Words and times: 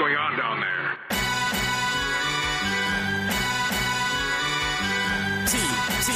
going 0.00 0.16
on 0.16 0.38
down 0.38 0.60
there? 0.60 0.96
T 5.46 5.58
T 6.06 6.12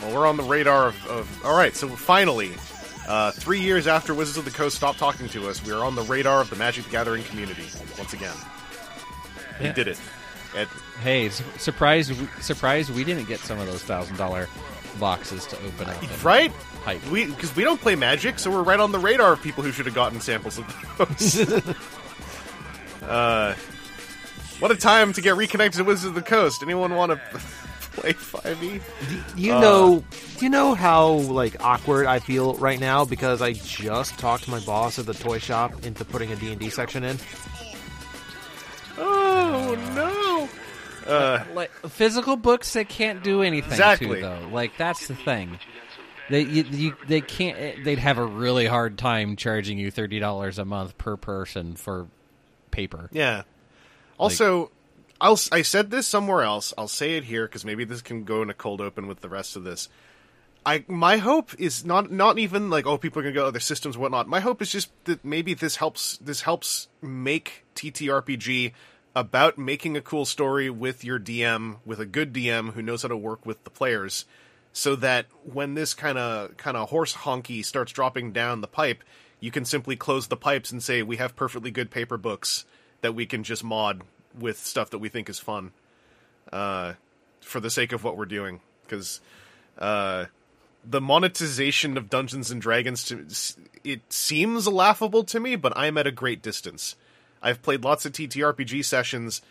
Well, 0.00 0.14
we're 0.14 0.26
on 0.26 0.36
the 0.36 0.42
radar 0.42 0.88
of. 0.88 1.06
of 1.06 1.44
all 1.44 1.56
right, 1.56 1.74
so 1.74 1.88
finally, 1.88 2.52
uh, 3.06 3.30
three 3.32 3.60
years 3.60 3.86
after 3.86 4.14
Wizards 4.14 4.38
of 4.38 4.44
the 4.44 4.50
Coast 4.50 4.76
stopped 4.76 4.98
talking 4.98 5.28
to 5.30 5.48
us, 5.48 5.64
we 5.64 5.72
are 5.72 5.84
on 5.84 5.94
the 5.94 6.02
radar 6.02 6.40
of 6.40 6.50
the 6.50 6.56
Magic 6.56 6.84
the 6.84 6.90
Gathering 6.90 7.22
community 7.24 7.66
once 7.96 8.12
again. 8.12 8.34
We 9.60 9.66
Yeah. 9.66 9.72
did 9.72 9.88
it. 9.88 10.00
And 10.56 10.68
Hey, 11.02 11.28
su- 11.30 11.44
surprised! 11.58 12.12
Surprised 12.42 12.90
we 12.90 13.04
didn't 13.04 13.24
get 13.26 13.40
some 13.40 13.58
of 13.58 13.66
those 13.66 13.82
thousand 13.82 14.16
dollar 14.16 14.48
boxes 15.00 15.46
to 15.46 15.56
open 15.64 15.88
up. 15.88 16.00
and 16.02 16.24
right? 16.24 16.52
Hype. 16.84 17.04
We 17.10 17.26
because 17.26 17.54
we 17.56 17.64
don't 17.64 17.80
play 17.80 17.94
Magic, 17.96 18.38
so 18.38 18.50
we're 18.50 18.62
right 18.62 18.78
on 18.80 18.92
the 18.92 18.98
radar 18.98 19.32
of 19.32 19.42
people 19.42 19.62
who 19.64 19.72
should 19.72 19.86
have 19.86 19.94
gotten 19.94 20.20
samples 20.20 20.58
of 20.58 20.66
those. 20.98 21.48
uh, 23.02 23.54
what 24.60 24.70
a 24.70 24.76
time 24.76 25.12
to 25.14 25.20
get 25.20 25.36
reconnected 25.36 25.78
to 25.78 25.84
Wizards 25.84 26.06
of 26.06 26.14
the 26.14 26.22
Coast. 26.22 26.62
Anyone 26.62 26.94
want 26.94 27.12
to 27.12 27.16
play 27.92 28.12
Five 28.12 28.62
E? 28.62 28.80
You 29.36 29.54
Uh, 29.54 29.60
know, 29.60 30.04
you 30.40 30.48
know 30.50 30.74
how 30.74 31.08
like 31.12 31.56
awkward 31.64 32.06
I 32.06 32.18
feel 32.20 32.54
right 32.54 32.78
now 32.78 33.04
because 33.04 33.40
I 33.42 33.54
just 33.54 34.18
talked 34.18 34.46
my 34.48 34.60
boss 34.60 34.98
at 34.98 35.06
the 35.06 35.14
toy 35.14 35.38
shop 35.38 35.84
into 35.84 36.04
putting 36.04 36.30
a 36.32 36.36
D 36.36 36.50
and 36.52 36.60
D 36.60 36.68
section 36.70 37.02
in. 37.04 37.18
Oh 38.98 39.74
no! 39.94 40.21
Uh, 41.06 41.44
like 41.54 41.70
physical 41.88 42.36
books 42.36 42.72
they 42.72 42.84
can't 42.84 43.22
do 43.22 43.42
anything 43.42 43.70
Exactly. 43.70 44.16
to 44.16 44.20
though 44.20 44.48
like 44.52 44.76
that's 44.76 45.08
the 45.08 45.14
thing 45.14 45.58
they 46.30 46.42
you, 46.42 46.64
you, 46.70 46.96
they 47.08 47.20
can't 47.20 47.58
eh, 47.58 47.74
they'd 47.84 47.98
have 47.98 48.18
a 48.18 48.24
really 48.24 48.66
hard 48.66 48.96
time 48.96 49.36
charging 49.36 49.78
you 49.78 49.90
$30 49.92 50.58
a 50.58 50.64
month 50.64 50.96
per 50.98 51.16
person 51.16 51.74
for 51.76 52.06
paper 52.70 53.08
Yeah. 53.12 53.42
Also, 54.18 54.70
I'll 55.20 55.38
I 55.50 55.62
said 55.62 55.90
this 55.90 56.06
somewhere 56.06 56.42
else. 56.42 56.72
I'll 56.78 56.88
say 56.88 57.16
it 57.16 57.24
here 57.24 57.46
because 57.46 57.64
maybe 57.64 57.84
this 57.84 58.02
can 58.02 58.24
go 58.24 58.42
in 58.42 58.50
a 58.50 58.54
cold 58.54 58.80
open 58.80 59.06
with 59.06 59.20
the 59.20 59.28
rest 59.28 59.56
of 59.56 59.64
this. 59.64 59.88
I 60.64 60.84
my 60.86 61.16
hope 61.16 61.50
is 61.58 61.84
not 61.84 62.10
not 62.12 62.38
even 62.38 62.70
like 62.70 62.86
oh 62.86 62.98
people 62.98 63.20
are 63.20 63.22
gonna 63.24 63.34
go 63.34 63.46
other 63.46 63.60
systems 63.60 63.98
whatnot. 63.98 64.28
My 64.28 64.40
hope 64.40 64.62
is 64.62 64.70
just 64.70 64.90
that 65.04 65.24
maybe 65.24 65.54
this 65.54 65.76
helps 65.76 66.18
this 66.18 66.42
helps 66.42 66.88
make 67.00 67.64
TTRPG 67.74 68.72
about 69.14 69.58
making 69.58 69.96
a 69.96 70.00
cool 70.00 70.24
story 70.24 70.70
with 70.70 71.04
your 71.04 71.18
DM 71.18 71.76
with 71.84 72.00
a 72.00 72.06
good 72.06 72.32
DM 72.32 72.72
who 72.72 72.82
knows 72.82 73.02
how 73.02 73.08
to 73.08 73.16
work 73.16 73.44
with 73.44 73.62
the 73.64 73.70
players, 73.70 74.24
so 74.72 74.96
that 74.96 75.26
when 75.44 75.74
this 75.74 75.94
kind 75.94 76.18
of 76.18 76.56
kind 76.56 76.76
of 76.76 76.90
horse 76.90 77.14
honky 77.14 77.64
starts 77.64 77.92
dropping 77.92 78.32
down 78.32 78.60
the 78.60 78.66
pipe, 78.66 79.02
you 79.40 79.50
can 79.50 79.64
simply 79.64 79.96
close 79.96 80.28
the 80.28 80.36
pipes 80.36 80.70
and 80.70 80.82
say 80.82 81.02
we 81.02 81.16
have 81.16 81.36
perfectly 81.36 81.70
good 81.70 81.90
paper 81.90 82.16
books 82.16 82.64
that 83.00 83.14
we 83.14 83.26
can 83.26 83.42
just 83.42 83.64
mod 83.64 84.02
with 84.38 84.58
stuff 84.58 84.90
that 84.90 84.98
we 84.98 85.08
think 85.08 85.28
is 85.28 85.38
fun, 85.38 85.72
uh, 86.52 86.94
for 87.40 87.60
the 87.60 87.70
sake 87.70 87.92
of 87.92 88.02
what 88.04 88.16
we're 88.16 88.24
doing 88.24 88.60
because 88.82 89.20
uh, 89.78 90.26
the 90.84 91.00
monetization 91.00 91.96
of 91.96 92.10
Dungeons 92.10 92.50
and 92.50 92.60
Dragons 92.60 93.04
to 93.04 93.26
it 93.84 94.12
seems 94.12 94.68
laughable 94.68 95.24
to 95.24 95.40
me, 95.40 95.56
but 95.56 95.72
I'm 95.76 95.98
at 95.98 96.06
a 96.06 96.12
great 96.12 96.42
distance. 96.42 96.94
I've 97.42 97.62
played 97.62 97.84
lots 97.84 98.06
of 98.06 98.12
TTRPG 98.12 98.84
sessions, 98.84 99.42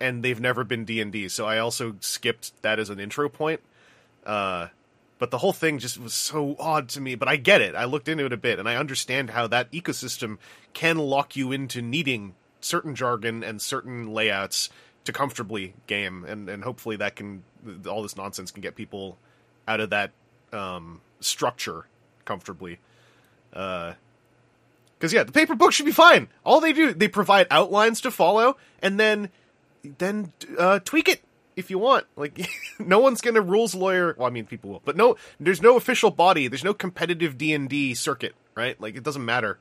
and 0.00 0.22
they've 0.22 0.40
never 0.40 0.64
been 0.64 0.84
D 0.84 1.00
and 1.00 1.12
D, 1.12 1.28
so 1.28 1.46
I 1.46 1.58
also 1.58 1.96
skipped 2.00 2.60
that 2.62 2.78
as 2.78 2.90
an 2.90 2.98
intro 2.98 3.28
point. 3.28 3.60
Uh, 4.24 4.68
but 5.18 5.30
the 5.30 5.38
whole 5.38 5.52
thing 5.52 5.78
just 5.78 5.98
was 5.98 6.14
so 6.14 6.56
odd 6.58 6.88
to 6.90 7.00
me. 7.00 7.14
But 7.14 7.28
I 7.28 7.36
get 7.36 7.60
it. 7.60 7.74
I 7.74 7.84
looked 7.84 8.08
into 8.08 8.24
it 8.24 8.32
a 8.32 8.36
bit, 8.36 8.58
and 8.58 8.68
I 8.68 8.76
understand 8.76 9.30
how 9.30 9.46
that 9.48 9.70
ecosystem 9.72 10.38
can 10.72 10.98
lock 10.98 11.36
you 11.36 11.52
into 11.52 11.80
needing 11.82 12.34
certain 12.60 12.94
jargon 12.94 13.44
and 13.44 13.60
certain 13.60 14.12
layouts 14.12 14.70
to 15.04 15.12
comfortably 15.12 15.74
game, 15.86 16.24
and 16.24 16.48
and 16.48 16.64
hopefully 16.64 16.96
that 16.96 17.16
can 17.16 17.44
all 17.86 18.02
this 18.02 18.16
nonsense 18.16 18.50
can 18.50 18.62
get 18.62 18.74
people 18.74 19.18
out 19.68 19.80
of 19.80 19.90
that 19.90 20.12
um, 20.52 21.00
structure 21.20 21.86
comfortably. 22.24 22.78
Because 25.04 25.12
yeah, 25.12 25.24
the 25.24 25.32
paper 25.32 25.54
book 25.54 25.70
should 25.70 25.84
be 25.84 25.92
fine. 25.92 26.28
All 26.46 26.60
they 26.60 26.72
do, 26.72 26.94
they 26.94 27.08
provide 27.08 27.46
outlines 27.50 28.00
to 28.00 28.10
follow, 28.10 28.56
and 28.80 28.98
then 28.98 29.28
then 29.98 30.32
uh, 30.58 30.78
tweak 30.78 31.10
it 31.10 31.20
if 31.56 31.68
you 31.68 31.78
want. 31.78 32.06
Like, 32.16 32.48
no 32.78 33.00
one's 33.00 33.20
gonna 33.20 33.42
rules 33.42 33.74
lawyer. 33.74 34.14
Well, 34.16 34.26
I 34.26 34.30
mean, 34.30 34.46
people 34.46 34.70
will, 34.70 34.80
but 34.82 34.96
no, 34.96 35.18
there's 35.38 35.60
no 35.60 35.76
official 35.76 36.10
body. 36.10 36.48
There's 36.48 36.64
no 36.64 36.72
competitive 36.72 37.36
D 37.36 37.52
and 37.52 37.68
D 37.68 37.92
circuit, 37.92 38.34
right? 38.54 38.80
Like, 38.80 38.96
it 38.96 39.02
doesn't 39.02 39.22
matter 39.22 39.58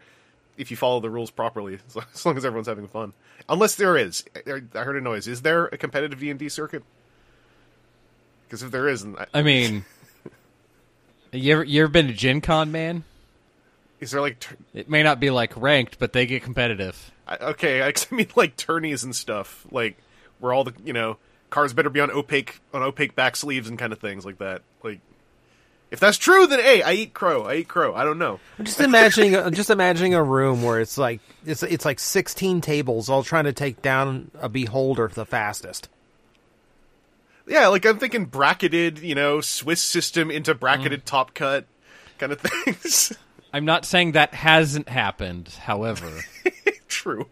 if 0.56 0.72
you 0.72 0.78
follow 0.78 1.02
the 1.02 1.10
rules 1.10 1.30
properly, 1.30 1.78
as 2.14 2.26
long- 2.26 2.38
as 2.38 2.46
everyone's 2.46 2.68
having 2.68 2.88
fun. 2.88 3.12
Unless 3.50 3.76
there 3.76 3.98
is, 3.98 4.24
I 4.48 4.62
I 4.74 4.84
heard 4.84 4.96
a 4.96 5.02
noise. 5.02 5.28
Is 5.28 5.42
there 5.42 5.66
a 5.66 5.78
competitive 5.78 6.22
D 6.22 6.30
and 6.30 6.40
D 6.40 6.48
circuit? 6.48 6.86
Because 8.48 8.64
if 8.64 8.72
there 8.72 8.88
isn't, 8.88 9.20
I, 9.20 9.26
i 9.34 9.42
mean 9.42 9.84
you 11.34 11.52
ever 11.52 11.66
you 11.66 11.84
ever 11.84 11.92
been 11.92 12.08
to 12.08 12.14
gen 12.14 12.40
con 12.40 12.72
man 12.72 13.04
is 14.04 14.12
there 14.12 14.22
like 14.22 14.40
tur- 14.40 14.58
it 14.74 14.90
may 14.90 15.02
not 15.02 15.20
be 15.20 15.30
like 15.30 15.56
ranked 15.58 15.98
but 16.00 16.14
they 16.14 16.26
get 16.26 16.44
competitive 16.44 17.12
I- 17.28 17.38
okay? 17.38 17.82
I 17.82 17.88
I 18.12 18.16
mean, 18.16 18.28
like 18.36 18.56
tourneys 18.56 19.04
and 19.04 19.16
stuff, 19.16 19.66
like 19.72 19.98
where 20.40 20.54
all 20.54 20.64
the 20.64 20.74
you 20.84 20.94
know 20.94 21.18
cars 21.50 21.74
better 21.74 21.90
be 21.90 22.00
on 22.00 22.12
opaque 22.12 22.60
on 22.74 22.84
opaque 22.84 23.16
back 23.16 23.36
sleeves 23.36 23.70
and 23.70 23.78
kind 23.78 23.94
of 23.94 24.00
things 24.00 24.26
like 24.26 24.40
that. 24.40 24.62
Like, 24.84 25.00
if 25.92 26.00
that's 26.00 26.18
true, 26.18 26.48
then 26.48 26.60
hey, 26.60 26.82
I 26.82 26.94
eat 26.94 27.14
crow. 27.14 27.44
I 27.44 27.56
eat 27.56 27.68
crow. 27.68 27.94
I 27.94 28.04
don't 28.04 28.18
know. 28.18 28.40
I'm 28.58 28.66
just 28.66 28.80
imagining, 28.80 29.36
I'm 29.36 29.54
just 29.54 29.70
imagining 29.70 30.16
a 30.16 30.24
room 30.24 30.64
where 30.64 30.80
it's 30.80 30.98
like 30.98 31.22
it's 31.46 31.64
it's 31.64 31.86
like 31.86 32.00
16 32.00 32.62
tables 32.62 33.10
all 33.10 33.24
trying 33.24 33.46
to 33.46 33.54
take 33.54 33.82
down 33.82 34.32
a 34.40 34.50
beholder 34.50 35.08
the 35.08 35.26
fastest. 35.26 35.90
Yeah, 37.46 37.68
like 37.68 37.86
I'm 37.86 38.00
thinking 38.00 38.26
bracketed, 38.26 39.00
you 39.00 39.16
know, 39.16 39.42
Swiss 39.42 39.82
system 39.82 40.32
into 40.32 40.56
bracketed 40.56 41.02
mm. 41.02 41.06
top 41.06 41.34
cut 41.34 41.66
kind 42.18 42.32
of 42.32 42.40
things. 42.66 43.14
I'm 43.54 43.64
not 43.66 43.86
saying 43.86 44.12
that 44.14 44.34
hasn't 44.34 44.90
happened 44.90 45.48
however 45.62 46.22
true. 46.88 47.28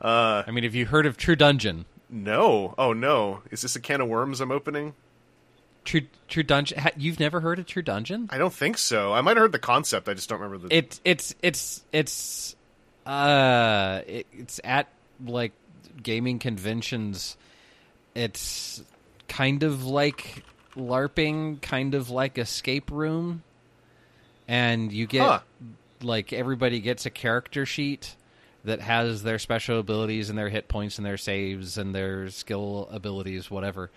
i 0.00 0.44
mean 0.50 0.64
have 0.64 0.74
you 0.74 0.86
heard 0.86 1.06
of 1.06 1.16
true 1.16 1.36
dungeon 1.36 1.84
No. 2.08 2.74
Oh 2.78 2.92
no. 2.92 3.42
Is 3.50 3.62
this 3.62 3.74
a 3.76 3.80
can 3.80 4.00
of 4.00 4.08
worms 4.08 4.40
I'm 4.40 4.52
opening? 4.52 4.94
true 5.84 6.02
true 6.28 6.42
dungeon 6.42 6.78
ha- 6.78 6.90
you've 6.96 7.18
never 7.20 7.40
heard 7.40 7.58
of 7.58 7.66
true 7.66 7.82
dungeon 7.82 8.28
I 8.30 8.38
don't 8.38 8.52
think 8.52 8.78
so. 8.78 9.12
I 9.12 9.20
might 9.20 9.36
have 9.36 9.42
heard 9.44 9.52
the 9.52 9.58
concept. 9.58 10.08
I 10.08 10.14
just 10.14 10.28
don't 10.28 10.40
remember 10.40 10.68
the. 10.68 10.76
It 10.76 11.00
it's 11.04 11.34
it's 11.42 11.84
it's 11.92 12.56
uh 13.06 14.02
it, 14.06 14.26
it's 14.32 14.60
at 14.64 14.88
like 15.24 15.52
gaming 16.02 16.38
conventions. 16.40 17.36
It's 18.14 18.82
kind 19.28 19.62
of 19.62 19.84
like 19.84 20.42
LARPing, 20.76 21.60
kind 21.62 21.94
of 21.94 22.10
like 22.10 22.36
escape 22.38 22.90
room, 22.90 23.42
and 24.48 24.92
you 24.92 25.06
get 25.06 25.22
Huh. 25.22 25.40
like 26.02 26.32
everybody 26.32 26.80
gets 26.80 27.06
a 27.06 27.10
character 27.10 27.66
sheet 27.66 28.16
that 28.64 28.80
has 28.80 29.22
their 29.22 29.38
special 29.38 29.78
abilities 29.78 30.28
and 30.28 30.38
their 30.38 30.48
hit 30.48 30.68
points 30.68 30.98
and 30.98 31.06
their 31.06 31.16
saves 31.16 31.78
and 31.78 31.94
their 31.94 32.28
skill 32.30 32.88
abilities, 32.90 33.50
whatever. 33.50 33.90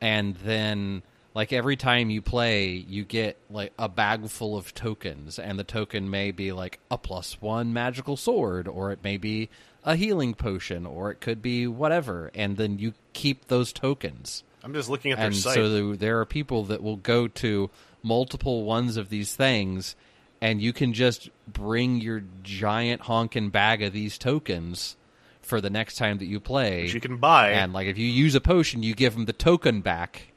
And 0.00 0.36
then 0.36 1.02
like 1.34 1.52
every 1.52 1.76
time 1.76 2.10
you 2.10 2.22
play, 2.22 2.68
you 2.68 3.04
get 3.04 3.36
like 3.50 3.72
a 3.78 3.88
bag 3.88 4.28
full 4.28 4.56
of 4.56 4.72
tokens, 4.72 5.38
and 5.38 5.58
the 5.58 5.64
token 5.64 6.08
may 6.08 6.30
be 6.30 6.52
like 6.52 6.78
a 6.90 6.96
plus 6.98 7.40
one 7.42 7.72
magical 7.72 8.16
sword, 8.16 8.68
or 8.68 8.92
it 8.92 9.00
may 9.02 9.16
be 9.16 9.48
a 9.84 9.96
healing 9.96 10.34
potion, 10.34 10.86
or 10.86 11.10
it 11.10 11.20
could 11.20 11.42
be 11.42 11.66
whatever. 11.66 12.30
And 12.34 12.56
then 12.56 12.78
you 12.78 12.94
keep 13.12 13.48
those 13.48 13.72
tokens 13.72 14.44
I'm 14.62 14.72
just 14.72 14.88
looking 14.88 15.10
at 15.12 15.18
their 15.18 15.26
and 15.26 15.36
site. 15.36 15.54
so 15.54 15.94
there 15.94 16.20
are 16.20 16.24
people 16.24 16.64
that 16.64 16.82
will 16.82 16.96
go 16.96 17.28
to 17.28 17.68
multiple 18.04 18.62
ones 18.64 18.96
of 18.96 19.08
these 19.08 19.34
things 19.34 19.96
and 20.40 20.60
you 20.60 20.72
can 20.72 20.92
just 20.92 21.30
bring 21.48 22.00
your 22.00 22.22
giant 22.42 23.00
honkin' 23.02 23.50
bag 23.50 23.82
of 23.82 23.92
these 23.92 24.18
tokens 24.18 24.96
for 25.42 25.60
the 25.60 25.70
next 25.70 25.96
time 25.96 26.18
that 26.18 26.26
you 26.26 26.38
play 26.38 26.82
Which 26.82 26.94
you 26.94 27.00
can 27.00 27.16
buy. 27.16 27.50
and 27.50 27.72
like 27.72 27.86
if 27.88 27.98
you 27.98 28.06
use 28.06 28.34
a 28.34 28.40
potion 28.40 28.82
you 28.82 28.94
give 28.94 29.14
them 29.14 29.24
the 29.24 29.32
token 29.32 29.80
back 29.80 30.28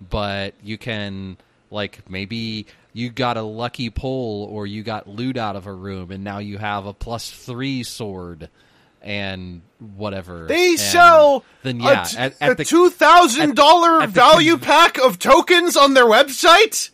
but 0.00 0.54
you 0.62 0.76
can 0.78 1.36
like 1.70 2.10
maybe 2.10 2.66
you 2.92 3.08
got 3.08 3.36
a 3.36 3.42
lucky 3.42 3.88
pull 3.88 4.44
or 4.44 4.66
you 4.66 4.82
got 4.82 5.08
loot 5.08 5.36
out 5.36 5.56
of 5.56 5.66
a 5.66 5.72
room 5.72 6.10
and 6.10 6.22
now 6.24 6.38
you 6.38 6.58
have 6.58 6.84
a 6.86 6.92
plus 6.92 7.30
three 7.30 7.82
sword 7.82 8.48
and 9.00 9.62
whatever 9.96 10.46
They 10.46 10.70
And 10.70 10.78
sell 10.78 11.44
then 11.64 11.80
yeah 11.80 12.04
t- 12.04 12.16
at, 12.18 12.34
at 12.40 12.52
a 12.52 12.54
the 12.54 12.64
two 12.64 12.88
thousand 12.90 13.56
dollar 13.56 14.02
the 14.02 14.06
value 14.06 14.56
pack 14.58 14.96
of 14.98 15.18
tokens 15.18 15.76
on 15.76 15.94
their 15.94 16.04
website. 16.04 16.90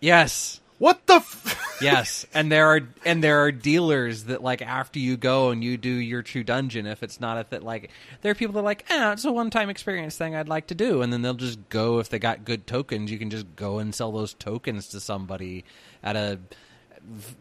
Yes 0.00 0.60
What 0.78 1.06
the? 1.06 1.14
F- 1.14 1.64
Yes, 1.80 2.26
and 2.34 2.50
there 2.50 2.66
are 2.66 2.80
and 3.04 3.22
there 3.22 3.44
are 3.44 3.52
dealers 3.52 4.24
that 4.24 4.42
like 4.42 4.62
after 4.62 4.98
you 4.98 5.16
go 5.16 5.50
and 5.50 5.62
you 5.62 5.76
do 5.76 5.90
your 5.90 6.22
true 6.22 6.42
dungeon, 6.42 6.86
if 6.86 7.04
it's 7.04 7.20
not 7.20 7.38
a 7.38 7.44
th- 7.44 7.62
like 7.62 7.90
there 8.22 8.32
are 8.32 8.34
people 8.34 8.52
that 8.54 8.58
are 8.60 8.64
like, 8.64 8.84
ah, 8.90 9.12
it's 9.12 9.24
a 9.24 9.30
one 9.30 9.48
time 9.50 9.70
experience 9.70 10.16
thing 10.16 10.34
I'd 10.34 10.48
like 10.48 10.66
to 10.68 10.74
do, 10.74 11.02
and 11.02 11.12
then 11.12 11.22
they'll 11.22 11.34
just 11.34 11.68
go 11.68 12.00
if 12.00 12.08
they 12.08 12.18
got 12.18 12.44
good 12.44 12.66
tokens. 12.66 13.12
You 13.12 13.18
can 13.18 13.30
just 13.30 13.46
go 13.54 13.78
and 13.78 13.94
sell 13.94 14.10
those 14.10 14.34
tokens 14.34 14.88
to 14.88 14.98
somebody 14.98 15.64
at 16.02 16.16
a 16.16 16.40
v- 17.08 17.34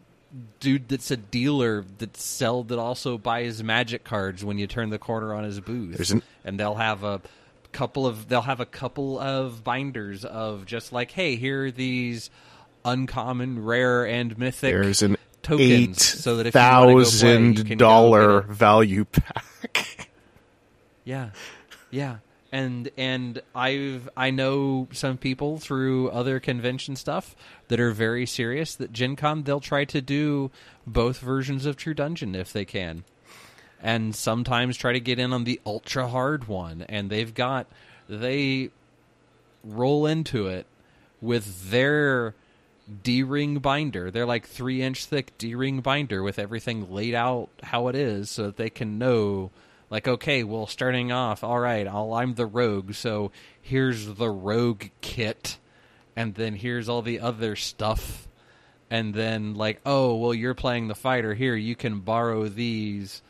dude 0.59 0.87
that's 0.87 1.09
a 1.09 1.17
dealer 1.17 1.83
that 1.97 2.15
sell 2.15 2.61
that 2.65 2.77
also 2.77 3.17
buys 3.17 3.63
magic 3.63 4.03
cards 4.03 4.45
when 4.45 4.59
you 4.59 4.67
turn 4.67 4.91
the 4.91 4.99
corner 4.99 5.33
on 5.33 5.45
his 5.45 5.59
booth, 5.59 6.11
an- 6.11 6.21
and 6.45 6.59
they'll 6.59 6.75
have 6.75 7.03
a 7.03 7.21
couple 7.71 8.05
of 8.05 8.29
they'll 8.29 8.41
have 8.41 8.59
a 8.59 8.67
couple 8.67 9.17
of 9.19 9.63
binders 9.63 10.25
of 10.25 10.67
just 10.67 10.93
like, 10.93 11.09
hey, 11.09 11.37
here 11.37 11.65
are 11.65 11.71
these 11.71 12.29
uncommon, 12.87 13.63
rare, 13.63 14.05
and 14.05 14.37
mythic 14.37 14.73
There's 14.73 15.01
an 15.01 15.17
tokens, 15.43 15.69
eight 15.69 15.95
so 15.99 16.37
that 16.37 16.47
if 16.47 16.55
you 16.55 16.59
wanna 16.59 16.93
you 16.93 17.05
thousand 17.05 17.77
dollar 17.77 18.41
value 18.41 19.05
pack. 19.05 20.09
Yeah, 21.03 21.29
yeah, 21.89 22.17
and 22.51 22.89
and 22.97 23.41
I've 23.55 24.09
I 24.17 24.29
know 24.29 24.89
some 24.91 25.17
people 25.17 25.57
through 25.57 26.09
other 26.09 26.41
convention 26.41 26.97
stuff 26.97 27.33
that 27.69 27.79
are 27.79 27.91
very 27.91 28.25
serious. 28.25 28.75
That 28.75 28.91
Gen 28.91 29.15
Con 29.15 29.43
they'll 29.43 29.61
try 29.61 29.85
to 29.85 30.01
do 30.01 30.51
both 30.85 31.19
versions 31.19 31.65
of 31.65 31.77
True 31.77 31.93
Dungeon 31.93 32.35
if 32.35 32.51
they 32.51 32.65
can, 32.65 33.05
and 33.81 34.13
sometimes 34.13 34.75
try 34.75 34.91
to 34.91 34.99
get 34.99 35.17
in 35.17 35.31
on 35.31 35.45
the 35.45 35.61
ultra 35.65 36.09
hard 36.09 36.49
one. 36.49 36.81
And 36.89 37.09
they've 37.09 37.33
got 37.33 37.67
they 38.09 38.71
roll 39.63 40.05
into 40.05 40.47
it 40.47 40.65
with 41.21 41.71
their 41.71 42.35
D 43.03 43.23
ring 43.23 43.59
binder. 43.59 44.11
They're 44.11 44.25
like 44.25 44.47
three 44.47 44.81
inch 44.81 45.05
thick 45.05 45.37
D 45.37 45.55
ring 45.55 45.81
binder 45.81 46.23
with 46.23 46.39
everything 46.39 46.91
laid 46.91 47.13
out 47.13 47.49
how 47.63 47.87
it 47.87 47.95
is 47.95 48.29
so 48.29 48.43
that 48.43 48.57
they 48.57 48.69
can 48.69 48.97
know 48.97 49.51
like 49.89 50.07
okay, 50.07 50.43
well 50.43 50.67
starting 50.67 51.11
off, 51.11 51.43
all 51.43 51.59
right, 51.59 51.87
I'll, 51.87 52.13
I'm 52.13 52.35
the 52.35 52.45
rogue, 52.45 52.93
so 52.93 53.31
here's 53.61 54.05
the 54.05 54.29
rogue 54.29 54.85
kit 55.01 55.57
and 56.15 56.35
then 56.35 56.55
here's 56.55 56.89
all 56.89 57.01
the 57.01 57.19
other 57.19 57.55
stuff. 57.55 58.27
And 58.89 59.13
then 59.13 59.55
like, 59.55 59.81
oh, 59.85 60.15
well 60.15 60.33
you're 60.33 60.53
playing 60.53 60.87
the 60.87 60.95
fighter 60.95 61.33
here, 61.33 61.55
you 61.55 61.75
can 61.75 61.99
borrow 62.01 62.47
these 62.47 63.21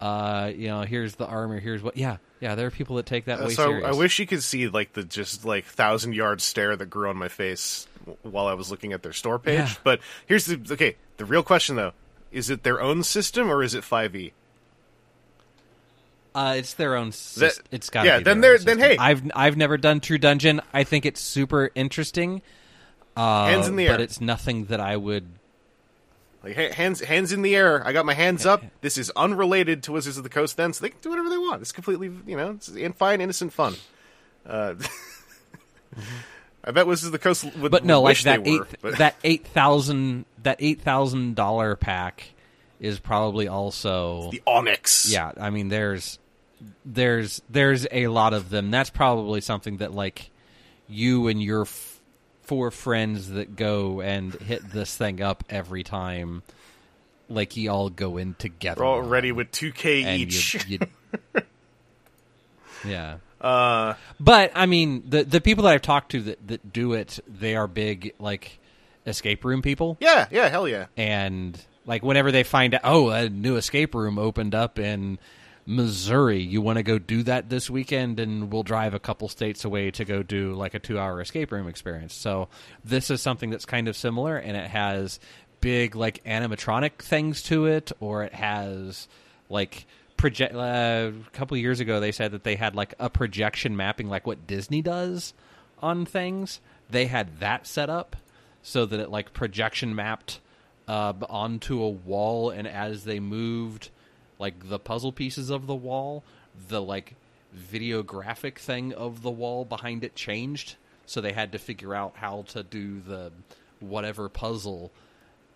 uh, 0.00 0.50
you 0.54 0.68
know, 0.68 0.82
here's 0.82 1.16
the 1.16 1.26
armor, 1.26 1.60
here's 1.60 1.82
what 1.82 1.96
yeah, 1.96 2.16
yeah, 2.40 2.54
there 2.54 2.66
are 2.66 2.70
people 2.70 2.96
that 2.96 3.06
take 3.06 3.26
that 3.26 3.38
way 3.40 3.46
Uh, 3.46 3.50
so 3.50 3.66
serious. 3.68 3.86
I 3.86 3.92
wish 3.92 4.18
you 4.18 4.26
could 4.26 4.42
see 4.42 4.68
like 4.68 4.92
the 4.94 5.04
just 5.04 5.44
like 5.44 5.64
thousand 5.66 6.14
yard 6.14 6.40
stare 6.40 6.74
that 6.76 6.86
grew 6.86 7.08
on 7.08 7.16
my 7.16 7.28
face 7.28 7.86
while 8.22 8.46
I 8.46 8.54
was 8.54 8.70
looking 8.70 8.92
at 8.92 9.02
their 9.02 9.12
store 9.12 9.38
page. 9.38 9.58
Yeah. 9.58 9.70
But 9.84 10.00
here's 10.26 10.46
the 10.46 10.60
okay. 10.72 10.96
The 11.18 11.24
real 11.24 11.42
question 11.42 11.76
though: 11.76 11.92
is 12.32 12.50
it 12.50 12.62
their 12.62 12.80
own 12.80 13.02
system 13.02 13.50
or 13.50 13.62
is 13.62 13.74
it 13.74 13.84
Five 13.84 14.16
E? 14.16 14.32
Uh, 16.34 16.54
it's 16.58 16.74
their 16.74 16.94
own. 16.94 17.10
Sys- 17.10 17.34
That- 17.56 17.58
it's 17.72 17.90
got. 17.90 18.06
yeah, 18.06 18.18
Be 18.18 18.24
then 18.24 18.40
they're- 18.40 18.58
then 18.58 18.78
hey. 18.78 18.96
I've 18.96 19.22
I've 19.34 19.56
never 19.56 19.76
done 19.76 20.00
True 20.00 20.18
Dungeon. 20.18 20.60
I 20.72 20.84
think 20.84 21.04
it's 21.04 21.20
super 21.20 21.70
interesting. 21.74 22.42
Uh, 23.16 23.46
Hands 23.46 23.66
in 23.66 23.74
the 23.76 23.86
air, 23.88 23.94
but 23.94 24.00
it's 24.00 24.20
nothing 24.20 24.66
that 24.66 24.78
I 24.80 24.96
would. 24.96 25.26
Like 26.42 26.56
hands 26.56 27.00
hands 27.00 27.32
in 27.32 27.42
the 27.42 27.54
air. 27.54 27.86
I 27.86 27.92
got 27.92 28.06
my 28.06 28.14
hands 28.14 28.46
up. 28.46 28.62
This 28.80 28.96
is 28.96 29.10
unrelated 29.14 29.82
to 29.84 29.92
Wizards 29.92 30.16
of 30.16 30.22
the 30.24 30.30
Coast. 30.30 30.56
Then 30.56 30.72
so 30.72 30.82
they 30.82 30.88
can 30.90 30.98
do 31.02 31.10
whatever 31.10 31.28
they 31.28 31.36
want. 31.38 31.60
It's 31.60 31.72
completely 31.72 32.10
you 32.26 32.36
know 32.36 32.52
it's 32.52 32.68
in 32.68 32.92
fine 32.94 33.20
innocent 33.20 33.52
fun. 33.52 33.74
Uh, 34.46 34.74
I 36.64 36.72
bet 36.72 36.86
Wizards 36.86 37.06
of 37.06 37.12
the 37.12 37.18
Coast 37.18 37.44
would. 37.56 37.70
But 37.72 37.84
no, 37.84 38.02
like 38.02 38.20
that 38.22 38.44
they 38.44 38.50
eight 38.52 38.60
were, 38.60 38.68
but- 38.82 38.98
that 38.98 39.16
eight 39.24 39.46
thousand 39.46 40.24
that 40.42 40.56
eight 40.60 40.80
thousand 40.82 41.34
dollar 41.36 41.76
pack 41.76 42.32
is 42.80 42.98
probably 42.98 43.48
also 43.48 44.30
the 44.30 44.42
Onyx. 44.46 45.10
yeah. 45.10 45.32
I 45.38 45.50
mean, 45.50 45.68
there's 45.68 46.18
there's 46.84 47.42
there's 47.50 47.86
a 47.90 48.06
lot 48.08 48.32
of 48.34 48.50
them. 48.50 48.70
That's 48.70 48.90
probably 48.90 49.40
something 49.40 49.78
that 49.78 49.92
like 49.92 50.30
you 50.88 51.28
and 51.28 51.42
your 51.42 51.66
four 52.50 52.72
friends 52.72 53.28
that 53.28 53.54
go 53.54 54.00
and 54.00 54.34
hit 54.34 54.72
this 54.72 54.96
thing 54.96 55.22
up 55.22 55.44
every 55.48 55.84
time. 55.84 56.42
Like 57.28 57.56
you 57.56 57.70
all 57.70 57.90
go 57.90 58.16
in 58.16 58.34
together. 58.34 58.80
We're 58.80 58.88
all 58.88 59.02
ready 59.02 59.30
with 59.30 59.52
two 59.52 59.70
K 59.70 60.16
each. 60.16 60.66
You, 60.68 60.80
you, 60.80 61.42
yeah. 62.84 63.18
uh, 63.40 63.94
But 64.18 64.50
I 64.56 64.66
mean, 64.66 65.04
the 65.08 65.22
the 65.22 65.40
people 65.40 65.62
that 65.62 65.74
I've 65.74 65.82
talked 65.82 66.10
to 66.10 66.22
that, 66.22 66.48
that 66.48 66.72
do 66.72 66.94
it, 66.94 67.20
they 67.28 67.54
are 67.54 67.68
big 67.68 68.14
like 68.18 68.58
escape 69.06 69.44
room 69.44 69.62
people, 69.62 69.96
yeah, 70.00 70.26
yeah, 70.32 70.48
hell 70.48 70.66
yeah. 70.66 70.86
and 70.96 71.56
like 71.86 72.02
whenever 72.02 72.32
they 72.32 72.42
find 72.42 72.74
out, 72.74 72.80
oh, 72.82 73.10
a 73.10 73.28
new 73.28 73.54
escape 73.54 73.94
room 73.94 74.18
opened 74.18 74.56
up 74.56 74.80
in 74.80 75.20
Missouri, 75.66 76.40
you 76.40 76.60
want 76.60 76.78
to 76.78 76.82
go 76.82 76.98
do 76.98 77.22
that 77.24 77.48
this 77.48 77.70
weekend, 77.70 78.18
and 78.18 78.52
we'll 78.52 78.62
drive 78.62 78.94
a 78.94 78.98
couple 78.98 79.28
states 79.28 79.64
away 79.64 79.90
to 79.92 80.04
go 80.04 80.22
do 80.22 80.54
like 80.54 80.74
a 80.74 80.78
two 80.78 80.98
hour 80.98 81.20
escape 81.20 81.52
room 81.52 81.68
experience. 81.68 82.14
So 82.14 82.48
this 82.84 83.10
is 83.10 83.22
something 83.22 83.50
that's 83.50 83.66
kind 83.66 83.88
of 83.88 83.96
similar, 83.96 84.36
and 84.36 84.56
it 84.56 84.70
has 84.70 85.20
big 85.60 85.94
like 85.94 86.24
animatronic 86.24 87.02
things 87.02 87.42
to 87.44 87.66
it, 87.66 87.92
or 88.00 88.24
it 88.24 88.34
has 88.34 89.08
like 89.48 89.86
project. 90.16 90.54
Uh, 90.54 91.12
a 91.26 91.30
couple 91.32 91.56
years 91.56 91.80
ago, 91.80 92.00
they 92.00 92.12
said 92.12 92.32
that 92.32 92.44
they 92.44 92.56
had 92.56 92.74
like 92.74 92.94
a 92.98 93.10
projection 93.10 93.76
mapping, 93.76 94.08
like 94.08 94.26
what 94.26 94.46
Disney 94.46 94.82
does 94.82 95.34
on 95.80 96.06
things. 96.06 96.60
They 96.88 97.06
had 97.06 97.40
that 97.40 97.66
set 97.66 97.90
up 97.90 98.16
so 98.62 98.86
that 98.86 98.98
it 99.00 99.10
like 99.10 99.32
projection 99.32 99.94
mapped 99.94 100.40
uh, 100.88 101.12
onto 101.28 101.82
a 101.82 101.88
wall, 101.88 102.50
and 102.50 102.66
as 102.66 103.04
they 103.04 103.20
moved 103.20 103.90
like 104.40 104.68
the 104.68 104.78
puzzle 104.80 105.12
pieces 105.12 105.50
of 105.50 105.66
the 105.68 105.74
wall, 105.74 106.24
the 106.68 106.82
like 106.82 107.14
videographic 107.72 108.58
thing 108.58 108.92
of 108.94 109.22
the 109.22 109.30
wall 109.30 109.64
behind 109.64 110.02
it 110.04 110.14
changed. 110.14 110.76
So 111.06 111.20
they 111.20 111.32
had 111.32 111.52
to 111.52 111.58
figure 111.58 111.94
out 111.94 112.14
how 112.16 112.42
to 112.48 112.62
do 112.62 113.00
the 113.00 113.32
whatever 113.80 114.28
puzzle 114.28 114.90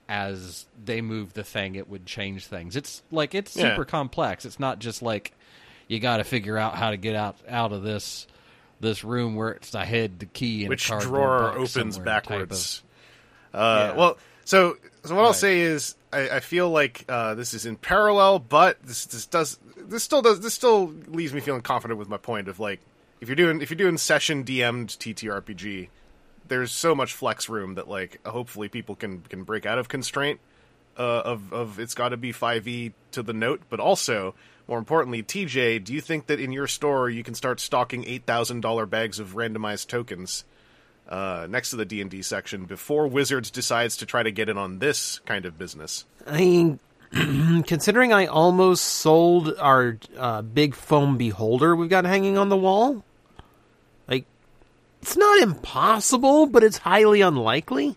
as 0.09 0.67
they 0.85 1.01
moved 1.01 1.35
the 1.35 1.45
thing. 1.45 1.77
It 1.77 1.89
would 1.89 2.07
change 2.07 2.47
things. 2.47 2.77
It's 2.77 3.03
like 3.11 3.35
it's 3.35 3.57
Yeah. 3.57 3.71
super 3.71 3.85
complex. 3.85 4.45
It's 4.45 4.61
not 4.61 4.79
just 4.79 5.01
like 5.03 5.33
you 5.89 6.01
got 6.01 6.17
to 6.19 6.25
figure 6.25 6.57
out 6.59 6.75
how 6.77 6.91
to 6.91 6.97
get 6.97 7.15
out 7.15 7.37
out 7.49 7.73
of 7.73 7.83
this 7.83 8.27
this 8.81 9.05
room 9.05 9.35
where 9.37 9.51
it's 9.53 9.73
a 9.75 9.85
head, 9.85 10.19
the 10.19 10.27
key, 10.27 10.63
and 10.63 10.69
Which 10.69 10.87
drawer 10.89 11.53
opens 11.53 11.95
type 11.95 12.01
of- 12.01 12.05
backwards? 12.05 12.83
Uh, 13.55 13.91
Yeah. 13.93 13.97
Well, 13.99 14.19
so 14.45 14.77
so 15.05 15.15
what 15.15 15.25
I'll 15.25 15.33
say 15.33 15.61
is 15.61 15.95
I, 16.15 16.37
I 16.37 16.41
feel 16.41 16.71
like 16.71 17.05
uh, 17.09 17.35
this 17.35 17.55
is 17.55 17.67
in 17.67 17.77
parallel, 17.77 18.39
but 18.39 18.83
this 18.83 19.07
this 19.07 19.27
does 19.27 19.59
this 19.77 20.03
still 20.03 20.23
does 20.23 20.41
this 20.41 20.55
still 20.55 20.95
leaves 21.09 21.33
me 21.35 21.41
feeling 21.41 21.63
confident 21.63 21.99
with 21.99 22.09
my 22.09 22.17
point 22.17 22.49
of 22.49 22.61
like 22.61 22.81
if 23.21 23.29
you're 23.29 23.37
doing 23.37 23.61
if 23.61 23.71
you're 23.71 23.77
doing 23.77 23.99
session 23.99 24.45
DM'd 24.45 24.91
TTRPG, 25.01 25.89
there's 26.49 26.73
so 26.73 26.95
much 26.95 27.13
flex 27.13 27.49
room 27.49 27.75
that 27.75 27.89
like 27.89 28.25
hopefully 28.27 28.69
people 28.69 28.95
can 28.95 29.21
can 29.23 29.43
break 29.43 29.67
out 29.67 29.79
of 29.79 29.89
constraint 29.89 30.41
uh, 30.97 31.23
of 31.25 31.53
of 31.53 31.79
it's 31.81 31.95
got 31.95 32.11
to 32.11 32.17
be 32.17 32.33
5e 32.33 32.93
to 33.13 33.23
the 33.23 33.33
note, 33.33 33.63
but 33.69 33.81
also 33.81 34.35
more 34.67 34.79
importantly, 34.79 35.23
TJ, 35.23 35.85
do 35.85 35.93
you 35.93 36.01
think 36.01 36.27
that 36.27 36.41
in 36.41 36.51
your 36.51 36.67
store 36.67 37.11
you 37.11 37.23
can 37.23 37.35
start 37.35 37.61
stocking 37.61 38.05
eight 38.07 38.25
thousand 38.25 38.61
dollar 38.61 38.87
bags 38.87 39.19
of 39.19 39.35
randomized 39.35 39.89
tokens 39.89 40.45
uh, 41.09 41.47
next 41.49 41.71
to 41.71 41.77
the 41.77 41.85
D 41.85 42.01
and 42.01 42.11
D 42.11 42.23
section 42.23 42.65
before 42.65 43.07
Wizards 43.07 43.51
decides 43.51 43.97
to 43.99 44.07
try 44.07 44.23
to 44.23 44.31
get 44.31 44.49
in 44.49 44.59
on 44.59 44.79
this 44.79 45.21
kind 45.21 45.45
of 45.45 45.59
business? 45.59 46.05
I 46.27 46.39
mean, 46.39 46.79
considering 47.67 48.13
I 48.13 48.27
almost 48.27 48.85
sold 48.85 49.55
our 49.59 49.99
uh, 50.17 50.43
big 50.43 50.75
foam 50.75 51.17
beholder 51.17 51.77
we've 51.77 51.91
got 51.91 52.05
hanging 52.05 52.39
on 52.39 52.49
the 52.49 52.57
wall, 52.57 53.05
like, 54.09 54.25
it's 55.03 55.17
not 55.17 55.43
impossible, 55.43 56.47
but 56.47 56.65
it's 56.65 56.79
highly 56.79 57.21
unlikely. 57.21 57.97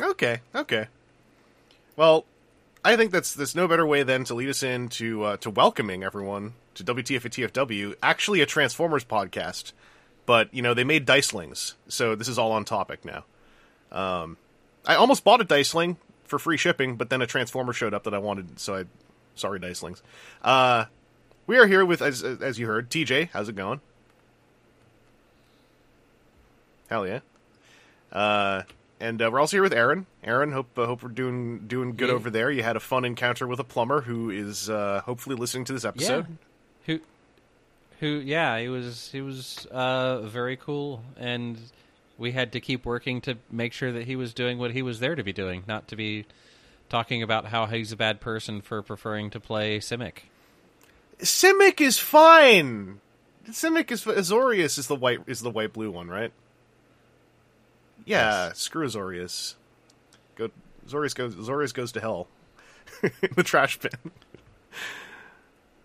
Okay, 0.00 0.40
okay. 0.54 0.88
Well, 1.96 2.24
I 2.84 2.96
think 2.96 3.10
that's 3.10 3.34
that's 3.34 3.54
no 3.54 3.66
better 3.66 3.86
way 3.86 4.02
than 4.02 4.24
to 4.24 4.34
lead 4.34 4.48
us 4.48 4.62
into 4.62 5.24
uh, 5.24 5.36
to 5.38 5.50
welcoming 5.50 6.04
everyone 6.04 6.52
to 6.74 6.84
WTF 6.84 7.24
at 7.24 7.32
TFW. 7.32 7.94
Actually, 8.02 8.42
a 8.42 8.46
Transformers 8.46 9.04
podcast, 9.04 9.72
but 10.26 10.52
you 10.52 10.60
know 10.62 10.74
they 10.74 10.84
made 10.84 11.06
Dicelings, 11.06 11.74
so 11.88 12.14
this 12.14 12.28
is 12.28 12.38
all 12.38 12.52
on 12.52 12.64
topic 12.64 13.04
now. 13.04 13.24
Um, 13.92 14.36
I 14.84 14.94
almost 14.96 15.24
bought 15.24 15.40
a 15.40 15.44
Diceling 15.44 15.96
for 16.24 16.38
free 16.38 16.56
shipping, 16.56 16.96
but 16.96 17.08
then 17.08 17.22
a 17.22 17.26
Transformer 17.26 17.72
showed 17.72 17.94
up 17.94 18.04
that 18.04 18.12
I 18.14 18.18
wanted, 18.18 18.58
so 18.60 18.76
I 18.76 18.84
sorry 19.36 19.58
Dicelings. 19.60 20.02
Uh, 20.42 20.86
we 21.46 21.56
are 21.58 21.66
here 21.66 21.84
with 21.84 22.02
as 22.02 22.22
as 22.22 22.58
you 22.58 22.66
heard, 22.66 22.90
TJ. 22.90 23.30
How's 23.32 23.48
it 23.48 23.54
going? 23.56 23.80
Hell 26.88 27.06
yeah. 27.06 27.20
Uh, 28.12 28.62
and 29.00 29.20
uh, 29.20 29.28
we're 29.32 29.40
also 29.40 29.56
here 29.56 29.62
with 29.62 29.72
Aaron. 29.74 30.06
Aaron, 30.22 30.52
hope 30.52 30.78
uh, 30.78 30.86
hope 30.86 31.02
we're 31.02 31.08
doing 31.10 31.66
doing 31.66 31.96
good 31.96 32.08
Yeah. 32.08 32.14
over 32.14 32.30
there. 32.30 32.50
You 32.50 32.62
had 32.62 32.76
a 32.76 32.80
fun 32.80 33.04
encounter 33.04 33.46
with 33.46 33.58
a 33.60 33.64
plumber 33.64 34.02
who 34.02 34.30
is 34.30 34.70
uh, 34.70 35.02
hopefully 35.04 35.36
listening 35.36 35.64
to 35.66 35.72
this 35.72 35.82
Yeah. 35.84 35.88
episode. 35.90 36.26
Who 36.86 37.00
who 38.00 38.06
yeah, 38.06 38.58
he 38.58 38.68
was 38.68 39.10
he 39.10 39.20
was 39.20 39.66
uh 39.66 40.20
very 40.22 40.56
cool 40.56 41.02
and 41.16 41.58
we 42.18 42.32
had 42.32 42.52
to 42.52 42.60
keep 42.60 42.84
working 42.84 43.20
to 43.22 43.36
make 43.50 43.72
sure 43.72 43.92
that 43.92 44.04
he 44.06 44.16
was 44.16 44.32
doing 44.32 44.58
what 44.58 44.72
he 44.72 44.82
was 44.82 45.00
there 45.00 45.14
to 45.14 45.22
be 45.22 45.32
doing, 45.32 45.64
not 45.66 45.88
to 45.88 45.96
be 45.96 46.24
talking 46.88 47.22
about 47.22 47.46
how 47.46 47.66
he's 47.66 47.92
a 47.92 47.96
bad 47.96 48.20
person 48.20 48.60
for 48.60 48.82
preferring 48.82 49.30
to 49.30 49.40
play 49.40 49.78
Simic. 49.78 50.18
Simic 51.18 51.80
is 51.80 51.98
fine. 51.98 53.00
Simic 53.48 53.90
is 53.90 54.04
Azorius 54.04 54.78
is 54.78 54.86
the 54.86 54.96
white 54.96 55.20
is 55.26 55.40
the 55.40 55.50
white 55.50 55.72
blue 55.72 55.90
one, 55.90 56.08
right? 56.08 56.32
Yeah, 58.04 58.52
screw 58.52 58.86
Azorius. 58.86 59.54
Go 60.36 60.50
Azorius 60.86 61.14
goes 61.14 61.34
Azorius 61.34 61.74
goes 61.74 61.92
to 61.92 62.00
hell. 62.00 62.28
the 63.34 63.42
trash 63.42 63.78
bin. 63.78 63.90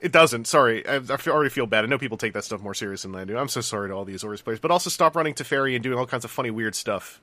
It 0.01 0.11
doesn't. 0.11 0.47
Sorry, 0.47 0.85
I, 0.87 0.95
I 0.95 1.17
already 1.27 1.51
feel 1.51 1.67
bad. 1.67 1.83
I 1.83 1.87
know 1.87 1.99
people 1.99 2.17
take 2.17 2.33
that 2.33 2.43
stuff 2.43 2.59
more 2.59 2.73
serious 2.73 3.03
than 3.03 3.15
I 3.15 3.23
do. 3.23 3.37
I'm 3.37 3.47
so 3.47 3.61
sorry 3.61 3.89
to 3.89 3.93
all 3.93 4.03
these 4.03 4.23
Azorius 4.23 4.43
players, 4.43 4.59
but 4.59 4.71
also 4.71 4.89
stop 4.89 5.15
running 5.15 5.35
Teferi 5.35 5.75
and 5.75 5.83
doing 5.83 5.99
all 5.99 6.07
kinds 6.07 6.25
of 6.25 6.31
funny, 6.31 6.49
weird 6.49 6.73
stuff. 6.73 7.21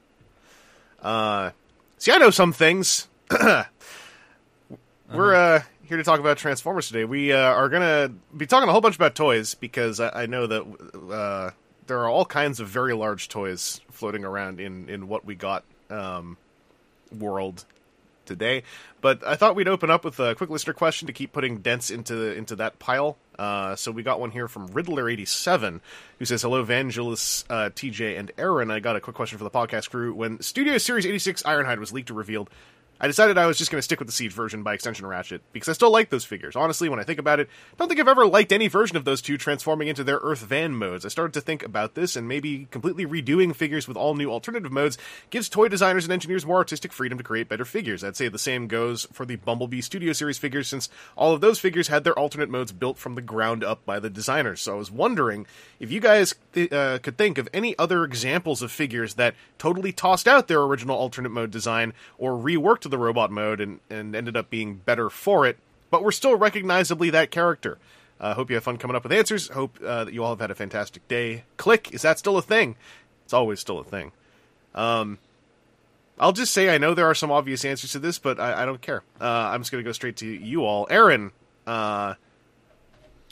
Uh, 1.02 1.50
see, 1.98 2.12
I 2.12 2.18
know 2.18 2.30
some 2.30 2.52
things. 2.52 3.08
We're 5.12 5.34
uh, 5.34 5.62
here 5.82 5.96
to 5.96 6.04
talk 6.04 6.20
about 6.20 6.36
Transformers 6.38 6.86
today. 6.86 7.04
We 7.04 7.32
uh, 7.32 7.38
are 7.38 7.68
gonna 7.68 8.12
be 8.36 8.46
talking 8.46 8.68
a 8.68 8.72
whole 8.72 8.80
bunch 8.80 8.94
about 8.94 9.16
toys 9.16 9.54
because 9.54 9.98
I, 9.98 10.22
I 10.22 10.26
know 10.26 10.46
that 10.46 11.12
uh, 11.12 11.50
there 11.88 11.98
are 11.98 12.08
all 12.08 12.24
kinds 12.24 12.60
of 12.60 12.68
very 12.68 12.94
large 12.94 13.28
toys 13.28 13.80
floating 13.90 14.24
around 14.24 14.60
in 14.60 14.88
in 14.88 15.08
what 15.08 15.24
we 15.24 15.34
got 15.34 15.64
um, 15.90 16.36
world 17.10 17.64
today. 18.28 18.62
But 19.00 19.26
I 19.26 19.34
thought 19.34 19.56
we'd 19.56 19.68
open 19.68 19.90
up 19.90 20.04
with 20.04 20.20
a 20.20 20.34
quick 20.36 20.50
listener 20.50 20.72
question 20.72 21.06
to 21.06 21.12
keep 21.12 21.32
putting 21.32 21.58
dents 21.58 21.90
into 21.90 22.32
into 22.36 22.54
that 22.56 22.78
pile. 22.78 23.18
Uh, 23.38 23.76
so 23.76 23.90
we 23.90 24.02
got 24.02 24.20
one 24.20 24.30
here 24.30 24.48
from 24.48 24.68
Riddler87, 24.68 25.80
who 26.18 26.24
says, 26.24 26.42
Hello, 26.42 26.64
Vangelus, 26.64 27.44
uh, 27.48 27.70
TJ, 27.70 28.18
and 28.18 28.32
Aaron. 28.36 28.70
I 28.70 28.80
got 28.80 28.96
a 28.96 29.00
quick 29.00 29.16
question 29.16 29.38
for 29.38 29.44
the 29.44 29.50
podcast 29.50 29.90
crew. 29.90 30.12
When 30.12 30.40
Studio 30.42 30.78
Series 30.78 31.06
86 31.06 31.42
Ironhide 31.44 31.78
was 31.78 31.92
leaked 31.92 32.10
or 32.10 32.14
revealed, 32.14 32.50
I 33.00 33.06
decided 33.06 33.38
I 33.38 33.46
was 33.46 33.58
just 33.58 33.70
going 33.70 33.78
to 33.78 33.82
stick 33.82 34.00
with 34.00 34.08
the 34.08 34.12
Siege 34.12 34.32
version 34.32 34.62
by 34.62 34.74
extension 34.74 35.06
Ratchet, 35.06 35.42
because 35.52 35.68
I 35.68 35.72
still 35.72 35.92
like 35.92 36.10
those 36.10 36.24
figures. 36.24 36.56
Honestly, 36.56 36.88
when 36.88 36.98
I 36.98 37.04
think 37.04 37.18
about 37.18 37.38
it, 37.38 37.48
I 37.72 37.76
don't 37.76 37.88
think 37.88 38.00
I've 38.00 38.08
ever 38.08 38.26
liked 38.26 38.52
any 38.52 38.66
version 38.66 38.96
of 38.96 39.04
those 39.04 39.22
two 39.22 39.38
transforming 39.38 39.88
into 39.88 40.02
their 40.02 40.18
Earth 40.18 40.40
Van 40.40 40.74
modes. 40.74 41.04
I 41.04 41.08
started 41.08 41.32
to 41.34 41.40
think 41.40 41.62
about 41.62 41.94
this, 41.94 42.16
and 42.16 42.26
maybe 42.26 42.66
completely 42.70 43.06
redoing 43.06 43.54
figures 43.54 43.86
with 43.86 43.96
all 43.96 44.14
new 44.14 44.30
alternative 44.30 44.72
modes 44.72 44.98
gives 45.30 45.48
toy 45.48 45.68
designers 45.68 46.04
and 46.04 46.12
engineers 46.12 46.44
more 46.44 46.56
artistic 46.56 46.92
freedom 46.92 47.18
to 47.18 47.24
create 47.24 47.48
better 47.48 47.64
figures. 47.64 48.02
I'd 48.02 48.16
say 48.16 48.28
the 48.28 48.38
same 48.38 48.66
goes 48.66 49.06
for 49.12 49.24
the 49.24 49.36
Bumblebee 49.36 49.80
Studio 49.80 50.12
Series 50.12 50.38
figures, 50.38 50.66
since 50.66 50.88
all 51.16 51.32
of 51.32 51.40
those 51.40 51.60
figures 51.60 51.88
had 51.88 52.02
their 52.02 52.18
alternate 52.18 52.50
modes 52.50 52.72
built 52.72 52.98
from 52.98 53.14
the 53.14 53.22
ground 53.22 53.62
up 53.62 53.84
by 53.86 54.00
the 54.00 54.10
designers. 54.10 54.60
So 54.60 54.74
I 54.74 54.78
was 54.78 54.90
wondering 54.90 55.46
if 55.78 55.92
you 55.92 56.00
guys 56.00 56.34
th- 56.52 56.72
uh, 56.72 56.98
could 56.98 57.16
think 57.16 57.38
of 57.38 57.48
any 57.52 57.78
other 57.78 58.02
examples 58.02 58.60
of 58.60 58.72
figures 58.72 59.14
that 59.14 59.34
totally 59.56 59.92
tossed 59.92 60.26
out 60.26 60.48
their 60.48 60.62
original 60.62 60.96
alternate 60.96 61.30
mode 61.30 61.52
design 61.52 61.92
or 62.18 62.32
reworked 62.32 62.87
the 62.88 62.98
robot 62.98 63.30
mode 63.30 63.60
and, 63.60 63.80
and 63.90 64.14
ended 64.14 64.36
up 64.36 64.50
being 64.50 64.76
better 64.76 65.10
for 65.10 65.46
it, 65.46 65.58
but 65.90 66.02
we're 66.02 66.12
still 66.12 66.36
recognizably 66.36 67.10
that 67.10 67.30
character. 67.30 67.78
I 68.20 68.30
uh, 68.30 68.34
hope 68.34 68.50
you 68.50 68.56
have 68.56 68.64
fun 68.64 68.78
coming 68.78 68.96
up 68.96 69.04
with 69.04 69.12
answers. 69.12 69.48
Hope 69.48 69.78
uh, 69.84 70.04
that 70.04 70.12
you 70.12 70.24
all 70.24 70.30
have 70.30 70.40
had 70.40 70.50
a 70.50 70.54
fantastic 70.54 71.06
day. 71.06 71.44
Click, 71.56 71.94
is 71.94 72.02
that 72.02 72.18
still 72.18 72.36
a 72.36 72.42
thing? 72.42 72.74
It's 73.24 73.32
always 73.32 73.60
still 73.60 73.78
a 73.78 73.84
thing. 73.84 74.10
Um, 74.74 75.18
I'll 76.18 76.32
just 76.32 76.52
say 76.52 76.74
I 76.74 76.78
know 76.78 76.94
there 76.94 77.06
are 77.06 77.14
some 77.14 77.30
obvious 77.30 77.64
answers 77.64 77.92
to 77.92 77.98
this, 77.98 78.18
but 78.18 78.40
I, 78.40 78.62
I 78.62 78.66
don't 78.66 78.80
care. 78.80 79.02
Uh, 79.20 79.24
I'm 79.24 79.60
just 79.60 79.70
going 79.70 79.84
to 79.84 79.88
go 79.88 79.92
straight 79.92 80.16
to 80.16 80.26
you 80.26 80.64
all. 80.64 80.88
Aaron, 80.90 81.30
uh, 81.66 82.14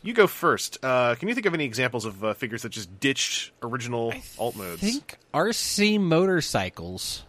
you 0.02 0.12
go 0.12 0.26
first. 0.26 0.78
Uh, 0.84 1.16
can 1.16 1.28
you 1.28 1.34
think 1.34 1.46
of 1.46 1.54
any 1.54 1.64
examples 1.64 2.04
of 2.04 2.22
uh, 2.22 2.34
figures 2.34 2.62
that 2.62 2.68
just 2.70 3.00
ditched 3.00 3.50
original 3.62 4.14
alt 4.38 4.54
modes? 4.54 4.82
I 4.82 4.86
think 4.86 5.16
RC 5.34 6.00
motorcycles 6.00 7.25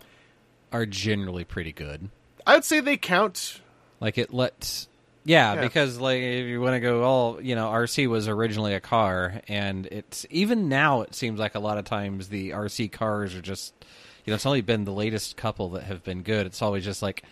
are 0.71 0.85
generally 0.85 1.43
pretty 1.43 1.71
good. 1.71 2.09
I 2.47 2.55
would 2.55 2.63
say 2.63 2.79
they 2.79 2.97
count. 2.97 3.61
Like 3.99 4.17
it 4.17 4.33
lets, 4.33 4.87
yeah, 5.25 5.55
Yeah. 5.55 5.61
because 5.61 5.99
like 5.99 6.19
if 6.21 6.45
you 6.45 6.61
want 6.61 6.75
to 6.75 6.79
go 6.79 7.03
all, 7.03 7.41
you 7.41 7.55
know, 7.55 7.67
RC 7.67 8.07
was 8.07 8.27
originally 8.27 8.73
a 8.73 8.79
car, 8.79 9.41
and 9.47 9.85
it's 9.87 10.25
even 10.29 10.69
now 10.69 11.01
it 11.01 11.13
seems 11.13 11.39
like 11.39 11.55
a 11.55 11.59
lot 11.59 11.77
of 11.77 11.85
times 11.85 12.29
the 12.29 12.51
RC 12.51 12.91
cars 12.91 13.35
are 13.35 13.41
just, 13.41 13.73
you 14.25 14.31
know, 14.31 14.35
it's 14.35 14.45
only 14.45 14.61
been 14.61 14.85
the 14.85 14.93
latest 14.93 15.35
couple 15.35 15.69
that 15.71 15.83
have 15.83 16.03
been 16.03 16.23
good. 16.23 16.45
It's 16.45 16.61
always 16.61 16.85
just 16.85 17.01
like, 17.01 17.23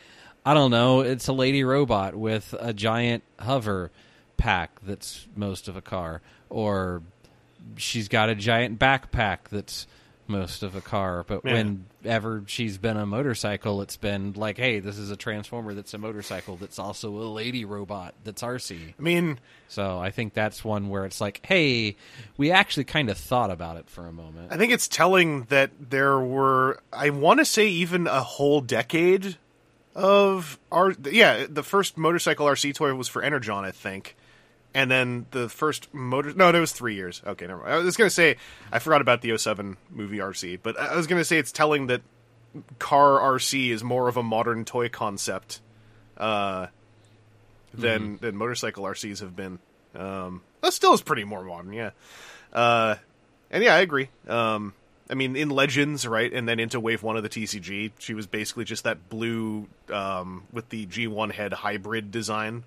I 0.45 0.53
don't 0.53 0.71
know, 0.71 0.99
it's 1.01 1.27
a 1.27 1.33
lady 1.33 1.63
robot 1.63 2.13
with 2.15 2.53
a 2.59 2.73
giant 2.73 3.23
hover 3.39 3.91
pack 4.37 4.71
that's 4.83 5.27
most 5.35 5.67
of 5.69 5.77
a 5.77 5.81
car, 5.81 6.21
or 6.49 7.01
she's 7.77 8.09
got 8.09 8.29
a 8.29 8.35
giant 8.35 8.79
backpack 8.79 9.49
that's 9.49 9.87
most 10.27 10.63
of 10.63 10.75
a 10.75 10.81
car. 10.81 11.23
But 11.27 11.41
Yeah. 11.43 11.53
whenever 12.03 12.43
she's 12.47 12.77
been 12.77 12.97
a 12.97 13.05
motorcycle, 13.05 13.81
it's 13.81 13.97
been 13.97 14.33
like, 14.33 14.57
hey, 14.57 14.79
this 14.79 14.97
is 14.97 15.11
a 15.11 15.15
transformer 15.15 15.73
that's 15.73 15.93
a 15.93 15.97
motorcycle 15.97 16.55
that's 16.57 16.79
also 16.79 17.09
a 17.15 17.27
lady 17.29 17.65
robot 17.65 18.13
that's 18.23 18.41
RC. 18.41 18.93
I 18.97 19.01
mean, 19.01 19.39
So 19.67 19.99
I 19.99 20.11
think 20.11 20.33
that's 20.33 20.63
one 20.63 20.89
where 20.89 21.05
it's 21.05 21.19
like, 21.19 21.41
hey, 21.45 21.95
we 22.37 22.51
actually 22.51 22.83
kind 22.83 23.09
of 23.09 23.17
thought 23.17 23.49
about 23.51 23.77
it 23.77 23.89
for 23.89 24.07
a 24.07 24.11
moment. 24.11 24.51
I 24.51 24.57
think 24.57 24.71
it's 24.71 24.87
telling 24.87 25.43
that 25.45 25.71
there 25.89 26.19
were, 26.19 26.79
I 26.93 27.09
want 27.09 27.39
to 27.39 27.45
say, 27.45 27.67
even 27.67 28.05
a 28.07 28.21
whole 28.21 28.61
decade 28.61 29.37
of 29.95 30.59
our, 30.71 30.93
Yeah, 31.09 31.45
the 31.49 31.63
first 31.63 31.97
motorcycle 31.97 32.45
RC 32.45 32.73
toy 32.75 32.93
was 32.93 33.07
for 33.07 33.21
Energon, 33.23 33.63
I 33.65 33.71
think, 33.71 34.15
and 34.75 34.91
then 34.91 35.25
the 35.31 35.47
first 35.47 35.91
motor. 35.93 36.33
No, 36.33 36.49
it 36.49 36.59
was 36.59 36.73
three 36.73 36.95
years. 36.95 37.21
Okay, 37.25 37.47
never 37.47 37.61
mind. 37.61 37.73
I 37.73 37.77
was 37.77 37.95
going 37.95 38.07
to 38.07 38.13
say 38.13 38.35
I 38.71 38.79
forgot 38.79 39.01
about 39.01 39.21
the 39.21 39.35
07 39.35 39.77
movie 39.89 40.17
RC, 40.17 40.59
but 40.61 40.77
I 40.77 40.95
was 40.95 41.07
going 41.07 41.19
to 41.19 41.25
say 41.25 41.37
it's 41.37 41.53
telling 41.53 41.87
that 41.87 42.01
car 42.77 43.19
RC 43.19 43.69
is 43.69 43.83
more 43.83 44.09
of 44.09 44.17
a 44.17 44.23
modern 44.23 44.65
toy 44.65 44.89
concept 44.89 45.61
uh, 46.17 46.67
than 47.73 48.17
than 48.17 48.35
motorcycle 48.35 48.83
RCs 48.83 49.21
have 49.21 49.35
been. 49.35 49.59
Um, 49.95 50.41
that 50.61 50.73
still 50.73 50.93
is 50.93 51.01
pretty 51.01 51.23
more 51.23 51.43
modern, 51.43 51.71
yeah. 51.71 51.91
Uh, 52.51 52.95
and 53.49 53.63
yeah, 53.63 53.75
I 53.75 53.79
agree. 53.79 54.09
Um, 54.27 54.73
I 55.09 55.13
mean, 55.13 55.37
in 55.37 55.49
Legends, 55.49 56.05
right, 56.05 56.31
and 56.33 56.49
then 56.49 56.59
into 56.59 56.81
Wave 56.81 57.01
One 57.01 57.15
of 57.15 57.23
the 57.23 57.29
TCG, 57.29 57.91
she 57.97 58.13
was 58.13 58.27
basically 58.27 58.65
just 58.65 58.83
that 58.83 59.07
blue 59.07 59.67
um, 59.89 60.43
with 60.51 60.67
the 60.67 60.85
G1 60.85 61.31
head 61.31 61.53
hybrid 61.53 62.11
design 62.11 62.65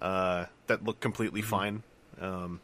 uh, 0.00 0.46
that 0.66 0.84
looked 0.84 1.00
completely 1.00 1.42
fine. 1.42 1.82
Um, 2.20 2.60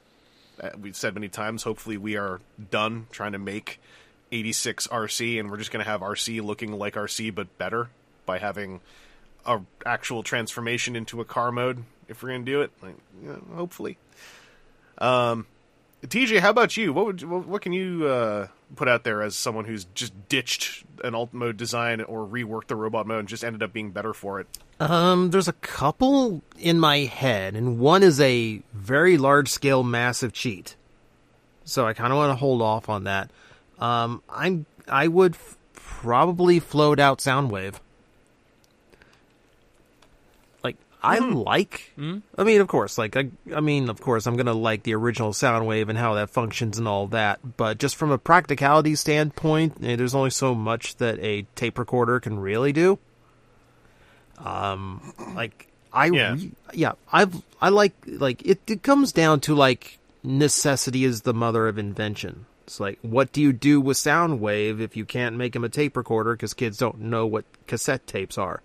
uh, 0.61 0.71
we've 0.81 0.97
said 0.97 1.15
many 1.15 1.29
times. 1.29 1.63
Hopefully, 1.63 1.97
we 1.97 2.17
are 2.17 2.41
done 2.71 3.07
trying 3.11 3.33
to 3.33 3.39
make 3.39 3.81
86 4.31 4.87
RC, 4.89 5.41
and 5.41 5.51
we're 5.51 5.59
just 5.59 5.71
going 5.71 5.85
to 5.85 5.91
have 5.91 6.01
RC 6.01 6.43
looking 6.43 6.73
like 6.73 6.95
RC 6.95 7.35
but 7.35 7.59
better 7.59 7.91
by 8.27 8.39
having 8.39 8.81
a 9.45 9.61
actual 9.85 10.23
transformation 10.23 10.97
into 10.97 11.21
a 11.21 11.25
car 11.25 11.53
mode. 11.53 11.85
If 12.09 12.23
we're 12.23 12.31
going 12.31 12.45
to 12.45 12.51
do 12.51 12.63
it, 12.63 12.71
like, 12.83 12.97
yeah, 13.25 13.37
hopefully. 13.55 13.99
Um, 14.99 15.47
TJ, 16.03 16.41
how 16.41 16.51
about 16.51 16.77
you? 16.77 16.93
What 16.93 17.07
would 17.07 17.23
what, 17.23 17.63
can 17.63 17.73
you 17.73 18.07
uh, 18.07 18.49
put 18.75 18.89
out 18.89 19.05
there 19.05 19.23
as 19.23 19.37
someone 19.37 19.65
who's 19.65 19.85
just 19.95 20.13
ditched 20.29 20.85
an 21.05 21.15
alt 21.15 21.33
mode 21.33 21.57
design 21.57 22.01
or 22.01 22.27
reworked 22.27 22.67
the 22.67 22.77
robot 22.77 23.07
mode 23.07 23.21
and 23.21 23.29
just 23.29 23.45
ended 23.45 23.63
up 23.63 23.73
being 23.73 23.93
better 23.93 24.13
for 24.13 24.41
it? 24.41 24.47
Um, 24.81 25.31
there's 25.31 25.47
a 25.47 25.53
couple 25.53 26.43
in 26.59 26.81
my 26.81 26.99
head, 26.99 27.55
and 27.55 27.79
one 27.79 28.03
is 28.03 28.21
a 28.21 28.63
very 28.73 29.17
large 29.17 29.49
scale, 29.49 29.85
massive 29.85 30.33
cheat. 30.33 30.75
So 31.65 31.87
I 31.87 31.93
kind 31.93 32.13
of 32.13 32.17
want 32.17 32.31
to 32.31 32.37
hold 32.37 32.61
off 32.63 32.89
on 32.89 33.05
that. 33.05 33.31
Um, 33.79 34.23
I'm 34.29 34.67
I 34.89 35.07
would 35.07 35.35
f- 35.35 35.57
probably 35.75 36.59
float 36.59 36.99
out 36.99 37.19
Soundwave. 37.19 37.77
Like 40.65 40.77
I 41.03 41.19
like. 41.19 41.93
I 42.39 42.45
mean, 42.45 42.61
of 42.61 42.69
course, 42.69 42.97
like 42.97 43.17
I, 43.17 43.29
I 43.55 43.61
mean, 43.61 43.89
of 43.89 44.01
course, 44.01 44.27
I'm 44.27 44.37
gonna 44.37 44.53
like 44.55 44.85
the 44.85 44.95
original 44.95 45.33
Soundwave 45.33 45.89
and 45.89 45.99
how 45.99 46.15
that 46.15 46.31
functions 46.31 46.79
and 46.79 46.87
all 46.87 47.09
that. 47.09 47.41
But 47.57 47.79
just 47.79 47.97
from 47.97 48.11
a 48.13 48.19
practicality 48.19 48.95
standpoint, 48.95 49.79
eh, 49.83 49.97
there's 49.97 50.15
only 50.15 50.31
so 50.31 50.55
much 50.55 50.97
that 50.97 51.19
a 51.19 51.43
tape 51.57 51.79
recorder 51.79 52.21
can 52.21 52.39
really 52.39 52.73
do. 52.73 52.99
Um, 54.39 55.13
like 55.35 55.69
I, 55.93 56.07
Yeah. 56.07 56.37
yeah, 56.73 56.93
I've 57.13 57.43
I 57.61 57.69
like 57.69 57.95
like 58.07 58.45
it. 58.47 58.61
It 58.67 58.83
comes 58.83 59.13
down 59.13 59.41
to 59.41 59.55
like 59.55 59.99
necessity 60.23 61.05
is 61.05 61.23
the 61.23 61.35
mother 61.35 61.69
of 61.69 61.79
invention. 61.79 62.47
It's 62.65 62.79
like, 62.79 62.99
what 63.03 63.33
do 63.33 63.43
you 63.43 63.53
do 63.53 63.81
with 63.81 63.97
Soundwave 63.97 64.81
if 64.81 64.97
you 64.97 65.05
can't 65.05 65.37
make 65.37 65.55
him 65.57 65.65
a 65.65 65.69
tape 65.69 65.97
recorder 65.97 66.35
because 66.35 66.55
kids 66.55 66.79
don't 66.79 67.01
know 67.01 67.27
what 67.27 67.45
cassette 67.67 68.07
tapes 68.07 68.39
are? 68.39 68.63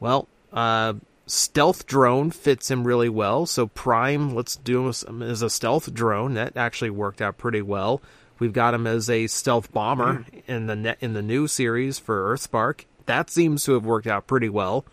Well, 0.00 0.26
uh, 0.52 0.94
stealth 1.32 1.86
drone 1.86 2.30
fits 2.30 2.70
him 2.70 2.86
really 2.86 3.08
well. 3.08 3.46
So 3.46 3.66
Prime, 3.66 4.34
let's 4.34 4.56
do 4.56 4.82
him 4.82 4.88
as, 4.88 5.04
as 5.22 5.40
a 5.40 5.48
stealth 5.48 5.94
drone. 5.94 6.34
That 6.34 6.58
actually 6.58 6.90
worked 6.90 7.22
out 7.22 7.38
pretty 7.38 7.62
well. 7.62 8.02
We've 8.38 8.52
got 8.52 8.74
him 8.74 8.86
as 8.86 9.08
a 9.08 9.26
stealth 9.28 9.72
bomber 9.72 10.26
in 10.46 10.66
the 10.66 10.76
net, 10.76 10.98
in 11.00 11.14
the 11.14 11.22
new 11.22 11.46
series 11.46 11.98
for 11.98 12.34
Earthspark. 12.34 12.84
That 13.06 13.30
seems 13.30 13.64
to 13.64 13.72
have 13.72 13.86
worked 13.86 14.06
out 14.06 14.26
pretty 14.26 14.50
well. 14.50 14.84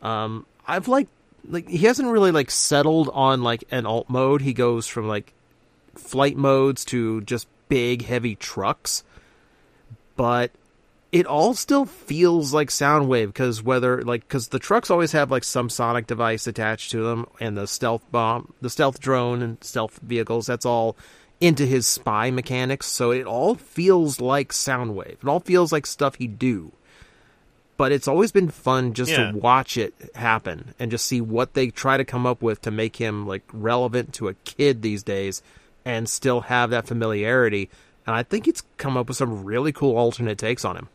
Um, 0.00 0.46
I've 0.66 0.88
like 0.88 1.08
like 1.46 1.68
he 1.68 1.78
hasn't 1.78 2.08
really 2.08 2.32
like 2.32 2.50
settled 2.50 3.10
on 3.12 3.42
like 3.42 3.64
an 3.70 3.84
alt 3.84 4.08
mode. 4.08 4.40
He 4.40 4.54
goes 4.54 4.86
from 4.86 5.08
like 5.08 5.34
flight 5.94 6.38
modes 6.38 6.86
to 6.86 7.20
just 7.20 7.46
big 7.68 8.06
heavy 8.06 8.34
trucks. 8.34 9.04
but 10.16 10.50
it 11.12 11.26
all 11.26 11.54
still 11.54 11.86
feels 11.86 12.54
like 12.54 12.68
Soundwave 12.68 13.26
because 13.28 13.62
whether 13.62 14.00
like 14.02 14.22
because 14.22 14.48
the 14.48 14.58
trucks 14.60 14.90
always 14.90 15.12
have 15.12 15.30
like 15.30 15.44
some 15.44 15.68
sonic 15.68 16.06
device 16.06 16.46
attached 16.46 16.90
to 16.92 17.02
them, 17.02 17.26
and 17.40 17.56
the 17.56 17.66
stealth 17.66 18.04
bomb, 18.12 18.52
the 18.60 18.70
stealth 18.70 19.00
drone, 19.00 19.42
and 19.42 19.62
stealth 19.62 19.98
vehicles. 20.02 20.46
That's 20.46 20.66
all 20.66 20.96
into 21.40 21.64
his 21.66 21.86
spy 21.86 22.30
mechanics. 22.30 22.86
So 22.86 23.10
it 23.10 23.26
all 23.26 23.54
feels 23.54 24.20
like 24.20 24.52
Soundwave. 24.52 25.18
It 25.22 25.26
all 25.26 25.40
feels 25.40 25.72
like 25.72 25.86
stuff 25.86 26.16
he'd 26.16 26.38
do. 26.38 26.72
But 27.76 27.92
it's 27.92 28.06
always 28.06 28.30
been 28.30 28.50
fun 28.50 28.92
just 28.92 29.10
Yeah. 29.10 29.32
to 29.32 29.38
watch 29.38 29.78
it 29.78 29.94
happen 30.14 30.74
and 30.78 30.90
just 30.90 31.06
see 31.06 31.22
what 31.22 31.54
they 31.54 31.70
try 31.70 31.96
to 31.96 32.04
come 32.04 32.26
up 32.26 32.42
with 32.42 32.60
to 32.62 32.70
make 32.70 32.96
him 32.96 33.26
like 33.26 33.42
relevant 33.54 34.12
to 34.14 34.28
a 34.28 34.34
kid 34.34 34.82
these 34.82 35.02
days 35.02 35.42
and 35.82 36.06
still 36.06 36.42
have 36.42 36.68
that 36.70 36.86
familiarity. 36.86 37.70
And 38.06 38.14
I 38.14 38.22
think 38.22 38.46
it's 38.46 38.62
come 38.76 38.98
up 38.98 39.08
with 39.08 39.16
some 39.16 39.44
really 39.44 39.72
cool 39.72 39.96
alternate 39.96 40.36
takes 40.36 40.62
on 40.64 40.76
him. 40.76 40.88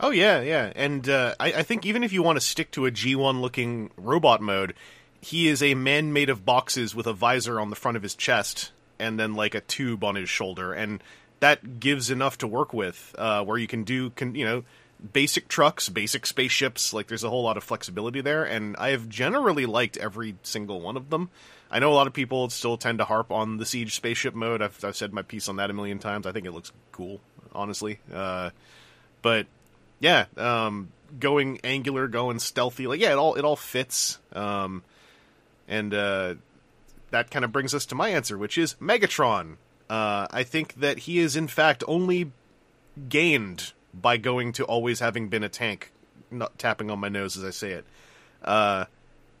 Oh 0.00 0.10
yeah, 0.10 0.40
yeah, 0.40 0.72
and 0.74 1.08
uh, 1.08 1.34
I, 1.38 1.52
I 1.52 1.62
think 1.62 1.86
even 1.86 2.02
if 2.02 2.12
you 2.12 2.22
want 2.22 2.36
to 2.36 2.40
stick 2.40 2.70
to 2.72 2.86
a 2.86 2.90
G1 2.90 3.40
looking 3.40 3.90
robot 3.96 4.40
mode, 4.40 4.74
he 5.20 5.48
is 5.48 5.62
a 5.62 5.74
man 5.74 6.12
made 6.12 6.30
of 6.30 6.44
boxes 6.44 6.94
with 6.94 7.06
a 7.06 7.12
visor 7.12 7.60
on 7.60 7.70
the 7.70 7.76
front 7.76 7.96
of 7.96 8.02
his 8.02 8.14
chest 8.14 8.72
and 8.98 9.18
then 9.18 9.34
like 9.34 9.54
a 9.54 9.60
tube 9.60 10.02
on 10.04 10.16
his 10.16 10.28
shoulder, 10.28 10.72
and 10.72 11.02
that 11.40 11.80
gives 11.80 12.10
enough 12.10 12.38
to 12.38 12.46
work 12.46 12.72
with. 12.72 13.14
Uh, 13.18 13.44
where 13.44 13.58
you 13.58 13.66
can 13.66 13.84
do, 13.84 14.10
can, 14.10 14.34
you 14.34 14.44
know, 14.44 14.64
basic 15.12 15.48
trucks, 15.48 15.88
basic 15.88 16.26
spaceships. 16.26 16.92
Like 16.92 17.06
there's 17.06 17.24
a 17.24 17.30
whole 17.30 17.42
lot 17.42 17.56
of 17.56 17.64
flexibility 17.64 18.20
there, 18.20 18.44
and 18.44 18.76
I 18.76 18.90
have 18.90 19.08
generally 19.08 19.66
liked 19.66 19.96
every 19.96 20.36
single 20.42 20.80
one 20.80 20.96
of 20.96 21.10
them. 21.10 21.30
I 21.70 21.78
know 21.78 21.92
a 21.92 21.94
lot 21.94 22.06
of 22.06 22.12
people 22.12 22.48
still 22.50 22.76
tend 22.76 22.98
to 22.98 23.04
harp 23.04 23.30
on 23.32 23.56
the 23.56 23.66
siege 23.66 23.94
spaceship 23.94 24.34
mode. 24.34 24.62
I've, 24.62 24.84
I've 24.84 24.96
said 24.96 25.12
my 25.12 25.22
piece 25.22 25.48
on 25.48 25.56
that 25.56 25.70
a 25.70 25.72
million 25.72 25.98
times. 25.98 26.26
I 26.26 26.32
think 26.32 26.46
it 26.46 26.52
looks 26.52 26.72
cool, 26.92 27.20
honestly. 27.52 27.98
Uh, 28.12 28.50
but 29.22 29.46
yeah, 30.04 30.26
um, 30.36 30.92
going 31.18 31.60
angular, 31.64 32.08
going 32.08 32.38
stealthy, 32.38 32.86
like 32.86 33.00
yeah, 33.00 33.12
it 33.12 33.16
all 33.16 33.36
it 33.36 33.44
all 33.44 33.56
fits. 33.56 34.18
Um, 34.34 34.82
and 35.66 35.94
uh, 35.94 36.34
that 37.10 37.30
kind 37.30 37.42
of 37.42 37.52
brings 37.52 37.74
us 37.74 37.86
to 37.86 37.94
my 37.94 38.10
answer, 38.10 38.36
which 38.36 38.58
is 38.58 38.74
Megatron. 38.74 39.56
Uh, 39.88 40.26
I 40.30 40.42
think 40.42 40.74
that 40.74 40.98
he 41.00 41.20
is 41.20 41.36
in 41.36 41.48
fact 41.48 41.82
only 41.88 42.32
gained 43.08 43.72
by 43.94 44.18
going 44.18 44.52
to 44.52 44.64
always 44.64 45.00
having 45.00 45.28
been 45.28 45.42
a 45.42 45.48
tank. 45.48 45.90
Not 46.30 46.58
tapping 46.58 46.90
on 46.90 46.98
my 46.98 47.08
nose 47.08 47.38
as 47.38 47.44
I 47.44 47.50
say 47.50 47.70
it. 47.70 47.86
Uh, 48.42 48.84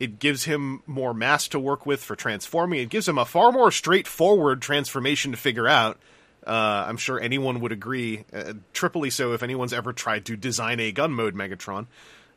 it 0.00 0.18
gives 0.18 0.44
him 0.44 0.82
more 0.86 1.12
mass 1.12 1.46
to 1.48 1.58
work 1.58 1.84
with 1.84 2.02
for 2.02 2.16
transforming. 2.16 2.80
It 2.80 2.88
gives 2.88 3.06
him 3.06 3.18
a 3.18 3.26
far 3.26 3.52
more 3.52 3.70
straightforward 3.70 4.62
transformation 4.62 5.30
to 5.32 5.36
figure 5.36 5.68
out. 5.68 5.98
Uh, 6.46 6.84
I'm 6.86 6.96
sure 6.96 7.18
anyone 7.20 7.60
would 7.60 7.72
agree. 7.72 8.24
Uh, 8.32 8.54
triply 8.72 9.10
so 9.10 9.32
if 9.32 9.42
anyone's 9.42 9.72
ever 9.72 9.92
tried 9.92 10.26
to 10.26 10.36
design 10.36 10.80
a 10.80 10.92
gun 10.92 11.12
mode 11.12 11.34
Megatron 11.34 11.86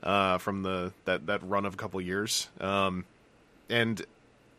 uh, 0.04 0.38
from 0.38 0.64
the 0.64 0.94
that 1.06 1.28
that 1.28 1.44
run 1.44 1.66
of 1.66 1.74
a 1.74 1.78
couple 1.78 2.00
years. 2.02 2.48
Um, 2.60 3.06
and 3.70 4.06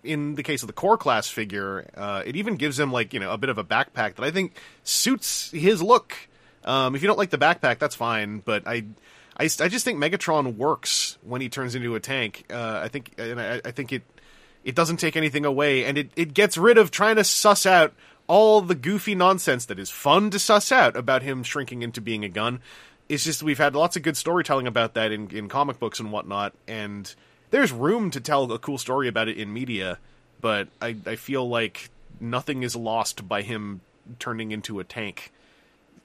in 0.04 0.34
the 0.34 0.42
case 0.42 0.62
of 0.62 0.66
the 0.66 0.72
core 0.72 0.96
class 0.96 1.28
figure, 1.28 1.88
uh, 1.96 2.22
it 2.24 2.36
even 2.36 2.56
gives 2.56 2.78
him 2.78 2.92
like 2.92 3.12
you 3.14 3.20
know 3.20 3.30
a 3.32 3.38
bit 3.38 3.50
of 3.50 3.58
a 3.58 3.64
backpack 3.64 4.14
that 4.16 4.22
I 4.22 4.30
think 4.30 4.56
suits 4.84 5.50
his 5.50 5.82
look. 5.82 6.14
Um, 6.64 6.94
if 6.94 7.02
you 7.02 7.08
don't 7.08 7.18
like 7.18 7.30
the 7.30 7.38
backpack, 7.38 7.78
that's 7.78 7.94
fine. 7.94 8.40
But 8.44 8.66
I, 8.66 8.84
I, 9.38 9.44
I 9.44 9.68
just 9.68 9.84
think 9.84 9.98
Megatron 9.98 10.56
works 10.56 11.18
when 11.22 11.40
he 11.40 11.48
turns 11.48 11.74
into 11.74 11.94
a 11.94 12.00
tank. 12.00 12.44
Uh, 12.52 12.80
I 12.82 12.88
think, 12.88 13.14
and 13.16 13.40
I, 13.40 13.60
I 13.64 13.70
think 13.70 13.92
it, 13.92 14.02
it 14.64 14.74
doesn't 14.74 14.98
take 14.98 15.16
anything 15.16 15.44
away, 15.44 15.84
and 15.84 15.96
it, 15.96 16.10
it 16.16 16.34
gets 16.34 16.58
rid 16.58 16.76
of 16.76 16.90
trying 16.90 17.16
to 17.16 17.24
suss 17.24 17.64
out 17.64 17.94
all 18.28 18.60
the 18.60 18.74
goofy 18.74 19.14
nonsense 19.14 19.64
that 19.66 19.78
is 19.78 19.90
fun 19.90 20.30
to 20.30 20.38
suss 20.38 20.70
out 20.70 20.96
about 20.96 21.22
him 21.22 21.42
shrinking 21.42 21.82
into 21.82 22.00
being 22.00 22.24
a 22.24 22.28
gun. 22.28 22.60
It's 23.08 23.24
just 23.24 23.42
we've 23.42 23.58
had 23.58 23.74
lots 23.74 23.96
of 23.96 24.02
good 24.02 24.16
storytelling 24.16 24.66
about 24.66 24.94
that 24.94 25.10
in, 25.10 25.30
in 25.30 25.48
comic 25.48 25.80
books 25.80 25.98
and 25.98 26.12
whatnot, 26.12 26.52
and 26.68 27.12
there's 27.50 27.72
room 27.72 28.10
to 28.10 28.20
tell 28.20 28.50
a 28.52 28.58
cool 28.58 28.78
story 28.78 29.08
about 29.08 29.28
it 29.28 29.38
in 29.38 29.52
media, 29.52 29.98
but 30.40 30.68
I, 30.80 30.96
I 31.06 31.16
feel 31.16 31.48
like 31.48 31.90
nothing 32.20 32.62
is 32.62 32.76
lost 32.76 33.26
by 33.28 33.42
him 33.42 33.80
turning 34.18 34.52
into 34.52 34.80
a 34.80 34.84
tank. 34.84 35.32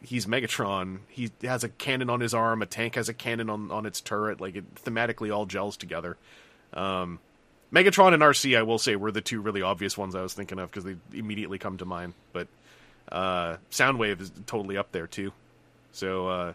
He's 0.02 0.26
Megatron. 0.26 1.00
He 1.08 1.32
has 1.44 1.64
a 1.64 1.70
cannon 1.70 2.10
on 2.10 2.20
his 2.20 2.34
arm. 2.34 2.62
A 2.62 2.66
tank 2.66 2.96
has 2.96 3.08
a 3.08 3.14
cannon 3.14 3.50
on, 3.50 3.72
on 3.72 3.86
its 3.86 4.02
turret. 4.02 4.42
Like 4.42 4.56
it 4.56 4.76
thematically 4.76 5.34
all 5.34 5.46
gels 5.46 5.78
together. 5.78 6.18
Um, 6.74 7.20
Megatron 7.74 8.14
and 8.14 8.22
RC, 8.22 8.58
I 8.58 8.62
will 8.62 8.78
say, 8.78 8.96
were 8.96 9.12
the 9.12 9.22
two 9.22 9.42
really 9.42 9.62
obvious 9.62 9.98
ones 9.98 10.16
I 10.16 10.22
was 10.22 10.34
thinking 10.34 10.60
of 10.60 10.70
because 10.70 10.84
they 10.84 10.96
immediately 11.12 11.58
come 11.58 11.78
to 11.78 11.86
mind. 11.86 12.14
But 12.32 12.48
uh, 13.12 13.58
Soundwave 13.72 14.22
is 14.22 14.32
totally 14.46 14.78
up 14.78 14.92
there 14.92 15.08
too. 15.08 15.34
So 15.92 16.28
uh, 16.28 16.54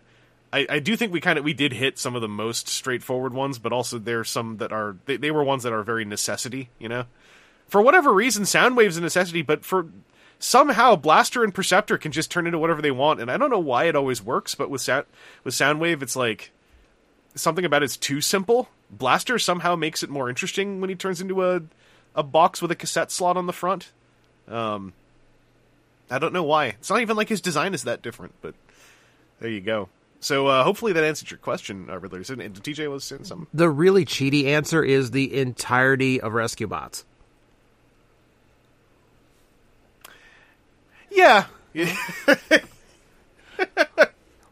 I, 0.53 0.67
I 0.69 0.79
do 0.79 0.97
think 0.97 1.13
we 1.13 1.21
kind 1.21 1.39
of 1.39 1.45
we 1.45 1.55
did 1.55 1.73
hit 1.73 1.99
some 1.99 2.15
of 2.15 2.23
the 2.23 2.29
most 2.29 2.69
straightforward 2.69 3.35
ones, 3.35 3.59
but 3.59 3.73
also 3.73 3.99
there's 3.99 4.31
some 4.31 4.59
that 4.59 4.73
are 4.73 4.97
they, 5.07 5.17
they 5.17 5.31
were 5.31 5.43
ones 5.43 5.65
that 5.65 5.73
are 5.73 5.83
very 5.83 6.05
necessity. 6.05 6.71
You 6.79 6.89
know, 6.89 7.05
for 7.69 7.83
whatever 7.83 8.13
reason, 8.13 8.45
Soundwave's 8.45 8.97
a 8.97 9.01
necessity, 9.01 9.43
but 9.43 9.65
for 9.65 9.89
somehow 10.39 10.95
Blaster 10.95 11.43
and 11.43 11.53
Perceptor 11.53 11.99
can 11.99 12.13
just 12.13 12.31
turn 12.31 12.47
into 12.47 12.59
whatever 12.59 12.81
they 12.81 12.93
want, 12.93 13.21
and 13.21 13.31
I 13.31 13.37
don't 13.37 13.51
know 13.51 13.59
why 13.59 13.85
it 13.85 13.97
always 13.97 14.23
works, 14.23 14.55
but 14.55 14.71
with 14.71 14.81
Sound 14.81 15.07
with 15.43 15.55
Soundwave, 15.55 16.01
it's 16.01 16.17
like 16.17 16.53
something 17.35 17.65
about 17.65 17.83
it's 17.83 17.97
too 17.97 18.21
simple. 18.21 18.69
Blaster 18.91 19.39
somehow 19.39 19.77
makes 19.77 20.03
it 20.03 20.11
more 20.11 20.29
interesting 20.29 20.81
when 20.81 20.91
he 20.91 20.97
turns 20.97 21.21
into 21.21 21.45
a 21.45 21.63
a 22.15 22.23
box 22.23 22.61
with 22.61 22.71
a 22.71 22.75
cassette 22.75 23.11
slot 23.13 23.37
on 23.37 23.47
the 23.47 23.53
front. 23.53 23.93
Um, 24.49 24.93
I 26.11 26.19
don't 26.19 26.33
know 26.33 26.43
why. 26.43 26.67
It's 26.69 26.91
not 26.91 27.01
even 27.01 27.17
like 27.17 27.29
his 27.29 27.41
design 27.41 27.75
is 27.75 27.85
that 27.85 28.03
different, 28.03 28.35
but 28.41 28.55
there 29.41 29.51
you 29.51 29.61
go. 29.61 29.89
So 30.21 30.49
uh, 30.49 30.65
hopefully 30.65 30.93
that 30.95 31.05
answered 31.05 31.31
your 31.31 31.39
question, 31.39 31.89
uh, 31.89 31.99
Riddler. 31.99 32.19
And 32.19 32.55
TJ 32.55 32.91
was 32.91 33.05
saying 33.05 33.25
something. 33.25 33.47
The 33.55 33.71
really 33.71 34.05
cheaty 34.05 34.47
answer 34.47 34.83
is 34.83 35.13
the 35.13 35.39
entirety 35.39 36.21
of 36.21 36.33
Rescue 36.33 36.67
Bots. 36.67 37.05
Yeah. 41.11 41.47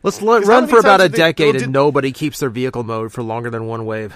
Let's 0.02 0.22
l- 0.22 0.40
run 0.42 0.68
for 0.68 0.78
about 0.78 1.00
a 1.00 1.08
decade 1.08 1.56
and 1.56 1.72
nobody 1.72 2.12
keeps 2.12 2.38
their 2.38 2.50
vehicle 2.50 2.84
mode 2.84 3.12
for 3.12 3.22
longer 3.22 3.50
than 3.50 3.66
one 3.66 3.86
wave. 3.86 4.14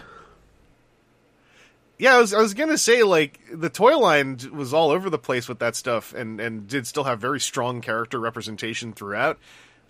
Yeah, 2.00 2.16
I 2.16 2.18
was 2.20 2.32
I 2.32 2.40
was 2.40 2.54
gonna 2.54 2.78
say 2.78 3.02
like 3.02 3.38
the 3.52 3.68
toy 3.68 3.98
line 3.98 4.38
was 4.52 4.72
all 4.72 4.90
over 4.90 5.10
the 5.10 5.18
place 5.18 5.48
with 5.48 5.58
that 5.58 5.76
stuff, 5.76 6.14
and 6.14 6.40
and 6.40 6.66
did 6.66 6.86
still 6.86 7.04
have 7.04 7.20
very 7.20 7.38
strong 7.40 7.82
character 7.82 8.18
representation 8.18 8.94
throughout. 8.94 9.38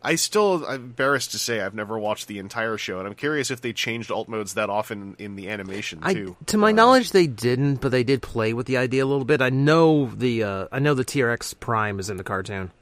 I 0.03 0.17
still 0.17 0.65
I'm 0.67 0.75
embarrassed 0.87 1.31
to 1.33 1.39
say 1.39 1.61
I've 1.61 1.75
never 1.75 1.97
watched 1.99 2.27
the 2.27 2.39
entire 2.41 2.77
show, 2.79 2.99
and 2.99 3.07
I'm 3.07 3.15
curious 3.15 3.51
if 3.53 3.61
they 3.61 3.73
changed 3.73 4.11
alt 4.11 4.29
modes 4.29 4.55
that 4.55 4.69
often 4.71 5.15
in 5.21 5.37
the 5.37 5.49
animation 5.51 6.01
I, 6.03 6.15
too. 6.15 6.37
to 6.47 6.57
my 6.57 6.71
Uh, 6.71 6.73
knowledge, 6.73 7.13
they 7.13 7.27
didn't, 7.29 7.77
but 7.77 7.91
they 7.93 8.03
did 8.03 8.23
play 8.23 8.55
with 8.55 8.67
the 8.67 8.77
idea 8.79 9.05
a 9.05 9.07
little 9.07 9.25
bit. 9.27 9.41
I 9.41 9.51
know 9.51 10.07
the 10.13 10.43
uh, 10.43 10.67
I 10.73 10.81
know 10.81 10.95
the 10.95 11.05
TRX 11.05 11.61
Prime 11.61 12.01
is 12.01 12.11
in 12.11 12.17
the 12.17 12.25
cartoon. 12.25 12.73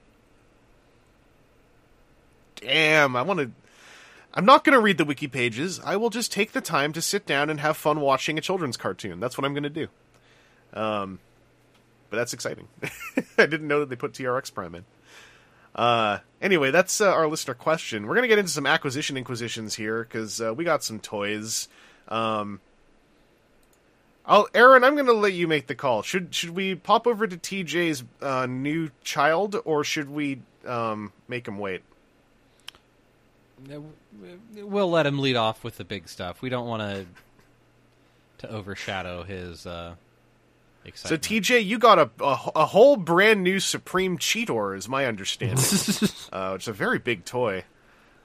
damn, 2.61 3.15
I 3.15 3.23
want 3.23 3.41
to. 3.41 3.51
I'm 4.39 4.45
not 4.45 4.63
going 4.63 4.75
to 4.75 4.81
read 4.81 4.99
the 4.99 5.05
wiki 5.05 5.27
pages. 5.27 5.81
I 5.85 5.97
will 5.97 6.11
just 6.11 6.31
take 6.31 6.53
the 6.53 6.61
time 6.61 6.93
to 6.93 7.03
sit 7.03 7.27
down 7.27 7.51
and 7.51 7.59
have 7.59 7.77
fun 7.77 8.01
watching 8.01 8.39
a 8.39 8.41
children's 8.41 8.77
cartoon. 8.77 9.19
That's 9.19 9.37
what 9.37 9.45
I'm 9.45 9.53
going 9.53 9.65
to 9.65 9.69
do. 9.69 9.89
Um, 10.73 11.19
but 12.09 12.19
that's 12.19 12.33
exciting. 12.33 12.69
I 13.37 13.47
didn't 13.47 13.67
know 13.67 13.81
that 13.81 13.89
they 13.89 13.97
put 13.97 14.13
TRX 14.13 14.55
Prime 14.55 14.77
in. 14.77 14.85
Uh, 15.75 16.19
anyway, 16.41 16.71
that's 16.71 17.01
uh, 17.01 17.13
our 17.13 17.27
listener 17.27 17.55
question. 17.55 18.07
We're 18.07 18.15
going 18.15 18.23
to 18.23 18.29
get 18.29 18.39
into 18.39 18.53
some 18.53 18.65
acquisition 18.65 19.17
inquisitions 19.17 19.75
here 19.75 20.05
because 20.05 20.41
uh, 20.41 20.55
we 20.55 20.63
got 20.63 20.85
some 20.85 21.01
toys. 21.01 21.67
Um, 22.07 22.61
I'll, 24.25 24.47
Aaron, 24.55 24.85
I'm 24.85 24.95
going 24.95 25.07
to 25.07 25.15
let 25.15 25.33
you 25.33 25.49
make 25.49 25.67
the 25.67 25.75
call. 25.75 26.03
Should 26.03 26.33
should 26.33 26.51
we 26.51 26.77
pop 26.77 27.09
over 27.09 27.27
to 27.27 27.37
TJ's 27.37 28.05
uh, 28.23 28.47
new 28.47 28.93
child, 29.03 29.61
or 29.65 29.83
should 29.83 30.09
we 30.09 30.43
um, 30.65 31.13
make 31.27 31.49
him 31.49 31.59
wait? 31.59 31.83
We'll 34.55 34.91
let 34.91 35.07
him 35.07 35.19
lead 35.19 35.37
off 35.37 35.65
with 35.65 35.77
the 35.77 35.85
big 35.85 36.09
stuff. 36.09 36.43
We 36.43 36.49
don't 36.49 36.67
want 36.67 36.83
to 36.83 37.07
to 38.47 38.51
overshadow 38.55 39.25
his 39.25 39.67
uh, 39.67 39.95
So. 40.95 41.17
TJ, 41.17 41.65
you 41.65 41.79
got 41.79 41.99
a, 41.99 42.11
a 42.21 42.39
a 42.55 42.67
whole 42.67 42.97
brand 42.97 43.43
new 43.43 43.59
Supreme 43.61 44.17
Cheetor, 44.17 44.77
is 44.77 44.89
my 44.89 45.07
understanding. 45.07 45.59
uh, 46.33 46.53
it's 46.55 46.69
a 46.69 46.73
very 46.73 46.99
big 47.01 47.25
toy, 47.25 47.65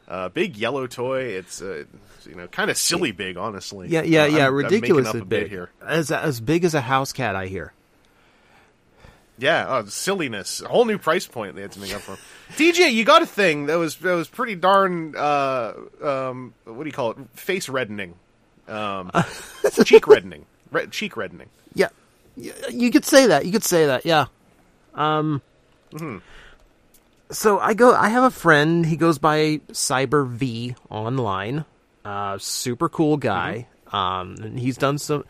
uh, 0.08 0.30
big 0.30 0.56
yellow 0.56 0.86
toy. 0.88 1.24
It's 1.24 1.62
uh, 1.62 1.86
you 2.28 2.36
know 2.36 2.48
kind 2.48 2.70
of 2.70 2.78
silly 2.78 3.12
big, 3.12 3.38
honestly. 3.38 3.88
Yeah, 3.90 4.04
yeah, 4.04 4.24
Uh, 4.24 4.26
yeah, 4.28 4.38
I'm- 4.38 4.48
I'm 4.50 4.54
ridiculously 4.56 5.20
up 5.20 5.26
a 5.26 5.30
bit 5.30 5.44
big. 5.46 5.50
here. 5.50 5.72
As 5.86 6.12
as 6.12 6.40
big 6.42 6.64
as 6.64 6.74
a 6.76 6.82
house 6.82 7.12
cat, 7.12 7.36
I 7.36 7.48
hear. 7.48 7.74
Yeah, 9.38 9.66
oh, 9.68 9.86
silliness. 9.86 10.62
A 10.62 10.68
whole 10.68 10.86
new 10.86 10.98
price 10.98 11.26
point 11.26 11.56
they 11.56 11.64
had 11.64 11.72
to 11.72 11.80
make 11.80 11.94
up 11.94 12.02
for. 12.02 12.18
TJ, 12.56 12.94
you 12.94 13.04
got 13.04 13.22
a 13.24 13.26
thing 13.26 13.66
that 13.66 13.76
was 13.76 13.96
that 13.98 14.14
was 14.14 14.28
pretty 14.28 14.56
darn 14.56 15.16
uh, 15.16 15.74
um, 16.02 16.54
what 16.66 16.84
do 16.84 16.86
you 16.86 16.92
call 16.92 17.12
it? 17.12 17.18
Face 17.34 17.68
reddening, 17.68 18.16
um, 18.68 19.12
cheek 19.86 20.08
reddening, 20.08 20.46
Re- 20.72 20.88
cheek 20.88 21.18
reddening. 21.18 21.50
Yeah, 21.74 21.90
you 22.36 22.92
could 22.92 23.06
say 23.06 23.28
that. 23.28 23.46
You 23.46 23.52
could 23.52 23.64
say 23.64 23.88
that. 23.88 24.06
Yeah. 24.06 24.26
Um. 24.94 25.42
Mm-hmm. 25.92 26.18
so 27.32 27.60
I 27.60 27.74
go. 27.74 27.94
I 27.94 28.10
have 28.10 28.24
a 28.24 28.32
friend. 28.32 28.86
He 28.86 28.98
goes 28.98 29.18
by 29.18 29.62
Cyber 29.72 30.28
V 30.28 30.76
online. 30.90 31.66
Uh, 32.06 32.38
super 32.38 32.90
cool 32.90 33.18
guy. 33.18 33.68
Um, 33.92 34.36
and 34.42 34.60
he's 34.60 34.78
done 34.78 34.98
some. 34.98 35.24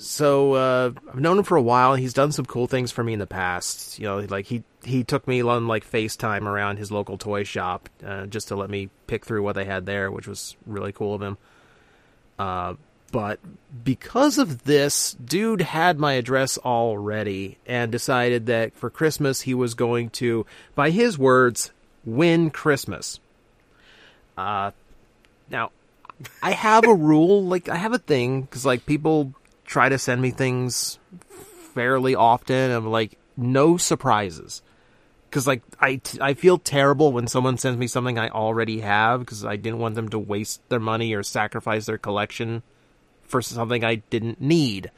So 0.00 0.54
uh, 0.54 0.92
I've 1.12 1.20
known 1.20 1.36
him 1.36 1.44
for 1.44 1.58
a 1.58 1.62
while. 1.62 1.94
He's 1.94 2.14
done 2.14 2.32
some 2.32 2.46
cool 2.46 2.66
things 2.66 2.90
for 2.90 3.04
me 3.04 3.12
in 3.12 3.18
the 3.18 3.26
past. 3.26 3.98
You 3.98 4.06
know, 4.06 4.18
like 4.20 4.46
he 4.46 4.64
he 4.82 5.04
took 5.04 5.28
me 5.28 5.42
on 5.42 5.66
like 5.68 5.88
FaceTime 5.88 6.46
around 6.46 6.78
his 6.78 6.90
local 6.90 7.18
toy 7.18 7.44
shop 7.44 7.90
uh, 8.04 8.24
just 8.24 8.48
to 8.48 8.56
let 8.56 8.70
me 8.70 8.88
pick 9.06 9.26
through 9.26 9.42
what 9.42 9.56
they 9.56 9.66
had 9.66 9.84
there, 9.84 10.10
which 10.10 10.26
was 10.26 10.56
really 10.66 10.92
cool 10.92 11.14
of 11.14 11.20
him. 11.20 11.36
Uh, 12.38 12.74
but 13.12 13.40
because 13.84 14.38
of 14.38 14.64
this, 14.64 15.12
dude 15.12 15.60
had 15.60 15.98
my 15.98 16.14
address 16.14 16.56
already 16.56 17.58
and 17.66 17.92
decided 17.92 18.46
that 18.46 18.74
for 18.74 18.88
Christmas 18.88 19.42
he 19.42 19.52
was 19.52 19.74
going 19.74 20.08
to, 20.10 20.46
by 20.74 20.90
his 20.90 21.18
words, 21.18 21.72
win 22.06 22.50
Christmas. 22.50 23.20
Uh, 24.38 24.70
now, 25.50 25.72
I 26.42 26.52
have 26.52 26.86
a 26.86 26.94
rule, 26.94 27.44
like, 27.44 27.68
I 27.68 27.76
have 27.76 27.92
a 27.92 27.98
thing, 27.98 28.42
because, 28.42 28.64
like, 28.64 28.86
people 28.86 29.34
try 29.70 29.88
to 29.88 29.98
send 29.98 30.20
me 30.20 30.32
things 30.32 30.98
fairly 31.74 32.16
often. 32.16 32.72
I'm 32.72 32.90
like, 32.90 33.16
no 33.36 33.76
surprises. 33.76 34.62
Because, 35.28 35.46
like, 35.46 35.62
I, 35.80 36.00
I 36.20 36.34
feel 36.34 36.58
terrible 36.58 37.12
when 37.12 37.28
someone 37.28 37.56
sends 37.56 37.78
me 37.78 37.86
something 37.86 38.18
I 38.18 38.30
already 38.30 38.80
have, 38.80 39.20
because 39.20 39.44
I 39.44 39.54
didn't 39.54 39.78
want 39.78 39.94
them 39.94 40.08
to 40.08 40.18
waste 40.18 40.68
their 40.70 40.80
money 40.80 41.14
or 41.14 41.22
sacrifice 41.22 41.86
their 41.86 41.98
collection 41.98 42.64
for 43.22 43.40
something 43.40 43.84
I 43.84 43.96
didn't 44.10 44.40
need. 44.40 44.90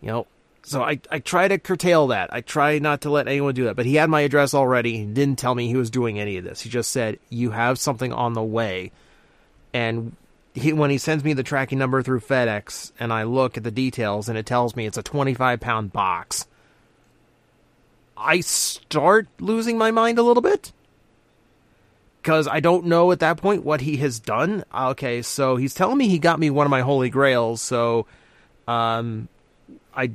You 0.00 0.08
know, 0.08 0.26
so 0.64 0.82
I, 0.82 0.98
I 1.08 1.20
try 1.20 1.46
to 1.46 1.58
curtail 1.58 2.08
that. 2.08 2.34
I 2.34 2.40
try 2.40 2.80
not 2.80 3.02
to 3.02 3.10
let 3.10 3.28
anyone 3.28 3.54
do 3.54 3.64
that. 3.66 3.76
But 3.76 3.86
he 3.86 3.94
had 3.94 4.10
my 4.10 4.22
address 4.22 4.52
already. 4.52 4.98
He 4.98 5.04
didn't 5.04 5.38
tell 5.38 5.54
me 5.54 5.68
he 5.68 5.76
was 5.76 5.90
doing 5.90 6.18
any 6.18 6.38
of 6.38 6.44
this. 6.44 6.60
He 6.60 6.70
just 6.70 6.90
said, 6.90 7.20
You 7.30 7.52
have 7.52 7.78
something 7.78 8.12
on 8.12 8.32
the 8.32 8.42
way. 8.42 8.90
And 9.72 10.16
he, 10.54 10.72
when 10.72 10.90
he 10.90 10.98
sends 10.98 11.24
me 11.24 11.32
the 11.32 11.42
tracking 11.42 11.78
number 11.78 12.02
through 12.02 12.20
FedEx 12.20 12.92
and 12.98 13.12
I 13.12 13.22
look 13.22 13.56
at 13.56 13.64
the 13.64 13.70
details 13.70 14.28
and 14.28 14.36
it 14.36 14.46
tells 14.46 14.76
me 14.76 14.86
it's 14.86 14.98
a 14.98 15.02
25 15.02 15.60
pound 15.60 15.92
box, 15.92 16.46
I 18.16 18.40
start 18.40 19.28
losing 19.40 19.78
my 19.78 19.90
mind 19.90 20.18
a 20.18 20.22
little 20.22 20.42
bit 20.42 20.72
because 22.22 22.46
I 22.46 22.60
don't 22.60 22.86
know 22.86 23.10
at 23.12 23.20
that 23.20 23.38
point 23.38 23.64
what 23.64 23.80
he 23.80 23.96
has 23.98 24.20
done. 24.20 24.64
Okay, 24.72 25.22
so 25.22 25.56
he's 25.56 25.74
telling 25.74 25.98
me 25.98 26.08
he 26.08 26.18
got 26.18 26.38
me 26.38 26.50
one 26.50 26.66
of 26.66 26.70
my 26.70 26.82
holy 26.82 27.10
grails. 27.10 27.60
So, 27.60 28.06
um, 28.68 29.28
I, 29.94 30.12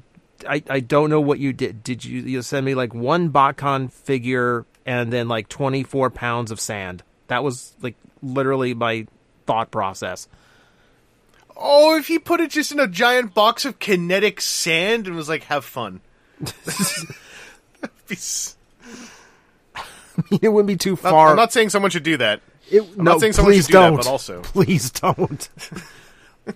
I, 0.48 0.64
I 0.70 0.80
don't 0.80 1.10
know 1.10 1.20
what 1.20 1.40
you 1.40 1.52
did. 1.52 1.84
Did 1.84 2.06
you 2.06 2.22
you 2.22 2.42
send 2.44 2.66
me 2.66 2.76
like 2.76 2.94
one 2.94 3.32
BotCon 3.32 3.92
figure 3.92 4.66
and 4.86 5.12
then 5.12 5.28
like 5.28 5.50
twenty 5.50 5.84
four 5.84 6.10
pounds 6.10 6.52
of 6.52 6.60
sand? 6.60 7.04
That 7.28 7.44
was 7.44 7.76
like 7.82 7.96
literally 8.22 8.74
my 8.74 9.08
thought 9.48 9.72
process. 9.72 10.28
Oh, 11.56 11.98
if 11.98 12.08
he 12.08 12.20
put 12.20 12.40
it 12.40 12.52
just 12.52 12.72
in 12.72 12.80
a 12.80 12.88
giant 12.88 13.34
box 13.34 13.66
of 13.66 13.80
kinetic 13.80 14.40
sand 14.42 15.08
and 15.08 15.16
was 15.16 15.28
like, 15.30 15.46
"Have 15.46 15.66
fun." 15.66 16.02
It 20.42 20.50
wouldn't 20.50 20.68
be 20.68 20.78
too 20.78 20.96
far. 20.96 21.30
I'm 21.30 21.36
not 21.36 21.54
saying 21.54 21.70
someone 21.70 21.92
should 21.92 22.04
do 22.04 22.18
that. 22.18 22.42
It, 22.72 22.82
I'm 22.82 23.04
no, 23.04 23.12
not 23.12 23.20
saying 23.20 23.34
someone 23.34 23.54
please 23.54 23.66
should 23.66 23.72
do 23.72 23.78
don't. 23.78 23.96
but 23.98 24.08
also- 24.08 24.42
please 24.44 24.92
don't. 24.92 25.50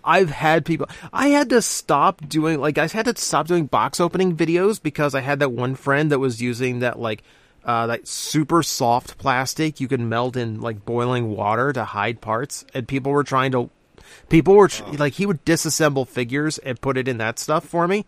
I've 0.04 0.30
had 0.30 0.66
people. 0.66 0.88
I 1.12 1.30
had 1.30 1.50
to 1.50 1.62
stop 1.62 2.28
doing 2.28 2.60
like 2.60 2.78
I 2.78 2.88
had 2.88 3.06
to 3.06 3.16
stop 3.18 3.48
doing 3.48 3.66
box 3.66 4.00
opening 4.00 4.36
videos 4.36 4.82
because 4.82 5.14
I 5.14 5.20
had 5.20 5.40
that 5.40 5.52
one 5.52 5.76
friend 5.76 6.12
that 6.12 6.20
was 6.20 6.42
using 6.42 6.80
that 6.80 6.98
like 6.98 7.24
uh, 7.64 7.88
that 7.88 8.08
super 8.08 8.64
soft 8.64 9.18
plastic 9.18 9.80
you 9.80 9.88
can 9.88 10.10
melt 10.10 10.36
in 10.36 10.62
like 10.62 10.86
boiling 10.86 11.36
water 11.36 11.72
to 11.74 11.84
hide 11.84 12.22
parts, 12.22 12.66
and 12.74 12.88
people 12.88 13.12
were 13.12 13.24
trying 13.24 13.52
to. 13.52 13.70
People 14.30 14.56
were 14.56 14.68
tr- 14.68 14.84
like 14.94 15.14
he 15.14 15.26
would 15.26 15.46
disassemble 15.46 16.08
figures 16.08 16.58
and 16.58 16.82
put 16.82 16.98
it 16.98 17.08
in 17.08 17.18
that 17.18 17.40
stuff 17.40 17.66
for 17.66 17.88
me, 17.88 18.06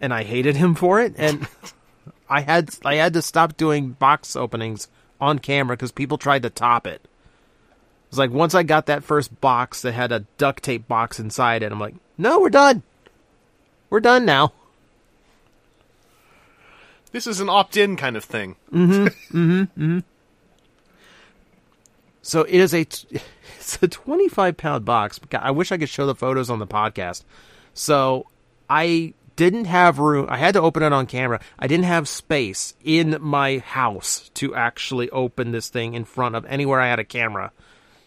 and 0.00 0.14
I 0.14 0.22
hated 0.22 0.56
him 0.56 0.74
for 0.74 1.00
it, 1.00 1.14
and 1.16 1.46
I 2.28 2.40
had 2.40 2.70
I 2.84 2.96
had 2.96 3.12
to 3.14 3.22
stop 3.22 3.56
doing 3.56 3.90
box 3.90 4.36
openings 4.36 4.88
on 5.20 5.38
camera 5.38 5.76
because 5.76 5.92
people 5.92 6.18
tried 6.18 6.42
to 6.42 6.50
top 6.50 6.86
it. 6.86 7.06
It's 8.08 8.18
like 8.18 8.30
once 8.30 8.54
I 8.54 8.62
got 8.62 8.86
that 8.86 9.04
first 9.04 9.40
box 9.40 9.82
that 9.82 9.92
had 9.92 10.12
a 10.12 10.20
duct 10.36 10.62
tape 10.62 10.86
box 10.86 11.18
inside 11.18 11.62
it, 11.62 11.72
I'm 11.72 11.80
like, 11.80 11.94
no, 12.18 12.40
we're 12.40 12.50
done. 12.50 12.82
We're 13.88 14.00
done 14.00 14.24
now. 14.24 14.52
This 17.12 17.26
is 17.26 17.40
an 17.40 17.48
opt-in 17.48 17.96
kind 17.96 18.16
of 18.16 18.24
thing. 18.24 18.56
Mm-hmm, 18.72 19.04
mm-hmm, 19.06 19.60
mm-hmm. 19.62 19.98
So 22.22 22.42
it 22.42 22.54
is 22.54 22.72
a 22.72 22.84
t- 22.84 23.20
it's 23.58 23.82
a 23.82 23.88
25 23.88 24.56
pound 24.56 24.84
box. 24.84 25.20
I 25.32 25.50
wish 25.50 25.70
I 25.70 25.78
could 25.78 25.88
show 25.88 26.06
the 26.06 26.14
photos 26.14 26.50
on 26.50 26.58
the 26.58 26.66
podcast. 26.66 27.24
So 27.74 28.26
I 28.68 29.14
didn't 29.36 29.66
have 29.66 29.98
room. 29.98 30.26
I 30.28 30.38
had 30.38 30.54
to 30.54 30.60
open 30.60 30.82
it 30.82 30.92
on 30.92 31.06
camera. 31.06 31.40
I 31.58 31.66
didn't 31.66 31.84
have 31.84 32.08
space 32.08 32.74
in 32.82 33.18
my 33.20 33.58
house 33.58 34.30
to 34.34 34.54
actually 34.54 35.10
open 35.10 35.52
this 35.52 35.68
thing 35.68 35.94
in 35.94 36.04
front 36.04 36.34
of 36.34 36.44
anywhere 36.46 36.80
I 36.80 36.88
had 36.88 36.98
a 36.98 37.04
camera. 37.04 37.52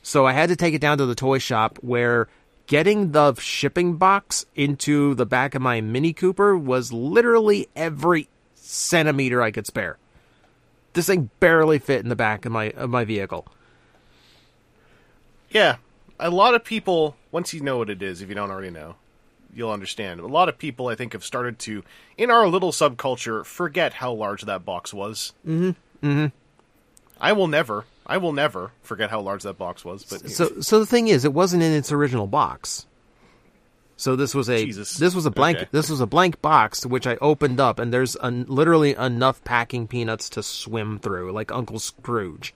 So 0.02 0.26
I 0.26 0.34
had 0.34 0.50
to 0.50 0.56
take 0.56 0.74
it 0.74 0.82
down 0.82 0.98
to 1.00 1.06
the 1.06 1.16
toy 1.16 1.40
shop 1.40 1.78
where 1.82 2.28
getting 2.68 3.12
the 3.12 3.34
shipping 3.36 3.98
box 3.98 4.46
into 4.56 5.16
the 5.16 5.26
back 5.26 5.56
of 5.56 5.62
my 5.62 5.82
Mini 5.82 6.14
Cooper 6.14 6.58
was 6.58 6.94
literally 6.94 7.68
every 7.76 8.30
centimeter 8.66 9.42
I 9.42 9.52
could 9.52 9.68
spare. 9.68 9.98
This 10.94 11.08
thing 11.08 11.30
barely 11.40 11.80
fit 11.80 12.02
in 12.02 12.10
the 12.10 12.16
back 12.16 12.46
of 12.46 12.52
my 12.52 12.72
of 12.72 12.90
my 12.90 13.06
vehicle. 13.06 13.48
Yeah, 15.50 15.78
a 16.20 16.30
lot 16.30 16.56
of 16.56 16.64
people. 16.64 17.16
Once 17.32 17.54
you 17.54 17.62
know 17.62 17.78
what 17.78 17.90
it 17.90 18.02
is, 18.02 18.22
if 18.22 18.30
you 18.30 18.36
don't 18.36 18.52
already 18.52 18.70
know, 18.70 18.96
you'll 19.54 19.72
understand. 19.72 20.20
A 20.20 20.28
lot 20.28 20.50
of 20.50 20.58
people, 20.58 20.88
I 20.88 20.96
think, 20.96 21.14
have 21.14 21.24
started 21.24 21.60
to, 21.60 21.84
in 22.18 22.32
our 22.32 22.48
little 22.48 22.72
subculture, 22.72 23.46
forget 23.46 23.94
how 23.94 24.14
large 24.14 24.44
that 24.44 24.66
box 24.66 24.94
was. 24.94 25.34
Mm-hmm. 25.46 26.08
Mm-hmm. 26.08 26.28
I 27.20 27.34
will 27.34 27.48
never. 27.48 27.86
I 28.08 28.18
will 28.18 28.34
never 28.34 28.72
forget 28.84 29.10
how 29.10 29.22
large 29.22 29.44
that 29.44 29.58
box 29.58 29.84
was. 29.84 30.04
But 30.04 30.30
So, 30.30 30.62
so 30.62 30.80
the 30.80 30.86
thing 30.86 31.08
is, 31.08 31.26
it 31.26 31.34
wasn't 31.34 31.64
in 31.64 31.72
its 31.72 31.92
original 31.92 32.28
box. 32.28 32.86
So 33.98 34.16
this 34.16 34.36
was 34.36 34.50
a 34.50 34.66
Jesus. 34.66 34.98
this 34.98 35.16
was 35.16 35.26
a 35.26 35.32
blank 35.32 35.58
Okay. 35.58 35.68
this 35.72 35.90
was 35.90 36.02
a 36.02 36.06
blank 36.06 36.42
box 36.42 36.86
which 36.86 37.08
I 37.08 37.16
opened 37.22 37.60
up, 37.62 37.80
and 37.80 37.94
there's 37.94 38.18
un, 38.20 38.46
literally 38.48 38.94
enough 38.96 39.44
packing 39.44 39.88
peanuts 39.88 40.30
to 40.32 40.44
swim 40.44 41.00
through, 41.00 41.32
like 41.32 41.52
Uncle 41.52 41.80
Scrooge. 41.80 42.54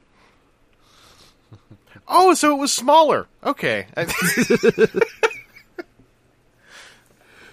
oh, 2.08 2.34
so 2.34 2.54
it 2.56 2.60
was 2.60 2.74
smaller. 2.74 3.28
Okay. 3.44 3.88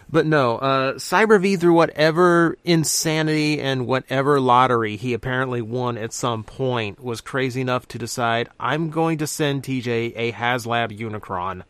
But 0.09 0.25
no, 0.25 0.57
uh, 0.59 0.93
Cyber 0.95 1.41
V 1.41 1.57
through 1.57 1.75
whatever 1.75 2.57
insanity 2.65 3.61
and 3.61 3.89
whatever 3.89 4.41
lottery 4.41 4.97
he 4.97 5.13
apparently 5.15 5.61
won 5.61 5.99
at 5.99 6.13
some 6.13 6.45
point 6.45 7.03
was 7.03 7.21
crazy 7.21 7.61
enough 7.61 7.89
to 7.89 7.99
decide 7.99 8.49
I'm 8.61 8.91
going 8.91 9.19
to 9.19 9.27
send 9.27 9.65
TJ 9.65 10.13
a 10.15 10.31
HasLab 10.33 10.97
Unicron. 10.97 11.63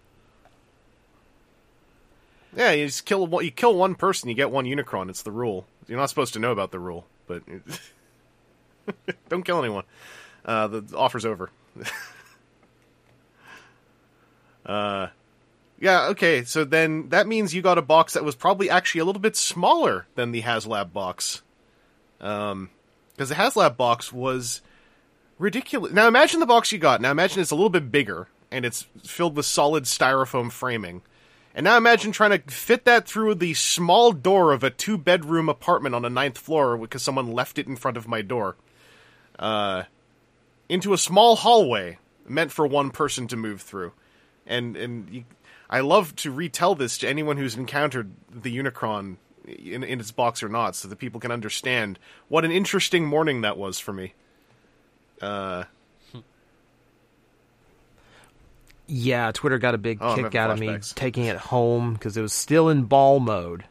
Yeah, 2.56 2.72
you 2.72 2.86
just 2.86 3.04
kill. 3.04 3.42
You 3.42 3.50
kill 3.50 3.74
one 3.76 3.94
person, 3.94 4.28
you 4.28 4.34
get 4.34 4.50
one 4.50 4.64
Unicron. 4.64 5.10
It's 5.10 5.22
the 5.22 5.30
rule. 5.30 5.66
You're 5.86 5.98
not 5.98 6.08
supposed 6.08 6.32
to 6.32 6.38
know 6.38 6.52
about 6.52 6.72
the 6.72 6.78
rule, 6.78 7.06
but 7.26 7.42
don't 9.28 9.44
kill 9.44 9.58
anyone. 9.58 9.84
Uh, 10.44 10.66
the 10.66 10.96
offer's 10.96 11.26
over. 11.26 11.50
uh, 14.66 15.08
yeah. 15.78 16.06
Okay. 16.08 16.44
So 16.44 16.64
then 16.64 17.10
that 17.10 17.26
means 17.26 17.54
you 17.54 17.60
got 17.62 17.78
a 17.78 17.82
box 17.82 18.14
that 18.14 18.24
was 18.24 18.34
probably 18.34 18.70
actually 18.70 19.02
a 19.02 19.04
little 19.04 19.20
bit 19.20 19.36
smaller 19.36 20.06
than 20.14 20.32
the 20.32 20.42
HasLab 20.42 20.92
box. 20.92 21.42
Um, 22.20 22.70
because 23.12 23.28
the 23.28 23.34
HasLab 23.34 23.76
box 23.76 24.12
was 24.12 24.62
ridiculous. 25.38 25.92
Now 25.92 26.08
imagine 26.08 26.40
the 26.40 26.46
box 26.46 26.72
you 26.72 26.78
got. 26.78 27.00
Now 27.00 27.10
imagine 27.10 27.40
it's 27.40 27.50
a 27.50 27.54
little 27.54 27.70
bit 27.70 27.90
bigger 27.90 28.28
and 28.50 28.64
it's 28.64 28.86
filled 29.04 29.36
with 29.36 29.46
solid 29.46 29.84
styrofoam 29.84 30.50
framing. 30.50 31.02
And 31.56 31.64
now 31.64 31.78
imagine 31.78 32.12
trying 32.12 32.38
to 32.38 32.54
fit 32.54 32.84
that 32.84 33.08
through 33.08 33.36
the 33.36 33.54
small 33.54 34.12
door 34.12 34.52
of 34.52 34.62
a 34.62 34.68
two 34.68 34.98
bedroom 34.98 35.48
apartment 35.48 35.94
on 35.94 36.02
the 36.02 36.10
ninth 36.10 36.36
floor 36.36 36.76
because 36.76 37.02
someone 37.02 37.32
left 37.32 37.58
it 37.58 37.66
in 37.66 37.76
front 37.76 37.96
of 37.96 38.06
my 38.06 38.20
door. 38.20 38.56
Uh, 39.38 39.84
into 40.68 40.92
a 40.92 40.98
small 40.98 41.34
hallway 41.34 41.96
meant 42.28 42.52
for 42.52 42.66
one 42.66 42.90
person 42.90 43.26
to 43.28 43.38
move 43.38 43.62
through. 43.62 43.92
And 44.46 44.76
and 44.76 45.08
you, 45.08 45.24
I 45.70 45.80
love 45.80 46.14
to 46.16 46.30
retell 46.30 46.74
this 46.74 46.98
to 46.98 47.08
anyone 47.08 47.38
who's 47.38 47.56
encountered 47.56 48.12
the 48.30 48.54
Unicron 48.54 49.16
in, 49.46 49.82
in 49.82 49.98
its 49.98 50.10
box 50.10 50.42
or 50.42 50.50
not, 50.50 50.76
so 50.76 50.88
that 50.88 50.96
people 50.96 51.20
can 51.20 51.32
understand 51.32 51.98
what 52.28 52.44
an 52.44 52.50
interesting 52.50 53.06
morning 53.06 53.40
that 53.40 53.56
was 53.56 53.78
for 53.78 53.94
me. 53.94 54.12
Uh, 55.22 55.64
Yeah, 58.88 59.32
Twitter 59.32 59.58
got 59.58 59.74
a 59.74 59.78
big 59.78 59.98
Oh, 60.00 60.14
kick 60.14 60.34
out 60.34 60.50
of 60.50 60.58
me 60.60 60.78
taking 60.94 61.24
it 61.24 61.36
home 61.36 61.94
because 61.94 62.16
it 62.16 62.22
was 62.22 62.32
still 62.32 62.68
in 62.68 62.84
ball 62.84 63.18
mode, 63.18 63.64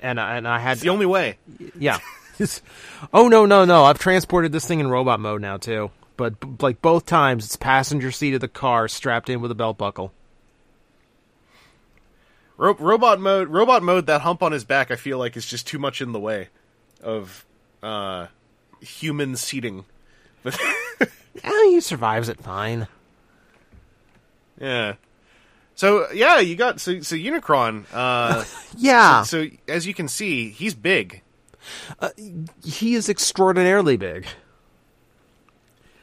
and 0.00 0.20
I, 0.20 0.36
and 0.36 0.46
I 0.46 0.58
had 0.60 0.72
it's 0.74 0.82
the 0.82 0.88
only 0.90 1.06
way. 1.06 1.38
yeah, 1.78 1.98
oh 3.12 3.26
no 3.28 3.44
no 3.46 3.64
no! 3.64 3.84
I've 3.84 3.98
transported 3.98 4.52
this 4.52 4.66
thing 4.66 4.78
in 4.80 4.88
robot 4.88 5.18
mode 5.20 5.42
now 5.42 5.56
too. 5.56 5.90
But 6.16 6.38
b- 6.38 6.48
like 6.60 6.80
both 6.82 7.06
times, 7.06 7.44
it's 7.46 7.56
passenger 7.56 8.12
seat 8.12 8.34
of 8.34 8.40
the 8.40 8.46
car 8.48 8.86
strapped 8.86 9.28
in 9.28 9.40
with 9.40 9.50
a 9.50 9.54
belt 9.56 9.78
buckle. 9.78 10.12
Ro- 12.56 12.76
robot 12.78 13.18
mode, 13.20 13.48
robot 13.48 13.82
mode. 13.82 14.06
That 14.06 14.20
hump 14.20 14.42
on 14.42 14.52
his 14.52 14.64
back, 14.64 14.90
I 14.90 14.96
feel 14.96 15.18
like, 15.18 15.36
is 15.36 15.46
just 15.46 15.66
too 15.66 15.78
much 15.78 16.00
in 16.00 16.12
the 16.12 16.20
way 16.20 16.48
of 17.02 17.44
uh, 17.82 18.28
human 18.80 19.36
seating. 19.36 19.84
But 20.44 20.58
Eh, 21.42 21.64
he 21.70 21.80
survives 21.80 22.28
it 22.28 22.40
fine. 22.40 22.86
Yeah. 24.60 24.94
So 25.74 26.10
yeah, 26.12 26.38
you 26.38 26.54
got 26.56 26.80
so 26.80 27.00
so 27.00 27.16
Unicron. 27.16 27.84
Uh, 27.92 28.44
Yeah, 28.76 29.22
so 29.22 29.46
as 29.68 29.86
you 29.86 29.94
can 29.94 30.08
see, 30.08 30.50
he's 30.50 30.74
big. 30.74 31.22
he 32.64 32.94
is 32.94 33.08
extraordinarily 33.08 33.96
big. 33.96 34.26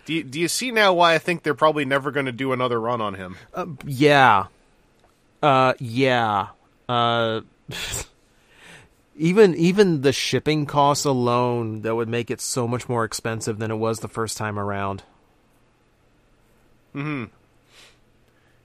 Do 0.05 0.13
you, 0.15 0.23
do 0.23 0.39
you 0.39 0.47
see 0.47 0.71
now 0.71 0.93
why 0.93 1.13
I 1.13 1.19
think 1.19 1.43
they're 1.43 1.53
probably 1.53 1.85
never 1.85 2.09
going 2.09 2.25
to 2.25 2.31
do 2.31 2.51
another 2.51 2.79
run 2.81 2.99
on 3.01 3.13
him? 3.13 3.37
Yeah. 3.85 4.47
Uh 5.41 5.73
yeah. 5.79 6.47
Uh 6.87 7.41
even 9.15 9.53
even 9.55 10.01
the 10.01 10.11
shipping 10.13 10.65
costs 10.65 11.05
alone 11.05 11.81
that 11.81 11.95
would 11.95 12.09
make 12.09 12.31
it 12.31 12.41
so 12.41 12.67
much 12.67 12.89
more 12.89 13.03
expensive 13.03 13.59
than 13.59 13.69
it 13.69 13.75
was 13.75 13.99
the 13.99 14.07
first 14.07 14.35
time 14.37 14.57
around. 14.57 15.03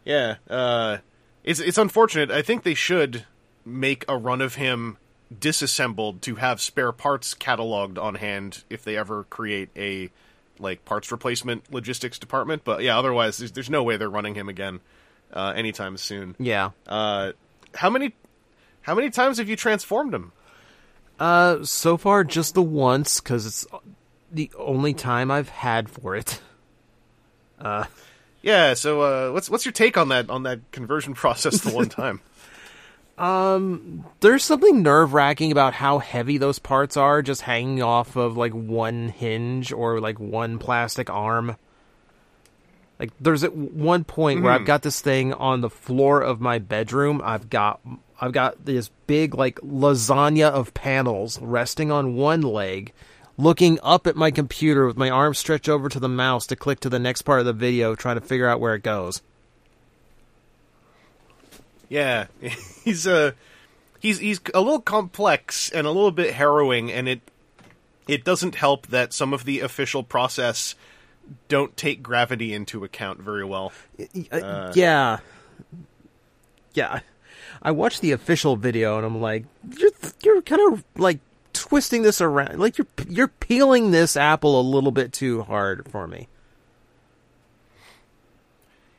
Yeah, 0.05 0.37
uh, 0.49 0.99
it's 1.43 1.61
it's 1.61 1.79
unfortunate. 1.79 2.31
I 2.31 2.43
think 2.43 2.63
they 2.63 2.75
should 2.75 3.25
make 3.65 4.05
a 4.09 4.17
run 4.17 4.41
of 4.41 4.57
him 4.57 4.99
disassembled 5.41 6.23
to 6.23 6.37
have 6.37 6.61
spare 6.61 6.93
parts 6.93 7.35
cataloged 7.35 7.99
on 7.99 8.17
hand 8.17 8.65
if 8.69 8.85
they 8.85 8.97
ever 8.97 9.25
create 9.25 9.71
a 9.77 10.11
like 10.59 10.85
parts 10.85 11.11
replacement 11.11 11.73
logistics 11.73 12.19
department. 12.19 12.63
But 12.65 12.83
yeah, 12.83 12.99
otherwise, 12.99 13.39
there's, 13.39 13.53
there's 13.53 13.71
no 13.71 13.83
way 13.83 13.97
they're 13.97 14.11
running 14.11 14.35
him 14.35 14.49
again 14.49 14.81
uh, 15.33 15.53
anytime 15.57 15.97
soon. 15.97 16.37
Yeah. 16.39 16.71
Uh, 16.87 17.33
how 17.75 17.91
many 17.91 18.15
how 18.83 18.95
many 18.95 19.11
times 19.11 19.39
have 19.39 19.49
you 19.49 19.57
transformed 19.57 20.15
him? 20.15 20.33
Uh 21.19 21.65
so 21.65 21.97
far 21.97 22.25
just 22.25 22.55
the 22.55 22.63
once 22.63 23.21
cuz 23.21 23.47
it's 23.47 23.67
the 24.33 24.51
only 24.59 24.93
time 24.95 25.31
I've 25.31 25.49
had 25.49 25.89
for 25.89 26.17
it. 26.17 26.41
Yeah, 28.45 28.75
so 28.75 29.01
uh, 29.01 29.33
what's 29.33 29.49
what's 29.49 29.65
your 29.65 29.73
take 29.73 29.97
on 29.97 30.09
that 30.09 30.29
on 30.29 30.43
that 30.43 30.71
conversion 30.71 31.15
process 31.23 31.63
the 31.63 31.73
one 31.73 31.89
time? 31.89 32.21
There's 34.21 34.45
something 34.45 34.83
nerve-wracking 34.83 35.51
about 35.51 35.73
how 35.73 35.99
heavy 35.99 36.37
those 36.37 36.59
parts 36.59 36.97
are 36.97 37.23
just 37.23 37.43
hanging 37.43 37.83
off 37.83 38.17
of 38.17 38.37
like 38.37 38.53
one 38.53 39.09
hinge 39.09 39.73
or 39.73 39.99
like 39.99 40.21
one 40.21 40.59
plastic 40.59 41.09
arm. 41.09 41.57
Like 42.99 43.13
there's 43.19 43.45
at 43.45 43.57
one 43.57 44.05
point 44.05 44.43
where 44.43 44.53
I've 44.53 44.67
got 44.67 44.83
this 44.83 45.01
thing 45.01 45.33
on 45.33 45.63
the 45.63 45.71
floor 45.71 46.21
of 46.21 46.41
my 46.41 46.59
bedroom. 46.59 47.23
I've 47.25 47.49
got 47.49 47.81
I've 48.21 48.33
got 48.33 48.65
this 48.67 48.91
big 49.07 49.35
like 49.35 49.59
lasagna 49.61 50.51
of 50.51 50.75
panels 50.75 51.41
resting 51.41 51.91
on 51.91 52.15
one 52.15 52.43
leg, 52.43 52.93
looking 53.37 53.79
up 53.83 54.07
at 54.07 54.17
my 54.17 54.31
computer 54.31 54.87
with 54.87 54.97
my 54.97 55.11
arm 55.11 55.35
stretched 55.35 55.69
over 55.69 55.89
to 55.89 56.01
the 56.01 56.09
mouse 56.09 56.47
to 56.49 56.57
click 56.57 56.81
to 56.81 56.89
the 56.89 56.99
next 56.99 57.23
part 57.23 57.41
of 57.41 57.47
the 57.47 57.53
video, 57.53 57.95
trying 57.95 58.17
to 58.17 58.21
figure 58.21 58.49
out 58.49 58.61
where 58.61 58.75
it 58.75 58.83
goes. 58.83 59.23
Yeah, 61.89 62.27
he's 62.85 63.07
uh, 63.07 63.33
he's 64.01 64.19
he's 64.19 64.41
a 64.53 64.61
little 64.61 64.81
complex 64.81 65.71
and 65.71 65.87
a 65.87 65.91
little 65.91 66.11
bit 66.11 66.35
harrowing, 66.35 66.91
and 66.91 67.09
it 67.09 67.21
it 68.07 68.25
doesn't 68.25 68.55
help 68.55 68.89
that 68.89 69.13
some 69.13 69.33
of 69.33 69.45
the 69.45 69.61
official 69.61 70.03
process 70.03 70.75
don't 71.49 71.77
take 71.77 72.03
gravity 72.03 72.53
into 72.53 72.85
account 72.85 73.21
very 73.21 73.45
well. 73.45 73.73
Uh, 74.31 74.73
yeah, 74.75 75.19
yeah. 76.75 77.01
I 77.63 77.71
watched 77.71 78.03
the 78.03 78.13
official 78.13 78.57
video 78.57 78.99
and 78.99 79.07
I'm 79.07 79.21
like, 79.21 79.47
you're 79.79 79.91
you're 80.23 80.43
kind 80.43 80.73
of 80.73 80.85
like 80.97 81.21
twisting 81.69 82.03
this 82.03 82.21
around, 82.21 82.59
like 82.59 82.77
you're 82.77 82.87
you're 83.09 83.29
peeling 83.29 83.91
this 83.91 84.17
apple 84.17 84.61
a 84.61 84.63
little 84.63 84.93
bit 84.93 85.13
too 85.13 85.43
hard 85.43 85.89
for 85.91 86.07
me. 86.07 86.29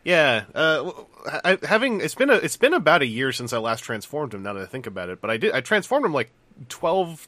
Yeah, 0.04 0.46
uh, 0.54 0.92
I, 1.44 1.60
having 1.64 2.02
it's 2.02 2.16
been 2.16 2.32
a 2.32 2.36
it's 2.36 2.58
been 2.58 2.74
about 2.74 3.04
a 3.04 3.08
year 3.08 3.32
since 3.32 3.54
I 3.54 3.60
last 3.60 3.82
transformed 3.82 4.34
him. 4.34 4.42
Now 4.42 4.54
that 4.54 4.64
I 4.64 4.66
think 4.66 4.88
about 4.88 5.10
it, 5.10 5.22
but 5.22 5.30
I 5.30 5.38
did 5.38 5.54
I 5.54 5.62
transformed 5.62 6.08
him 6.08 6.14
like 6.14 6.32
twelve 6.68 7.28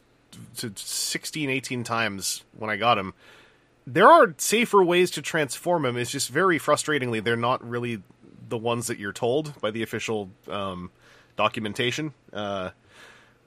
to 0.57 0.73
16, 0.75 1.49
18 1.49 1.83
times 1.83 2.43
when 2.57 2.69
I 2.69 2.75
got 2.75 2.97
him. 2.97 3.13
There 3.85 4.07
are 4.07 4.33
safer 4.37 4.83
ways 4.83 5.11
to 5.11 5.21
transform 5.21 5.85
him. 5.85 5.97
It's 5.97 6.11
just 6.11 6.29
very 6.29 6.59
frustratingly 6.59 7.23
they're 7.23 7.37
not 7.37 7.67
really 7.67 8.03
the 8.49 8.57
ones 8.57 8.87
that 8.87 8.99
you're 8.99 9.13
told 9.13 9.59
by 9.61 9.71
the 9.71 9.83
official 9.83 10.29
um, 10.49 10.91
documentation, 11.37 12.13
uh, 12.33 12.71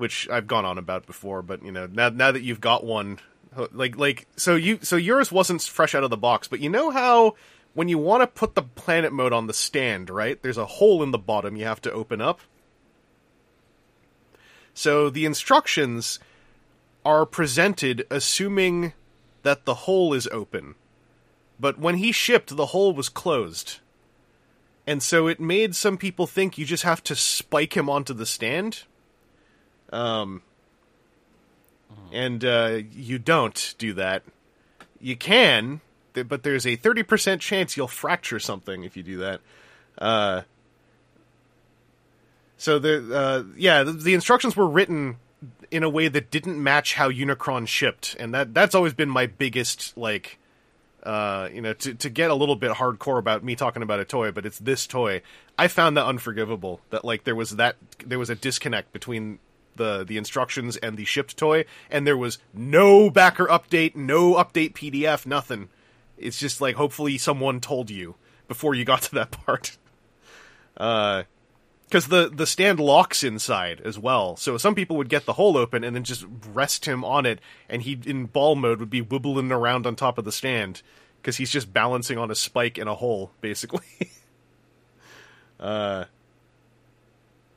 which 0.00 0.28
I've 0.30 0.46
gone 0.46 0.64
on 0.64 0.78
about 0.78 1.06
before. 1.06 1.42
But 1.42 1.64
you 1.64 1.70
know 1.70 1.86
now 1.86 2.08
now 2.08 2.32
that 2.32 2.42
you've 2.42 2.60
got 2.60 2.84
one, 2.84 3.18
like 3.72 3.96
like 3.96 4.26
so 4.36 4.56
you 4.56 4.78
so 4.82 4.96
yours 4.96 5.30
wasn't 5.30 5.62
fresh 5.62 5.94
out 5.94 6.04
of 6.04 6.10
the 6.10 6.16
box, 6.16 6.48
but 6.48 6.60
you 6.60 6.68
know 6.68 6.90
how 6.90 7.34
when 7.74 7.88
you 7.88 7.98
want 7.98 8.22
to 8.22 8.26
put 8.26 8.54
the 8.54 8.62
planet 8.62 9.12
mode 9.12 9.32
on 9.32 9.46
the 9.46 9.54
stand, 9.54 10.10
right? 10.10 10.42
There's 10.42 10.58
a 10.58 10.66
hole 10.66 11.02
in 11.02 11.10
the 11.12 11.18
bottom 11.18 11.56
you 11.56 11.64
have 11.64 11.80
to 11.82 11.92
open 11.92 12.20
up. 12.20 12.40
So 14.74 15.10
the 15.10 15.24
instructions 15.26 16.18
are 17.04 17.26
presented 17.26 18.06
assuming 18.10 18.92
that 19.42 19.64
the 19.64 19.74
hole 19.74 20.12
is 20.14 20.26
open. 20.28 20.74
But 21.58 21.78
when 21.78 21.96
he 21.96 22.12
shipped, 22.12 22.56
the 22.56 22.66
hole 22.66 22.92
was 22.92 23.08
closed. 23.08 23.80
And 24.86 25.02
so 25.02 25.26
it 25.26 25.38
made 25.38 25.76
some 25.76 25.98
people 25.98 26.26
think 26.26 26.56
you 26.56 26.64
just 26.64 26.82
have 26.82 27.02
to 27.04 27.14
spike 27.14 27.76
him 27.76 27.88
onto 27.88 28.14
the 28.14 28.26
stand. 28.26 28.84
Um, 29.92 30.42
and 32.12 32.44
uh, 32.44 32.80
you 32.92 33.18
don't 33.18 33.74
do 33.78 33.94
that. 33.94 34.22
You 35.00 35.16
can, 35.16 35.80
but 36.12 36.42
there's 36.42 36.66
a 36.66 36.76
30% 36.76 37.40
chance 37.40 37.76
you'll 37.76 37.88
fracture 37.88 38.38
something 38.38 38.84
if 38.84 38.96
you 38.96 39.02
do 39.02 39.18
that. 39.18 39.40
Uh, 39.98 40.42
so 42.56 42.78
the 42.78 43.16
uh, 43.16 43.44
yeah, 43.56 43.82
the, 43.82 43.92
the 43.92 44.14
instructions 44.14 44.54
were 44.54 44.68
written 44.68 45.16
in 45.70 45.82
a 45.82 45.88
way 45.88 46.08
that 46.08 46.30
didn't 46.30 46.62
match 46.62 46.94
how 46.94 47.10
Unicron 47.10 47.66
shipped, 47.66 48.16
and 48.18 48.34
that 48.34 48.52
that's 48.52 48.74
always 48.74 48.92
been 48.92 49.08
my 49.08 49.26
biggest 49.26 49.96
like 49.96 50.38
uh, 51.02 51.48
you 51.52 51.62
know, 51.62 51.72
to 51.72 51.94
to 51.94 52.10
get 52.10 52.30
a 52.30 52.34
little 52.34 52.56
bit 52.56 52.72
hardcore 52.72 53.18
about 53.18 53.42
me 53.42 53.56
talking 53.56 53.82
about 53.82 54.00
a 54.00 54.04
toy, 54.04 54.30
but 54.30 54.44
it's 54.44 54.58
this 54.58 54.86
toy. 54.86 55.22
I 55.58 55.68
found 55.68 55.96
that 55.96 56.04
unforgivable. 56.04 56.80
That 56.90 57.04
like 57.04 57.24
there 57.24 57.34
was 57.34 57.56
that 57.56 57.76
there 58.04 58.18
was 58.18 58.28
a 58.28 58.34
disconnect 58.34 58.92
between 58.92 59.38
the 59.80 60.04
the 60.04 60.18
instructions 60.18 60.76
and 60.76 60.96
the 60.96 61.06
shipped 61.06 61.36
toy, 61.36 61.64
and 61.90 62.06
there 62.06 62.16
was 62.16 62.38
no 62.52 63.10
backer 63.10 63.46
update, 63.46 63.96
no 63.96 64.34
update 64.34 64.74
PDF, 64.74 65.26
nothing. 65.26 65.70
It's 66.18 66.38
just 66.38 66.60
like 66.60 66.76
hopefully 66.76 67.16
someone 67.16 67.60
told 67.60 67.90
you 67.90 68.14
before 68.46 68.74
you 68.74 68.84
got 68.84 69.02
to 69.02 69.14
that 69.14 69.30
part. 69.46 69.78
Uh, 70.76 71.24
because 71.86 72.06
the 72.06 72.30
the 72.32 72.46
stand 72.46 72.78
locks 72.78 73.24
inside 73.24 73.80
as 73.80 73.98
well. 73.98 74.36
So 74.36 74.56
some 74.58 74.76
people 74.76 74.96
would 74.98 75.08
get 75.08 75.24
the 75.24 75.32
hole 75.32 75.56
open 75.56 75.82
and 75.82 75.96
then 75.96 76.04
just 76.04 76.24
rest 76.52 76.84
him 76.84 77.02
on 77.02 77.26
it, 77.26 77.40
and 77.68 77.82
he 77.82 77.98
in 78.04 78.26
ball 78.26 78.54
mode 78.54 78.78
would 78.78 78.90
be 78.90 79.02
wibbling 79.02 79.50
around 79.50 79.86
on 79.86 79.96
top 79.96 80.18
of 80.18 80.24
the 80.24 80.30
stand 80.30 80.82
because 81.16 81.38
he's 81.38 81.50
just 81.50 81.72
balancing 81.72 82.18
on 82.18 82.30
a 82.30 82.34
spike 82.34 82.78
in 82.78 82.86
a 82.86 82.94
hole, 82.94 83.32
basically. 83.40 84.12
uh. 85.60 86.04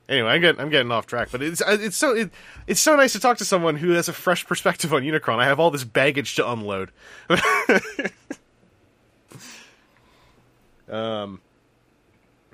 Anyway, 0.10 0.30
I'm 0.30 0.42
getting 0.42 0.60
I'm 0.60 0.70
getting 0.70 0.92
off 0.92 1.08
track, 1.08 1.30
but 1.32 1.42
it's 1.42 1.62
it's 1.66 1.96
so 1.96 2.14
it, 2.14 2.30
it's 2.68 2.82
so 2.82 2.96
nice 2.96 3.14
to 3.14 3.20
talk 3.20 3.38
to 3.38 3.46
someone 3.46 3.78
who 3.78 3.92
has 3.92 4.10
a 4.10 4.14
fresh 4.14 4.46
perspective 4.46 4.94
on 4.94 5.04
Unicron. 5.04 5.40
I 5.40 5.46
have 5.46 5.60
all 5.60 5.72
this 5.72 5.86
baggage 5.86 6.36
to 6.36 6.52
unload. 6.52 6.92
um. 10.90 11.42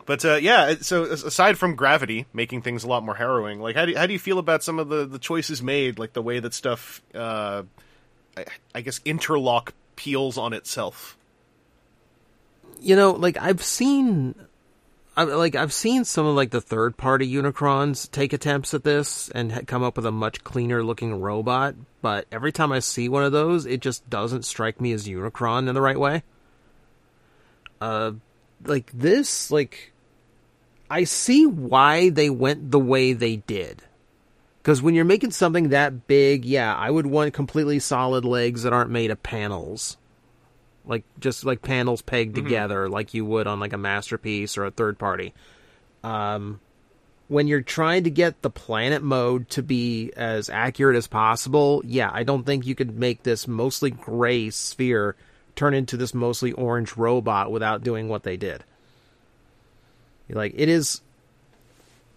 But 0.06 0.26
uh, 0.26 0.36
yeah, 0.38 0.74
so 0.82 1.04
aside 1.04 1.60
from 1.60 1.76
gravity 1.76 2.26
making 2.34 2.64
things 2.64 2.84
a 2.84 2.88
lot 2.88 3.04
more 3.04 3.14
harrowing, 3.14 3.60
like 3.60 3.76
how 3.76 3.86
do 3.86 3.96
how 3.96 4.08
do 4.08 4.14
you 4.14 4.18
feel 4.18 4.40
about 4.40 4.64
some 4.64 4.80
of 4.80 4.90
the, 4.90 5.06
the 5.06 5.20
choices 5.20 5.62
made, 5.62 6.00
like 6.00 6.14
the 6.14 6.22
way 6.24 6.40
that 6.40 6.56
stuff, 6.56 7.04
uh, 7.14 7.62
I, 8.36 8.46
I 8.74 8.82
guess, 8.82 9.02
interlock 9.06 9.76
peels 9.96 10.36
on 10.36 10.54
itself? 10.54 11.16
You 12.82 12.96
know, 12.96 13.12
like 13.12 13.38
I've 13.38 13.62
seen, 13.64 14.34
I, 15.19 15.23
like 15.23 15.53
I've 15.53 15.73
seen 15.73 16.05
some 16.05 16.25
of 16.25 16.36
like 16.38 16.51
the 16.51 16.62
third 16.62 16.95
party 16.95 17.29
Unicrons 17.29 18.10
take 18.10 18.32
attempts 18.32 18.73
at 18.73 18.86
this 18.86 19.27
and 19.27 19.67
come 19.67 19.84
up 19.84 19.97
with 19.97 20.05
a 20.05 20.13
much 20.13 20.45
cleaner 20.45 20.82
looking 20.82 21.19
robot. 21.19 21.75
But 22.01 22.25
every 22.32 22.53
time 22.53 22.71
I 22.71 22.79
see 22.79 23.10
one 23.10 23.25
of 23.25 23.34
those, 23.34 23.65
it 23.65 23.82
just 23.82 24.10
doesn't 24.10 24.45
strike 24.45 24.79
me 24.79 24.93
as 24.93 25.10
Unicron 25.10 25.67
in 25.67 25.75
the 25.75 25.82
right 25.82 25.99
way. 25.99 26.23
Uh, 27.82 28.13
like 28.63 28.93
this, 28.93 29.51
like 29.51 29.91
I 30.89 31.03
see 31.03 31.45
why 31.45 32.08
they 32.08 32.29
went 32.29 32.71
the 32.71 32.79
way 32.79 33.12
they 33.12 33.36
did. 33.36 33.84
Because 34.62 34.82
when 34.82 34.95
you're 34.95 35.03
making 35.03 35.32
something 35.32 35.69
that 35.69 36.08
big, 36.08 36.45
yeah, 36.45 36.73
I 36.73 36.89
would 36.91 37.08
want 37.08 37.34
completely 37.34 37.79
solid 37.79 38.23
legs 38.23 38.63
that 38.63 38.71
aren't 38.71 38.89
made 38.89 39.12
of 39.12 39.21
panels. 39.21 39.97
Like 40.86 41.04
just 41.20 41.46
like 41.46 41.62
panels 41.62 42.02
pegged 42.02 42.36
together, 42.36 42.89
like 42.89 43.13
you 43.13 43.26
would 43.26 43.48
on 43.48 43.60
like 43.60 43.74
a 43.74 43.78
masterpiece 43.78 44.58
or 44.58 44.65
a 44.65 44.72
third 44.72 44.98
party. 44.98 45.34
Um, 46.04 46.60
when 47.28 47.48
you're 47.48 47.62
trying 47.62 48.06
to 48.06 48.10
get 48.10 48.42
the 48.42 48.50
planet 48.50 49.04
mode 49.04 49.50
to 49.52 49.62
be 49.62 50.12
as 50.18 50.50
accurate 50.50 50.96
as 50.96 51.06
possible, 51.06 51.84
yeah, 51.86 52.10
I 52.12 52.24
don't 52.24 52.44
think 52.44 52.65
you 52.65 52.74
could 52.74 52.98
make 52.98 53.22
this 53.22 53.48
mostly 53.48 53.92
gray 53.92 54.50
sphere 54.50 55.15
turn 55.56 55.74
into 55.74 55.96
this 55.96 56.13
mostly 56.13 56.54
orange 56.54 56.98
robot 56.98 57.52
without 57.52 57.84
doing 57.84 58.10
what 58.10 58.24
they 58.24 58.36
did. 58.36 58.63
Like 60.30 60.54
it 60.56 60.70
is 60.70 61.02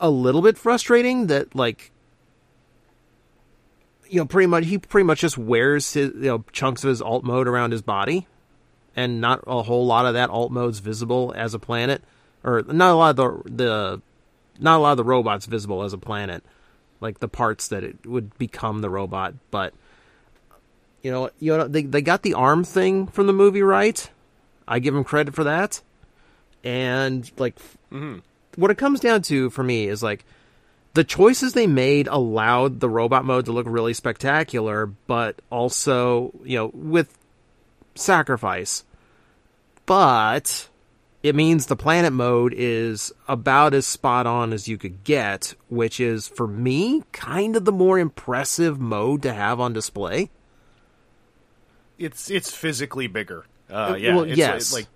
a 0.01 0.11
little 0.11 0.42
bit 0.42 0.59
frustrating 0.59 1.29
that 1.29 1.55
like 1.55 1.92
you 4.09 4.18
know 4.18 4.27
pretty 4.27 4.46
much 4.46 4.66
he 4.66 4.79
pretty 4.79 5.05
much 5.05 5.20
just 5.20 5.38
wears 5.38 5.94
his 5.94 6.12
you 6.14 6.22
know 6.22 6.44
chunks 6.53 6.85
of 6.85 6.88
his 6.88 7.01
alt 7.01 7.25
mode 7.25 7.48
around 7.48 7.70
his 7.70 7.83
body 7.83 8.27
and 8.96 9.20
not 9.20 9.42
a 9.46 9.62
whole 9.62 9.87
lot 9.87 10.07
of 10.07 10.14
that 10.14 10.31
alt 10.31 10.52
mode's 10.52 10.78
visible 10.78 11.33
as 11.37 11.55
a 11.55 11.59
planet 11.59 12.02
or 12.44 12.62
not 12.62 12.92
a 12.92 12.94
lot 12.94 13.18
of 13.18 13.44
the 13.44 13.50
the 13.50 14.02
not 14.61 14.78
a 14.78 14.81
lot 14.81 14.90
of 14.92 14.96
the 14.96 15.05
robots 15.05 15.46
visible 15.46 15.83
as 15.83 15.92
a 15.92 15.98
planet 15.98 16.42
like 17.00 17.20
the 17.20 17.28
parts 17.28 17.68
that 17.68 17.83
it 17.83 18.07
would 18.07 18.37
become 18.38 18.81
the 18.81 18.90
robot 18.90 19.35
but 19.50 19.72
you 21.02 21.11
know 21.11 21.31
you 21.40 21.57
know 21.57 21.68
they 21.68 21.83
they 21.83 22.02
got 22.02 22.22
the 22.22 22.35
arm 22.35 22.64
thing 22.64 23.07
from 23.07 23.26
the 23.26 23.33
movie 23.33 23.62
right? 23.62 24.09
I 24.66 24.78
give 24.78 24.94
them 24.94 25.05
credit 25.05 25.35
for 25.35 25.44
that. 25.44 25.83
And 26.64 27.31
like 27.37 27.57
mm-hmm. 27.90 28.18
what 28.57 28.70
it 28.70 28.78
comes 28.78 29.00
down 29.00 29.22
to 29.22 29.50
for 29.50 29.62
me 29.62 29.88
is 29.88 30.02
like 30.02 30.24
the 30.94 31.05
choices 31.05 31.52
they 31.52 31.66
made 31.66 32.07
allowed 32.07 32.81
the 32.81 32.88
robot 32.88 33.24
mode 33.24 33.46
to 33.46 33.52
look 33.52 33.66
really 33.68 33.94
spectacular, 33.94 34.87
but 34.87 35.40
also, 35.50 36.33
you 36.44 36.59
know, 36.59 36.70
with 36.72 37.16
sacrifice. 37.94 38.85
But 39.87 40.68
it 41.22 41.35
means 41.35 41.66
the 41.66 41.76
planet 41.76 42.12
mode 42.12 42.52
is 42.57 43.12
about 43.28 43.74
as 43.74 43.87
spot 43.87 44.26
on 44.26 44.52
as 44.52 44.66
you 44.66 44.76
could 44.76 45.05
get, 45.05 45.55
which 45.68 46.00
is, 46.00 46.26
for 46.26 46.46
me, 46.46 47.05
kind 47.12 47.55
of 47.57 47.64
the 47.64 47.72
more 47.72 47.98
impressive 47.98 48.81
mode 48.81 49.22
to 49.22 49.33
have 49.33 49.61
on 49.61 49.72
display. 49.72 50.31
It's 51.98 52.31
it's 52.31 52.52
physically 52.52 53.07
bigger. 53.07 53.44
Uh, 53.70 53.96
yeah, 53.98 54.16
well, 54.16 54.24
it's, 54.24 54.37
yes. 54.37 54.72
uh, 54.72 54.76
like 54.76 54.87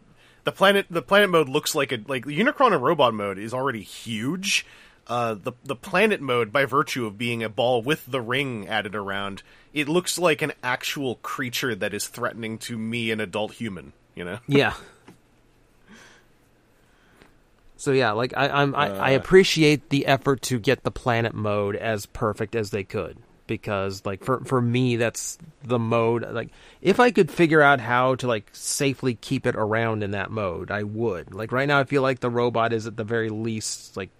the 0.45 0.53
planet 0.53 0.87
the 0.91 1.03
planet 1.03 1.31
mode 1.31 1.49
looks 1.49 1.75
like 1.75 1.93
a 1.93 1.99
like 2.09 2.25
Unicron 2.25 2.73
and 2.73 2.83
robot 2.83 3.15
mode 3.15 3.39
is 3.39 3.55
already 3.55 3.83
huge. 3.83 4.67
Uh, 5.07 5.35
the 5.35 5.53
the 5.63 5.77
planet 5.77 6.21
mode, 6.21 6.53
by 6.53 6.65
virtue 6.65 7.07
of 7.07 7.17
being 7.17 7.45
a 7.45 7.49
ball 7.49 7.81
with 7.81 8.05
the 8.07 8.21
ring 8.21 8.67
added 8.67 8.97
around, 8.97 9.45
it 9.77 9.91
looks 9.91 10.19
like 10.19 10.41
an 10.41 10.55
actual 10.63 11.17
creature 11.17 11.75
that 11.75 11.93
is 11.93 12.09
threatening 12.09 12.57
to 12.57 12.79
me, 12.79 13.11
an 13.11 13.21
adult 13.21 13.53
human. 13.53 13.93
You 14.15 14.25
know, 14.25 14.39
Yeah. 14.49 14.73
So 17.77 17.93
yeah, 17.93 18.13
like 18.13 18.33
I, 18.35 18.49
I'm, 18.49 18.75
I, 18.75 18.89
I 18.89 19.15
uh. 19.15 19.19
appreciate 19.19 19.91
the 19.91 20.07
effort 20.07 20.41
to 20.43 20.59
get 20.59 20.83
the 20.83 20.91
planet 20.91 21.35
mode 21.35 21.77
as 21.77 22.07
perfect 22.07 22.57
as 22.57 22.71
they 22.71 22.85
could 22.85 23.19
because, 23.47 24.05
like, 24.07 24.25
for 24.25 24.41
for 24.47 24.63
me, 24.63 24.97
that's 24.97 25.37
the 25.63 25.79
mode. 25.79 26.27
Like, 26.33 26.49
if 26.81 26.99
I 26.99 27.11
could 27.11 27.31
figure 27.31 27.61
out 27.61 27.79
how 27.79 28.15
to 28.17 28.27
like 28.27 28.49
safely 28.53 29.15
keep 29.15 29.47
it 29.47 29.55
around 29.57 30.03
in 30.03 30.13
that 30.13 30.31
mode, 30.31 30.71
I 30.71 30.85
would. 30.85 31.35
Like 31.35 31.53
right 31.53 31.69
now, 31.69 31.79
I 31.79 31.85
feel 31.85 32.01
like 32.01 32.21
the 32.21 32.31
robot 32.31 32.73
is 32.73 32.87
at 32.87 32.97
the 32.97 33.05
very 33.05 33.29
least 33.29 33.95
like 33.95 34.11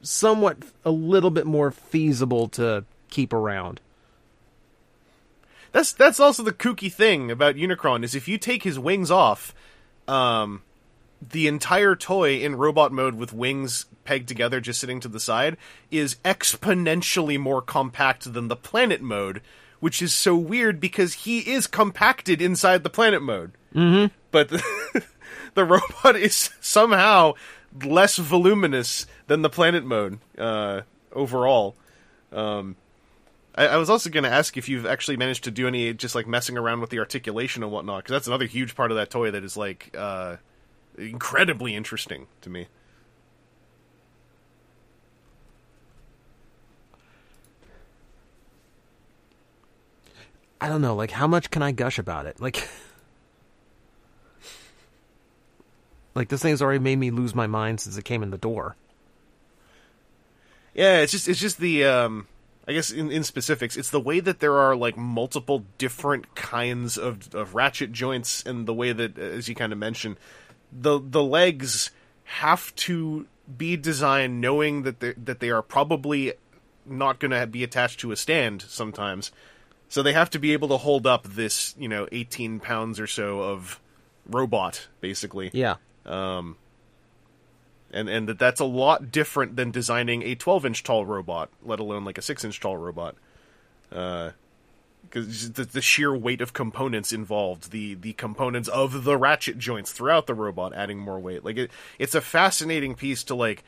somewhat 0.00 0.56
a 0.82 0.90
little 0.90 1.30
bit 1.30 1.44
more 1.44 1.70
feasible 1.70 2.48
to 2.48 2.86
keep 3.10 3.34
around. 3.34 3.82
That's 5.76 5.92
that's 5.92 6.20
also 6.20 6.42
the 6.42 6.54
kooky 6.54 6.90
thing 6.90 7.30
about 7.30 7.56
Unicron 7.56 8.02
is 8.02 8.14
if 8.14 8.26
you 8.28 8.38
take 8.38 8.62
his 8.62 8.78
wings 8.78 9.10
off, 9.10 9.54
um, 10.08 10.62
the 11.20 11.46
entire 11.46 11.94
toy 11.94 12.38
in 12.38 12.56
robot 12.56 12.92
mode 12.92 13.14
with 13.14 13.34
wings 13.34 13.84
pegged 14.04 14.26
together, 14.26 14.58
just 14.58 14.80
sitting 14.80 15.00
to 15.00 15.08
the 15.08 15.20
side, 15.20 15.58
is 15.90 16.16
exponentially 16.24 17.38
more 17.38 17.60
compact 17.60 18.32
than 18.32 18.48
the 18.48 18.56
planet 18.56 19.02
mode, 19.02 19.42
which 19.78 20.00
is 20.00 20.14
so 20.14 20.34
weird 20.34 20.80
because 20.80 21.12
he 21.12 21.40
is 21.40 21.66
compacted 21.66 22.40
inside 22.40 22.82
the 22.82 22.88
planet 22.88 23.20
mode. 23.20 23.52
Mm-hmm. 23.74 24.14
But 24.30 24.48
the, 24.48 25.04
the 25.54 25.64
robot 25.66 26.16
is 26.16 26.48
somehow 26.58 27.34
less 27.84 28.16
voluminous 28.16 29.06
than 29.26 29.42
the 29.42 29.50
planet 29.50 29.84
mode 29.84 30.20
uh, 30.38 30.82
overall. 31.12 31.76
Um, 32.32 32.76
I, 33.56 33.68
I 33.68 33.76
was 33.76 33.88
also 33.88 34.10
going 34.10 34.24
to 34.24 34.30
ask 34.30 34.56
if 34.56 34.68
you've 34.68 34.86
actually 34.86 35.16
managed 35.16 35.44
to 35.44 35.50
do 35.50 35.66
any 35.66 35.92
just 35.94 36.14
like 36.14 36.26
messing 36.26 36.58
around 36.58 36.80
with 36.80 36.90
the 36.90 36.98
articulation 36.98 37.62
and 37.62 37.72
whatnot, 37.72 38.04
because 38.04 38.12
that's 38.12 38.26
another 38.26 38.46
huge 38.46 38.74
part 38.74 38.90
of 38.90 38.96
that 38.96 39.10
toy 39.10 39.30
that 39.30 39.44
is 39.44 39.56
like 39.56 39.94
uh, 39.96 40.36
incredibly 40.98 41.74
interesting 41.74 42.26
to 42.42 42.50
me. 42.50 42.68
I 50.60 50.68
don't 50.68 50.80
know, 50.82 50.94
like 50.96 51.10
how 51.10 51.26
much 51.26 51.50
can 51.50 51.62
I 51.62 51.72
gush 51.72 51.98
about 51.98 52.26
it? 52.26 52.40
Like 52.40 52.68
Like 56.16 56.30
this 56.30 56.40
thing's 56.40 56.62
already 56.62 56.78
made 56.78 56.96
me 56.96 57.10
lose 57.10 57.34
my 57.34 57.46
mind 57.46 57.78
since 57.78 57.98
it 57.98 58.04
came 58.06 58.22
in 58.22 58.30
the 58.30 58.38
door. 58.38 58.74
Yeah, 60.74 61.00
it's 61.00 61.12
just 61.12 61.28
it's 61.28 61.38
just 61.38 61.58
the 61.58 61.84
um 61.84 62.26
I 62.68 62.72
guess 62.72 62.90
in, 62.90 63.12
in 63.12 63.22
specifics, 63.22 63.76
it's 63.76 63.90
the 63.90 64.00
way 64.00 64.20
that 64.20 64.40
there 64.40 64.58
are 64.58 64.74
like 64.74 64.96
multiple 64.96 65.64
different 65.78 66.34
kinds 66.34 66.98
of, 66.98 67.32
of 67.34 67.54
ratchet 67.54 67.92
joints 67.92 68.42
and 68.44 68.66
the 68.66 68.74
way 68.74 68.92
that 68.92 69.18
uh, 69.18 69.22
as 69.22 69.48
you 69.48 69.54
kind 69.54 69.72
of 69.72 69.78
mentioned, 69.78 70.16
the 70.72 71.00
the 71.00 71.22
legs 71.22 71.90
have 72.24 72.74
to 72.74 73.26
be 73.56 73.76
designed 73.76 74.40
knowing 74.40 74.82
that 74.82 74.98
they 74.98 75.12
that 75.12 75.38
they 75.38 75.50
are 75.50 75.62
probably 75.62 76.32
not 76.84 77.18
going 77.20 77.30
to 77.30 77.46
be 77.46 77.62
attached 77.62 78.00
to 78.00 78.10
a 78.10 78.16
stand 78.16 78.62
sometimes. 78.62 79.30
So 79.88 80.02
they 80.02 80.12
have 80.12 80.30
to 80.30 80.38
be 80.40 80.52
able 80.52 80.68
to 80.68 80.76
hold 80.76 81.06
up 81.06 81.24
this, 81.24 81.74
you 81.78 81.88
know, 81.88 82.08
18 82.10 82.58
pounds 82.58 82.98
or 82.98 83.06
so 83.06 83.40
of 83.42 83.80
robot 84.28 84.88
basically 85.00 85.50
Yeah. 85.52 85.76
Um, 86.04 86.56
and 87.92 88.08
and 88.08 88.28
that 88.28 88.38
that's 88.38 88.60
a 88.60 88.64
lot 88.64 89.10
different 89.10 89.56
than 89.56 89.70
designing 89.70 90.22
a 90.22 90.34
12 90.34 90.66
inch 90.66 90.82
tall 90.82 91.06
robot, 91.06 91.50
let 91.62 91.80
alone 91.80 92.04
like 92.04 92.18
a 92.18 92.22
six 92.22 92.44
inch 92.44 92.60
tall 92.60 92.76
robot. 92.76 93.16
Uh, 93.92 94.30
because 95.02 95.52
the, 95.52 95.64
the 95.64 95.80
sheer 95.80 96.14
weight 96.16 96.40
of 96.40 96.52
components 96.52 97.12
involved, 97.12 97.70
the 97.70 97.94
the 97.94 98.12
components 98.14 98.68
of 98.68 99.04
the 99.04 99.16
ratchet 99.16 99.58
joints 99.58 99.92
throughout 99.92 100.26
the 100.26 100.34
robot, 100.34 100.74
adding 100.74 100.98
more 100.98 101.18
weight. 101.18 101.44
Like 101.44 101.56
it, 101.56 101.70
it's 101.98 102.14
a 102.14 102.20
fascinating 102.20 102.94
piece 102.94 103.22
to 103.24 103.34
like 103.34 103.64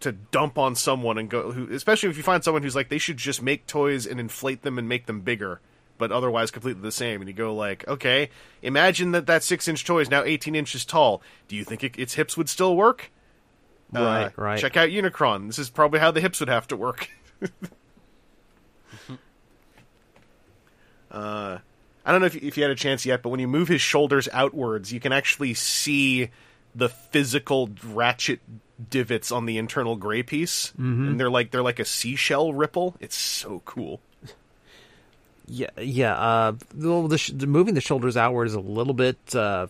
to 0.00 0.12
dump 0.12 0.58
on 0.58 0.74
someone 0.74 1.18
and 1.18 1.30
go, 1.30 1.50
who, 1.52 1.72
especially 1.72 2.08
if 2.10 2.16
you 2.16 2.22
find 2.22 2.44
someone 2.44 2.62
who's 2.62 2.76
like 2.76 2.88
they 2.88 2.98
should 2.98 3.16
just 3.16 3.42
make 3.42 3.66
toys 3.66 4.06
and 4.06 4.20
inflate 4.20 4.62
them 4.62 4.78
and 4.78 4.88
make 4.88 5.06
them 5.06 5.20
bigger. 5.20 5.60
But 5.96 6.10
otherwise, 6.10 6.50
completely 6.50 6.82
the 6.82 6.92
same. 6.92 7.20
And 7.20 7.28
you 7.28 7.34
go 7.34 7.54
like, 7.54 7.86
okay, 7.86 8.30
imagine 8.62 9.12
that 9.12 9.26
that 9.26 9.44
six 9.44 9.68
inch 9.68 9.84
toy 9.84 10.00
is 10.00 10.10
now 10.10 10.24
eighteen 10.24 10.54
inches 10.54 10.84
tall. 10.84 11.22
Do 11.48 11.56
you 11.56 11.64
think 11.64 11.84
it, 11.84 11.98
its 11.98 12.14
hips 12.14 12.36
would 12.36 12.48
still 12.48 12.76
work? 12.76 13.10
Right, 13.94 14.24
Uh, 14.26 14.30
right. 14.36 14.58
Check 14.60 14.76
out 14.76 14.88
Unicron. 14.90 15.46
This 15.46 15.58
is 15.58 15.70
probably 15.70 16.00
how 16.00 16.10
the 16.10 16.20
hips 16.20 16.40
would 16.40 16.48
have 16.48 16.66
to 16.68 16.76
work. 16.76 17.08
uh, 21.10 21.58
I 22.04 22.12
don't 22.12 22.20
know 22.20 22.26
if 22.26 22.34
you, 22.34 22.40
if 22.44 22.56
you 22.56 22.62
had 22.64 22.70
a 22.70 22.76
chance 22.76 23.06
yet, 23.06 23.22
but 23.22 23.30
when 23.30 23.40
you 23.40 23.48
move 23.48 23.68
his 23.68 23.80
shoulders 23.80 24.28
outwards, 24.32 24.92
you 24.92 25.00
can 25.00 25.12
actually 25.12 25.54
see 25.54 26.30
the 26.74 26.88
physical 26.88 27.70
ratchet 27.84 28.40
divots 28.90 29.30
on 29.30 29.46
the 29.46 29.58
internal 29.58 29.96
gray 29.96 30.22
piece, 30.22 30.72
Mm-hmm. 30.72 31.08
and 31.08 31.20
they're 31.20 31.30
like 31.30 31.50
they're 31.52 31.62
like 31.62 31.78
a 31.78 31.84
seashell 31.84 32.52
ripple. 32.52 32.96
It's 33.00 33.16
so 33.16 33.62
cool. 33.64 34.00
Yeah, 35.46 35.68
yeah. 35.78 36.14
Uh, 36.16 36.52
the, 36.74 37.06
the, 37.08 37.18
sh- 37.18 37.32
moving 37.32 37.74
the 37.74 37.80
shoulders 37.82 38.16
outward 38.16 38.46
is 38.46 38.54
a 38.54 38.60
little 38.60 38.94
bit, 38.94 39.18
uh, 39.34 39.66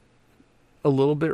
a 0.85 0.89
little 0.89 1.17
bit 1.17 1.33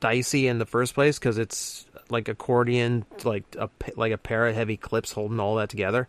dicey 0.00 0.48
in 0.48 0.58
the 0.58 0.64
first 0.66 0.94
place 0.94 1.18
because 1.18 1.36
it's 1.38 1.84
like 2.12 2.28
accordion, 2.28 3.04
like 3.24 3.44
a 3.58 3.68
like 3.96 4.12
a 4.12 4.18
pair 4.18 4.46
of 4.46 4.54
heavy 4.54 4.76
clips 4.76 5.12
holding 5.12 5.40
all 5.40 5.56
that 5.56 5.68
together. 5.68 6.08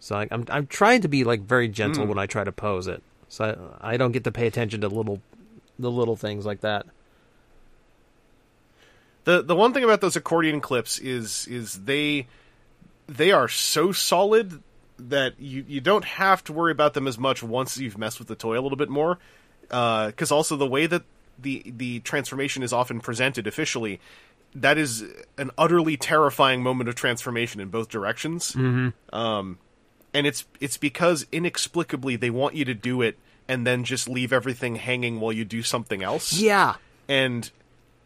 So 0.00 0.14
like, 0.14 0.28
I'm 0.30 0.46
I'm 0.48 0.66
trying 0.66 1.02
to 1.02 1.08
be 1.08 1.24
like 1.24 1.42
very 1.42 1.68
gentle 1.68 2.04
hmm. 2.04 2.10
when 2.10 2.18
I 2.18 2.26
try 2.26 2.44
to 2.44 2.52
pose 2.52 2.86
it, 2.86 3.02
so 3.28 3.76
I, 3.82 3.94
I 3.94 3.96
don't 3.96 4.12
get 4.12 4.24
to 4.24 4.32
pay 4.32 4.46
attention 4.46 4.80
to 4.82 4.88
little 4.88 5.20
the 5.78 5.90
little 5.90 6.16
things 6.16 6.46
like 6.46 6.62
that. 6.62 6.86
the 9.26 9.42
the 9.42 9.54
one 9.54 9.74
thing 9.74 9.84
about 9.84 10.00
those 10.00 10.16
accordion 10.16 10.60
clips 10.60 10.98
is 10.98 11.46
is 11.48 11.84
they 11.84 12.26
they 13.08 13.32
are 13.32 13.48
so 13.48 13.92
solid 13.92 14.62
that 14.98 15.38
you 15.38 15.64
you 15.68 15.80
don't 15.80 16.04
have 16.04 16.42
to 16.44 16.52
worry 16.52 16.72
about 16.72 16.94
them 16.94 17.06
as 17.06 17.18
much 17.18 17.42
once 17.42 17.76
you've 17.76 17.98
messed 17.98 18.18
with 18.18 18.28
the 18.28 18.34
toy 18.34 18.58
a 18.58 18.62
little 18.62 18.78
bit 18.78 18.88
more 18.88 19.18
uh, 19.70 20.06
because 20.06 20.30
also 20.30 20.56
the 20.56 20.66
way 20.66 20.86
that 20.86 21.02
the 21.38 21.62
the 21.66 22.00
transformation 22.00 22.62
is 22.62 22.72
often 22.72 23.00
presented 23.00 23.46
officially 23.46 24.00
that 24.60 24.78
is 24.78 25.04
an 25.38 25.50
utterly 25.58 25.96
terrifying 25.96 26.62
moment 26.62 26.88
of 26.88 26.94
transformation 26.94 27.60
in 27.60 27.68
both 27.68 27.88
directions. 27.88 28.52
Mm-hmm. 28.52 29.14
Um, 29.14 29.58
and 30.14 30.26
it's 30.26 30.44
it's 30.60 30.76
because 30.76 31.26
inexplicably 31.30 32.16
they 32.16 32.30
want 32.30 32.54
you 32.54 32.64
to 32.64 32.74
do 32.74 33.02
it 33.02 33.18
and 33.48 33.66
then 33.66 33.84
just 33.84 34.08
leave 34.08 34.32
everything 34.32 34.76
hanging 34.76 35.20
while 35.20 35.32
you 35.32 35.44
do 35.44 35.62
something 35.62 36.02
else. 36.02 36.32
Yeah. 36.32 36.76
And 37.08 37.50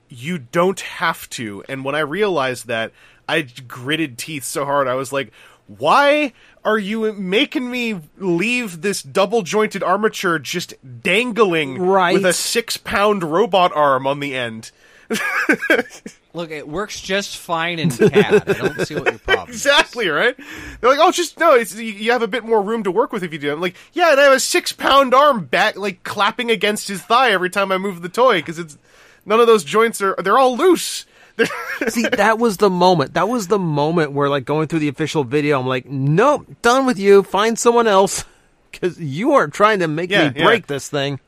you 0.09 0.39
don't 0.39 0.81
have 0.81 1.31
to. 1.31 1.63
And 1.69 1.85
when 1.85 1.95
I 1.95 2.01
realized 2.01 2.67
that, 2.67 2.93
I 3.29 3.43
gritted 3.43 4.19
teeth 4.19 4.45
so 4.45 4.65
hard. 4.65 4.89
I 4.89 4.95
was 4.95 5.13
like, 5.13 5.33
why 5.79 6.33
are 6.65 6.79
you 6.79 7.13
making 7.13 7.71
me 7.71 8.01
leave 8.19 8.83
this 8.83 9.03
double 9.03 9.43
jointed 9.43 9.85
armature 9.85 10.39
just 10.41 10.75
dangling 11.03 11.79
Right. 11.81 12.13
with 12.15 12.27
a 12.27 12.33
six 12.33 12.77
pound 12.77 13.23
robot 13.23 13.71
arm 13.75 14.07
on 14.07 14.19
the 14.19 14.35
end? 14.35 14.73
Look, 16.33 16.51
it 16.53 16.69
works 16.69 17.01
just 17.01 17.37
fine 17.39 17.79
in 17.81 17.91
CAD. 17.91 18.49
I 18.49 18.53
don't 18.53 18.87
see 18.87 18.95
what 18.95 19.05
your 19.07 19.19
problem 19.19 19.51
is. 19.51 19.57
Exactly, 19.57 20.09
right? 20.09 20.37
They're 20.81 20.91
like, 20.91 21.01
oh, 21.03 21.11
just 21.11 21.39
no. 21.41 21.55
It's, 21.55 21.75
you, 21.75 21.93
you 21.93 22.13
have 22.13 22.23
a 22.23 22.29
bit 22.29 22.45
more 22.45 22.63
room 22.63 22.85
to 22.85 22.91
work 22.93 23.13
with 23.13 23.25
if 23.25 23.33
you 23.33 23.39
do. 23.41 23.53
I'm 23.53 23.61
like, 23.61 23.75
yeah, 23.93 24.13
and 24.13 24.21
I 24.21 24.25
have 24.25 24.33
a 24.35 24.41
six 24.41 24.73
pound 24.73 25.13
arm 25.13 25.47
back, 25.47 25.77
like 25.77 26.05
clapping 26.05 26.51
against 26.51 26.87
his 26.87 27.03
thigh 27.03 27.33
every 27.33 27.51
time 27.51 27.73
I 27.73 27.79
move 27.79 28.01
the 28.03 28.09
toy 28.09 28.39
because 28.39 28.59
it's 28.61 28.79
none 29.27 29.41
of 29.41 29.49
those 29.49 29.65
joints 29.65 30.01
are. 30.01 30.15
They're 30.23 30.39
all 30.39 30.57
loose. 30.57 31.05
See, 31.89 32.03
that 32.03 32.39
was 32.39 32.59
the 32.59 32.71
moment. 32.71 33.15
That 33.15 33.29
was 33.29 33.49
the 33.49 33.59
moment 33.59 34.13
where, 34.13 34.29
like, 34.29 34.45
going 34.45 34.69
through 34.69 34.81
the 34.81 34.89
official 34.89 35.25
video, 35.25 35.59
I'm 35.59 35.67
like, 35.67 35.87
nope, 35.87 36.47
done 36.63 36.87
with 36.87 36.99
you. 36.99 37.23
Find 37.23 37.59
someone 37.59 37.87
else. 37.87 38.25
Because 38.73 39.01
you 39.01 39.33
are 39.33 39.49
trying 39.49 39.81
to 39.81 39.89
make 39.89 40.11
Yeah, 40.13 40.29
me 40.29 40.35
yeah. 40.39 40.45
break 40.45 40.69
this 40.69 40.89
thing. 40.89 41.19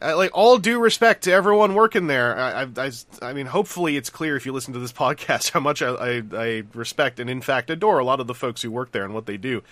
I, 0.00 0.12
like 0.14 0.30
all 0.34 0.58
due 0.58 0.80
respect 0.80 1.24
to 1.24 1.32
everyone 1.32 1.74
working 1.74 2.06
there. 2.06 2.36
I, 2.36 2.62
I, 2.62 2.68
I, 2.76 2.90
I 3.22 3.32
mean, 3.32 3.46
hopefully 3.46 3.96
it's 3.96 4.10
clear 4.10 4.36
if 4.36 4.44
you 4.44 4.52
listen 4.52 4.74
to 4.74 4.80
this 4.80 4.92
podcast 5.04 5.50
how 5.52 5.60
much 5.60 5.82
I, 5.82 5.88
I, 5.88 6.22
I 6.32 6.62
respect 6.74 7.20
and 7.20 7.30
in 7.30 7.40
fact 7.40 7.70
adore 7.70 7.98
a 7.98 8.04
lot 8.04 8.20
of 8.20 8.26
the 8.26 8.34
folks 8.34 8.62
who 8.62 8.70
work 8.70 8.92
there 8.92 9.04
and 9.04 9.14
what 9.14 9.26
they 9.26 9.36
do. 9.36 9.62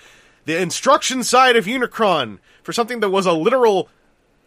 The 0.45 0.61
instruction 0.61 1.23
side 1.23 1.57
of 1.57 1.67
Unicron 1.67 2.39
for 2.63 2.73
something 2.73 3.01
that 3.01 3.11
was 3.11 3.27
a 3.27 3.33
literal 3.33 3.89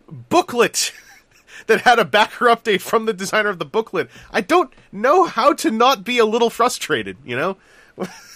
booklet 0.10 0.92
that 1.68 1.82
had 1.82 2.00
a 2.00 2.06
backer 2.06 2.46
update 2.46 2.82
from 2.82 3.06
the 3.06 3.14
designer 3.14 3.50
of 3.50 3.60
the 3.60 3.66
booklet. 3.66 4.10
I 4.32 4.42
don't 4.42 4.74
know 4.92 5.26
how 5.26 5.54
to 5.54 5.72
not 5.72 6.04
be 6.04 6.18
a 6.18 6.26
little 6.26 6.50
frustrated. 6.50 7.18
You 7.24 7.36
know. 7.36 7.58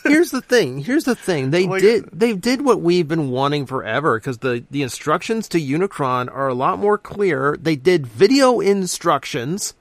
Here's 0.03 0.31
the 0.31 0.41
thing. 0.41 0.79
Here's 0.79 1.03
the 1.03 1.15
thing. 1.15 1.51
They 1.51 1.67
Like- 1.67 1.81
did. 1.81 2.09
They 2.13 2.33
did 2.33 2.61
what 2.63 2.79
we've 2.81 3.07
been 3.07 3.29
wanting 3.29 3.65
forever. 3.65 4.17
Because 4.19 4.37
the 4.39 4.63
the 4.71 4.81
instructions 4.81 5.47
to 5.49 5.59
Unicron 5.59 6.31
are 6.33 6.47
a 6.47 6.53
lot 6.53 6.79
more 6.79 6.97
clear. 6.97 7.57
They 7.61 7.75
did 7.75 8.07
video 8.07 8.59
instructions, 8.61 9.73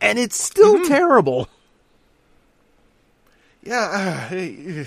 and 0.00 0.18
it's 0.18 0.42
still 0.42 0.76
Mm-hmm. 0.76 0.88
terrible. 0.88 1.48
Yeah, 3.62 4.26
uh, 4.30 4.84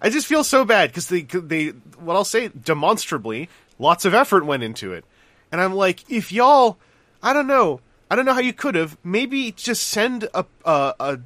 I 0.00 0.08
just 0.08 0.26
feel 0.28 0.44
so 0.44 0.64
bad 0.64 0.90
because 0.90 1.08
they 1.08 1.22
they 1.22 1.68
what 1.98 2.14
I'll 2.14 2.24
say 2.24 2.48
demonstrably 2.48 3.48
lots 3.80 4.04
of 4.04 4.14
effort 4.14 4.46
went 4.46 4.62
into 4.62 4.92
it, 4.92 5.04
and 5.50 5.60
I'm 5.60 5.74
like, 5.74 6.08
if 6.08 6.30
y'all, 6.30 6.78
I 7.24 7.32
don't 7.32 7.48
know, 7.48 7.80
I 8.08 8.14
don't 8.14 8.24
know 8.24 8.34
how 8.34 8.40
you 8.40 8.52
could 8.52 8.76
have 8.76 8.96
maybe 9.02 9.50
just 9.50 9.88
send 9.88 10.28
a 10.32 10.44
a, 10.64 10.94
a 11.00 11.18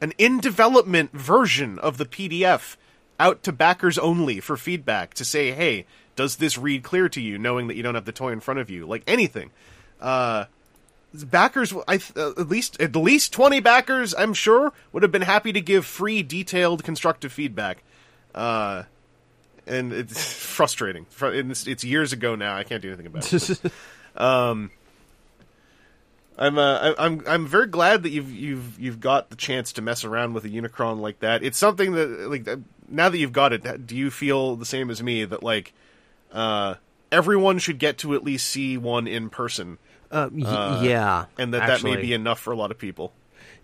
an 0.00 0.12
in 0.18 0.40
development 0.40 1.12
version 1.12 1.78
of 1.78 1.98
the 1.98 2.06
PDF 2.06 2.76
out 3.20 3.42
to 3.42 3.52
backers 3.52 3.98
only 3.98 4.40
for 4.40 4.56
feedback 4.56 5.14
to 5.14 5.24
say, 5.24 5.52
hey, 5.52 5.86
does 6.16 6.36
this 6.36 6.58
read 6.58 6.82
clear 6.82 7.08
to 7.08 7.20
you, 7.20 7.38
knowing 7.38 7.68
that 7.68 7.76
you 7.76 7.82
don't 7.82 7.94
have 7.94 8.04
the 8.04 8.12
toy 8.12 8.32
in 8.32 8.40
front 8.40 8.60
of 8.60 8.70
you, 8.70 8.86
like 8.86 9.02
anything. 9.06 9.50
Uh, 10.00 10.44
backers 11.14 11.74
I 11.86 11.96
th- 11.96 12.16
uh, 12.16 12.32
at 12.38 12.48
least 12.48 12.80
at 12.80 12.94
least 12.94 13.32
20 13.32 13.60
backers 13.60 14.14
I'm 14.16 14.34
sure 14.34 14.72
would 14.92 15.02
have 15.02 15.12
been 15.12 15.22
happy 15.22 15.52
to 15.52 15.60
give 15.60 15.86
free 15.86 16.22
detailed 16.22 16.84
constructive 16.84 17.32
feedback. 17.32 17.82
Uh 18.34 18.84
and 19.66 19.92
it's 19.92 20.32
frustrating. 20.54 21.06
It's, 21.20 21.66
it's 21.66 21.84
years 21.84 22.12
ago 22.12 22.34
now. 22.34 22.56
I 22.56 22.64
can't 22.64 22.82
do 22.82 22.88
anything 22.88 23.06
about 23.06 23.32
it. 23.32 23.60
Um 24.16 24.70
I'm 26.38 26.56
uh, 26.58 26.94
I- 26.96 27.04
I'm 27.04 27.22
I'm 27.26 27.46
very 27.46 27.66
glad 27.66 28.04
that 28.04 28.10
you've 28.10 28.30
you've 28.32 28.78
you've 28.78 29.00
got 29.00 29.30
the 29.30 29.36
chance 29.36 29.72
to 29.74 29.82
mess 29.82 30.04
around 30.04 30.34
with 30.34 30.44
a 30.44 30.48
Unicron 30.48 31.00
like 31.00 31.18
that. 31.20 31.42
It's 31.42 31.58
something 31.58 31.92
that 31.92 32.08
like 32.30 32.46
uh, 32.46 32.56
now 32.88 33.08
that 33.08 33.18
you've 33.18 33.32
got 33.32 33.52
it, 33.52 33.86
do 33.86 33.96
you 33.96 34.10
feel 34.10 34.54
the 34.56 34.64
same 34.66 34.88
as 34.90 35.02
me 35.02 35.24
that 35.24 35.42
like 35.42 35.72
uh 36.32 36.74
everyone 37.10 37.58
should 37.58 37.78
get 37.78 37.98
to 37.98 38.14
at 38.14 38.22
least 38.22 38.46
see 38.46 38.76
one 38.76 39.06
in 39.06 39.30
person? 39.30 39.78
Uh, 40.10 40.28
y- 40.32 40.80
yeah, 40.84 41.24
and 41.38 41.52
that 41.54 41.62
that 41.66 41.82
may 41.82 41.96
be 42.02 42.12
enough 42.14 42.38
for 42.38 42.52
a 42.52 42.56
lot 42.56 42.70
of 42.70 42.78
people. 42.78 43.12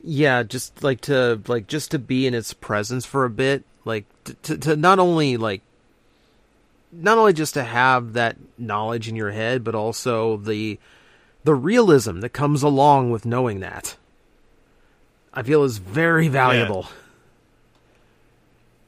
Yeah, 0.03 0.43
just 0.43 0.83
like 0.83 1.01
to 1.03 1.41
like 1.47 1.66
just 1.68 1.93
to 1.93 1.99
be 1.99 2.27
in 2.27 2.35
its 2.35 2.53
presence 2.53 3.07
for 3.07 3.25
a 3.25 3.31
bit, 3.31 3.64
like 3.85 4.05
to, 4.43 4.59
to 4.59 4.77
not 4.77 4.99
only 4.99 5.37
like 5.37 5.62
not 6.93 7.18
only 7.18 7.33
just 7.33 7.55
to 7.55 7.62
have 7.64 8.12
that 8.12 8.37
knowledge 8.59 9.09
in 9.09 9.16
your 9.16 9.31
head, 9.31 9.64
but 9.64 9.75
also 9.75 10.37
the 10.37 10.79
the 11.45 11.55
realism 11.55 12.20
that 12.20 12.30
comes 12.30 12.62
along 12.62 13.11
with 13.11 13.24
knowing 13.24 13.61
that. 13.61 13.97
I 15.32 15.42
feel 15.42 15.62
is 15.64 15.78
very 15.78 16.28
valuable. 16.28 16.88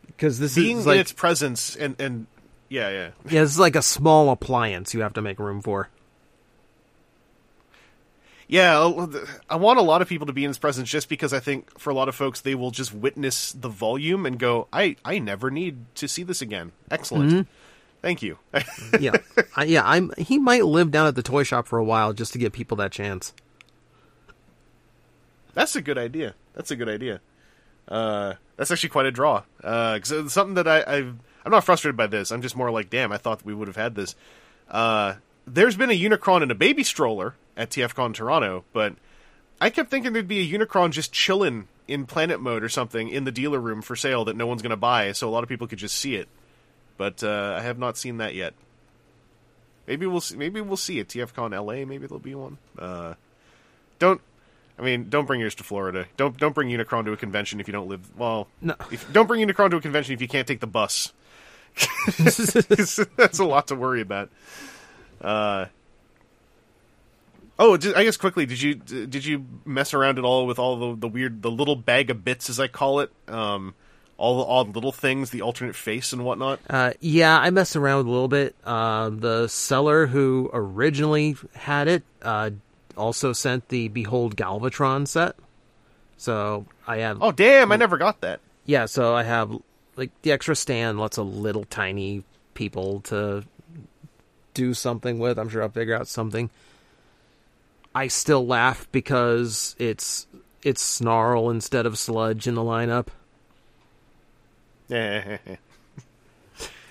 Because 0.07 0.39
this 0.39 0.55
Being 0.55 0.79
is 0.79 0.87
like 0.87 0.95
in 0.95 1.01
its 1.01 1.13
presence 1.13 1.77
and 1.77 2.01
and 2.01 2.27
yeah, 2.69 2.89
yeah. 2.89 3.11
yeah, 3.29 3.43
this 3.43 3.53
is 3.53 3.59
like 3.59 3.77
a 3.77 3.83
small 3.83 4.31
appliance 4.31 4.95
you 4.95 5.01
have 5.01 5.15
to 5.15 5.23
make 5.23 5.39
room 5.39 5.61
for. 5.61 5.89
Yeah, 8.49 8.79
I 9.51 9.57
want 9.57 9.79
a 9.81 9.83
lot 9.83 10.03
of 10.03 10.09
people 10.09 10.29
to 10.29 10.33
be 10.33 10.45
in 10.45 10.51
its 10.51 10.59
presence 10.59 10.89
just 10.89 11.09
because 11.09 11.33
I 11.33 11.41
think 11.41 11.79
for 11.79 11.91
a 11.91 11.95
lot 11.95 12.09
of 12.09 12.15
folks 12.15 12.41
they 12.41 12.55
will 12.55 12.71
just 12.71 12.95
witness 12.95 13.53
the 13.53 13.69
volume 13.69 14.25
and 14.25 14.39
go, 14.39 14.69
"I 14.73 14.97
I 15.05 15.19
never 15.19 15.51
need 15.51 15.79
to 15.97 16.07
see 16.07 16.23
this 16.23 16.41
again." 16.41 16.71
Excellent. 16.91 17.33
Mm-hmm. 17.33 17.66
Thank 18.03 18.23
you. 18.23 18.39
yeah, 19.01 19.13
I, 19.57 19.65
yeah. 19.65 19.83
I'm. 19.85 20.13
He 20.19 20.39
might 20.39 20.65
live 20.65 20.91
down 20.91 21.07
at 21.07 21.17
the 21.17 21.23
toy 21.23 21.43
shop 21.43 21.67
for 21.67 21.79
a 21.79 21.85
while 21.85 22.13
just 22.13 22.33
to 22.35 22.39
give 22.39 22.53
people 22.53 22.77
that 22.77 22.93
chance. 22.93 23.33
That's 25.55 25.75
a 25.75 25.81
good 25.81 25.99
idea. 25.99 26.35
That's 26.55 26.71
a 26.71 26.77
good 26.77 26.89
idea. 26.89 27.21
Uh, 27.89 28.35
that's 28.57 28.71
actually 28.71 28.91
quite 28.91 29.07
a 29.07 29.11
draw. 29.11 29.43
Because 29.59 30.11
it's 30.11 30.35
something 30.35 30.55
that 30.55 30.69
I, 30.69 30.85
I've, 30.87 31.17
I'm 31.45 31.53
not 31.53 31.65
frustrated 31.65 31.97
by 31.97 32.07
this. 32.07 32.31
I'm 32.31 32.43
just 32.43 32.57
more 32.57 32.71
like, 32.71 32.91
damn, 32.91 33.13
I 33.13 33.17
thought 33.17 33.45
we 33.45 33.55
would 33.55 33.69
have 33.69 33.77
had 33.77 33.95
this. 33.95 34.15
Uh, 34.69 35.15
there's 35.47 35.77
been 35.77 35.91
a 35.91 35.99
Unicron 35.99 36.43
and 36.43 36.51
a 36.51 36.55
baby 36.55 36.83
stroller 36.83 37.37
at 37.57 37.71
TFCon 37.71 38.15
Toronto, 38.15 38.65
but 38.73 38.97
I 39.61 39.71
kept 39.71 39.91
thinking 39.91 40.13
there'd 40.13 40.29
be 40.29 40.41
a 40.41 40.59
Unicron 40.59 40.91
just 40.91 41.13
chilling 41.13 41.69
in 41.89 42.05
planet 42.05 42.41
mode 42.41 42.65
or 42.65 42.69
something 42.69 43.09
in 43.09 43.25
the 43.25 43.33
dealer 43.33 43.61
room 43.61 43.81
for 43.81 43.95
sale 43.97 44.25
that 44.25 44.37
no 44.37 44.47
one's 44.47 44.63
going 44.63 44.71
to 44.71 44.77
buy, 44.77 45.13
so 45.13 45.29
a 45.29 45.31
lot 45.31 45.43
of 45.43 45.49
people 45.49 45.67
could 45.67 45.79
just 45.79 45.97
see 45.97 46.17
it. 46.17 46.29
But 46.97 47.23
uh, 47.23 47.57
I 47.59 47.63
have 47.63 47.79
not 47.79 47.97
seen 47.97 48.19
that 48.19 48.35
yet. 48.35 48.55
Maybe 49.87 50.07
we'll 50.07 50.21
see, 50.21 50.37
maybe 50.37 50.61
we'll 50.61 50.77
see 50.77 50.99
at 51.01 51.09
TFCon 51.09 51.53
LA. 51.53 51.85
Maybe 51.87 52.07
there'll 52.07 52.19
be 52.19 52.35
one. 52.35 52.59
Uh, 52.79 53.15
don't 53.99 54.21
I 54.79 54.83
mean, 54.83 55.09
don't 55.09 55.27
bring 55.27 55.41
yours 55.41 55.55
to 55.57 55.65
Florida. 55.65 56.07
Don't 56.17 56.37
don't 56.37 56.55
bring 56.55 56.69
Unicron 56.69 57.05
to 57.07 57.13
a 57.13 57.17
convention 57.17 57.61
if 57.61 57.69
you 57.69 57.73
don't 57.73 57.89
live. 57.89 58.17
Well, 58.19 58.49
No. 58.61 58.75
if, 58.91 59.11
don't 59.13 59.27
bring 59.27 59.47
Unicron 59.47 59.71
to 59.71 59.77
a 59.77 59.81
convention 59.81 60.13
if 60.15 60.21
you 60.21 60.29
can't 60.29 60.47
take 60.47 60.61
the 60.61 60.67
bus. 60.67 61.13
That's 62.19 63.39
a 63.39 63.45
lot 63.45 63.69
to 63.69 63.75
worry 63.75 64.01
about. 64.01 64.31
Uh, 65.21 65.67
oh, 67.59 67.75
I 67.75 68.05
guess 68.05 68.17
quickly, 68.17 68.47
did 68.47 68.61
you 68.61 68.75
did 68.75 69.25
you 69.25 69.45
mess 69.65 69.95
around 69.95 70.19
at 70.19 70.25
all 70.25 70.47
with 70.47 70.59
all 70.59 70.95
the 70.95 71.01
the 71.01 71.09
weird 71.09 71.43
the 71.43 71.51
little 71.51 71.77
bag 71.77 72.11
of 72.11 72.25
bits 72.25 72.51
as 72.51 72.59
I 72.61 72.69
call 72.69 73.01
it? 73.01 73.11
Um, 73.29 73.75
all 74.19 74.39
the 74.39 74.45
odd 74.51 74.75
little 74.75 74.93
things, 74.93 75.31
the 75.31 75.43
alternate 75.43 75.77
face 75.77 76.13
and 76.13 76.25
whatnot. 76.25 76.59
Uh, 76.71 76.93
yeah, 77.01 77.39
I 77.39 77.51
messed 77.51 77.77
around 77.77 77.99
with 77.99 78.07
a 78.07 78.11
little 78.11 78.29
bit. 78.29 78.55
Uh, 78.65 79.11
the 79.11 79.47
seller 79.49 80.07
who 80.07 80.51
originally 80.53 81.37
had 81.55 81.87
it 81.89 82.03
uh, 82.23 82.51
also 82.97 83.33
sent 83.33 83.69
the 83.69 83.89
Behold 83.89 84.37
Galvatron 84.37 85.07
set. 85.07 85.37
So 86.17 86.65
I 86.87 86.99
have, 86.99 87.23
Oh, 87.23 87.31
damn! 87.33 87.71
I 87.73 87.77
never 87.77 87.99
got 87.99 88.23
that. 88.23 88.41
yeah, 88.65 88.87
so 88.87 89.15
I 89.15 89.23
have 89.23 89.51
like 89.97 90.11
the 90.23 90.33
extra 90.33 90.57
stand, 90.57 90.99
lots 90.99 91.19
of 91.19 91.27
little 91.27 91.65
tiny 91.65 92.25
people 92.55 93.01
to 93.03 93.45
do 94.55 94.73
something 94.73 95.19
with. 95.19 95.39
I'm 95.39 95.51
sure 95.51 95.63
I'll 95.63 95.69
figure 95.69 95.95
out 95.95 96.09
something. 96.09 96.49
I 97.95 98.09
still 98.09 98.47
laugh 98.47 98.87
because 98.93 99.77
it's 99.79 100.27
it's 100.63 100.83
Snarl 100.83 101.51
instead 101.51 101.85
of 101.87 101.99
Sludge 101.99 102.47
in 102.47 102.55
the 102.55 102.63
lineup. 102.63 103.09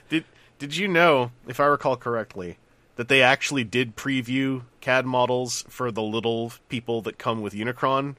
did 0.09 0.25
did 0.59 0.75
you 0.75 0.87
know, 0.87 1.31
if 1.47 1.59
I 1.59 1.65
recall 1.65 1.97
correctly, 1.97 2.57
that 2.95 3.07
they 3.07 3.21
actually 3.21 3.63
did 3.63 3.95
preview 3.95 4.63
CAD 4.81 5.05
models 5.05 5.63
for 5.69 5.91
the 5.91 6.01
little 6.01 6.53
people 6.69 7.01
that 7.03 7.17
come 7.17 7.41
with 7.41 7.53
Unicron? 7.53 8.15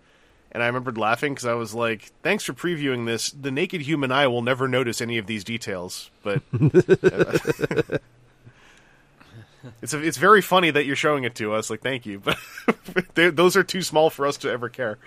And 0.53 0.63
I 0.63 0.67
remembered 0.67 0.97
laughing 0.97 1.35
because 1.35 1.47
I 1.47 1.55
was 1.55 1.75
like, 1.75 2.13
"Thanks 2.23 2.45
for 2.45 2.55
previewing 2.55 3.05
this. 3.05 3.31
The 3.31 3.51
naked 3.51 3.83
human 3.83 4.11
eye 4.11 4.27
will 4.27 4.43
never 4.43 4.69
notice 4.69 5.01
any 5.01 5.19
of 5.19 5.27
these 5.27 5.45
details." 5.45 6.11
But 6.23 6.43
uh, 7.93 7.99
It's 9.83 9.93
it's 9.95 10.17
very 10.17 10.43
funny 10.43 10.71
that 10.71 10.87
you're 10.87 10.97
showing 10.97 11.25
it 11.25 11.35
to 11.37 11.53
us. 11.53 11.71
Like, 11.71 11.81
thank 11.81 12.07
you, 12.07 12.21
but 12.21 12.37
those 13.15 13.57
are 13.57 13.65
too 13.65 13.83
small 13.83 14.11
for 14.11 14.27
us 14.27 14.37
to 14.39 14.51
ever 14.51 14.69
care. 14.69 14.99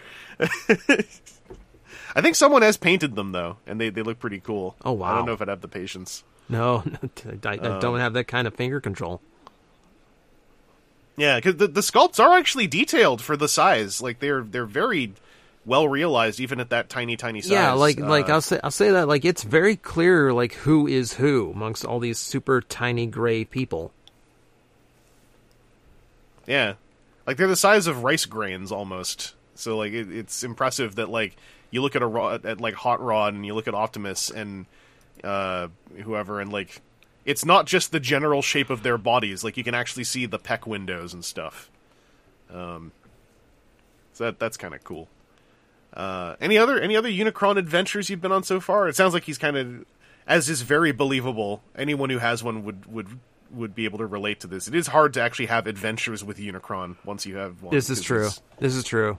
I 2.16 2.22
think 2.22 2.36
someone 2.36 2.62
has 2.62 2.78
painted 2.78 3.16
them 3.16 3.32
though, 3.32 3.58
and 3.68 3.80
they, 3.80 3.90
they 3.90 4.02
look 4.02 4.20
pretty 4.20 4.40
cool. 4.40 4.76
Oh, 4.84 4.94
wow! 4.94 5.12
I 5.12 5.16
don't 5.16 5.26
know 5.26 5.34
if 5.34 5.42
I'd 5.42 5.48
have 5.48 5.62
the 5.62 5.68
patience. 5.68 6.24
No, 6.48 6.84
I, 7.46 7.52
I 7.54 7.80
don't 7.80 8.00
have 8.00 8.14
that 8.14 8.28
kind 8.28 8.48
of 8.48 8.56
finger 8.56 8.82
control. 8.82 9.22
Yeah, 11.18 11.36
because 11.36 11.58
the, 11.58 11.68
the 11.68 11.82
sculpts 11.82 12.20
are 12.20 12.38
actually 12.38 12.66
detailed 12.68 13.22
for 13.22 13.36
the 13.36 13.48
size. 13.50 14.02
Like 14.02 14.20
they're 14.20 14.42
they're 14.42 14.66
very 14.66 15.14
well 15.66 15.88
realized, 15.88 16.40
even 16.40 16.60
at 16.60 16.70
that 16.70 16.90
tiny 16.90 17.18
tiny 17.18 17.42
size. 17.42 17.52
Yeah, 17.52 17.74
like 17.74 18.00
like 18.00 18.30
Uh, 18.30 18.34
I'll 18.34 18.42
say 18.42 18.60
I'll 18.64 18.72
say 18.72 18.92
that 18.92 19.08
like 19.08 19.26
it's 19.26 19.44
very 19.44 19.76
clear 19.76 20.34
like 20.34 20.54
who 20.54 20.88
is 20.88 21.14
who 21.14 21.52
amongst 21.52 21.86
all 21.86 22.00
these 22.00 22.18
super 22.18 22.62
tiny 22.62 23.06
gray 23.06 23.44
people. 23.44 23.92
Yeah, 26.48 26.76
like 27.28 27.38
they're 27.38 27.48
the 27.48 27.56
size 27.56 27.86
of 27.86 28.04
rice 28.04 28.26
grains 28.26 28.72
almost. 28.72 29.36
So 29.56 29.78
like 29.78 29.92
it, 29.94 30.12
it's 30.12 30.44
impressive 30.44 30.96
that 30.96 31.10
like 31.10 31.36
you 31.72 31.82
look 31.82 31.96
at 31.96 32.02
a 32.02 32.40
at 32.44 32.62
like 32.62 32.76
Hot 32.76 33.02
Rod 33.02 33.34
and 33.34 33.46
you 33.46 33.54
look 33.54 33.68
at 33.68 33.74
Optimus 33.74 34.30
and 34.30 34.66
uh, 35.24 35.68
whoever 36.04 36.40
and 36.40 36.52
like 36.52 36.82
it's 37.26 37.46
not 37.46 37.66
just 37.68 37.92
the 37.92 38.00
general 38.00 38.42
shape 38.42 38.70
of 38.70 38.84
their 38.84 38.98
bodies. 38.98 39.44
Like 39.44 39.58
you 39.58 39.64
can 39.64 39.76
actually 39.76 40.06
see 40.06 40.26
the 40.26 40.40
peck 40.40 40.66
windows 40.66 41.14
and 41.14 41.24
stuff. 41.24 41.70
Um, 42.52 42.92
so 44.14 44.26
that 44.26 44.40
that's 44.40 44.58
kind 44.58 44.74
of 44.74 44.84
cool. 44.84 45.08
Uh, 45.94 46.36
any 46.40 46.58
other 46.58 46.80
any 46.80 46.96
other 46.96 47.10
Unicron 47.10 47.58
adventures 47.58 48.10
you've 48.10 48.22
been 48.22 48.32
on 48.32 48.44
so 48.44 48.60
far? 48.60 48.88
It 48.88 48.96
sounds 48.96 49.14
like 49.14 49.24
he's 49.24 49.38
kind 49.38 49.58
of, 49.58 49.86
as 50.28 50.50
is 50.50 50.62
very 50.62 50.92
believable. 50.92 51.62
Anyone 51.76 52.10
who 52.10 52.20
has 52.20 52.44
one 52.44 52.64
would 52.64 52.92
would 52.92 53.20
would 53.52 53.74
be 53.74 53.86
able 53.86 53.98
to 53.98 54.06
relate 54.06 54.40
to 54.42 54.48
this. 54.48 54.68
It 54.68 54.76
is 54.76 54.88
hard 54.88 55.14
to 55.16 55.22
actually 55.22 55.48
have 55.48 55.68
adventures 55.68 56.24
with 56.24 56.38
Unicron 56.38 56.98
once 57.04 57.26
you 57.26 57.38
have 57.38 57.64
one. 57.64 57.74
This 57.74 57.90
is 57.90 58.02
true. 58.02 58.30
This 58.60 58.76
is 58.76 58.84
true. 58.84 59.18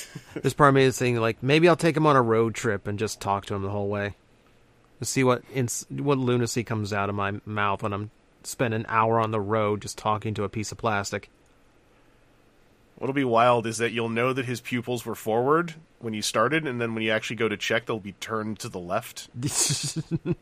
this 0.42 0.54
part 0.54 0.68
of 0.68 0.74
me 0.74 0.84
is 0.84 0.98
thinking 0.98 1.20
like 1.20 1.42
maybe 1.42 1.68
I'll 1.68 1.76
take 1.76 1.96
him 1.96 2.06
on 2.06 2.16
a 2.16 2.22
road 2.22 2.54
trip 2.54 2.86
and 2.86 2.98
just 2.98 3.20
talk 3.20 3.46
to 3.46 3.54
him 3.54 3.62
the 3.62 3.70
whole 3.70 3.88
way. 3.88 4.14
To 5.00 5.04
see 5.04 5.24
what 5.24 5.42
ins- 5.52 5.86
what 5.90 6.18
lunacy 6.18 6.62
comes 6.62 6.92
out 6.92 7.08
of 7.08 7.14
my 7.14 7.40
mouth 7.44 7.82
when 7.82 7.92
I'm 7.92 8.10
spend 8.44 8.74
an 8.74 8.86
hour 8.88 9.20
on 9.20 9.30
the 9.30 9.40
road 9.40 9.82
just 9.82 9.98
talking 9.98 10.34
to 10.34 10.44
a 10.44 10.48
piece 10.48 10.72
of 10.72 10.78
plastic. 10.78 11.28
What'll 12.96 13.14
be 13.14 13.24
wild 13.24 13.66
is 13.66 13.78
that 13.78 13.90
you'll 13.92 14.08
know 14.08 14.32
that 14.32 14.44
his 14.44 14.60
pupils 14.60 15.04
were 15.04 15.16
forward 15.16 15.74
when 15.98 16.14
you 16.14 16.22
started, 16.22 16.66
and 16.66 16.80
then 16.80 16.94
when 16.94 17.02
you 17.02 17.10
actually 17.10 17.36
go 17.36 17.48
to 17.48 17.56
check, 17.56 17.86
they'll 17.86 17.98
be 17.98 18.12
turned 18.12 18.58
to 18.60 18.68
the 18.68 18.78
left. 18.78 19.28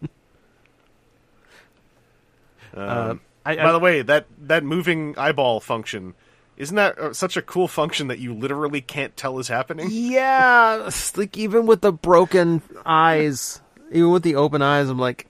Um, 2.72 3.20
I, 3.44 3.56
By 3.56 3.72
the 3.72 3.80
way, 3.80 4.02
that 4.02 4.26
that 4.42 4.62
moving 4.62 5.18
eyeball 5.18 5.58
function 5.58 6.14
isn't 6.60 6.76
that 6.76 6.98
uh, 6.98 7.12
such 7.14 7.36
a 7.36 7.42
cool 7.42 7.66
function 7.68 8.08
that 8.08 8.18
you 8.18 8.34
literally 8.34 8.80
can't 8.80 9.16
tell 9.16 9.38
is 9.38 9.48
happening? 9.48 9.88
Yeah, 9.90 10.90
like 11.16 11.36
even 11.38 11.66
with 11.66 11.80
the 11.80 11.90
broken 11.92 12.62
eyes, 12.84 13.60
even 13.90 14.10
with 14.10 14.22
the 14.22 14.36
open 14.36 14.60
eyes, 14.62 14.88
I'm 14.88 14.98
like, 14.98 15.26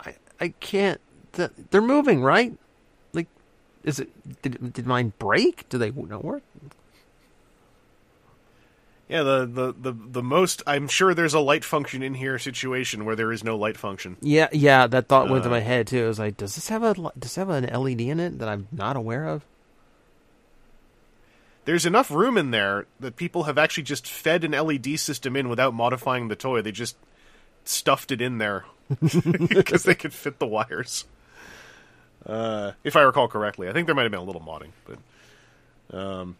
I 0.00 0.14
I 0.40 0.48
can't. 0.60 1.00
They're 1.32 1.82
moving, 1.82 2.22
right? 2.22 2.56
Like, 3.12 3.26
is 3.84 3.98
it? 3.98 4.08
Did 4.42 4.72
did 4.72 4.86
mine 4.86 5.12
break? 5.18 5.68
Do 5.68 5.78
they 5.78 5.90
not 5.90 6.24
work? 6.24 6.42
Yeah, 9.08 9.24
the, 9.24 9.44
the, 9.46 9.74
the, 9.78 9.92
the 9.92 10.22
most 10.22 10.62
I'm 10.66 10.88
sure 10.88 11.12
there's 11.12 11.34
a 11.34 11.40
light 11.40 11.64
function 11.64 12.02
in 12.02 12.14
here 12.14 12.38
situation 12.38 13.04
where 13.04 13.14
there 13.14 13.30
is 13.30 13.44
no 13.44 13.58
light 13.58 13.76
function. 13.76 14.16
Yeah, 14.22 14.48
yeah. 14.52 14.86
That 14.86 15.08
thought 15.08 15.28
went 15.28 15.42
to 15.44 15.50
Uh. 15.50 15.52
my 15.52 15.60
head 15.60 15.86
too. 15.86 16.04
I 16.04 16.08
was 16.08 16.18
like, 16.18 16.38
does 16.38 16.54
this 16.54 16.68
have 16.68 16.82
a 16.82 16.94
does 16.94 17.12
this 17.20 17.36
have 17.36 17.50
an 17.50 17.64
LED 17.64 18.00
in 18.00 18.20
it 18.20 18.38
that 18.38 18.48
I'm 18.48 18.68
not 18.72 18.96
aware 18.96 19.26
of? 19.26 19.44
There's 21.64 21.86
enough 21.86 22.10
room 22.10 22.36
in 22.36 22.50
there 22.50 22.86
that 22.98 23.16
people 23.16 23.44
have 23.44 23.56
actually 23.56 23.84
just 23.84 24.06
fed 24.06 24.42
an 24.44 24.52
LED 24.52 24.98
system 24.98 25.36
in 25.36 25.48
without 25.48 25.74
modifying 25.74 26.28
the 26.28 26.36
toy. 26.36 26.60
They 26.60 26.72
just 26.72 26.96
stuffed 27.64 28.10
it 28.10 28.20
in 28.20 28.38
there 28.38 28.64
because 29.00 29.84
they 29.84 29.94
could 29.94 30.12
fit 30.12 30.38
the 30.38 30.46
wires. 30.46 31.04
Uh, 32.26 32.72
if 32.84 32.96
I 32.96 33.02
recall 33.02 33.28
correctly, 33.28 33.68
I 33.68 33.72
think 33.72 33.86
there 33.86 33.94
might 33.94 34.02
have 34.02 34.10
been 34.12 34.20
a 34.20 34.24
little 34.24 34.42
modding, 34.42 34.72
but 34.84 35.96
um. 35.96 36.36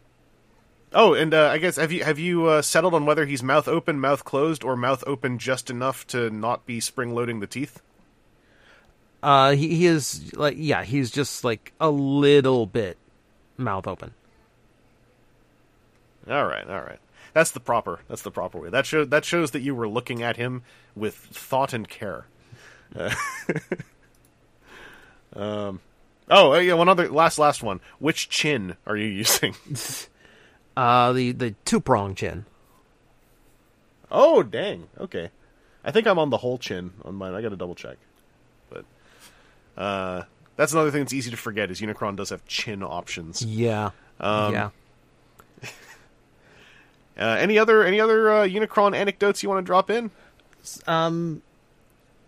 Oh, 0.94 1.14
and 1.14 1.32
uh, 1.32 1.48
I 1.48 1.56
guess 1.56 1.76
have 1.76 1.90
you 1.90 2.04
have 2.04 2.18
you 2.18 2.46
uh, 2.46 2.62
settled 2.62 2.92
on 2.92 3.06
whether 3.06 3.24
he's 3.24 3.42
mouth 3.42 3.66
open, 3.66 3.98
mouth 3.98 4.24
closed, 4.24 4.62
or 4.62 4.76
mouth 4.76 5.02
open 5.06 5.38
just 5.38 5.70
enough 5.70 6.06
to 6.08 6.28
not 6.28 6.66
be 6.66 6.80
spring 6.80 7.14
loading 7.14 7.40
the 7.40 7.46
teeth? 7.46 7.80
Uh, 9.22 9.52
he 9.52 9.74
he 9.74 9.86
is 9.86 10.34
like 10.36 10.56
yeah, 10.58 10.84
he's 10.84 11.10
just 11.10 11.44
like 11.44 11.72
a 11.80 11.90
little 11.90 12.66
bit 12.66 12.98
mouth 13.56 13.86
open. 13.86 14.12
All 16.28 16.44
right, 16.46 16.68
all 16.68 16.80
right. 16.80 16.98
That's 17.34 17.50
the 17.52 17.60
proper. 17.60 18.00
That's 18.08 18.22
the 18.22 18.30
proper 18.30 18.58
way. 18.60 18.68
That 18.70 18.86
show 18.86 19.04
that 19.04 19.24
shows 19.24 19.52
that 19.52 19.60
you 19.60 19.74
were 19.74 19.88
looking 19.88 20.22
at 20.22 20.36
him 20.36 20.62
with 20.94 21.14
thought 21.14 21.72
and 21.72 21.88
care. 21.88 22.26
Uh, 22.94 23.14
um. 25.34 25.80
Oh, 26.30 26.52
uh, 26.54 26.58
yeah. 26.58 26.74
One 26.74 26.88
other 26.88 27.08
last 27.08 27.38
last 27.38 27.62
one. 27.62 27.80
Which 27.98 28.28
chin 28.28 28.76
are 28.86 28.96
you 28.96 29.06
using? 29.06 29.54
Uh, 30.74 31.12
the 31.12 31.32
the 31.32 31.50
two 31.66 31.80
prong 31.80 32.14
chin. 32.14 32.46
oh, 34.10 34.42
dang. 34.42 34.88
Okay. 34.98 35.28
I 35.84 35.90
think 35.90 36.06
I'm 36.06 36.18
on 36.18 36.30
the 36.30 36.38
whole 36.38 36.56
chin 36.56 36.92
on 37.04 37.14
mine. 37.16 37.34
I 37.34 37.42
got 37.42 37.50
to 37.50 37.56
double 37.56 37.74
check. 37.74 37.98
But 38.70 38.86
uh, 39.76 40.22
that's 40.56 40.72
another 40.72 40.90
thing 40.90 41.02
that's 41.02 41.12
easy 41.12 41.30
to 41.30 41.36
forget 41.36 41.70
is 41.70 41.82
Unicron 41.82 42.16
does 42.16 42.30
have 42.30 42.46
chin 42.46 42.82
options. 42.82 43.44
Yeah, 43.44 43.90
Um, 44.18 44.54
yeah. 44.54 44.70
Uh, 47.18 47.36
any 47.38 47.58
other 47.58 47.84
any 47.84 48.00
other 48.00 48.30
uh, 48.30 48.46
Unicron 48.46 48.96
anecdotes 48.96 49.42
you 49.42 49.48
want 49.48 49.64
to 49.64 49.66
drop 49.66 49.90
in? 49.90 50.10
Um, 50.86 51.42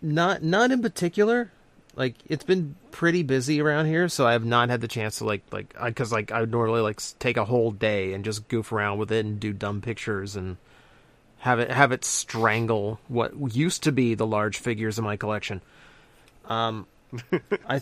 not 0.01 0.43
not 0.43 0.71
in 0.71 0.81
particular. 0.81 1.51
Like 1.95 2.15
it's 2.27 2.43
been 2.43 2.75
pretty 2.91 3.23
busy 3.23 3.61
around 3.61 3.85
here, 3.85 4.09
so 4.09 4.27
I 4.27 4.33
have 4.33 4.45
not 4.45 4.69
had 4.69 4.81
the 4.81 4.87
chance 4.87 5.19
to 5.19 5.25
like 5.25 5.41
like 5.51 5.73
because 5.83 6.11
like 6.11 6.31
I 6.31 6.41
would 6.41 6.51
normally 6.51 6.81
like 6.81 7.01
take 7.19 7.37
a 7.37 7.45
whole 7.45 7.71
day 7.71 8.13
and 8.13 8.23
just 8.25 8.47
goof 8.47 8.71
around 8.71 8.97
with 8.97 9.11
it 9.11 9.25
and 9.25 9.39
do 9.39 9.53
dumb 9.53 9.81
pictures 9.81 10.35
and 10.35 10.57
have 11.39 11.59
it 11.59 11.71
have 11.71 11.91
it 11.91 12.03
strangle 12.03 12.99
what 13.07 13.55
used 13.55 13.83
to 13.83 13.91
be 13.91 14.13
the 14.13 14.27
large 14.27 14.57
figures 14.57 14.97
in 14.99 15.05
my 15.05 15.15
collection. 15.15 15.61
Um, 16.45 16.85
I 17.69 17.81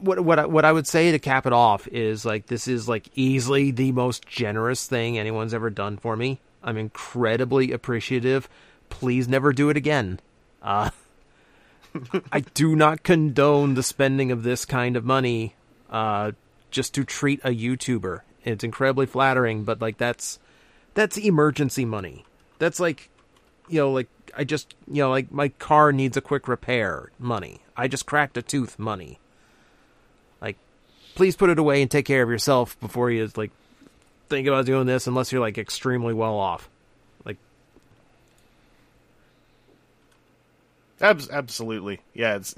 what 0.00 0.20
what 0.20 0.38
I, 0.38 0.46
what 0.46 0.64
I 0.64 0.72
would 0.72 0.86
say 0.86 1.12
to 1.12 1.18
cap 1.18 1.46
it 1.46 1.52
off 1.52 1.88
is 1.88 2.24
like 2.24 2.46
this 2.46 2.68
is 2.68 2.88
like 2.88 3.08
easily 3.14 3.70
the 3.70 3.92
most 3.92 4.26
generous 4.26 4.86
thing 4.86 5.18
anyone's 5.18 5.54
ever 5.54 5.70
done 5.70 5.96
for 5.96 6.16
me. 6.16 6.40
I'm 6.62 6.76
incredibly 6.76 7.72
appreciative. 7.72 8.48
Please 8.88 9.28
never 9.28 9.52
do 9.52 9.70
it 9.70 9.76
again. 9.76 10.20
Uh, 10.62 10.90
I 12.32 12.40
do 12.40 12.74
not 12.76 13.02
condone 13.02 13.74
the 13.74 13.82
spending 13.82 14.32
of 14.32 14.42
this 14.42 14.64
kind 14.64 14.96
of 14.96 15.04
money 15.04 15.54
uh, 15.90 16.32
just 16.70 16.94
to 16.94 17.04
treat 17.04 17.40
a 17.44 17.50
YouTuber. 17.50 18.20
It's 18.44 18.64
incredibly 18.64 19.06
flattering, 19.06 19.64
but 19.64 19.80
like 19.80 19.98
that's 19.98 20.38
that's 20.94 21.16
emergency 21.16 21.84
money. 21.84 22.24
That's 22.58 22.80
like 22.80 23.10
you 23.68 23.80
know, 23.80 23.92
like 23.92 24.08
I 24.36 24.44
just 24.44 24.74
you 24.86 25.02
know, 25.02 25.10
like 25.10 25.30
my 25.30 25.48
car 25.48 25.92
needs 25.92 26.16
a 26.16 26.20
quick 26.20 26.48
repair 26.48 27.10
money. 27.18 27.62
I 27.76 27.88
just 27.88 28.06
cracked 28.06 28.36
a 28.36 28.42
tooth 28.42 28.78
money. 28.78 29.18
Please 31.16 31.34
put 31.34 31.50
it 31.50 31.58
away 31.58 31.82
and 31.82 31.90
take 31.90 32.04
care 32.04 32.22
of 32.22 32.28
yourself 32.28 32.78
before 32.78 33.10
you 33.10 33.28
like 33.36 33.50
think 34.28 34.46
about 34.46 34.66
doing 34.66 34.86
this, 34.86 35.06
unless 35.06 35.32
you're 35.32 35.40
like 35.40 35.58
extremely 35.58 36.14
well 36.14 36.34
off. 36.36 36.68
Like, 37.24 37.38
Abs- 41.00 41.30
absolutely, 41.30 42.00
yeah. 42.14 42.36
It's 42.36 42.54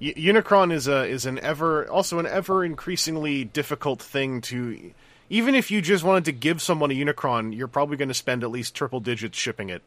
Unicron 0.00 0.72
is 0.72 0.86
a 0.86 1.04
is 1.06 1.26
an 1.26 1.40
ever 1.40 1.90
also 1.90 2.20
an 2.20 2.26
ever 2.26 2.64
increasingly 2.64 3.44
difficult 3.44 4.00
thing 4.00 4.40
to. 4.42 4.92
Even 5.30 5.54
if 5.54 5.70
you 5.70 5.82
just 5.82 6.04
wanted 6.04 6.24
to 6.24 6.32
give 6.32 6.62
someone 6.62 6.90
a 6.90 6.94
Unicron, 6.94 7.54
you're 7.54 7.68
probably 7.68 7.98
going 7.98 8.08
to 8.08 8.14
spend 8.14 8.42
at 8.42 8.50
least 8.50 8.74
triple 8.74 9.00
digits 9.00 9.36
shipping 9.36 9.68
it, 9.68 9.82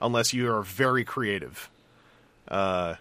unless 0.00 0.32
you 0.32 0.50
are 0.50 0.62
very 0.62 1.04
creative. 1.04 1.68
Uh, 2.46 2.94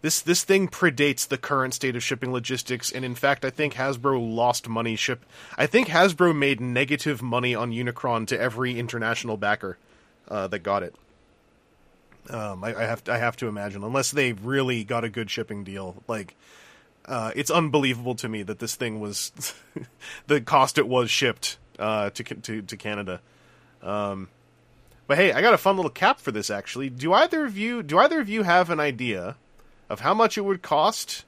this 0.00 0.20
this 0.20 0.44
thing 0.44 0.68
predates 0.68 1.26
the 1.26 1.38
current 1.38 1.74
state 1.74 1.96
of 1.96 2.04
shipping 2.04 2.32
logistics, 2.32 2.92
and 2.92 3.04
in 3.04 3.14
fact, 3.14 3.44
I 3.44 3.50
think 3.50 3.74
Hasbro 3.74 4.34
lost 4.34 4.68
money 4.68 4.94
ship. 4.94 5.24
I 5.56 5.66
think 5.66 5.88
Hasbro 5.88 6.36
made 6.36 6.60
negative 6.60 7.20
money 7.20 7.54
on 7.54 7.72
Unicron 7.72 8.26
to 8.28 8.40
every 8.40 8.78
international 8.78 9.36
backer 9.36 9.76
uh, 10.28 10.46
that 10.48 10.60
got 10.60 10.82
it. 10.82 10.94
Um, 12.30 12.62
I, 12.62 12.74
I 12.74 12.82
have 12.84 13.02
to, 13.04 13.12
I 13.12 13.18
have 13.18 13.36
to 13.38 13.48
imagine, 13.48 13.82
unless 13.82 14.10
they 14.10 14.34
really 14.34 14.84
got 14.84 15.02
a 15.02 15.08
good 15.08 15.30
shipping 15.30 15.64
deal, 15.64 16.02
like 16.06 16.36
uh, 17.06 17.32
it's 17.34 17.50
unbelievable 17.50 18.14
to 18.16 18.28
me 18.28 18.42
that 18.44 18.60
this 18.60 18.76
thing 18.76 19.00
was 19.00 19.32
the 20.28 20.40
cost 20.40 20.78
it 20.78 20.86
was 20.86 21.10
shipped 21.10 21.58
uh, 21.78 22.10
to 22.10 22.22
to 22.22 22.62
to 22.62 22.76
Canada. 22.76 23.20
Um, 23.82 24.28
but 25.08 25.18
hey, 25.18 25.32
I 25.32 25.40
got 25.40 25.54
a 25.54 25.58
fun 25.58 25.74
little 25.74 25.90
cap 25.90 26.20
for 26.20 26.30
this. 26.30 26.50
Actually, 26.50 26.88
do 26.90 27.12
either 27.12 27.44
of 27.44 27.58
you 27.58 27.82
do 27.82 27.98
either 27.98 28.20
of 28.20 28.28
you 28.28 28.44
have 28.44 28.70
an 28.70 28.78
idea 28.78 29.36
of 29.88 30.00
how 30.00 30.14
much 30.14 30.36
it 30.38 30.42
would 30.42 30.62
cost 30.62 31.24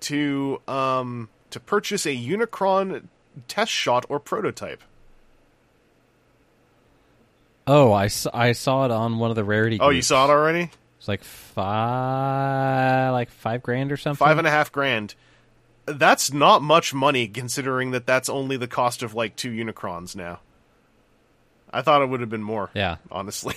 to 0.00 0.60
um, 0.66 1.28
to 1.50 1.60
purchase 1.60 2.06
a 2.06 2.16
Unicron 2.16 3.04
test 3.48 3.72
shot 3.72 4.06
or 4.08 4.18
prototype. 4.18 4.82
Oh, 7.66 7.92
I 7.92 8.08
saw 8.08 8.84
it 8.84 8.90
on 8.90 9.18
one 9.18 9.30
of 9.30 9.36
the 9.36 9.44
rarity. 9.44 9.78
Oh, 9.80 9.90
you 9.90 10.02
saw 10.02 10.24
it 10.24 10.30
already? 10.30 10.70
It's 10.98 11.08
like 11.08 11.22
five, 11.22 13.12
like 13.12 13.30
five 13.30 13.62
grand 13.62 13.92
or 13.92 13.96
something. 13.96 14.18
Five 14.18 14.38
and 14.38 14.46
a 14.46 14.50
half 14.50 14.72
grand. 14.72 15.14
That's 15.86 16.32
not 16.32 16.62
much 16.62 16.92
money 16.92 17.28
considering 17.28 17.92
that 17.92 18.06
that's 18.06 18.28
only 18.28 18.56
the 18.56 18.66
cost 18.66 19.02
of 19.02 19.14
like 19.14 19.36
two 19.36 19.50
Unicrons 19.50 20.16
now. 20.16 20.40
I 21.72 21.82
thought 21.82 22.02
it 22.02 22.08
would 22.08 22.20
have 22.20 22.28
been 22.28 22.42
more. 22.42 22.70
Yeah. 22.74 22.96
honestly. 23.10 23.54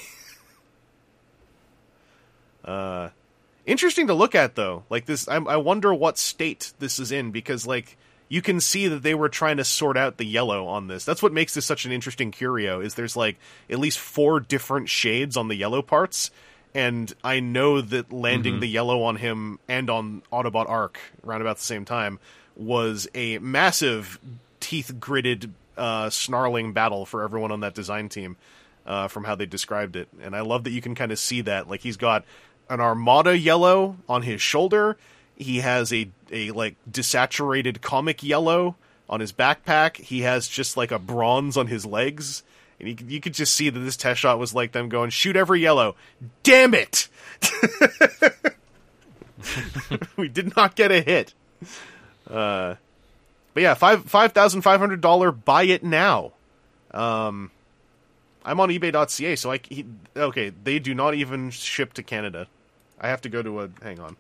uh, 2.65 3.09
interesting 3.65 4.07
to 4.07 4.13
look 4.13 4.35
at 4.35 4.55
though. 4.55 4.83
Like 4.89 5.05
this, 5.05 5.27
I, 5.27 5.35
I 5.37 5.57
wonder 5.57 5.93
what 5.93 6.17
state 6.17 6.73
this 6.79 6.99
is 6.99 7.11
in 7.11 7.31
because 7.31 7.65
like 7.65 7.97
you 8.29 8.41
can 8.41 8.59
see 8.59 8.87
that 8.87 9.03
they 9.03 9.13
were 9.13 9.29
trying 9.29 9.57
to 9.57 9.63
sort 9.63 9.97
out 9.97 10.17
the 10.17 10.25
yellow 10.25 10.65
on 10.65 10.87
this. 10.87 11.05
That's 11.05 11.21
what 11.21 11.33
makes 11.33 11.53
this 11.53 11.65
such 11.65 11.85
an 11.85 11.91
interesting 11.91 12.31
curio. 12.31 12.79
Is 12.81 12.95
there's 12.95 13.15
like 13.15 13.37
at 13.69 13.79
least 13.79 13.99
four 13.99 14.39
different 14.39 14.89
shades 14.89 15.37
on 15.37 15.47
the 15.47 15.55
yellow 15.55 15.81
parts. 15.81 16.31
And 16.75 17.13
I 17.23 17.39
know 17.39 17.81
that 17.81 18.11
landing 18.11 18.59
the 18.59 18.67
yellow 18.67 19.03
on 19.03 19.17
him 19.17 19.59
and 19.67 19.91
on 19.91 20.23
Autobot 20.31 20.67
Ark 20.67 20.99
around 21.23 21.41
about 21.41 21.57
the 21.57 21.63
same 21.63 21.85
time 21.85 22.17
was 22.55 23.07
a 23.13 23.37
massive 23.37 24.19
teeth 24.59 24.99
gritted 24.99 25.53
uh, 25.77 26.09
snarling 26.09 26.73
battle 26.73 27.05
for 27.05 27.21
everyone 27.21 27.51
on 27.51 27.59
that 27.59 27.75
design 27.75 28.09
team 28.09 28.37
uh, 28.85 29.07
from 29.07 29.23
how 29.23 29.35
they 29.35 29.45
described 29.45 29.95
it. 29.95 30.07
And 30.21 30.35
I 30.35 30.41
love 30.41 30.63
that 30.63 30.71
you 30.71 30.81
can 30.81 30.95
kind 30.95 31.11
of 31.11 31.19
see 31.19 31.41
that. 31.41 31.69
Like 31.69 31.81
he's 31.81 31.97
got 31.97 32.25
an 32.69 32.79
Armada 32.79 33.37
yellow 33.37 33.97
on 34.09 34.23
his 34.23 34.41
shoulder. 34.41 34.97
He 35.35 35.59
has 35.59 35.91
a 35.93 36.09
a 36.31 36.51
like 36.51 36.75
desaturated 36.89 37.81
comic 37.81 38.23
yellow 38.23 38.75
on 39.09 39.19
his 39.19 39.33
backpack. 39.33 39.97
He 39.97 40.21
has 40.21 40.47
just 40.47 40.77
like 40.77 40.91
a 40.91 40.99
bronze 40.99 41.57
on 41.57 41.67
his 41.67 41.85
legs. 41.85 42.43
And 42.79 42.89
you, 42.89 42.95
could- 42.95 43.11
you 43.11 43.21
could 43.21 43.33
just 43.33 43.53
see 43.53 43.69
that 43.69 43.79
this 43.79 43.97
test 43.97 44.21
shot 44.21 44.39
was 44.39 44.55
like 44.55 44.71
them 44.71 44.89
going, 44.89 45.09
shoot 45.11 45.35
every 45.35 45.59
yellow. 45.61 45.95
Damn 46.43 46.73
it! 46.73 47.07
we 50.17 50.27
did 50.29 50.55
not 50.55 50.75
get 50.75 50.91
a 50.91 51.01
hit. 51.01 51.33
Uh, 52.29 52.75
but 53.53 53.63
yeah, 53.63 53.73
five 53.73 54.05
five 54.05 54.31
thousand 54.31 54.61
five 54.61 54.79
hundred 54.79 55.01
dollar. 55.01 55.31
Buy 55.31 55.63
it 55.63 55.83
now. 55.83 56.31
Um, 56.91 57.51
I'm 58.45 58.59
on 58.59 58.69
eBay.ca, 58.69 59.35
so 59.35 59.51
I 59.51 59.59
he, 59.69 59.85
okay. 60.15 60.49
They 60.49 60.79
do 60.79 60.93
not 60.93 61.13
even 61.15 61.49
ship 61.51 61.93
to 61.93 62.03
Canada. 62.03 62.47
I 63.03 63.09
have 63.09 63.21
to 63.21 63.29
go 63.29 63.43
to 63.43 63.61
a. 63.61 63.69
Hang 63.83 63.99
on. 63.99 64.15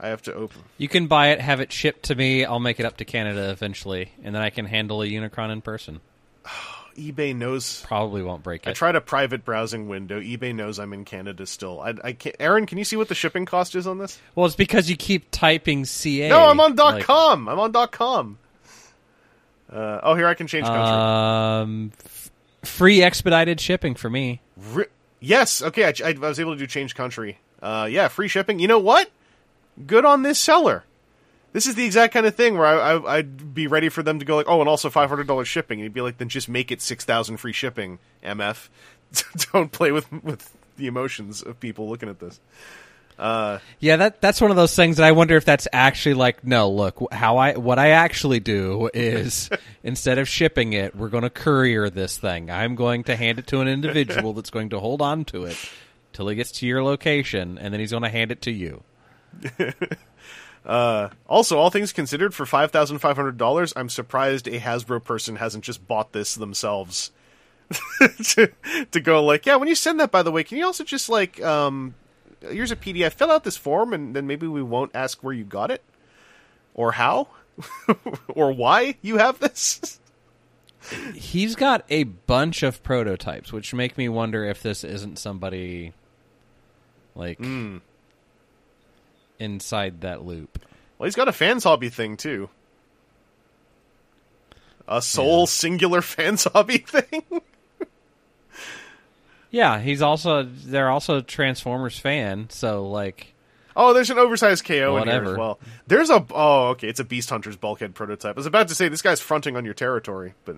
I 0.00 0.08
have 0.08 0.22
to 0.22 0.34
open. 0.34 0.62
You 0.78 0.88
can 0.88 1.08
buy 1.08 1.30
it, 1.30 1.40
have 1.40 1.60
it 1.60 1.72
shipped 1.72 2.04
to 2.04 2.14
me. 2.14 2.44
I'll 2.44 2.60
make 2.60 2.78
it 2.78 2.86
up 2.86 2.98
to 2.98 3.04
Canada 3.04 3.50
eventually, 3.50 4.12
and 4.22 4.32
then 4.34 4.40
I 4.40 4.50
can 4.50 4.64
handle 4.64 5.02
a 5.02 5.06
Unicron 5.06 5.50
in 5.50 5.60
person. 5.60 6.00
eBay 6.96 7.34
knows. 7.34 7.82
Probably 7.84 8.22
won't 8.22 8.44
break 8.44 8.66
it. 8.66 8.70
I 8.70 8.72
tried 8.74 8.94
a 8.94 9.00
private 9.00 9.44
browsing 9.44 9.88
window. 9.88 10.20
eBay 10.20 10.54
knows 10.54 10.78
I'm 10.78 10.92
in 10.92 11.04
Canada 11.04 11.46
still. 11.46 11.80
I, 11.80 11.94
I 12.02 12.12
can't. 12.12 12.36
Aaron, 12.38 12.66
can 12.66 12.78
you 12.78 12.84
see 12.84 12.96
what 12.96 13.08
the 13.08 13.14
shipping 13.16 13.44
cost 13.44 13.74
is 13.74 13.86
on 13.88 13.98
this? 13.98 14.20
well, 14.36 14.46
it's 14.46 14.54
because 14.54 14.88
you 14.88 14.96
keep 14.96 15.30
typing 15.32 15.84
CA. 15.84 16.28
No, 16.28 16.48
I'm 16.48 16.60
on 16.60 16.76
dot 16.76 16.94
like, 16.94 17.04
.com. 17.04 17.48
I'm 17.48 17.58
on 17.58 17.72
dot 17.72 17.90
.com. 17.90 18.38
Uh, 19.70 20.00
oh, 20.02 20.14
here 20.14 20.26
I 20.26 20.34
can 20.34 20.46
change 20.46 20.66
country. 20.66 20.94
Um, 20.96 21.92
f- 22.04 22.30
free 22.62 23.02
expedited 23.02 23.60
shipping 23.60 23.96
for 23.96 24.08
me. 24.08 24.40
Ri- 24.56 24.86
yes, 25.20 25.60
okay, 25.60 25.84
I, 25.84 25.92
I 26.08 26.12
was 26.12 26.40
able 26.40 26.54
to 26.54 26.58
do 26.58 26.66
change 26.66 26.94
country. 26.94 27.38
Uh, 27.62 27.88
yeah, 27.90 28.08
free 28.08 28.28
shipping. 28.28 28.58
You 28.58 28.68
know 28.68 28.78
what? 28.78 29.10
Good 29.86 30.04
on 30.04 30.22
this 30.22 30.38
seller. 30.38 30.84
This 31.52 31.66
is 31.66 31.74
the 31.74 31.84
exact 31.84 32.12
kind 32.12 32.26
of 32.26 32.34
thing 32.34 32.58
where 32.58 32.66
I, 32.66 32.92
I, 32.92 33.16
I'd 33.16 33.54
be 33.54 33.66
ready 33.66 33.88
for 33.88 34.02
them 34.02 34.18
to 34.18 34.24
go 34.24 34.36
like, 34.36 34.48
oh, 34.48 34.60
and 34.60 34.68
also 34.68 34.90
five 34.90 35.08
hundred 35.08 35.26
dollars 35.26 35.48
shipping, 35.48 35.78
and 35.78 35.84
you'd 35.84 35.94
be 35.94 36.00
like, 36.00 36.18
then 36.18 36.28
just 36.28 36.48
make 36.48 36.70
it 36.70 36.82
six 36.82 37.04
thousand 37.04 37.38
free 37.38 37.52
shipping, 37.52 37.98
MF. 38.22 38.68
Don't 39.52 39.72
play 39.72 39.90
with 39.90 40.10
with 40.22 40.54
the 40.76 40.86
emotions 40.86 41.42
of 41.42 41.58
people 41.58 41.88
looking 41.88 42.08
at 42.08 42.20
this. 42.20 42.38
Uh, 43.18 43.58
Yeah, 43.80 43.96
that 43.96 44.20
that's 44.20 44.40
one 44.40 44.50
of 44.50 44.56
those 44.56 44.76
things 44.76 44.98
that 44.98 45.04
I 45.04 45.12
wonder 45.12 45.36
if 45.36 45.44
that's 45.44 45.66
actually 45.72 46.14
like 46.14 46.44
no, 46.44 46.70
look, 46.70 47.12
how 47.12 47.38
I 47.38 47.54
what 47.54 47.78
I 47.78 47.90
actually 47.90 48.40
do 48.40 48.90
is 48.92 49.50
instead 49.82 50.18
of 50.18 50.28
shipping 50.28 50.74
it, 50.74 50.94
we're 50.94 51.08
going 51.08 51.24
to 51.24 51.30
courier 51.30 51.90
this 51.90 52.18
thing. 52.18 52.50
I'm 52.50 52.74
going 52.76 53.04
to 53.04 53.16
hand 53.16 53.38
it 53.38 53.46
to 53.48 53.60
an 53.60 53.68
individual 53.68 54.34
that's 54.34 54.50
going 54.50 54.68
to 54.68 54.78
hold 54.78 55.02
on 55.02 55.24
to 55.26 55.46
it 55.46 55.56
till 56.18 56.26
he 56.26 56.34
gets 56.34 56.50
to 56.50 56.66
your 56.66 56.82
location 56.82 57.56
and 57.58 57.72
then 57.72 57.78
he's 57.78 57.92
going 57.92 58.02
to 58.02 58.08
hand 58.08 58.32
it 58.32 58.42
to 58.42 58.50
you. 58.50 58.82
Also, 60.68 61.56
all 61.56 61.70
things 61.70 61.92
considered, 61.92 62.34
for 62.34 62.44
five 62.44 62.72
thousand 62.72 62.98
five 62.98 63.16
hundred 63.16 63.38
dollars, 63.38 63.72
I'm 63.76 63.88
surprised 63.88 64.48
a 64.48 64.58
Hasbro 64.58 65.02
person 65.02 65.36
hasn't 65.36 65.64
just 65.64 65.86
bought 65.86 66.12
this 66.12 66.34
themselves. 66.34 67.12
to, 68.32 68.50
to 68.90 69.00
go 69.00 69.24
like, 69.24 69.46
yeah, 69.46 69.56
when 69.56 69.68
you 69.68 69.76
send 69.76 70.00
that, 70.00 70.10
by 70.10 70.22
the 70.22 70.32
way, 70.32 70.42
can 70.42 70.58
you 70.58 70.66
also 70.66 70.82
just 70.82 71.08
like, 71.08 71.40
um, 71.42 71.94
here's 72.40 72.72
a 72.72 72.76
PDF, 72.76 73.12
fill 73.12 73.30
out 73.30 73.44
this 73.44 73.56
form, 73.56 73.94
and 73.94 74.14
then 74.14 74.26
maybe 74.26 74.46
we 74.48 74.62
won't 74.62 74.90
ask 74.94 75.22
where 75.22 75.32
you 75.32 75.44
got 75.44 75.70
it, 75.70 75.82
or 76.74 76.92
how, 76.92 77.28
or 78.28 78.52
why 78.52 78.96
you 79.00 79.18
have 79.18 79.38
this. 79.38 80.00
He's 81.14 81.54
got 81.54 81.84
a 81.88 82.02
bunch 82.04 82.62
of 82.64 82.82
prototypes, 82.82 83.52
which 83.52 83.72
make 83.72 83.96
me 83.96 84.08
wonder 84.08 84.44
if 84.44 84.62
this 84.62 84.82
isn't 84.84 85.18
somebody 85.18 85.92
like 87.14 87.40
inside 89.38 90.00
that 90.02 90.24
loop. 90.24 90.64
Well, 90.98 91.06
he's 91.06 91.14
got 91.14 91.28
a 91.28 91.32
fans 91.32 91.64
hobby 91.64 91.88
thing 91.88 92.16
too. 92.16 92.50
A 94.86 95.02
sole 95.02 95.46
singular 95.46 96.02
fans 96.02 96.44
hobby 96.44 96.78
thing. 96.78 97.22
Yeah, 99.50 99.80
he's 99.80 100.02
also 100.02 100.42
they're 100.42 100.90
also 100.90 101.18
a 101.18 101.22
Transformers 101.22 101.98
fan, 101.98 102.50
so 102.50 102.88
like 102.88 103.34
Oh, 103.80 103.92
there's 103.94 104.10
an 104.10 104.18
oversized 104.18 104.64
KO 104.64 104.96
in 104.96 105.06
here 105.08 105.22
as 105.24 105.36
well. 105.36 105.60
There's 105.86 106.10
a 106.10 106.26
oh, 106.32 106.68
okay, 106.70 106.88
it's 106.88 106.98
a 106.98 107.04
Beast 107.04 107.30
Hunter's 107.30 107.56
bulkhead 107.56 107.94
prototype. 107.94 108.36
I 108.36 108.38
was 108.38 108.46
about 108.46 108.68
to 108.68 108.74
say 108.74 108.88
this 108.88 109.02
guy's 109.02 109.20
fronting 109.20 109.56
on 109.56 109.64
your 109.64 109.72
territory, 109.72 110.34
but 110.44 110.56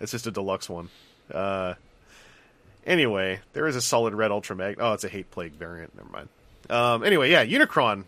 it's 0.00 0.12
just 0.12 0.26
a 0.26 0.30
deluxe 0.30 0.68
one. 0.68 0.88
Uh, 1.32 1.74
anyway, 2.90 3.40
there 3.52 3.66
is 3.66 3.76
a 3.76 3.80
solid 3.80 4.14
red 4.14 4.30
Ultra 4.30 4.56
Ultramag. 4.56 4.76
Oh, 4.78 4.92
it's 4.92 5.04
a 5.04 5.08
Hate 5.08 5.30
Plague 5.30 5.52
variant. 5.52 5.96
Never 5.96 6.10
mind. 6.10 6.28
Um, 6.68 7.04
anyway, 7.04 7.30
yeah, 7.30 7.44
Unicron. 7.44 8.04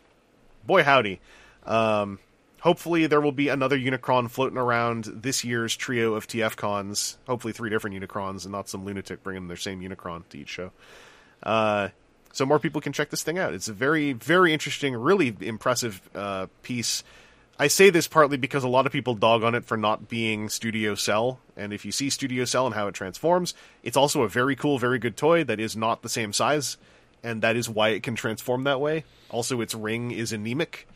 Boy, 0.66 0.82
howdy. 0.82 1.20
Um, 1.64 2.18
hopefully, 2.60 3.06
there 3.06 3.20
will 3.20 3.32
be 3.32 3.48
another 3.48 3.78
Unicron 3.78 4.30
floating 4.30 4.58
around 4.58 5.04
this 5.04 5.44
year's 5.44 5.74
trio 5.74 6.14
of 6.14 6.26
TF 6.26 6.56
cons. 6.56 7.16
Hopefully, 7.26 7.52
three 7.52 7.70
different 7.70 7.96
Unicrons 7.96 8.42
and 8.44 8.52
not 8.52 8.68
some 8.68 8.84
lunatic 8.84 9.22
bringing 9.22 9.48
their 9.48 9.56
same 9.56 9.80
Unicron 9.80 10.28
to 10.30 10.38
each 10.38 10.48
show. 10.48 10.72
Uh, 11.42 11.88
so 12.32 12.46
more 12.46 12.58
people 12.58 12.80
can 12.80 12.92
check 12.92 13.10
this 13.10 13.22
thing 13.22 13.38
out. 13.38 13.54
It's 13.54 13.68
a 13.68 13.72
very, 13.72 14.12
very 14.12 14.52
interesting, 14.52 14.94
really 14.94 15.36
impressive 15.40 16.00
uh, 16.14 16.46
piece. 16.62 17.04
I 17.58 17.68
say 17.68 17.90
this 17.90 18.08
partly 18.08 18.36
because 18.36 18.64
a 18.64 18.68
lot 18.68 18.86
of 18.86 18.92
people 18.92 19.14
dog 19.14 19.44
on 19.44 19.54
it 19.54 19.64
for 19.64 19.76
not 19.76 20.08
being 20.08 20.48
Studio 20.48 20.94
Cell, 20.94 21.38
and 21.56 21.72
if 21.72 21.84
you 21.84 21.92
see 21.92 22.10
Studio 22.10 22.44
Cell 22.44 22.66
and 22.66 22.74
how 22.74 22.88
it 22.88 22.94
transforms, 22.94 23.54
it's 23.82 23.96
also 23.96 24.22
a 24.22 24.28
very 24.28 24.56
cool, 24.56 24.78
very 24.78 24.98
good 24.98 25.16
toy 25.16 25.44
that 25.44 25.60
is 25.60 25.76
not 25.76 26.02
the 26.02 26.08
same 26.08 26.32
size, 26.32 26.76
and 27.22 27.42
that 27.42 27.54
is 27.54 27.68
why 27.68 27.90
it 27.90 28.02
can 28.02 28.14
transform 28.16 28.64
that 28.64 28.80
way. 28.80 29.04
Also, 29.30 29.60
its 29.60 29.74
ring 29.74 30.10
is 30.10 30.32
anemic. 30.32 30.88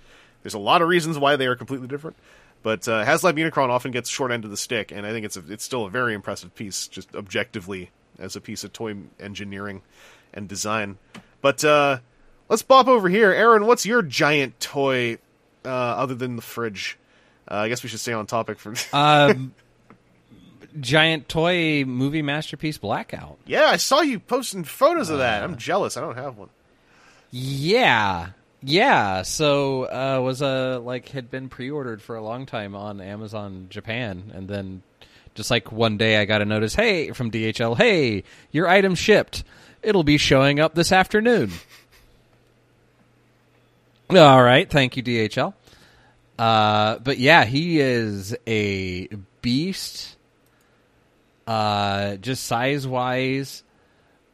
There's 0.43 0.55
a 0.55 0.59
lot 0.59 0.83
of 0.83 0.89
reasons 0.89 1.19
why 1.19 1.37
they 1.37 1.47
are 1.47 1.57
completely 1.57 1.89
different, 1.89 2.17
but 2.63 2.89
uh, 2.89 3.05
HasLab 3.05 3.39
Unicron 3.39 3.69
often 3.69 3.93
gets 3.93 4.09
short 4.09 4.33
end 4.33 4.45
of 4.45 4.51
the 4.51 4.57
stick, 4.57 4.91
and 4.91 5.07
I 5.07 5.13
think 5.13 5.27
it's 5.27 5.37
a, 5.37 5.45
it's 5.49 5.65
still 5.65 5.85
a 5.85 5.91
very 5.91 6.15
impressive 6.15 6.55
piece, 6.55 6.89
just 6.89 7.15
objectively 7.15 7.91
as 8.19 8.35
a 8.35 8.41
piece 8.41 8.65
of 8.65 8.73
toy 8.73 8.97
engineering 9.21 9.83
and 10.33 10.49
design. 10.49 10.99
But 11.43 11.65
uh, 11.65 11.99
let's 12.49 12.63
bop 12.63 12.89
over 12.89 13.09
here, 13.09 13.31
Aaron. 13.31 13.67
What's 13.67 13.87
your 13.87 14.03
giant 14.03 14.59
toy 14.59 15.19
uh, 15.67 15.69
other 15.69 16.15
than 16.15 16.37
the 16.37 16.43
fridge? 16.43 16.97
Uh, 17.51 17.55
I 17.57 17.69
guess 17.69 17.83
we 17.83 17.89
should 17.89 18.01
stay 18.01 18.13
on 18.13 18.27
topic 18.27 18.59
for. 18.59 18.75
um 18.93 19.53
giant 20.81 21.29
toy 21.29 21.85
movie 21.87 22.23
masterpiece 22.23 22.79
blackout. 22.79 23.39
yeah, 23.47 23.65
I 23.67 23.77
saw 23.77 24.01
you 24.03 24.19
posting 24.21 24.65
photos 24.65 25.09
of 25.11 25.19
that. 25.19 25.43
I'm 25.43 25.57
jealous. 25.57 25.97
I 25.97 26.01
don't 26.01 26.17
have 26.17 26.37
one. 26.37 26.51
Yeah. 27.31 28.31
Yeah, 28.63 29.23
so 29.23 29.85
uh 29.85 30.21
was 30.23 30.43
a 30.43 30.79
like 30.79 31.09
had 31.11 31.31
been 31.31 31.49
pre-ordered 31.49 32.03
for 32.03 32.17
a 32.17 32.23
long 32.23 32.47
time 32.47 32.75
on 32.75 33.01
Amazon 33.01 33.67
Japan 33.71 34.33
and 34.35 34.49
then 34.49 34.83
just 35.35 35.51
like 35.51 35.71
one 35.71 35.99
day 35.99 36.17
I 36.17 36.25
got 36.25 36.41
a 36.43 36.47
notice, 36.47 36.75
"Hey, 36.75 37.11
from 37.13 37.31
DHL, 37.31 37.77
hey, 37.77 38.25
your 38.53 38.67
item 38.69 38.95
shipped. 38.95 39.45
It'll 39.83 40.03
be 40.05 40.17
showing 40.17 40.59
up 40.61 40.75
this 40.75 40.91
afternoon." 40.93 41.53
All 44.11 44.43
right, 44.43 44.69
thank 44.69 44.97
you 44.97 45.03
DHL. 45.03 45.55
Uh 46.39 46.99
but 46.99 47.19
yeah, 47.19 47.45
he 47.45 47.81
is 47.81 48.37
a 48.47 49.09
beast 49.43 50.17
uh 51.47 52.17
just 52.17 52.45
size-wise 52.45 53.63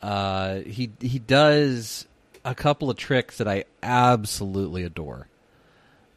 uh, 0.03 0.61
he 0.61 0.91
he 1.01 1.19
does 1.21 2.07
a 2.45 2.55
couple 2.55 2.91
of 2.91 2.97
tricks 2.97 3.39
that 3.39 3.47
I 3.47 3.65
absolutely 3.83 4.83
adore. 4.83 5.29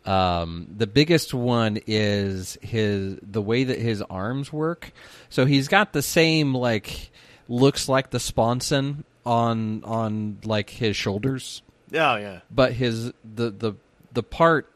Um, 0.06 0.68
the 0.76 0.88
biggest 0.88 1.34
one 1.34 1.80
is 1.86 2.58
his 2.62 3.18
the 3.22 3.42
way 3.42 3.64
that 3.64 3.80
his 3.80 4.02
arms 4.02 4.52
work. 4.52 4.92
So 5.30 5.46
he's 5.46 5.68
got 5.68 5.94
the 5.94 6.02
same 6.02 6.56
like 6.56 7.12
looks 7.48 7.88
like 7.88 8.10
the 8.10 8.20
sponson 8.20 9.04
on 9.24 9.84
on 9.84 10.40
like 10.44 10.72
his 10.72 10.96
shoulders, 10.96 11.62
Oh 11.96 12.16
yeah. 12.18 12.42
but 12.52 12.74
his 12.74 13.14
the 13.24 13.50
the 13.50 13.74
the 14.14 14.24
part 14.24 14.72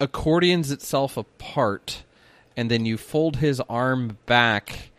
accordions 0.00 0.70
itself 0.70 1.16
apart, 1.16 2.02
and 2.56 2.70
then 2.70 2.84
you 2.84 2.96
fold 2.96 3.36
his 3.36 3.60
arm 3.68 4.18
back, 4.26 4.90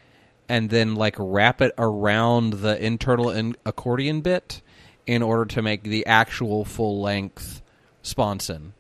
and 0.48 0.70
then 0.70 0.96
like 0.96 1.16
wrap 1.18 1.62
it 1.62 1.74
around 1.78 2.54
the 2.54 2.84
internal 2.84 3.30
in- 3.30 3.56
accordion 3.66 4.22
bit 4.22 4.62
in 5.06 5.22
order 5.22 5.46
to 5.46 5.62
make 5.62 5.84
the 5.84 6.06
actual 6.06 6.66
full 6.66 7.02
length 7.02 7.62
sponson 8.02 8.74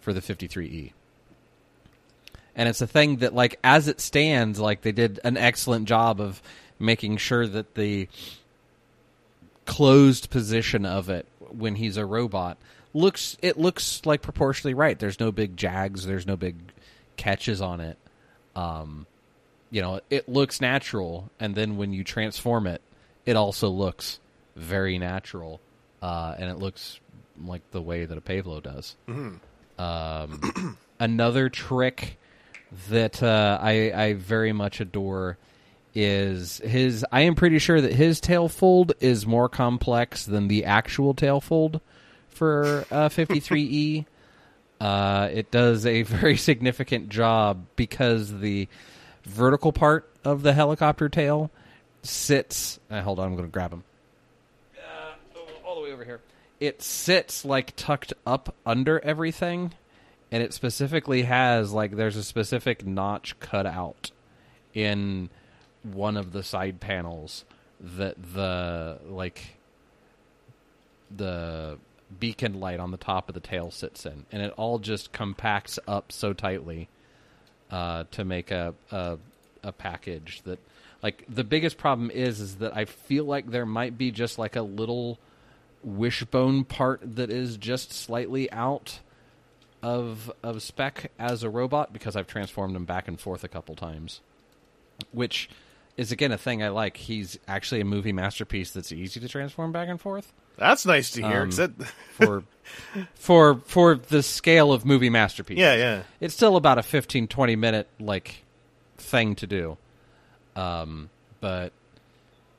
for 0.00 0.12
the 0.12 0.20
53E. 0.20 0.92
And 2.56 2.68
it's 2.68 2.80
a 2.80 2.86
thing 2.88 3.18
that, 3.18 3.32
like, 3.32 3.60
as 3.62 3.86
it 3.86 4.00
stands, 4.00 4.58
like 4.58 4.82
they 4.82 4.90
did 4.90 5.20
an 5.22 5.36
excellent 5.36 5.86
job 5.86 6.20
of 6.20 6.42
making 6.80 7.18
sure 7.18 7.46
that 7.46 7.76
the 7.76 8.08
closed 9.68 10.30
position 10.30 10.86
of 10.86 11.10
it 11.10 11.26
when 11.50 11.74
he's 11.74 11.98
a 11.98 12.06
robot 12.06 12.56
looks 12.94 13.36
it 13.42 13.58
looks 13.58 14.00
like 14.06 14.22
proportionally 14.22 14.72
right. 14.74 14.98
There's 14.98 15.20
no 15.20 15.30
big 15.30 15.56
jags, 15.56 16.06
there's 16.06 16.26
no 16.26 16.36
big 16.36 16.56
catches 17.16 17.60
on 17.60 17.80
it. 17.80 17.98
Um, 18.56 19.06
you 19.70 19.82
know, 19.82 20.00
it 20.08 20.26
looks 20.26 20.62
natural, 20.62 21.30
and 21.38 21.54
then 21.54 21.76
when 21.76 21.92
you 21.92 22.02
transform 22.02 22.66
it, 22.66 22.80
it 23.26 23.36
also 23.36 23.68
looks 23.68 24.18
very 24.56 24.98
natural, 24.98 25.60
uh, 26.00 26.34
and 26.38 26.50
it 26.50 26.56
looks 26.56 26.98
like 27.44 27.60
the 27.70 27.82
way 27.82 28.06
that 28.06 28.16
a 28.16 28.22
Pave 28.22 28.46
Low 28.46 28.60
does. 28.60 28.96
Um, 29.78 30.78
another 30.98 31.50
trick 31.50 32.16
that 32.88 33.22
uh, 33.22 33.58
I, 33.60 33.92
I 33.92 34.12
very 34.14 34.54
much 34.54 34.80
adore 34.80 35.36
is 35.98 36.58
his. 36.58 37.04
I 37.10 37.22
am 37.22 37.34
pretty 37.34 37.58
sure 37.58 37.80
that 37.80 37.92
his 37.92 38.20
tail 38.20 38.48
fold 38.48 38.92
is 39.00 39.26
more 39.26 39.48
complex 39.48 40.24
than 40.24 40.46
the 40.46 40.64
actual 40.64 41.12
tail 41.12 41.40
fold 41.40 41.80
for 42.28 42.84
uh, 42.92 43.08
53E. 43.08 44.06
Uh, 44.80 45.28
it 45.32 45.50
does 45.50 45.84
a 45.86 46.02
very 46.04 46.36
significant 46.36 47.08
job 47.08 47.66
because 47.74 48.38
the 48.38 48.68
vertical 49.24 49.72
part 49.72 50.08
of 50.24 50.42
the 50.42 50.52
helicopter 50.52 51.08
tail 51.08 51.50
sits. 52.04 52.78
Uh, 52.88 53.02
hold 53.02 53.18
on, 53.18 53.26
I'm 53.26 53.34
going 53.34 53.48
to 53.48 53.52
grab 53.52 53.72
him. 53.72 53.82
Uh, 54.76 55.14
all 55.66 55.74
the 55.74 55.80
way 55.80 55.92
over 55.92 56.04
here. 56.04 56.20
It 56.60 56.80
sits 56.80 57.44
like 57.44 57.74
tucked 57.74 58.12
up 58.24 58.54
under 58.64 59.00
everything, 59.00 59.74
and 60.30 60.44
it 60.44 60.54
specifically 60.54 61.22
has 61.22 61.72
like 61.72 61.96
there's 61.96 62.16
a 62.16 62.22
specific 62.22 62.86
notch 62.86 63.40
cut 63.40 63.66
out 63.66 64.12
in 64.74 65.28
one 65.82 66.16
of 66.16 66.32
the 66.32 66.42
side 66.42 66.80
panels 66.80 67.44
that 67.80 68.16
the 68.34 68.98
like 69.06 69.56
the 71.14 71.78
beacon 72.18 72.58
light 72.58 72.80
on 72.80 72.90
the 72.90 72.96
top 72.96 73.28
of 73.28 73.34
the 73.34 73.40
tail 73.40 73.70
sits 73.70 74.04
in, 74.06 74.26
and 74.32 74.42
it 74.42 74.52
all 74.56 74.78
just 74.78 75.12
compacts 75.12 75.78
up 75.86 76.12
so 76.12 76.32
tightly 76.32 76.88
uh, 77.70 78.04
to 78.10 78.24
make 78.24 78.50
a, 78.50 78.74
a 78.90 79.18
a 79.62 79.72
package 79.72 80.42
that 80.44 80.58
like 81.02 81.24
the 81.28 81.44
biggest 81.44 81.78
problem 81.78 82.10
is 82.10 82.40
is 82.40 82.56
that 82.56 82.76
I 82.76 82.84
feel 82.84 83.24
like 83.24 83.50
there 83.50 83.66
might 83.66 83.98
be 83.98 84.10
just 84.10 84.38
like 84.38 84.56
a 84.56 84.62
little 84.62 85.18
wishbone 85.82 86.64
part 86.64 87.00
that 87.16 87.30
is 87.30 87.56
just 87.56 87.92
slightly 87.92 88.50
out 88.52 89.00
of 89.82 90.30
of 90.42 90.62
spec 90.62 91.10
as 91.18 91.42
a 91.42 91.50
robot 91.50 91.92
because 91.92 92.16
I've 92.16 92.26
transformed 92.26 92.74
him 92.74 92.84
back 92.84 93.08
and 93.08 93.18
forth 93.18 93.44
a 93.44 93.48
couple 93.48 93.74
times, 93.74 94.20
which 95.12 95.48
is 95.98 96.12
again 96.12 96.32
a 96.32 96.38
thing 96.38 96.62
I 96.62 96.68
like. 96.68 96.96
He's 96.96 97.38
actually 97.46 97.82
a 97.82 97.84
movie 97.84 98.12
masterpiece 98.12 98.70
that's 98.70 98.92
easy 98.92 99.20
to 99.20 99.28
transform 99.28 99.72
back 99.72 99.88
and 99.88 100.00
forth 100.00 100.32
That's 100.56 100.86
nice 100.86 101.10
to 101.10 101.22
hear. 101.22 101.42
Um, 101.42 101.50
that, 101.50 101.72
for 102.12 102.44
for 103.14 103.56
for 103.66 103.96
the 103.96 104.22
scale 104.22 104.72
of 104.72 104.86
movie 104.86 105.10
masterpiece. 105.10 105.58
yeah, 105.58 105.74
yeah. 105.74 106.02
It's 106.20 106.34
still 106.34 106.56
about 106.56 106.78
a 106.78 106.82
15 106.82 107.28
20 107.28 107.56
minute 107.56 107.88
like 107.98 108.44
thing 108.96 109.34
to 109.36 109.46
do. 109.46 109.76
Um 110.56 111.10
but 111.40 111.72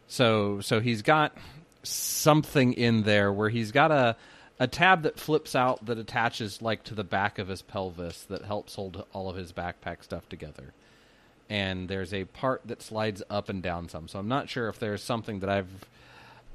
so 0.07 0.59
so 0.59 0.81
he's 0.81 1.01
got 1.01 1.35
something 1.83 2.73
in 2.73 3.03
there 3.03 3.31
where 3.31 3.49
he's 3.49 3.71
got 3.71 3.91
a 3.91 4.17
a 4.59 4.67
tab 4.67 5.03
that 5.03 5.17
flips 5.17 5.55
out 5.55 5.85
that 5.85 5.97
attaches 5.97 6.61
like 6.61 6.83
to 6.83 6.93
the 6.93 7.05
back 7.05 7.39
of 7.39 7.47
his 7.47 7.61
pelvis 7.61 8.23
that 8.23 8.43
helps 8.43 8.75
hold 8.75 9.05
all 9.13 9.29
of 9.29 9.37
his 9.37 9.53
backpack 9.53 10.03
stuff 10.03 10.27
together. 10.27 10.73
And 11.49 11.89
there's 11.89 12.13
a 12.13 12.25
part 12.25 12.61
that 12.65 12.81
slides 12.81 13.23
up 13.29 13.49
and 13.49 13.63
down 13.63 13.89
some. 13.89 14.07
So 14.07 14.19
I'm 14.19 14.27
not 14.27 14.49
sure 14.49 14.69
if 14.69 14.77
there's 14.79 15.03
something 15.03 15.39
that 15.39 15.49
I've 15.49 15.85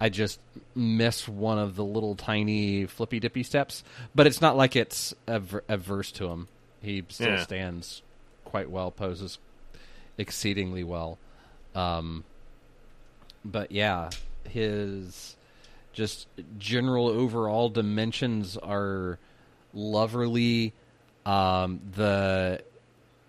I 0.00 0.08
just 0.08 0.40
miss 0.74 1.28
one 1.28 1.58
of 1.58 1.76
the 1.76 1.84
little 1.84 2.14
tiny 2.16 2.86
flippy 2.86 3.20
dippy 3.20 3.42
steps, 3.44 3.84
but 4.14 4.26
it's 4.26 4.40
not 4.40 4.56
like 4.56 4.74
it's 4.76 5.14
aver- 5.28 5.62
adverse 5.68 6.10
to 6.12 6.28
him. 6.28 6.48
He 6.82 7.04
still 7.08 7.28
Yeah. 7.28 7.42
stands 7.42 8.02
quite 8.44 8.68
well, 8.70 8.90
poses 8.90 9.38
exceedingly 10.18 10.82
well. 10.84 11.18
Um, 11.74 12.24
but 13.44 13.70
yeah, 13.72 14.10
his 14.48 15.36
just 15.92 16.26
general 16.58 17.06
overall 17.08 17.68
dimensions 17.68 18.56
are 18.56 19.18
loverly. 19.74 20.72
Um, 21.24 21.80
the 21.94 22.62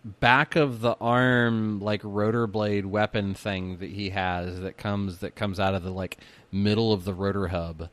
back 0.05 0.55
of 0.55 0.81
the 0.81 0.95
arm 1.01 1.79
like 1.79 1.99
rotor 2.03 2.45
blade 2.45 2.85
weapon 2.85 3.33
thing 3.33 3.77
that 3.77 3.89
he 3.89 4.11
has 4.11 4.59
that 4.59 4.77
comes 4.77 5.17
that 5.17 5.35
comes 5.35 5.59
out 5.59 5.73
of 5.73 5.81
the 5.81 5.91
like 5.91 6.17
middle 6.51 6.93
of 6.93 7.05
the 7.05 7.13
rotor 7.13 7.47
hub 7.47 7.89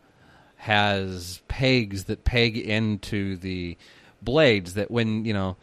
has 0.57 1.41
pegs 1.49 2.05
that 2.05 2.23
peg 2.23 2.57
into 2.59 3.37
the 3.39 3.79
blades 4.21 4.75
that 4.75 4.91
when 4.91 5.25
you 5.25 5.33
know 5.33 5.57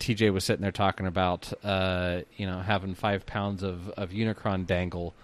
TJ 0.00 0.32
was 0.32 0.44
sitting 0.44 0.62
there 0.62 0.72
talking 0.72 1.06
about 1.06 1.52
uh, 1.62 2.22
you 2.36 2.46
know 2.46 2.60
having 2.60 2.94
five 2.94 3.26
pounds 3.26 3.62
of, 3.62 3.90
of 3.90 4.10
Unicron 4.10 4.66
dangle 4.66 5.14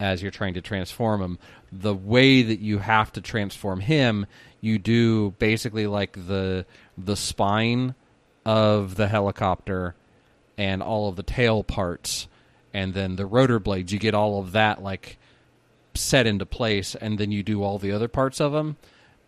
as 0.00 0.22
you're 0.22 0.30
trying 0.30 0.54
to 0.54 0.60
transform 0.62 1.20
him. 1.20 1.38
The 1.70 1.94
way 1.94 2.42
that 2.42 2.60
you 2.60 2.78
have 2.78 3.12
to 3.12 3.20
transform 3.20 3.80
him, 3.80 4.26
you 4.60 4.78
do 4.78 5.32
basically 5.32 5.86
like 5.86 6.12
the 6.26 6.64
the 6.96 7.16
spine 7.16 7.94
of 8.46 8.94
the 8.94 9.08
helicopter 9.08 9.94
and 10.58 10.82
all 10.82 11.08
of 11.08 11.16
the 11.16 11.22
tail 11.22 11.62
parts 11.62 12.28
and 12.72 12.94
then 12.94 13.16
the 13.16 13.26
rotor 13.26 13.58
blades 13.58 13.92
you 13.92 13.98
get 13.98 14.14
all 14.14 14.38
of 14.40 14.52
that 14.52 14.82
like 14.82 15.18
set 15.94 16.26
into 16.26 16.44
place 16.46 16.94
and 16.94 17.18
then 17.18 17.30
you 17.32 17.42
do 17.42 17.62
all 17.62 17.78
the 17.78 17.92
other 17.92 18.08
parts 18.08 18.40
of 18.40 18.52
them 18.52 18.76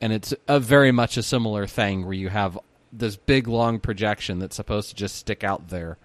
and 0.00 0.12
it's 0.12 0.34
a 0.46 0.60
very 0.60 0.92
much 0.92 1.16
a 1.16 1.22
similar 1.22 1.66
thing 1.66 2.04
where 2.04 2.14
you 2.14 2.28
have 2.28 2.58
this 2.92 3.16
big 3.16 3.48
long 3.48 3.78
projection 3.80 4.38
that's 4.38 4.56
supposed 4.56 4.90
to 4.90 4.94
just 4.94 5.16
stick 5.16 5.42
out 5.44 5.68
there 5.68 5.96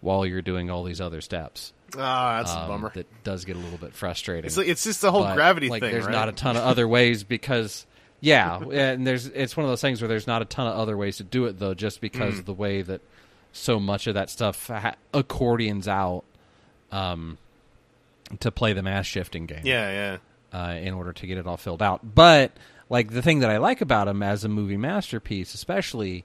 while 0.00 0.24
you're 0.24 0.42
doing 0.42 0.70
all 0.70 0.84
these 0.84 1.00
other 1.00 1.20
steps 1.20 1.72
Ah, 1.98 2.36
that's 2.38 2.52
a 2.54 2.58
um, 2.60 2.68
bummer. 2.68 2.92
that 2.94 3.24
does 3.24 3.44
get 3.44 3.56
a 3.56 3.58
little 3.58 3.78
bit 3.78 3.92
frustrating 3.94 4.44
It's 4.46 4.56
it's 4.58 4.84
just 4.84 5.00
the 5.00 5.10
whole 5.10 5.24
but, 5.24 5.34
gravity 5.34 5.68
like, 5.68 5.82
thing, 5.82 5.90
There's 5.92 6.04
right? 6.06 6.12
not 6.12 6.28
a 6.28 6.32
ton 6.32 6.56
of 6.56 6.62
other 6.62 6.86
ways 6.86 7.24
because, 7.24 7.84
yeah, 8.20 8.60
and 8.72 9.04
there's 9.04 9.26
it's 9.26 9.56
one 9.56 9.64
of 9.64 9.70
those 9.72 9.80
things 9.80 10.00
where 10.00 10.06
there's 10.06 10.28
not 10.28 10.40
a 10.40 10.44
ton 10.44 10.68
of 10.68 10.76
other 10.78 10.96
ways 10.96 11.16
to 11.16 11.24
do 11.24 11.46
it 11.46 11.58
though, 11.58 11.74
just 11.74 12.00
because 12.00 12.36
Mm. 12.36 12.38
of 12.40 12.44
the 12.44 12.54
way 12.54 12.82
that 12.82 13.00
so 13.52 13.80
much 13.80 14.06
of 14.06 14.14
that 14.14 14.30
stuff 14.30 14.68
ha- 14.68 14.96
accordions 15.12 15.88
out 15.88 16.24
um, 16.92 17.38
to 18.40 18.50
play 18.50 18.72
the 18.72 18.82
mass 18.82 19.06
shifting 19.06 19.46
game 19.46 19.62
yeah, 19.64 20.18
yeah. 20.52 20.58
uh, 20.58 20.74
in 20.74 20.94
order 20.94 21.12
to 21.12 21.26
get 21.26 21.38
it 21.38 21.46
all 21.46 21.56
filled 21.56 21.82
out. 21.82 22.14
But 22.14 22.52
like 22.88 23.10
the 23.10 23.22
thing 23.22 23.40
that 23.40 23.50
I 23.50 23.58
like 23.58 23.80
about 23.80 24.08
him 24.08 24.22
as 24.22 24.44
a 24.44 24.48
movie 24.48 24.76
masterpiece, 24.76 25.54
especially, 25.54 26.24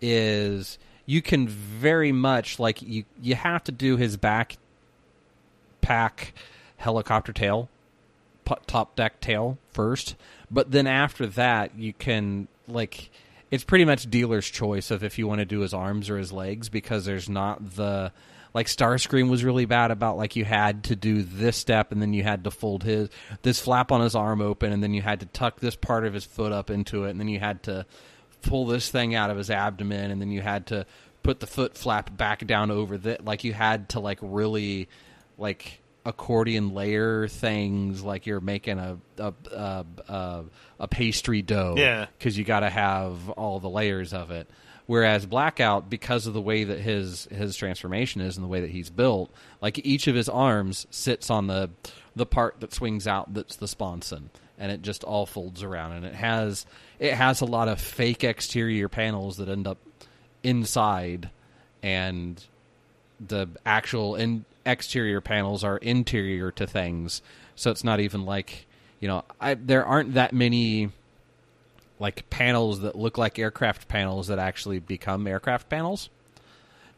is 0.00 0.78
you 1.06 1.22
can 1.22 1.48
very 1.48 2.12
much 2.12 2.58
like 2.58 2.82
you 2.82 3.04
you 3.22 3.34
have 3.36 3.64
to 3.64 3.72
do 3.72 3.96
his 3.96 4.16
back 4.16 4.58
pack 5.80 6.34
helicopter 6.76 7.32
tail 7.32 7.68
top 8.66 8.94
deck 8.96 9.20
tail 9.20 9.56
first 9.72 10.16
but 10.50 10.70
then 10.70 10.86
after 10.86 11.26
that 11.26 11.76
you 11.78 11.92
can 11.92 12.48
like 12.68 13.10
it's 13.56 13.64
pretty 13.64 13.86
much 13.86 14.10
dealer's 14.10 14.46
choice 14.46 14.90
of 14.90 15.02
if 15.02 15.18
you 15.18 15.26
want 15.26 15.38
to 15.38 15.46
do 15.46 15.60
his 15.60 15.72
arms 15.72 16.10
or 16.10 16.18
his 16.18 16.30
legs 16.30 16.68
because 16.68 17.06
there's 17.06 17.26
not 17.26 17.74
the 17.74 18.12
like 18.52 18.66
Starscream 18.66 19.30
was 19.30 19.44
really 19.44 19.64
bad 19.64 19.90
about 19.90 20.18
like 20.18 20.36
you 20.36 20.44
had 20.44 20.84
to 20.84 20.94
do 20.94 21.22
this 21.22 21.56
step 21.56 21.90
and 21.90 22.02
then 22.02 22.12
you 22.12 22.22
had 22.22 22.44
to 22.44 22.50
fold 22.50 22.84
his 22.84 23.08
this 23.40 23.58
flap 23.58 23.90
on 23.90 24.02
his 24.02 24.14
arm 24.14 24.42
open 24.42 24.74
and 24.74 24.82
then 24.82 24.92
you 24.92 25.00
had 25.00 25.20
to 25.20 25.26
tuck 25.26 25.58
this 25.58 25.74
part 25.74 26.04
of 26.04 26.12
his 26.12 26.26
foot 26.26 26.52
up 26.52 26.68
into 26.68 27.04
it 27.04 27.10
and 27.12 27.18
then 27.18 27.28
you 27.28 27.40
had 27.40 27.62
to 27.62 27.86
pull 28.42 28.66
this 28.66 28.90
thing 28.90 29.14
out 29.14 29.30
of 29.30 29.38
his 29.38 29.50
abdomen 29.50 30.10
and 30.10 30.20
then 30.20 30.30
you 30.30 30.42
had 30.42 30.66
to 30.66 30.84
put 31.22 31.40
the 31.40 31.46
foot 31.46 31.78
flap 31.78 32.14
back 32.14 32.46
down 32.46 32.70
over 32.70 32.98
that 32.98 33.24
like 33.24 33.42
you 33.42 33.54
had 33.54 33.88
to 33.88 34.00
like 34.00 34.18
really 34.20 34.86
like 35.38 35.80
accordion 36.06 36.72
layer 36.72 37.28
things, 37.28 38.02
like 38.02 38.26
you're 38.26 38.40
making 38.40 38.78
a 38.78 38.96
a 39.18 39.34
a, 39.52 39.84
a, 40.08 40.44
a 40.80 40.88
pastry 40.88 41.42
dough. 41.42 41.74
Yeah. 41.76 42.06
because 42.16 42.38
you 42.38 42.44
got 42.44 42.60
to 42.60 42.70
have 42.70 43.28
all 43.30 43.60
the 43.60 43.68
layers 43.68 44.12
of 44.14 44.30
it. 44.30 44.48
Whereas 44.86 45.26
Blackout, 45.26 45.90
because 45.90 46.28
of 46.28 46.32
the 46.34 46.40
way 46.40 46.62
that 46.62 46.78
his 46.78 47.24
his 47.26 47.56
transformation 47.56 48.20
is 48.20 48.36
and 48.36 48.44
the 48.44 48.48
way 48.48 48.60
that 48.60 48.70
he's 48.70 48.88
built, 48.88 49.30
like 49.60 49.84
each 49.84 50.06
of 50.06 50.14
his 50.14 50.28
arms 50.28 50.86
sits 50.90 51.28
on 51.28 51.48
the 51.48 51.70
the 52.14 52.24
part 52.24 52.60
that 52.60 52.72
swings 52.72 53.06
out 53.08 53.34
that's 53.34 53.56
the 53.56 53.66
sponson, 53.66 54.30
and 54.58 54.70
it 54.70 54.82
just 54.82 55.02
all 55.02 55.26
folds 55.26 55.64
around, 55.64 55.92
and 55.92 56.06
it 56.06 56.14
has 56.14 56.66
it 57.00 57.14
has 57.14 57.40
a 57.40 57.46
lot 57.46 57.66
of 57.66 57.80
fake 57.80 58.22
exterior 58.22 58.88
panels 58.88 59.38
that 59.38 59.48
end 59.48 59.66
up 59.66 59.78
inside, 60.44 61.30
and 61.82 62.44
the 63.18 63.48
actual 63.64 64.14
in 64.14 64.44
exterior 64.66 65.20
panels 65.20 65.64
are 65.64 65.78
interior 65.78 66.50
to 66.52 66.66
things, 66.66 67.22
so 67.54 67.70
it's 67.70 67.84
not 67.84 68.00
even 68.00 68.26
like 68.26 68.66
you 69.00 69.08
know 69.08 69.24
I, 69.40 69.54
there 69.54 69.86
aren't 69.86 70.14
that 70.14 70.32
many 70.32 70.90
like 71.98 72.28
panels 72.28 72.80
that 72.80 72.96
look 72.96 73.16
like 73.16 73.38
aircraft 73.38 73.88
panels 73.88 74.26
that 74.28 74.38
actually 74.38 74.80
become 74.80 75.26
aircraft 75.26 75.68
panels. 75.68 76.10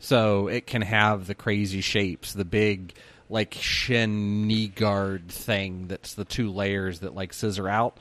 So 0.01 0.49
it 0.49 0.67
can 0.67 0.83
have 0.83 1.27
the 1.27 1.35
crazy 1.35 1.81
shapes, 1.81 2.33
the 2.33 2.45
big 2.45 2.95
like 3.31 3.55
shin 3.55 4.47
knee 4.47 4.69
guard 4.69 5.29
thing 5.29 5.87
that's 5.89 6.15
the 6.15 6.25
two 6.25 6.51
layers 6.51 7.01
that 7.01 7.15
like 7.15 7.33
scissor 7.33 7.69
out. 7.69 7.99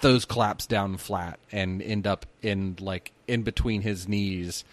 Those 0.00 0.24
collapse 0.24 0.66
down 0.66 0.96
flat 0.96 1.38
and 1.52 1.82
end 1.82 2.06
up 2.06 2.26
in 2.40 2.76
like 2.80 3.12
in 3.28 3.42
between 3.42 3.82
his 3.82 4.08
knees 4.08 4.64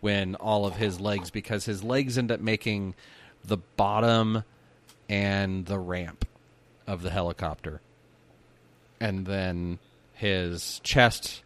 when 0.00 0.34
all 0.34 0.66
of 0.66 0.76
his 0.76 1.00
legs 1.00 1.30
because 1.30 1.64
his 1.64 1.84
legs 1.84 2.18
end 2.18 2.32
up 2.32 2.40
making 2.40 2.94
the 3.44 3.58
bottom 3.76 4.44
and 5.08 5.66
the 5.66 5.78
ramp 5.78 6.26
of 6.86 7.02
the 7.02 7.10
helicopter. 7.10 7.80
And 9.00 9.26
then 9.26 9.78
his 10.14 10.80
chest 10.84 11.42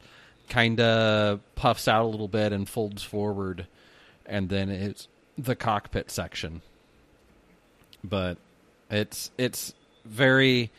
kind 0.49 0.81
of 0.81 1.41
puffs 1.55 1.89
out 1.89 2.05
a 2.05 2.09
little 2.09 2.29
bit 2.29 2.53
and 2.53 2.69
folds 2.69 3.03
forward 3.03 3.67
and 4.27 4.49
then 4.49 4.69
it's 4.69 5.09
the 5.39 5.57
cockpit 5.57 6.11
section. 6.11 6.63
But 8.05 8.39
it's 8.91 9.31
it's 9.39 9.75
very 10.05 10.71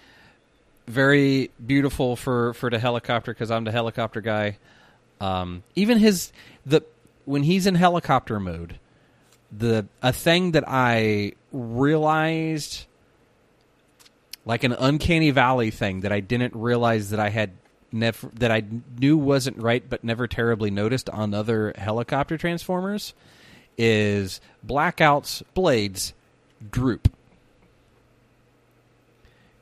very 0.88 1.52
beautiful 1.66 2.16
for 2.16 2.54
for 2.54 2.70
the 2.70 2.80
helicopter 2.80 3.34
because 3.34 3.52
I'm 3.52 3.64
the 3.64 3.72
helicopter 3.72 4.22
guy. 4.22 4.58
Um, 5.20 5.64
even 5.76 5.98
his 5.98 6.32
the 6.66 6.82
when 7.26 7.44
he's 7.44 7.68
in 7.68 7.76
helicopter 7.76 8.40
mode, 8.40 8.80
the 9.52 9.88
a 10.02 10.12
thing 10.12 10.52
that 10.52 10.66
I 10.68 11.34
realized 11.52 12.86
like 14.46 14.64
an 14.64 14.74
uncanny 14.74 15.32
valley 15.32 15.72
thing 15.72 16.02
that 16.02 16.12
I 16.12 16.20
didn't 16.20 16.56
realize 16.56 17.10
that 17.10 17.20
I 17.20 17.30
had 17.30 17.52
never 17.92 18.30
that 18.36 18.52
I 18.52 18.64
knew 18.98 19.18
wasn't 19.18 19.58
right 19.58 19.88
but 19.88 20.04
never 20.04 20.28
terribly 20.28 20.72
noticed 20.72 21.10
on 21.10 21.34
other 21.34 21.74
helicopter 21.78 22.38
transformers 22.38 23.14
is 23.78 24.42
blackouts 24.66 25.44
blades 25.54 26.14
droop. 26.72 27.12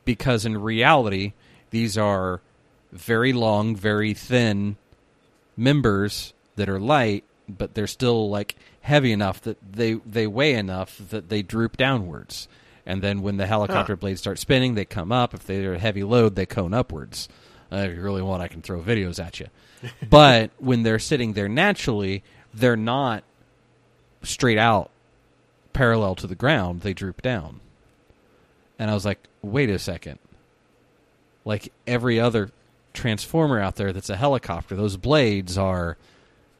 Because 0.04 0.46
in 0.46 0.58
reality 0.58 1.32
these 1.70 1.98
are 1.98 2.40
very 2.92 3.32
long 3.32 3.76
very 3.76 4.14
thin 4.14 4.76
members 5.56 6.32
that 6.56 6.68
are 6.68 6.80
light 6.80 7.24
but 7.48 7.74
they're 7.74 7.86
still 7.86 8.30
like 8.30 8.56
heavy 8.86 9.10
enough 9.10 9.40
that 9.42 9.58
they 9.72 9.94
they 10.06 10.28
weigh 10.28 10.54
enough 10.54 10.96
that 11.10 11.28
they 11.28 11.42
droop 11.42 11.76
downwards. 11.76 12.46
And 12.88 13.02
then 13.02 13.20
when 13.20 13.36
the 13.36 13.46
helicopter 13.46 13.94
Huh. 13.94 14.00
blades 14.00 14.20
start 14.20 14.38
spinning 14.38 14.74
they 14.76 14.84
come 14.84 15.10
up. 15.10 15.34
If 15.34 15.44
they're 15.44 15.74
a 15.74 15.78
heavy 15.78 16.04
load 16.04 16.36
they 16.36 16.46
cone 16.46 16.72
upwards. 16.72 17.28
Uh, 17.72 17.78
if 17.78 17.96
you 17.96 18.00
really 18.02 18.22
want 18.22 18.42
i 18.42 18.48
can 18.48 18.62
throw 18.62 18.80
videos 18.80 19.18
at 19.24 19.40
you. 19.40 19.48
But 20.08 20.52
when 20.58 20.84
they're 20.84 21.00
sitting 21.00 21.32
there 21.32 21.48
naturally 21.48 22.22
they're 22.54 22.76
not 22.76 23.24
straight 24.22 24.56
out 24.58 24.90
parallel 25.72 26.14
to 26.16 26.26
the 26.28 26.36
ground. 26.36 26.82
They 26.82 26.94
droop 26.94 27.22
down. 27.22 27.60
And 28.78 28.88
i 28.88 28.94
was 28.94 29.04
like 29.04 29.18
wait 29.42 29.68
a 29.68 29.80
second. 29.80 30.20
Like 31.44 31.72
every 31.88 32.20
other 32.20 32.50
transformer 32.92 33.58
out 33.60 33.74
there 33.76 33.92
that's 33.92 34.10
a 34.10 34.16
helicopter 34.16 34.74
those 34.76 34.96
blades 34.96 35.58
are 35.58 35.96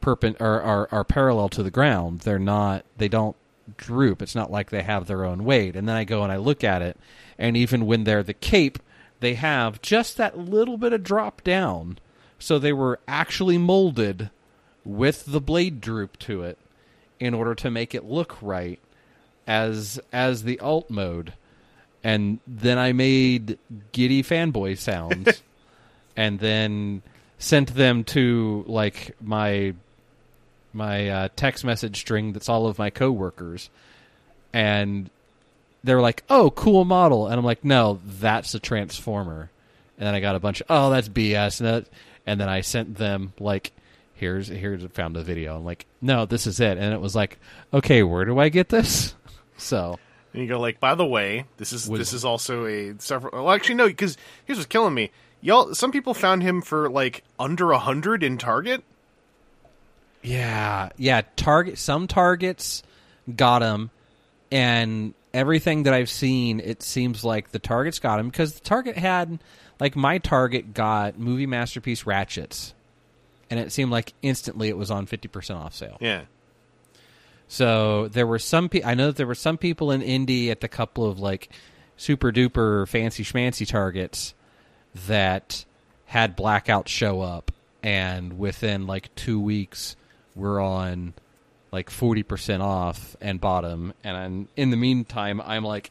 perpen- 0.07 0.41
are, 0.41 0.63
are 0.63 0.89
are 0.93 1.05
parallel 1.05 1.49
to 1.51 1.63
the 1.65 1.71
ground. 1.71 2.21
They're 2.21 2.39
not 2.39 2.85
they 2.97 3.09
don't 3.09 3.37
droop. 3.77 4.23
It's 4.23 4.37
not 4.37 4.53
like 4.53 4.71
they 4.71 4.83
have 4.83 5.07
their 5.07 5.25
own 5.25 5.45
weight. 5.45 5.75
And 5.75 5.89
then 5.89 5.97
i 5.97 6.05
go 6.05 6.23
and 6.23 6.31
i 6.31 6.37
look 6.37 6.63
at 6.63 6.81
it 6.81 6.97
and 7.37 7.57
even 7.57 7.87
when 7.87 8.05
they're 8.05 8.23
the 8.23 8.33
cape 8.33 8.79
they 9.19 9.35
have 9.35 9.83
just 9.83 10.17
that 10.17 10.39
little 10.39 10.79
bit 10.79 10.93
of 10.93 11.03
drop 11.03 11.43
down. 11.43 11.99
So 12.39 12.59
they 12.59 12.73
were 12.73 13.01
actually 13.09 13.59
molded 13.59 14.31
with 14.85 15.25
the 15.25 15.41
blade 15.41 15.81
droop 15.81 16.19
to 16.21 16.43
it 16.43 16.59
in 17.19 17.35
order 17.35 17.55
to 17.57 17.71
make 17.71 17.95
it 17.95 18.05
look 18.05 18.37
right 18.41 18.79
as 19.47 19.99
as 20.13 20.45
the 20.45 20.61
alt 20.61 20.89
mode. 20.89 21.33
And 22.05 22.39
then 22.47 22.79
I 22.79 22.93
made 22.93 23.59
giddy 23.91 24.23
fanboy 24.23 24.79
sounds 24.79 25.43
and 26.17 26.39
then 26.39 27.03
sent 27.39 27.75
them 27.75 28.05
to 28.05 28.65
like 28.69 29.17
my 29.21 29.75
my 30.77 31.09
uh, 31.09 31.29
text 31.35 31.65
message 31.65 31.99
string 31.99 32.33
that's 32.33 32.49
all 32.49 32.67
of 32.67 32.79
my 32.79 32.91
coworkers 32.91 33.71
and 34.53 35.11
they're 35.83 36.01
like 36.01 36.23
oh 36.29 36.51
cool 36.51 36.85
model 36.85 37.27
and 37.27 37.39
I'm 37.39 37.45
like 37.45 37.65
no 37.65 38.01
that's 38.05 38.55
a 38.55 38.61
transformer 38.61 39.51
and 39.99 40.07
then 40.07 40.15
I 40.15 40.21
got 40.21 40.37
a 40.37 40.41
bunch 40.41 40.61
of 40.61 40.67
oh 40.71 40.91
that's 40.91 41.09
BS 41.09 41.61
and, 41.61 41.69
that, 41.69 41.87
and 42.27 42.41
then 42.41 42.49
I 42.49 42.61
sent 42.61 42.97
them 42.97 43.33
like 43.41 43.73
here's 44.15 44.49
here's 44.49 44.85
found 44.93 45.17
a 45.17 45.23
video 45.23 45.57
I'm 45.57 45.65
like 45.65 45.87
no 46.01 46.27
this 46.27 46.47
is 46.47 46.61
it 46.61 46.79
and 46.79 46.93
it 46.93 47.01
was 47.01 47.17
like 47.17 47.39
okay 47.73 48.03
where 48.03 48.25
do 48.25 48.39
I 48.39 48.49
get 48.49 48.69
this 48.69 49.15
so 49.57 49.99
And 50.37 50.43
you 50.43 50.49
go 50.51 50.61
like, 50.61 50.81
by 50.81 50.95
the 50.95 51.07
way, 51.07 51.47
this 51.57 51.73
is 51.73 51.87
this 51.87 52.13
is 52.13 52.23
also 52.23 52.67
a 52.67 52.95
several. 52.99 53.33
Well, 53.33 53.55
actually, 53.55 53.77
no, 53.77 53.87
because 53.87 54.19
here's 54.45 54.59
what's 54.59 54.67
killing 54.67 54.93
me. 54.93 55.11
Y'all, 55.41 55.75
some 55.75 55.91
people 55.91 56.13
found 56.13 56.43
him 56.43 56.61
for 56.61 56.91
like 56.91 57.25
under 57.39 57.73
a 57.73 57.79
hundred 57.79 58.23
in 58.23 58.37
Target. 58.37 58.85
Yeah, 60.27 60.91
yeah. 60.97 61.23
Target 61.37 61.79
some 61.79 62.07
targets 62.07 62.83
got 63.35 63.63
him, 63.63 63.91
and 64.51 65.15
everything 65.33 65.85
that 65.85 65.95
I've 65.95 66.11
seen, 66.11 66.61
it 66.61 66.83
seems 66.83 67.25
like 67.25 67.53
the 67.53 67.59
targets 67.59 67.99
got 67.99 68.19
him 68.19 68.29
because 68.29 68.55
the 68.55 68.61
target 68.61 68.97
had 68.97 69.39
like 69.79 69.95
my 69.95 70.19
target 70.19 70.75
got 70.75 71.19
movie 71.19 71.47
masterpiece 71.47 72.07
ratchets, 72.07 72.75
and 73.51 73.61
it 73.61 73.71
seemed 73.73 73.91
like 73.91 74.15
instantly 74.23 74.69
it 74.69 74.77
was 74.77 74.91
on 74.91 75.07
fifty 75.07 75.29
percent 75.29 75.59
off 75.61 75.75
sale. 75.75 75.97
Yeah, 76.01 76.23
So 77.49 78.09
there 78.09 78.27
were 78.27 78.39
some. 78.41 78.69
Pe- 78.69 78.83
I 78.83 78.95
know 78.95 79.07
that 79.07 79.17
there 79.17 79.27
were 79.27 79.35
some 79.35 79.59
people 79.59 79.91
in 79.93 80.03
Indy 80.03 80.51
at 80.51 80.61
the 80.61 80.69
couple 80.69 81.07
of 81.07 81.21
like 81.21 81.51
super 81.97 82.33
duper 82.33 82.89
fancy 82.89 83.23
schmancy 83.25 83.67
targets 83.67 84.35
that 85.07 85.65
had 86.07 86.35
blackout 86.37 86.89
show 86.89 87.21
up, 87.21 87.53
and 87.83 88.39
within 88.39 88.87
like 88.87 89.15
two 89.15 89.41
weeks, 89.41 89.95
we're 90.37 90.61
on 90.61 91.15
like 91.73 91.91
forty 91.91 92.23
percent 92.23 92.63
off 92.63 93.17
and 93.21 93.41
bottom. 93.41 93.93
And 94.05 94.17
I'm, 94.17 94.49
in 94.57 94.71
the 94.71 94.77
meantime, 94.77 95.41
I'm 95.41 95.65
like, 95.65 95.91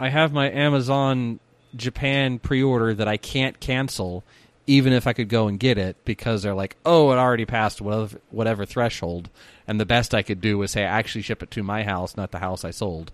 I 0.00 0.08
have 0.08 0.32
my 0.32 0.50
Amazon 0.50 1.38
Japan 1.76 2.38
pre-order 2.38 2.94
that 2.94 3.06
I 3.08 3.16
can't 3.16 3.60
cancel. 3.60 4.24
Even 4.66 4.92
if 4.92 5.08
I 5.08 5.12
could 5.12 5.28
go 5.28 5.48
and 5.48 5.58
get 5.58 5.76
it, 5.76 5.96
because 6.04 6.42
they're 6.42 6.54
like, 6.54 6.76
"Oh, 6.86 7.10
it 7.10 7.16
already 7.16 7.44
passed 7.44 7.80
whatever 7.80 8.20
whatever 8.30 8.64
threshold," 8.64 9.28
and 9.66 9.80
the 9.80 9.84
best 9.84 10.14
I 10.14 10.22
could 10.22 10.40
do 10.40 10.56
was 10.56 10.70
say, 10.70 10.84
"Actually, 10.84 11.22
ship 11.22 11.42
it 11.42 11.50
to 11.50 11.64
my 11.64 11.82
house, 11.82 12.16
not 12.16 12.30
the 12.30 12.38
house 12.38 12.64
I 12.64 12.70
sold." 12.70 13.10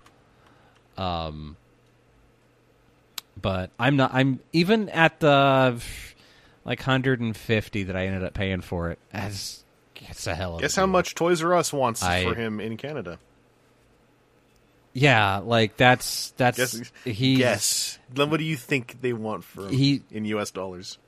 Um, 0.99 1.57
but 3.41 3.71
I'm 3.79 3.97
not. 3.97 4.13
I'm 4.13 4.41
even 4.53 4.91
at 4.91 5.21
the 5.21 5.81
like 6.65 6.81
150 6.81 7.83
that 7.85 7.97
I 7.97 8.07
ended 8.07 8.25
up 8.25 8.35
paying 8.35 8.61
for 8.61 8.91
it. 8.91 8.99
As 9.13 9.65
it's 10.09 10.27
a 10.27 10.35
hell 10.35 10.55
of. 10.57 10.61
guess 10.61 10.77
a 10.77 10.81
how 10.81 10.87
deal. 10.87 10.93
much 10.93 11.15
Toys 11.15 11.43
R 11.43 11.55
Us 11.55 11.73
wants 11.73 12.03
I- 12.03 12.25
for 12.25 12.35
him 12.35 12.61
in 12.61 12.77
Canada. 12.77 13.19
Yeah, 14.95 15.39
like 15.39 15.77
that's 15.77 16.31
that's 16.37 16.57
Guess, 16.59 16.93
he. 17.05 17.37
guess. 17.37 17.99
Then 18.13 18.31
what 18.31 18.39
do 18.39 18.45
you 18.45 18.57
think 18.57 19.01
they 19.01 19.13
want 19.13 19.45
for 19.45 19.67
him 19.67 19.71
He- 19.73 20.03
in 20.11 20.25
U.S. 20.27 20.51
dollars? 20.51 20.99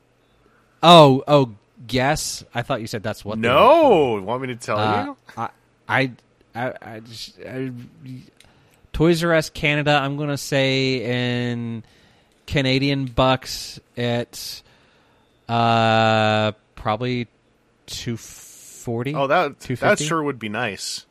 Oh, 0.82 1.24
oh, 1.26 1.54
guess. 1.86 2.44
I 2.54 2.62
thought 2.62 2.80
you 2.80 2.86
said 2.86 3.02
that's 3.02 3.24
what. 3.24 3.40
they 3.40 3.48
want 3.48 3.58
No, 3.58 4.22
want 4.22 4.42
me 4.42 4.48
to 4.48 4.56
tell 4.56 4.78
Uh, 4.78 5.04
you? 5.06 5.16
I, 5.36 5.48
I, 5.88 6.12
I, 6.54 6.72
I, 6.82 7.00
just, 7.00 7.40
I, 7.40 7.72
Toys 8.92 9.24
R 9.24 9.34
Us 9.34 9.50
Canada. 9.50 9.92
I'm 9.92 10.16
gonna 10.16 10.36
say 10.38 11.50
in 11.52 11.82
Canadian 12.46 13.06
bucks, 13.06 13.80
it's 13.96 14.62
uh 15.48 16.52
probably 16.76 17.26
two 17.86 18.16
forty. 18.90 19.14
Oh, 19.14 19.26
that 19.28 19.58
that 19.60 19.98
sure 20.00 20.22
would 20.22 20.38
be 20.38 20.48
nice. 20.48 21.06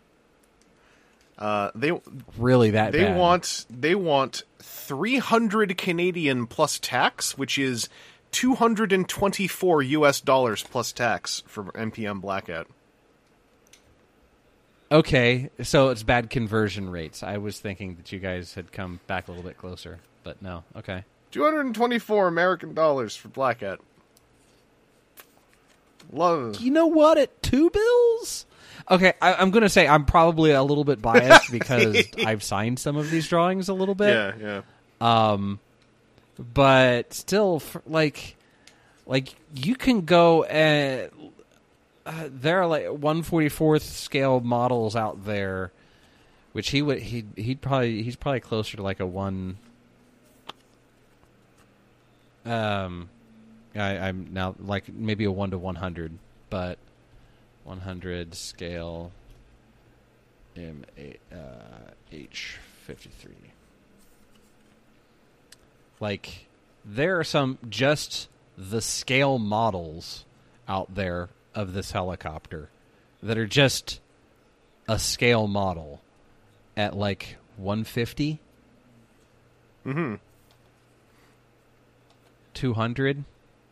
Uh, 1.38 1.71
they 1.73 1.91
Really 2.38 2.71
that 2.71 2.91
they 2.91 3.05
bad. 3.05 3.17
want 3.17 3.65
they 3.69 3.95
want 3.95 4.43
300 4.59 5.77
Canadian 5.77 6.47
plus 6.47 6.77
tax, 6.80 7.38
which 7.38 7.57
is 7.57 7.88
224 8.32 9.82
US 9.84 10.19
dollars 10.19 10.63
plus 10.63 10.91
tax 10.91 11.43
for 11.47 11.63
MPM 11.71 12.19
blackout. 12.19 12.67
Okay, 14.91 15.49
so 15.61 15.89
it's 15.89 16.03
bad 16.03 16.30
conversion 16.30 16.89
rates. 16.89 17.21
I 17.21 17.38
was 17.38 17.59
thinking 17.59 17.95
that 17.95 18.11
you 18.11 18.19
guys 18.19 18.55
had 18.55 18.71
come 18.71 18.99
back 19.07 19.27
a 19.27 19.32
little 19.32 19.43
bit 19.47 19.57
closer, 19.57 19.99
but 20.23 20.41
no. 20.41 20.63
Okay. 20.75 21.03
224 21.32 22.27
American 22.27 22.73
dollars 22.73 23.15
for 23.15 23.27
blackout. 23.27 23.82
Love. 26.12 26.60
You 26.60 26.72
know 26.72 26.88
what? 26.88 27.18
At 27.18 27.41
two 27.41 27.70
bills. 27.70 28.45
Okay, 28.89 29.14
I, 29.22 29.36
I'm 29.36 29.51
going 29.51 29.62
to 29.64 29.70
say 29.70 29.88
I'm 29.88 30.05
probably 30.05 30.51
a 30.51 30.64
little 30.64 30.84
bit 30.84 31.01
biased 31.01 31.51
because 31.51 31.97
I've 32.26 32.43
signed 32.43 32.80
some 32.80 32.97
of 32.97 33.12
these 33.12 33.28
drawings 33.28 33.70
a 33.70 33.74
little 33.74 33.95
bit. 33.95 34.14
Yeah, 34.14 34.62
yeah. 35.01 35.36
Um, 35.36 35.60
but 36.38 37.14
still, 37.14 37.57
f 37.57 37.78
like, 37.86 38.36
like 39.05 39.36
you 39.53 39.76
can 39.76 40.01
go 40.01 40.43
and 40.43 41.12
uh, 42.05 42.30
there 42.32 42.62
are 42.62 42.68
like 42.68 42.86
144th 42.86 43.82
scale 43.82 44.39
models 44.39 44.95
out 44.95 45.26
there, 45.26 45.72
which 46.53 46.72
he 46.72 46.82
would 46.82 46.99
he 46.99 47.26
he'd 47.36 47.62
probably 47.62 48.01
he's 48.01 48.16
probably 48.16 48.39
closer 48.39 48.78
to 48.78 48.84
like 48.84 48.99
a 48.99 49.05
one. 49.05 49.57
Um, 52.45 53.10
I, 53.82 54.07
I'm 54.07 54.30
now 54.32 54.55
like 54.59 54.89
maybe 54.91 55.25
a 55.25 55.32
one 55.32 55.51
to 55.51 55.57
100, 55.57 56.17
but 56.49 56.77
100 57.63 58.36
scale. 58.36 59.11
M 60.57 60.84
uh, 61.32 61.36
H 62.11 62.57
fifty 62.86 63.09
three 63.09 63.53
like 65.99 66.47
there 66.84 67.19
are 67.19 67.23
some 67.23 67.57
just 67.69 68.27
the 68.57 68.82
scale 68.82 69.38
models 69.39 70.25
out 70.67 70.95
there 70.95 71.30
of 71.53 71.73
this 71.73 71.91
helicopter 71.91 72.69
that 73.21 73.38
are 73.38 73.45
just 73.45 73.99
a 74.88 74.97
scale 74.97 75.47
model 75.47 76.01
at 76.75 76.95
like 76.95 77.38
150 77.57 78.39
Mm-hmm. 79.86 80.15
200 82.53 83.23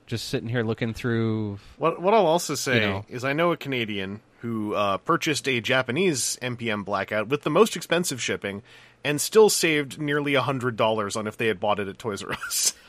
just 0.08 0.30
sitting 0.30 0.50
here 0.50 0.64
looking 0.64 0.94
through 0.94 1.60
What 1.78 2.02
what 2.02 2.14
I'll 2.16 2.26
also 2.26 2.56
say 2.56 2.76
You 2.76 2.82
know. 2.88 3.06
is 3.10 3.24
I 3.24 3.34
know 3.34 3.52
a 3.52 3.58
Canadian 3.58 4.22
who 4.42 4.74
uh, 4.74 4.98
purchased 4.98 5.48
a 5.48 5.60
Japanese 5.62 6.38
MPM 6.42 6.84
blackout 6.86 7.28
with 7.28 7.42
the 7.44 7.50
most 7.50 7.76
expensive 7.76 8.22
shipping 8.22 8.64
and 9.04 9.20
still 9.22 9.50
saved 9.50 10.00
nearly 10.00 10.34
a 10.36 10.42
hundred 10.42 10.76
dollars 10.76 11.16
on 11.16 11.28
if 11.28 11.38
they 11.38 11.48
had 11.48 11.60
bought 11.60 11.80
it 11.80 11.88
at 11.88 12.00
Toys 12.00 12.24
R 12.24 12.32
Us. 12.34 12.74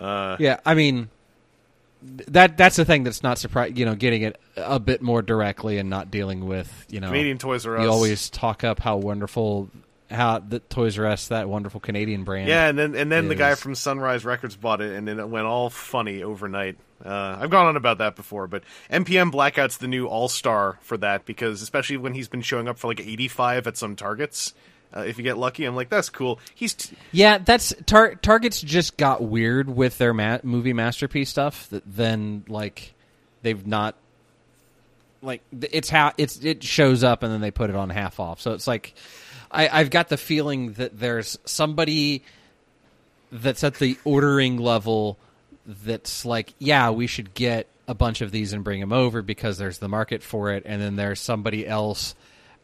yeah 0.00 0.60
i 0.64 0.74
mean 0.74 1.08
that 2.02 2.56
that's 2.56 2.76
the 2.76 2.84
thing 2.84 3.02
that's 3.02 3.22
not 3.24 3.36
surprising 3.38 3.76
you 3.76 3.84
know 3.84 3.96
getting 3.96 4.22
it 4.22 4.40
a 4.56 4.78
bit 4.78 5.02
more 5.02 5.22
directly 5.22 5.78
and 5.78 5.90
not 5.90 6.10
dealing 6.10 6.46
with 6.46 6.86
you 6.88 7.00
know 7.00 7.08
Canadian 7.08 7.38
Toys 7.38 7.66
R 7.66 7.76
Us. 7.78 7.82
you 7.82 7.90
always 7.90 8.30
talk 8.30 8.62
up 8.62 8.78
how 8.78 8.96
wonderful 8.96 9.68
how 10.10 10.38
the 10.38 10.58
Toys 10.58 10.98
R 10.98 11.06
Us 11.06 11.28
that 11.28 11.48
wonderful 11.48 11.80
Canadian 11.80 12.24
brand 12.24 12.48
Yeah, 12.48 12.68
and 12.68 12.78
then 12.78 12.94
and 12.94 13.10
then 13.12 13.28
the 13.28 13.34
guy 13.34 13.54
from 13.54 13.74
Sunrise 13.74 14.24
Records 14.24 14.56
bought 14.56 14.80
it, 14.80 14.96
and 14.96 15.06
then 15.06 15.18
it 15.20 15.28
went 15.28 15.46
all 15.46 15.70
funny 15.70 16.22
overnight. 16.22 16.76
Uh, 17.04 17.38
I've 17.40 17.50
gone 17.50 17.66
on 17.66 17.76
about 17.76 17.98
that 17.98 18.16
before, 18.16 18.48
but 18.48 18.64
MPM 18.90 19.30
Blackout's 19.30 19.76
the 19.76 19.86
new 19.86 20.06
all 20.06 20.28
star 20.28 20.78
for 20.82 20.96
that 20.98 21.26
because 21.26 21.62
especially 21.62 21.96
when 21.96 22.12
he's 22.14 22.28
been 22.28 22.42
showing 22.42 22.68
up 22.68 22.78
for 22.78 22.88
like 22.88 23.00
eighty 23.00 23.28
five 23.28 23.66
at 23.66 23.76
some 23.76 23.96
targets. 23.96 24.54
Uh, 24.96 25.00
if 25.00 25.18
you 25.18 25.22
get 25.24 25.36
lucky, 25.36 25.66
I'm 25.66 25.76
like, 25.76 25.90
that's 25.90 26.08
cool. 26.08 26.40
He's 26.54 26.72
t- 26.72 26.96
Yeah, 27.12 27.36
that's 27.36 27.74
tar- 27.84 28.14
Target's 28.14 28.62
just 28.62 28.96
got 28.96 29.22
weird 29.22 29.68
with 29.68 29.98
their 29.98 30.14
ma- 30.14 30.38
movie 30.42 30.72
masterpiece 30.72 31.28
stuff. 31.28 31.68
That 31.68 31.82
then 31.86 32.44
like 32.48 32.94
they've 33.42 33.66
not 33.66 33.96
like 35.22 35.42
it's 35.52 35.88
how 35.88 36.12
it's 36.16 36.44
it 36.44 36.62
shows 36.62 37.02
up 37.02 37.22
and 37.22 37.32
then 37.32 37.40
they 37.40 37.50
put 37.50 37.70
it 37.70 37.76
on 37.76 37.90
half 37.90 38.20
off. 38.20 38.40
So 38.40 38.52
it's 38.52 38.66
like 38.66 38.94
I, 39.50 39.68
I've 39.68 39.90
got 39.90 40.08
the 40.08 40.16
feeling 40.16 40.72
that 40.74 40.98
there's 40.98 41.38
somebody 41.44 42.22
that's 43.30 43.64
at 43.64 43.74
the 43.74 43.98
ordering 44.04 44.58
level 44.58 45.18
that's 45.66 46.24
like, 46.24 46.54
yeah, 46.58 46.90
we 46.90 47.06
should 47.06 47.34
get 47.34 47.66
a 47.86 47.94
bunch 47.94 48.20
of 48.20 48.30
these 48.30 48.52
and 48.52 48.64
bring 48.64 48.80
them 48.80 48.92
over 48.92 49.22
because 49.22 49.58
there's 49.58 49.78
the 49.78 49.88
market 49.88 50.22
for 50.22 50.52
it, 50.52 50.62
and 50.66 50.80
then 50.80 50.96
there's 50.96 51.20
somebody 51.20 51.66
else 51.66 52.14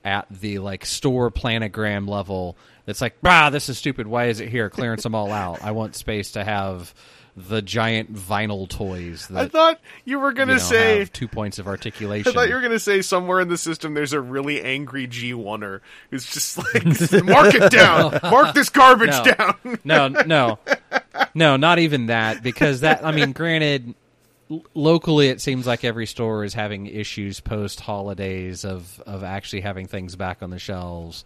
at 0.04 0.26
the 0.30 0.58
like 0.58 0.84
store 0.84 1.30
planogram 1.30 2.08
level 2.08 2.56
that's 2.84 3.00
like, 3.00 3.20
bah, 3.22 3.50
this 3.50 3.68
is 3.68 3.78
stupid. 3.78 4.06
Why 4.06 4.26
is 4.26 4.40
it 4.40 4.50
here? 4.50 4.68
Clearance 4.68 5.02
them 5.02 5.14
all 5.14 5.32
out. 5.32 5.62
I 5.62 5.70
want 5.70 5.96
space 5.96 6.32
to 6.32 6.44
have 6.44 6.94
the 7.36 7.60
giant 7.60 8.14
vinyl 8.14 8.68
toys 8.68 9.26
that 9.26 9.38
I 9.44 9.48
thought 9.48 9.80
you 10.04 10.20
were 10.20 10.32
gonna 10.32 10.52
know, 10.54 10.58
say. 10.58 11.00
have 11.00 11.12
two 11.12 11.26
points 11.26 11.58
of 11.58 11.66
articulation. 11.66 12.30
I 12.30 12.32
thought 12.34 12.48
you 12.48 12.54
were 12.54 12.60
gonna 12.60 12.78
say 12.78 13.02
somewhere 13.02 13.40
in 13.40 13.48
the 13.48 13.58
system 13.58 13.94
there's 13.94 14.12
a 14.12 14.20
really 14.20 14.62
angry 14.62 15.08
G1er 15.08 15.80
who's 16.10 16.26
just 16.26 16.58
like, 16.74 16.84
mark 17.24 17.52
it 17.54 17.72
down, 17.72 18.18
mark 18.22 18.54
this 18.54 18.68
garbage 18.68 19.10
No. 19.10 19.24
down. 19.24 19.78
no, 19.84 20.08
no, 20.08 20.58
no, 21.34 21.56
not 21.56 21.80
even 21.80 22.06
that. 22.06 22.42
Because 22.42 22.80
that, 22.82 23.04
I 23.04 23.10
mean, 23.10 23.32
granted, 23.32 23.94
locally 24.74 25.28
it 25.28 25.40
seems 25.40 25.66
like 25.66 25.82
every 25.84 26.06
store 26.06 26.44
is 26.44 26.54
having 26.54 26.86
issues 26.86 27.40
post 27.40 27.80
holidays 27.80 28.64
of 28.64 29.00
of 29.06 29.24
actually 29.24 29.62
having 29.62 29.86
things 29.88 30.14
back 30.16 30.42
on 30.42 30.50
the 30.50 30.58
shelves. 30.60 31.24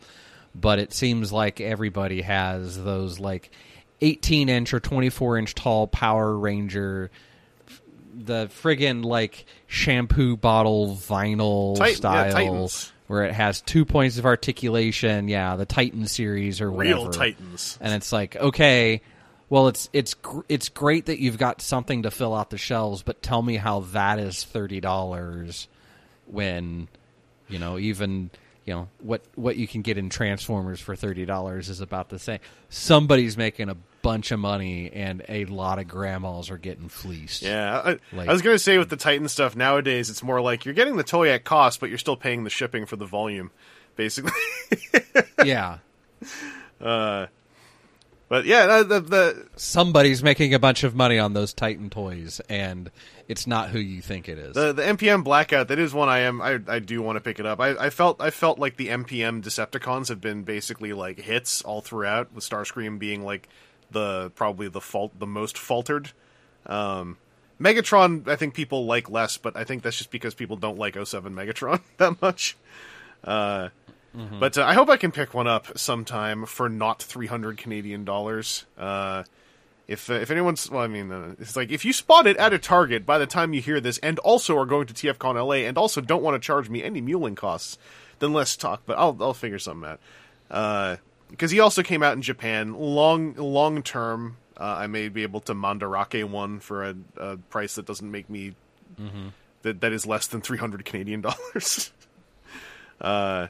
But 0.54 0.78
it 0.78 0.94
seems 0.94 1.30
like 1.32 1.60
everybody 1.60 2.22
has 2.22 2.82
those 2.82 3.18
like 3.20 3.50
18 4.00 4.48
inch 4.48 4.72
or 4.74 4.80
24 4.80 5.38
inch 5.38 5.54
tall 5.54 5.86
Power 5.86 6.36
Ranger, 6.36 7.10
the 8.14 8.46
friggin' 8.62 9.04
like 9.04 9.46
shampoo 9.66 10.36
bottle 10.36 10.96
vinyl 10.96 11.76
Titan- 11.76 11.96
style. 11.96 12.32
Titans. 12.32 12.92
where 13.06 13.24
it 13.24 13.32
has 13.32 13.60
two 13.62 13.84
points 13.84 14.18
of 14.18 14.26
articulation, 14.26 15.28
yeah, 15.28 15.56
the 15.56 15.64
Titan 15.66 16.06
series 16.06 16.60
or 16.60 16.70
whatever 16.70 17.00
Real 17.02 17.10
Titans. 17.10 17.78
and 17.80 17.94
it's 17.94 18.12
like 18.12 18.36
okay 18.36 19.00
well 19.48 19.68
it's 19.68 19.88
it's 19.94 20.12
gr- 20.14 20.40
it's 20.48 20.68
great 20.68 21.06
that 21.06 21.18
you've 21.20 21.38
got 21.38 21.62
something 21.62 22.02
to 22.02 22.10
fill 22.10 22.34
out 22.34 22.50
the 22.50 22.58
shelves 22.58 23.02
but 23.02 23.22
tell 23.22 23.40
me 23.40 23.56
how 23.56 23.80
that 23.80 24.18
is 24.18 24.46
$30 24.52 25.66
when 26.26 26.88
you 27.48 27.58
know 27.58 27.78
even 27.78 28.30
you 28.68 28.74
know 28.74 28.88
what 29.00 29.22
what 29.34 29.56
you 29.56 29.66
can 29.66 29.80
get 29.80 29.96
in 29.96 30.10
transformers 30.10 30.78
for 30.78 30.94
$30 30.94 31.58
is 31.70 31.80
about 31.80 32.10
the 32.10 32.18
same. 32.18 32.38
Somebody's 32.68 33.34
making 33.38 33.70
a 33.70 33.76
bunch 34.02 34.30
of 34.30 34.38
money 34.38 34.90
and 34.92 35.22
a 35.26 35.46
lot 35.46 35.78
of 35.78 35.88
grandmas 35.88 36.50
are 36.50 36.58
getting 36.58 36.90
fleeced. 36.90 37.40
Yeah, 37.42 37.78
I, 37.82 37.90
Like- 38.14 38.28
I 38.28 38.32
was 38.32 38.42
gonna 38.42 38.58
say 38.58 38.76
with 38.76 38.90
the 38.90 38.96
Titan 38.96 39.26
stuff 39.28 39.56
nowadays, 39.56 40.10
it's 40.10 40.22
more 40.22 40.42
like 40.42 40.66
you're 40.66 40.74
getting 40.74 40.96
the 40.96 41.02
toy 41.02 41.30
at 41.30 41.44
cost, 41.44 41.80
but 41.80 41.88
you're 41.88 41.96
still 41.96 42.16
paying 42.16 42.44
the 42.44 42.50
shipping 42.50 42.84
for 42.84 42.96
the 42.96 43.06
volume, 43.06 43.50
basically. 43.96 44.32
yeah. 45.44 45.78
Uh, 46.78 47.26
but 48.28 48.44
yeah, 48.44 48.82
the, 48.82 48.84
the, 48.84 49.00
the 49.00 49.46
somebody's 49.56 50.22
making 50.22 50.52
a 50.52 50.58
bunch 50.58 50.84
of 50.84 50.94
money 50.94 51.18
on 51.18 51.32
those 51.32 51.54
titan 51.54 51.88
toys 51.88 52.40
and 52.50 52.90
it's 53.28 53.46
not 53.46 53.68
who 53.70 53.78
you 53.78 54.00
think 54.00 54.28
it 54.28 54.38
is 54.38 54.54
the 54.54 54.72
the 54.72 54.82
MPM 54.82 55.22
Blackout 55.22 55.68
that 55.68 55.78
is 55.78 55.94
one 55.94 56.08
I 56.08 56.20
am 56.20 56.40
I, 56.42 56.58
I 56.66 56.78
do 56.80 57.00
want 57.02 57.16
to 57.16 57.20
pick 57.20 57.38
it 57.38 57.46
up. 57.46 57.60
I, 57.60 57.70
I 57.76 57.90
felt 57.90 58.20
I 58.20 58.30
felt 58.30 58.58
like 58.58 58.76
the 58.76 58.88
MPM 58.88 59.42
Decepticons 59.42 60.08
have 60.08 60.20
been 60.20 60.42
basically 60.42 60.92
like 60.92 61.20
hits 61.20 61.62
all 61.62 61.80
throughout, 61.80 62.32
with 62.32 62.48
Starscream 62.48 62.98
being 62.98 63.22
like 63.24 63.48
the 63.90 64.30
probably 64.34 64.68
the 64.68 64.80
fault 64.80 65.18
the 65.18 65.26
most 65.26 65.56
faltered. 65.56 66.10
Um, 66.66 67.18
Megatron, 67.60 68.28
I 68.28 68.36
think 68.36 68.54
people 68.54 68.86
like 68.86 69.10
less, 69.10 69.36
but 69.36 69.56
I 69.56 69.64
think 69.64 69.82
that's 69.82 69.98
just 69.98 70.10
because 70.10 70.34
people 70.34 70.56
don't 70.56 70.78
like 70.78 70.94
07 71.02 71.34
Megatron 71.34 71.80
that 71.98 72.20
much. 72.22 72.56
Uh, 73.24 73.68
But 74.40 74.58
uh, 74.58 74.64
I 74.64 74.74
hope 74.74 74.88
I 74.88 74.96
can 74.96 75.12
pick 75.12 75.34
one 75.34 75.46
up 75.46 75.78
sometime 75.78 76.46
for 76.46 76.68
not 76.68 77.02
300 77.02 77.56
Canadian 77.58 78.04
dollars. 78.04 78.64
Uh, 78.76 79.24
if 79.88 80.10
uh, 80.10 80.14
if 80.14 80.30
anyone's, 80.30 80.70
well, 80.70 80.82
I 80.82 80.86
mean, 80.86 81.10
uh, 81.10 81.34
it's 81.40 81.56
like 81.56 81.72
if 81.72 81.84
you 81.84 81.94
spot 81.94 82.26
it 82.26 82.36
at 82.36 82.52
a 82.52 82.58
Target 82.58 83.06
by 83.06 83.18
the 83.18 83.26
time 83.26 83.54
you 83.54 83.62
hear 83.62 83.80
this, 83.80 83.98
and 83.98 84.18
also 84.20 84.56
are 84.58 84.66
going 84.66 84.86
to 84.86 84.94
TFCon 84.94 85.34
LA, 85.34 85.66
and 85.66 85.78
also 85.78 86.02
don't 86.02 86.22
want 86.22 86.40
to 86.40 86.46
charge 86.46 86.68
me 86.68 86.84
any 86.84 87.00
muling 87.00 87.34
costs, 87.34 87.78
then 88.18 88.34
let's 88.34 88.56
talk. 88.56 88.82
But 88.84 88.98
I'll 88.98 89.16
I'll 89.20 89.34
figure 89.34 89.58
something 89.58 89.96
out. 90.50 91.00
Because 91.30 91.50
he 91.50 91.60
also 91.60 91.82
came 91.82 92.02
out 92.02 92.12
in 92.12 92.22
Japan 92.22 92.74
long 92.74 93.34
long 93.34 93.82
term. 93.82 94.36
Uh, 94.56 94.76
I 94.78 94.86
may 94.88 95.08
be 95.08 95.22
able 95.22 95.40
to 95.40 95.54
Mandarake 95.54 96.24
one 96.24 96.60
for 96.60 96.84
a, 96.84 96.94
a 97.16 97.36
price 97.36 97.76
that 97.76 97.86
doesn't 97.86 98.10
make 98.10 98.28
me 98.28 98.54
that 99.62 99.80
that 99.80 99.92
is 99.92 100.04
less 100.04 100.26
than 100.26 100.40
300 100.40 100.84
Canadian 100.84 101.20
dollars. 101.22 101.92
uh, 103.00 103.46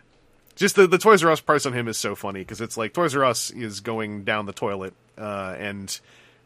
just 0.54 0.76
the 0.76 0.86
the 0.86 0.98
Toys 0.98 1.24
R 1.24 1.30
Us 1.30 1.40
price 1.40 1.66
on 1.66 1.72
him 1.72 1.88
is 1.88 1.96
so 1.96 2.14
funny 2.14 2.40
because 2.40 2.60
it's 2.60 2.76
like 2.76 2.92
Toys 2.92 3.16
R 3.16 3.24
Us 3.24 3.50
is 3.50 3.80
going 3.80 4.24
down 4.24 4.46
the 4.46 4.52
toilet, 4.52 4.94
uh, 5.16 5.54
and 5.58 5.98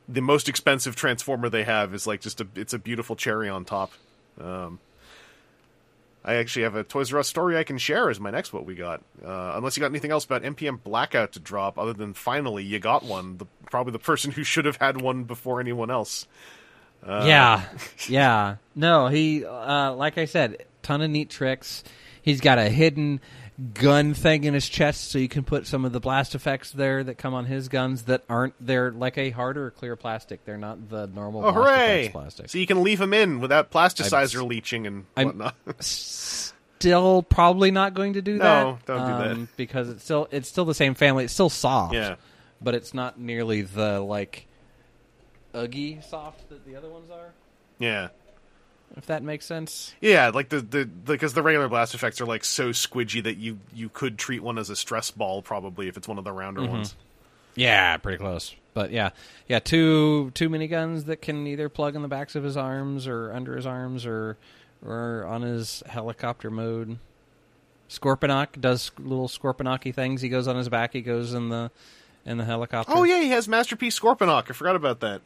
the 0.08 0.20
most 0.20 0.48
expensive 0.48 0.96
Transformer 0.96 1.48
they 1.48 1.64
have 1.64 1.94
is 1.94 2.06
like 2.06 2.20
just 2.20 2.40
a 2.40 2.46
it's 2.54 2.72
a 2.72 2.78
beautiful 2.78 3.16
cherry 3.16 3.48
on 3.48 3.64
top. 3.64 3.92
Um, 4.40 4.78
I 6.24 6.34
actually 6.34 6.62
have 6.62 6.76
a 6.76 6.84
Toys 6.84 7.12
R 7.12 7.18
Us 7.18 7.28
story 7.28 7.56
I 7.56 7.64
can 7.64 7.78
share 7.78 8.08
as 8.08 8.20
my 8.20 8.30
next 8.30 8.52
what 8.52 8.64
we 8.64 8.74
got. 8.74 9.02
Uh, 9.24 9.52
unless 9.56 9.76
you 9.76 9.80
got 9.80 9.86
anything 9.86 10.12
else 10.12 10.24
about 10.24 10.42
MPM 10.42 10.82
Blackout 10.82 11.32
to 11.32 11.40
drop, 11.40 11.78
other 11.78 11.92
than 11.92 12.14
finally 12.14 12.62
you 12.62 12.78
got 12.78 13.04
one. 13.04 13.38
The, 13.38 13.46
probably 13.70 13.92
the 13.92 13.98
person 13.98 14.30
who 14.30 14.44
should 14.44 14.64
have 14.64 14.76
had 14.76 15.00
one 15.00 15.24
before 15.24 15.60
anyone 15.60 15.90
else. 15.90 16.26
Uh, 17.04 17.24
yeah, 17.26 17.64
yeah. 18.08 18.56
No, 18.76 19.08
he 19.08 19.44
uh, 19.44 19.94
like 19.94 20.18
I 20.18 20.26
said, 20.26 20.64
ton 20.82 21.02
of 21.02 21.10
neat 21.10 21.30
tricks. 21.30 21.82
He's 22.22 22.40
got 22.40 22.58
a 22.58 22.68
hidden 22.68 23.20
gun 23.74 24.14
thing 24.14 24.44
in 24.44 24.54
his 24.54 24.68
chest, 24.68 25.10
so 25.10 25.18
you 25.18 25.28
can 25.28 25.44
put 25.44 25.66
some 25.66 25.84
of 25.84 25.92
the 25.92 26.00
blast 26.00 26.34
effects 26.34 26.70
there 26.70 27.04
that 27.04 27.18
come 27.18 27.34
on 27.34 27.44
his 27.46 27.68
guns 27.68 28.04
that 28.04 28.22
aren't 28.28 28.54
they're 28.60 28.90
like 28.90 29.16
a 29.18 29.30
harder 29.30 29.70
clear 29.70 29.96
plastic. 29.96 30.44
They're 30.44 30.56
not 30.58 30.88
the 30.88 31.06
normal. 31.06 31.44
Oh, 31.44 31.52
blast 31.52 31.56
hooray! 31.56 32.00
effects 32.00 32.12
plastic. 32.12 32.50
So 32.50 32.58
you 32.58 32.66
can 32.66 32.82
leave 32.82 32.98
them 32.98 33.12
in 33.12 33.40
without 33.40 33.70
plasticizer 33.70 34.46
leaching 34.46 34.86
and 34.86 35.04
I'm- 35.16 35.26
whatnot. 35.28 35.54
Still, 35.84 37.22
probably 37.22 37.70
not 37.70 37.94
going 37.94 38.14
to 38.14 38.22
do 38.22 38.38
that. 38.38 38.62
No, 38.64 38.78
don't 38.86 38.98
do 39.06 39.24
that. 39.24 39.30
um, 39.32 39.48
because 39.56 39.88
it's 39.88 40.02
still 40.02 40.26
it's 40.32 40.48
still 40.48 40.64
the 40.64 40.74
same 40.74 40.94
family. 40.94 41.22
It's 41.22 41.32
still 41.32 41.48
soft. 41.48 41.94
yeah. 41.94 42.16
but 42.60 42.74
it's 42.74 42.92
not 42.92 43.20
nearly 43.20 43.62
the 43.62 44.00
like 44.00 44.46
uggy 45.54 46.02
soft 46.02 46.48
that 46.48 46.66
the 46.66 46.74
other 46.74 46.88
ones 46.88 47.08
are. 47.10 47.32
Yeah. 47.78 48.08
If 48.96 49.06
that 49.06 49.22
makes 49.22 49.46
sense. 49.46 49.94
Yeah, 50.00 50.30
like 50.34 50.50
the 50.50 50.60
the 50.60 50.84
because 50.84 51.32
the, 51.32 51.42
regular 51.42 51.68
blast 51.68 51.94
effects 51.94 52.20
are 52.20 52.26
like 52.26 52.44
so 52.44 52.70
squidgy 52.70 53.22
that 53.24 53.38
you 53.38 53.58
you 53.74 53.88
could 53.88 54.18
treat 54.18 54.42
one 54.42 54.58
as 54.58 54.68
a 54.70 54.76
stress 54.76 55.10
ball 55.10 55.40
probably 55.40 55.88
if 55.88 55.96
it's 55.96 56.06
one 56.06 56.18
of 56.18 56.24
the 56.24 56.32
rounder 56.32 56.60
Mm-hmm. 56.60 56.72
ones. 56.72 56.94
Yeah, 57.54 57.96
pretty 57.98 58.18
close. 58.18 58.54
But 58.74 58.90
yeah, 58.90 59.10
yeah, 59.48 59.58
two 59.60 60.30
two 60.34 60.48
miniguns 60.48 61.06
that 61.06 61.22
can 61.22 61.46
either 61.46 61.68
plug 61.68 61.96
in 61.96 62.02
the 62.02 62.08
backs 62.08 62.34
of 62.34 62.44
his 62.44 62.56
arms 62.56 63.06
or 63.06 63.32
under 63.32 63.56
his 63.56 63.66
arms 63.66 64.04
or 64.06 64.36
or 64.84 65.24
on 65.26 65.42
his 65.42 65.82
helicopter 65.86 66.50
mode. 66.50 66.98
Scorponok 67.88 68.60
does 68.60 68.90
little 68.98 69.28
Scorponok 69.28 69.94
things. 69.94 70.22
He 70.22 70.28
goes 70.30 70.48
on 70.48 70.56
his 70.56 70.68
back. 70.68 70.92
He 70.92 71.02
goes 71.02 71.34
in 71.34 71.48
the 71.50 71.70
in 72.24 72.38
the 72.38 72.44
helicopter. 72.44 72.92
Oh 72.94 73.04
yeah, 73.04 73.20
he 73.20 73.28
has 73.30 73.48
Masterpiece 73.48 73.98
Scorponok. 73.98 74.50
I 74.50 74.52
forgot 74.54 74.76
about 74.76 75.00
that. 75.00 75.20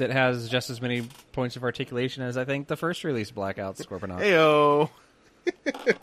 That 0.00 0.10
has 0.10 0.48
just 0.48 0.68
as 0.68 0.82
many 0.82 1.02
points 1.32 1.56
of 1.56 1.62
articulation 1.62 2.22
as 2.22 2.36
I 2.36 2.44
think 2.44 2.66
the 2.66 2.76
first 2.76 3.04
release 3.04 3.30
Blackout 3.30 3.76
Scorponok. 3.76 4.20
Heyo. 4.20 4.90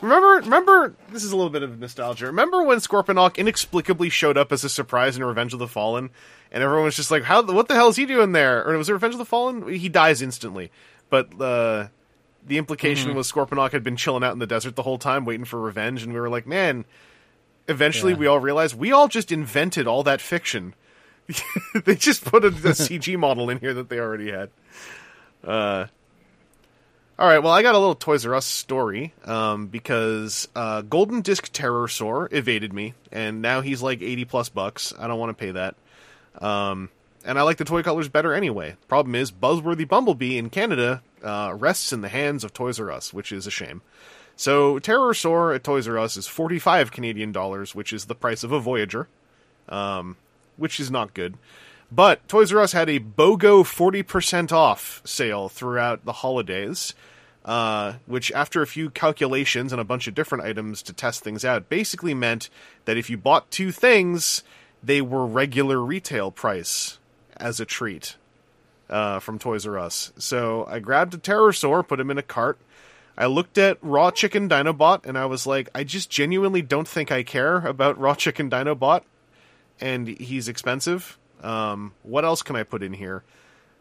remember, 0.00 0.26
remember. 0.44 0.94
This 1.10 1.24
is 1.24 1.32
a 1.32 1.36
little 1.36 1.50
bit 1.50 1.62
of 1.62 1.78
nostalgia. 1.78 2.26
Remember 2.26 2.62
when 2.62 2.78
Scorponok 2.78 3.36
inexplicably 3.36 4.08
showed 4.08 4.36
up 4.36 4.52
as 4.52 4.64
a 4.64 4.68
surprise 4.68 5.16
in 5.16 5.24
Revenge 5.24 5.52
of 5.52 5.58
the 5.58 5.68
Fallen, 5.68 6.10
and 6.50 6.62
everyone 6.62 6.84
was 6.84 6.96
just 6.96 7.10
like, 7.10 7.24
"How? 7.24 7.42
What 7.42 7.68
the 7.68 7.74
hell 7.74 7.88
is 7.88 7.96
he 7.96 8.06
doing 8.06 8.32
there?" 8.32 8.66
Or 8.66 8.76
was 8.76 8.88
it 8.88 8.92
Revenge 8.92 9.14
of 9.14 9.18
the 9.18 9.24
Fallen? 9.24 9.68
He 9.68 9.88
dies 9.88 10.22
instantly, 10.22 10.70
but 11.08 11.28
uh, 11.40 11.88
the 12.46 12.58
implication 12.58 13.14
was 13.14 13.30
Scorponok 13.30 13.72
had 13.72 13.84
been 13.84 13.96
chilling 13.96 14.24
out 14.24 14.32
in 14.32 14.38
the 14.38 14.46
desert 14.46 14.76
the 14.76 14.82
whole 14.82 14.98
time, 14.98 15.24
waiting 15.24 15.44
for 15.44 15.60
revenge, 15.60 16.02
and 16.02 16.12
we 16.12 16.20
were 16.20 16.30
like, 16.30 16.46
"Man." 16.46 16.84
Eventually, 17.68 18.14
Yeah. 18.14 18.18
we 18.18 18.26
all 18.26 18.40
realized 18.40 18.76
we 18.76 18.90
all 18.90 19.06
just 19.06 19.30
invented 19.30 19.86
all 19.86 20.02
that 20.02 20.20
fiction. 20.20 20.74
they 21.84 21.94
just 21.94 22.24
put 22.24 22.44
a, 22.44 22.48
a 22.48 22.50
CG 22.50 23.18
model 23.18 23.50
in 23.50 23.58
here 23.58 23.74
that 23.74 23.88
they 23.88 23.98
already 23.98 24.30
had. 24.30 24.50
Uh, 25.44 25.86
all 27.18 27.26
right, 27.26 27.40
well, 27.40 27.52
I 27.52 27.60
got 27.60 27.74
a 27.74 27.78
little 27.78 27.94
Toys 27.94 28.24
R 28.24 28.34
Us 28.34 28.46
story 28.46 29.12
um, 29.26 29.66
because 29.66 30.48
uh, 30.56 30.80
Golden 30.80 31.20
Disc 31.20 31.52
Terrorsaur 31.52 32.32
evaded 32.32 32.72
me, 32.72 32.94
and 33.12 33.42
now 33.42 33.60
he's 33.60 33.82
like 33.82 34.00
eighty 34.00 34.24
plus 34.24 34.48
bucks. 34.48 34.94
I 34.98 35.06
don't 35.06 35.18
want 35.18 35.36
to 35.36 35.44
pay 35.44 35.50
that. 35.50 35.76
Um, 36.38 36.88
and 37.24 37.38
I 37.38 37.42
like 37.42 37.58
the 37.58 37.64
toy 37.64 37.82
colors 37.82 38.08
better 38.08 38.32
anyway. 38.32 38.76
Problem 38.88 39.14
is, 39.14 39.30
Buzzworthy 39.30 39.86
Bumblebee 39.86 40.38
in 40.38 40.48
Canada 40.48 41.02
uh, 41.22 41.54
rests 41.54 41.92
in 41.92 42.00
the 42.00 42.08
hands 42.08 42.44
of 42.44 42.54
Toys 42.54 42.80
R 42.80 42.90
Us, 42.90 43.12
which 43.12 43.32
is 43.32 43.46
a 43.46 43.50
shame. 43.50 43.82
So 44.36 44.78
Terrorsaur 44.78 45.54
at 45.54 45.62
Toys 45.62 45.86
R 45.86 45.98
Us 45.98 46.16
is 46.16 46.26
forty 46.26 46.58
five 46.58 46.90
Canadian 46.90 47.32
dollars, 47.32 47.74
which 47.74 47.92
is 47.92 48.06
the 48.06 48.14
price 48.14 48.42
of 48.42 48.52
a 48.52 48.60
Voyager, 48.60 49.08
um, 49.68 50.16
which 50.60 50.78
is 50.78 50.90
not 50.90 51.14
good. 51.14 51.36
But 51.90 52.28
Toys 52.28 52.52
R 52.52 52.60
Us 52.60 52.72
had 52.72 52.88
a 52.88 53.00
BOGO 53.00 53.64
40% 53.64 54.52
off 54.52 55.02
sale 55.04 55.48
throughout 55.48 56.04
the 56.04 56.12
holidays, 56.12 56.94
uh, 57.44 57.94
which, 58.06 58.30
after 58.30 58.62
a 58.62 58.66
few 58.66 58.90
calculations 58.90 59.72
and 59.72 59.80
a 59.80 59.84
bunch 59.84 60.06
of 60.06 60.14
different 60.14 60.44
items 60.44 60.82
to 60.82 60.92
test 60.92 61.24
things 61.24 61.44
out, 61.44 61.68
basically 61.68 62.14
meant 62.14 62.48
that 62.84 62.96
if 62.96 63.10
you 63.10 63.16
bought 63.16 63.50
two 63.50 63.72
things, 63.72 64.44
they 64.82 65.00
were 65.00 65.26
regular 65.26 65.80
retail 65.80 66.30
price 66.30 66.98
as 67.36 67.58
a 67.58 67.64
treat 67.64 68.16
uh, 68.88 69.18
from 69.18 69.38
Toys 69.38 69.66
R 69.66 69.78
Us. 69.78 70.12
So 70.16 70.66
I 70.66 70.78
grabbed 70.78 71.14
a 71.14 71.18
Terrorsaur, 71.18 71.86
put 71.86 71.98
him 71.98 72.10
in 72.10 72.18
a 72.18 72.22
cart. 72.22 72.58
I 73.18 73.26
looked 73.26 73.58
at 73.58 73.78
Raw 73.82 74.12
Chicken 74.12 74.48
Dinobot, 74.48 75.04
and 75.04 75.18
I 75.18 75.26
was 75.26 75.46
like, 75.46 75.68
I 75.74 75.82
just 75.82 76.08
genuinely 76.08 76.62
don't 76.62 76.86
think 76.86 77.10
I 77.10 77.24
care 77.24 77.56
about 77.66 77.98
Raw 77.98 78.14
Chicken 78.14 78.48
Dinobot 78.48 79.02
and 79.80 80.08
he's 80.08 80.48
expensive. 80.48 81.18
Um, 81.42 81.92
what 82.02 82.24
else 82.24 82.42
can 82.42 82.56
I 82.56 82.62
put 82.62 82.82
in 82.82 82.92
here? 82.92 83.22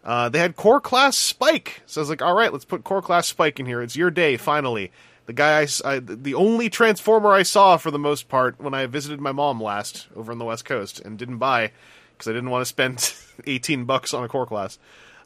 Uh, 0.03 0.29
they 0.29 0.39
had 0.39 0.55
core 0.55 0.79
class 0.79 1.17
Spike, 1.17 1.81
so 1.85 1.99
I 1.99 2.03
was 2.03 2.09
like, 2.09 2.21
all 2.21 2.33
right, 2.33 2.51
let's 2.51 2.65
put 2.65 2.83
core 2.83 3.01
class 3.01 3.27
Spike 3.27 3.59
in 3.59 3.65
here. 3.65 3.81
It's 3.81 3.95
your 3.95 4.09
day, 4.09 4.37
finally. 4.37 4.91
The 5.25 5.33
guy, 5.33 5.61
I 5.61 5.67
I 5.85 5.99
the 5.99 6.33
only 6.33 6.69
Transformer 6.69 7.31
I 7.31 7.43
saw 7.43 7.77
for 7.77 7.91
the 7.91 7.99
most 7.99 8.29
part 8.29 8.59
when 8.59 8.73
I 8.73 8.85
visited 8.87 9.21
my 9.21 9.31
mom 9.31 9.61
last 9.61 10.07
over 10.15 10.31
on 10.31 10.39
the 10.39 10.45
West 10.45 10.65
Coast 10.65 10.99
and 11.01 11.19
didn't 11.19 11.37
buy 11.37 11.71
because 12.13 12.27
I 12.29 12.33
didn't 12.33 12.49
want 12.49 12.61
to 12.61 12.65
spend 12.65 13.13
eighteen 13.45 13.85
bucks 13.85 14.13
on 14.13 14.23
a 14.23 14.27
core 14.27 14.47
class. 14.47 14.79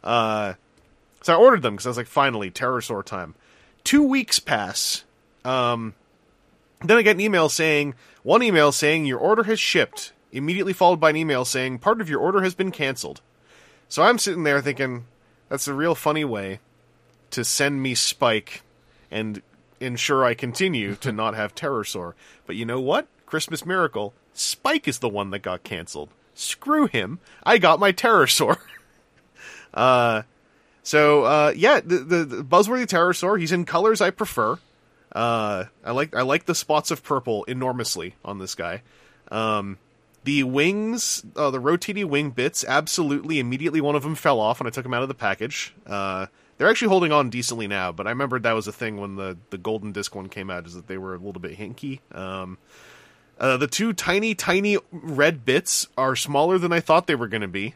Uh, 0.04 0.56
so 1.22 1.34
I 1.34 1.38
ordered 1.38 1.62
them 1.62 1.76
because 1.76 1.86
I 1.86 1.90
was 1.90 1.98
like, 1.98 2.08
finally, 2.08 2.52
Terrorsaur 2.52 3.04
time. 3.06 3.36
Two 3.84 4.04
weeks 4.04 4.40
pass. 4.40 5.04
Um, 5.46 5.94
then 6.84 6.98
I 6.98 7.02
get 7.02 7.16
an 7.16 7.22
email 7.22 7.48
saying 7.48 7.96
one 8.24 8.44
email 8.44 8.72
saying 8.72 9.06
your 9.06 9.20
order 9.20 9.44
has 9.44 9.60
shipped, 9.60 10.13
immediately 10.34 10.74
followed 10.74 11.00
by 11.00 11.12
an 11.12 11.16
email 11.16 11.46
saying 11.46 11.80
part 11.80 12.02
of 12.02 12.10
your 12.10 12.20
order 12.20 12.42
has 12.42 12.56
been 12.56 12.72
canceled. 12.72 13.22
So 13.88 14.04
I'm 14.04 14.18
sitting 14.18 14.44
there 14.44 14.62
thinking 14.62 15.06
that's 15.48 15.68
a 15.68 15.74
real 15.74 15.96
funny 15.96 16.26
way 16.26 16.60
to 17.32 17.46
send 17.46 17.82
me 17.82 17.96
Spike 17.96 18.64
and 19.10 19.42
ensure 19.80 20.26
I 20.26 20.34
continue 20.34 20.96
to 20.96 21.12
not 21.14 21.36
have 21.36 21.56
Terrorsaur. 21.56 22.14
But 22.46 22.56
you 22.56 22.66
know 22.66 22.82
what? 22.82 23.08
Christmas 23.26 23.66
miracle. 23.66 24.14
Spike 24.34 24.88
is 24.88 25.00
the 25.00 25.10
one 25.10 25.30
that 25.30 25.40
got 25.40 25.64
canceled. 25.64 26.10
Screw 26.34 26.88
him. 26.88 27.20
I 27.44 27.60
got 27.60 27.80
my 27.80 27.92
Terrorsaur. 27.92 28.58
uh 29.74 30.24
so 30.82 31.24
uh 31.24 31.54
yeah, 31.56 31.80
the, 31.80 32.00
the, 32.00 32.26
the 32.26 32.44
Buzzworthy 32.44 32.86
Terrorsaur, 32.86 33.40
he's 33.40 33.52
in 33.52 33.66
colors 33.66 34.02
I 34.02 34.10
prefer. 34.10 34.58
Uh, 35.14 35.66
I 35.86 35.92
like 35.92 36.16
I 36.16 36.24
like 36.24 36.46
the 36.46 36.56
spots 36.56 36.90
of 36.90 37.04
purple 37.04 37.44
enormously 37.44 38.16
on 38.26 38.40
this 38.40 38.56
guy. 38.56 38.82
Um, 39.32 39.78
the 40.24 40.44
wings, 40.44 41.24
uh, 41.36 41.52
the 41.52 41.60
rotating 41.60 42.10
wing 42.10 42.32
bits, 42.32 42.64
absolutely. 42.68 43.40
Immediately, 43.40 43.82
one 43.82 43.96
of 43.96 44.04
them 44.04 44.16
fell 44.16 44.40
off 44.40 44.60
when 44.60 44.68
I 44.68 44.70
took 44.70 44.84
them 44.84 44.94
out 44.94 45.02
of 45.02 45.08
the 45.08 45.16
package. 45.16 45.74
Uh, 45.86 46.28
they're 46.58 46.70
actually 46.70 46.90
holding 46.90 47.12
on 47.12 47.30
decently 47.30 47.68
now, 47.68 47.92
but 47.92 48.08
I 48.08 48.12
remember 48.12 48.40
that 48.40 48.54
was 48.54 48.68
a 48.68 48.72
thing 48.72 48.98
when 48.98 49.16
the 49.16 49.38
the 49.50 49.58
golden 49.58 49.92
disc 49.92 50.16
one 50.16 50.30
came 50.30 50.50
out, 50.50 50.66
is 50.66 50.76
that 50.76 50.88
they 50.88 50.98
were 50.98 51.16
a 51.16 51.18
little 51.18 51.42
bit 51.42 51.58
hinky. 51.58 52.00
Um, 52.16 52.58
uh, 53.40 53.58
the 53.58 53.68
two 53.68 53.94
tiny, 53.94 54.36
tiny 54.36 54.78
red 54.92 55.44
bits 55.44 55.88
are 55.98 56.16
smaller 56.16 56.58
than 56.58 56.72
I 56.72 56.80
thought 56.80 57.08
they 57.08 57.16
were 57.16 57.28
going 57.28 57.42
to 57.42 57.48
be. 57.48 57.76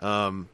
Um, 0.00 0.48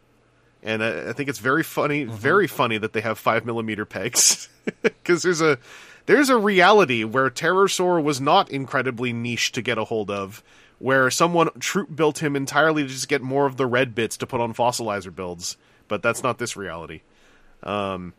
and 0.63 0.83
I, 0.83 1.11
I 1.11 1.13
think 1.13 1.29
it's 1.29 1.39
very 1.39 1.63
funny, 1.63 2.05
very 2.05 2.47
funny 2.47 2.77
that 2.79 2.93
they 2.93 3.01
have 3.01 3.19
five 3.19 3.47
millimeter 3.47 3.85
pegs 3.85 4.49
because 4.83 5.23
there's 5.23 5.41
a 5.41 5.59
there's 6.07 6.29
a 6.29 6.37
reality 6.37 7.05
where 7.05 7.31
Terrorsaur 7.31 8.03
was 8.03 8.21
not 8.21 8.51
incredibly 8.51 9.13
niche 9.13 9.53
to 9.53 9.63
get 9.63 9.79
a 9.79 9.85
hold 9.85 10.11
of, 10.11 10.43
where 10.81 11.11
someone 11.11 11.51
troop 11.61 11.95
built 11.95 12.23
him 12.23 12.35
entirely 12.35 12.83
to 12.83 12.89
just 12.89 13.07
get 13.07 13.23
more 13.23 13.47
of 13.47 13.57
the 13.59 13.67
red 13.67 13.95
bits 13.95 14.17
to 14.17 14.27
put 14.27 14.41
on 14.41 14.55
fossilizer 14.55 15.15
builds, 15.15 15.57
but 15.87 16.03
that's 16.03 16.23
not 16.23 16.39
this 16.39 16.57
reality. 16.57 17.03
Um, 17.63 18.15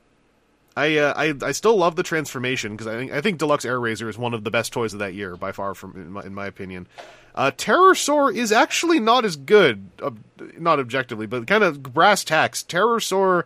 I, 0.78 0.98
uh, 1.00 1.14
I 1.18 1.34
I 1.42 1.52
still 1.52 1.76
love 1.76 1.96
the 1.98 2.04
transformation 2.04 2.74
because 2.74 2.88
I 2.88 2.96
think 2.96 3.12
I 3.12 3.20
think 3.20 3.40
Deluxe 3.40 3.66
Airazor 3.66 4.08
is 4.08 4.18
one 4.18 4.34
of 4.34 4.44
the 4.44 4.52
best 4.52 4.72
toys 4.72 4.94
of 4.94 5.00
that 5.00 5.14
year 5.14 5.36
by 5.36 5.52
far, 5.52 5.74
from 5.74 5.96
in 5.96 6.12
my, 6.12 6.24
in 6.24 6.34
my 6.34 6.46
opinion. 6.46 6.88
Uh, 7.34 7.52
Terrorsaur 7.52 8.34
is 8.34 8.52
actually 8.52 9.00
not 9.00 9.26
as 9.26 9.36
good, 9.36 9.90
ob- 10.02 10.20
not 10.58 10.80
objectively, 10.80 11.26
but 11.26 11.48
kind 11.48 11.64
of 11.64 11.82
brass 11.82 12.24
tacks. 12.24 12.64
Terrorsaur, 12.64 13.44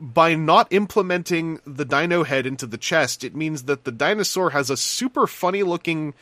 by 0.00 0.34
not 0.34 0.72
implementing 0.72 1.60
the 1.64 1.84
dino 1.84 2.24
head 2.24 2.46
into 2.46 2.66
the 2.66 2.78
chest, 2.78 3.22
it 3.22 3.34
means 3.34 3.64
that 3.64 3.84
the 3.84 3.92
dinosaur 3.92 4.50
has 4.50 4.70
a 4.70 4.76
super 4.76 5.26
funny 5.26 5.62
looking 5.62 6.14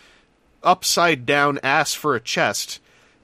upside 0.63 1.27
down 1.27 1.59
ass 1.63 1.95
for 1.95 2.15
a 2.15 2.21
chest, 2.21 2.81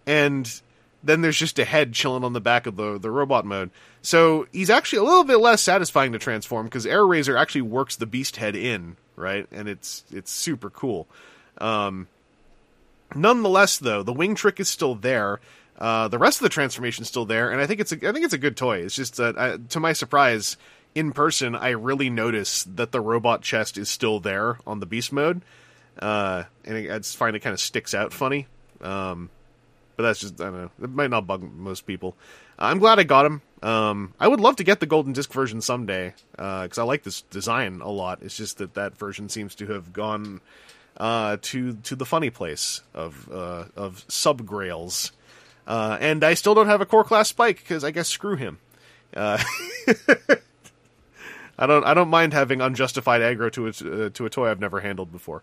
and 0.07 0.61
then 1.03 1.21
there's 1.21 1.39
just 1.39 1.59
a 1.59 1.65
head 1.65 1.93
chilling 1.93 2.25
on 2.25 2.33
the 2.33 2.41
back 2.41 2.67
of 2.67 2.77
the 2.77 2.99
the 2.99 3.11
robot 3.11 3.45
mode. 3.45 3.71
So 4.03 4.47
he's 4.53 4.71
actually 4.71 4.99
a 4.99 5.05
little 5.05 5.25
bit 5.25 5.39
less 5.39 5.63
satisfying 5.63 6.13
to 6.13 6.19
transform 6.19 6.67
because 6.67 6.85
Airazor 6.85 7.41
actually 7.41 7.63
works 7.63 7.97
the 7.97 8.07
beast 8.07 8.37
head 8.37 8.55
in, 8.55 8.97
right? 9.17 9.47
And 9.51 9.69
it's 9.69 10.05
it's 10.13 10.31
super 10.31 10.71
cool. 10.71 11.07
Um, 11.59 12.09
nonetheless, 13.15 13.79
though, 13.79 14.03
the 14.03 14.13
wing 14.13 14.35
trick 14.35 14.61
is 14.61 14.69
still 14.69 14.95
there. 14.95 15.41
Uh, 15.79 16.09
the 16.09 16.19
rest 16.19 16.39
of 16.39 16.45
the 16.45 16.51
transformation 16.51 17.03
is 17.03 17.09
still 17.09 17.25
there, 17.25 17.51
and 17.51 17.61
I 17.61 17.67
think 17.67 17.81
it's 17.81 17.93
a, 17.93 17.97
I 18.09 18.13
think 18.13 18.25
it's 18.25 18.35
a 18.35 18.39
good 18.39 18.57
toy. 18.57 18.79
It's 18.79 18.95
just 18.95 19.17
that, 19.17 19.37
uh, 19.37 19.59
to 19.71 19.81
my 19.81 19.93
surprise, 19.93 20.57
in 20.95 21.11
person, 21.11 21.57
I 21.57 21.71
really 21.71 22.11
notice 22.11 22.63
that 22.65 22.93
the 22.93 23.01
robot 23.01 23.43
chest 23.43 23.77
is 23.77 23.91
still 23.91 24.21
there 24.21 24.59
on 24.67 24.79
the 24.79 24.87
beast 24.87 25.13
mode, 25.13 25.43
uh, 25.99 26.45
and 26.65 26.77
I 26.77 26.99
just 26.99 27.17
find 27.17 27.37
it 27.37 27.41
kind 27.41 27.55
of 27.55 27.61
sticks 27.61 27.95
out 27.95 28.13
funny. 28.13 28.47
Um, 28.81 29.31
but 29.97 30.03
that's 30.05 30.21
just 30.21 30.41
I 30.41 30.45
don't 30.45 30.57
know. 30.57 30.71
It 30.83 30.91
might 30.91 31.11
not 31.11 31.27
bug 31.27 31.43
most 31.43 31.87
people. 31.87 32.17
I'm 32.59 32.79
glad 32.79 32.99
I 32.99 33.05
got 33.05 33.27
him. 33.27 33.43
Um, 33.63 34.13
I 34.21 34.29
would 34.29 34.41
love 34.41 34.57
to 34.57 34.65
get 34.65 34.81
the 34.81 34.87
golden 34.87 35.13
disc 35.13 35.33
version 35.33 35.61
someday 35.61 36.15
because 36.33 36.79
I 36.79 36.83
like 36.83 37.03
this 37.03 37.23
design 37.23 37.81
a 37.81 37.91
lot. 37.91 38.21
It's 38.23 38.37
just 38.37 38.59
that 38.59 38.75
that 38.75 38.97
version 38.99 39.29
seems 39.29 39.55
to 39.57 39.67
have 39.69 39.93
gone 39.93 40.41
uh, 40.97 41.39
to 41.43 41.75
to 41.75 41.97
the 41.97 42.05
funny 42.05 42.31
place 42.31 42.83
of 42.93 43.29
uh, 43.33 43.65
of 43.77 44.05
sub 44.09 44.45
grails, 44.47 45.13
uh, 45.67 45.99
and 46.01 46.23
I 46.23 46.35
still 46.35 46.55
don't 46.55 46.69
have 46.69 46.81
a 46.81 46.87
core 46.87 47.05
class 47.05 47.29
spike 47.29 47.59
because 47.59 47.85
I 47.85 47.91
guess 47.91 48.09
screw 48.09 48.37
him. 48.37 48.59
Uh, 49.15 49.43
I 51.59 51.67
don't 51.67 51.85
I 51.85 51.95
don't 51.95 52.09
mind 52.09 52.33
having 52.33 52.61
unjustified 52.61 53.21
aggro 53.21 53.51
to 53.53 53.67
a 53.67 53.71
uh, 54.07 54.11
to 54.11 54.27
a 54.27 54.31
toy 54.31 54.51
I've 54.51 54.61
never 54.61 54.81
handled 54.81 55.11
before. 55.13 55.43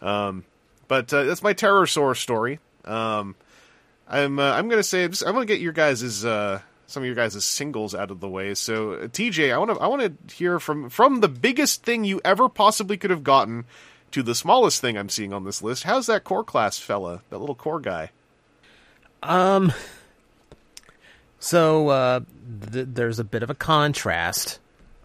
Um, 0.00 0.44
but 0.88 1.12
uh, 1.12 1.24
that's 1.24 1.42
my 1.42 1.54
Terrorsaur 1.54 2.16
story. 2.16 2.60
Um, 2.84 3.34
I'm 4.08 4.38
uh, 4.38 4.52
I'm 4.52 4.68
gonna 4.68 4.82
say 4.82 5.04
I'm 5.04 5.10
gonna 5.10 5.46
get 5.46 5.60
your 5.60 5.72
guys' 5.72 6.24
uh, 6.24 6.60
some 6.86 7.02
of 7.02 7.06
your 7.06 7.16
guys' 7.16 7.44
singles 7.44 7.94
out 7.94 8.10
of 8.10 8.20
the 8.20 8.28
way. 8.28 8.54
So 8.54 8.92
uh, 8.92 9.06
TJ, 9.08 9.52
I 9.52 9.58
want 9.58 9.72
to 9.72 9.78
I 9.78 9.86
want 9.88 10.02
to 10.02 10.34
hear 10.34 10.60
from 10.60 10.88
from 10.88 11.20
the 11.20 11.28
biggest 11.28 11.82
thing 11.82 12.04
you 12.04 12.20
ever 12.24 12.48
possibly 12.48 12.96
could 12.96 13.10
have 13.10 13.24
gotten 13.24 13.64
to 14.12 14.22
the 14.22 14.34
smallest 14.34 14.80
thing 14.80 14.96
I'm 14.96 15.08
seeing 15.08 15.32
on 15.32 15.44
this 15.44 15.62
list. 15.62 15.82
How's 15.82 16.06
that 16.06 16.24
core 16.24 16.44
class 16.44 16.78
fella, 16.78 17.22
that 17.30 17.38
little 17.38 17.56
core 17.56 17.80
guy? 17.80 18.10
Um. 19.22 19.72
So 21.38 21.88
uh, 21.88 22.20
th- 22.72 22.88
there's 22.90 23.18
a 23.18 23.24
bit 23.24 23.42
of 23.42 23.50
a 23.50 23.54
contrast. 23.54 24.58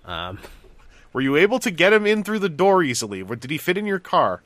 Um, 0.06 0.40
Were 1.14 1.22
you 1.22 1.36
able 1.36 1.60
to 1.60 1.72
get 1.72 1.94
him 1.94 2.06
in 2.06 2.24
through 2.24 2.40
the 2.40 2.50
door 2.50 2.84
easily? 2.84 3.22
Or 3.22 3.36
did 3.36 3.52
he 3.52 3.58
fit 3.58 3.78
in 3.78 3.86
your 3.86 4.00
car? 4.00 4.42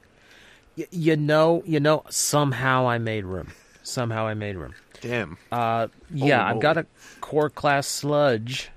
Y- 0.77 0.87
you 0.91 1.15
know, 1.15 1.63
you 1.65 1.79
know. 1.79 2.03
Somehow 2.09 2.87
I 2.87 2.97
made 2.97 3.25
room. 3.25 3.49
Somehow 3.83 4.27
I 4.27 4.33
made 4.33 4.55
room. 4.55 4.73
Damn. 5.01 5.37
Uh, 5.51 5.87
yeah, 6.13 6.43
Holy 6.43 6.55
I've 6.55 6.61
got 6.61 6.77
a 6.77 6.85
core 7.21 7.49
class 7.49 7.87
sludge 7.87 8.69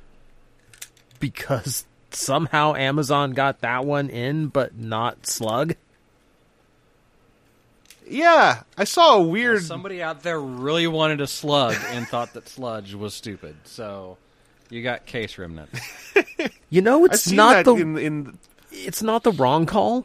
because 1.21 1.87
somehow 2.11 2.75
Amazon 2.75 3.33
got 3.33 3.61
that 3.61 3.85
one 3.85 4.11
in, 4.11 4.49
but 4.49 4.77
not 4.77 5.27
slug. 5.27 5.75
yeah, 8.11 8.63
I 8.77 8.85
saw 8.85 9.17
a 9.17 9.23
weird. 9.23 9.63
Somebody 9.63 10.03
out 10.03 10.23
there 10.23 10.41
really 10.41 10.87
wanted 10.87 11.21
a 11.21 11.27
slug 11.27 11.77
and 11.91 12.07
thought 12.09 12.33
that 12.35 12.49
sludge 12.49 12.95
was 12.95 13.15
stupid. 13.15 13.57
So 13.65 14.17
you 14.71 14.83
got 14.83 15.07
case 15.07 15.39
remnant. 15.39 15.71
You 16.71 16.83
know, 16.83 17.05
I've 17.07 17.13
it's 17.13 17.23
seen 17.23 17.37
not 17.37 17.53
that 17.53 17.65
the 17.65 17.73
in 17.77 17.97
in 17.99 18.39
it's 18.71 19.03
not 19.03 19.23
the 19.25 19.33
wrong 19.33 19.65
call. 19.67 20.05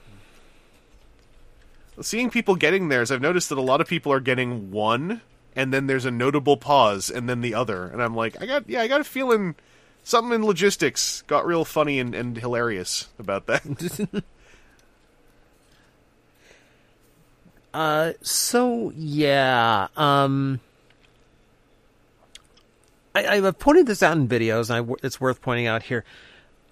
Seeing 2.02 2.30
people 2.30 2.56
getting 2.56 2.90
theirs. 2.90 3.12
I've 3.12 3.22
noticed 3.22 3.50
that 3.50 3.58
a 3.58 3.62
lot 3.62 3.82
of 3.82 3.88
people 3.88 4.12
are 4.12 4.20
getting 4.20 4.72
one, 4.72 5.22
and 5.56 5.74
then 5.74 5.88
there's 5.88 6.06
a 6.06 6.12
notable 6.12 6.58
pause, 6.58 7.10
and 7.10 7.30
then 7.30 7.42
the 7.42 7.54
other, 7.54 7.86
and 7.86 8.02
I'm 8.02 8.16
like, 8.16 8.42
I 8.42 8.46
got 8.46 8.70
yeah, 8.70 8.82
I 8.82 8.88
got 8.88 9.02
a 9.02 9.06
feeling 9.06 9.56
something 10.04 10.34
in 10.34 10.46
logistics 10.46 11.22
got 11.28 11.46
real 11.46 11.64
funny 11.64 12.00
and, 12.00 12.14
and 12.14 12.38
hilarious 12.38 13.08
about 13.18 13.48
that. 13.48 14.24
Uh, 17.74 18.14
so 18.22 18.94
yeah, 18.96 19.88
um, 19.98 20.60
I, 23.16 23.40
I've 23.40 23.58
pointed 23.58 23.88
this 23.88 24.04
out 24.04 24.16
in 24.16 24.28
videos, 24.28 24.70
and 24.70 24.92
I, 24.92 24.96
it's 25.02 25.20
worth 25.20 25.42
pointing 25.42 25.66
out 25.66 25.82
here. 25.82 26.06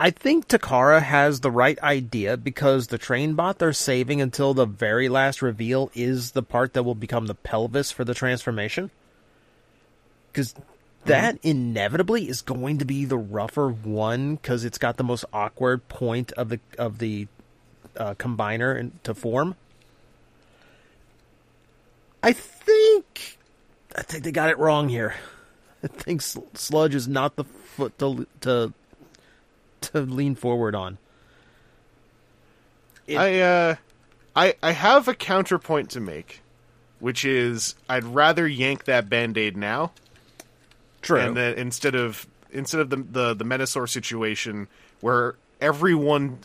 I 0.01 0.09
think 0.09 0.47
Takara 0.47 0.99
has 0.99 1.41
the 1.41 1.51
right 1.51 1.77
idea 1.83 2.35
because 2.35 2.87
the 2.87 2.97
train 2.97 3.35
bot 3.35 3.59
they're 3.59 3.71
saving 3.71 4.19
until 4.19 4.55
the 4.55 4.65
very 4.65 5.07
last 5.07 5.43
reveal 5.43 5.91
is 5.93 6.31
the 6.31 6.41
part 6.41 6.73
that 6.73 6.81
will 6.81 6.95
become 6.95 7.27
the 7.27 7.35
pelvis 7.35 7.91
for 7.91 8.03
the 8.03 8.15
transformation. 8.15 8.89
Because 10.31 10.55
that 11.05 11.37
inevitably 11.43 12.27
is 12.27 12.41
going 12.41 12.79
to 12.79 12.85
be 12.85 13.05
the 13.05 13.17
rougher 13.19 13.69
one 13.69 14.37
because 14.37 14.65
it's 14.65 14.79
got 14.79 14.97
the 14.97 15.03
most 15.03 15.23
awkward 15.31 15.87
point 15.87 16.31
of 16.31 16.49
the 16.49 16.59
of 16.79 16.97
the 16.97 17.27
uh, 17.95 18.15
combiner 18.15 18.75
in, 18.79 18.93
to 19.03 19.13
form. 19.13 19.55
I 22.23 22.33
think 22.33 23.37
I 23.95 24.01
think 24.01 24.23
they 24.23 24.31
got 24.31 24.49
it 24.49 24.57
wrong 24.57 24.89
here. 24.89 25.13
I 25.83 25.87
think 25.87 26.23
Sludge 26.23 26.95
is 26.95 27.07
not 27.07 27.35
the 27.35 27.43
foot 27.43 27.99
to 27.99 28.25
to 28.41 28.73
to 29.91 30.01
lean 30.01 30.35
forward 30.35 30.75
on. 30.75 30.97
It- 33.07 33.17
I 33.17 33.39
uh, 33.41 33.75
I 34.35 34.55
I 34.63 34.71
have 34.71 35.07
a 35.07 35.13
counterpoint 35.13 35.89
to 35.91 35.99
make, 35.99 36.41
which 36.99 37.25
is 37.25 37.75
I'd 37.89 38.03
rather 38.05 38.47
yank 38.47 38.85
that 38.85 39.09
band 39.09 39.37
aid 39.37 39.57
now, 39.57 39.91
True. 41.01 41.19
and 41.19 41.35
then 41.35 41.55
instead 41.55 41.95
of 41.95 42.27
instead 42.51 42.81
of 42.81 42.89
the 42.89 42.97
the 42.97 43.33
the 43.33 43.45
Menasor 43.45 43.89
situation 43.89 44.67
where 45.01 45.35
everyone 45.59 46.39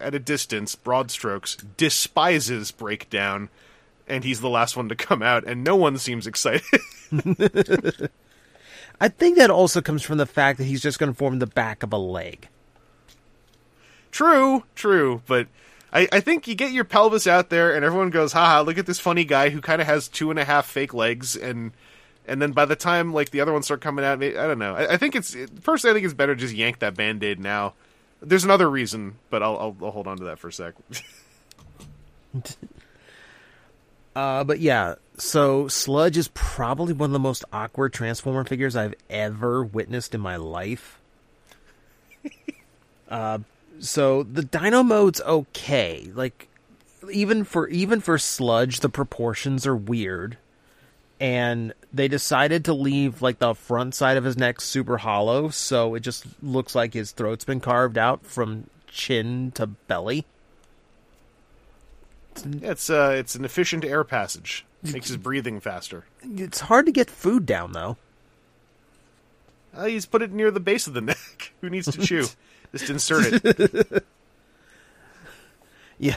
at 0.00 0.14
a 0.14 0.18
distance, 0.18 0.74
broad 0.74 1.10
strokes, 1.10 1.56
despises 1.76 2.70
Breakdown, 2.72 3.48
and 4.06 4.24
he's 4.24 4.40
the 4.40 4.48
last 4.48 4.76
one 4.76 4.88
to 4.88 4.96
come 4.96 5.22
out, 5.22 5.44
and 5.44 5.64
no 5.64 5.76
one 5.76 5.96
seems 5.98 6.26
excited. 6.26 6.62
I 9.00 9.08
think 9.08 9.36
that 9.38 9.50
also 9.50 9.80
comes 9.80 10.02
from 10.02 10.18
the 10.18 10.26
fact 10.26 10.58
that 10.58 10.64
he's 10.64 10.80
just 10.82 10.98
going 10.98 11.10
to 11.12 11.16
form 11.16 11.38
the 11.40 11.46
back 11.46 11.82
of 11.82 11.92
a 11.92 11.96
leg. 11.98 12.48
True, 14.12 14.62
true, 14.76 15.22
but 15.26 15.48
I, 15.92 16.06
I 16.12 16.20
think 16.20 16.46
you 16.46 16.54
get 16.54 16.70
your 16.70 16.84
pelvis 16.84 17.26
out 17.26 17.50
there 17.50 17.74
and 17.74 17.84
everyone 17.84 18.10
goes, 18.10 18.32
haha, 18.32 18.60
look 18.60 18.78
at 18.78 18.86
this 18.86 19.00
funny 19.00 19.24
guy 19.24 19.50
who 19.50 19.60
kind 19.60 19.80
of 19.80 19.88
has 19.88 20.06
two 20.06 20.30
and 20.30 20.38
a 20.38 20.44
half 20.44 20.66
fake 20.66 20.94
legs 20.94 21.34
and 21.34 21.72
and 22.24 22.40
then 22.40 22.52
by 22.52 22.66
the 22.66 22.76
time 22.76 23.12
like 23.12 23.30
the 23.30 23.40
other 23.40 23.52
ones 23.52 23.64
start 23.64 23.80
coming 23.80 24.04
out, 24.04 24.22
I 24.22 24.30
don't 24.30 24.60
know. 24.60 24.76
I, 24.76 24.92
I 24.92 24.96
think 24.96 25.16
it's 25.16 25.34
personally, 25.64 25.90
I 25.90 25.94
think 25.94 26.04
it's 26.04 26.14
better 26.14 26.36
just 26.36 26.54
yank 26.54 26.78
that 26.78 26.94
band 26.94 27.24
aid 27.24 27.40
now. 27.40 27.74
There's 28.20 28.44
another 28.44 28.70
reason, 28.70 29.16
but 29.30 29.42
I'll, 29.42 29.58
I'll 29.58 29.76
I'll 29.82 29.90
hold 29.90 30.06
on 30.06 30.18
to 30.18 30.24
that 30.24 30.38
for 30.38 30.48
a 30.48 30.52
sec. 30.52 30.74
Uh, 34.14 34.44
but 34.44 34.60
yeah, 34.60 34.96
so 35.16 35.68
Sludge 35.68 36.18
is 36.18 36.28
probably 36.34 36.92
one 36.92 37.08
of 37.08 37.12
the 37.12 37.18
most 37.18 37.44
awkward 37.52 37.92
Transformer 37.92 38.44
figures 38.44 38.76
I've 38.76 38.94
ever 39.08 39.64
witnessed 39.64 40.14
in 40.14 40.20
my 40.20 40.36
life. 40.36 41.00
uh, 43.08 43.38
so 43.80 44.22
the 44.22 44.42
Dino 44.42 44.82
mode's 44.82 45.20
okay. 45.20 46.10
Like 46.14 46.48
even 47.10 47.44
for 47.44 47.68
even 47.68 48.00
for 48.00 48.18
Sludge, 48.18 48.80
the 48.80 48.88
proportions 48.88 49.66
are 49.66 49.76
weird, 49.76 50.36
and 51.20 51.72
they 51.92 52.08
decided 52.08 52.64
to 52.66 52.72
leave 52.72 53.22
like 53.22 53.38
the 53.38 53.54
front 53.54 53.94
side 53.94 54.16
of 54.16 54.24
his 54.24 54.36
neck 54.36 54.60
super 54.60 54.98
hollow, 54.98 55.48
so 55.48 55.94
it 55.94 56.00
just 56.00 56.26
looks 56.42 56.74
like 56.74 56.94
his 56.94 57.12
throat's 57.12 57.44
been 57.44 57.60
carved 57.60 57.98
out 57.98 58.24
from 58.24 58.68
chin 58.88 59.50
to 59.52 59.66
belly. 59.66 60.24
it's 62.44 62.90
uh 62.90 63.14
it's 63.16 63.34
an 63.34 63.44
efficient 63.44 63.84
air 63.84 64.04
passage. 64.04 64.64
Makes 64.82 65.08
his 65.08 65.16
breathing 65.16 65.60
faster. 65.60 66.04
It's 66.22 66.60
hard 66.60 66.86
to 66.86 66.92
get 66.92 67.08
food 67.08 67.46
down 67.46 67.72
though. 67.72 67.96
Uh, 69.74 69.84
he's 69.84 70.06
put 70.06 70.22
it 70.22 70.32
near 70.32 70.50
the 70.50 70.60
base 70.60 70.86
of 70.86 70.92
the 70.92 71.00
neck. 71.12 71.52
Who 71.60 71.70
needs 71.70 71.90
to 71.90 71.98
chew? 71.98 72.26
Just 72.72 72.90
insert 72.90 73.40
it. 73.44 74.04
Yeah. 75.98 76.16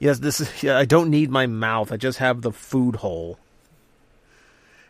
Yes, 0.00 0.18
this 0.18 0.40
is. 0.40 0.62
Yeah, 0.64 0.76
I 0.76 0.84
don't 0.84 1.10
need 1.10 1.30
my 1.30 1.46
mouth. 1.46 1.92
I 1.92 1.96
just 1.96 2.18
have 2.18 2.42
the 2.42 2.50
food 2.50 2.96
hole. 2.96 3.38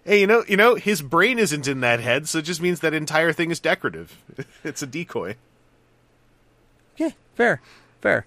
Hey, 0.06 0.20
you 0.20 0.26
know, 0.26 0.42
you 0.48 0.56
know, 0.56 0.76
his 0.76 1.02
brain 1.02 1.38
isn't 1.38 1.68
in 1.68 1.80
that 1.80 2.00
head, 2.00 2.26
so 2.26 2.38
it 2.38 2.46
just 2.46 2.62
means 2.62 2.80
that 2.80 2.94
entire 2.94 3.34
thing 3.34 3.50
is 3.50 3.60
decorative. 3.60 4.16
It's 4.64 4.80
a 4.80 4.86
decoy. 4.86 5.36
Yeah, 6.96 7.10
fair, 7.34 7.60
fair. 8.00 8.24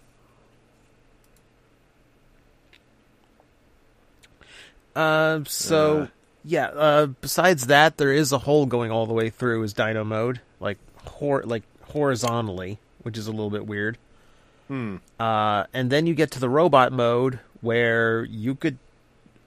Uh, 4.95 5.41
so 5.47 6.01
Uh. 6.01 6.07
yeah. 6.43 6.67
Uh, 6.67 7.05
besides 7.07 7.67
that, 7.67 7.97
there 7.97 8.13
is 8.13 8.31
a 8.31 8.37
hole 8.37 8.65
going 8.65 8.91
all 8.91 9.07
the 9.07 9.13
way 9.13 9.29
through 9.31 9.61
his 9.61 9.73
Dino 9.73 10.03
mode, 10.03 10.39
like 10.59 10.77
hor- 11.05 11.43
like 11.43 11.63
horizontally, 11.93 12.79
which 13.03 13.17
is 13.17 13.27
a 13.27 13.31
little 13.31 13.49
bit 13.49 13.65
weird. 13.65 13.97
Hmm. 14.67 14.97
Uh, 15.19 15.65
and 15.73 15.89
then 15.89 16.05
you 16.07 16.13
get 16.13 16.31
to 16.31 16.39
the 16.39 16.49
robot 16.49 16.91
mode 16.91 17.39
where 17.61 18.23
you 18.25 18.55
could 18.55 18.77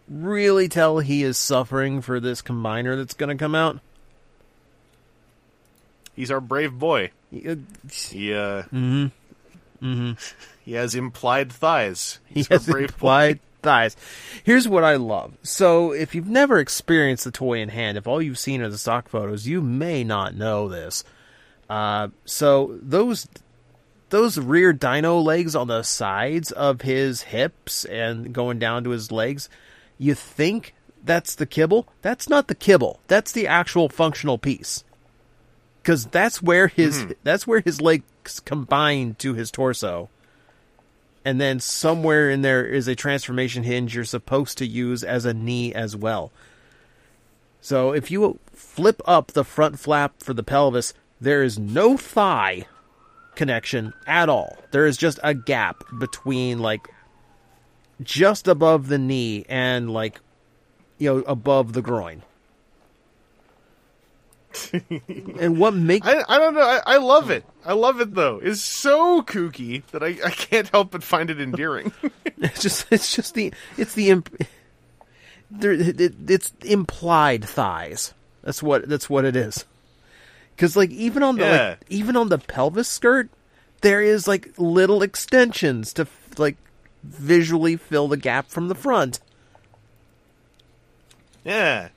really 0.08 0.68
tell 0.68 0.98
he 1.00 1.22
is 1.22 1.36
suffering 1.36 2.00
for 2.00 2.20
this 2.20 2.40
combiner 2.42 2.96
that's 2.96 3.14
going 3.14 3.36
to 3.36 3.42
come 3.42 3.54
out. 3.54 3.80
He's 6.14 6.30
our 6.30 6.40
brave 6.40 6.72
boy. 6.78 7.10
He- 7.30 7.56
He 7.90 8.32
uh, 8.34 8.62
he 10.64 10.72
has 10.72 10.94
implied 10.94 11.52
thighs. 11.52 12.18
He 12.26 12.34
He's 12.36 12.50
our 12.50 12.56
has 12.58 12.66
brave 12.66 12.88
implied 12.90 13.40
thighs. 13.62 13.96
Here's 14.44 14.66
what 14.68 14.84
I 14.84 14.96
love. 14.96 15.34
So, 15.42 15.92
if 15.92 16.14
you've 16.14 16.28
never 16.28 16.58
experienced 16.58 17.24
the 17.24 17.30
toy 17.30 17.58
in 17.60 17.68
hand, 17.68 17.98
if 17.98 18.06
all 18.06 18.22
you've 18.22 18.38
seen 18.38 18.62
are 18.62 18.68
the 18.70 18.78
stock 18.78 19.08
photos, 19.08 19.46
you 19.46 19.60
may 19.60 20.04
not 20.04 20.34
know 20.34 20.68
this. 20.68 21.04
Uh, 21.68 22.08
so 22.24 22.78
those 22.80 23.26
those 24.10 24.38
rear 24.38 24.72
dino 24.72 25.18
legs 25.18 25.56
on 25.56 25.66
the 25.66 25.82
sides 25.82 26.52
of 26.52 26.82
his 26.82 27.22
hips 27.22 27.84
and 27.84 28.32
going 28.32 28.58
down 28.58 28.84
to 28.84 28.90
his 28.90 29.10
legs, 29.10 29.48
you 29.98 30.14
think 30.14 30.74
that's 31.04 31.34
the 31.34 31.46
kibble? 31.46 31.88
That's 32.02 32.28
not 32.28 32.48
the 32.48 32.54
kibble. 32.54 33.00
That's 33.08 33.32
the 33.32 33.46
actual 33.46 33.88
functional 33.88 34.38
piece. 34.38 34.84
Cuz 35.82 36.06
that's 36.06 36.42
where 36.42 36.68
his 36.68 37.06
that's 37.22 37.46
where 37.46 37.60
his 37.60 37.80
legs 37.80 38.40
combine 38.40 39.14
to 39.18 39.34
his 39.34 39.50
torso. 39.50 40.08
And 41.24 41.40
then 41.40 41.58
somewhere 41.58 42.30
in 42.30 42.42
there 42.42 42.64
is 42.64 42.86
a 42.86 42.94
transformation 42.94 43.64
hinge 43.64 43.96
you're 43.96 44.04
supposed 44.04 44.58
to 44.58 44.66
use 44.66 45.02
as 45.02 45.24
a 45.24 45.34
knee 45.34 45.74
as 45.74 45.96
well. 45.96 46.30
So 47.60 47.92
if 47.92 48.12
you 48.12 48.38
flip 48.52 49.02
up 49.06 49.32
the 49.32 49.42
front 49.42 49.80
flap 49.80 50.22
for 50.22 50.32
the 50.32 50.44
pelvis, 50.44 50.94
there 51.20 51.42
is 51.42 51.58
no 51.58 51.96
thigh 51.96 52.66
connection 53.34 53.92
at 54.06 54.28
all. 54.28 54.56
There 54.70 54.86
is 54.86 54.96
just 54.96 55.20
a 55.22 55.34
gap 55.34 55.84
between 55.98 56.58
like 56.58 56.88
just 58.02 58.48
above 58.48 58.88
the 58.88 58.98
knee 58.98 59.44
and 59.48 59.90
like 59.92 60.20
you 60.98 61.14
know 61.14 61.18
above 61.26 61.72
the 61.72 61.82
groin. 61.82 62.22
and 65.38 65.58
what 65.58 65.74
make 65.74 66.04
I, 66.06 66.24
I 66.28 66.38
don't 66.38 66.54
know. 66.54 66.62
I, 66.62 66.80
I 66.86 66.96
love 66.96 67.30
it. 67.30 67.44
I 67.64 67.74
love 67.74 68.00
it 68.00 68.14
though. 68.14 68.40
It's 68.42 68.62
so 68.62 69.22
kooky 69.22 69.84
that 69.88 70.02
I, 70.02 70.16
I 70.24 70.30
can't 70.30 70.68
help 70.68 70.92
but 70.92 71.02
find 71.02 71.30
it 71.30 71.40
endearing. 71.40 71.92
it's 72.38 72.62
just 72.62 72.86
it's 72.90 73.14
just 73.14 73.34
the 73.34 73.52
it's 73.76 73.94
the 73.94 74.10
imp- 74.10 74.42
there 75.50 75.72
it, 75.72 76.00
it's 76.28 76.52
implied 76.64 77.44
thighs. 77.44 78.14
That's 78.42 78.62
what 78.62 78.88
that's 78.88 79.10
what 79.10 79.24
it 79.24 79.36
is. 79.36 79.66
Cuz 80.56 80.76
like 80.76 80.90
even 80.90 81.22
on 81.22 81.36
the 81.36 81.44
Yeah. 81.44 81.68
like, 81.70 81.78
even 81.88 82.16
on 82.16 82.28
the 82.28 82.38
pelvis 82.38 82.88
skirt 82.88 83.28
there 83.82 84.00
is 84.00 84.26
like 84.26 84.52
little 84.58 85.02
extensions 85.02 85.92
to 85.94 86.06
like 86.38 86.56
visually 87.04 87.76
fill 87.76 88.08
the 88.08 88.16
gap 88.16 88.48
from 88.48 88.68
the 88.68 88.74
front. 88.74 89.20
yeah. 91.44 91.88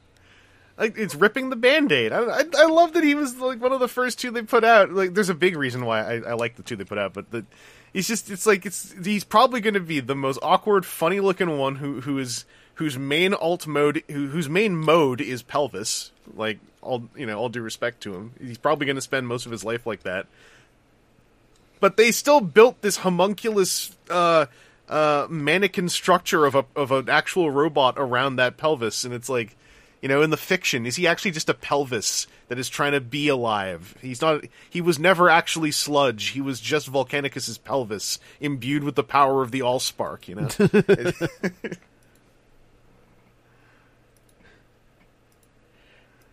Like 0.78 0.98
it's 0.98 1.14
ripping 1.16 1.50
the 1.50 1.58
band-aid. 1.58 2.14
I, 2.14 2.20
I 2.22 2.44
I 2.58 2.66
love 2.68 2.94
that 2.94 3.04
he 3.04 3.14
was 3.14 3.36
like 3.38 3.62
one 3.62 3.74
of 3.74 3.82
the 3.82 3.88
first 3.90 4.18
two 4.20 4.32
they 4.32 4.44
put 4.44 4.64
out. 4.64 4.92
Like 4.94 5.14
there's 5.14 5.28
a 5.30 5.34
big 5.34 5.58
reason 5.58 5.86
why 5.86 6.00
I, 6.02 6.14
I 6.30 6.34
like 6.34 6.56
the 6.56 6.64
two 6.64 6.78
they 6.78 6.86
put 6.86 6.98
out, 6.98 7.14
but 7.14 7.32
the 7.32 7.46
he's 7.92 8.08
just 8.08 8.30
it's 8.30 8.46
like 8.46 8.66
it's 8.66 8.94
he's 9.04 9.26
probably 9.26 9.60
going 9.60 9.74
to 9.74 9.82
be 9.82 10.00
the 10.00 10.16
most 10.16 10.40
awkward, 10.42 10.86
funny-looking 10.86 11.58
one 11.58 11.76
who 11.78 12.00
who 12.02 12.18
is 12.18 12.46
whose 12.76 12.98
main 12.98 13.34
alt 13.34 13.68
mode 13.68 14.04
who, 14.10 14.28
whose 14.28 14.48
main 14.48 14.78
mode 14.78 15.20
is 15.20 15.42
pelvis. 15.44 16.12
Like 16.34 16.60
all 16.82 17.04
you 17.16 17.26
know, 17.26 17.38
all 17.38 17.50
due 17.50 17.62
respect 17.62 18.02
to 18.04 18.14
him, 18.16 18.34
he's 18.40 18.58
probably 18.58 18.86
going 18.86 18.96
to 18.96 19.02
spend 19.02 19.28
most 19.28 19.46
of 19.46 19.52
his 19.52 19.64
life 19.64 19.86
like 19.86 20.04
that. 20.04 20.28
but 21.80 21.98
they 21.98 22.12
still 22.12 22.42
built 22.42 22.82
this 22.82 22.98
homunculus 22.98 23.96
uh, 24.10 24.46
uh, 24.88 25.28
mannequin 25.30 25.90
structure 25.90 26.46
of 26.46 26.56
a 26.56 26.66
of 26.76 26.92
an 26.92 27.10
actual 27.10 27.52
robot 27.52 27.96
around 27.98 28.36
that 28.38 28.58
pelvis, 28.58 29.04
and 29.04 29.14
it's 29.14 29.30
like, 29.30 29.56
you 30.02 30.10
know, 30.10 30.22
in 30.22 30.30
the 30.30 30.38
fiction, 30.38 30.86
is 30.86 30.96
he 30.96 31.06
actually 31.08 31.32
just 31.32 31.50
a 31.50 31.54
pelvis 31.54 32.28
that 32.48 32.58
is 32.58 32.70
trying 32.70 32.94
to 32.94 33.02
be 33.02 33.28
alive? 33.28 33.96
He's 34.02 34.22
not. 34.22 34.46
He 34.70 34.82
was 34.82 34.98
never 34.98 35.30
actually 35.30 35.72
sludge. 35.72 36.30
He 36.30 36.42
was 36.42 36.60
just 36.60 36.92
Volcanicus's 36.92 37.58
pelvis, 37.58 38.20
imbued 38.40 38.84
with 38.84 38.96
the 38.96 39.04
power 39.04 39.42
of 39.42 39.52
the 39.52 39.60
Allspark. 39.60 40.28
You 40.28 40.36
know, 40.36 40.50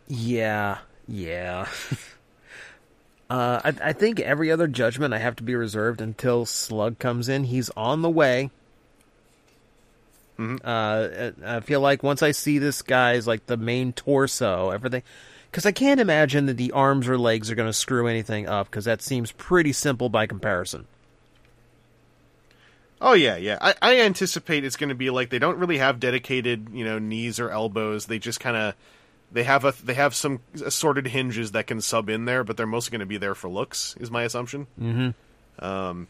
Yeah, 0.09 0.78
yeah. 1.09 1.69
uh, 3.31 3.61
I, 3.65 3.74
I 3.83 3.93
think 3.93 4.20
every 4.20 4.51
other 4.51 4.69
judgment 4.69 5.15
I 5.15 5.19
have 5.19 5.37
to 5.37 5.43
be 5.43 5.55
reserved 5.55 6.01
until 6.01 6.47
Slug 6.47 6.99
comes 6.99 7.28
in. 7.28 7.45
He's 7.45 7.70
on 7.70 8.03
the 8.03 8.11
way. 8.11 8.51
Uh, 10.39 11.31
I 11.45 11.61
feel 11.61 11.81
like 11.81 12.03
once 12.03 12.23
I 12.23 12.33
see 12.33 12.59
this 12.59 12.83
guy's 12.83 13.27
like 13.27 13.47
the 13.47 13.57
main 13.57 13.93
torso, 13.93 14.70
everything, 14.70 15.03
because 15.51 15.65
I 15.65 15.73
can't 15.73 16.01
imagine 16.01 16.47
that 16.47 16.59
the 16.59 16.73
arms 16.73 17.09
or 17.09 17.16
legs 17.16 17.51
are 17.51 17.55
going 17.55 17.69
to 17.69 17.73
screw 17.73 18.07
anything 18.07 18.47
up. 18.47 18.70
Because 18.70 18.85
that 18.85 19.03
seems 19.03 19.33
pretty 19.33 19.73
simple 19.73 20.09
by 20.09 20.27
comparison. 20.27 20.87
Oh 23.01 23.15
yeah, 23.15 23.37
yeah. 23.37 23.59
I, 23.61 23.74
I 23.83 24.01
anticipate 24.01 24.65
it's 24.65 24.77
going 24.77 24.89
to 24.89 24.95
be 24.95 25.11
like 25.11 25.31
they 25.31 25.39
don't 25.39 25.59
really 25.59 25.78
have 25.78 26.01
dedicated, 26.01 26.69
you 26.73 26.85
know, 26.85 26.99
knees 26.99 27.41
or 27.41 27.51
elbows. 27.51 28.07
They 28.07 28.19
just 28.19 28.41
kind 28.41 28.57
of 28.57 28.74
they 29.36 29.42
have 29.42 29.66
a 29.66 29.74
they 29.84 29.92
have 29.92 30.14
some 30.14 30.40
assorted 30.64 31.08
hinges 31.08 31.52
that 31.52 31.66
can 31.66 31.82
sub 31.82 32.08
in 32.08 32.24
there, 32.24 32.42
but 32.42 32.56
they're 32.56 32.66
mostly 32.66 32.92
going 32.92 33.00
to 33.00 33.06
be 33.06 33.18
there 33.18 33.34
for 33.34 33.50
looks. 33.50 33.94
Is 34.00 34.10
my 34.10 34.22
assumption. 34.22 34.66
Mm-hmm. 34.80 35.62
Um, 35.62 36.08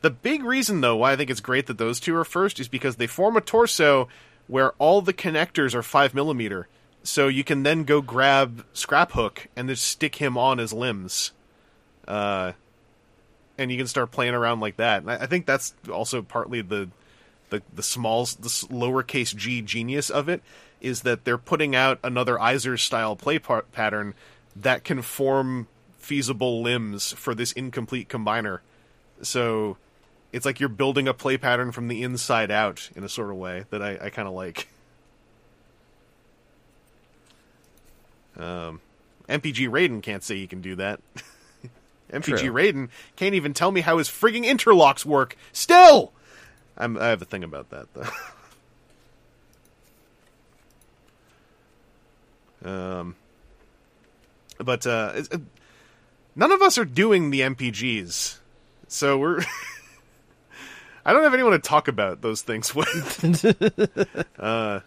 the 0.00 0.08
big 0.08 0.42
reason 0.42 0.80
though 0.80 0.96
why 0.96 1.12
I 1.12 1.16
think 1.16 1.28
it's 1.28 1.40
great 1.40 1.66
that 1.66 1.76
those 1.76 2.00
two 2.00 2.16
are 2.16 2.24
first 2.24 2.58
is 2.58 2.66
because 2.66 2.96
they 2.96 3.06
form 3.06 3.36
a 3.36 3.42
torso 3.42 4.08
where 4.46 4.72
all 4.78 5.02
the 5.02 5.12
connectors 5.12 5.74
are 5.74 5.82
five 5.82 6.14
millimeter, 6.14 6.68
so 7.02 7.28
you 7.28 7.44
can 7.44 7.64
then 7.64 7.84
go 7.84 8.00
grab 8.00 8.64
Scraphook 8.72 9.40
and 9.54 9.68
just 9.68 9.86
stick 9.86 10.14
him 10.14 10.38
on 10.38 10.56
his 10.56 10.72
limbs. 10.72 11.32
Uh, 12.06 12.52
and 13.58 13.70
you 13.70 13.76
can 13.76 13.86
start 13.86 14.10
playing 14.10 14.32
around 14.32 14.60
like 14.60 14.78
that. 14.78 15.02
And 15.02 15.10
I, 15.10 15.16
I 15.16 15.26
think 15.26 15.44
that's 15.44 15.74
also 15.92 16.22
partly 16.22 16.62
the 16.62 16.88
the 17.50 17.60
the 17.74 17.82
small 17.82 18.24
the 18.24 18.48
lowercase 18.70 19.36
g 19.36 19.60
genius 19.60 20.08
of 20.08 20.30
it 20.30 20.42
is 20.80 21.02
that 21.02 21.24
they're 21.24 21.38
putting 21.38 21.74
out 21.74 21.98
another 22.02 22.40
Iser 22.40 22.76
style 22.76 23.16
play 23.16 23.38
par- 23.38 23.64
pattern 23.72 24.14
that 24.54 24.84
can 24.84 25.02
form 25.02 25.66
feasible 25.98 26.62
limbs 26.62 27.12
for 27.12 27.34
this 27.34 27.52
incomplete 27.52 28.08
combiner. 28.08 28.60
So 29.22 29.76
it's 30.32 30.46
like 30.46 30.60
you're 30.60 30.68
building 30.68 31.08
a 31.08 31.14
play 31.14 31.36
pattern 31.36 31.72
from 31.72 31.88
the 31.88 32.02
inside 32.02 32.50
out 32.50 32.90
in 32.94 33.04
a 33.04 33.08
sort 33.08 33.30
of 33.30 33.36
way 33.36 33.64
that 33.70 33.82
I, 33.82 33.98
I 34.02 34.10
kind 34.10 34.28
of 34.28 34.34
like. 34.34 34.68
Um, 38.36 38.80
MPG 39.28 39.68
Raiden 39.68 40.02
can't 40.02 40.22
say 40.22 40.36
he 40.36 40.46
can 40.46 40.60
do 40.60 40.76
that. 40.76 41.00
MPG 42.12 42.38
True. 42.38 42.52
Raiden 42.52 42.88
can't 43.16 43.34
even 43.34 43.52
tell 43.52 43.70
me 43.70 43.80
how 43.80 43.98
his 43.98 44.08
frigging 44.08 44.44
interlocks 44.44 45.04
work. 45.04 45.36
Still, 45.52 46.12
I'm, 46.76 46.96
I 46.96 47.08
have 47.08 47.20
a 47.20 47.26
thing 47.26 47.44
about 47.44 47.70
that 47.70 47.92
though. 47.94 48.06
um, 52.64 53.16
but 54.58 54.86
uh, 54.86 55.12
it's- 55.16 55.28
uh, 55.32 55.38
none 56.36 56.52
of 56.52 56.62
us 56.62 56.78
are 56.78 56.84
doing 56.84 57.30
the 57.30 57.40
MPGs, 57.42 58.38
so 58.88 59.18
we're. 59.18 59.42
I 61.04 61.12
don't 61.14 61.22
have 61.22 61.32
anyone 61.32 61.52
to 61.52 61.58
talk 61.58 61.88
about 61.88 62.20
those 62.20 62.42
things 62.42 62.74
with. 62.74 63.44
uh, 64.38 64.80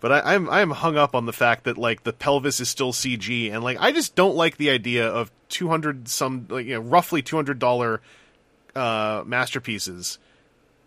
but 0.00 0.12
I, 0.12 0.34
I'm 0.34 0.50
I'm 0.50 0.70
hung 0.70 0.98
up 0.98 1.14
on 1.14 1.24
the 1.24 1.32
fact 1.32 1.64
that 1.64 1.78
like 1.78 2.02
the 2.02 2.12
pelvis 2.12 2.60
is 2.60 2.68
still 2.68 2.92
CG, 2.92 3.50
and 3.50 3.64
like 3.64 3.78
I 3.80 3.90
just 3.90 4.14
don't 4.14 4.36
like 4.36 4.58
the 4.58 4.68
idea 4.68 5.08
of 5.08 5.30
two 5.48 5.68
hundred 5.68 6.08
some 6.08 6.46
like 6.50 6.66
you 6.66 6.74
know 6.74 6.80
roughly 6.80 7.22
two 7.22 7.36
hundred 7.36 7.58
dollar 7.58 8.02
uh, 8.76 9.22
masterpieces, 9.24 10.18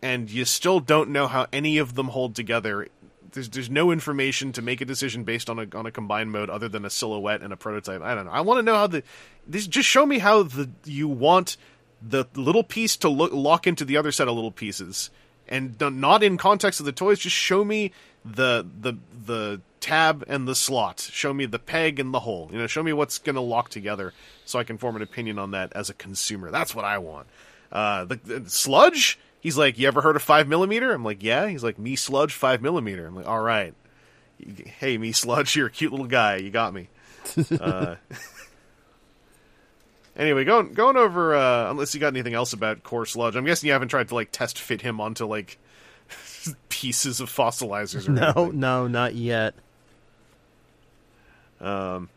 and 0.04 0.30
you 0.30 0.46
still 0.46 0.80
don't 0.80 1.10
know 1.10 1.26
how 1.26 1.48
any 1.52 1.80
of 1.80 1.96
them 1.96 2.10
hold 2.10 2.36
together. 2.36 2.90
There's 3.32 3.50
there's 3.50 3.70
no 3.70 3.92
information 3.92 4.52
to 4.54 4.62
make 4.62 4.82
a 4.82 4.86
decision 4.86 5.24
based 5.24 5.50
on 5.50 5.60
a 5.60 5.68
on 5.78 5.86
a 5.86 5.92
combined 5.92 6.32
mode 6.32 6.50
other 6.50 6.70
than 6.70 6.86
a 6.86 6.90
silhouette 6.90 7.42
and 7.42 7.54
a 7.54 7.58
prototype. 7.58 8.02
I 8.02 8.16
don't 8.16 8.26
know. 8.26 8.32
I 8.32 8.42
want 8.42 8.60
to 8.60 8.64
know 8.64 8.76
how 8.76 8.88
the 8.88 9.04
this 9.46 9.68
just 9.68 9.88
show 9.88 10.06
me 10.06 10.20
how 10.20 10.44
the 10.44 10.70
you 10.86 11.08
want 11.08 11.58
the 12.02 12.26
little 12.36 12.64
piece 12.64 12.96
to 12.98 13.10
look 13.10 13.32
lock 13.34 13.68
into 13.68 13.86
the 13.86 13.98
other 13.98 14.12
set 14.12 14.28
of 14.28 14.36
little 14.36 14.52
pieces. 14.52 15.10
And 15.50 15.80
not 15.80 16.24
in 16.24 16.38
context 16.38 16.80
of 16.82 16.86
the 16.86 16.92
toys 16.92 17.20
just 17.20 17.36
show 17.36 17.64
me 17.64 17.92
the 18.26 18.66
the 18.80 18.94
the 19.26 19.62
tab 19.80 20.24
and 20.28 20.48
the 20.48 20.56
slot. 20.56 21.00
Show 21.00 21.34
me 21.34 21.46
the 21.46 21.60
peg 21.60 22.00
and 22.00 22.14
the 22.14 22.20
hole. 22.20 22.50
You 22.52 22.58
know 22.58 22.68
show 22.68 22.84
me 22.84 22.94
what's 22.94 23.18
going 23.18 23.36
to 23.36 23.42
lock 23.42 23.70
together 23.70 24.14
so 24.46 24.60
i 24.60 24.64
can 24.64 24.78
form 24.78 24.96
an 24.96 25.02
opinion 25.02 25.40
on 25.40 25.52
that 25.52 25.72
as 25.74 25.90
a 25.90 25.94
consumer. 25.94 26.52
That's 26.52 26.76
what 26.76 26.86
i 26.86 26.98
want. 26.98 27.28
Uh 27.72 28.06
the, 28.06 28.16
the 28.16 28.50
sludge 28.50 29.20
he's 29.48 29.58
like 29.58 29.78
you 29.80 29.88
ever 29.88 30.02
heard 30.02 30.18
of 30.18 30.22
five 30.22 30.46
millimeter 30.48 30.92
i'm 30.92 31.04
like 31.06 31.24
yeah 31.24 31.48
he's 31.48 31.64
like 31.64 31.80
me 31.80 31.96
sludge 31.96 32.34
five 32.34 32.62
millimeter 32.62 33.08
i'm 33.08 33.16
like 33.16 33.26
all 33.28 33.40
right 33.40 33.74
hey 34.80 34.98
me 34.98 35.14
sludge 35.14 35.56
you're 35.56 35.68
a 35.68 35.72
cute 35.72 35.92
little 35.92 36.06
guy 36.08 36.36
you 36.36 36.50
got 36.52 36.74
me 36.74 36.90
uh 37.62 37.96
Anyway, 40.16 40.44
going 40.46 40.74
going 40.74 40.98
over 40.98 41.36
uh, 41.36 41.70
unless 41.70 41.94
you 41.94 42.00
got 42.00 42.08
anything 42.08 42.34
else 42.34 42.52
about 42.52 42.82
core 42.82 43.06
sludge. 43.06 43.36
I'm 43.36 43.46
guessing 43.46 43.68
you 43.68 43.74
haven't 43.74 43.90
tried 43.90 44.08
to 44.08 44.16
like 44.16 44.32
test 44.32 44.58
fit 44.58 44.82
him 44.82 45.00
onto 45.00 45.28
like 45.28 45.60
pieces 46.70 47.20
of 47.22 47.30
fossilizers 47.30 48.08
or 48.10 48.14
No, 48.14 48.34
anything. 48.36 48.60
no, 48.60 48.88
not 48.88 49.14
yet. 49.14 49.54
Um, 51.62 52.10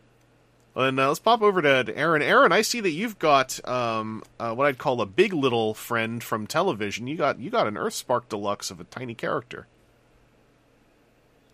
then 0.75 0.99
uh, 0.99 1.09
let's 1.09 1.19
pop 1.19 1.43
over 1.43 1.61
to, 1.61 1.85
to 1.85 1.97
Aaron. 1.97 2.23
Aaron, 2.23 2.53
I 2.53 2.63
see 2.63 2.81
that 2.81 2.91
you've 2.91 3.19
got 3.19 3.67
um, 3.69 4.23
uh, 4.39 4.55
what 4.55 4.67
I'd 4.67 4.79
call 4.79 5.01
a 5.01 5.07
big 5.07 5.33
little 5.33 5.75
friend 5.75 6.23
from 6.23 6.47
television. 6.47 7.07
You 7.07 7.17
got 7.17 7.41
you 7.41 7.51
got 7.51 7.67
an 7.67 7.75
Earthspark 7.75 8.29
Deluxe 8.29 8.71
of 8.71 8.81
a 8.81 8.85
tiny 8.85 9.15
character. 9.15 9.67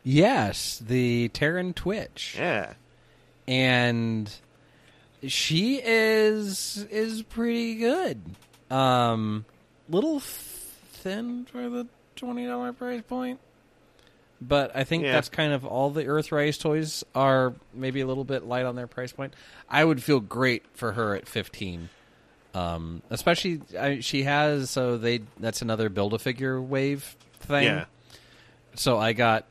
Yes, 0.03 0.79
the 0.87 1.29
Terran 1.31 1.73
Twitch. 1.73 2.37
Yeah, 2.39 2.75
and 3.49 4.31
she 5.27 5.81
is 5.83 6.87
is 6.91 7.23
pretty 7.23 7.77
good. 7.77 8.21
Um, 8.71 9.45
little 9.89 10.21
thin 10.21 11.47
for 11.51 11.69
the 11.69 11.87
twenty 12.17 12.47
dollar 12.47 12.73
price 12.73 13.03
point, 13.03 13.41
but 14.41 14.75
I 14.75 14.85
think 14.85 15.05
Yeah. 15.05 15.13
that's 15.13 15.29
kind 15.29 15.53
of 15.53 15.65
all 15.65 15.91
the 15.91 16.05
Earthrise 16.05 16.61
toys 16.61 17.05
are. 17.15 17.55
Maybe 17.75 18.01
a 18.01 18.07
little 18.07 18.25
bit 18.25 18.45
light 18.47 18.65
on 18.67 18.77
their 18.77 18.87
price 18.87 19.13
point. 19.13 19.35
I 19.69 19.85
would 19.85 20.03
feel 20.03 20.21
great 20.21 20.65
for 20.75 20.93
her 20.93 21.15
at 21.15 21.29
fifteen. 21.29 21.89
Um, 22.55 23.03
especially 23.11 23.61
I, 23.79 24.01
she 24.01 24.23
has 24.23 24.71
so 24.71 24.97
they 24.97 25.21
that's 25.39 25.61
another 25.63 25.89
build 25.91 26.15
a 26.15 26.19
figure 26.19 26.61
wave 26.61 27.17
thing. 27.41 27.65
Yeah. 27.65 27.85
So 28.75 28.99
I 28.99 29.13
got 29.13 29.47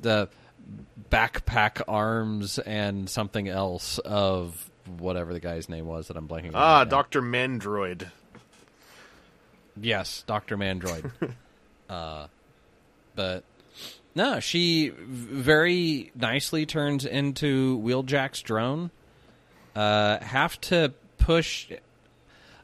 the 0.00 0.28
backpack 1.10 1.82
arms 1.88 2.58
and 2.58 3.08
something 3.08 3.48
else 3.48 3.98
of 3.98 4.70
whatever 4.98 5.32
the 5.32 5.40
guy's 5.40 5.68
name 5.68 5.86
was 5.86 6.08
that 6.08 6.16
I'm 6.16 6.28
blanking. 6.28 6.52
Ah, 6.54 6.80
right. 6.80 6.88
Doctor 6.88 7.20
Mandroid. 7.22 8.10
Yes, 9.80 10.24
Doctor 10.26 10.56
Mandroid. 10.56 11.10
uh, 11.88 12.26
but 13.14 13.44
no, 14.14 14.40
she 14.40 14.90
very 14.96 16.10
nicely 16.14 16.66
turns 16.66 17.04
into 17.04 17.78
Wheeljack's 17.78 18.42
drone. 18.42 18.90
Uh, 19.74 20.18
have 20.22 20.60
to 20.62 20.92
push 21.18 21.70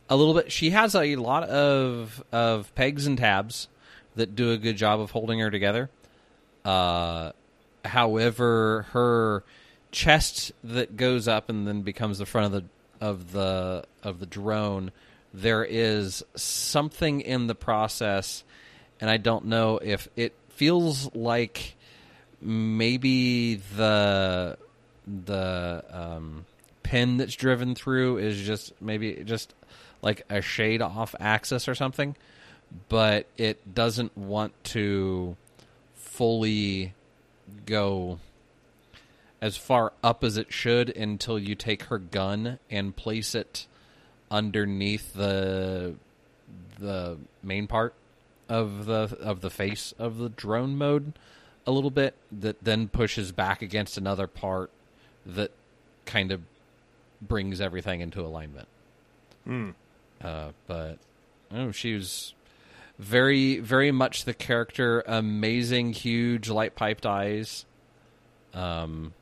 a 0.09 0.17
little 0.17 0.35
bit. 0.35 0.51
She 0.51 0.71
has 0.71 0.95
a 0.95 1.17
lot 1.17 1.45
of 1.45 2.23
of 2.33 2.75
pegs 2.75 3.07
and 3.07 3.17
tabs 3.17 3.69
that 4.17 4.35
do 4.35 4.53
a 4.53 4.59
good 4.59 4.77
job 4.77 5.01
of 5.01 5.13
holding 5.13 5.39
her 5.39 5.51
together. 5.51 5.89
Uh, 6.65 7.33
however, 7.85 8.87
her 8.91 9.45
chest 9.93 10.53
that 10.65 10.97
goes 10.97 11.29
up 11.29 11.49
and 11.49 11.67
then 11.67 11.83
becomes 11.83 12.19
the 12.19 12.27
front 12.27 12.47
of 12.47 12.53
the 12.53 12.69
of 13.01 13.33
the 13.33 13.85
of 14.03 14.21
the 14.21 14.27
drone, 14.27 14.91
there 15.33 15.65
is 15.65 16.25
something 16.35 17.21
in 17.21 17.47
the 17.47 17.55
process, 17.55 18.45
and 19.01 19.11
I 19.11 19.17
don't 19.17 19.47
know 19.47 19.79
if 19.79 20.09
it 20.17 20.35
feels 20.57 21.15
like 21.15 21.77
maybe 22.41 23.57
the 23.77 24.59
the 25.07 25.85
um, 25.91 26.45
pin 26.83 27.17
that's 27.19 27.35
driven 27.35 27.75
through 27.75 28.19
is 28.19 28.41
just 28.43 28.73
maybe 28.81 29.23
just 29.25 29.55
like 30.03 30.25
a 30.29 30.41
shade 30.41 30.83
off 30.83 31.15
axis 31.21 31.69
or 31.69 31.75
something, 31.75 32.17
but 32.89 33.27
it 33.37 33.75
doesn't 33.75 34.17
want 34.17 34.53
to 34.65 35.37
fully 35.95 36.95
go 37.65 38.19
as 39.41 39.57
far 39.57 39.93
up 40.03 40.25
as 40.25 40.37
it 40.37 40.53
should 40.53 40.89
until 40.97 41.39
you 41.39 41.55
take 41.55 41.85
her 41.85 41.99
gun 41.99 42.59
and 42.71 42.97
place 42.97 43.35
it 43.35 43.67
underneath 44.31 45.13
the 45.15 45.95
the 46.79 47.17
main 47.43 47.67
part 47.67 47.95
of 48.49 48.87
the 48.87 49.17
of 49.21 49.41
the 49.41 49.51
face 49.51 49.93
of 49.99 50.19
the 50.19 50.29
drone 50.29 50.77
mode 50.77 51.13
a 51.67 51.73
little 51.73 51.91
bit 51.91 52.15
that 52.31 52.63
then 52.63 52.89
pushes 52.89 53.33
back 53.33 53.61
against 53.61 53.99
another 53.99 54.27
part 54.27 54.71
that 55.25 55.51
kind 56.05 56.31
of 56.31 56.43
brings 57.21 57.61
everything 57.61 58.01
into 58.01 58.21
alignment. 58.21 58.69
Uh, 60.23 60.51
but 60.67 60.99
oh, 61.53 61.73
she 61.73 61.95
was 61.95 62.35
very, 62.99 63.59
very 63.59 63.91
much 63.91 64.25
the 64.25 64.35
character. 64.35 65.03
Amazing, 65.07 65.93
huge, 65.93 66.49
light 66.49 66.75
piped 66.75 67.05
eyes. 67.05 67.67
Um, 68.55 69.13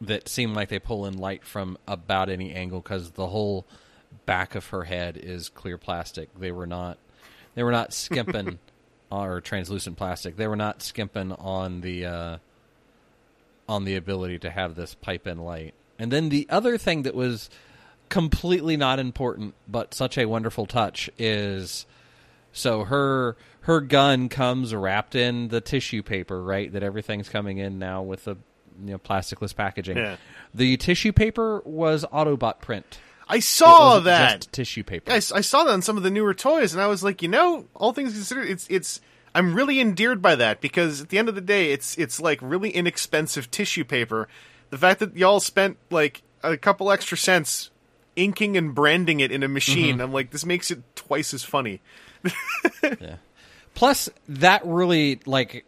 that 0.00 0.28
seem 0.28 0.54
like 0.54 0.68
they 0.68 0.78
pull 0.78 1.06
in 1.06 1.16
light 1.16 1.44
from 1.44 1.78
about 1.88 2.28
any 2.28 2.52
angle 2.52 2.80
because 2.80 3.12
the 3.12 3.28
whole 3.28 3.64
back 4.26 4.54
of 4.54 4.66
her 4.68 4.84
head 4.84 5.16
is 5.16 5.48
clear 5.48 5.78
plastic. 5.78 6.28
They 6.38 6.52
were 6.52 6.66
not, 6.66 6.98
they 7.54 7.62
were 7.62 7.72
not 7.72 7.92
skimping 7.92 8.58
on 9.10 9.28
or 9.28 9.40
translucent 9.40 9.96
plastic. 9.96 10.36
They 10.36 10.46
were 10.46 10.56
not 10.56 10.82
skimping 10.82 11.32
on 11.32 11.80
the 11.80 12.06
uh, 12.06 12.38
on 13.68 13.84
the 13.84 13.96
ability 13.96 14.38
to 14.40 14.50
have 14.50 14.74
this 14.74 14.94
pipe 14.94 15.26
in 15.26 15.38
light. 15.38 15.74
And 15.98 16.10
then 16.10 16.28
the 16.28 16.46
other 16.50 16.76
thing 16.76 17.02
that 17.02 17.14
was 17.14 17.48
completely 18.10 18.76
not 18.76 18.98
important 18.98 19.54
but 19.66 19.94
such 19.94 20.18
a 20.18 20.26
wonderful 20.26 20.66
touch 20.66 21.08
is 21.18 21.86
so 22.52 22.84
her 22.84 23.36
her 23.62 23.80
gun 23.80 24.28
comes 24.28 24.74
wrapped 24.74 25.14
in 25.14 25.48
the 25.48 25.60
tissue 25.60 26.02
paper, 26.02 26.42
right? 26.42 26.70
That 26.72 26.82
everything's 26.82 27.28
coming 27.28 27.58
in 27.58 27.78
now 27.78 28.02
with 28.02 28.24
the 28.24 28.36
you 28.84 28.92
know 28.92 28.98
plasticless 28.98 29.54
packaging. 29.54 29.96
Yeah. 29.96 30.16
The 30.54 30.76
tissue 30.76 31.12
paper 31.12 31.62
was 31.64 32.04
Autobot 32.12 32.60
print. 32.60 32.98
I 33.28 33.40
saw 33.40 34.00
that. 34.00 34.40
just 34.40 34.52
tissue 34.52 34.84
paper. 34.84 35.10
I, 35.10 35.16
I 35.16 35.20
saw 35.20 35.64
that 35.64 35.72
on 35.72 35.82
some 35.82 35.96
of 35.96 36.02
the 36.02 36.10
newer 36.10 36.34
toys, 36.34 36.72
and 36.72 36.82
I 36.82 36.86
was 36.86 37.02
like, 37.02 37.22
you 37.22 37.28
know, 37.28 37.66
all 37.74 37.92
things 37.92 38.12
considered, 38.12 38.48
it's 38.48 38.66
it's. 38.68 39.00
I'm 39.36 39.54
really 39.54 39.80
endeared 39.80 40.22
by 40.22 40.36
that 40.36 40.60
because 40.60 41.00
at 41.00 41.08
the 41.08 41.18
end 41.18 41.28
of 41.28 41.34
the 41.34 41.40
day, 41.40 41.72
it's 41.72 41.98
it's 41.98 42.20
like 42.20 42.38
really 42.40 42.70
inexpensive 42.70 43.50
tissue 43.50 43.84
paper. 43.84 44.28
The 44.70 44.78
fact 44.78 45.00
that 45.00 45.16
y'all 45.16 45.40
spent 45.40 45.76
like 45.90 46.22
a 46.42 46.56
couple 46.56 46.92
extra 46.92 47.16
cents 47.16 47.70
inking 48.14 48.56
and 48.56 48.74
branding 48.74 49.20
it 49.20 49.32
in 49.32 49.42
a 49.42 49.48
machine, 49.48 49.94
mm-hmm. 49.94 50.02
I'm 50.02 50.12
like, 50.12 50.30
this 50.30 50.44
makes 50.44 50.70
it 50.70 50.82
twice 50.94 51.34
as 51.34 51.42
funny. 51.42 51.80
yeah. 52.82 53.16
Plus, 53.74 54.08
that 54.28 54.64
really 54.64 55.20
like 55.26 55.64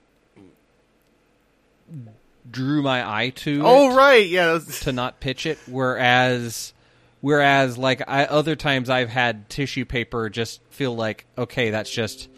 drew 2.48 2.82
my 2.82 3.08
eye 3.08 3.30
to. 3.30 3.62
Oh 3.64 3.96
right, 3.96 4.26
yeah, 4.26 4.58
to 4.82 4.92
not 4.92 5.18
pitch 5.18 5.46
it 5.46 5.58
whereas 5.66 6.72
whereas 7.20 7.76
like 7.78 8.02
I, 8.08 8.24
other 8.24 8.56
times 8.56 8.90
I've 8.90 9.08
had 9.08 9.48
tissue 9.48 9.84
paper 9.84 10.28
just 10.28 10.60
feel 10.70 10.94
like 10.94 11.26
okay 11.36 11.70
that's 11.70 11.90
just 11.90 12.28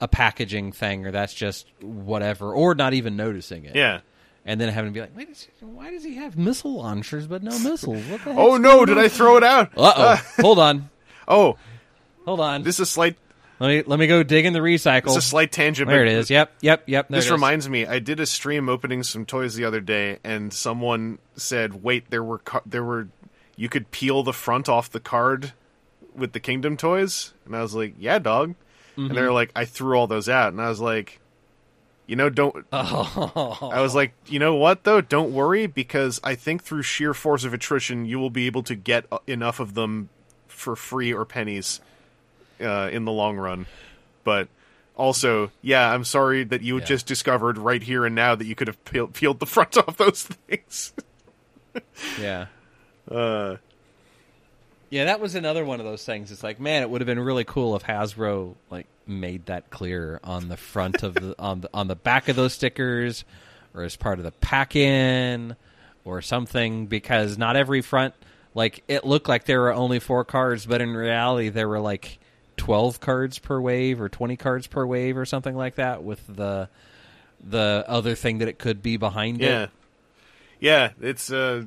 a 0.00 0.08
packaging 0.08 0.72
thing 0.72 1.06
or 1.06 1.10
that's 1.10 1.34
just 1.34 1.66
whatever 1.80 2.52
or 2.52 2.74
not 2.74 2.94
even 2.94 3.16
noticing 3.16 3.64
it. 3.64 3.74
Yeah. 3.76 4.00
and 4.44 4.60
then 4.60 4.68
having 4.72 4.92
to 4.92 4.94
be 4.94 5.00
like 5.00 5.16
wait 5.16 5.48
why 5.60 5.90
does 5.90 6.04
he 6.04 6.14
have 6.16 6.36
missile 6.36 6.76
launchers 6.76 7.26
but 7.26 7.42
no 7.42 7.58
missiles? 7.58 8.04
What 8.06 8.24
the 8.24 8.30
Oh 8.36 8.56
no, 8.56 8.84
did 8.84 8.98
I 8.98 9.08
throw 9.08 9.36
it 9.36 9.44
out? 9.44 9.72
uh-oh. 9.76 10.16
Hold 10.42 10.58
on. 10.58 10.90
Oh, 11.28 11.56
hold 12.24 12.40
on. 12.40 12.62
This 12.62 12.78
is 12.80 12.88
slight 12.90 13.16
let 13.58 13.68
me 13.68 13.82
let 13.86 13.98
me 13.98 14.06
go 14.06 14.22
dig 14.22 14.44
in 14.44 14.52
the 14.52 14.58
recycle. 14.58 15.06
Is 15.08 15.16
a 15.16 15.22
slight 15.22 15.50
tangent. 15.50 15.88
there 15.88 16.04
it 16.04 16.12
is. 16.12 16.28
Yep 16.28 16.52
yep 16.60 16.82
yep. 16.86 17.08
There 17.08 17.16
This 17.16 17.24
it 17.24 17.28
is. 17.28 17.32
reminds 17.32 17.68
me, 17.70 17.86
I 17.86 18.00
did 18.00 18.20
a 18.20 18.26
stream 18.26 18.68
opening 18.68 19.02
some 19.02 19.24
toys 19.24 19.54
the 19.54 19.64
other 19.64 19.80
day, 19.80 20.18
and 20.22 20.52
someone 20.52 21.18
said, 21.36 21.82
"Wait, 21.82 22.10
there 22.10 22.22
were 22.22 22.42
there 22.66 22.84
were 22.84 23.08
you 23.56 23.68
could 23.68 23.90
peel 23.90 24.22
the 24.22 24.32
front 24.32 24.68
off 24.68 24.90
the 24.90 25.00
card 25.00 25.52
with 26.14 26.32
the 26.32 26.40
Kingdom 26.40 26.76
toys," 26.76 27.32
and 27.44 27.56
I 27.56 27.62
was 27.62 27.74
like, 27.74 27.94
"Yeah, 27.98 28.18
dog," 28.18 28.54
and 28.96 29.06
Mm-hmm. 29.06 29.14
they're 29.14 29.32
like, 29.32 29.50
"I 29.56 29.64
threw 29.64 29.98
all 29.98 30.06
those 30.06 30.28
out," 30.28 30.52
and 30.52 30.60
I 30.62 30.68
was 30.68 30.80
like, 30.80 31.20
"You 32.06 32.16
know, 32.16 32.30
don't." 32.30 32.64
oh. 32.72 33.70
I 33.72 33.80
was 33.80 33.94
like, 33.94 34.12
"You 34.26 34.38
know 34.38 34.54
what 34.54 34.84
though? 34.84 35.00
Don't 35.00 35.32
worry, 35.32 35.66
because 35.66 36.20
I 36.24 36.34
think 36.34 36.62
through 36.62 36.82
sheer 36.82 37.12
force 37.14 37.44
of 37.44 37.52
attrition, 37.52 38.06
you 38.06 38.18
will 38.18 38.30
be 38.30 38.46
able 38.46 38.62
to 38.64 38.74
get 38.74 39.04
uh, 39.12 39.18
enough 39.26 39.60
of 39.60 39.74
them 39.74 40.08
for 40.48 40.74
free 40.76 41.12
or 41.12 41.24
pennies 41.24 41.80
uh, 42.60 42.88
in 42.92 43.04
the 43.04 43.12
long 43.12 43.36
run." 43.36 43.66
But 44.24 44.48
also, 44.96 45.50
yeah, 45.60 45.92
I'm 45.92 46.04
sorry 46.04 46.42
that 46.44 46.62
you 46.62 46.78
Yeah. 46.78 46.84
just 46.84 47.06
discovered 47.06 47.58
right 47.58 47.82
here 47.82 48.06
and 48.06 48.14
now 48.14 48.34
that 48.34 48.46
you 48.46 48.54
could 48.54 48.66
have 48.68 48.82
peeled, 48.86 49.12
peeled 49.12 49.38
the 49.40 49.46
front 49.46 49.76
off 49.88 49.98
those 49.98 50.22
things. 50.22 50.94
yeah 52.18 52.46
Uh, 53.10 53.56
Yeah, 54.88 55.06
that 55.06 55.20
was 55.20 55.34
another 55.34 55.64
one 55.64 55.80
of 55.80 55.86
those 55.86 56.04
things. 56.04 56.30
It's 56.30 56.42
like, 56.44 56.60
man, 56.60 56.82
it 56.82 56.90
would 56.90 57.00
have 57.00 57.06
been 57.06 57.18
really 57.20 57.44
cool 57.44 57.74
if 57.76 57.82
Hasbro 57.82 58.54
like 58.70 58.86
made 59.06 59.46
that 59.46 59.68
clear 59.70 60.20
on 60.22 60.48
the 60.48 60.56
front 60.56 61.02
of 61.02 61.14
the 61.14 61.34
on 61.38 61.60
the 61.62 61.70
on 61.74 61.88
the 61.88 61.96
back 61.96 62.28
of 62.28 62.36
those 62.36 62.52
stickers, 62.52 63.24
or 63.74 63.82
as 63.82 63.96
part 63.96 64.18
of 64.18 64.24
the 64.24 64.30
pack 64.32 64.76
in, 64.76 65.56
or 66.04 66.22
something. 66.22 66.86
Because 66.86 67.36
not 67.36 67.56
every 67.56 67.82
front, 67.82 68.14
like 68.54 68.84
it 68.86 69.04
looked 69.04 69.28
like 69.28 69.44
there 69.44 69.60
were 69.60 69.74
only 69.74 69.98
four 69.98 70.24
cards, 70.24 70.66
but 70.66 70.80
in 70.80 70.94
reality 70.94 71.48
there 71.48 71.68
were 71.68 71.80
like 71.80 72.18
twelve 72.56 73.00
cards 73.00 73.38
per 73.40 73.60
wave 73.60 74.00
or 74.00 74.08
twenty 74.08 74.36
cards 74.36 74.68
per 74.68 74.86
wave 74.86 75.16
or 75.16 75.26
something 75.26 75.56
like 75.56 75.74
that. 75.76 76.04
With 76.04 76.24
the 76.28 76.68
the 77.44 77.84
other 77.88 78.14
thing 78.14 78.38
that 78.38 78.48
it 78.48 78.58
could 78.58 78.82
be 78.82 78.96
behind 78.96 79.40
yeah, 79.40 79.64
it. 79.64 79.70
yeah, 80.60 80.90
it's 81.00 81.30
uh, 81.30 81.64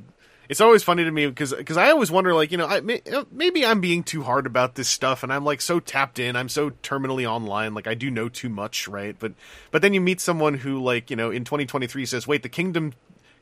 it's 0.49 0.59
always 0.59 0.83
funny 0.83 1.03
to 1.03 1.11
me 1.11 1.27
because 1.27 1.53
because 1.53 1.77
I 1.77 1.91
always 1.91 2.11
wonder 2.11 2.33
like 2.33 2.51
you 2.51 2.57
know 2.57 2.65
I 2.65 2.81
may, 2.81 3.01
maybe 3.31 3.65
I'm 3.65 3.79
being 3.79 4.03
too 4.03 4.23
hard 4.23 4.45
about 4.45 4.75
this 4.75 4.89
stuff 4.89 5.23
and 5.23 5.31
I'm 5.31 5.45
like 5.45 5.61
so 5.61 5.79
tapped 5.79 6.19
in 6.19 6.35
I'm 6.35 6.49
so 6.49 6.71
terminally 6.71 7.25
online 7.29 7.73
like 7.73 7.87
I 7.87 7.93
do 7.93 8.09
know 8.09 8.27
too 8.27 8.49
much 8.49 8.87
right? 8.87 9.15
But 9.17 9.33
but 9.71 9.81
then 9.81 9.93
you 9.93 10.01
meet 10.01 10.19
someone 10.19 10.55
who 10.55 10.83
like 10.83 11.09
you 11.09 11.15
know 11.15 11.31
in 11.31 11.45
2023 11.45 12.05
says 12.05 12.27
wait 12.27 12.43
the 12.43 12.49
Kingdom 12.49 12.93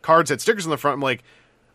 cards 0.02 0.30
had 0.30 0.42
stickers 0.42 0.66
on 0.66 0.70
the 0.70 0.78
front. 0.78 0.96
I'm 0.96 1.02
like 1.02 1.24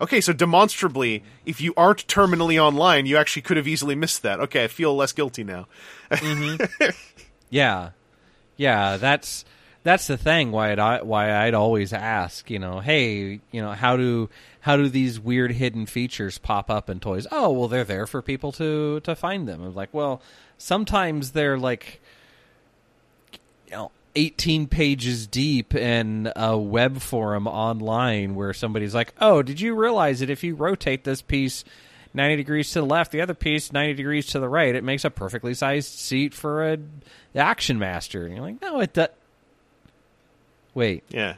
okay 0.00 0.20
so 0.20 0.32
demonstrably 0.32 1.24
if 1.46 1.60
you 1.60 1.72
aren't 1.76 2.06
terminally 2.06 2.62
online 2.62 3.06
you 3.06 3.16
actually 3.16 3.42
could 3.42 3.56
have 3.56 3.66
easily 3.66 3.94
missed 3.94 4.22
that. 4.22 4.38
Okay 4.38 4.64
I 4.64 4.68
feel 4.68 4.94
less 4.94 5.12
guilty 5.12 5.42
now. 5.42 5.66
Mm-hmm. 6.10 6.84
Yeah, 7.52 7.90
yeah. 8.56 8.96
That's 8.96 9.44
that's 9.82 10.06
the 10.06 10.16
thing 10.16 10.52
why 10.52 10.72
I'd, 10.72 11.02
why 11.02 11.34
I'd 11.34 11.54
always 11.54 11.92
ask, 11.92 12.50
you 12.50 12.58
know, 12.58 12.80
hey, 12.80 13.40
you 13.50 13.62
know, 13.62 13.72
how 13.72 13.96
do 13.96 14.28
how 14.60 14.76
do 14.76 14.88
these 14.88 15.18
weird 15.18 15.52
hidden 15.52 15.86
features 15.86 16.38
pop 16.38 16.70
up 16.70 16.88
in 16.88 17.00
toys? 17.00 17.26
Oh, 17.32 17.50
well, 17.50 17.68
they're 17.68 17.84
there 17.84 18.06
for 18.06 18.22
people 18.22 18.52
to 18.52 19.00
to 19.00 19.16
find 19.16 19.48
them. 19.48 19.62
I'm 19.62 19.74
like, 19.74 19.92
well, 19.92 20.22
sometimes 20.58 21.32
they're 21.32 21.58
like, 21.58 22.00
you 23.66 23.72
know, 23.72 23.90
18 24.14 24.68
pages 24.68 25.26
deep 25.26 25.74
in 25.74 26.30
a 26.36 26.56
web 26.56 27.00
forum 27.00 27.46
online 27.46 28.34
where 28.34 28.52
somebody's 28.52 28.94
like, 28.94 29.14
oh, 29.20 29.42
did 29.42 29.60
you 29.60 29.74
realize 29.74 30.20
that 30.20 30.30
if 30.30 30.44
you 30.44 30.54
rotate 30.54 31.04
this 31.04 31.22
piece 31.22 31.64
90 32.14 32.36
degrees 32.36 32.70
to 32.72 32.80
the 32.80 32.86
left, 32.86 33.10
the 33.10 33.22
other 33.22 33.34
piece 33.34 33.72
90 33.72 33.94
degrees 33.94 34.26
to 34.26 34.38
the 34.38 34.48
right, 34.48 34.74
it 34.74 34.84
makes 34.84 35.04
a 35.04 35.10
perfectly 35.10 35.54
sized 35.54 35.98
seat 35.98 36.34
for 36.34 36.72
a 36.72 36.78
action 37.34 37.78
master. 37.78 38.24
And 38.24 38.34
you're 38.34 38.44
like, 38.44 38.60
no, 38.60 38.80
it 38.80 38.92
does. 38.92 39.08
Wait, 40.74 41.04
Yeah. 41.10 41.34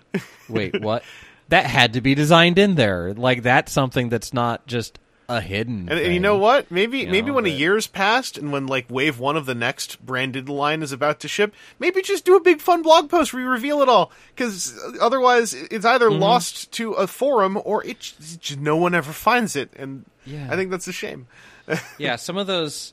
wait, 0.49 0.81
what? 0.83 1.03
that 1.51 1.67
had 1.67 1.93
to 1.93 2.01
be 2.01 2.15
designed 2.15 2.59
in 2.59 2.75
there. 2.75 3.13
Like 3.15 3.43
that's 3.43 3.71
something 3.73 4.09
that's 4.09 4.33
not 4.33 4.67
just 4.67 4.99
a 5.29 5.41
hidden. 5.41 5.89
And, 5.91 5.99
and 5.99 6.13
you 6.15 6.21
know 6.21 6.37
what? 6.37 6.71
Maybe 6.71 7.01
You 7.01 7.07
maybe 7.11 7.29
know, 7.29 7.35
when 7.35 7.47
a 7.47 7.51
but- 7.51 7.59
year's 7.59 7.87
passed 7.87 8.37
and 8.39 8.51
when 8.53 8.67
like 8.67 8.87
wave 8.91 9.19
one 9.19 9.37
of 9.37 9.47
the 9.47 9.55
next 9.55 10.05
branded 10.05 10.49
line 10.49 10.83
is 10.83 10.93
about 10.93 11.21
to 11.21 11.29
ship, 11.29 11.55
maybe 11.79 12.03
just 12.03 12.25
do 12.25 12.37
a 12.37 12.41
big 12.41 12.61
fun 12.61 12.83
blog 12.83 13.09
post 13.11 13.33
where 13.33 13.43
you 13.43 13.49
reveal 13.49 13.81
it 13.83 13.89
all. 13.89 14.11
Because 14.35 14.75
otherwise, 15.01 15.53
it's 15.55 15.85
either 15.85 16.09
Mm-hmm. 16.11 16.21
lost 16.23 16.73
to 16.73 16.93
a 16.93 17.07
forum 17.07 17.59
or 17.65 17.85
it 17.87 18.01
just- 18.01 18.59
no 18.59 18.77
one 18.77 18.95
ever 18.95 19.13
finds 19.13 19.55
it. 19.57 19.71
And 19.77 20.05
Yeah. 20.27 20.49
I 20.51 20.57
think 20.57 20.71
that's 20.71 20.89
a 20.89 20.93
shame. 20.93 21.27
yeah, 21.99 22.17
some 22.17 22.37
of 22.37 22.47
those, 22.47 22.93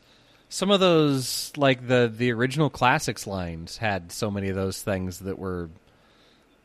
some 0.49 0.71
of 0.71 0.79
those, 0.79 1.51
like 1.57 1.87
the 1.87 2.11
the 2.13 2.31
original 2.31 2.69
classics 2.69 3.25
lines 3.27 3.77
had 3.77 4.11
so 4.11 4.29
many 4.31 4.47
of 4.49 4.55
those 4.55 4.81
things 4.81 5.19
that 5.19 5.37
were 5.39 5.69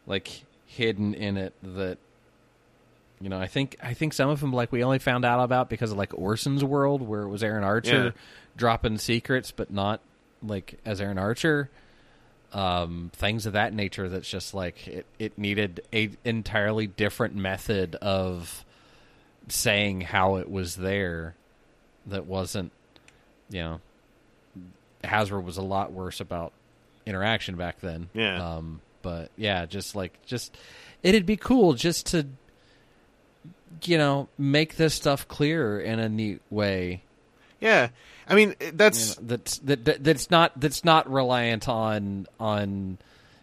like 0.06 0.44
hidden 0.66 1.14
in 1.14 1.36
it 1.36 1.52
that 1.62 1.98
you 3.20 3.28
know. 3.28 3.38
I 3.40 3.46
think 3.46 3.76
I 3.82 3.94
think 3.94 4.12
some 4.12 4.28
of 4.30 4.40
them 4.40 4.52
like 4.52 4.72
we 4.72 4.82
only 4.84 4.98
found 4.98 5.24
out 5.24 5.42
about 5.42 5.68
because 5.68 5.90
of 5.92 5.98
like 5.98 6.12
Orson's 6.14 6.62
World, 6.64 7.02
where 7.02 7.22
it 7.22 7.28
was 7.28 7.42
Aaron 7.42 7.64
Archer 7.64 8.04
Yeah. 8.04 8.10
dropping 8.56 8.98
secrets, 8.98 9.50
but 9.52 9.70
not 9.70 10.00
like 10.42 10.78
as 10.84 11.00
Aaron 11.00 11.18
Archer. 11.18 11.70
Um, 12.52 13.10
things 13.14 13.44
of 13.44 13.54
that 13.54 13.74
nature. 13.74 14.08
That's 14.08 14.28
just 14.28 14.54
like 14.54 14.86
it. 14.86 15.06
It 15.18 15.36
needed 15.36 15.80
a 15.92 16.10
entirely 16.24 16.86
different 16.86 17.34
method 17.34 17.96
of 17.96 18.64
saying 19.48 20.02
how 20.02 20.36
it 20.36 20.50
was 20.50 20.76
there 20.76 21.34
that 22.06 22.26
wasn't 22.26 22.72
you 23.50 23.60
know 23.60 23.80
Hasbro 25.04 25.42
was 25.42 25.56
a 25.56 25.62
lot 25.62 25.92
worse 25.92 26.20
about 26.20 26.52
interaction 27.04 27.56
back 27.56 27.80
then. 27.80 28.08
Yeah. 28.14 28.56
Um 28.56 28.80
but 29.06 29.30
yeah, 29.36 29.66
just 29.66 29.94
like 29.94 30.12
just 30.26 30.56
it'd 31.04 31.26
be 31.26 31.36
cool 31.36 31.74
just 31.74 32.06
to 32.06 32.26
you 33.84 33.98
know, 33.98 34.28
make 34.36 34.76
this 34.76 34.94
stuff 34.94 35.28
clear 35.28 35.78
in 35.78 35.98
a 36.00 36.08
neat 36.08 36.40
way. 36.50 37.02
Yeah. 37.60 37.88
I 38.28 38.34
mean, 38.34 38.54
eh, 38.60 38.72
that's 38.74 39.16
You 39.16 39.22
know, 39.22 39.28
that's 39.28 39.58
that, 39.58 39.84
that 39.84 40.02
that's 40.04 40.30
not 40.30 40.58
that's 40.58 40.84
not 40.84 41.08
reliant 41.10 41.68
on 41.68 42.26
on 42.40 42.98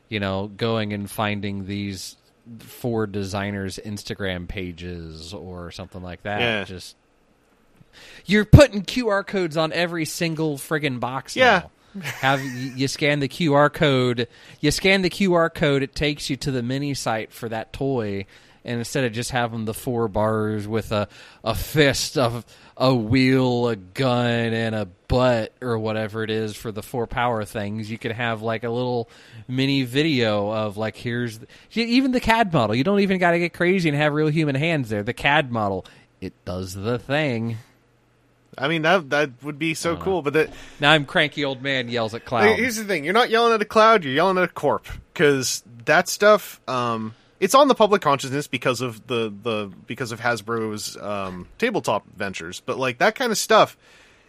you 0.10 0.19
know, 0.19 0.48
going 0.57 0.91
and 0.91 1.10
finding 1.10 1.65
these 1.65 2.18
four 2.60 3.07
designers 3.07 3.80
Instagram 3.85 4.48
pages 4.49 5.34
or 5.34 5.72
something 5.72 6.03
like 6.03 6.23
that. 6.23 6.41
Yeah. 6.41 6.64
Just 6.65 6.95
you're 8.26 8.44
putting 8.45 8.81
QR 8.84 9.26
codes 9.26 9.56
on 9.56 9.72
every 9.72 10.03
single 10.06 10.57
friggin' 10.57 10.99
box 10.99 11.35
Yeah. 11.38 11.60
now. 11.60 11.72
Have 12.02 12.41
you, 12.44 12.88
scan 12.88 13.20
the 13.20 13.30
QR 13.30 13.72
code? 13.72 14.28
You 14.60 14.72
scan 14.72 15.02
the 15.02 15.10
QR 15.10 15.53
code. 15.53 15.84
It 15.84 15.95
takes 15.95 16.30
you 16.30 16.38
to 16.38 16.52
the 16.52 16.64
mini 16.64 16.94
site 16.94 17.32
for 17.32 17.49
that 17.49 17.74
toy, 17.74 18.26
and 18.65 18.80
instead 18.80 19.03
of 19.03 19.11
just 19.11 19.32
having 19.32 19.65
the 19.65 19.74
four 19.74 20.07
bars 20.07 20.68
with 20.68 20.91
a 20.91 21.07
a 21.44 21.53
fist 21.53 22.18
of 22.18 22.45
a 22.76 22.94
wheel, 22.94 23.68
a 23.68 23.76
gun, 23.76 24.53
and 24.53 24.74
a 24.74 24.86
butt 25.07 25.53
or 25.61 25.78
whatever 25.78 26.24
it 26.24 26.32
is 26.32 26.56
for 26.56 26.72
the 26.72 26.82
four 26.82 27.06
power 27.06 27.45
things, 27.45 27.91
you 27.91 27.98
could 27.98 28.14
have 28.14 28.41
like 28.41 28.64
a 28.64 28.70
little 28.70 29.10
mini 29.48 29.84
video 29.84 30.52
of 30.52 30.78
like 30.78 30.95
here's 30.95 31.40
the, 31.40 31.48
even 31.76 32.11
the 32.11 32.20
CAD 32.20 32.52
model. 32.52 32.76
You 32.76 32.84
don't 32.84 33.02
even 33.02 33.20
got 33.20 33.32
to 33.32 33.40
get 33.40 33.53
crazy 33.53 33.90
and 33.90 33.98
have 33.98 34.14
real 34.14 34.30
human 34.30 34.56
hands 34.56 34.90
there. 34.90 35.03
The 35.03 35.14
CAD 35.14 35.52
model 35.52 35.86
it 36.24 36.34
does 36.45 36.74
the 36.74 36.98
thing. 36.98 37.57
I 38.57 38.67
mean 38.67 38.84
that 38.84 39.09
that 39.09 39.31
would 39.43 39.59
be 39.59 39.73
so 39.73 39.95
cool. 39.97 40.21
But 40.21 40.34
that 40.34 40.49
Now 40.80 40.91
I'm 40.91 41.05
cranky 41.05 41.43
old 41.43 41.61
man 41.61 41.89
yells 41.89 42.13
at 42.13 42.25
cloud. 42.25 42.47
Like, 42.47 42.57
Here's 42.57 42.75
the 42.75 42.84
thing: 42.84 43.03
you're 43.03 43.13
not 43.13 43.30
yelling 43.30 43.53
at 43.53 43.61
a 43.61 43.65
cloud; 43.65 44.03
you're 44.03 44.13
yelling 44.13 44.38
at 44.38 44.43
a 44.43 44.47
corp 44.47 44.88
because 45.13 45.63
that 45.85 46.07
stuff. 46.07 46.61
Um, 46.67 47.15
it's 47.39 47.55
on 47.55 47.67
the 47.67 47.75
public 47.75 48.01
consciousness 48.01 48.47
because 48.47 48.81
of 48.81 49.05
the 49.07 49.34
the 49.41 49.71
because 49.85 50.11
of 50.11 50.19
Hasbro's 50.19 50.95
um, 50.97 51.47
tabletop 51.57 52.05
ventures. 52.15 52.61
But 52.61 52.77
like 52.77 52.99
that 52.99 53.15
kind 53.15 53.31
of 53.31 53.38
stuff, 53.38 53.77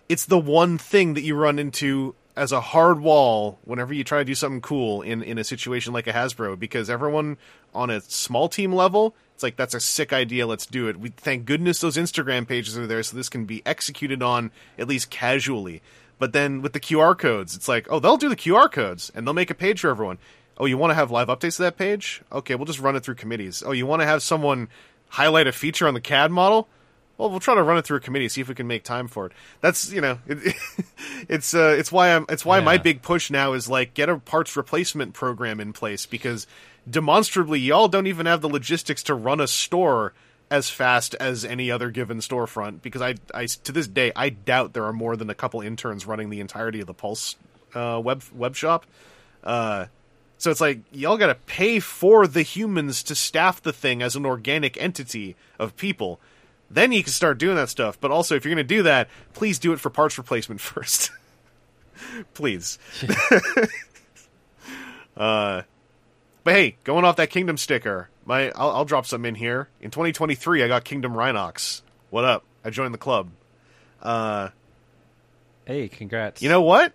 it's 0.09 0.27
the 0.27 0.39
one 0.39 0.79
thing 0.79 1.15
that 1.15 1.23
you 1.23 1.37
run 1.37 1.59
into 1.59 2.15
as 2.37 2.51
a 2.51 2.61
hard 2.61 3.01
wall 3.01 3.59
whenever 3.65 3.95
you 3.95 4.03
try 4.03 4.19
to 4.19 4.25
do 4.25 4.35
something 4.35 4.61
cool 4.61 5.03
in 5.03 5.23
in 5.23 5.39
a 5.39 5.45
situation 5.45 5.93
like 5.93 6.07
a 6.07 6.13
Hasbro 6.13 6.59
because 6.59 6.91
everyone 6.91 7.37
on 7.73 7.91
a 7.91 8.01
small 8.01 8.49
team 8.49 8.73
level 8.73 9.15
like 9.45 9.57
that's 9.57 9.75
a 9.75 9.81
sick 9.81 10.13
idea 10.13 10.47
let's 10.47 10.67
do 10.67 10.89
it. 10.89 10.99
We 10.99 11.11
thank 11.11 11.45
goodness 11.45 11.81
those 11.81 11.97
instagram 11.97 12.49
pages 12.49 12.77
are 12.77 12.87
there 12.87 13.03
so 13.05 13.17
this 13.17 13.29
can 13.29 13.45
be 13.45 13.63
executed 13.65 14.23
on 14.23 14.51
at 14.77 14.89
least 14.89 15.11
casually. 15.11 15.83
But 16.19 16.33
then 16.33 16.63
with 16.63 16.73
the 16.73 16.81
qr 16.81 17.17
codes 17.17 17.55
it's 17.55 17.69
like 17.69 17.87
oh 17.91 18.01
they'll 18.01 18.17
do 18.17 18.29
the 18.29 18.37
qr 18.37 18.71
codes 18.73 19.13
and 19.15 19.25
they'll 19.25 19.35
make 19.35 19.51
a 19.51 19.55
page 19.55 19.81
for 19.81 19.91
everyone. 19.91 20.19
Oh 20.59 20.65
you 20.65 20.77
want 20.77 20.91
to 20.91 20.97
have 20.97 21.13
live 21.13 21.29
updates 21.29 21.57
to 21.57 21.63
that 21.63 21.77
page? 21.77 22.23
Okay 22.33 22.57
we'll 22.57 22.65
just 22.65 22.81
run 22.81 22.97
it 22.97 23.05
through 23.05 23.15
committees. 23.15 23.63
Oh 23.65 23.71
you 23.71 23.87
want 23.87 24.03
to 24.03 24.07
have 24.07 24.23
someone 24.23 24.69
highlight 25.11 25.47
a 25.47 25.53
feature 25.53 25.87
on 25.87 25.95
the 25.95 26.01
cad 26.01 26.33
model? 26.33 26.69
Well, 27.17 27.31
we'll 27.31 27.41
try 27.41 27.55
to 27.55 27.63
run 27.63 27.77
it 27.79 27.85
through 27.85 27.99
a 27.99 28.01
committee, 28.01 28.29
see 28.29 28.41
if 28.41 28.49
we 28.49 28.57
can 28.57 28.67
make 28.67 28.83
time 28.83 29.07
for 29.07 29.27
it. 29.27 29.33
That's 29.61 29.93
you 29.93 30.01
know, 30.01 30.19
it, 30.27 30.57
it's 31.29 31.55
uh, 31.55 31.77
it's 31.79 31.93
why 31.93 32.15
I'm 32.15 32.27
it's 32.29 32.45
why 32.45 32.61
my 32.61 32.77
big 32.77 33.03
push 33.03 33.31
now 33.31 33.53
is 33.53 33.69
like 33.69 33.95
get 33.95 34.09
a 34.09 34.19
parts 34.19 34.57
replacement 34.57 35.15
program 35.15 35.61
in 35.61 35.73
place 35.73 36.07
because 36.07 36.47
demonstrably 36.89 37.59
y'all 37.61 37.89
don't 37.89 38.07
even 38.07 38.27
have 38.27 38.41
the 38.41 38.49
logistics 38.49 39.03
to 39.05 39.15
run 39.15 39.41
a 39.41 39.47
store 39.47 40.13
as 40.51 40.71
fast 40.71 41.15
as 41.17 41.45
any 41.45 41.71
other 41.71 41.91
given 41.91 42.19
storefront. 42.19 42.83
Because 42.83 43.03
I, 43.03 43.15
I 43.35 43.47
to 43.47 43.73
this 43.73 43.89
day 43.89 44.13
I 44.15 44.29
doubt 44.29 44.73
there 44.73 44.85
are 44.85 44.93
more 44.93 45.17
than 45.17 45.31
a 45.31 45.35
couple 45.35 45.61
interns 45.61 46.07
running 46.07 46.31
the 46.31 46.41
entirety 46.41 46.81
of 46.81 46.87
the 46.87 46.95
Pulse 46.95 47.37
uh, 47.75 48.01
web 48.03 48.23
web 48.35 48.55
shop. 48.55 48.87
Uh, 49.43 49.87
so 50.39 50.51
it's 50.51 50.61
like 50.61 50.81
y'all 50.93 51.17
got 51.17 51.29
to 51.29 51.35
pay 51.35 51.81
for 51.81 52.27
the 52.27 52.43
humans 52.43 53.03
to 53.05 53.15
staff 53.15 53.63
the 53.63 53.73
thing 53.73 54.03
as 54.03 54.17
an 54.17 54.27
organic 54.27 54.81
entity 54.81 55.37
of 55.59 55.77
people. 55.77 56.21
Then 56.71 56.93
you 56.93 57.03
can 57.03 57.13
start 57.13 57.39
doing 57.39 57.57
that 57.57 57.69
stuff. 57.69 58.01
But 58.01 58.11
also, 58.11 58.35
if 58.35 58.45
you're 58.45 58.55
going 58.55 58.67
to 58.67 58.75
do 58.75 58.83
that, 58.83 59.09
please 59.33 59.59
do 59.59 59.73
it 59.73 59.81
for 59.81 59.91
parts 59.91 60.19
replacement 60.19 60.61
first. 60.61 61.11
please. 62.35 62.79
uh, 65.17 65.63
but 66.45 66.55
hey, 66.55 66.77
going 66.85 67.05
off 67.05 67.17
that 67.17 67.31
Kingdom 67.31 67.57
sticker, 67.57 68.11
my 68.25 68.51
I'll, 68.51 68.71
I'll 68.71 68.85
drop 68.85 69.07
some 69.07 69.25
in 69.25 69.35
here. 69.35 69.69
In 69.81 69.91
2023, 69.91 70.63
I 70.63 70.69
got 70.69 70.85
Kingdom 70.85 71.15
Rhinox. 71.15 71.83
What 72.11 72.25
up? 72.25 72.45
I 72.65 72.71
joined 72.71 72.95
the 72.95 72.99
club. 72.99 73.31
Uh, 74.03 74.51
hey, 75.65 75.89
congrats. 75.89 76.43
you 76.43 76.49
know 76.49 76.63
what? 76.63 76.93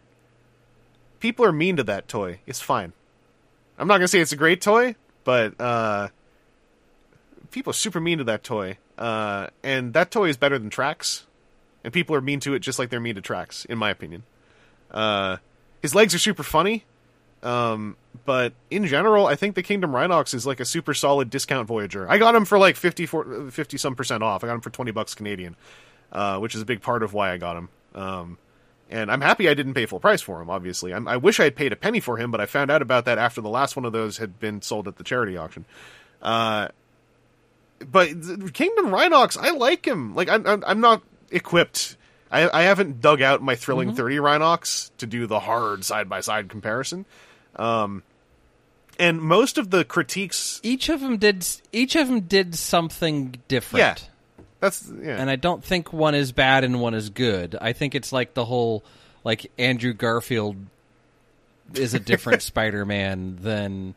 People 1.20 1.46
are 1.46 1.52
mean 1.52 1.78
to 1.78 1.84
that 1.84 2.08
toy. 2.08 2.40
It's 2.46 2.62
fine. 2.62 2.94
I'm 3.78 3.88
not 3.88 3.98
gonna 3.98 4.08
say 4.08 4.20
it's 4.20 4.32
a 4.32 4.38
great 4.38 4.62
toy, 4.62 4.96
but 5.24 5.60
uh, 5.60 6.10
people 7.52 7.72
are 7.72 7.74
super 7.74 8.00
mean 8.00 8.20
to 8.20 8.24
that 8.26 8.44
toy. 8.44 8.78
Uh, 8.98 9.48
and 9.64 9.94
that 9.94 10.12
toy 10.12 10.30
is 10.30 10.38
better 10.38 10.60
than 10.60 10.70
Tracks, 10.70 11.26
and 11.84 11.94
people 11.94 12.16
are 12.16 12.22
mean 12.22 12.40
to 12.42 12.54
it 12.54 12.60
just 12.60 12.78
like 12.78 12.90
they're 12.90 13.00
mean 13.00 13.16
to 13.16 13.22
Tracks, 13.22 13.66
in 13.66 13.78
my 13.78 13.90
opinion. 13.90 14.24
Uh, 14.92 15.38
his 15.82 15.96
legs 15.96 16.14
are 16.14 16.20
super 16.20 16.44
funny, 16.44 16.84
um, 17.42 17.96
but 18.26 18.54
in 18.70 18.86
general, 18.86 19.28
I 19.28 19.36
think 19.36 19.56
the 19.56 19.64
Kingdom 19.64 19.92
Rhinox 19.92 20.34
is 20.34 20.46
like 20.46 20.60
a 20.60 20.66
super 20.66 20.94
solid 20.94 21.30
discount 21.30 21.68
Voyager. 21.68 22.10
I 22.10 22.18
got 22.18 22.36
him 22.36 22.46
for 22.46 22.58
like 22.58 22.76
50, 22.76 23.06
50 23.06 23.78
some 23.78 23.96
percent 23.96 24.24
off. 24.24 24.44
I 24.44 24.48
got 24.48 24.56
him 24.56 24.62
for 24.62 24.70
20 24.70 24.92
bucks 24.92 25.16
Canadian, 25.16 25.56
uh, 26.12 26.40
which 26.40 26.56
is 26.56 26.62
a 26.62 26.66
big 26.66 26.82
part 26.82 27.04
of 27.04 27.14
why 27.14 27.32
I 27.32 27.38
got 27.38 27.58
him. 27.58 27.70
Um, 27.96 28.38
and 28.90 29.12
I'm 29.12 29.22
happy 29.22 29.48
I 29.48 29.54
didn't 29.54 29.76
pay 29.76 29.86
full 29.86 30.00
price 30.00 30.22
for 30.22 30.42
him. 30.42 30.50
Obviously, 30.50 30.94
I'm, 30.94 31.08
I 31.08 31.18
wish 31.18 31.40
I 31.40 31.44
had 31.44 31.56
paid 31.56 31.72
a 31.72 31.76
penny 31.76 32.00
for 32.00 32.18
him, 32.18 32.32
but 32.32 32.42
I 32.42 32.46
found 32.48 32.72
out 32.72 32.82
about 32.82 33.06
that 33.06 33.18
after 33.18 33.42
the 33.42 33.50
last 33.50 33.76
one 33.76 33.86
of 33.86 33.94
those 33.94 34.18
had 34.18 34.40
been 34.40 34.62
sold 34.62 34.88
at 34.88 34.98
the 34.98 35.04
charity 35.04 35.38
auction. 35.38 35.66
Uh, 36.22 36.70
but 37.80 38.10
Kingdom 38.54 38.88
Rhinox, 38.88 39.38
I 39.38 39.52
like 39.52 39.86
him. 39.86 40.16
Like 40.16 40.30
I'm, 40.30 40.46
I'm, 40.46 40.64
I'm 40.66 40.82
not 40.82 41.04
equipped. 41.32 41.96
I, 42.32 42.50
I 42.50 42.64
haven't 42.64 43.02
dug 43.02 43.22
out 43.22 43.42
my 43.42 43.56
Thrilling 43.56 43.96
30 43.96 44.18
Rhinox 44.18 44.92
to 44.98 45.06
do 45.06 45.26
the 45.26 45.40
hard 45.40 45.84
side 45.84 46.10
by 46.10 46.22
side 46.22 46.50
comparison. 46.50 47.06
Um, 47.60 48.04
and 48.98 49.22
most 49.22 49.58
of 49.58 49.70
the 49.70 49.84
critiques, 49.86 50.60
each 50.64 50.90
of 50.90 51.00
them 51.02 51.18
did 51.18 51.46
each 51.72 51.96
of 51.96 52.08
them 52.08 52.22
did 52.22 52.56
something 52.56 53.36
different. 53.48 53.80
Yeah. 53.82 53.96
that's 54.60 54.92
yeah, 55.02 55.18
and 55.22 55.30
I 55.30 55.36
don't 55.36 55.64
think 55.64 55.94
one 55.94 56.16
is 56.16 56.32
bad 56.32 56.64
and 56.64 56.82
one 56.82 56.94
is 56.94 57.10
good. 57.10 57.56
I 57.60 57.74
think 57.74 57.96
it's 57.96 58.12
like 58.12 58.34
the 58.34 58.46
whole 58.46 58.84
like 59.24 59.52
Andrew 59.58 59.94
Garfield 59.94 60.56
is 61.76 61.94
a 61.94 62.00
different 62.00 62.42
Spider-Man 62.52 63.38
than 63.42 63.96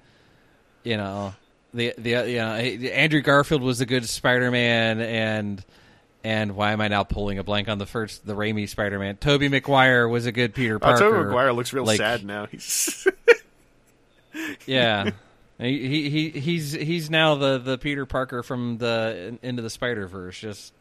you 0.84 0.96
know 0.96 1.34
the 1.74 1.94
the 1.98 2.10
you 2.10 2.38
know 2.38 2.54
Andrew 2.54 3.22
Garfield 3.22 3.62
was 3.62 3.80
a 3.80 3.86
good 3.86 4.08
Spider-Man 4.08 5.00
and 5.00 5.64
and 6.24 6.54
why 6.54 6.70
am 6.70 6.80
I 6.80 6.86
now 6.86 7.02
pulling 7.02 7.38
a 7.38 7.42
blank 7.42 7.68
on 7.68 7.78
the 7.78 7.86
first 7.86 8.24
the 8.24 8.34
Raimi 8.36 8.68
Spider-Man? 8.68 9.16
Tobey 9.16 9.48
Maguire 9.48 10.06
was 10.06 10.26
a 10.26 10.32
good 10.32 10.54
Peter 10.54 10.76
Uh, 10.76 10.78
Parker. 10.78 11.00
Tobey 11.10 11.24
Maguire 11.24 11.52
looks 11.52 11.72
real 11.72 11.84
Like, 11.84 11.96
sad 11.98 12.24
now. 12.24 12.46
He's 12.50 13.06
Yeah. 14.66 15.10
He, 15.58 15.88
he 15.88 16.10
he 16.10 16.30
he's 16.40 16.72
he's 16.72 17.10
now 17.10 17.36
the, 17.36 17.58
the 17.58 17.78
Peter 17.78 18.04
Parker 18.06 18.42
from 18.42 18.78
the 18.78 19.38
end 19.42 19.58
of 19.58 19.62
the 19.62 19.70
Spider 19.70 20.06
Verse, 20.08 20.38
just 20.38 20.72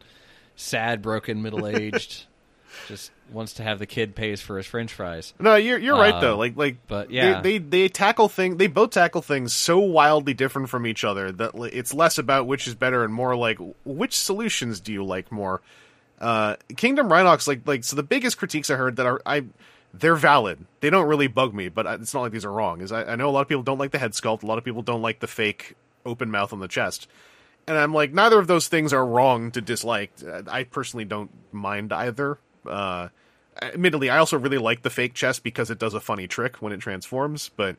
sad, 0.55 1.01
broken, 1.03 1.41
middle 1.43 1.67
aged, 1.67 2.25
just 2.87 3.11
wants 3.31 3.53
to 3.55 3.63
have 3.63 3.77
the 3.79 3.85
kid 3.85 4.15
pays 4.15 4.41
for 4.41 4.57
his 4.57 4.65
French 4.65 4.91
fries. 4.93 5.33
no, 5.39 5.55
you're 5.55 5.77
you're 5.77 5.97
right 5.97 6.15
Uh, 6.15 6.19
though. 6.21 6.37
Like 6.37 6.55
like, 6.57 6.77
but 6.87 7.11
yeah. 7.11 7.41
they, 7.41 7.59
they 7.59 7.81
they 7.83 7.87
tackle 7.89 8.27
thing. 8.27 8.57
They 8.57 8.67
both 8.67 8.89
tackle 8.91 9.21
things 9.21 9.53
so 9.53 9.77
wildly 9.79 10.33
different 10.33 10.69
from 10.69 10.87
each 10.87 11.03
other 11.03 11.31
that 11.31 11.51
it's 11.73 11.93
less 11.93 12.17
about 12.17 12.47
which 12.47 12.67
is 12.67 12.73
better 12.73 13.03
and 13.03 13.13
more 13.13 13.35
like 13.35 13.59
which 13.85 14.17
solutions 14.17 14.79
do 14.79 14.91
you 14.93 15.03
like 15.03 15.31
more. 15.31 15.61
Uh, 16.19 16.55
Kingdom 16.75 17.07
Rhinox, 17.09 17.47
like 17.47 17.67
like 17.67 17.83
so 17.83 17.95
the 17.95 18.03
biggest 18.03 18.37
critiques 18.37 18.69
I 18.71 18.75
heard 18.77 18.95
that 18.95 19.05
are 19.05 19.21
I 19.27 19.43
they're 19.93 20.15
valid. 20.15 20.65
They 20.79 20.89
don't 20.89 21.07
really 21.07 21.27
bug 21.27 21.53
me, 21.53 21.69
but 21.69 21.85
it's 22.01 22.13
not 22.13 22.21
like 22.21 22.31
these 22.31 22.45
are 22.45 22.51
wrong. 22.51 22.81
Is 22.81 22.91
I, 22.91 23.03
I 23.03 23.15
know 23.15 23.29
a 23.29 23.31
lot 23.31 23.41
of 23.41 23.47
people 23.47 23.63
don't 23.63 23.77
like 23.77 23.91
the 23.91 23.99
head 23.99 24.11
sculpt. 24.11 24.43
A 24.43 24.45
lot 24.45 24.57
of 24.57 24.63
people 24.63 24.81
don't 24.81 25.01
like 25.01 25.19
the 25.19 25.27
fake 25.27 25.75
open 26.05 26.31
mouth 26.31 26.53
on 26.53 26.59
the 26.59 26.67
chest. 26.67 27.07
And 27.67 27.77
I'm 27.77 27.93
like, 27.93 28.13
neither 28.13 28.39
of 28.39 28.47
those 28.47 28.67
things 28.67 28.91
are 28.93 29.05
wrong 29.05 29.51
to 29.51 29.61
dislike. 29.61 30.11
I 30.47 30.63
personally 30.63 31.05
don't 31.05 31.29
mind 31.51 31.93
either. 31.93 32.39
Uh, 32.65 33.09
admittedly, 33.61 34.09
I 34.09 34.17
also 34.17 34.37
really 34.37 34.57
like 34.57 34.81
the 34.81 34.89
fake 34.89 35.13
chest 35.13 35.43
because 35.43 35.69
it 35.69 35.79
does 35.79 35.93
a 35.93 35.99
funny 35.99 36.27
trick 36.27 36.61
when 36.61 36.73
it 36.73 36.79
transforms. 36.79 37.49
But 37.55 37.75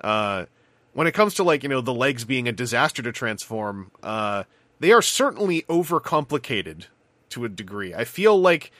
uh, 0.00 0.46
when 0.92 1.06
it 1.06 1.12
comes 1.12 1.34
to 1.34 1.42
like 1.42 1.62
you 1.62 1.68
know 1.68 1.80
the 1.80 1.94
legs 1.94 2.24
being 2.24 2.48
a 2.48 2.52
disaster 2.52 3.02
to 3.02 3.12
transform, 3.12 3.90
uh, 4.02 4.44
they 4.78 4.92
are 4.92 5.02
certainly 5.02 5.62
overcomplicated 5.62 6.86
to 7.30 7.44
a 7.44 7.48
degree. 7.48 7.94
I 7.94 8.04
feel 8.04 8.40
like 8.40 8.70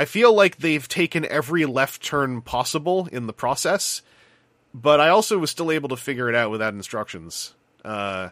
I 0.00 0.06
feel 0.06 0.32
like 0.32 0.56
they've 0.56 0.88
taken 0.88 1.26
every 1.26 1.66
left 1.66 2.02
turn 2.02 2.40
possible 2.40 3.06
in 3.12 3.26
the 3.26 3.34
process, 3.34 4.00
but 4.72 4.98
I 4.98 5.10
also 5.10 5.36
was 5.36 5.50
still 5.50 5.70
able 5.70 5.90
to 5.90 5.96
figure 5.96 6.30
it 6.30 6.34
out 6.34 6.50
without 6.50 6.72
instructions. 6.72 7.52
Uh, 7.84 8.30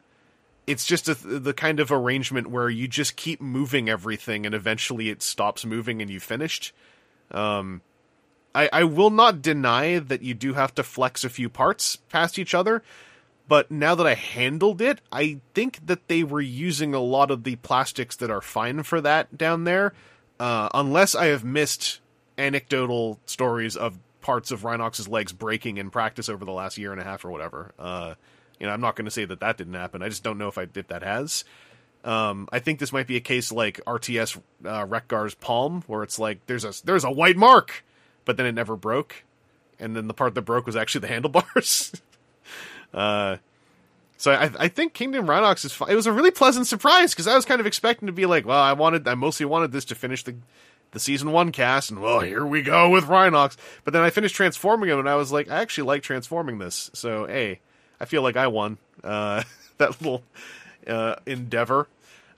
it's 0.67 0.87
just 0.87 1.11
a, 1.11 1.15
the 1.15 1.53
kind 1.53 1.79
of 1.79 1.93
arrangement 1.93 2.47
where 2.47 2.71
you 2.71 2.89
just 2.89 3.17
keep 3.17 3.43
moving 3.43 3.91
everything 3.91 4.47
and 4.47 4.55
eventually 4.55 5.11
it 5.11 5.21
stops 5.21 5.67
moving 5.67 6.01
and 6.01 6.11
you 6.11 6.21
finished. 6.21 6.73
Um, 7.33 7.83
I, 8.55 8.71
I 8.73 8.85
will 8.85 9.11
not 9.11 9.43
deny 9.43 9.99
that 9.99 10.23
you 10.23 10.33
do 10.33 10.55
have 10.55 10.75
to 10.77 10.83
flex 10.83 11.23
a 11.23 11.29
few 11.29 11.51
parts 11.51 11.97
past 11.97 12.39
each 12.39 12.55
other, 12.55 12.83
but 13.47 13.71
now 13.71 13.95
that 13.95 14.07
I 14.07 14.15
handled 14.15 14.81
it, 14.81 15.03
I 15.13 15.41
think 15.53 15.87
that 15.87 16.09
they 16.09 16.25
were 16.25 16.41
using 16.41 16.95
a 16.95 16.99
lot 16.99 17.31
of 17.31 17.45
the 17.45 17.57
plastics 17.57 18.17
that 18.17 18.31
are 18.31 18.41
fine 18.41 18.85
for 18.85 19.03
that 19.03 19.37
down 19.37 19.65
there, 19.65 19.93
uh, 20.41 20.69
unless 20.75 21.15
I 21.15 21.27
have 21.27 21.45
missed 21.45 22.01
anecdotal 22.37 23.19
stories 23.27 23.77
of 23.77 23.99
parts 24.21 24.51
of 24.51 24.65
Rhinox's 24.65 25.09
legs 25.09 25.33
breaking 25.33 25.79
in 25.79 25.91
practice 25.91 26.29
over 26.29 26.45
the 26.45 26.53
last 26.53 26.79
year 26.79 26.93
and 26.93 27.01
a 27.01 27.05
half 27.05 27.25
or 27.25 27.31
whatever. 27.31 27.73
Uh, 27.79 28.15
you 28.59 28.67
know, 28.67 28.73
I'm 28.73 28.81
not 28.81 28.97
going 28.97 29.05
to 29.05 29.11
say 29.11 29.25
that 29.25 29.41
that 29.41 29.57
didn't 29.57 29.75
happen. 29.75 30.03
I 30.03 30.09
just 30.09 30.23
don't 30.23 30.39
know 30.39 30.49
if 30.49 30.59
I 30.59 30.67
if 30.75 30.89
that 30.89 31.03
has. 31.03 31.45
Um, 32.05 32.49
I 32.53 32.59
think 32.59 32.79
this 32.79 32.93
might 32.93 33.07
be 33.07 33.17
a 33.17 33.21
case 33.21 33.51
like 33.51 33.81
RTS 33.87 34.41
uh, 34.65 34.87
Wreck-Gar's 34.87 35.35
palm, 35.35 35.83
where 35.87 36.03
it's 36.03 36.19
like 36.19 36.47
there's 36.47 36.65
a 36.65 36.73
there's 36.85 37.05
a 37.05 37.11
white 37.11 37.37
mark, 37.37 37.85
but 38.25 38.37
then 38.37 38.47
it 38.47 38.53
never 38.53 38.77
broke, 38.77 39.25
and 39.79 39.97
then 39.97 40.09
the 40.09 40.15
part 40.15 40.35
that 40.35 40.43
broke 40.43 40.67
was 40.67 40.77
actually 40.77 41.03
the 41.03 41.09
handlebars. 41.09 41.93
uh, 42.95 43.37
so 44.19 44.33
I, 44.33 44.51
I 44.59 44.69
think 44.69 44.93
Kingdom 44.93 45.27
Rhinox 45.27 45.65
is 45.65 45.73
fine. 45.73 45.91
It 45.91 45.95
was 45.95 46.07
a 46.07 46.13
really 46.13 46.33
pleasant 46.33 46.67
surprise 46.67 47.15
because 47.15 47.29
I 47.29 47.37
was 47.37 47.45
kind 47.45 47.61
of 47.61 47.67
expecting 47.67 48.07
to 48.07 48.13
be 48.13 48.27
like, 48.27 48.45
well, 48.45 48.61
I 48.61 48.73
wanted, 48.73 49.07
I 49.07 49.15
mostly 49.15 49.47
wanted 49.47 49.73
this 49.73 49.87
to 49.87 49.95
finish 49.95 50.25
the 50.25 50.35
the 50.91 50.99
season 50.99 51.33
one 51.33 51.53
cast, 51.53 51.91
and 51.91 52.01
well, 52.01 52.21
here 52.21 52.45
we 52.47 52.63
go 52.63 52.89
with 52.91 53.05
Rhinox. 53.05 53.57
But 53.85 53.93
then 53.93 54.03
I 54.03 54.11
finished 54.11 54.35
transforming 54.35 54.89
him, 54.89 54.99
and 54.99 55.09
I 55.09 55.17
was 55.17 55.31
like, 55.31 55.51
I 55.51 55.61
actually 55.61 55.87
like 55.87 56.03
transforming 56.03 56.59
this. 56.59 56.91
So 56.95 57.27
hey, 57.27 57.61
I 58.01 58.05
feel 58.07 58.23
like 58.23 58.37
I 58.37 58.47
won 58.47 58.79
uh, 59.05 59.43
that 59.79 60.01
little 60.01 60.23
uh, 60.87 61.17
endeavor. 61.27 61.89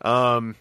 Um, 0.02 0.56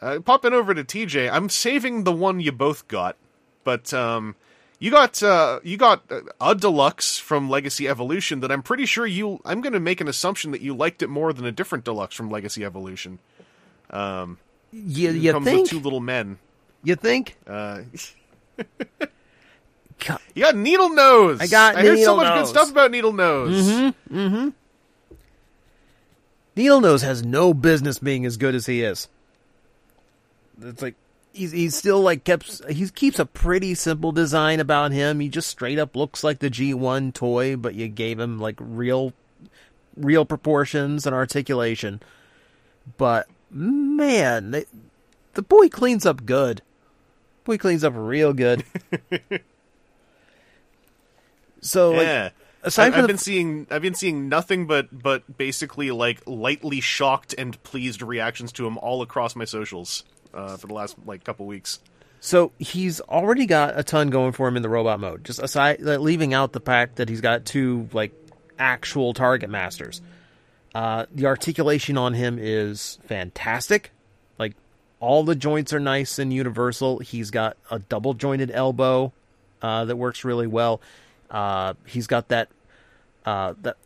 uh, 0.00 0.20
popping 0.20 0.54
over 0.54 0.72
to 0.72 0.82
TJ, 0.82 1.30
I'm 1.30 1.48
saving 1.48 2.04
the 2.04 2.12
one 2.12 2.40
you 2.40 2.52
both 2.52 2.88
got, 2.88 3.16
but 3.64 3.92
um, 3.92 4.34
you 4.80 4.90
got 4.90 5.22
uh, 5.22 5.60
you 5.62 5.76
got 5.76 6.02
a 6.40 6.54
deluxe 6.54 7.18
from 7.18 7.48
Legacy 7.50 7.86
Evolution 7.86 8.40
that 8.40 8.50
I'm 8.50 8.62
pretty 8.62 8.86
sure 8.86 9.06
you. 9.06 9.40
I'm 9.44 9.60
going 9.60 9.74
to 9.74 9.80
make 9.80 10.00
an 10.00 10.08
assumption 10.08 10.50
that 10.52 10.62
you 10.62 10.74
liked 10.74 11.02
it 11.02 11.08
more 11.08 11.32
than 11.34 11.44
a 11.44 11.52
different 11.52 11.84
deluxe 11.84 12.16
from 12.16 12.30
Legacy 12.30 12.64
Evolution. 12.64 13.18
Um, 13.90 14.38
You, 14.72 15.10
you 15.10 15.32
comes 15.32 15.44
think? 15.44 15.60
with 15.62 15.70
two 15.70 15.80
little 15.80 16.00
men. 16.00 16.38
You 16.82 16.96
think? 16.96 17.36
Uh, 17.46 17.82
you 20.34 20.42
got 20.42 20.56
Needle 20.56 20.88
Nose. 20.90 21.40
I 21.40 21.46
got 21.46 21.76
I 21.76 21.82
heard 21.82 21.98
so 21.98 22.16
much 22.16 22.34
good 22.34 22.46
stuff 22.46 22.70
about 22.70 22.90
Needle 22.90 23.12
Nose. 23.12 23.68
Mm-hmm. 23.68 24.18
Mm-hmm. 24.18 24.48
Needle 26.56 26.80
Nose 26.80 27.02
has 27.02 27.22
no 27.24 27.52
business 27.52 27.98
being 27.98 28.24
as 28.24 28.38
good 28.38 28.54
as 28.54 28.64
he 28.66 28.82
is. 28.82 29.08
It's 30.62 30.80
like 30.82 30.94
he's 31.32 31.52
he's 31.52 31.76
still 31.76 32.00
like 32.00 32.24
kept 32.24 32.68
he 32.70 32.88
keeps 32.88 33.18
a 33.18 33.26
pretty 33.26 33.74
simple 33.74 34.12
design 34.12 34.60
about 34.60 34.92
him. 34.92 35.20
He 35.20 35.28
just 35.28 35.48
straight 35.48 35.78
up 35.78 35.96
looks 35.96 36.24
like 36.24 36.38
the 36.38 36.50
G1 36.50 37.14
toy, 37.14 37.56
but 37.56 37.74
you 37.74 37.88
gave 37.88 38.18
him 38.18 38.38
like 38.38 38.56
real 38.58 39.12
real 39.96 40.24
proportions 40.24 41.06
and 41.06 41.14
articulation. 41.14 42.00
But 42.96 43.28
man, 43.50 44.50
they, 44.52 44.64
the 45.34 45.42
boy 45.42 45.68
cleans 45.68 46.06
up 46.06 46.24
good. 46.26 46.62
Boy 47.44 47.58
cleans 47.58 47.84
up 47.84 47.94
real 47.96 48.32
good. 48.32 48.64
so 51.60 51.92
like 51.92 52.06
yeah. 52.06 52.30
aside 52.62 52.84
I, 52.84 52.90
from 52.90 52.94
have 52.94 53.02
the 53.02 53.08
been 53.08 53.18
seeing 53.18 53.66
I've 53.70 53.82
been 53.82 53.94
seeing 53.94 54.28
nothing 54.28 54.66
but 54.66 54.88
but 54.90 55.36
basically 55.38 55.90
like 55.90 56.20
lightly 56.26 56.80
shocked 56.80 57.34
and 57.36 57.62
pleased 57.62 58.02
reactions 58.02 58.52
to 58.52 58.66
him 58.66 58.78
all 58.78 59.02
across 59.02 59.36
my 59.36 59.44
socials 59.44 60.04
uh, 60.34 60.56
for 60.56 60.66
the 60.66 60.74
last 60.74 60.96
like 61.06 61.24
couple 61.24 61.46
weeks. 61.46 61.80
So 62.20 62.52
he's 62.58 63.00
already 63.00 63.46
got 63.46 63.78
a 63.78 63.82
ton 63.82 64.10
going 64.10 64.32
for 64.32 64.46
him 64.46 64.56
in 64.56 64.62
the 64.62 64.68
robot 64.68 65.00
mode. 65.00 65.24
Just 65.24 65.40
aside, 65.42 65.80
leaving 65.80 66.34
out 66.34 66.52
the 66.52 66.60
fact 66.60 66.96
that 66.96 67.08
he's 67.08 67.22
got 67.22 67.46
two 67.46 67.88
like 67.92 68.12
actual 68.58 69.14
target 69.14 69.48
masters. 69.48 70.02
Uh, 70.74 71.06
the 71.12 71.26
articulation 71.26 71.96
on 71.96 72.14
him 72.14 72.38
is 72.38 72.98
fantastic. 73.06 73.90
Like 74.38 74.54
all 75.00 75.24
the 75.24 75.34
joints 75.34 75.72
are 75.72 75.80
nice 75.80 76.18
and 76.18 76.32
universal. 76.32 76.98
He's 76.98 77.30
got 77.30 77.56
a 77.70 77.78
double 77.78 78.14
jointed 78.14 78.50
elbow 78.50 79.12
uh, 79.62 79.86
that 79.86 79.96
works 79.96 80.24
really 80.24 80.46
well. 80.46 80.80
Uh, 81.30 81.74
he's 81.86 82.06
got 82.06 82.28
that 82.28 82.48
uh, 83.24 83.54
that 83.62 83.76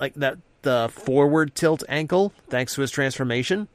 like 0.00 0.14
that 0.14 0.38
the 0.62 0.88
forward 0.92 1.54
tilt 1.54 1.84
ankle 1.88 2.32
thanks 2.48 2.74
to 2.74 2.80
his 2.80 2.90
transformation 2.90 3.68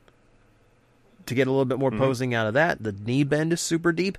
to 1.25 1.35
get 1.35 1.47
a 1.47 1.51
little 1.51 1.65
bit 1.65 1.79
more 1.79 1.91
posing 1.91 2.33
out 2.33 2.47
of 2.47 2.53
that. 2.55 2.83
The 2.83 2.91
knee 2.91 3.23
bend 3.23 3.53
is 3.53 3.61
super 3.61 3.91
deep. 3.91 4.17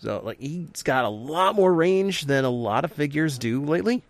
So 0.00 0.20
like 0.24 0.40
he's 0.40 0.82
got 0.82 1.04
a 1.04 1.08
lot 1.08 1.54
more 1.54 1.72
range 1.72 2.22
than 2.22 2.44
a 2.44 2.50
lot 2.50 2.84
of 2.84 2.92
figures 2.92 3.38
do 3.38 3.64
lately, 3.64 4.02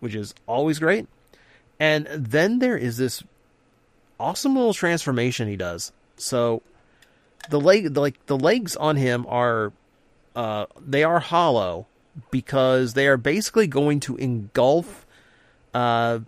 which 0.00 0.14
is 0.14 0.34
always 0.46 0.78
great. 0.78 1.06
And 1.80 2.06
then 2.06 2.60
there 2.60 2.76
is 2.76 2.96
this 2.96 3.24
awesome 4.20 4.54
little 4.54 4.74
transformation 4.74 5.48
he 5.48 5.56
does. 5.56 5.90
So 6.16 6.62
the 7.50 7.60
leg 7.60 7.96
like 7.96 8.24
the 8.26 8.38
legs 8.38 8.76
on 8.76 8.96
him 8.96 9.26
are 9.28 9.72
uh 10.36 10.66
they 10.80 11.02
are 11.02 11.18
hollow 11.18 11.86
because 12.30 12.94
they 12.94 13.08
are 13.08 13.16
basically 13.16 13.66
going 13.66 13.98
to 14.00 14.16
engulf 14.16 15.04
uh 15.74 16.20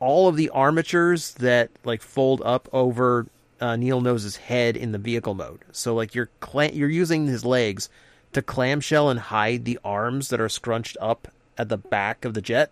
all 0.00 0.26
of 0.26 0.36
the 0.36 0.50
armatures 0.50 1.32
that 1.34 1.70
like 1.84 2.02
fold 2.02 2.42
up 2.44 2.68
over 2.72 3.26
uh, 3.60 3.76
Needle 3.76 4.00
Nose's 4.00 4.24
his 4.24 4.36
head 4.36 4.76
in 4.76 4.92
the 4.92 4.98
vehicle 4.98 5.34
mode. 5.34 5.60
So 5.72 5.94
like 5.94 6.14
you're 6.14 6.30
cla- 6.40 6.72
you're 6.72 6.88
using 6.90 7.26
his 7.26 7.44
legs 7.44 7.88
to 8.32 8.42
clamshell 8.42 9.08
and 9.08 9.18
hide 9.20 9.64
the 9.64 9.78
arms 9.84 10.28
that 10.28 10.40
are 10.40 10.48
scrunched 10.48 10.96
up 11.00 11.28
at 11.56 11.68
the 11.68 11.78
back 11.78 12.24
of 12.24 12.34
the 12.34 12.42
jet, 12.42 12.70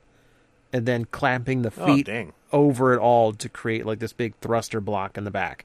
and 0.73 0.85
then 0.87 1.07
clamping 1.07 1.63
the 1.63 1.73
Oh, 1.79 1.87
feet 1.87 2.07
dang. 2.07 2.33
over 2.53 2.93
it 2.93 2.99
all 2.99 3.33
to 3.33 3.49
create 3.49 3.87
like 3.87 3.99
this 3.99 4.13
big 4.13 4.35
thruster 4.41 4.81
block 4.81 5.17
in 5.17 5.25
the 5.25 5.31
back. 5.31 5.65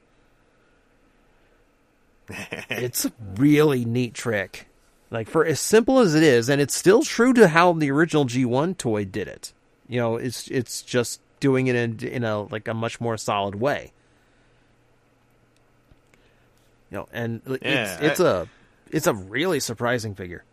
it's 2.70 3.04
a 3.04 3.12
really 3.36 3.84
neat 3.84 4.14
trick. 4.14 4.66
Like 5.10 5.28
for 5.28 5.44
as 5.44 5.58
simple 5.58 5.98
as 5.98 6.14
it 6.14 6.22
is, 6.22 6.48
and 6.48 6.60
it's 6.60 6.74
still 6.74 7.02
true 7.02 7.32
to 7.34 7.48
how 7.48 7.72
the 7.72 7.90
original 7.90 8.26
G1 8.26 8.78
toy 8.78 9.04
did 9.04 9.26
it. 9.26 9.52
You 9.88 9.98
know, 9.98 10.16
it's 10.16 10.46
it's 10.48 10.82
just 10.82 11.20
doing 11.40 11.66
it 11.66 11.74
in 11.74 11.98
in 12.06 12.22
a 12.22 12.42
like 12.42 12.68
a 12.68 12.74
much 12.74 13.00
more 13.00 13.16
solid 13.16 13.56
way. 13.56 13.92
You 16.90 16.98
know, 16.98 17.08
and 17.12 17.40
like, 17.46 17.62
Yeah, 17.62 17.94
it's 17.94 18.02
it's 18.02 18.20
I- 18.20 18.40
a 18.42 18.46
it's 18.90 19.06
a 19.06 19.14
really 19.14 19.60
surprising 19.60 20.14
figure. 20.14 20.44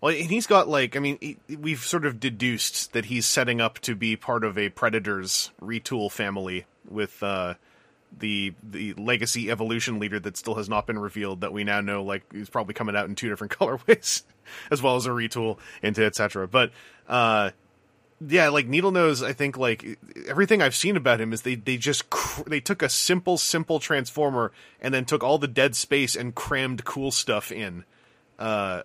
Well, 0.00 0.14
and 0.14 0.30
he's 0.30 0.46
got 0.46 0.68
like 0.68 0.94
I 0.96 1.00
mean, 1.00 1.18
he, 1.20 1.38
we've 1.56 1.80
sort 1.80 2.04
of 2.06 2.20
deduced 2.20 2.92
that 2.92 3.06
he's 3.06 3.26
setting 3.26 3.60
up 3.60 3.78
to 3.80 3.94
be 3.94 4.16
part 4.16 4.44
of 4.44 4.58
a 4.58 4.68
Predators 4.68 5.50
retool 5.60 6.10
family 6.12 6.66
with 6.88 7.22
uh, 7.22 7.54
the 8.16 8.52
the 8.62 8.92
legacy 8.94 9.50
evolution 9.50 9.98
leader 9.98 10.20
that 10.20 10.36
still 10.36 10.54
has 10.56 10.68
not 10.68 10.86
been 10.86 10.98
revealed. 10.98 11.40
That 11.40 11.52
we 11.52 11.64
now 11.64 11.80
know 11.80 12.02
like 12.02 12.24
is 12.34 12.50
probably 12.50 12.74
coming 12.74 12.94
out 12.94 13.08
in 13.08 13.14
two 13.14 13.28
different 13.30 13.52
colorways, 13.58 14.22
as 14.70 14.82
well 14.82 14.96
as 14.96 15.06
a 15.06 15.10
retool 15.10 15.58
into 15.82 16.04
etc. 16.04 16.46
But 16.46 16.72
uh, 17.08 17.50
yeah, 18.20 18.48
like 18.48 18.66
Needle 18.66 18.92
Nose, 18.92 19.22
I 19.22 19.32
think 19.32 19.58
like 19.58 19.98
everything 20.26 20.62
I've 20.62 20.74
seen 20.74 20.96
about 20.96 21.20
him 21.20 21.32
is 21.32 21.42
they 21.42 21.54
they 21.54 21.76
just 21.76 22.08
cr- 22.08 22.48
they 22.48 22.60
took 22.60 22.82
a 22.82 22.88
simple 22.88 23.36
simple 23.36 23.78
transformer 23.78 24.52
and 24.80 24.94
then 24.94 25.04
took 25.04 25.22
all 25.22 25.38
the 25.38 25.48
dead 25.48 25.76
space 25.76 26.16
and 26.16 26.34
crammed 26.34 26.84
cool 26.84 27.10
stuff 27.10 27.52
in. 27.52 27.84
Uh, 28.38 28.82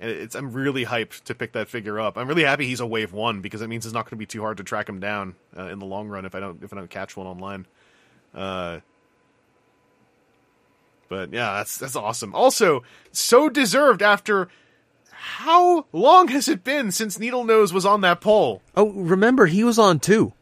and 0.00 0.10
it's 0.10 0.36
I'm 0.36 0.52
really 0.52 0.84
hyped 0.84 1.24
to 1.24 1.34
pick 1.34 1.52
that 1.52 1.68
figure 1.68 1.98
up. 1.98 2.16
I'm 2.16 2.28
really 2.28 2.44
happy 2.44 2.66
he's 2.66 2.80
a 2.80 2.86
wave 2.86 3.12
one 3.12 3.40
because 3.40 3.62
it 3.62 3.68
means 3.68 3.84
it's 3.84 3.94
not 3.94 4.04
going 4.04 4.10
to 4.10 4.16
be 4.16 4.26
too 4.26 4.42
hard 4.42 4.58
to 4.58 4.64
track 4.64 4.88
him 4.88 5.00
down 5.00 5.34
uh, 5.56 5.66
in 5.66 5.80
the 5.80 5.86
long 5.86 6.08
run 6.08 6.24
if 6.24 6.36
I 6.36 6.40
don't 6.40 6.62
if 6.62 6.72
I 6.72 6.76
don't 6.76 6.90
catch 6.90 7.16
one 7.16 7.26
online. 7.26 7.66
Uh, 8.32 8.78
but 11.08 11.32
yeah, 11.32 11.54
that's 11.54 11.78
that's 11.78 11.96
awesome. 11.96 12.32
Also, 12.32 12.84
so 13.10 13.48
deserved 13.48 14.02
after 14.02 14.48
how 15.20 15.86
long 15.92 16.28
has 16.28 16.48
it 16.48 16.62
been 16.64 16.92
since 16.92 17.18
Needle 17.18 17.44
Nose 17.44 17.72
was 17.72 17.84
on 17.84 18.00
that 18.02 18.20
pole? 18.20 18.62
Oh, 18.76 18.90
remember 18.90 19.46
he 19.46 19.64
was 19.64 19.78
on 19.78 19.98
two. 20.00 20.32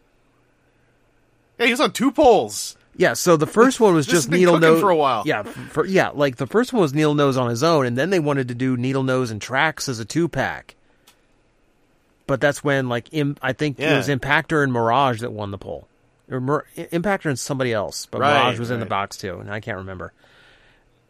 Yeah, 1.58 1.66
he 1.66 1.72
was 1.72 1.80
on 1.80 1.92
two 1.92 2.12
poles. 2.12 2.76
Yeah, 2.98 3.12
so 3.14 3.36
the 3.36 3.46
first 3.46 3.78
one 3.78 3.94
was 3.94 4.06
just 4.06 4.30
needle 4.30 4.58
nose 4.58 4.80
for 4.80 4.88
a 4.88 4.96
while. 4.96 5.22
Yeah, 5.26 5.42
for, 5.42 5.84
yeah, 5.84 6.08
like 6.10 6.36
the 6.36 6.46
first 6.46 6.72
one 6.72 6.80
was 6.80 6.94
needle 6.94 7.14
nose 7.14 7.36
on 7.36 7.50
his 7.50 7.62
own, 7.62 7.84
and 7.84 7.96
then 7.96 8.08
they 8.10 8.18
wanted 8.20 8.48
to 8.48 8.54
do 8.54 8.76
needle 8.76 9.02
nose 9.02 9.30
and 9.30 9.40
tracks 9.40 9.86
as 9.88 9.98
a 10.00 10.04
two 10.06 10.28
pack. 10.28 10.74
But 12.26 12.40
that's 12.40 12.64
when, 12.64 12.88
like, 12.88 13.08
Im- 13.12 13.36
I 13.42 13.52
think 13.52 13.78
it 13.78 13.94
was 13.96 14.08
Impactor 14.08 14.62
and 14.64 14.72
Mirage 14.72 15.20
that 15.20 15.30
won 15.32 15.50
the 15.50 15.58
poll, 15.58 15.86
or 16.30 16.40
Mir- 16.40 16.64
Impactor 16.76 17.26
and 17.26 17.38
somebody 17.38 17.72
else, 17.72 18.06
but 18.06 18.20
Right, 18.20 18.32
Mirage 18.44 18.58
was 18.58 18.70
in 18.70 18.80
the 18.80 18.86
box 18.86 19.16
too, 19.18 19.38
and 19.40 19.50
I 19.52 19.60
can't 19.60 19.78
remember. 19.78 20.12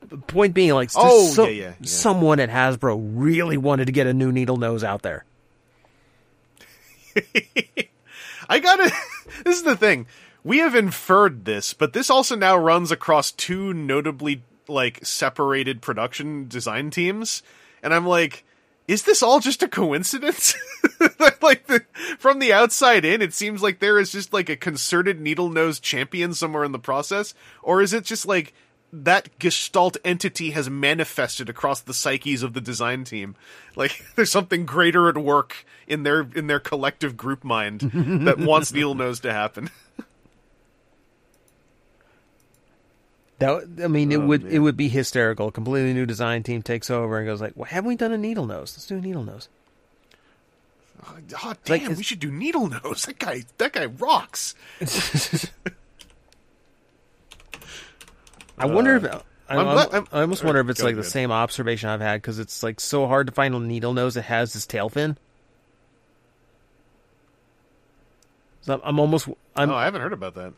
The 0.09 0.19
point 0.19 0.55
being, 0.55 0.73
like, 0.73 0.91
Oh, 0.95 1.27
so- 1.29 1.45
yeah, 1.45 1.51
yeah, 1.51 1.73
yeah. 1.81 1.87
someone 1.87 2.41
at 2.41 2.49
Hasbro 2.51 2.99
really 3.15 3.57
wanted 3.57 3.87
to 3.87 3.93
get 3.93 4.07
a 4.07 4.15
new 4.15 4.31
needle 4.33 4.57
nose 4.57 4.85
out 4.85 5.03
there. 5.03 5.25
I 8.49 8.59
gotta. 8.59 8.93
this 9.45 9.57
is 9.59 9.63
the 9.65 9.77
thing. 9.77 10.07
We 10.45 10.59
have 10.59 10.75
inferred 10.75 11.45
this, 11.45 11.75
but 11.75 11.93
this 11.93 12.11
also 12.11 12.37
now 12.37 12.57
runs 12.57 12.93
across 12.93 13.33
two 13.33 13.75
notably 13.75 14.43
like 14.69 15.05
separated 15.05 15.83
production 15.83 16.47
design 16.49 16.91
teams, 16.91 17.43
and 17.83 17.93
I'm 17.93 18.07
like, 18.07 18.45
is 18.87 19.03
this 19.03 19.23
all 19.23 19.41
just 19.41 19.63
a 19.63 19.69
coincidence? 19.69 20.55
like 21.43 21.67
the, 21.67 21.85
from 22.19 22.39
the 22.39 22.53
outside 22.53 23.05
in, 23.05 23.23
it 23.23 23.35
seems 23.35 23.63
like 23.63 23.81
there 23.81 23.99
is 23.99 24.13
just 24.13 24.33
like 24.33 24.49
a 24.49 24.57
concerted 24.57 25.21
needle 25.21 25.49
nose 25.51 25.81
champion 25.81 26.33
somewhere 26.35 26.65
in 26.65 26.73
the 26.73 26.79
process, 26.79 27.35
or 27.63 27.83
is 27.83 27.93
it 27.93 28.05
just 28.05 28.27
like 28.27 28.55
that 29.05 29.39
gestalt 29.39 29.97
entity 30.05 30.51
has 30.53 30.71
manifested 30.71 31.49
across 31.51 31.81
the 31.81 31.93
psyches 31.95 32.43
of 32.43 32.53
the 32.55 32.61
design 32.61 33.05
team 33.05 33.35
like 33.75 34.05
there's 34.17 34.31
something 34.31 34.65
greater 34.65 35.09
at 35.09 35.19
work 35.19 35.65
in 35.87 36.03
their 36.03 36.27
in 36.35 36.47
their 36.47 36.61
collective 36.61 37.17
group 37.17 37.45
mind 37.45 37.81
that 37.83 38.39
wants 38.41 38.73
needle 38.73 38.95
nose 38.95 39.21
to 39.21 39.33
happen 39.33 39.71
That 43.39 43.69
I 43.85 43.89
mean, 43.89 44.13
it 44.13 44.17
Oh, 44.17 44.27
would 44.27 44.45
man. 44.45 44.53
it 44.53 44.59
would 44.61 44.79
be 44.79 44.89
hysterical. 44.89 45.49
A 45.49 45.53
completely 45.53 45.93
new 45.93 46.07
design 46.07 46.43
team 46.43 46.63
takes 46.63 46.89
over 46.89 47.19
and 47.19 47.27
goes 47.27 47.39
like, 47.39 47.53
"Well, 47.55 47.67
haven't 47.67 47.87
we 47.89 47.95
done 47.95 48.13
a 48.13 48.17
needle 48.17 48.47
nose? 48.47 48.73
Let's 48.75 48.87
do 48.87 48.97
a 48.97 49.01
needle 49.03 49.25
nose." 49.25 49.51
oh 51.07 51.17
Like, 51.45 51.63
damn 51.65 51.77
it's- 51.83 51.99
we 51.99 52.03
should 52.03 52.19
do 52.19 52.31
needle 52.33 52.67
nose 52.67 53.05
that 53.05 53.19
guy 53.19 53.43
that 53.59 53.75
guy 53.75 53.85
rocks 53.85 54.55
I 58.59 58.67
wonder 58.67 58.97
if 58.97 59.05
I, 59.05 59.09
Uh, 59.09 59.21
I'm 59.49 59.59
I- 59.69 59.73
glad- 59.75 59.95
I'm- 59.95 60.07
I 60.13 60.21
almost 60.23 60.43
wonder 60.45 60.61
if 60.61 60.69
it's 60.71 60.83
like 60.83 60.97
the 60.97 61.05
same 61.05 61.31
observation 61.31 61.89
I've 61.89 62.01
had 62.01 62.21
because 62.21 62.39
it's 62.39 62.63
like 62.63 62.81
so 62.81 63.07
hard 63.07 63.27
to 63.29 63.33
find 63.33 63.55
a 63.55 63.61
needle 63.61 63.93
nose 63.93 64.15
that 64.15 64.23
has 64.23 64.53
this 64.55 64.67
tail 64.67 64.89
fin. 64.89 65.17
So 68.63 68.75
I'm, 68.75 68.81
I'm 68.85 68.99
almost 68.99 69.29
I'm 69.55 69.71
oh 69.71 69.75
i 69.75 69.85
haven't 69.85 70.01
heard 70.03 70.13
about 70.13 70.35
that 70.35 70.53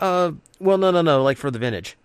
uh 0.00 0.32
well 0.58 0.76
no 0.78 0.90
no 0.90 1.02
no 1.02 1.22
like 1.22 1.36
for 1.36 1.50
the 1.52 1.58
vintage. 1.60 1.96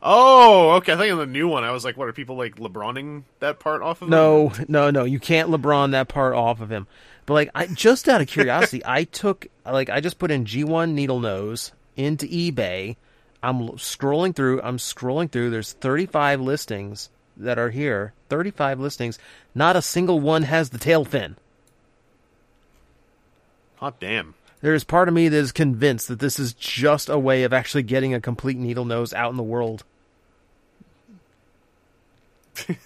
oh 0.00 0.72
okay 0.76 0.92
i 0.92 0.96
think 0.96 1.10
in 1.10 1.18
the 1.18 1.26
new 1.26 1.48
one 1.48 1.64
i 1.64 1.72
was 1.72 1.84
like 1.84 1.96
what 1.96 2.06
are 2.08 2.12
people 2.12 2.36
like 2.36 2.54
lebroning 2.56 3.24
that 3.40 3.58
part 3.58 3.82
off 3.82 4.00
of 4.02 4.08
No 4.08 4.52
no 4.68 4.90
no 4.90 5.02
you 5.04 5.18
can't 5.18 5.50
LeBron 5.50 5.90
that 5.90 6.06
part 6.08 6.34
off 6.34 6.60
of 6.60 6.70
him. 6.70 6.86
But 7.26 7.34
like 7.34 7.50
I 7.54 7.66
just 7.66 8.08
out 8.08 8.20
of 8.20 8.26
curiosity, 8.28 8.82
I 8.86 9.04
took 9.04 9.46
like 9.66 9.88
I 9.90 10.00
just 10.00 10.18
put 10.18 10.30
in 10.30 10.44
G1 10.44 10.92
needle 10.92 11.18
nose 11.20 11.72
into 11.96 12.26
eBay. 12.26 12.96
I'm 13.44 13.68
scrolling 13.72 14.34
through. 14.34 14.62
I'm 14.62 14.78
scrolling 14.78 15.30
through. 15.30 15.50
There's 15.50 15.74
35 15.74 16.40
listings 16.40 17.10
that 17.36 17.58
are 17.58 17.68
here. 17.68 18.14
35 18.30 18.80
listings. 18.80 19.18
Not 19.54 19.76
a 19.76 19.82
single 19.82 20.18
one 20.18 20.44
has 20.44 20.70
the 20.70 20.78
tail 20.78 21.04
fin. 21.04 21.36
hot 23.76 24.00
damn 24.00 24.34
There 24.62 24.72
is 24.74 24.82
part 24.82 25.08
of 25.08 25.14
me 25.14 25.28
that 25.28 25.36
is 25.36 25.52
convinced 25.52 26.08
that 26.08 26.20
this 26.20 26.38
is 26.38 26.54
just 26.54 27.10
a 27.10 27.18
way 27.18 27.42
of 27.42 27.52
actually 27.52 27.82
getting 27.82 28.14
a 28.14 28.20
complete 28.20 28.56
needle 28.56 28.86
nose 28.86 29.12
out 29.12 29.30
in 29.30 29.36
the 29.36 29.42
world. 29.42 29.84
what 32.66 32.78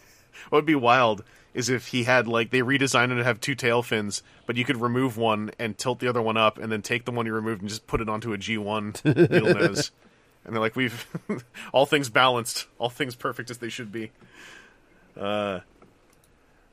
would 0.51 0.67
be 0.67 0.75
wild 0.75 1.23
is 1.55 1.69
if 1.69 1.87
he 1.89 2.03
had 2.03 2.27
like 2.27 2.51
they 2.51 2.63
redesigned 2.63 3.13
it 3.13 3.17
to 3.17 3.25
have 3.25 3.41
two 3.41 3.55
tail 3.55 3.85
fins, 3.85 4.25
but 4.45 4.57
you 4.57 4.65
could 4.65 4.81
remove 4.81 5.17
one 5.17 5.53
and 5.57 5.79
tilt 5.79 6.01
the 6.01 6.09
other 6.09 6.23
one 6.23 6.37
up, 6.37 6.59
and 6.59 6.73
then 6.73 6.83
take 6.83 7.05
the 7.05 7.13
one 7.13 7.27
you 7.27 7.33
removed 7.33 7.61
and 7.61 7.71
just 7.71 7.87
put 7.87 8.01
it 8.01 8.09
onto 8.09 8.33
a 8.33 8.39
G 8.39 8.59
one 8.59 8.95
needle 9.05 9.55
nose. 9.55 9.93
And 10.49 10.57
they're 10.57 10.63
like, 10.63 10.77
we've 10.77 11.07
all 11.75 11.85
things 11.85 12.09
balanced, 12.09 12.69
all 12.79 12.89
things 12.89 13.15
perfect 13.15 13.51
as 13.51 13.59
they 13.59 13.69
should 13.69 13.93
be. 13.93 14.11
Uh, 15.15 15.61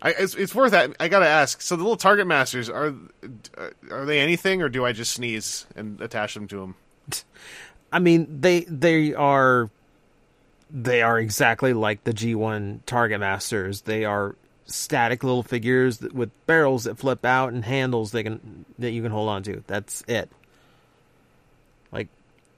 I, 0.02 0.12
it's, 0.12 0.34
it's 0.34 0.56
worth 0.56 0.72
that. 0.72 0.96
I 0.98 1.10
gotta 1.10 1.28
ask. 1.28 1.62
So 1.62 1.76
the 1.76 1.84
little 1.84 1.98
target 1.98 2.26
masters 2.26 2.70
are 2.70 2.96
are 3.92 4.06
they 4.06 4.22
anything, 4.22 4.62
or 4.62 4.70
do 4.70 4.86
I 4.86 4.94
just 4.94 5.12
sneeze 5.12 5.66
and 5.76 6.00
attach 6.00 6.36
them 6.36 6.48
to 6.48 6.56
them? 6.58 6.76
I 7.92 8.00
mean, 8.00 8.40
they 8.40 8.62
they 8.62 9.14
are 9.14 9.70
they 10.72 11.02
are 11.02 11.20
exactly 11.20 11.74
like 11.74 12.06
the 12.06 12.14
G1 12.14 12.80
Target 12.86 13.20
Masters. 13.20 13.82
They 13.82 14.06
are 14.06 14.38
static 14.68 15.22
little 15.22 15.44
figures 15.44 16.00
with 16.02 16.32
barrels 16.46 16.86
that 16.86 16.98
flip 16.98 17.26
out 17.26 17.52
and 17.52 17.66
handles 17.66 18.12
they 18.12 18.24
can 18.24 18.66
that 18.80 18.92
you 18.92 19.02
can 19.02 19.12
hold 19.12 19.28
on 19.28 19.44
to. 19.44 19.64
That's 19.68 20.02
it. 20.08 20.30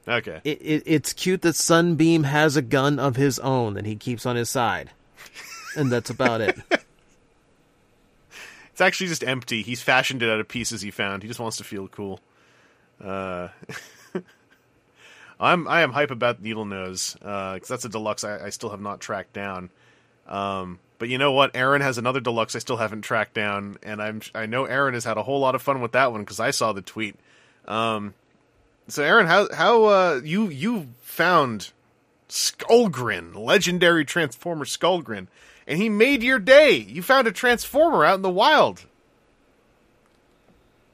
Okay, 0.08 0.40
it, 0.44 0.58
it 0.62 0.82
it's 0.86 1.12
cute 1.12 1.42
that 1.42 1.54
Sunbeam 1.54 2.24
has 2.24 2.56
a 2.56 2.62
gun 2.62 2.98
of 2.98 3.16
his 3.16 3.38
own 3.38 3.74
that 3.74 3.84
he 3.84 3.94
keeps 3.96 4.24
on 4.24 4.36
his 4.36 4.48
side. 4.48 4.90
And 5.76 5.92
that's 5.92 6.10
about 6.10 6.40
it. 6.40 6.58
It's 8.78 8.80
actually 8.80 9.08
just 9.08 9.24
empty. 9.24 9.62
He's 9.62 9.82
fashioned 9.82 10.22
it 10.22 10.30
out 10.30 10.38
of 10.38 10.46
pieces 10.46 10.82
he 10.82 10.92
found. 10.92 11.24
He 11.24 11.28
just 11.28 11.40
wants 11.40 11.56
to 11.56 11.64
feel 11.64 11.88
cool. 11.88 12.20
Uh, 13.02 13.48
I'm 15.40 15.66
I 15.66 15.80
am 15.80 15.90
hype 15.90 16.12
about 16.12 16.40
Needle 16.40 16.64
Nose 16.64 17.16
because 17.18 17.66
that's 17.66 17.84
a 17.84 17.88
deluxe 17.88 18.22
I, 18.22 18.46
I 18.46 18.50
still 18.50 18.70
have 18.70 18.80
not 18.80 19.00
tracked 19.00 19.32
down. 19.32 19.70
Um, 20.28 20.78
but 21.00 21.08
you 21.08 21.18
know 21.18 21.32
what? 21.32 21.56
Aaron 21.56 21.82
has 21.82 21.98
another 21.98 22.20
deluxe 22.20 22.54
I 22.54 22.60
still 22.60 22.76
haven't 22.76 23.02
tracked 23.02 23.34
down, 23.34 23.78
and 23.82 24.00
I'm 24.00 24.22
I 24.32 24.46
know 24.46 24.64
Aaron 24.64 24.94
has 24.94 25.04
had 25.04 25.16
a 25.16 25.24
whole 25.24 25.40
lot 25.40 25.56
of 25.56 25.62
fun 25.62 25.80
with 25.80 25.90
that 25.90 26.12
one 26.12 26.20
because 26.20 26.38
I 26.38 26.52
saw 26.52 26.72
the 26.72 26.80
tweet. 26.80 27.16
Um, 27.66 28.14
so 28.88 29.02
Aaron, 29.02 29.26
how 29.26 29.52
how 29.52 29.84
uh, 29.84 30.20
you 30.24 30.48
you 30.48 30.88
found 31.00 31.72
Skullgrin, 32.28 33.34
legendary 33.36 34.04
Transformer 34.04 34.64
Skullgrin, 34.64 35.28
and 35.66 35.78
he 35.78 35.88
made 35.88 36.22
your 36.22 36.38
day. 36.38 36.76
You 36.76 37.02
found 37.02 37.26
a 37.26 37.32
Transformer 37.32 38.04
out 38.04 38.16
in 38.16 38.22
the 38.22 38.30
wild. 38.30 38.86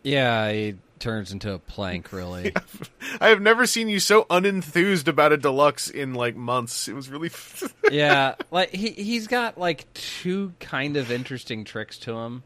Yeah, 0.03 0.51
he 0.53 0.77
turns 0.99 1.33
into 1.33 1.53
a 1.53 1.59
plank, 1.59 2.13
really. 2.13 2.53
I 3.21 3.29
have 3.29 3.41
never 3.41 3.67
seen 3.67 3.89
you 3.89 4.01
so 4.01 4.25
unenthused 4.25 5.09
about 5.09 5.33
a 5.33 5.37
deluxe 5.37 5.89
in 5.89 6.15
like 6.15 6.37
months. 6.37 6.89
It 6.89 6.95
was 6.95 7.09
really 7.09 7.31
yeah, 7.91 8.35
like 8.51 8.71
he 8.71 8.91
he's 8.91 9.27
got 9.27 9.57
like 9.57 9.93
two 9.95 10.53
kind 10.61 10.97
of 10.97 11.11
interesting 11.11 11.65
tricks 11.65 11.99
to 12.01 12.17
him, 12.19 12.43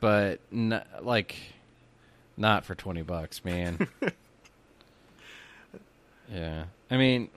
but 0.00 0.40
n- 0.52 0.82
like 1.02 1.36
not 2.36 2.64
for 2.64 2.74
twenty 2.74 3.02
bucks, 3.02 3.44
man. 3.44 3.88
yeah, 6.32 6.64
I 6.90 6.96
mean, 6.96 7.28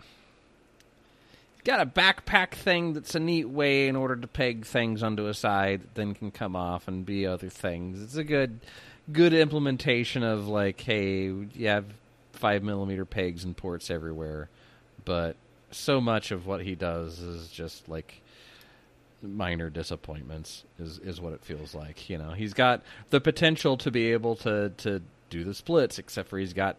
got 1.63 1.81
a 1.81 1.85
backpack 1.85 2.51
thing 2.51 2.93
that's 2.93 3.13
a 3.15 3.19
neat 3.19 3.49
way 3.49 3.87
in 3.87 3.95
order 3.95 4.15
to 4.15 4.27
peg 4.27 4.65
things 4.65 5.03
onto 5.03 5.27
a 5.27 5.33
side 5.33 5.81
that 5.81 5.95
then 5.95 6.13
can 6.13 6.31
come 6.31 6.55
off 6.55 6.87
and 6.87 7.05
be 7.05 7.25
other 7.27 7.49
things. 7.49 8.01
It's 8.01 8.15
a 8.15 8.23
good 8.23 8.59
good 9.11 9.33
implementation 9.33 10.23
of 10.23 10.47
like, 10.47 10.79
hey, 10.81 11.25
you 11.25 11.67
have 11.67 11.85
five 12.33 12.63
millimeter 12.63 13.05
pegs 13.05 13.43
and 13.43 13.55
ports 13.55 13.89
everywhere, 13.89 14.49
but 15.05 15.35
so 15.71 15.99
much 15.99 16.31
of 16.31 16.45
what 16.45 16.61
he 16.61 16.75
does 16.75 17.19
is 17.19 17.49
just 17.49 17.89
like 17.89 18.21
minor 19.21 19.69
disappointments 19.69 20.63
is 20.79 20.99
is 20.99 21.19
what 21.19 21.33
it 21.33 21.43
feels 21.43 21.75
like. 21.75 22.09
You 22.09 22.17
know, 22.17 22.31
he's 22.31 22.53
got 22.53 22.81
the 23.09 23.19
potential 23.19 23.77
to 23.77 23.91
be 23.91 24.11
able 24.13 24.35
to 24.37 24.69
to 24.77 25.01
do 25.29 25.43
the 25.43 25.53
splits, 25.53 25.99
except 25.99 26.29
for 26.29 26.39
he's 26.39 26.53
got 26.53 26.77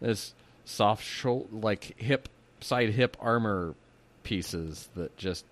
this 0.00 0.34
soft 0.68 1.04
shoulder, 1.04 1.48
like 1.52 1.94
hip 1.98 2.28
side 2.60 2.90
hip 2.90 3.16
armor 3.20 3.74
pieces 4.22 4.88
that 4.94 5.16
just 5.16 5.44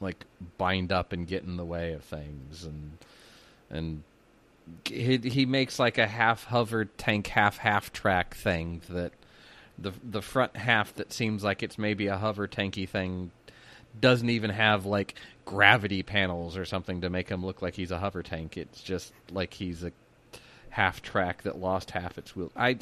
like 0.00 0.24
bind 0.58 0.92
up 0.92 1.12
and 1.12 1.26
get 1.26 1.42
in 1.42 1.56
the 1.56 1.64
way 1.64 1.92
of 1.92 2.02
things 2.04 2.64
and 2.64 2.98
and 3.70 4.02
he 4.84 5.16
he 5.18 5.46
makes 5.46 5.78
like 5.78 5.98
a 5.98 6.06
half 6.06 6.44
hovered 6.44 6.96
tank 6.98 7.26
half 7.26 7.58
half 7.58 7.92
track 7.92 8.34
thing 8.34 8.80
that 8.88 9.12
the 9.78 9.92
the 10.04 10.22
front 10.22 10.56
half 10.56 10.94
that 10.94 11.12
seems 11.12 11.42
like 11.42 11.62
it's 11.62 11.78
maybe 11.78 12.06
a 12.06 12.16
hover 12.16 12.46
tanky 12.46 12.88
thing 12.88 13.30
doesn't 14.00 14.30
even 14.30 14.50
have 14.50 14.86
like 14.86 15.14
gravity 15.44 16.02
panels 16.02 16.56
or 16.56 16.64
something 16.64 17.00
to 17.00 17.10
make 17.10 17.28
him 17.28 17.44
look 17.44 17.60
like 17.62 17.74
he's 17.74 17.90
a 17.90 17.98
hover 17.98 18.22
tank. 18.22 18.56
It's 18.56 18.80
just 18.80 19.12
like 19.30 19.54
he's 19.54 19.82
a 19.82 19.92
half 20.70 21.02
track 21.02 21.42
that 21.42 21.58
lost 21.58 21.90
half 21.90 22.16
its 22.16 22.34
wheel. 22.34 22.50
I 22.56 22.78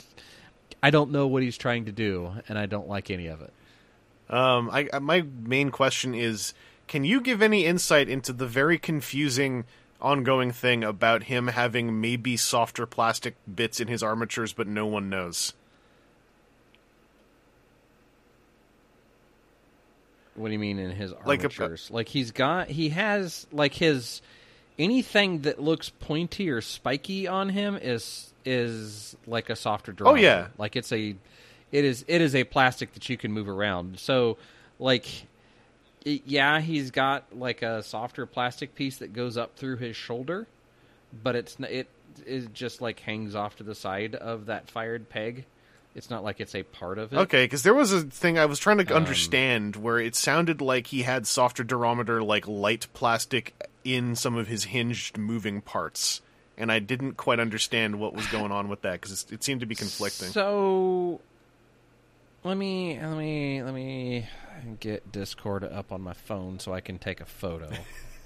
I 0.83 0.91
don't 0.91 1.11
know 1.11 1.27
what 1.27 1.43
he's 1.43 1.59
trying 1.59 1.85
to 1.87 1.93
do, 1.93 2.33
and 2.49 2.59
I 2.59 2.67
don't 2.67 2.89
like 2.89 3.11
any 3.11 3.27
of 3.27 3.41
it. 3.43 3.53
Um, 4.33 4.71
I, 4.73 4.89
my 5.01 5.23
main 5.43 5.71
question 5.71 6.15
is: 6.15 6.55
Can 6.87 7.05
you 7.05 7.21
give 7.21 7.43
any 7.43 7.67
insight 7.67 8.09
into 8.09 8.33
the 8.33 8.47
very 8.47 8.79
confusing 8.79 9.65
ongoing 10.01 10.51
thing 10.53 10.83
about 10.83 11.25
him 11.25 11.49
having 11.49 12.01
maybe 12.01 12.37
softer 12.37 12.87
plastic 12.87 13.35
bits 13.53 13.81
in 13.81 13.89
his 13.89 14.03
armatures, 14.03 14.53
but 14.53 14.67
no 14.67 14.87
one 14.87 15.11
knows? 15.11 15.53
What 20.35 20.47
do 20.49 20.53
you 20.53 20.59
mean 20.59 20.79
in 20.79 20.91
his 20.93 21.13
Like 21.27 21.41
a- 21.41 21.43
armatures? 21.45 21.91
Like, 21.91 22.09
he's 22.09 22.31
got 22.31 22.69
he 22.69 22.91
has 22.91 23.47
like 23.53 23.75
his 23.75 24.23
anything 24.79 25.41
that 25.43 25.61
looks 25.61 25.91
pointy 25.91 26.49
or 26.49 26.61
spiky 26.61 27.27
on 27.27 27.51
him 27.51 27.77
is 27.81 28.30
is 28.45 29.17
like 29.27 29.51
a 29.51 29.57
softer 29.57 29.93
drum. 29.93 30.13
Oh, 30.13 30.15
yeah. 30.17 30.49
like 30.59 30.77
it's 30.77 30.93
a 30.93 31.15
it 31.73 31.85
is 31.85 32.05
it 32.09 32.21
is 32.21 32.35
a 32.35 32.45
plastic 32.45 32.93
that 32.95 33.09
you 33.09 33.17
can 33.17 33.33
move 33.33 33.49
around. 33.49 33.99
So 33.99 34.39
like 34.79 35.07
it, 36.05 36.23
yeah, 36.25 36.61
he's 36.61 36.91
got 36.91 37.37
like 37.37 37.63
a 37.63 37.83
softer 37.83 38.27
plastic 38.27 38.75
piece 38.75 38.99
that 38.99 39.13
goes 39.13 39.37
up 39.37 39.57
through 39.57 39.77
his 39.77 39.97
shoulder, 39.97 40.47
but 41.23 41.37
it's 41.37 41.57
it 41.61 41.89
is 42.27 42.47
just 42.53 42.81
like 42.81 43.01
hangs 43.01 43.35
off 43.35 43.57
to 43.57 43.63
the 43.63 43.75
side 43.75 44.15
of 44.15 44.47
that 44.47 44.69
fired 44.71 45.09
peg. 45.09 45.45
It's 45.95 46.09
not 46.09 46.23
like 46.23 46.41
it's 46.41 46.55
a 46.55 46.63
part 46.63 46.99
of 46.99 47.13
it. 47.13 47.17
Okay, 47.19 47.45
because 47.45 47.65
there 47.65 47.75
was 47.75 47.93
a 47.93 48.03
thing 48.03 48.39
I 48.39 48.47
was 48.47 48.61
trying 48.61 48.79
to 48.79 48.89
Um, 48.93 48.97
understand 48.97 49.75
where 49.75 49.99
it 49.99 50.15
sounded 50.15 50.61
like 50.61 50.87
he 50.89 51.03
had 51.03 51.27
softer 51.27 51.65
durometer, 51.65 52.25
like 52.25 52.47
light 52.47 52.87
plastic, 52.95 53.55
in 53.85 54.15
some 54.15 54.37
of 54.37 54.47
his 54.47 54.65
hinged 54.65 55.19
moving 55.19 55.61
parts, 55.61 56.21
and 56.57 56.71
I 56.71 56.79
didn't 56.79 57.17
quite 57.17 57.41
understand 57.41 57.99
what 57.99 58.15
was 58.15 58.27
going 58.29 58.53
on 58.53 58.69
with 58.69 58.83
that 58.83 59.01
because 59.01 59.27
it 59.31 59.43
seemed 59.43 59.61
to 59.61 59.67
be 59.67 59.75
conflicting. 59.75 60.29
So 60.29 61.21
let 62.45 62.57
me 62.57 62.99
let 63.01 63.17
me 63.17 63.63
let 63.63 63.75
me 63.75 64.29
get 64.79 65.11
Discord 65.13 65.65
up 65.65 65.93
on 65.93 66.01
my 66.01 66.15
phone 66.15 66.59
so 66.59 66.73
I 66.73 66.81
can 66.81 66.99
take 66.99 67.21
a 67.21 67.27
photo. 67.27 67.71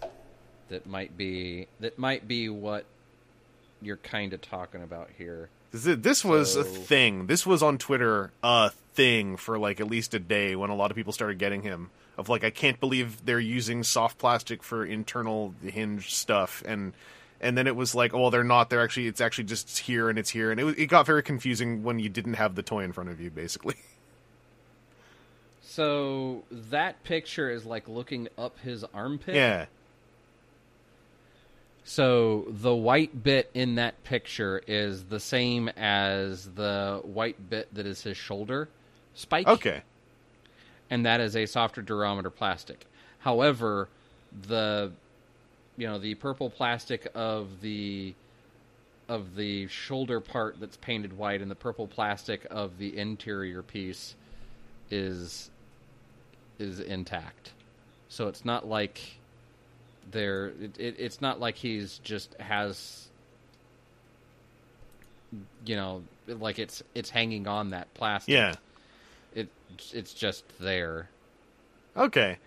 that 0.68 0.86
might 0.86 1.16
be 1.16 1.68
that 1.80 1.98
might 1.98 2.26
be 2.26 2.48
what 2.48 2.84
you're 3.82 3.96
kind 3.96 4.32
of 4.32 4.40
talking 4.40 4.82
about 4.82 5.10
here. 5.16 5.48
This- 5.72 6.24
was 6.24 6.54
a 6.54 6.64
thing. 6.64 7.26
This 7.26 7.44
was 7.44 7.62
on 7.62 7.78
Twitter 7.78 8.30
a 8.42 8.70
thing 8.94 9.36
for 9.36 9.58
like 9.58 9.80
at 9.80 9.88
least 9.88 10.14
a 10.14 10.20
day 10.20 10.54
when 10.54 10.70
a 10.70 10.74
lot 10.74 10.90
of 10.90 10.96
people 10.96 11.12
started 11.12 11.38
getting 11.38 11.62
him. 11.62 11.90
Of 12.16 12.28
like, 12.28 12.44
I 12.44 12.50
can't 12.50 12.78
believe 12.78 13.24
they're 13.24 13.40
using 13.40 13.82
soft 13.82 14.18
plastic 14.18 14.62
for 14.62 14.86
internal 14.86 15.52
hinge 15.60 16.14
stuff, 16.14 16.62
and 16.64 16.92
and 17.44 17.56
then 17.56 17.66
it 17.66 17.76
was 17.76 17.94
like, 17.94 18.12
oh, 18.14 18.22
well, 18.22 18.30
they're 18.30 18.42
not. 18.42 18.70
They're 18.70 18.82
actually, 18.82 19.06
it's 19.06 19.20
actually 19.20 19.44
just 19.44 19.78
here 19.78 20.08
and 20.08 20.18
it's 20.18 20.30
here, 20.30 20.50
and 20.50 20.58
it 20.60 20.78
it 20.78 20.86
got 20.86 21.06
very 21.06 21.22
confusing 21.22 21.82
when 21.84 21.98
you 21.98 22.08
didn't 22.08 22.34
have 22.34 22.54
the 22.56 22.62
toy 22.62 22.82
in 22.82 22.92
front 22.92 23.10
of 23.10 23.20
you, 23.20 23.30
basically. 23.30 23.76
So 25.62 26.44
that 26.50 27.02
picture 27.02 27.50
is 27.50 27.64
like 27.64 27.88
looking 27.88 28.28
up 28.38 28.60
his 28.60 28.84
armpit. 28.94 29.34
yeah, 29.34 29.66
So 31.82 32.46
the 32.48 32.74
white 32.74 33.22
bit 33.24 33.50
in 33.54 33.74
that 33.74 34.04
picture 34.04 34.62
is 34.68 35.04
the 35.04 35.18
same 35.18 35.68
as 35.70 36.46
the 36.54 37.00
white 37.02 37.50
bit 37.50 37.74
that 37.74 37.86
is 37.86 38.02
his 38.02 38.16
shoulder 38.16 38.68
spike. 39.14 39.48
okay, 39.48 39.82
and 40.90 41.04
that 41.04 41.20
is 41.20 41.34
a 41.34 41.44
softer 41.46 41.82
durometer 41.82 42.30
plastic. 42.34 42.86
However, 43.18 43.88
the 44.46 44.92
you 45.76 45.86
know 45.86 45.98
the 45.98 46.14
purple 46.14 46.50
plastic 46.50 47.10
of 47.14 47.60
the 47.60 48.14
of 49.08 49.36
the 49.36 49.66
shoulder 49.68 50.20
part 50.20 50.58
that's 50.60 50.76
painted 50.78 51.16
white 51.16 51.42
and 51.42 51.50
the 51.50 51.56
purple 51.56 51.86
plastic 51.86 52.46
of 52.50 52.78
the 52.78 52.96
interior 52.96 53.62
piece 53.62 54.14
is 54.90 55.50
is 56.58 56.80
intact. 56.80 57.52
So 58.08 58.28
it's 58.28 58.44
not 58.44 58.66
like 58.66 59.00
there 60.10 60.48
it, 60.60 60.78
it, 60.78 60.96
it's 60.98 61.20
not 61.20 61.40
like 61.40 61.56
he's 61.56 61.98
just 61.98 62.34
has 62.40 63.08
you 65.66 65.76
know 65.76 66.02
like 66.28 66.58
it's 66.58 66.82
it's 66.94 67.10
hanging 67.10 67.46
on 67.48 67.70
that 67.70 67.92
plastic 67.94 68.32
yeah, 68.32 68.54
it 69.34 69.48
it's 69.92 70.14
just 70.14 70.44
there. 70.60 71.08
okay. 71.96 72.38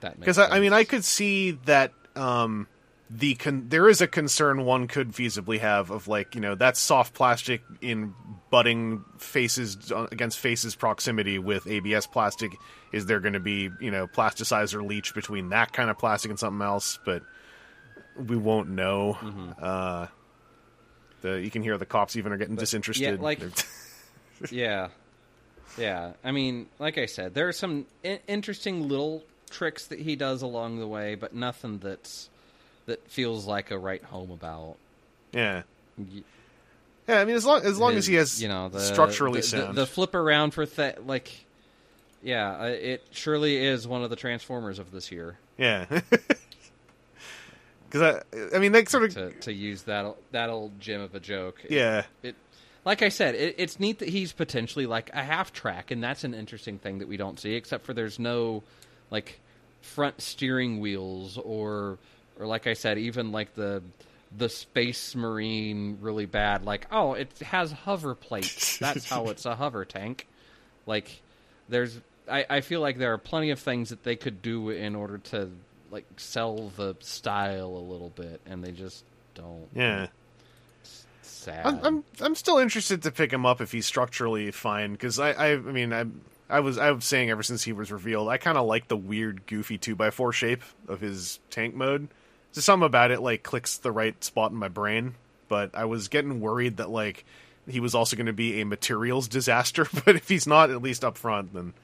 That 0.00 0.18
Because 0.18 0.38
I, 0.38 0.56
I 0.56 0.60
mean, 0.60 0.72
I 0.72 0.82
could 0.84 1.04
see 1.04 1.52
that 1.64 1.92
um, 2.16 2.66
the 3.10 3.34
con- 3.34 3.66
there 3.68 3.88
is 3.88 4.00
a 4.00 4.06
concern 4.06 4.64
one 4.64 4.86
could 4.88 5.12
feasibly 5.12 5.60
have 5.60 5.90
of 5.90 6.08
like 6.08 6.34
you 6.34 6.40
know 6.40 6.54
that 6.54 6.76
soft 6.76 7.12
plastic 7.14 7.62
in 7.80 8.14
butting 8.50 9.04
faces 9.18 9.92
uh, 9.92 10.06
against 10.10 10.38
faces 10.38 10.74
proximity 10.74 11.38
with 11.38 11.66
ABS 11.66 12.06
plastic. 12.06 12.52
Is 12.92 13.06
there 13.06 13.20
going 13.20 13.34
to 13.34 13.40
be 13.40 13.70
you 13.80 13.90
know 13.90 14.06
plasticizer 14.06 14.86
leach 14.86 15.14
between 15.14 15.50
that 15.50 15.72
kind 15.72 15.90
of 15.90 15.98
plastic 15.98 16.30
and 16.30 16.38
something 16.38 16.62
else? 16.64 16.98
But 17.04 17.22
we 18.16 18.36
won't 18.36 18.68
know. 18.70 19.16
Mm-hmm. 19.20 19.50
Uh, 19.60 20.06
the 21.22 21.40
you 21.40 21.50
can 21.50 21.62
hear 21.62 21.76
the 21.78 21.86
cops 21.86 22.16
even 22.16 22.32
are 22.32 22.36
getting 22.38 22.56
disinterested. 22.56 23.20
like- 23.20 23.40
yeah, 24.50 24.88
yeah. 25.78 26.12
I 26.24 26.32
mean, 26.32 26.66
like 26.78 26.98
I 26.98 27.06
said, 27.06 27.34
there 27.34 27.48
are 27.48 27.52
some 27.52 27.86
I- 28.04 28.20
interesting 28.26 28.88
little 28.88 29.22
tricks 29.52 29.86
that 29.86 30.00
he 30.00 30.16
does 30.16 30.42
along 30.42 30.78
the 30.80 30.86
way, 30.86 31.14
but 31.14 31.34
nothing 31.34 31.78
that's 31.78 32.28
that 32.86 33.06
feels 33.08 33.46
like 33.46 33.70
a 33.70 33.78
write 33.78 34.04
home 34.04 34.30
about. 34.30 34.76
yeah. 35.32 35.62
Yeah, 37.08 37.20
I 37.20 37.24
mean, 37.24 37.34
as 37.36 37.44
long 37.44 37.64
as 37.64 37.78
long 37.78 37.94
as 37.96 38.06
he 38.06 38.14
has 38.14 38.40
you 38.42 38.48
know 38.48 38.68
the 38.68 38.80
structurally 38.80 39.40
the, 39.40 39.46
sound, 39.46 39.68
the, 39.76 39.82
the 39.82 39.86
flip 39.86 40.14
around 40.14 40.52
for 40.52 40.66
th- 40.66 40.98
like. 41.06 41.44
Yeah, 42.24 42.56
uh, 42.56 42.64
it 42.66 43.02
surely 43.10 43.56
is 43.56 43.86
one 43.88 44.04
of 44.04 44.10
the 44.10 44.14
Transformers 44.16 44.78
of 44.78 44.92
this 44.92 45.10
year. 45.10 45.36
Yeah. 45.58 45.86
Because 47.90 48.22
I, 48.32 48.56
I 48.56 48.58
mean, 48.58 48.72
they 48.72 48.86
sort 48.86 49.04
of, 49.04 49.12
To 49.14 49.30
to 49.40 49.52
use 49.52 49.82
that 49.82 50.16
that 50.30 50.48
old 50.48 50.80
gem 50.80 51.02
of 51.02 51.14
a 51.14 51.20
joke. 51.20 51.60
It- 51.64 51.72
yeah, 51.72 52.04
it 52.22 52.34
like 52.86 53.02
I 53.02 53.10
said, 53.10 53.34
it, 53.34 53.56
it's 53.58 53.78
neat 53.78 53.98
that 53.98 54.08
he's 54.08 54.32
potentially 54.32 54.86
like 54.86 55.10
a 55.12 55.22
half 55.22 55.52
track, 55.52 55.90
and 55.90 56.02
that's 56.02 56.24
an 56.24 56.32
interesting 56.32 56.78
thing 56.78 56.98
that 57.00 57.08
we 57.08 57.18
don't 57.18 57.38
see. 57.38 57.54
Except 57.54 57.84
for 57.84 57.92
there's 57.92 58.18
no 58.18 58.62
like 59.10 59.38
front 59.82 60.20
steering 60.20 60.80
wheels, 60.80 61.38
or 61.38 61.98
or 62.38 62.46
like 62.46 62.66
I 62.66 62.72
said, 62.72 62.98
even 62.98 63.32
like 63.32 63.54
the 63.54 63.82
the 64.36 64.48
Space 64.48 65.14
Marine 65.14 65.98
really 66.00 66.26
bad. 66.26 66.64
Like 66.64 66.86
oh, 66.90 67.12
it 67.14 67.30
has 67.40 67.72
hover 67.72 68.14
plates. 68.14 68.78
That's 68.78 69.08
how 69.08 69.28
it's 69.28 69.44
a 69.44 69.54
hover 69.54 69.84
tank. 69.84 70.26
Like 70.86 71.22
there's, 71.68 72.00
I, 72.28 72.46
I 72.48 72.60
feel 72.60 72.80
like 72.80 72.98
there 72.98 73.12
are 73.12 73.18
plenty 73.18 73.50
of 73.50 73.58
things 73.58 73.90
that 73.90 74.02
they 74.02 74.16
could 74.16 74.42
do 74.42 74.70
in 74.70 74.94
order 74.94 75.18
to 75.18 75.50
like 75.90 76.06
sell 76.16 76.72
the 76.76 76.96
style 77.00 77.68
a 77.68 77.84
little 77.92 78.10
bit, 78.10 78.40
and 78.46 78.64
they 78.64 78.72
just 78.72 79.04
don't. 79.34 79.68
yeah. 79.74 80.06
Sad. 81.22 81.66
I'm, 81.66 81.80
I'm, 81.84 82.04
I'm 82.20 82.34
still 82.36 82.58
interested 82.58 83.02
to 83.02 83.10
pick 83.10 83.32
him 83.32 83.44
up 83.44 83.60
if 83.60 83.72
he's 83.72 83.84
structurally 83.84 84.52
fine. 84.52 84.92
Because 84.92 85.18
I, 85.18 85.32
I, 85.32 85.52
I 85.54 85.56
mean, 85.56 85.92
I, 85.92 86.04
I 86.52 86.60
was, 86.60 86.78
I 86.78 86.90
was 86.90 87.04
saying 87.04 87.30
ever 87.30 87.42
since 87.42 87.62
he 87.62 87.72
was 87.72 87.90
revealed, 87.90 88.28
I 88.28 88.36
kind 88.36 88.58
of 88.58 88.66
like 88.66 88.88
the 88.88 88.96
weird, 88.96 89.46
goofy 89.46 89.78
two 89.78 89.96
x 89.98 90.14
four 90.14 90.32
shape 90.32 90.62
of 90.86 91.00
his 91.00 91.40
tank 91.50 91.74
mode. 91.74 92.08
Just 92.52 92.66
something 92.66 92.86
about 92.86 93.10
it 93.10 93.20
like 93.20 93.42
clicks 93.42 93.78
the 93.78 93.90
right 93.90 94.22
spot 94.22 94.52
in 94.52 94.58
my 94.58 94.68
brain. 94.68 95.14
But 95.48 95.70
I 95.74 95.86
was 95.86 96.08
getting 96.08 96.40
worried 96.40 96.76
that 96.76 96.90
like 96.90 97.24
he 97.66 97.80
was 97.80 97.94
also 97.94 98.16
going 98.16 98.26
to 98.26 98.32
be 98.32 98.60
a 98.60 98.66
materials 98.66 99.28
disaster. 99.28 99.86
But 100.04 100.16
if 100.16 100.28
he's 100.28 100.46
not, 100.46 100.70
at 100.70 100.82
least 100.82 101.04
up 101.04 101.16
front, 101.16 101.54
then 101.54 101.74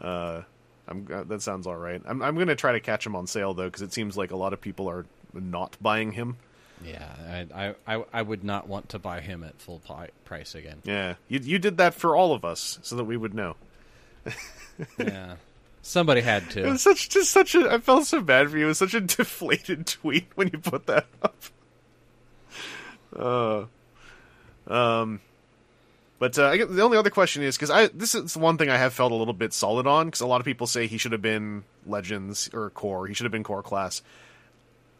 uh, 0.00 0.42
I'm 0.86 1.06
uh, 1.12 1.24
that 1.24 1.42
sounds 1.42 1.66
all 1.66 1.76
right. 1.76 2.02
I'm 2.04 2.22
I'm 2.22 2.36
gonna 2.36 2.56
try 2.56 2.72
to 2.72 2.80
catch 2.80 3.06
him 3.06 3.16
on 3.16 3.26
sale 3.26 3.54
though, 3.54 3.66
because 3.66 3.82
it 3.82 3.92
seems 3.92 4.16
like 4.16 4.30
a 4.30 4.36
lot 4.36 4.52
of 4.52 4.60
people 4.60 4.88
are 4.88 5.06
not 5.32 5.76
buying 5.80 6.12
him. 6.12 6.36
Yeah, 6.84 7.46
I, 7.54 7.74
I, 7.86 7.96
I, 7.96 8.04
I 8.12 8.22
would 8.22 8.42
not 8.42 8.66
want 8.66 8.88
to 8.88 8.98
buy 8.98 9.20
him 9.20 9.44
at 9.44 9.60
full 9.60 9.80
price 10.24 10.54
again. 10.54 10.78
Yeah, 10.84 11.14
you 11.28 11.40
you 11.42 11.58
did 11.58 11.76
that 11.78 11.94
for 11.94 12.16
all 12.16 12.34
of 12.34 12.44
us 12.44 12.78
so 12.82 12.96
that 12.96 13.04
we 13.04 13.16
would 13.16 13.34
know. 13.34 13.56
Yeah, 14.98 15.36
Somebody 15.82 16.20
had 16.20 16.48
to. 16.50 16.64
It 16.64 16.70
was 16.70 16.82
such 16.82 17.08
just 17.08 17.32
such 17.32 17.56
a. 17.56 17.68
I 17.68 17.78
felt 17.78 18.06
so 18.06 18.20
bad 18.20 18.50
for 18.50 18.56
you. 18.56 18.66
It 18.66 18.68
was 18.68 18.78
such 18.78 18.94
a 18.94 19.00
deflated 19.00 19.86
tweet 19.86 20.28
when 20.36 20.48
you 20.52 20.58
put 20.58 20.86
that 20.86 21.06
up. 21.20 21.36
Uh, 23.14 23.64
um, 24.68 25.20
but 26.20 26.38
uh, 26.38 26.46
I 26.46 26.56
get, 26.56 26.72
the 26.72 26.82
only 26.82 26.96
other 26.96 27.10
question 27.10 27.42
is 27.42 27.56
because 27.56 27.70
I 27.70 27.88
this 27.88 28.14
is 28.14 28.36
one 28.36 28.58
thing 28.58 28.70
I 28.70 28.76
have 28.76 28.94
felt 28.94 29.10
a 29.10 29.16
little 29.16 29.34
bit 29.34 29.52
solid 29.52 29.88
on 29.88 30.06
because 30.06 30.20
a 30.20 30.26
lot 30.26 30.40
of 30.40 30.44
people 30.44 30.68
say 30.68 30.86
he 30.86 30.98
should 30.98 31.12
have 31.12 31.20
been 31.20 31.64
Legends 31.84 32.48
or 32.54 32.70
Core. 32.70 33.08
He 33.08 33.14
should 33.14 33.24
have 33.24 33.32
been 33.32 33.42
Core 33.42 33.64
class. 33.64 34.02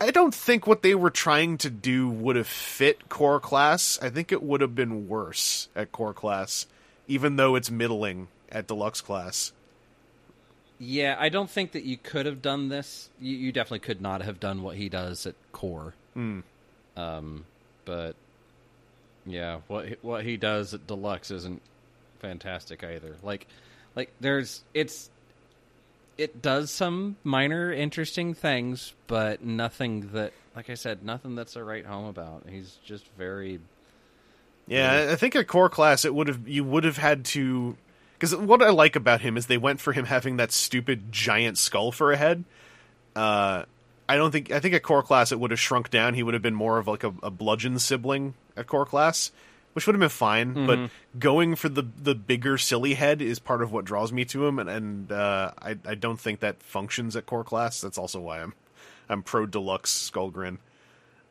I 0.00 0.10
don't 0.10 0.34
think 0.34 0.66
what 0.66 0.82
they 0.82 0.96
were 0.96 1.10
trying 1.10 1.58
to 1.58 1.70
do 1.70 2.08
would 2.08 2.34
have 2.34 2.48
fit 2.48 3.08
Core 3.08 3.38
class. 3.38 4.00
I 4.02 4.10
think 4.10 4.32
it 4.32 4.42
would 4.42 4.62
have 4.62 4.74
been 4.74 5.06
worse 5.06 5.68
at 5.76 5.92
Core 5.92 6.12
class, 6.12 6.66
even 7.06 7.36
though 7.36 7.54
it's 7.54 7.70
middling 7.70 8.26
at 8.52 8.66
Deluxe 8.68 9.00
class. 9.00 9.52
Yeah, 10.78 11.16
I 11.18 11.28
don't 11.28 11.50
think 11.50 11.72
that 11.72 11.84
you 11.84 11.96
could 11.96 12.26
have 12.26 12.42
done 12.42 12.68
this. 12.68 13.08
You, 13.20 13.36
you 13.36 13.52
definitely 13.52 13.80
could 13.80 14.00
not 14.00 14.22
have 14.22 14.38
done 14.40 14.62
what 14.62 14.76
he 14.76 14.88
does 14.88 15.26
at 15.26 15.34
core. 15.52 15.94
Um, 16.96 17.44
but 17.84 18.14
yeah, 19.26 19.60
what 19.68 19.88
he- 19.88 19.96
what 20.02 20.24
he 20.24 20.36
does 20.36 20.74
at 20.74 20.86
deluxe 20.86 21.30
isn't 21.30 21.62
fantastic 22.20 22.84
either. 22.84 23.16
Like, 23.22 23.46
like 23.96 24.10
there's 24.20 24.62
it's 24.74 25.08
it 26.18 26.42
does 26.42 26.70
some 26.70 27.16
minor 27.24 27.72
interesting 27.72 28.34
things, 28.34 28.92
but 29.06 29.42
nothing 29.42 30.10
that, 30.12 30.32
like 30.54 30.68
I 30.68 30.74
said, 30.74 31.02
nothing 31.04 31.34
that's 31.34 31.56
a 31.56 31.64
write 31.64 31.86
home 31.86 32.06
about. 32.06 32.42
He's 32.50 32.76
just 32.84 33.06
very 33.16 33.60
Yeah, 34.66 35.08
I 35.12 35.16
think 35.16 35.34
at 35.36 35.46
core 35.46 35.70
class 35.70 36.04
it 36.04 36.14
would 36.14 36.28
have 36.28 36.46
you 36.48 36.64
would 36.64 36.84
have 36.84 36.98
had 36.98 37.24
to 37.26 37.76
because 38.22 38.36
what 38.36 38.62
I 38.62 38.70
like 38.70 38.94
about 38.94 39.20
him 39.20 39.36
is 39.36 39.46
they 39.46 39.58
went 39.58 39.80
for 39.80 39.92
him 39.92 40.04
having 40.04 40.36
that 40.36 40.52
stupid 40.52 41.10
giant 41.10 41.58
skull 41.58 41.90
for 41.90 42.12
a 42.12 42.16
head. 42.16 42.44
Uh, 43.16 43.64
I 44.08 44.16
don't 44.16 44.30
think 44.30 44.52
I 44.52 44.60
think 44.60 44.74
at 44.74 44.84
core 44.84 45.02
class 45.02 45.32
it 45.32 45.40
would 45.40 45.50
have 45.50 45.58
shrunk 45.58 45.90
down. 45.90 46.14
He 46.14 46.22
would 46.22 46.32
have 46.32 46.42
been 46.42 46.54
more 46.54 46.78
of 46.78 46.86
like 46.86 47.02
a, 47.02 47.12
a 47.20 47.32
bludgeon 47.32 47.80
sibling 47.80 48.34
at 48.56 48.68
core 48.68 48.86
class, 48.86 49.32
which 49.72 49.88
would 49.88 49.96
have 49.96 50.00
been 50.00 50.08
fine. 50.08 50.66
But 50.68 50.90
going 51.18 51.56
for 51.56 51.68
the 51.68 51.82
the 51.82 52.14
bigger 52.14 52.58
silly 52.58 52.94
head 52.94 53.20
is 53.20 53.40
part 53.40 53.60
of 53.60 53.72
what 53.72 53.84
draws 53.84 54.12
me 54.12 54.24
to 54.26 54.46
him, 54.46 54.60
and, 54.60 54.70
and 54.70 55.10
uh, 55.10 55.50
I 55.60 55.76
I 55.84 55.96
don't 55.96 56.20
think 56.20 56.38
that 56.40 56.62
functions 56.62 57.16
at 57.16 57.26
core 57.26 57.42
class. 57.42 57.80
That's 57.80 57.98
also 57.98 58.20
why 58.20 58.40
I'm 58.40 58.54
I'm 59.08 59.24
pro 59.24 59.46
deluxe 59.46 59.90
skull 59.90 60.30
grin. 60.30 60.58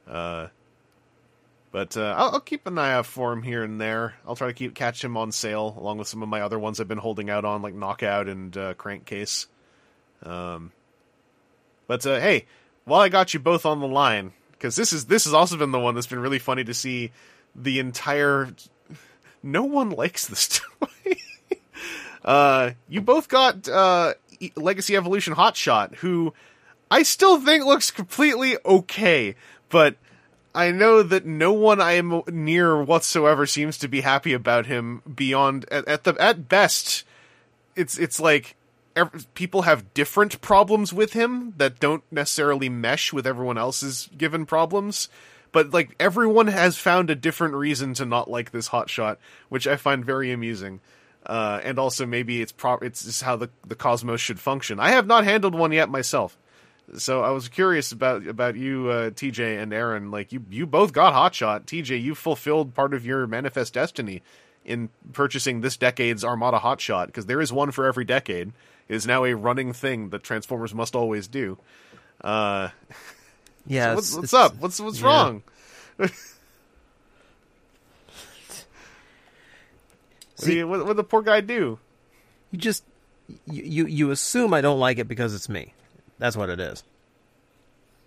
Uh, 0.05 0.47
but 1.72 1.95
uh, 1.95 2.14
I'll, 2.18 2.31
I'll 2.31 2.39
keep 2.39 2.68
an 2.68 2.77
eye 2.77 2.93
out 2.93 3.06
for 3.06 3.31
him 3.31 3.43
here 3.43 3.64
and 3.64 3.80
there. 3.80 4.15
I'll 4.27 4.35
try 4.35 4.48
to 4.48 4.53
keep 4.53 4.76
catch 4.76 5.03
him 5.03 5.15
on 5.15 5.31
sale 5.31 5.76
along 5.77 5.98
with 5.98 6.07
some 6.07 6.22
of 6.22 6.30
my 6.30 6.41
other 6.41 6.60
ones 6.60 6.80
I've 6.80 6.88
been 6.88 6.98
holding 6.98 7.30
out 7.30 7.45
on, 7.45 7.61
like 7.61 7.73
Knockout 7.73 8.27
and 8.27 8.56
uh, 8.56 8.73
Crankcase. 8.73 9.48
Um, 10.23 10.72
but 11.88 12.06
uh, 12.06 12.19
hey, 12.19 12.45
while 12.85 13.02
I 13.02 13.10
got 13.10 13.34
you 13.34 13.39
both 13.39 13.65
on 13.65 13.80
the 13.80 13.88
line, 13.88 14.34
because 14.52 14.76
this 14.76 14.93
is 14.93 15.06
this 15.06 15.23
has 15.23 15.34
also 15.34 15.57
been 15.57 15.72
the 15.72 15.80
one 15.80 15.95
that's 15.95 16.07
been 16.07 16.19
really 16.19 16.39
funny 16.39 16.64
to 16.64 16.73
see 16.73 17.11
the 17.56 17.80
entire. 17.80 18.49
No 19.43 19.64
one 19.64 19.89
likes 19.89 20.27
this 20.27 20.48
toy. 20.80 21.15
uh, 22.23 22.72
you 22.88 23.02
both 23.02 23.27
got 23.27 23.68
uh, 23.68 24.14
Legacy 24.56 24.95
Evolution 24.95 25.34
Hotshot, 25.34 25.95
who 25.95 26.31
I 26.91 27.02
still 27.02 27.41
think 27.41 27.65
looks 27.65 27.89
completely 27.89 28.57
okay, 28.64 29.34
but 29.69 29.95
I 30.53 30.72
know 30.72 31.02
that 31.02 31.26
no 31.26 31.53
one 31.53 31.80
I 31.80 31.94
am 31.94 32.23
near 32.28 32.82
whatsoever 32.84 33.45
seems 33.45 33.78
to 33.80 33.88
be 33.88 34.02
happy 34.02 34.34
about 34.34 34.65
him 34.65 35.02
beyond 35.14 35.65
at, 35.72 35.88
at 35.88 36.03
the 36.03 36.15
at 36.19 36.49
best 36.49 37.06
it's 37.76 37.98
it's 37.98 38.19
like 38.19 38.56
ev- 38.95 39.28
people 39.34 39.64
have 39.64 39.94
different 39.94 40.41
problems 40.41 40.91
with 40.91 41.14
him 41.14 41.53
that 41.57 41.80
don't 41.80 42.03
necessarily 42.11 42.69
mesh 42.69 43.14
with 43.14 43.26
everyone 43.26 43.57
else's 43.57 44.10
given 44.18 44.45
problems. 44.45 45.10
But 45.53 45.72
like 45.72 45.95
everyone 45.99 46.48
has 46.48 46.78
found 46.78 47.10
a 47.10 47.15
different 47.15 47.56
reason 47.56 47.94
to 47.95 48.06
not 48.06 48.30
like 48.30 48.52
this 48.52 48.69
hotshot 48.69 49.18
which 49.49 49.68
I 49.68 49.78
find 49.78 50.03
very 50.03 50.32
amusing. 50.32 50.82
Uh, 51.26 51.61
and 51.64 51.78
also 51.78 52.06
maybe 52.06 52.41
it's 52.41 52.52
pro- 52.52 52.80
it's 52.80 53.06
just 53.06 53.23
how 53.23 53.38
the 53.38 53.49
the 53.65 53.76
cosmos 53.76 54.19
should 54.19 54.40
function. 54.40 54.80
I 54.80 54.90
have 54.90 55.07
not 55.07 55.23
handled 55.23 55.56
one 55.56 55.72
yet 55.72 55.88
myself 55.88 56.38
so 56.97 57.22
I 57.23 57.31
was 57.31 57.47
curious 57.49 57.91
about 57.91 58.26
about 58.27 58.55
you, 58.55 58.89
uh, 58.89 59.09
TJ 59.11 59.61
and 59.61 59.73
Aaron. 59.73 60.11
Like 60.11 60.31
you, 60.31 60.43
you 60.49 60.65
both 60.65 60.93
got 60.93 61.13
Hotshot. 61.13 61.65
TJ, 61.65 62.01
you 62.01 62.15
fulfilled 62.15 62.73
part 62.73 62.93
of 62.93 63.05
your 63.05 63.27
manifest 63.27 63.73
destiny 63.73 64.22
in 64.65 64.89
purchasing 65.13 65.61
this 65.61 65.77
decade's 65.77 66.23
Armada 66.23 66.59
Hotshot 66.59 67.07
because 67.07 67.26
there 67.26 67.41
is 67.41 67.51
one 67.53 67.72
for 67.72 67.85
every 67.85 68.05
decade. 68.05 68.49
It 68.88 68.95
is 68.95 69.07
now 69.07 69.23
a 69.26 69.34
running 69.35 69.73
thing 69.73 70.09
that 70.09 70.23
Transformers 70.23 70.73
must 70.73 70.95
always 70.95 71.27
do. 71.27 71.57
Uh, 72.22 72.69
Yeah, 73.68 73.95
what's, 73.95 74.15
what's 74.15 74.34
up? 74.34 74.55
What's 74.57 74.80
what's 74.80 74.99
yeah. 75.01 75.07
wrong? 75.07 75.43
See- 80.35 80.57
you, 80.57 80.68
what, 80.68 80.85
what 80.85 80.95
the 80.95 81.03
poor 81.03 81.22
guy 81.22 81.41
do? 81.41 81.80
You 82.51 82.57
just 82.57 82.84
you 83.45 83.85
you 83.85 84.11
assume 84.11 84.53
I 84.53 84.61
don't 84.61 84.80
like 84.80 84.97
it 84.97 85.07
because 85.07 85.34
it's 85.34 85.47
me. 85.47 85.73
That's 86.22 86.38
what 86.38 86.52
it 86.52 86.60
is. 86.60 86.84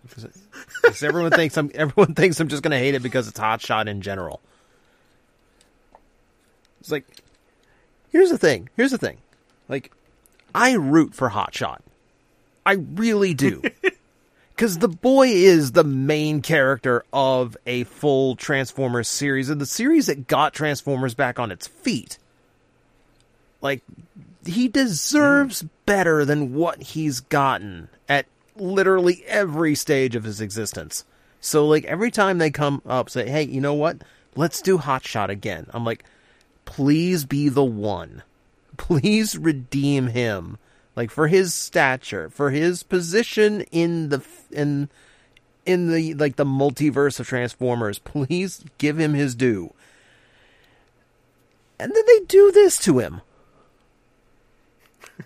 Because- 0.06 0.28
because 0.80 1.02
everyone 1.02 1.32
thinks 1.32 1.58
I'm 1.58 1.68
everyone 1.74 2.14
thinks 2.14 2.38
I'm 2.38 2.46
just 2.46 2.62
going 2.62 2.70
to 2.70 2.78
hate 2.78 2.94
it 2.94 3.02
because 3.02 3.26
it's 3.26 3.38
hot 3.38 3.60
shot 3.60 3.88
in 3.88 4.02
general. 4.02 4.40
It's 6.78 6.92
like 6.92 7.04
here's 8.12 8.30
the 8.30 8.38
thing. 8.38 8.68
Here's 8.76 8.92
the 8.92 8.98
thing. 8.98 9.18
Like 9.68 9.90
I 10.54 10.74
root 10.74 11.12
for 11.12 11.28
Hot 11.28 11.52
Shot. 11.52 11.82
I 12.64 12.74
really 12.74 13.34
do. 13.34 13.62
Cuz 14.56 14.78
the 14.78 14.88
boy 14.88 15.30
is 15.30 15.72
the 15.72 15.82
main 15.82 16.40
character 16.40 17.04
of 17.12 17.56
a 17.66 17.82
full 17.82 18.36
Transformers 18.36 19.08
series 19.08 19.50
and 19.50 19.60
the 19.60 19.66
series 19.66 20.06
that 20.06 20.28
got 20.28 20.54
Transformers 20.54 21.14
back 21.14 21.40
on 21.40 21.50
its 21.50 21.66
feet. 21.66 22.18
Like 23.60 23.82
he 24.46 24.68
deserves 24.68 25.62
mm. 25.62 25.70
better 25.84 26.24
than 26.24 26.54
what 26.54 26.80
he's 26.80 27.18
gotten 27.18 27.88
at 28.08 28.26
literally 28.56 29.24
every 29.26 29.74
stage 29.74 30.14
of 30.14 30.24
his 30.24 30.40
existence. 30.40 31.04
So 31.40 31.66
like 31.66 31.84
every 31.84 32.10
time 32.10 32.38
they 32.38 32.50
come 32.50 32.82
up 32.86 33.10
say, 33.10 33.28
"Hey, 33.28 33.42
you 33.42 33.60
know 33.60 33.74
what? 33.74 33.98
Let's 34.36 34.62
do 34.62 34.78
Hot 34.78 35.06
Shot 35.06 35.30
again." 35.30 35.66
I'm 35.74 35.84
like, 35.84 36.04
"Please 36.64 37.24
be 37.24 37.48
the 37.48 37.64
one. 37.64 38.22
Please 38.76 39.36
redeem 39.36 40.08
him." 40.08 40.58
Like 40.96 41.10
for 41.10 41.28
his 41.28 41.52
stature, 41.52 42.30
for 42.30 42.50
his 42.50 42.82
position 42.82 43.62
in 43.72 44.10
the 44.10 44.24
in 44.50 44.88
in 45.66 45.90
the 45.92 46.14
like 46.14 46.36
the 46.36 46.44
multiverse 46.44 47.18
of 47.18 47.26
Transformers, 47.26 47.98
please 48.04 48.64
give 48.78 48.98
him 48.98 49.14
his 49.14 49.34
due. 49.34 49.72
And 51.78 51.92
then 51.92 52.02
they 52.06 52.20
do 52.26 52.52
this 52.52 52.78
to 52.84 52.98
him. 52.98 53.20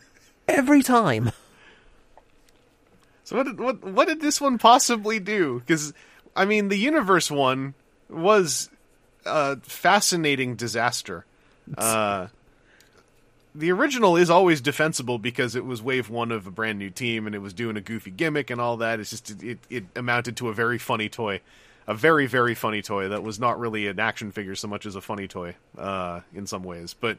Every 0.48 0.82
time. 0.82 1.32
So 3.28 3.36
what 3.36 3.44
did 3.44 3.60
what 3.60 3.84
what 3.84 4.08
did 4.08 4.22
this 4.22 4.40
one 4.40 4.56
possibly 4.56 5.20
do? 5.20 5.58
Because 5.60 5.92
I 6.34 6.46
mean, 6.46 6.68
the 6.68 6.78
universe 6.78 7.30
one 7.30 7.74
was 8.08 8.70
a 9.26 9.58
fascinating 9.60 10.56
disaster. 10.56 11.26
Uh, 11.76 12.28
the 13.54 13.70
original 13.70 14.16
is 14.16 14.30
always 14.30 14.62
defensible 14.62 15.18
because 15.18 15.54
it 15.54 15.66
was 15.66 15.82
wave 15.82 16.08
one 16.08 16.32
of 16.32 16.46
a 16.46 16.50
brand 16.50 16.78
new 16.78 16.88
team 16.88 17.26
and 17.26 17.34
it 17.34 17.40
was 17.40 17.52
doing 17.52 17.76
a 17.76 17.82
goofy 17.82 18.10
gimmick 18.10 18.48
and 18.48 18.62
all 18.62 18.78
that. 18.78 18.98
It's 18.98 19.10
just 19.10 19.42
it 19.42 19.58
it 19.68 19.84
amounted 19.94 20.38
to 20.38 20.48
a 20.48 20.54
very 20.54 20.78
funny 20.78 21.10
toy, 21.10 21.42
a 21.86 21.92
very 21.92 22.26
very 22.26 22.54
funny 22.54 22.80
toy 22.80 23.08
that 23.08 23.22
was 23.22 23.38
not 23.38 23.60
really 23.60 23.88
an 23.88 24.00
action 24.00 24.32
figure 24.32 24.54
so 24.54 24.68
much 24.68 24.86
as 24.86 24.96
a 24.96 25.02
funny 25.02 25.28
toy 25.28 25.54
uh, 25.76 26.20
in 26.32 26.46
some 26.46 26.62
ways. 26.62 26.94
But 26.98 27.18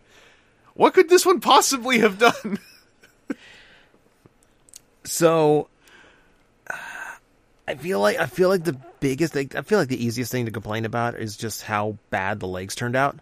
what 0.73 0.95
could 0.95 1.07
this 1.07 1.23
one 1.23 1.39
possibly 1.39 1.99
have 1.99 2.17
done? 2.17 2.57
So 5.05 5.69
I 7.69 7.75
feel 7.75 7.99
like 7.99 8.17
I 8.17 8.25
feel 8.25 8.49
like 8.49 8.63
the 8.63 8.77
biggest 8.99 9.33
thing 9.33 9.51
I 9.55 9.61
feel 9.61 9.77
like 9.77 9.89
the 9.89 10.03
easiest 10.03 10.31
thing 10.31 10.45
to 10.45 10.51
complain 10.51 10.85
about 10.85 11.13
is 11.15 11.37
just 11.37 11.61
how 11.61 11.97
bad 12.09 12.39
the 12.39 12.47
legs 12.47 12.73
turned 12.73 12.95
out. 12.95 13.17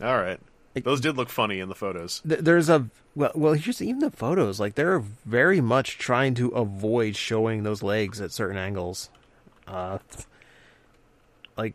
all 0.00 0.16
right, 0.16 0.38
those 0.74 1.00
did 1.00 1.16
look 1.16 1.28
funny 1.28 1.58
in 1.58 1.68
the 1.68 1.74
photos. 1.74 2.22
Th- 2.26 2.38
There's 2.40 2.68
a 2.68 2.88
well, 3.16 3.32
well, 3.34 3.54
here's 3.54 3.82
even 3.82 3.98
the 3.98 4.12
photos. 4.12 4.60
Like 4.60 4.76
they're 4.76 5.00
very 5.24 5.60
much 5.60 5.98
trying 5.98 6.34
to 6.34 6.50
avoid 6.50 7.16
showing 7.16 7.64
those 7.64 7.82
legs 7.82 8.20
at 8.20 8.30
certain 8.30 8.58
angles. 8.58 9.10
Uh, 9.66 9.98
like, 11.56 11.74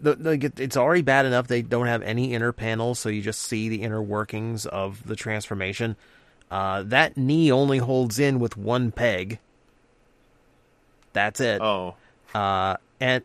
the, 0.00 0.14
like 0.14 0.44
it, 0.44 0.60
it's 0.60 0.76
already 0.76 1.02
bad 1.02 1.26
enough 1.26 1.48
they 1.48 1.62
don't 1.62 1.86
have 1.88 2.02
any 2.02 2.32
inner 2.32 2.52
panels, 2.52 3.00
so 3.00 3.08
you 3.08 3.22
just 3.22 3.42
see 3.42 3.68
the 3.68 3.82
inner 3.82 4.00
workings 4.00 4.66
of 4.66 5.04
the 5.04 5.16
transformation. 5.16 5.96
Uh, 6.48 6.84
that 6.84 7.16
knee 7.16 7.50
only 7.50 7.78
holds 7.78 8.20
in 8.20 8.38
with 8.38 8.56
one 8.56 8.92
peg. 8.92 9.40
That's 11.16 11.40
it. 11.40 11.62
Oh, 11.62 11.94
Uh, 12.34 12.76
and 13.00 13.24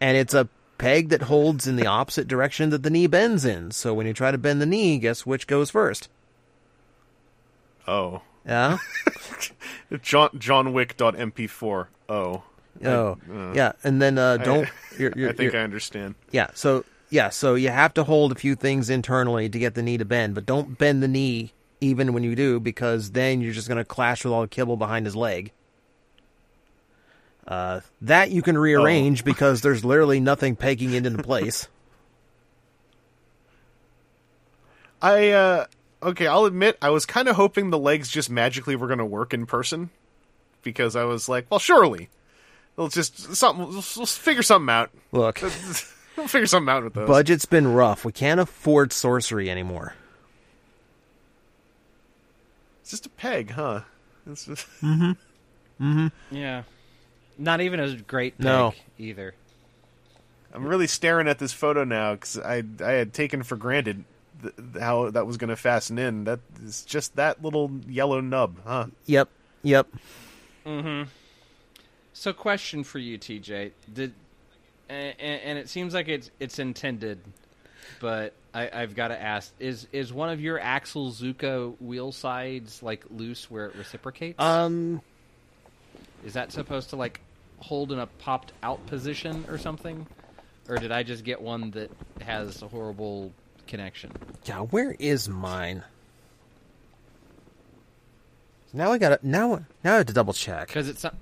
and 0.00 0.16
it's 0.16 0.34
a 0.34 0.48
peg 0.78 1.10
that 1.10 1.22
holds 1.22 1.68
in 1.68 1.76
the 1.76 1.86
opposite 1.86 2.26
direction 2.26 2.70
that 2.70 2.82
the 2.82 2.90
knee 2.90 3.06
bends 3.06 3.44
in. 3.44 3.70
So 3.70 3.94
when 3.94 4.06
you 4.08 4.12
try 4.12 4.32
to 4.32 4.38
bend 4.38 4.60
the 4.60 4.66
knee, 4.66 4.98
guess 4.98 5.24
which 5.24 5.46
goes 5.46 5.70
first? 5.70 6.08
Oh. 7.86 8.22
Yeah. 8.44 8.78
John 10.02 10.30
John 10.36 10.72
Wick.mp4. 10.72 11.86
Oh. 12.08 12.42
Oh, 12.84 13.18
uh, 13.32 13.52
yeah, 13.52 13.72
and 13.84 14.02
then 14.02 14.18
uh, 14.18 14.38
don't. 14.38 14.68
you're, 14.98 15.12
you're, 15.14 15.28
I 15.30 15.32
think 15.34 15.54
I 15.54 15.58
understand. 15.58 16.16
yeah. 16.32 16.48
So 16.54 16.84
yeah, 17.10 17.28
so 17.28 17.54
you 17.54 17.68
have 17.68 17.94
to 17.94 18.02
hold 18.02 18.32
a 18.32 18.34
few 18.34 18.56
things 18.56 18.90
internally 18.90 19.48
to 19.48 19.58
get 19.58 19.74
the 19.74 19.82
knee 19.82 19.98
to 19.98 20.04
bend, 20.04 20.34
but 20.34 20.46
don't 20.46 20.76
bend 20.78 21.02
the 21.02 21.06
knee 21.08 21.52
even 21.80 22.12
when 22.14 22.24
you 22.24 22.34
do, 22.34 22.58
because 22.58 23.12
then 23.12 23.40
you're 23.40 23.52
just 23.52 23.68
going 23.68 23.78
to 23.78 23.84
clash 23.84 24.24
with 24.24 24.32
all 24.32 24.40
the 24.40 24.48
kibble 24.48 24.76
behind 24.76 25.04
his 25.06 25.14
leg. 25.14 25.52
Uh, 27.46 27.80
that 28.02 28.30
you 28.30 28.40
can 28.42 28.56
rearrange 28.56 29.24
because 29.24 29.62
there's 29.62 29.84
literally 29.84 30.20
nothing 30.20 30.54
pegging 30.56 30.92
it 30.92 31.04
into 31.06 31.22
place. 31.22 31.68
I 35.02 35.30
uh 35.30 35.66
okay, 36.02 36.26
I'll 36.26 36.44
admit 36.44 36.78
I 36.80 36.90
was 36.90 37.04
kind 37.06 37.28
of 37.28 37.36
hoping 37.36 37.70
the 37.70 37.78
legs 37.78 38.08
just 38.08 38.30
magically 38.30 38.76
were 38.76 38.86
going 38.86 38.98
to 39.00 39.04
work 39.04 39.34
in 39.34 39.46
person 39.46 39.90
because 40.62 40.94
I 40.94 41.04
was 41.04 41.28
like, 41.28 41.46
well, 41.50 41.58
surely 41.58 42.08
we'll 42.76 42.88
just 42.88 43.34
something 43.34 43.64
we'll, 43.66 43.82
we'll 43.96 44.06
figure 44.06 44.42
something 44.42 44.72
out. 44.72 44.90
Look, 45.10 45.42
we'll 46.16 46.28
figure 46.28 46.46
something 46.46 46.72
out 46.72 46.84
with 46.84 46.94
those. 46.94 47.08
budget's 47.08 47.44
been 47.46 47.66
rough. 47.72 48.04
We 48.04 48.12
can't 48.12 48.38
afford 48.40 48.92
sorcery 48.92 49.50
anymore. 49.50 49.94
it's 52.82 52.90
just 52.92 53.06
a 53.06 53.10
peg, 53.10 53.50
huh? 53.50 53.80
It's 54.30 54.46
just- 54.46 54.68
mhm 54.80 55.16
mhm 55.80 56.12
Yeah. 56.30 56.62
Not 57.38 57.60
even 57.60 57.80
a 57.80 57.96
great 57.96 58.36
pick 58.36 58.44
No. 58.44 58.74
either. 58.98 59.34
I'm 60.54 60.66
really 60.66 60.86
staring 60.86 61.28
at 61.28 61.38
this 61.38 61.52
photo 61.52 61.84
now 61.84 62.12
because 62.14 62.38
I 62.38 62.62
I 62.84 62.90
had 62.92 63.14
taken 63.14 63.42
for 63.42 63.56
granted 63.56 64.04
th- 64.42 64.54
how 64.80 65.10
that 65.10 65.26
was 65.26 65.38
going 65.38 65.48
to 65.50 65.56
fasten 65.56 65.98
in. 65.98 66.24
That 66.24 66.40
is 66.62 66.84
just 66.84 67.16
that 67.16 67.42
little 67.42 67.70
yellow 67.88 68.20
nub, 68.20 68.56
huh? 68.66 68.86
Yep, 69.06 69.28
yep. 69.62 69.88
Mm-hmm. 70.66 71.08
So, 72.12 72.32
question 72.34 72.84
for 72.84 72.98
you, 72.98 73.18
TJ. 73.18 73.72
Did 73.92 74.12
and, 74.88 75.14
and 75.18 75.58
it 75.58 75.68
seems 75.70 75.94
like 75.94 76.08
it's 76.08 76.30
it's 76.38 76.58
intended, 76.58 77.18
but 78.00 78.34
I, 78.52 78.68
I've 78.72 78.94
got 78.94 79.08
to 79.08 79.20
ask: 79.20 79.52
is 79.58 79.86
is 79.92 80.12
one 80.12 80.28
of 80.28 80.40
your 80.40 80.60
Axel 80.60 81.10
Zuko 81.10 81.80
wheel 81.80 82.12
sides 82.12 82.82
like 82.82 83.04
loose 83.10 83.50
where 83.50 83.66
it 83.66 83.76
reciprocates? 83.76 84.38
Um, 84.38 85.00
is 86.24 86.32
that 86.34 86.52
supposed 86.52 86.90
to 86.90 86.96
like 86.96 87.20
hold 87.58 87.92
in 87.92 87.98
a 87.98 88.06
popped 88.06 88.52
out 88.62 88.84
position 88.86 89.44
or 89.48 89.58
something, 89.58 90.06
or 90.68 90.76
did 90.78 90.92
I 90.92 91.02
just 91.02 91.24
get 91.24 91.40
one 91.40 91.70
that 91.72 91.90
has 92.20 92.62
a 92.62 92.68
horrible 92.68 93.32
connection? 93.66 94.12
yeah. 94.44 94.60
Where 94.60 94.94
is 94.98 95.28
mine? 95.28 95.82
Now 98.72 98.90
I 98.92 98.98
got 98.98 99.20
to 99.20 99.28
now. 99.28 99.64
Now 99.84 99.94
I 99.94 99.96
have 99.98 100.06
to 100.06 100.12
double 100.12 100.32
check. 100.32 100.68
Because 100.68 100.88
it's 100.88 101.00
some- 101.00 101.16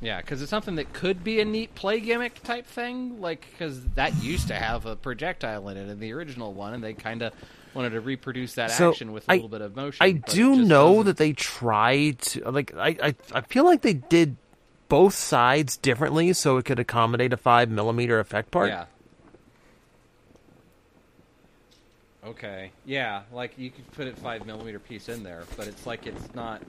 yeah, 0.00 0.20
because 0.20 0.40
it's 0.42 0.50
something 0.50 0.74
that 0.76 0.92
could 0.92 1.22
be 1.22 1.40
a 1.40 1.44
neat 1.44 1.74
play 1.74 2.00
gimmick 2.00 2.42
type 2.42 2.66
thing. 2.66 3.20
Like 3.20 3.46
because 3.52 3.84
that 3.90 4.14
used 4.22 4.48
to 4.48 4.54
have 4.54 4.86
a 4.86 4.96
projectile 4.96 5.68
in 5.68 5.76
it 5.76 5.88
in 5.88 6.00
the 6.00 6.12
original 6.12 6.52
one, 6.54 6.74
and 6.74 6.82
they 6.82 6.94
kind 6.94 7.22
of 7.22 7.32
wanted 7.74 7.90
to 7.90 8.00
reproduce 8.00 8.54
that 8.54 8.70
So, 8.72 8.90
action 8.90 9.12
with 9.12 9.28
a 9.28 9.32
I- 9.32 9.34
little 9.36 9.48
bit 9.48 9.60
of 9.62 9.74
motion. 9.76 9.98
I 10.04 10.12
do 10.12 10.56
know 10.64 10.88
doesn't- 10.88 11.06
that 11.06 11.16
they 11.16 11.32
tried 11.32 12.18
to 12.20 12.50
like 12.50 12.74
I, 12.76 12.96
I 13.02 13.14
I 13.32 13.40
feel 13.42 13.64
like 13.64 13.82
they 13.82 13.94
did 13.94 14.36
both 14.88 15.14
sides 15.14 15.76
differently 15.78 16.32
so 16.34 16.58
it 16.58 16.64
could 16.66 16.78
accommodate 16.78 17.32
a 17.32 17.36
five 17.36 17.70
millimeter 17.70 18.18
effect 18.20 18.50
part. 18.50 18.68
Yeah. 18.68 18.84
Okay. 22.24 22.70
Yeah, 22.84 23.22
like 23.32 23.58
you 23.58 23.70
could 23.70 23.90
put 23.92 24.06
a 24.06 24.12
five 24.14 24.46
millimeter 24.46 24.78
piece 24.78 25.08
in 25.08 25.22
there, 25.24 25.42
but 25.56 25.66
it's 25.66 25.86
like 25.86 26.06
it's 26.06 26.34
not. 26.34 26.62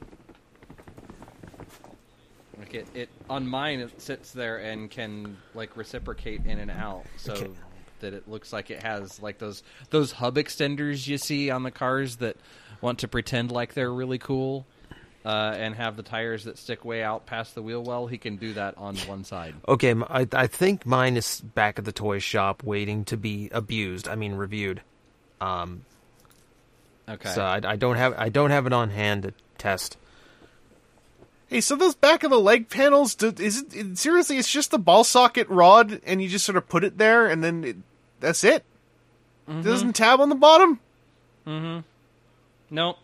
Like 2.58 2.74
it, 2.76 2.88
it 2.94 3.10
on 3.30 3.48
mine 3.48 3.80
it 3.80 4.02
sits 4.02 4.32
there 4.32 4.58
and 4.58 4.90
can 4.90 5.38
like 5.54 5.76
reciprocate 5.76 6.46
in 6.46 6.60
and 6.60 6.72
out, 6.72 7.04
so 7.18 7.34
Okay. 7.34 7.50
That 8.04 8.14
it 8.14 8.30
looks 8.30 8.54
like 8.54 8.70
it 8.72 8.84
has 8.84 9.20
like 9.22 9.40
those 9.40 9.64
those 9.90 10.14
hub 10.14 10.36
extenders 10.36 11.08
you 11.08 11.18
see 11.18 11.50
on 11.50 11.64
the 11.64 11.72
cars 11.72 12.18
that 12.18 12.38
want 12.80 13.00
to 13.00 13.08
pretend 13.08 13.52
like 13.52 13.74
they're 13.74 13.92
really 13.92 14.20
cool. 14.20 14.66
Uh, 15.26 15.56
and 15.58 15.74
have 15.76 15.96
the 15.96 16.04
tires 16.04 16.44
that 16.44 16.58
stick 16.58 16.84
way 16.84 17.02
out 17.02 17.26
past 17.26 17.56
the 17.56 17.62
wheel 17.62 17.82
well. 17.82 18.08
He 18.08 18.18
can 18.18 18.36
do 18.36 18.56
that 18.56 18.78
on 18.78 18.98
one 18.98 19.24
side. 19.24 19.56
Okay, 19.66 19.96
I, 20.10 20.28
I 20.34 20.48
think 20.48 20.86
mine 20.86 21.16
is 21.16 21.40
back 21.40 21.80
at 21.80 21.86
the 21.86 21.94
toy 21.94 22.20
shop 22.20 22.62
waiting 22.62 23.06
to 23.06 23.16
be 23.16 23.48
abused. 23.54 24.10
I 24.10 24.16
mean 24.16 24.34
reviewed. 24.34 24.82
Um, 25.40 25.86
Okay. 27.08 27.30
so 27.30 27.42
I, 27.42 27.62
I 27.64 27.76
don't 27.78 27.96
have 27.96 28.16
I 28.18 28.28
don't 28.28 28.52
have 28.52 28.66
it 28.68 28.74
on 28.74 28.90
hand 28.90 29.24
to 29.24 29.34
test. 29.58 29.96
Hey, 31.48 31.62
so 31.62 31.76
those 31.78 31.96
back 31.96 32.24
of 32.24 32.30
the 32.32 32.40
leg 32.40 32.68
panels, 32.70 33.16
do, 33.16 33.34
is 33.38 33.62
it, 33.62 33.74
it 33.76 33.98
seriously? 33.98 34.38
It's 34.38 34.52
just 34.52 34.72
the 34.72 34.80
ball 34.80 35.04
socket 35.04 35.48
rod, 35.50 36.02
and 36.06 36.22
you 36.22 36.28
just 36.28 36.46
sort 36.46 36.58
of 36.58 36.68
put 36.68 36.84
it 36.84 36.98
there, 36.98 37.28
and 37.28 37.44
then 37.44 37.64
it, 37.64 37.76
that's 38.24 38.44
it. 38.44 38.64
Mm-hmm. 39.48 39.62
Doesn't 39.62 39.94
tab 39.94 40.22
on 40.22 40.30
the 40.30 40.36
bottom, 40.36 40.80
mm-hmm. 41.46 41.80
Nope. 42.70 42.98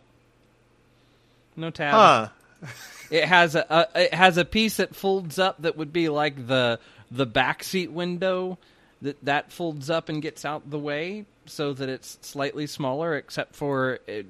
No 1.56 1.70
tab. 1.70 1.94
huh? 1.94 2.68
It 3.12 3.26
has 3.26 3.56
a, 3.56 3.66
a 3.68 4.04
it 4.04 4.14
has 4.14 4.38
a 4.38 4.46
piece 4.46 4.78
that 4.78 4.96
folds 4.96 5.40
up 5.40 5.64
that 5.64 5.76
would 5.76 5.92
be 5.92 6.10
like 6.10 6.46
the 6.48 6.80
the 7.10 7.26
back 7.26 7.64
seat 7.64 7.92
window 7.92 8.60
that 9.02 9.18
that 9.26 9.52
folds 9.52 9.90
up 9.90 10.10
and 10.10 10.22
gets 10.22 10.46
out 10.46 10.70
the 10.70 10.78
way 10.78 11.26
so 11.48 11.74
that 11.74 11.90
it's 11.90 12.20
slightly 12.22 12.68
smaller 12.68 13.16
except 13.16 13.56
for 13.56 14.00
it, 14.06 14.28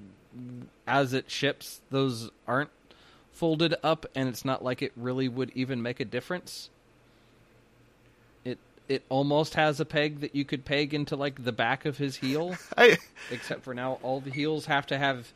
as 0.87 1.13
it 1.13 1.29
ships 1.29 1.81
those 1.89 2.31
aren't 2.47 2.69
folded 3.33 3.75
up 3.83 4.05
and 4.15 4.29
it's 4.29 4.45
not 4.45 4.63
like 4.63 4.81
it 4.81 4.93
really 4.95 5.27
would 5.27 5.51
even 5.55 5.81
make 5.81 5.99
a 5.99 6.05
difference. 6.05 6.69
It 8.89 9.03
almost 9.07 9.53
has 9.53 9.79
a 9.79 9.85
peg 9.85 10.21
that 10.21 10.35
you 10.35 10.43
could 10.43 10.65
peg 10.65 10.93
into 10.93 11.15
like 11.15 11.43
the 11.43 11.51
back 11.51 11.85
of 11.85 11.97
his 11.97 12.15
heel 12.17 12.57
I 12.77 12.97
except 13.31 13.63
for 13.63 13.73
now 13.73 13.99
all 14.01 14.19
the 14.19 14.31
heels 14.31 14.65
have 14.65 14.87
to 14.87 14.97
have 14.97 15.31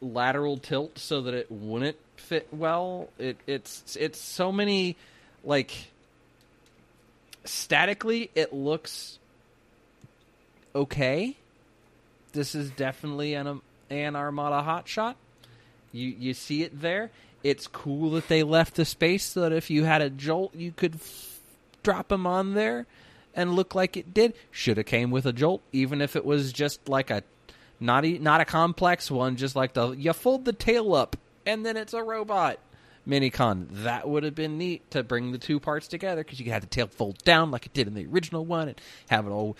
lateral 0.00 0.56
tilt 0.56 0.98
so 0.98 1.22
that 1.22 1.34
it 1.34 1.50
wouldn't 1.50 1.96
fit 2.16 2.48
well. 2.52 3.08
It 3.18 3.36
it's 3.46 3.96
it's 3.96 4.18
so 4.18 4.52
many 4.52 4.96
like 5.44 5.72
statically 7.44 8.30
it 8.34 8.52
looks 8.52 9.18
okay. 10.74 11.36
This 12.32 12.54
is 12.54 12.70
definitely 12.70 13.34
an 13.34 13.60
an 13.90 14.16
Armada 14.16 14.62
hot 14.62 14.88
shot. 14.88 15.16
You 15.92 16.08
you 16.08 16.34
see 16.34 16.62
it 16.62 16.80
there. 16.80 17.10
It's 17.42 17.66
cool 17.66 18.12
that 18.12 18.28
they 18.28 18.44
left 18.44 18.76
the 18.76 18.84
space 18.84 19.24
so 19.24 19.40
that 19.40 19.52
if 19.52 19.68
you 19.68 19.82
had 19.84 20.00
a 20.00 20.08
jolt, 20.08 20.54
you 20.54 20.70
could 20.70 21.00
drop 21.82 22.10
him 22.10 22.26
on 22.26 22.54
there 22.54 22.86
and 23.34 23.54
look 23.54 23.74
like 23.74 23.96
it 23.96 24.12
did. 24.12 24.34
Should 24.50 24.76
have 24.76 24.86
came 24.86 25.10
with 25.10 25.26
a 25.26 25.32
jolt, 25.32 25.62
even 25.72 26.00
if 26.00 26.16
it 26.16 26.24
was 26.24 26.52
just 26.52 26.88
like 26.88 27.10
a 27.10 27.22
not 27.80 28.04
e- 28.04 28.18
not 28.18 28.40
a 28.40 28.44
complex 28.44 29.10
one, 29.10 29.36
just 29.36 29.56
like 29.56 29.74
the 29.74 29.92
you 29.92 30.12
fold 30.12 30.44
the 30.44 30.52
tail 30.52 30.94
up 30.94 31.16
and 31.46 31.64
then 31.64 31.76
it's 31.76 31.94
a 31.94 32.02
robot. 32.02 32.58
Minicon 33.06 33.66
that 33.82 34.08
would 34.08 34.22
have 34.22 34.36
been 34.36 34.58
neat 34.58 34.88
to 34.92 35.02
bring 35.02 35.32
the 35.32 35.38
two 35.38 35.58
parts 35.58 35.88
together 35.88 36.22
because 36.22 36.38
you 36.38 36.44
could 36.44 36.52
have 36.52 36.62
the 36.62 36.68
tail 36.68 36.86
fold 36.86 37.18
down 37.24 37.50
like 37.50 37.66
it 37.66 37.72
did 37.72 37.88
in 37.88 37.94
the 37.94 38.06
original 38.06 38.44
one 38.44 38.68
and 38.68 38.80
have 39.08 39.26
it 39.26 39.30
all 39.30 39.56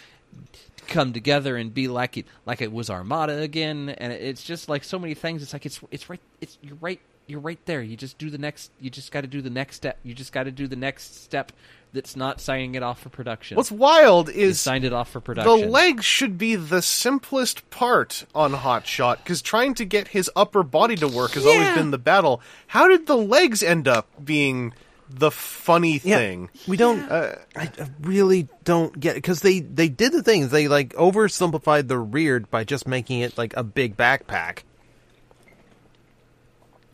come 0.88 1.12
together 1.12 1.56
and 1.56 1.74
be 1.74 1.88
like 1.88 2.16
it 2.16 2.26
like 2.46 2.60
it 2.60 2.72
was 2.72 2.90
Armada 2.90 3.38
again. 3.40 3.88
And 3.88 4.12
it's 4.12 4.44
just 4.44 4.68
like 4.68 4.84
so 4.84 4.98
many 4.98 5.14
things. 5.14 5.42
It's 5.42 5.52
like 5.52 5.66
it's 5.66 5.80
it's 5.90 6.08
right. 6.08 6.20
It's 6.40 6.58
you're 6.62 6.78
right. 6.80 7.00
You're 7.26 7.40
right 7.40 7.58
there. 7.66 7.82
You 7.82 7.96
just 7.96 8.18
do 8.18 8.30
the 8.30 8.38
next. 8.38 8.70
You 8.80 8.90
just 8.90 9.12
got 9.12 9.22
to 9.22 9.26
do 9.26 9.40
the 9.40 9.50
next 9.50 9.76
step. 9.76 9.98
You 10.02 10.14
just 10.14 10.32
got 10.32 10.44
to 10.44 10.50
do 10.50 10.66
the 10.66 10.76
next 10.76 11.22
step. 11.22 11.52
That's 11.94 12.16
not 12.16 12.40
signing 12.40 12.74
it 12.74 12.82
off 12.82 13.00
for 13.00 13.10
production. 13.10 13.56
what's 13.58 13.70
wild 13.70 14.28
You 14.28 14.46
is 14.48 14.60
signed 14.60 14.84
it 14.84 14.94
off 14.94 15.10
for 15.10 15.20
production. 15.20 15.60
the 15.60 15.66
legs 15.66 16.06
should 16.06 16.38
be 16.38 16.56
the 16.56 16.80
simplest 16.80 17.68
part 17.68 18.24
on 18.34 18.54
Hot 18.54 18.86
Shot 18.86 19.18
because 19.22 19.42
trying 19.42 19.74
to 19.74 19.84
get 19.84 20.08
his 20.08 20.30
upper 20.34 20.62
body 20.62 20.96
to 20.96 21.06
work 21.06 21.32
has 21.32 21.44
always 21.44 21.74
been 21.74 21.90
the 21.90 21.98
battle. 21.98 22.40
How 22.66 22.88
did 22.88 23.06
the 23.06 23.16
legs 23.16 23.62
end 23.62 23.86
up 23.88 24.08
being 24.24 24.72
the 25.10 25.30
funny 25.30 25.98
thing? 25.98 26.48
We 26.66 26.78
don't. 26.78 27.00
Uh, 27.10 27.36
I 27.54 27.64
I 27.64 27.90
really 28.00 28.48
don't 28.64 28.98
get 28.98 29.12
it 29.12 29.16
because 29.16 29.42
they 29.42 29.60
they 29.60 29.90
did 29.90 30.12
the 30.12 30.22
things 30.22 30.48
they 30.50 30.68
like 30.68 30.94
oversimplified 30.94 31.88
the 31.88 31.98
rear 31.98 32.40
by 32.40 32.64
just 32.64 32.88
making 32.88 33.20
it 33.20 33.36
like 33.36 33.54
a 33.54 33.62
big 33.62 33.98
backpack. 33.98 34.60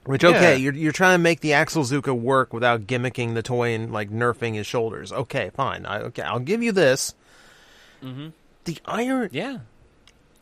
Which 0.09 0.25
okay, 0.25 0.53
Yeah. 0.53 0.57
you're 0.57 0.73
you're 0.75 0.93
trying 0.93 1.15
to 1.15 1.23
make 1.23 1.41
the 1.41 1.53
Axel 1.53 1.83
Zuka 1.83 2.19
work 2.19 2.55
without 2.55 2.87
gimmicking 2.87 3.35
the 3.35 3.43
toy 3.43 3.75
and 3.75 3.93
like 3.93 4.09
nerfing 4.11 4.55
his 4.55 4.67
shoulders. 4.67 5.13
Okay, 5.13 5.51
fine. 5.55 5.85
I, 5.85 5.99
okay, 6.05 6.23
I'll 6.23 6.39
give 6.39 6.63
you 6.63 6.73
this. 6.73 7.15
Mm-hmm. 8.03 8.29
The 8.65 8.79
iron. 8.87 9.29
Yeah, 9.33 9.59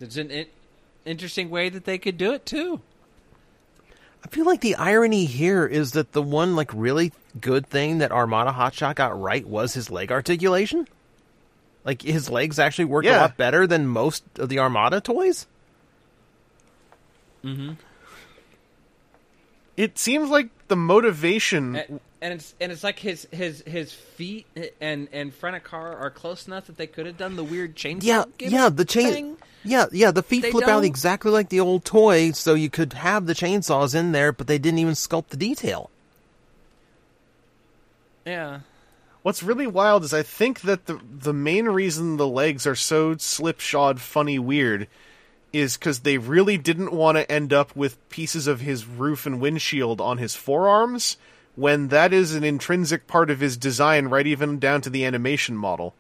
it's 0.01 0.17
an 0.17 0.31
in- 0.31 0.47
interesting 1.05 1.51
way 1.51 1.69
that 1.69 1.85
they 1.85 1.99
could 1.99 2.17
do 2.17 2.33
it 2.33 2.47
too. 2.47 2.81
I 4.25 4.29
feel 4.29 4.45
like 4.47 4.61
the 4.61 4.77
irony 4.77 5.25
here 5.25 5.67
is 5.67 5.93
that 5.93 6.13
the 6.13 6.23
one 6.23 6.55
like 6.55 6.71
really 6.73 7.13
good 7.41 7.67
thing 7.67 7.99
that 7.99 8.13
Armada 8.13 8.53
Hotshot 8.53 8.95
got 8.95 9.21
right 9.21 9.45
was 9.45 9.75
his 9.75 9.91
leg 9.91 10.13
articulation. 10.13 10.87
Like 11.85 12.03
his 12.03 12.31
legs 12.31 12.61
actually 12.61 12.85
worked 12.87 13.09
a 13.09 13.13
lot 13.17 13.37
better 13.37 13.67
than 13.67 13.89
most 13.89 14.23
of 14.39 14.49
the 14.49 14.61
Armada 14.61 15.01
toys. 15.01 15.49
It 19.77 19.99
seems 19.99 20.31
like 20.31 20.49
the 20.69 20.77
motivation. 20.77 21.77
and, 21.77 22.01
and 22.23 22.35
it's 22.35 22.55
and 22.61 22.73
it's 22.73 22.83
like 22.85 22.99
his 22.99 23.27
his 23.31 23.63
his 23.67 23.93
feet 23.93 24.47
and 24.81 25.09
and 25.13 25.35
front 25.35 25.57
of 25.57 25.65
car 25.65 25.97
are 25.97 26.11
close 26.11 26.47
enough 26.47 26.67
that 26.67 26.77
they 26.77 26.87
could 26.87 27.07
have 27.07 27.17
done 27.19 27.37
the 27.37 27.45
weird 27.45 27.77
chainsaw. 27.77 28.03
Yeah, 28.05 28.25
gimmick 28.39 28.53
yeah, 28.55 28.69
the 28.69 28.85
chain. 28.85 29.13
thing. 29.13 29.37
Yeah, 29.65 29.87
yeah, 29.91 30.13
the 30.13 30.23
feet 30.23 30.43
They 30.43 30.51
flip 30.53 30.65
out 30.69 30.77
don't- 30.77 30.85
exactly 30.85 31.31
like 31.33 31.49
the 31.49 31.59
old 31.61 31.85
toy, 31.85 32.31
so 32.31 32.55
you 32.55 32.71
could 32.71 32.93
have 32.93 33.27
the 33.27 33.33
chainsaws 33.35 33.95
in 33.97 34.13
there, 34.13 34.31
but 34.33 34.47
they 34.47 34.59
didn't 34.59 34.79
even 34.79 34.95
sculpt 34.95 35.29
the 35.29 35.37
detail. 35.37 35.91
Yeah. 38.25 38.61
What's 39.23 39.43
really 39.43 39.67
wild 39.67 40.05
is 40.05 40.15
I 40.15 40.23
think 40.23 40.61
that 40.63 40.87
the 40.87 41.01
the 41.05 41.33
main 41.33 41.67
reason 41.67 42.17
the 42.17 42.29
legs 42.29 42.67
are 42.67 42.77
so 42.77 43.17
slipshod, 43.17 44.01
funny, 44.01 44.39
weird, 44.39 44.87
is 45.59 45.77
because 45.77 46.01
they 46.01 46.19
really 46.19 46.59
didn't 46.59 46.93
want 46.93 47.17
to 47.17 47.31
end 47.31 47.53
up 47.53 47.75
with 47.75 48.09
pieces 48.09 48.47
of 48.47 48.61
his 48.61 48.87
roof 48.87 49.27
and 49.27 49.41
windshield 49.41 50.01
on 50.01 50.19
his 50.19 50.35
forearms, 50.35 51.17
when 51.55 51.89
that 51.89 52.13
is 52.13 52.35
an 52.35 52.45
intrinsic 52.45 53.07
part 53.07 53.31
of 53.31 53.41
his 53.41 53.57
design, 53.57 54.07
right 54.07 54.27
even 54.27 54.59
down 54.59 54.81
to 54.83 54.91
the 54.91 55.05
animation 55.05 55.57
model. 55.57 55.95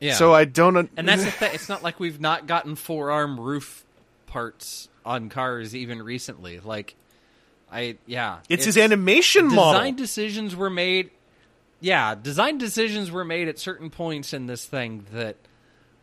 Yeah. 0.00 0.14
So 0.14 0.34
I 0.34 0.44
don't. 0.44 0.76
un- 0.76 0.90
and 0.96 1.08
that's 1.08 1.24
the 1.24 1.30
thing. 1.30 1.54
It's 1.54 1.68
not 1.68 1.82
like 1.82 1.98
we've 1.98 2.20
not 2.20 2.46
gotten 2.46 2.76
forearm 2.76 3.40
roof 3.40 3.84
parts 4.26 4.88
on 5.04 5.28
cars 5.28 5.74
even 5.74 6.02
recently. 6.02 6.60
Like, 6.60 6.94
I 7.70 7.96
yeah, 8.06 8.38
it's, 8.48 8.64
his 8.64 8.76
animation 8.76 9.44
design 9.44 9.56
model. 9.56 9.80
Design 9.80 9.96
decisions 9.96 10.56
were 10.56 10.70
made. 10.70 11.10
Yeah, 11.80 12.14
design 12.14 12.58
decisions 12.58 13.10
were 13.10 13.24
made 13.24 13.48
at 13.48 13.58
certain 13.58 13.90
points 13.90 14.32
in 14.32 14.46
this 14.46 14.64
thing 14.64 15.06
that 15.12 15.36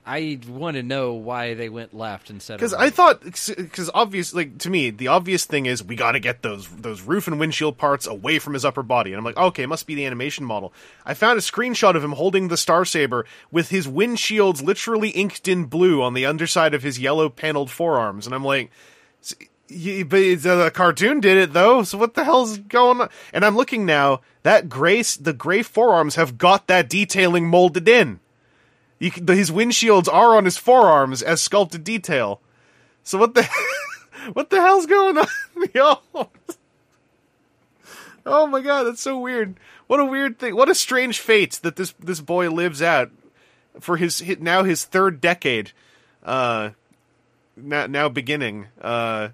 I 0.06 0.40
want 0.48 0.78
to 0.78 0.84
know 0.84 1.14
why 1.14 1.54
they 1.54 1.70
went 1.70 1.94
left 1.94 2.30
instead 2.30 2.56
of 2.56 2.60
Because 2.60 2.74
right. 2.74 2.88
I 2.88 2.90
thought, 2.90 3.22
because 3.24 3.90
obviously, 3.94 4.46
like, 4.46 4.58
to 4.60 4.70
me, 4.70 4.90
the 4.90 5.10
obvious 5.10 5.46
thing 5.46 5.68
is 5.68 5.84
we 5.84 5.96
got 5.96 6.14
to 6.14 6.20
get 6.20 6.42
those 6.42 6.68
those 6.70 7.02
roof 7.02 7.28
and 7.28 7.40
windshield 7.40 7.78
parts 7.78 8.08
away 8.08 8.40
from 8.40 8.54
his 8.54 8.66
upper 8.66 8.84
body. 8.84 9.12
And 9.12 9.20
I'm 9.20 9.24
like, 9.26 9.38
okay, 9.38 9.64
it 9.64 9.68
must 9.68 9.86
be 9.86 9.94
the 9.96 10.06
animation 10.06 10.44
model. 10.46 10.74
I 11.06 11.14
found 11.14 11.38
a 11.38 11.42
screenshot 11.42 11.96
of 11.96 12.04
him 12.04 12.14
holding 12.14 12.48
the 12.48 12.58
Star 12.58 12.84
Saber 12.84 13.26
with 13.52 13.70
his 13.70 13.88
windshields 13.88 14.64
literally 14.64 15.10
inked 15.10 15.48
in 15.48 15.66
blue 15.66 16.02
on 16.02 16.14
the 16.16 16.26
underside 16.26 16.74
of 16.74 16.84
his 16.84 16.98
yellow 17.00 17.30
paneled 17.30 17.70
forearms, 17.70 18.26
and 18.26 18.34
I'm 18.34 18.44
like. 18.46 18.72
s- 19.22 19.36
y- 19.70 20.04
But 20.08 20.46
uh, 20.46 20.64
the 20.66 20.72
cartoon 20.74 21.20
did 21.20 21.38
it 21.38 21.54
though, 21.54 21.84
so 21.84 21.98
what 21.98 22.16
the 22.16 22.24
hell's 22.26 22.58
going 22.58 23.02
on? 23.02 23.10
And 23.34 23.46
I'm 23.46 23.56
looking 23.56 23.86
now. 23.86 24.22
That 24.44 24.68
gray, 24.68 25.04
the 25.04 25.34
gray 25.34 25.62
forearms 25.62 26.16
have 26.16 26.38
got 26.40 26.66
that 26.68 26.90
detailing 26.90 27.48
molded 27.48 27.88
in. 27.88 28.20
Can, 29.10 29.28
his 29.28 29.50
windshields 29.50 30.08
are 30.12 30.36
on 30.38 30.46
his 30.46 30.58
forearms 30.58 31.24
as 31.24 31.42
sculpted 31.42 31.84
detail. 31.84 32.40
So 33.04 33.18
what 33.18 33.34
the 33.34 33.50
what 34.34 34.50
the 34.50 34.62
hell's 34.62 34.86
going 34.86 35.18
on, 35.18 35.28
yo? 35.74 36.02
Oh 38.26 38.46
my 38.48 38.62
god, 38.62 38.84
that's 38.84 39.02
so 39.02 39.20
weird. 39.20 39.56
What 39.88 40.00
a 40.00 40.06
weird 40.06 40.38
thing. 40.40 40.56
What 40.56 40.70
a 40.70 40.76
strange 40.76 41.20
fate 41.20 41.60
that 41.64 41.76
this 41.76 41.94
this 42.00 42.22
boy 42.22 42.50
lives 42.50 42.82
out 42.82 43.12
for 43.80 43.98
his 43.98 44.20
his- 44.20 44.40
now 44.40 44.64
his 44.64 44.86
third 44.86 45.20
decade. 45.20 45.72
Uh, 46.24 46.72
now 47.58 47.88
now 47.88 48.10
beginning 48.10 48.68
uh, 48.80 49.30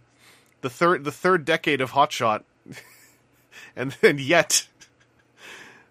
the 0.62 0.70
third 0.70 1.04
the 1.04 1.12
third 1.12 1.44
decade 1.44 1.82
of 1.82 1.92
Hotshot, 1.92 2.44
and 3.76 3.96
and 4.02 4.20
yet 4.20 4.68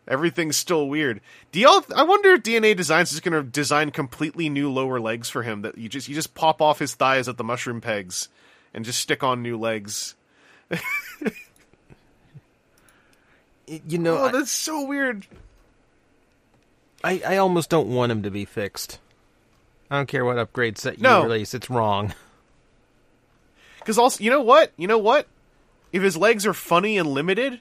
everything's 0.09 0.57
still 0.57 0.89
weird. 0.89 1.21
Do 1.53 1.61
y'all? 1.61 1.85
I 1.95 2.03
wonder 2.05 2.31
if 2.33 2.43
DNA 2.43 2.77
Designs 2.77 3.13
is 3.13 3.21
going 3.21 3.33
to 3.35 3.43
design 3.43 3.91
completely 3.91 4.49
new 4.49 4.71
lower 4.71 5.01
legs 5.01 5.29
for 5.29 5.43
him. 5.43 5.63
That 5.63 5.79
you 5.79 5.89
just 5.89 6.09
you 6.09 6.15
just 6.15 6.35
pop 6.35 6.61
off 6.63 6.79
his 6.79 6.95
thighs 6.95 7.29
at 7.29 7.37
the 7.37 7.45
mushroom 7.45 7.81
pegs, 7.81 8.29
and 8.75 8.85
just 8.85 9.01
stick 9.01 9.23
on 9.23 9.43
new 9.43 9.59
legs. 9.59 10.15
You 13.69 13.99
know, 13.99 14.19
Oh, 14.19 14.29
that's 14.31 14.53
so 14.53 14.85
weird. 14.85 15.27
I, 17.03 17.21
I 17.27 17.37
almost 17.39 17.69
don't 17.69 17.89
want 17.89 18.13
him 18.13 18.23
to 18.23 18.31
be 18.31 18.45
fixed. 18.45 19.01
I 19.91 19.97
don't 19.97 20.07
care 20.07 20.25
what 20.25 20.39
upgrade 20.39 20.79
set 20.79 20.99
you 20.99 21.03
No. 21.03 21.25
release, 21.25 21.53
it's 21.53 21.69
wrong. 21.69 22.15
Because 23.81 23.99
also, 23.99 24.23
you 24.23 24.31
know 24.31 24.41
what? 24.43 24.73
You 24.77 24.87
know 24.87 24.99
what? 24.99 25.27
If 25.93 26.03
his 26.03 26.17
legs 26.17 26.47
are 26.47 26.55
funny 26.55 26.97
and 26.97 27.09
limited, 27.09 27.61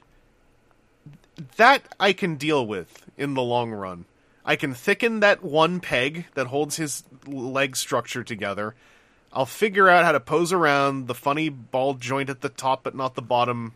that 1.56 1.82
I 1.98 2.12
can 2.12 2.36
deal 2.36 2.66
with 2.66 3.08
in 3.16 3.34
the 3.34 3.42
long 3.42 3.72
run. 3.72 4.04
I 4.44 4.56
can 4.56 4.74
thicken 4.74 5.20
that 5.20 5.42
one 5.42 5.80
peg 5.80 6.26
that 6.34 6.46
holds 6.46 6.76
his 6.76 7.02
leg 7.26 7.76
structure 7.76 8.22
together. 8.22 8.74
I'll 9.32 9.46
figure 9.46 9.88
out 9.88 10.04
how 10.04 10.12
to 10.12 10.20
pose 10.20 10.52
around 10.52 11.08
the 11.08 11.14
funny 11.14 11.48
ball 11.48 11.94
joint 11.94 12.30
at 12.30 12.40
the 12.40 12.48
top 12.48 12.84
but 12.84 12.94
not 12.94 13.14
the 13.16 13.22
bottom 13.22 13.74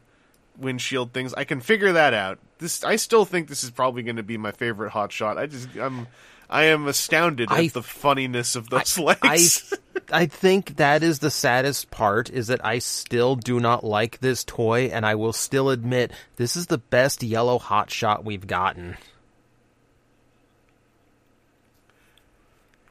windshield 0.57 1.13
things. 1.13 1.35
I 1.35 1.45
can 1.45 1.61
figure 1.61 1.93
that 1.93 2.15
out. 2.15 2.39
This 2.59 2.85
I 2.85 2.97
still 2.97 3.25
think 3.25 3.49
this 3.49 3.65
is 3.65 3.71
probably 3.71 4.03
going 4.03 4.17
to 4.17 4.23
be 4.23 4.37
my 4.39 4.53
favorite 4.53 4.91
hot 4.91 5.13
shot. 5.13 5.39
I 5.39 5.47
just 5.47 5.69
I'm 5.77 6.07
I 6.51 6.65
am 6.65 6.89
astounded 6.89 7.49
I- 7.51 7.67
at 7.67 7.73
the 7.75 7.83
funniness 7.83 8.57
of 8.57 8.69
those 8.69 8.99
I, 8.99 9.03
legs. 9.03 9.73
I 10.13 10.27
think 10.27 10.77
that 10.77 11.05
is 11.05 11.21
the 11.21 11.31
saddest 11.31 11.93
part 11.93 12.29
is 12.29 12.49
that 12.49 12.65
I 12.65 12.81
still 12.81 13.37
do 13.37 13.61
not 13.61 13.85
like 13.85 14.19
this 14.19 14.43
toy 14.43 14.87
and 14.87 15.07
I 15.07 15.15
will 15.15 15.33
still 15.33 15.71
admit 15.71 16.11
this 16.37 16.57
is 16.57 16.67
the 16.67 16.79
best 16.79 17.23
yellow 17.23 17.61
hot 17.61 17.93
shot 17.93 18.25
we've 18.25 18.49
gotten. 18.49 18.97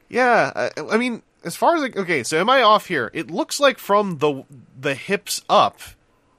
Yeah, 0.08 0.52
I, 0.56 0.82
I 0.92 0.98
mean, 0.98 1.22
as 1.44 1.58
far 1.58 1.76
as 1.76 1.82
like, 1.82 1.98
okay, 1.98 2.24
so 2.24 2.40
am 2.40 2.50
I 2.50 2.62
off 2.62 2.88
here? 2.88 3.12
It 3.14 3.30
looks 3.30 3.60
like 3.60 3.78
from 3.78 4.20
the 4.20 4.46
the 4.80 4.96
hips 4.96 5.42
up, 5.50 5.80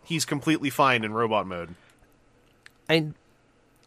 he's 0.02 0.24
completely 0.24 0.70
fine 0.70 1.04
in 1.04 1.12
robot 1.12 1.46
mode. 1.46 1.74
And 2.88 3.14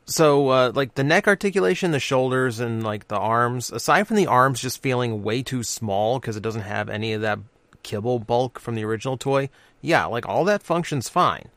so 0.05 0.49
uh, 0.49 0.71
like 0.73 0.95
the 0.95 1.03
neck 1.03 1.27
articulation, 1.27 1.91
the 1.91 1.99
shoulders 1.99 2.59
and 2.59 2.83
like 2.83 3.07
the 3.07 3.17
arms, 3.17 3.71
aside 3.71 4.07
from 4.07 4.17
the 4.17 4.27
arms 4.27 4.59
just 4.61 4.81
feeling 4.81 5.23
way 5.23 5.43
too 5.43 5.63
small 5.63 6.19
because 6.19 6.35
it 6.35 6.43
doesn't 6.43 6.61
have 6.61 6.89
any 6.89 7.13
of 7.13 7.21
that 7.21 7.39
kibble 7.83 8.19
bulk 8.19 8.59
from 8.59 8.75
the 8.75 8.83
original 8.85 9.17
toy. 9.17 9.49
Yeah, 9.81 10.05
like 10.05 10.27
all 10.27 10.45
that 10.45 10.63
functions 10.63 11.09
fine. 11.09 11.49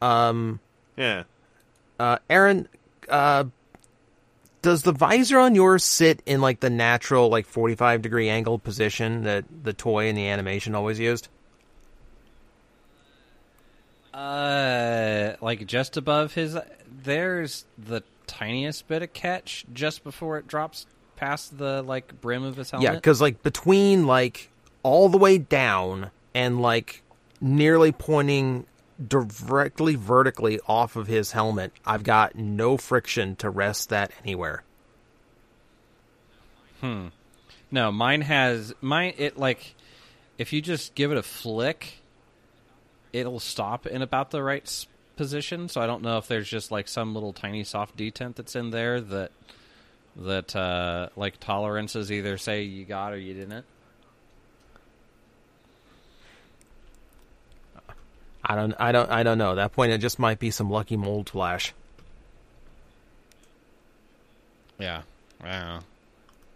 Yeah, 0.00 1.24
Uh, 1.98 2.18
Aaron, 2.28 2.68
uh, 3.08 3.44
does 4.62 4.82
the 4.82 4.92
visor 4.92 5.38
on 5.38 5.54
yours 5.54 5.84
sit 5.84 6.22
in 6.26 6.40
like 6.40 6.60
the 6.60 6.70
natural, 6.70 7.28
like 7.28 7.46
forty-five 7.46 8.02
degree 8.02 8.28
angle 8.28 8.58
position 8.58 9.22
that 9.24 9.44
the 9.64 9.72
toy 9.72 10.08
and 10.08 10.16
the 10.18 10.28
animation 10.28 10.74
always 10.74 10.98
used? 10.98 11.28
Uh, 14.12 14.18
like 15.42 15.66
just 15.66 15.96
above 15.96 16.34
his, 16.34 16.56
there's 17.02 17.66
the 17.76 18.02
tiniest 18.26 18.86
bit 18.88 19.02
of 19.02 19.12
catch 19.12 19.66
just 19.72 20.04
before 20.04 20.38
it 20.38 20.46
drops 20.46 20.86
past 21.16 21.58
the 21.58 21.82
like 21.82 22.20
brim 22.20 22.44
of 22.44 22.56
his 22.56 22.70
helmet. 22.70 22.84
Yeah, 22.84 22.94
because 22.94 23.20
like 23.20 23.42
between 23.42 24.06
like 24.06 24.50
all 24.82 25.08
the 25.08 25.18
way 25.18 25.38
down 25.38 26.10
and 26.32 26.62
like 26.62 27.02
nearly 27.40 27.92
pointing 27.92 28.66
directly 29.06 29.96
vertically 29.96 30.60
off 30.66 30.94
of 30.96 31.08
his 31.08 31.32
helmet, 31.32 31.72
I've 31.84 32.04
got 32.04 32.36
no 32.36 32.76
friction 32.76 33.36
to 33.36 33.50
rest 33.50 33.88
that 33.90 34.12
anywhere. 34.22 34.62
Hmm. 36.80 37.08
No, 37.70 37.90
mine 37.90 38.20
has 38.20 38.74
mine. 38.80 39.14
It 39.16 39.36
like 39.36 39.74
if 40.38 40.52
you 40.52 40.62
just 40.62 40.94
give 40.94 41.10
it 41.10 41.18
a 41.18 41.22
flick, 41.22 42.00
it'll 43.12 43.40
stop 43.40 43.86
in 43.86 44.02
about 44.02 44.30
the 44.30 44.42
right 44.42 44.68
position. 45.16 45.68
So 45.68 45.80
I 45.80 45.86
don't 45.86 46.02
know 46.02 46.18
if 46.18 46.28
there's 46.28 46.48
just 46.48 46.70
like 46.70 46.88
some 46.88 47.14
little 47.14 47.32
tiny 47.32 47.64
soft 47.64 47.96
detent 47.96 48.36
that's 48.36 48.56
in 48.56 48.70
there 48.70 49.00
that 49.00 49.32
that 50.14 50.54
uh 50.54 51.08
like 51.16 51.40
tolerances 51.40 52.12
either 52.12 52.36
say 52.36 52.62
you 52.62 52.84
got 52.84 53.12
or 53.12 53.18
you 53.18 53.34
didn't. 53.34 53.64
I 58.44 58.56
don't, 58.56 58.74
I 58.78 58.90
don't, 58.90 59.08
I 59.08 59.22
don't 59.22 59.38
know. 59.38 59.52
At 59.52 59.54
that 59.54 59.72
point, 59.72 59.92
it 59.92 59.98
just 59.98 60.18
might 60.18 60.40
be 60.40 60.50
some 60.50 60.68
lucky 60.68 60.96
mold 60.96 61.30
flash. 61.30 61.72
Yeah, 64.78 65.02
I. 65.42 65.78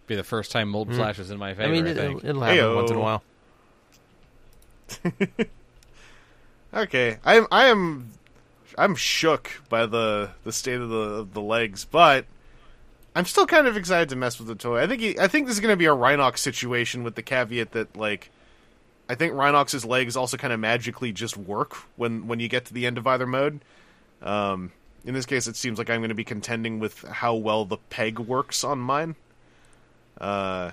Be 0.07 0.16
the 0.16 0.24
first 0.24 0.53
time 0.53 0.69
mold 0.69 0.93
flash 0.95 1.19
is 1.19 1.31
in 1.31 1.39
my 1.39 1.55
favor. 1.55 1.69
I 1.69 1.73
mean, 1.73 1.87
I 1.87 1.91
it, 1.91 1.97
think. 1.97 2.23
will 2.23 2.41
happen 2.41 2.57
Heyo. 2.59 2.77
once 2.77 2.91
in 2.91 2.97
a 2.97 3.01
while. 3.01 3.23
okay. 6.74 7.19
I 7.24 7.37
am 7.37 7.47
I 7.51 7.66
am 7.66 8.12
I'm 8.77 8.94
shook 8.94 9.62
by 9.69 9.86
the 9.86 10.31
the 10.44 10.53
state 10.53 10.81
of 10.81 10.89
the 10.89 10.97
of 10.97 11.35
the 11.35 11.40
legs, 11.40 11.85
but 11.85 12.27
I'm 13.15 13.24
still 13.24 13.47
kind 13.47 13.66
of 13.66 13.77
excited 13.77 14.11
to 14.11 14.16
mess 14.16 14.39
with 14.39 14.48
the 14.48 14.55
toy. 14.55 14.81
I 14.81 14.86
think 14.86 15.01
he, 15.01 15.19
I 15.19 15.28
think 15.28 15.47
this 15.47 15.57
is 15.57 15.61
going 15.61 15.73
to 15.73 15.77
be 15.77 15.86
a 15.86 15.94
Rhinox 15.94 16.39
situation 16.39 17.03
with 17.03 17.15
the 17.15 17.23
caveat 17.23 17.73
that 17.73 17.97
like 17.97 18.31
I 19.09 19.15
think 19.15 19.35
Rhinox's 19.35 19.85
legs 19.85 20.16
also 20.16 20.36
kind 20.36 20.53
of 20.53 20.61
magically 20.61 21.12
just 21.12 21.36
work 21.36 21.74
when 21.97 22.27
when 22.27 22.40
you 22.40 22.48
get 22.48 22.66
to 22.66 22.74
the 22.74 22.86
end 22.86 22.98
of 22.98 23.07
either 23.07 23.27
mode. 23.27 23.61
Um, 24.23 24.73
in 25.05 25.15
this 25.15 25.24
case, 25.24 25.47
it 25.47 25.57
seems 25.57 25.78
like 25.78 25.89
I'm 25.89 26.01
going 26.01 26.09
to 26.09 26.15
be 26.15 26.24
contending 26.24 26.81
with 26.81 27.03
how 27.03 27.35
well 27.35 27.65
the 27.65 27.77
peg 27.90 28.19
works 28.19 28.65
on 28.65 28.81
mine. 28.81 29.15
Uh, 30.20 30.73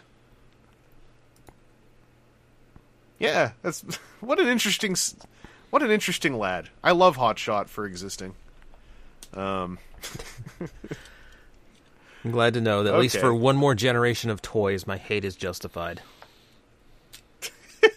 yeah, 3.19 3.51
that's 3.61 3.81
what 4.19 4.39
an 4.39 4.47
interesting, 4.47 4.95
What 5.73 5.81
an 5.81 5.89
interesting 5.89 6.37
lad. 6.37 6.69
I 6.83 6.91
love 6.91 7.17
Hotshot 7.17 7.67
for 7.67 7.87
existing. 7.87 8.35
Um, 9.33 9.79
I'm 12.23 12.29
glad 12.29 12.53
to 12.53 12.61
know 12.61 12.83
that 12.83 12.93
at 12.93 12.99
least 12.99 13.17
for 13.17 13.33
one 13.33 13.55
more 13.55 13.73
generation 13.73 14.29
of 14.29 14.39
toys, 14.39 14.85
my 14.85 14.97
hate 14.97 15.25
is 15.25 15.35
justified. 15.35 16.03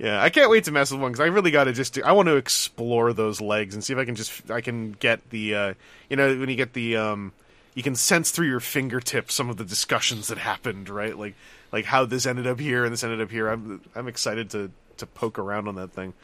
yeah, 0.00 0.20
I 0.20 0.28
can't 0.28 0.50
wait 0.50 0.64
to 0.64 0.72
mess 0.72 0.90
with 0.90 1.00
one 1.00 1.12
because 1.12 1.20
I 1.20 1.26
really 1.26 1.52
got 1.52 1.64
to 1.64 1.72
just. 1.72 1.94
Do, 1.94 2.02
I 2.02 2.10
want 2.10 2.26
to 2.26 2.34
explore 2.34 3.12
those 3.12 3.40
legs 3.40 3.72
and 3.76 3.84
see 3.84 3.92
if 3.92 3.98
I 4.00 4.04
can 4.04 4.16
just. 4.16 4.50
I 4.50 4.62
can 4.62 4.90
get 4.90 5.30
the. 5.30 5.54
Uh, 5.54 5.74
you 6.10 6.16
know, 6.16 6.36
when 6.36 6.48
you 6.48 6.56
get 6.56 6.72
the. 6.72 6.96
Um, 6.96 7.32
you 7.76 7.84
can 7.84 7.94
sense 7.94 8.32
through 8.32 8.48
your 8.48 8.58
fingertips 8.58 9.34
some 9.34 9.50
of 9.50 9.56
the 9.56 9.64
discussions 9.64 10.26
that 10.28 10.38
happened, 10.38 10.88
right? 10.88 11.16
Like, 11.16 11.36
like 11.70 11.84
how 11.84 12.06
this 12.06 12.26
ended 12.26 12.48
up 12.48 12.58
here 12.58 12.82
and 12.82 12.92
this 12.92 13.04
ended 13.04 13.20
up 13.20 13.30
here. 13.30 13.46
I'm, 13.48 13.82
I'm 13.94 14.08
excited 14.08 14.50
to 14.50 14.72
to 14.98 15.06
poke 15.06 15.38
around 15.38 15.68
on 15.68 15.74
that 15.76 15.92
thing. 15.92 16.14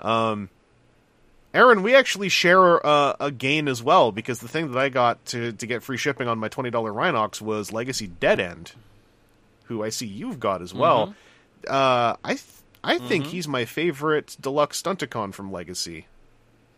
Um, 0.00 0.48
Aaron, 1.54 1.82
we 1.82 1.94
actually 1.94 2.28
share 2.28 2.84
uh, 2.84 3.16
a 3.18 3.30
gain 3.30 3.68
as 3.68 3.82
well 3.82 4.12
because 4.12 4.40
the 4.40 4.48
thing 4.48 4.70
that 4.72 4.78
I 4.78 4.88
got 4.90 5.24
to 5.26 5.52
to 5.52 5.66
get 5.66 5.82
free 5.82 5.96
shipping 5.96 6.28
on 6.28 6.38
my 6.38 6.48
twenty 6.48 6.70
dollar 6.70 6.92
Rhinox 6.92 7.40
was 7.40 7.72
Legacy 7.72 8.06
Dead 8.06 8.38
End, 8.38 8.72
who 9.64 9.82
I 9.82 9.88
see 9.88 10.06
you've 10.06 10.38
got 10.38 10.62
as 10.62 10.74
well. 10.74 11.14
Uh, 11.66 12.16
I 12.22 12.34
th- 12.34 12.44
I 12.84 12.98
think 12.98 13.26
he's 13.26 13.48
my 13.48 13.64
favorite 13.64 14.36
deluxe 14.40 14.80
Stunticon 14.80 15.34
from 15.34 15.50
Legacy. 15.50 16.06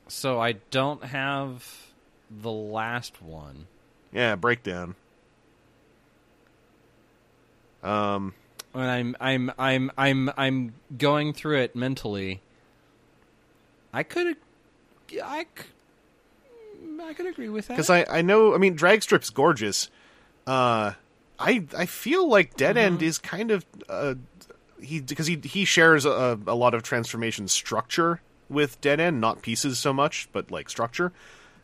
So 0.09 0.41
I 0.41 0.53
don't 0.71 1.05
have 1.05 1.87
the 2.31 2.51
last 2.51 3.21
one. 3.21 3.67
Yeah, 4.12 4.37
breakdown. 4.37 4.95
Um, 7.83 8.35
And 8.74 8.84
I'm 8.84 9.16
I'm 9.20 9.52
I'm 9.59 9.90
I'm 9.98 10.30
I'm 10.36 10.74
going 10.97 11.32
through 11.32 11.59
it 11.59 11.74
mentally. 11.74 12.40
I 13.92 14.02
could 14.05 14.36
I 15.24 15.47
I 17.02 17.14
could 17.14 17.26
agree 17.26 17.48
with 17.48 17.68
that. 17.68 17.74
because 17.74 17.90
I 17.90 18.05
I 18.09 18.22
know 18.22 18.55
I 18.55 18.59
mean 18.59 18.76
Dragstrip's 18.76 19.30
gorgeous. 19.30 19.90
Uh, 20.47 20.92
I 21.38 21.66
I 21.76 21.86
feel 21.86 22.28
like 22.28 22.56
Dead 22.56 22.76
End 22.76 23.02
is 23.02 23.18
kind 23.18 23.51
of 23.51 23.64
uh 23.88 24.14
he 24.80 25.01
because 25.01 25.26
he 25.26 25.40
he 25.42 25.64
shares 25.64 26.05
a, 26.05 26.38
a 26.47 26.55
lot 26.55 26.74
of 26.74 26.82
transformation 26.82 27.48
structure 27.48 28.20
with 28.48 28.80
Dead 28.80 29.01
End, 29.01 29.20
not 29.20 29.42
pieces 29.42 29.78
so 29.78 29.92
much, 29.92 30.28
but 30.32 30.51
like 30.51 30.68
structure. 30.70 31.12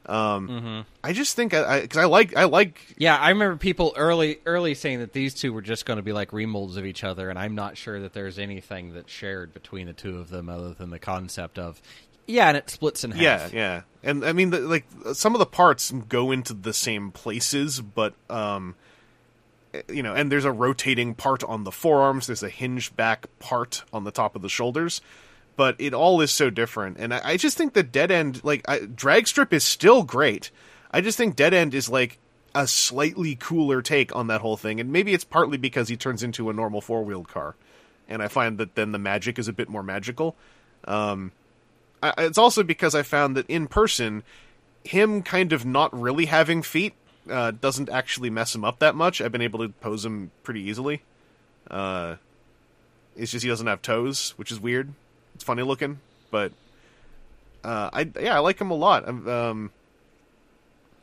Um, 0.08 0.86
I 1.02 1.12
just 1.12 1.34
think 1.34 1.52
I 1.52 1.80
because 1.80 1.98
I, 1.98 2.04
like 2.04 2.36
I 2.36 2.44
like 2.44 2.94
Yeah, 2.96 3.16
I 3.16 3.30
remember 3.30 3.56
people 3.56 3.92
early 3.96 4.38
early 4.46 4.74
saying 4.74 5.00
that 5.00 5.12
these 5.12 5.34
two 5.34 5.52
were 5.52 5.62
just 5.62 5.84
going 5.84 5.96
to 5.96 6.02
be 6.02 6.12
like 6.12 6.30
remolds 6.30 6.76
of 6.76 6.86
each 6.86 7.02
other, 7.02 7.28
and 7.28 7.38
I'm 7.38 7.54
not 7.54 7.76
sure 7.76 8.00
that 8.00 8.12
there's 8.12 8.38
anything 8.38 8.94
that's 8.94 9.12
shared 9.12 9.52
between 9.52 9.88
the 9.88 9.92
two 9.92 10.18
of 10.18 10.30
them 10.30 10.48
other 10.48 10.74
than 10.74 10.90
the 10.90 11.00
concept 11.00 11.58
of 11.58 11.80
yeah, 12.26 12.48
and 12.48 12.56
it 12.56 12.70
splits 12.70 13.04
in 13.04 13.12
half. 13.12 13.20
Yeah, 13.20 13.48
yeah, 13.52 13.82
and 14.02 14.24
I 14.24 14.32
mean, 14.32 14.50
the, 14.50 14.60
like 14.60 14.84
some 15.12 15.34
of 15.34 15.38
the 15.38 15.46
parts 15.46 15.92
go 16.08 16.32
into 16.32 16.54
the 16.54 16.72
same 16.72 17.12
places, 17.12 17.80
but 17.80 18.14
um, 18.28 18.74
you 19.88 20.02
know, 20.02 20.14
and 20.14 20.30
there's 20.30 20.44
a 20.44 20.52
rotating 20.52 21.14
part 21.14 21.44
on 21.44 21.64
the 21.64 21.72
forearms. 21.72 22.26
There's 22.26 22.42
a 22.42 22.48
hinge 22.48 22.94
back 22.96 23.26
part 23.38 23.84
on 23.92 24.04
the 24.04 24.10
top 24.10 24.34
of 24.34 24.42
the 24.42 24.48
shoulders, 24.48 25.00
but 25.56 25.74
it 25.78 25.94
all 25.94 26.20
is 26.20 26.30
so 26.30 26.50
different. 26.50 26.98
And 26.98 27.12
I, 27.12 27.20
I 27.24 27.36
just 27.36 27.56
think 27.56 27.72
that 27.74 27.90
Dead 27.90 28.10
End, 28.10 28.44
like 28.44 28.62
I, 28.68 28.80
Drag 28.80 29.26
Strip, 29.26 29.52
is 29.52 29.64
still 29.64 30.02
great. 30.02 30.50
I 30.90 31.00
just 31.00 31.18
think 31.18 31.36
Dead 31.36 31.54
End 31.54 31.74
is 31.74 31.88
like 31.88 32.18
a 32.54 32.66
slightly 32.66 33.34
cooler 33.34 33.82
take 33.82 34.14
on 34.14 34.28
that 34.28 34.40
whole 34.40 34.56
thing, 34.56 34.80
and 34.80 34.92
maybe 34.92 35.12
it's 35.12 35.24
partly 35.24 35.58
because 35.58 35.88
he 35.88 35.96
turns 35.96 36.22
into 36.22 36.48
a 36.48 36.52
normal 36.52 36.80
four 36.80 37.04
wheeled 37.04 37.28
car, 37.28 37.54
and 38.08 38.22
I 38.22 38.28
find 38.28 38.58
that 38.58 38.74
then 38.74 38.92
the 38.92 38.98
magic 38.98 39.38
is 39.38 39.48
a 39.48 39.52
bit 39.52 39.68
more 39.68 39.82
magical. 39.82 40.36
Um, 40.84 41.32
I, 42.02 42.14
it's 42.18 42.38
also 42.38 42.62
because 42.62 42.94
I 42.94 43.02
found 43.02 43.36
that 43.36 43.46
in 43.48 43.66
person, 43.66 44.22
him 44.84 45.22
kind 45.22 45.52
of 45.52 45.66
not 45.66 45.98
really 45.98 46.26
having 46.26 46.62
feet 46.62 46.94
uh, 47.28 47.50
doesn't 47.50 47.88
actually 47.90 48.30
mess 48.30 48.54
him 48.54 48.64
up 48.64 48.78
that 48.78 48.94
much. 48.94 49.20
I've 49.20 49.32
been 49.32 49.42
able 49.42 49.58
to 49.60 49.68
pose 49.68 50.04
him 50.04 50.30
pretty 50.42 50.60
easily. 50.62 51.02
Uh, 51.70 52.16
it's 53.16 53.32
just 53.32 53.42
he 53.42 53.48
doesn't 53.48 53.66
have 53.66 53.82
toes, 53.82 54.34
which 54.36 54.52
is 54.52 54.60
weird. 54.60 54.92
It's 55.36 55.44
funny 55.44 55.62
looking, 55.62 56.00
but 56.30 56.52
uh, 57.62 57.90
I 57.92 58.10
yeah 58.18 58.34
I 58.34 58.38
like 58.38 58.58
him 58.58 58.70
a 58.70 58.74
lot. 58.74 59.06
Um, 59.06 59.70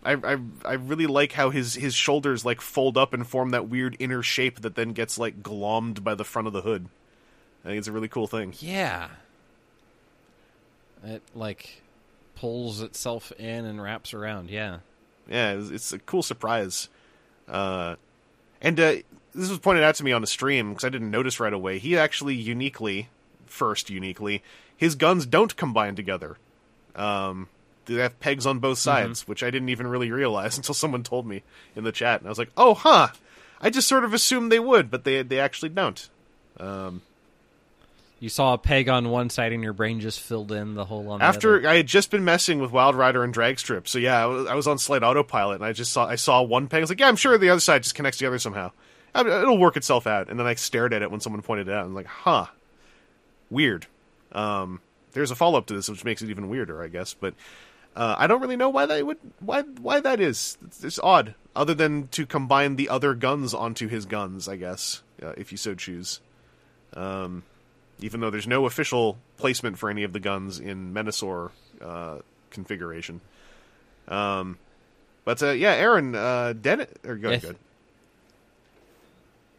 I, 0.03 0.13
I 0.13 0.37
I 0.65 0.73
really 0.73 1.05
like 1.05 1.33
how 1.33 1.51
his 1.51 1.75
his 1.75 1.93
shoulders 1.93 2.43
like 2.43 2.61
fold 2.61 2.97
up 2.97 3.13
and 3.13 3.27
form 3.27 3.51
that 3.51 3.69
weird 3.69 3.95
inner 3.99 4.23
shape 4.23 4.61
that 4.61 4.73
then 4.73 4.93
gets 4.93 5.19
like 5.19 5.43
glommed 5.43 6.03
by 6.03 6.15
the 6.15 6.23
front 6.23 6.47
of 6.47 6.53
the 6.53 6.63
hood. 6.63 6.89
I 7.63 7.67
think 7.67 7.77
it's 7.77 7.87
a 7.87 7.91
really 7.91 8.07
cool 8.07 8.25
thing. 8.25 8.55
Yeah. 8.59 9.09
It 11.03 11.21
like 11.35 11.83
pulls 12.35 12.81
itself 12.81 13.31
in 13.33 13.65
and 13.65 13.79
wraps 13.81 14.15
around. 14.15 14.49
Yeah. 14.49 14.79
yeah, 15.29 15.51
it's, 15.51 15.69
it's 15.69 15.93
a 15.93 15.99
cool 15.99 16.23
surprise. 16.23 16.89
Uh, 17.47 17.97
and 18.61 18.79
uh, 18.79 18.95
this 19.35 19.49
was 19.49 19.59
pointed 19.59 19.83
out 19.83 19.95
to 19.95 20.03
me 20.03 20.11
on 20.11 20.23
a 20.23 20.27
stream 20.27 20.69
because 20.69 20.85
I 20.85 20.89
didn't 20.89 21.11
notice 21.11 21.39
right 21.39 21.53
away. 21.53 21.77
He 21.79 21.97
actually 21.97 22.35
uniquely, 22.35 23.09
first 23.53 23.89
uniquely, 23.89 24.43
his 24.75 24.95
guns 24.95 25.25
don't 25.25 25.55
combine 25.55 25.95
together. 25.95 26.37
Um, 26.95 27.47
they 27.85 27.95
have 27.95 28.19
pegs 28.19 28.45
on 28.45 28.59
both 28.59 28.77
sides, 28.79 29.27
which 29.27 29.43
I 29.43 29.51
didn't 29.51 29.69
even 29.69 29.87
really 29.87 30.11
realize 30.11 30.57
until 30.57 30.75
someone 30.75 31.03
told 31.03 31.25
me 31.25 31.43
in 31.75 31.83
the 31.83 31.91
chat, 31.91 32.19
and 32.19 32.27
I 32.27 32.31
was 32.31 32.39
like, 32.39 32.51
"Oh, 32.57 32.73
huh." 32.73 33.09
I 33.61 33.69
just 33.69 33.87
sort 33.87 34.03
of 34.03 34.13
assumed 34.13 34.51
they 34.51 34.59
would, 34.59 34.91
but 34.91 35.03
they 35.05 35.21
they 35.23 35.39
actually 35.39 35.69
don't. 35.69 36.09
Um, 36.59 37.01
You 38.19 38.29
saw 38.29 38.53
a 38.53 38.57
peg 38.57 38.89
on 38.89 39.09
one 39.09 39.29
side 39.29 39.53
and 39.53 39.63
your 39.63 39.73
brain 39.73 39.99
just 40.01 40.19
filled 40.19 40.51
in 40.51 40.75
the 40.75 40.85
whole. 40.85 41.09
on 41.09 41.19
the 41.19 41.25
After. 41.25 41.67
I 41.67 41.75
had 41.75 41.87
just 41.87 42.11
been 42.11 42.23
messing 42.25 42.59
with 42.59 42.71
Wild 42.71 42.95
Rider 42.95 43.23
and 43.23 43.33
Dragstrip, 43.33 43.87
so 43.87 43.99
yeah, 43.99 44.21
I 44.21 44.25
was, 44.25 44.47
I 44.47 44.55
was 44.55 44.67
on 44.67 44.77
slight 44.77 45.03
autopilot, 45.03 45.55
and 45.61 45.65
I 45.65 45.71
just 45.73 45.91
saw 45.93 46.05
I 46.07 46.15
saw 46.15 46.41
one 46.41 46.67
peg. 46.67 46.79
I 46.79 46.81
was 46.81 46.89
like, 46.89 46.99
yeah, 46.99 47.07
I'm 47.07 47.15
sure 47.15 47.37
the 47.37 47.49
other 47.49 47.59
side 47.61 47.83
just 47.83 47.95
connects 47.95 48.17
together 48.17 48.37
somehow. 48.39 48.71
I 49.15 49.23
mean, 49.23 49.33
It'll 49.33 49.57
work 49.59 49.77
itself 49.77 50.07
out. 50.07 50.29
And 50.29 50.39
then 50.39 50.47
I 50.47 50.55
stared 50.55 50.91
at 50.93 51.01
it 51.03 51.11
when 51.11 51.19
someone 51.19 51.41
pointed 51.41 51.67
it 51.67 51.73
out. 51.73 51.81
and 51.85 51.89
I'm 51.89 51.95
like, 51.95 52.07
huh, 52.07 52.47
weird. 53.53 53.87
Um, 54.33 54.81
there's 55.13 55.31
a 55.31 55.35
follow 55.35 55.57
up 55.57 55.67
to 55.67 55.73
this, 55.73 55.87
which 55.87 56.03
makes 56.03 56.21
it 56.21 56.29
even 56.29 56.49
weirder, 56.49 56.83
I 56.83 56.87
guess. 56.87 57.13
But 57.13 57.35
uh, 57.95 58.15
I 58.17 58.27
don't 58.27 58.41
really 58.41 58.57
know 58.57 58.69
why 58.69 58.85
that 58.87 59.05
would 59.05 59.19
why 59.39 59.61
why 59.61 59.99
that 60.01 60.19
is. 60.19 60.57
It's, 60.65 60.83
it's 60.83 60.99
odd, 60.99 61.35
other 61.55 61.73
than 61.73 62.07
to 62.09 62.25
combine 62.25 62.75
the 62.75 62.89
other 62.89 63.13
guns 63.13 63.53
onto 63.53 63.87
his 63.87 64.05
guns, 64.05 64.47
I 64.49 64.55
guess, 64.57 65.03
uh, 65.21 65.33
if 65.37 65.51
you 65.51 65.57
so 65.57 65.75
choose. 65.75 66.19
Um, 66.95 67.43
even 67.99 68.19
though 68.19 68.29
there's 68.29 68.47
no 68.47 68.65
official 68.65 69.17
placement 69.37 69.77
for 69.77 69.89
any 69.89 70.03
of 70.03 70.13
the 70.13 70.19
guns 70.19 70.59
in 70.59 70.93
Menasor 70.93 71.51
uh, 71.81 72.17
configuration. 72.49 73.21
Um, 74.07 74.57
but 75.25 75.41
uh, 75.41 75.51
yeah, 75.51 75.71
Aaron, 75.73 76.13
uh, 76.15 76.53
Dennett, 76.59 76.97
or 77.05 77.15
go 77.15 77.29
Yes. 77.31 77.45
good. 77.45 77.55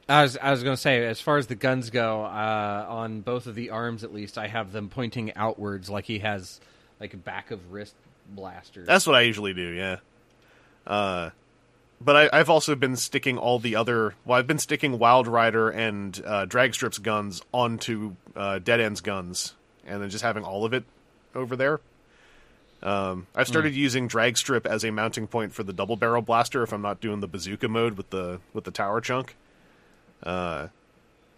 I 0.09 0.23
was 0.23 0.37
I 0.37 0.51
was 0.51 0.63
going 0.63 0.77
to 0.77 0.81
say, 0.81 1.05
as 1.07 1.21
far 1.21 1.39
as 1.39 1.47
the 1.47 1.55
guns 1.55 1.91
go, 1.91 2.25
uh, 2.25 2.87
on 2.89 3.21
both 3.21 3.47
of 3.47 3.55
the 3.55 3.71
arms 3.71 4.05
at 4.05 4.13
least, 4.13 4.37
I 4.37 4.49
have 4.49 4.73
them 4.73 4.89
pointing 4.89 5.35
outwards, 5.35 5.89
like 5.89 6.05
he 6.05 6.19
has 6.21 6.61
like 7.01 7.15
a 7.15 7.17
back 7.17 7.51
of 7.51 7.73
wrist 7.73 7.95
blasters. 8.29 8.87
That's 8.87 9.07
what 9.07 9.17
I 9.17 9.23
usually 9.23 9.55
do, 9.55 9.69
yeah. 9.69 9.97
Uh, 10.87 11.31
but 12.01 12.17
I, 12.17 12.39
I've 12.39 12.51
also 12.51 12.75
been 12.75 12.97
sticking 12.97 13.39
all 13.39 13.59
the 13.59 13.77
other. 13.77 14.15
Well, 14.27 14.39
I've 14.39 14.47
been 14.47 14.59
sticking 14.59 14.99
Wild 14.99 15.27
Rider 15.27 15.71
and 15.71 16.21
uh, 16.25 16.47
Dragstrip's 16.47 16.99
guns 16.99 17.41
onto 17.53 18.17
uh, 18.37 18.59
Dead 18.59 18.81
End's 18.81 19.01
guns, 19.01 19.55
and 19.87 20.03
then 20.03 20.11
just 20.11 20.23
having 20.23 20.45
all 20.45 20.67
of 20.67 20.75
it 20.75 20.85
over 21.35 21.57
there. 21.57 21.81
Um, 22.83 23.27
I've 23.35 23.49
started 23.49 23.75
using 23.75 24.11
Dragstrip 24.11 24.67
as 24.67 24.85
a 24.85 24.91
mounting 24.91 25.27
point 25.27 25.55
for 25.55 25.63
the 25.63 25.73
double 25.73 25.97
barrel 25.97 26.21
blaster 26.21 26.63
if 26.63 26.71
I'm 26.75 26.83
not 26.83 27.01
doing 27.01 27.21
the 27.21 27.27
bazooka 27.27 27.67
mode 27.69 27.97
with 27.97 28.11
the 28.11 28.41
with 28.53 28.65
the 28.65 28.71
tower 28.71 29.01
chunk. 29.01 29.37
Uh, 30.25 30.69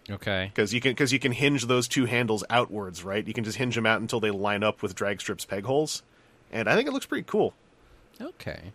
okay. 0.09 0.49
because 0.53 0.73
you 0.73 0.79
can 0.81 0.91
because 0.91 1.11
you 1.13 1.19
can 1.19 1.31
hinge 1.33 1.65
those 1.65 1.87
two 1.87 2.05
handles 2.05 2.43
outwards, 2.49 3.03
right? 3.03 3.27
You 3.27 3.33
can 3.33 3.43
just 3.43 3.57
hinge 3.57 3.75
them 3.75 3.85
out 3.85 3.99
until 4.01 4.19
they 4.19 4.31
line 4.31 4.63
up 4.63 4.81
with 4.81 4.95
Dragstrip's 4.95 5.45
peg 5.45 5.65
holes, 5.65 6.01
and 6.51 6.69
I 6.69 6.75
think 6.75 6.87
it 6.87 6.91
looks 6.93 7.05
pretty 7.05 7.25
cool. 7.27 7.53
Okay. 8.21 8.71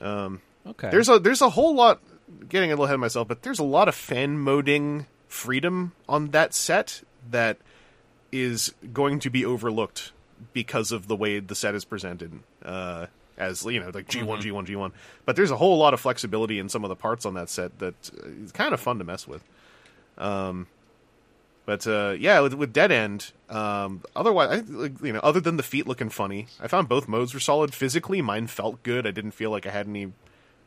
Um, 0.00 0.40
Okay. 0.66 0.90
there's 0.90 1.08
a 1.08 1.18
there's 1.18 1.42
a 1.42 1.50
whole 1.50 1.74
lot 1.74 2.00
getting 2.48 2.70
a 2.70 2.72
little 2.74 2.86
ahead 2.86 2.94
of 2.94 3.00
myself, 3.00 3.28
but 3.28 3.42
there's 3.42 3.58
a 3.60 3.64
lot 3.64 3.88
of 3.88 3.94
fan 3.94 4.38
moding 4.38 5.06
freedom 5.28 5.92
on 6.08 6.28
that 6.30 6.54
set 6.54 7.02
that 7.30 7.58
is 8.32 8.74
going 8.92 9.18
to 9.20 9.30
be 9.30 9.44
overlooked 9.44 10.12
because 10.52 10.90
of 10.92 11.06
the 11.08 11.16
way 11.16 11.38
the 11.40 11.54
set 11.54 11.74
is 11.74 11.84
presented. 11.84 12.40
Uh, 12.64 13.06
as 13.38 13.64
you 13.64 13.78
know, 13.78 13.90
like 13.94 14.08
G 14.08 14.22
one, 14.22 14.40
G 14.40 14.50
one, 14.50 14.66
G 14.66 14.74
one. 14.76 14.92
But 15.24 15.36
there's 15.36 15.50
a 15.50 15.56
whole 15.56 15.78
lot 15.78 15.94
of 15.94 16.00
flexibility 16.00 16.58
in 16.58 16.68
some 16.68 16.84
of 16.84 16.88
the 16.88 16.96
parts 16.96 17.24
on 17.26 17.34
that 17.34 17.48
set 17.48 17.78
that 17.78 17.94
uh, 18.22 18.50
kind 18.52 18.74
of 18.74 18.80
fun 18.80 18.98
to 18.98 19.04
mess 19.04 19.28
with. 19.28 19.44
Um, 20.18 20.66
but 21.66 21.86
uh, 21.86 22.14
yeah, 22.18 22.40
with, 22.40 22.54
with 22.54 22.72
Dead 22.72 22.92
End, 22.92 23.32
um, 23.50 24.02
otherwise, 24.14 24.62
I, 24.70 24.90
you 25.04 25.12
know, 25.12 25.20
other 25.20 25.40
than 25.40 25.56
the 25.56 25.62
feet 25.64 25.86
looking 25.86 26.10
funny, 26.10 26.46
I 26.60 26.68
found 26.68 26.88
both 26.88 27.08
modes 27.08 27.34
were 27.34 27.40
solid. 27.40 27.74
Physically, 27.74 28.22
mine 28.22 28.46
felt 28.46 28.82
good. 28.84 29.06
I 29.06 29.10
didn't 29.10 29.32
feel 29.32 29.50
like 29.50 29.66
I 29.66 29.70
had 29.70 29.88
any 29.88 30.12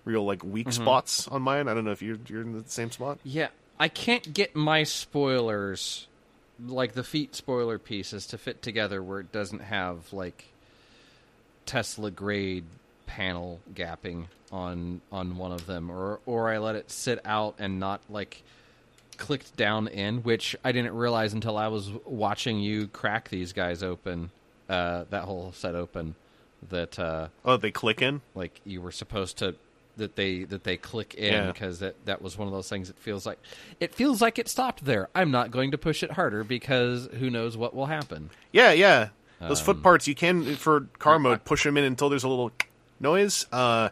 real 0.03 0.25
like 0.25 0.43
weak 0.43 0.71
spots 0.71 1.27
on 1.27 1.41
mine. 1.41 1.67
I 1.67 1.73
don't 1.73 1.85
know 1.85 1.91
if 1.91 2.01
you're 2.01 2.19
you're 2.27 2.41
in 2.41 2.51
the 2.51 2.69
same 2.69 2.91
spot. 2.91 3.19
Yeah, 3.23 3.47
I 3.79 3.87
can't 3.87 4.33
get 4.33 4.55
my 4.55 4.83
spoilers 4.83 6.07
like 6.67 6.93
the 6.93 7.03
feet 7.03 7.35
spoiler 7.35 7.79
pieces 7.79 8.27
to 8.27 8.37
fit 8.37 8.61
together 8.61 9.01
where 9.01 9.21
it 9.21 9.31
doesn't 9.31 9.61
have 9.61 10.11
like 10.11 10.45
Tesla 11.65 12.11
grade 12.11 12.65
panel 13.05 13.59
gapping 13.73 14.25
on 14.51 14.99
on 15.11 15.37
one 15.37 15.51
of 15.51 15.65
them 15.65 15.89
or 15.89 16.19
or 16.25 16.49
I 16.49 16.57
let 16.57 16.75
it 16.75 16.91
sit 16.91 17.19
out 17.23 17.55
and 17.59 17.79
not 17.79 18.01
like 18.09 18.43
clicked 19.19 19.55
down 19.55 19.87
in 19.87 20.23
which 20.23 20.55
I 20.63 20.71
didn't 20.71 20.95
realize 20.95 21.33
until 21.33 21.57
I 21.57 21.67
was 21.67 21.91
watching 22.05 22.59
you 22.59 22.87
crack 22.87 23.29
these 23.29 23.53
guys 23.53 23.83
open 23.83 24.31
uh 24.69 25.03
that 25.11 25.23
whole 25.25 25.51
set 25.51 25.75
open 25.75 26.15
that 26.69 26.97
uh 26.97 27.27
Oh, 27.45 27.57
they 27.57 27.71
click 27.71 28.01
in. 28.01 28.21
like 28.35 28.59
you 28.65 28.81
were 28.81 28.91
supposed 28.91 29.37
to 29.39 29.55
that 29.97 30.15
they 30.15 30.43
that 30.45 30.63
they 30.63 30.77
click 30.77 31.13
in 31.15 31.33
Yeah. 31.33 31.51
because 31.51 31.79
that 31.79 31.95
that 32.05 32.21
was 32.21 32.37
one 32.37 32.47
of 32.47 32.53
those 32.53 32.69
things 32.69 32.87
that 32.87 32.97
feels 32.97 33.25
like 33.25 33.37
it 33.79 33.93
feels 33.93 34.21
like 34.21 34.39
it 34.39 34.47
stopped 34.47 34.85
there. 34.85 35.09
I'm 35.13 35.29
not 35.31 35.51
going 35.51 35.71
to 35.71 35.77
push 35.77 36.03
it 36.03 36.11
harder 36.11 36.43
because 36.43 37.09
who 37.19 37.29
knows 37.29 37.57
what 37.57 37.75
will 37.75 37.87
happen. 37.87 38.29
Yeah, 38.53 38.71
yeah. 38.71 39.09
Those 39.41 39.59
Um, 39.59 39.65
foot 39.65 39.83
parts 39.83 40.07
you 40.07 40.15
can 40.15 40.55
for 40.55 40.87
car 40.99 41.19
mode 41.19 41.43
push 41.45 41.63
them 41.63 41.77
in 41.77 41.83
until 41.83 42.09
there's 42.09 42.23
a 42.23 42.29
little 42.29 42.51
noise. 42.99 43.45
Uh, 43.51 43.89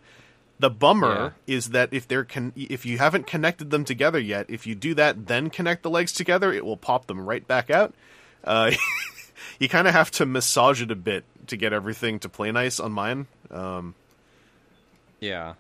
the 0.60 0.70
bummer 0.70 1.36
is 1.46 1.70
that 1.70 1.90
if 1.94 2.08
they're 2.08 2.24
con- 2.24 2.54
if 2.56 2.86
you 2.86 2.98
haven't 2.98 3.28
connected 3.28 3.70
them 3.70 3.86
together 3.86 4.20
yet, 4.20 4.46
if 4.50 4.66
you 4.66 4.76
do 4.76 4.94
that, 4.96 5.28
then 5.28 5.50
connect 5.50 5.84
the 5.84 5.90
legs 5.90 6.12
together, 6.12 6.52
it 6.52 6.66
will 6.66 6.78
pop 6.78 7.08
them 7.08 7.22
right 7.22 7.46
back 7.48 7.70
out. 7.70 7.94
Uh, 8.44 8.72
you 9.60 9.70
kind 9.70 9.88
of 9.88 9.94
have 9.94 10.12
to 10.12 10.26
massage 10.26 10.82
it 10.82 10.92
a 10.92 10.96
bit 10.96 11.24
to 11.48 11.58
get 11.58 11.74
everything 11.74 12.20
to 12.20 12.30
play 12.30 12.52
nice 12.52 12.80
on 12.80 12.92
mine. 12.92 13.28
Um, 13.52 13.96
Yeah. 15.20 15.54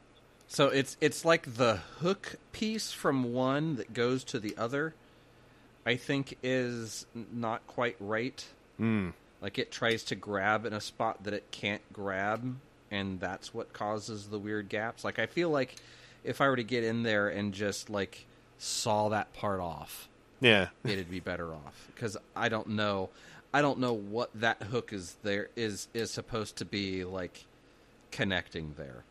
So 0.47 0.67
it's 0.67 0.95
it's 1.01 1.25
like 1.25 1.55
the 1.55 1.77
hook 1.99 2.35
piece 2.51 2.91
from 2.91 3.33
one 3.33 3.75
that 3.75 3.93
goes 3.93 4.23
to 4.25 4.39
the 4.39 4.55
other. 4.57 4.93
I 5.85 5.95
think 5.95 6.37
is 6.43 7.05
not 7.31 7.65
quite 7.67 7.95
right. 7.99 8.45
mm, 8.79 9.13
Like 9.41 9.57
it 9.57 9.71
tries 9.71 10.03
to 10.05 10.15
grab 10.15 10.65
in 10.65 10.73
a 10.73 10.81
spot 10.81 11.23
that 11.23 11.33
it 11.33 11.49
can't 11.51 11.81
grab, 11.93 12.57
and 12.91 13.19
that's 13.19 13.53
what 13.53 13.73
causes 13.73 14.27
the 14.27 14.39
weird 14.39 14.69
gaps. 14.69 15.03
Like 15.03 15.19
I 15.19 15.25
feel 15.25 15.49
like 15.49 15.75
if 16.23 16.41
I 16.41 16.47
were 16.49 16.55
to 16.55 16.63
get 16.63 16.83
in 16.83 17.03
there 17.03 17.29
and 17.29 17.53
just 17.53 17.89
like 17.89 18.25
saw 18.57 19.09
that 19.09 19.33
part 19.33 19.59
off, 19.59 20.07
yeah, 20.39 20.69
it'd 20.83 21.09
be 21.11 21.19
better 21.19 21.53
off 21.53 21.87
because 21.93 22.17
I 22.35 22.49
don't 22.49 22.69
know, 22.69 23.09
I 23.53 23.61
don't 23.61 23.79
know 23.79 23.93
what 23.93 24.29
that 24.35 24.63
hook 24.63 24.93
is 24.93 25.15
there 25.23 25.49
is 25.55 25.87
is 25.93 26.11
supposed 26.11 26.57
to 26.57 26.65
be 26.65 27.03
like 27.03 27.45
connecting 28.11 28.73
there. 28.77 29.03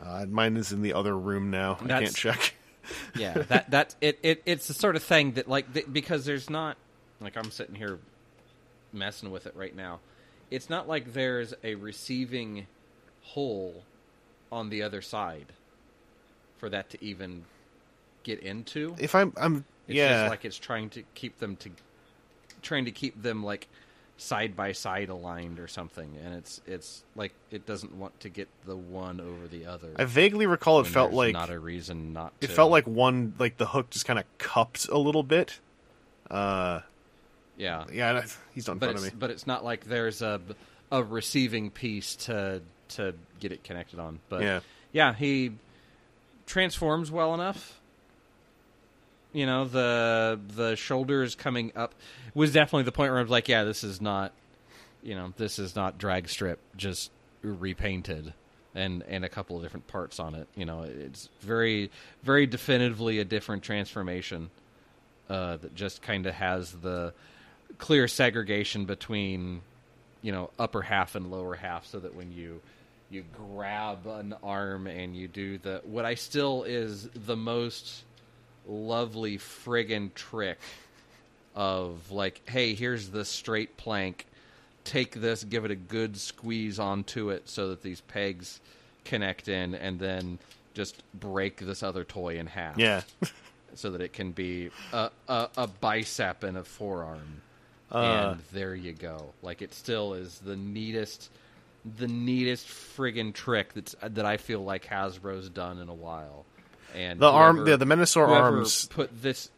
uh, 0.00 0.26
mine 0.28 0.56
is 0.56 0.72
in 0.72 0.82
the 0.82 0.92
other 0.94 1.16
room 1.16 1.50
now. 1.50 1.78
I 1.82 1.86
can't 1.86 2.14
check. 2.14 2.54
yeah 3.14 3.32
that 3.48 3.70
that 3.70 3.94
it, 4.00 4.18
it 4.24 4.42
it's 4.44 4.66
the 4.66 4.74
sort 4.74 4.96
of 4.96 5.02
thing 5.04 5.32
that 5.32 5.46
like 5.48 5.72
th- 5.72 5.86
because 5.92 6.24
there's 6.24 6.50
not 6.50 6.76
like 7.20 7.36
i'm 7.36 7.50
sitting 7.52 7.76
here 7.76 7.98
messing 8.92 9.30
with 9.30 9.46
it 9.46 9.54
right 9.54 9.76
now 9.76 10.00
it's 10.52 10.68
not 10.68 10.86
like 10.86 11.14
there's 11.14 11.54
a 11.64 11.74
receiving 11.76 12.66
hole 13.22 13.82
on 14.50 14.68
the 14.68 14.82
other 14.82 15.00
side 15.00 15.46
for 16.58 16.68
that 16.68 16.90
to 16.90 17.02
even 17.02 17.44
get 18.22 18.38
into 18.40 18.94
If 18.98 19.14
I'm, 19.14 19.32
I'm 19.36 19.64
it's 19.88 19.96
yeah, 19.96 20.20
just 20.20 20.30
like 20.30 20.44
it's 20.44 20.58
trying 20.58 20.90
to 20.90 21.02
keep 21.14 21.38
them 21.38 21.56
to 21.56 21.70
trying 22.60 22.84
to 22.84 22.90
keep 22.92 23.20
them 23.20 23.42
like 23.42 23.66
side 24.18 24.54
by 24.54 24.70
side 24.70 25.08
aligned 25.08 25.58
or 25.58 25.66
something 25.66 26.16
and 26.22 26.34
it's 26.34 26.60
it's 26.66 27.02
like 27.16 27.32
it 27.50 27.66
doesn't 27.66 27.96
want 27.96 28.20
to 28.20 28.28
get 28.28 28.46
the 28.66 28.76
one 28.76 29.20
over 29.20 29.48
the 29.48 29.66
other 29.66 29.88
I 29.96 30.04
vaguely 30.04 30.46
recall 30.46 30.78
it 30.80 30.86
felt 30.86 31.10
there's 31.10 31.16
like 31.16 31.32
not 31.32 31.50
a 31.50 31.58
reason 31.58 32.12
not 32.12 32.32
it 32.40 32.46
to 32.48 32.52
felt 32.52 32.70
like 32.70 32.86
one 32.86 33.34
like 33.38 33.56
the 33.56 33.66
hook 33.66 33.90
just 33.90 34.06
kind 34.06 34.18
of 34.18 34.26
cupped 34.38 34.86
a 34.88 34.98
little 34.98 35.24
bit. 35.24 35.58
Uh, 36.30 36.80
yeah 37.62 37.84
yeah, 37.92 38.24
he's 38.54 38.66
not 38.66 38.74
in 38.74 38.78
but 38.78 38.96
of 38.96 39.02
me. 39.02 39.10
but 39.18 39.30
it's 39.30 39.46
not 39.46 39.64
like 39.64 39.84
there's 39.84 40.20
a 40.20 40.40
a 40.90 41.02
receiving 41.02 41.70
piece 41.70 42.16
to 42.16 42.60
to 42.88 43.14
get 43.40 43.52
it 43.52 43.64
connected 43.64 43.98
on. 43.98 44.18
But 44.28 44.42
Yeah. 44.42 44.60
yeah, 44.92 45.14
he 45.14 45.52
transforms 46.46 47.10
well 47.10 47.34
enough. 47.34 47.80
You 49.32 49.46
know 49.46 49.64
the 49.64 50.38
the 50.54 50.76
shoulders 50.76 51.34
coming 51.34 51.72
up 51.74 51.94
was 52.34 52.52
definitely 52.52 52.82
the 52.84 52.92
point 52.92 53.10
where 53.10 53.18
I 53.18 53.22
was 53.22 53.30
like, 53.30 53.48
yeah, 53.48 53.64
this 53.64 53.82
is 53.84 54.00
not, 54.00 54.32
you 55.02 55.14
know, 55.14 55.32
this 55.36 55.58
is 55.58 55.74
not 55.74 55.96
drag 55.98 56.28
strip 56.28 56.58
just 56.76 57.10
repainted 57.42 58.34
and 58.74 59.02
and 59.08 59.24
a 59.24 59.28
couple 59.28 59.56
of 59.56 59.62
different 59.62 59.86
parts 59.86 60.18
on 60.20 60.34
it. 60.34 60.48
You 60.54 60.66
know, 60.66 60.82
it's 60.82 61.30
very 61.40 61.90
very 62.22 62.46
definitively 62.46 63.20
a 63.20 63.24
different 63.24 63.62
transformation 63.62 64.50
uh, 65.30 65.56
that 65.58 65.74
just 65.74 66.02
kind 66.02 66.26
of 66.26 66.34
has 66.34 66.72
the 66.72 67.14
clear 67.78 68.08
segregation 68.08 68.84
between 68.84 69.62
you 70.22 70.32
know 70.32 70.50
upper 70.58 70.82
half 70.82 71.14
and 71.14 71.30
lower 71.30 71.54
half 71.54 71.86
so 71.86 71.98
that 71.98 72.14
when 72.14 72.32
you 72.32 72.60
you 73.10 73.24
grab 73.36 74.06
an 74.06 74.34
arm 74.42 74.86
and 74.86 75.14
you 75.14 75.28
do 75.28 75.58
the 75.58 75.80
what 75.84 76.04
I 76.04 76.14
still 76.14 76.62
is 76.62 77.08
the 77.14 77.36
most 77.36 78.04
lovely 78.66 79.38
friggin' 79.38 80.14
trick 80.14 80.58
of 81.54 82.10
like 82.10 82.40
hey 82.48 82.74
here's 82.74 83.08
the 83.10 83.24
straight 83.24 83.76
plank. 83.76 84.26
Take 84.84 85.20
this 85.20 85.44
give 85.44 85.64
it 85.64 85.70
a 85.70 85.76
good 85.76 86.16
squeeze 86.16 86.78
onto 86.78 87.30
it 87.30 87.48
so 87.48 87.68
that 87.68 87.82
these 87.82 88.00
pegs 88.00 88.60
connect 89.04 89.48
in 89.48 89.74
and 89.74 89.98
then 89.98 90.38
just 90.74 91.02
break 91.14 91.58
this 91.58 91.82
other 91.82 92.04
toy 92.04 92.38
in 92.38 92.46
half. 92.46 92.78
Yeah, 92.78 93.02
so 93.74 93.90
that 93.90 94.00
it 94.00 94.12
can 94.12 94.32
be 94.32 94.70
a, 94.92 95.10
a, 95.28 95.48
a 95.56 95.66
bicep 95.66 96.42
and 96.42 96.56
a 96.56 96.64
forearm. 96.64 97.42
Uh. 97.92 98.32
and 98.32 98.40
there 98.52 98.74
you 98.74 98.92
go. 98.92 99.32
Like 99.42 99.62
it 99.62 99.74
still 99.74 100.14
is 100.14 100.38
the 100.38 100.56
neatest, 100.56 101.30
the 101.98 102.08
neatest 102.08 102.66
friggin' 102.66 103.34
trick 103.34 103.72
that's 103.74 103.94
that 104.02 104.24
I 104.24 104.36
feel 104.36 104.64
like 104.64 104.86
Hasbro's 104.86 105.48
done 105.48 105.78
in 105.78 105.88
a 105.88 105.94
while. 105.94 106.44
And 106.94 107.20
the 107.20 107.30
arm, 107.30 107.56
whoever- 107.56 107.70
the, 107.76 107.84
the 107.84 107.94
Menasor 107.94 108.26
arms. 108.28 108.86
put 108.86 109.22
this. 109.22 109.50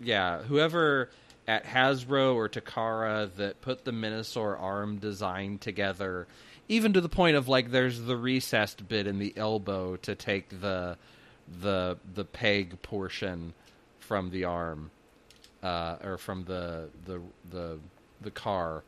Yeah, 0.00 0.38
whoever 0.42 1.10
at 1.46 1.64
Hasbro 1.64 2.34
or 2.34 2.48
Takara 2.48 3.34
that 3.36 3.60
put 3.60 3.84
the 3.84 3.90
Menasor 3.90 4.58
arm 4.60 4.96
design 4.98 5.58
together, 5.58 6.26
even 6.68 6.92
to 6.94 7.00
the 7.00 7.08
point 7.08 7.36
of 7.36 7.48
like 7.48 7.70
there's 7.70 8.00
the 8.00 8.16
recessed 8.16 8.88
bit 8.88 9.06
in 9.06 9.18
the 9.18 9.34
elbow 9.36 9.96
to 9.96 10.14
take 10.14 10.60
the 10.60 10.96
the 11.60 11.98
the 12.14 12.24
peg 12.24 12.80
portion 12.82 13.52
from 13.98 14.30
the 14.30 14.44
arm, 14.44 14.90
uh, 15.62 15.96
or 16.02 16.18
from 16.18 16.44
the 16.44 16.88
the 17.04 17.20
the 17.50 17.78
the 18.20 18.30
car, 18.30 18.82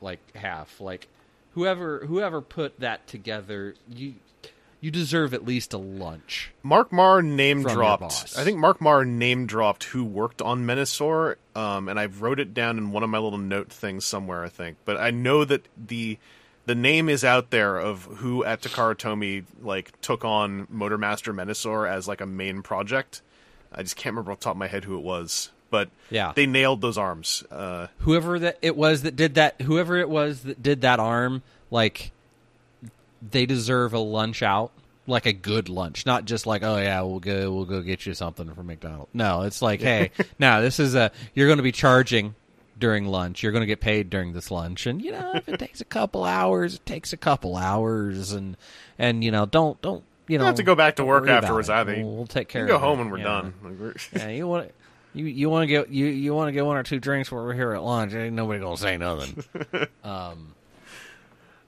like 0.00 0.20
half. 0.34 0.80
Like 0.80 1.08
whoever 1.52 2.06
whoever 2.06 2.40
put 2.40 2.80
that 2.80 3.06
together, 3.06 3.74
you 3.88 4.14
you 4.80 4.90
deserve 4.90 5.34
at 5.34 5.44
least 5.44 5.72
a 5.72 5.78
lunch. 5.78 6.52
Mark 6.62 6.92
Marr 6.92 7.20
name 7.22 7.62
dropped. 7.62 8.34
I 8.36 8.44
think 8.44 8.58
Mark 8.58 8.80
Marr 8.80 9.04
name 9.04 9.46
dropped 9.46 9.84
who 9.84 10.04
worked 10.04 10.40
on 10.40 10.64
Menasor, 10.64 11.36
um, 11.56 11.88
and 11.88 11.98
I 11.98 12.06
wrote 12.06 12.38
it 12.38 12.54
down 12.54 12.78
in 12.78 12.92
one 12.92 13.02
of 13.02 13.10
my 13.10 13.18
little 13.18 13.38
note 13.38 13.70
things 13.72 14.04
somewhere. 14.04 14.44
I 14.44 14.48
think, 14.48 14.78
but 14.84 14.96
I 14.96 15.10
know 15.10 15.44
that 15.44 15.66
the 15.76 16.18
the 16.66 16.74
name 16.74 17.08
is 17.08 17.24
out 17.24 17.50
there 17.50 17.78
of 17.78 18.04
who 18.04 18.44
at 18.44 18.60
Takara 18.60 18.94
Tomy 18.94 19.44
like 19.62 19.98
took 20.00 20.24
on 20.24 20.66
Motormaster 20.66 21.34
Menasor 21.34 21.90
as 21.90 22.06
like 22.06 22.20
a 22.20 22.26
main 22.26 22.62
project. 22.62 23.22
I 23.72 23.82
just 23.82 23.96
can't 23.96 24.14
remember 24.14 24.32
off 24.32 24.40
the 24.40 24.44
top 24.44 24.52
of 24.52 24.58
my 24.58 24.66
head 24.66 24.84
who 24.84 24.96
it 24.96 25.02
was, 25.02 25.50
but 25.70 25.90
Yeah. 26.10 26.32
they 26.34 26.46
nailed 26.46 26.80
those 26.80 26.96
arms. 26.98 27.44
Uh, 27.50 27.88
whoever 27.98 28.38
that 28.38 28.58
it 28.62 28.76
was 28.76 29.02
that 29.02 29.16
did 29.16 29.34
that 29.34 29.60
whoever 29.62 29.96
it 29.96 30.08
was 30.08 30.42
that 30.42 30.62
did 30.62 30.80
that 30.82 30.98
arm 31.00 31.42
like 31.70 32.10
they 33.20 33.46
deserve 33.46 33.92
a 33.92 33.98
lunch 33.98 34.42
out 34.42 34.70
like 35.06 35.26
a 35.26 35.32
good 35.32 35.68
lunch 35.68 36.04
not 36.06 36.24
just 36.26 36.46
like 36.46 36.62
oh 36.62 36.76
yeah 36.76 37.00
we'll 37.00 37.18
go 37.18 37.50
we'll 37.50 37.64
go 37.64 37.80
get 37.80 38.04
you 38.06 38.12
something 38.14 38.52
from 38.54 38.66
mcdonald's 38.66 39.10
no 39.14 39.42
it's 39.42 39.62
like 39.62 39.80
hey 39.80 40.10
now 40.38 40.60
this 40.60 40.78
is 40.78 40.94
a 40.94 41.10
you're 41.34 41.48
going 41.48 41.56
to 41.56 41.62
be 41.62 41.72
charging 41.72 42.34
during 42.78 43.06
lunch 43.06 43.42
you're 43.42 43.50
going 43.52 43.62
to 43.62 43.66
get 43.66 43.80
paid 43.80 44.08
during 44.10 44.34
this 44.34 44.50
lunch 44.50 44.86
and 44.86 45.02
you 45.02 45.10
know 45.10 45.32
if 45.34 45.48
it 45.48 45.58
takes 45.58 45.80
a 45.80 45.84
couple 45.84 46.24
hours 46.24 46.74
it 46.74 46.86
takes 46.86 47.12
a 47.12 47.16
couple 47.16 47.56
hours 47.56 48.32
and 48.32 48.56
and 48.98 49.24
you 49.24 49.30
know 49.30 49.46
don't 49.46 49.80
don't 49.82 50.04
you 50.28 50.36
know 50.38 50.44
have 50.44 50.56
to 50.56 50.62
go 50.62 50.74
back 50.74 50.96
to 50.96 51.04
work 51.04 51.26
afterwards, 51.26 51.70
I 51.70 51.84
think 51.84 52.04
we'll, 52.04 52.14
we'll 52.16 52.26
take 52.26 52.48
care 52.48 52.62
can 52.66 52.68
go 52.68 52.74
of 52.76 52.82
home 52.82 53.00
it. 53.00 53.04
when 53.04 53.10
we're 53.10 53.22
done. 53.22 53.54
Yeah, 54.14 54.28
you 54.28 54.46
want 54.46 54.70
you 55.18 55.26
you 55.26 55.50
want 55.50 55.62
to 55.62 55.66
get 55.66 55.88
you 55.90 56.06
you 56.06 56.34
want 56.34 56.48
to 56.48 56.52
get 56.52 56.64
one 56.64 56.76
or 56.76 56.82
two 56.82 57.00
drinks 57.00 57.30
while 57.30 57.44
we're 57.44 57.54
here 57.54 57.72
at 57.72 57.82
lunch. 57.82 58.14
Ain't 58.14 58.34
nobody 58.34 58.60
gonna 58.60 58.76
say 58.76 58.96
nothing. 58.96 59.44
um. 60.04 60.54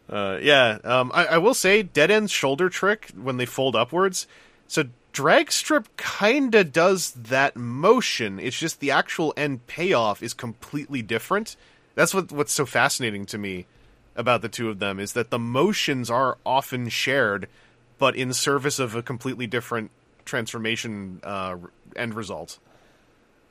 Uh, 0.09 0.39
yeah, 0.43 0.79
um, 0.83 1.13
I, 1.15 1.27
I 1.27 1.39
will 1.39 1.55
say 1.55 1.85
dead 1.85 2.11
end 2.11 2.33
shoulder 2.33 2.69
trick 2.69 3.13
when 3.15 3.37
they 3.37 3.47
fold 3.47 3.77
upwards. 3.77 4.27
So 4.67 4.85
drag 5.13 5.53
strip 5.53 5.97
kinda 5.97 6.65
does 6.65 7.13
that 7.13 7.57
motion. 7.57 8.41
It's 8.41 8.59
just 8.59 8.81
the 8.81 8.91
actual 8.91 9.33
end 9.37 9.67
payoff 9.69 10.21
is 10.21 10.35
completely 10.35 11.01
different. 11.03 11.55
That's 11.95 12.13
what 12.13 12.33
what's 12.33 12.53
so 12.53 12.67
fascinating 12.67 13.25
to 13.27 13.39
me 13.39 13.67
about 14.17 14.43
the 14.43 14.49
two 14.49 14.69
of 14.69 14.81
them 14.81 14.99
is 14.99 15.13
that 15.13 15.31
the 15.31 15.39
motions 15.39 16.11
are 16.11 16.39
often 16.45 16.89
shared, 16.89 17.49
but 17.99 18.17
in 18.17 18.33
service 18.33 18.79
of 18.79 18.95
a 18.95 19.03
completely 19.03 19.47
different 19.47 19.91
transformation 20.25 21.21
uh, 21.23 21.57
end 21.97 22.15
result. 22.15 22.59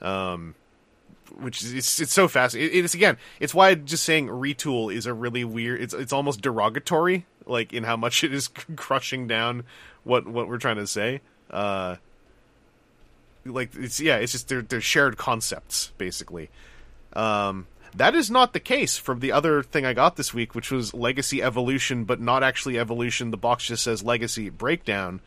Um, 0.02 0.56
which 1.38 1.64
is 1.64 1.74
it's, 1.74 2.00
it's 2.00 2.14
so 2.14 2.28
fast. 2.28 2.56
It, 2.56 2.72
it's 2.72 2.94
again, 2.94 3.18
it's 3.40 3.54
why 3.54 3.76
just 3.76 4.04
saying 4.04 4.28
retool 4.28 4.94
is 4.94 5.06
a 5.06 5.14
really 5.14 5.44
weird. 5.44 5.82
It's 5.82 5.94
it's 5.94 6.14
almost 6.14 6.42
derogatory, 6.42 7.26
like 7.46 7.74
in 7.74 7.84
how 7.84 7.98
much 7.98 8.24
it 8.24 8.34
is 8.34 8.48
crushing 8.76 9.28
down 9.28 9.64
what 10.04 10.28
what 10.28 10.48
we're 10.48 10.58
trying 10.58 10.78
to 10.78 10.88
say. 10.88 11.22
Uh, 11.50 11.98
like 13.46 13.72
it's 13.76 14.00
yeah, 14.00 14.18
it's 14.18 14.32
just 14.32 14.48
they're 14.48 14.62
they're 14.62 14.82
shared 14.82 15.18
concepts 15.18 15.92
basically. 15.98 16.50
Um, 17.14 17.68
that 17.96 18.14
is 18.14 18.30
not 18.30 18.54
the 18.54 18.60
case 18.60 18.98
from 18.98 19.20
the 19.20 19.32
other 19.32 19.64
thing 19.64 19.86
I 19.86 19.94
got 19.94 20.16
this 20.16 20.34
week, 20.34 20.54
which 20.54 20.72
was 20.72 20.94
Legacy 20.94 21.42
Evolution, 21.42 22.06
but 22.06 22.22
not 22.22 22.44
actually 22.44 22.78
Evolution. 22.78 23.32
The 23.32 23.38
box 23.38 23.66
just 23.66 23.84
says 23.84 24.04
Legacy 24.04 24.50
Breakdown, 24.50 25.22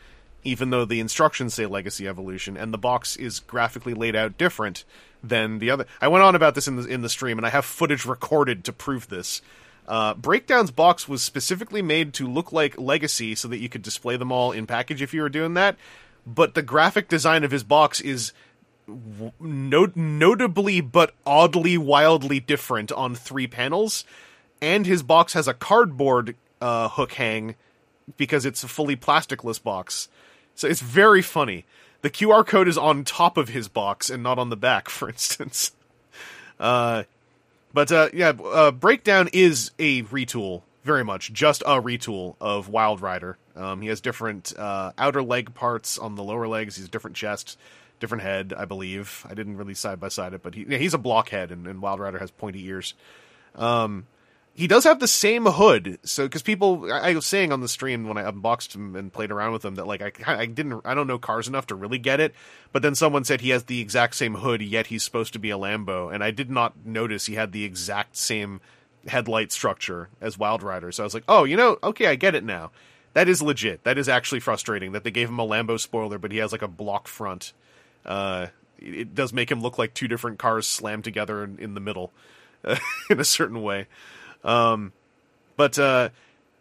even 0.45 0.71
though 0.71 0.85
the 0.85 1.01
instructions 1.01 1.55
say 1.55 1.67
Legacy 1.67 2.07
Evolution, 2.07 2.57
and 2.57 2.73
the 2.73 2.79
box 2.79 3.17
is 3.17 3.41
graphically 3.41 3.95
laid 3.95 4.17
out 4.17 4.39
different 4.39 4.85
than 5.23 5.59
the 5.59 5.71
other. 5.71 5.87
I 6.01 6.09
went 6.09 6.25
on 6.25 6.35
about 6.35 6.55
this 6.55 6.69
in 6.69 6.77
the 6.77 6.87
in 6.87 7.03
the 7.03 7.09
stream, 7.09 7.39
and 7.39 7.47
I 7.47 7.51
have 7.51 7.65
footage 7.65 8.05
recorded 8.05 8.65
to 8.65 8.73
prove 8.73 9.09
this. 9.09 9.43
Uh, 9.87 10.15
Breakdown's 10.15 10.71
box 10.71 11.09
was 11.09 11.23
specifically 11.23 11.83
made 11.83 12.15
to 12.15 12.29
look 12.29 12.53
like 12.53 12.79
Legacy, 12.79 13.35
so 13.35 13.49
that 13.49 13.59
you 13.59 13.69
could 13.69 13.83
display 13.83 14.17
them 14.17 14.31
all 14.33 14.53
in 14.53 14.67
package 14.67 15.03
if 15.03 15.13
you 15.13 15.23
were 15.23 15.29
doing 15.29 15.55
that. 15.55 15.77
But 16.27 16.55
the 16.55 16.63
graphic 16.63 17.09
design 17.09 17.43
of 17.43 17.51
his 17.51 17.65
box 17.65 18.01
is 18.01 18.33
no- 19.41 19.93
notably 19.95 20.81
but 20.81 21.15
oddly 21.25 21.79
wildly 21.79 22.41
different 22.41 22.93
on 22.93 23.15
three 23.15 23.47
panels 23.47 24.05
and 24.63 24.87
his 24.87 25.03
box 25.03 25.33
has 25.35 25.49
a 25.49 25.55
cardboard 25.55 26.37
uh, 26.61 26.89
hook 26.89 27.13
hang 27.15 27.55
because 28.17 28.47
it's 28.47 28.63
a 28.63 28.69
fully 28.69 28.97
plasticless 28.97 29.63
box 29.63 30.09
so 30.55 30.69
it's 30.69 30.81
very 30.81 31.23
funny 31.23 31.65
the 32.03 32.11
qr 32.11 32.47
code 32.47 32.69
is 32.69 32.79
on 32.79 33.05
top 33.05 33.37
of 33.37 33.49
his 33.49 33.69
box 33.69 34.11
and 34.11 34.23
not 34.23 34.39
on 34.39 34.51
the 34.51 34.57
back 34.57 34.89
for 34.89 35.09
instance 35.09 35.73
uh, 36.61 37.03
but 37.75 37.91
uh, 37.91 38.09
yeah 38.13 38.31
uh, 38.31 38.71
breakdown 38.71 39.29
is 39.33 39.71
a 39.79 40.03
retool 40.05 40.63
very 40.85 41.05
much 41.05 41.33
just 41.33 41.63
a 41.63 41.81
retool 41.81 42.37
of 42.41 42.69
wild 42.69 43.01
rider 43.01 43.37
um, 43.55 43.83
he 43.83 43.89
has 43.89 44.01
different 44.01 44.57
uh, 44.59 44.93
outer 44.99 45.23
leg 45.23 45.55
parts 45.55 45.99
on 45.99 46.15
the 46.15 46.23
lower 46.23 46.49
legs 46.49 46.77
he's 46.77 46.89
different 46.89 47.17
chest 47.17 47.57
different 48.03 48.25
head, 48.25 48.53
I 48.55 48.67
believe. 48.67 49.25
I 49.31 49.35
didn't 49.35 49.57
really 49.57 49.75
side 49.75 50.01
by 50.01 50.09
side 50.09 50.35
it, 50.35 50.43
but 50.43 50.57
he, 50.57 50.67
yeah, 50.69 50.77
he's 50.77 50.93
a 50.93 50.99
blockhead, 50.99 51.53
and, 51.53 51.67
and 51.67 51.81
Wild 51.81 52.01
Rider 52.01 52.19
has 52.19 52.31
pointy 52.33 52.67
ears. 52.67 52.95
Um, 53.55 54.07
he 54.55 54.67
does 54.67 54.85
have 54.85 55.01
the 55.01 55.09
same 55.09 55.47
hood, 55.47 55.99
so 56.03 56.25
because 56.25 56.43
people, 56.43 56.93
I, 56.93 57.11
I, 57.11 57.15
was 57.15 57.25
saying 57.25 57.53
on 57.53 57.63
the 57.63 57.69
stream 57.69 58.07
when 58.07 58.19
I 58.19 58.29
unboxed 58.29 58.75
him 58.75 58.95
and 58.95 59.13
played 59.13 59.31
around 59.31 59.53
with 59.53 59.65
him 59.65 59.77
that 59.77 59.87
like 59.87 60.27
I, 60.27 60.41
I 60.43 60.47
didn't, 60.47 60.83
I 60.85 60.95
don't 60.95 61.07
know 61.07 61.19
cars 61.19 61.49
enough 61.49 61.67
to 61.69 61.75
really 61.75 61.99
get 61.99 62.21
it, 62.21 62.35
but 62.71 62.83
then 62.83 62.95
someone 62.95 63.25
said 63.25 63.41
he 63.41 63.51
has 63.51 63.65
the 63.65 63.81
exact 63.81 64.15
same 64.15 64.37
hood, 64.37 64.61
yet 64.61 64.89
he's 64.89 65.03
supposed 65.03 65.33
to 65.33 65.39
be 65.39 65.51
a 65.51 65.57
Lambo, 65.57 66.13
and 66.13 66.23
I 66.23 66.31
did 66.33 66.51
not 66.51 66.85
notice 66.85 67.27
he 67.27 67.35
had 67.35 67.53
the 67.53 67.65
exact 67.65 68.17
same 68.17 68.61
headlight 69.07 69.53
structure 69.53 70.11
as 70.21 70.39
Wild 70.39 70.63
Rider. 70.63 70.93
So 70.93 71.03
I 71.03 71.07
was 71.07 71.15
like, 71.15 71.25
oh, 71.29 71.45
you 71.45 71.57
know, 71.57 71.79
okay, 71.83 72.07
I 72.07 72.15
get 72.15 72.35
it 72.35 72.45
now. 72.45 72.71
That 73.15 73.29
is 73.29 73.43
legit. 73.43 73.85
That 73.85 73.99
is 73.99 74.09
actually 74.09 74.41
frustrating 74.41 74.93
that 74.93 75.05
they 75.05 75.11
gave 75.11 75.29
him 75.29 75.39
a 75.39 75.47
Lambo 75.47 75.79
spoiler, 75.79 76.19
but 76.19 76.33
he 76.33 76.39
has 76.39 76.53
like 76.53 76.63
a 76.63 76.69
block 76.69 77.09
front. 77.09 77.53
Uh, 78.05 78.49
it 78.79 79.15
does 79.15 79.33
make 79.33 79.51
him 79.51 79.61
look 79.61 79.79
like 79.79 79.95
two 79.95 80.09
different 80.09 80.39
cars 80.39 80.67
slammed 80.67 81.05
together 81.05 81.45
in, 81.45 81.59
in 81.59 81.75
the 81.75 81.81
middle 81.81 82.13
uh, 82.65 82.77
in 83.11 83.21
a 83.21 83.25
certain 83.25 83.63
way. 83.63 83.87
Um, 84.45 84.93
but 85.57 85.79
uh, 85.79 86.11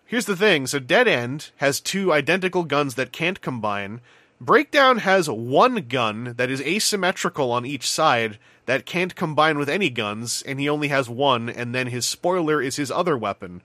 here's 0.05 0.25
the 0.25 0.35
thing: 0.35 0.67
so 0.67 0.79
Dead 0.79 1.07
End 1.07 1.51
has 1.57 1.79
two 1.79 2.13
identical 2.13 2.63
guns 2.63 2.95
that 2.95 3.11
can't 3.11 3.41
combine. 3.41 4.01
Breakdown 4.39 4.99
has 4.99 5.29
one 5.29 5.75
gun 5.87 6.33
that 6.37 6.49
is 6.49 6.61
asymmetrical 6.61 7.51
on 7.51 7.65
each 7.65 7.87
side 7.87 8.39
that 8.65 8.87
can't 8.87 9.15
combine 9.15 9.59
with 9.59 9.69
any 9.69 9.89
guns, 9.89 10.41
and 10.41 10.59
he 10.59 10.67
only 10.67 10.87
has 10.87 11.07
one, 11.07 11.47
and 11.47 11.75
then 11.75 11.87
his 11.87 12.05
spoiler 12.05 12.61
is 12.61 12.75
his 12.75 12.89
other 12.89 13.17
weapon. 13.17 13.61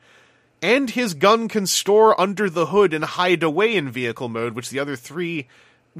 And 0.61 0.91
his 0.91 1.15
gun 1.15 1.49
can 1.49 1.67
store 1.67 2.19
under 2.21 2.51
the 2.51 2.67
hood 2.67 2.93
and 2.93 3.05
hide 3.05 3.43
away 3.43 3.77
in 3.77 3.91
vehicle 3.91 4.29
mode, 4.29 4.55
which 4.55 4.71
the 4.71 4.79
other 4.79 4.97
three 4.97 5.49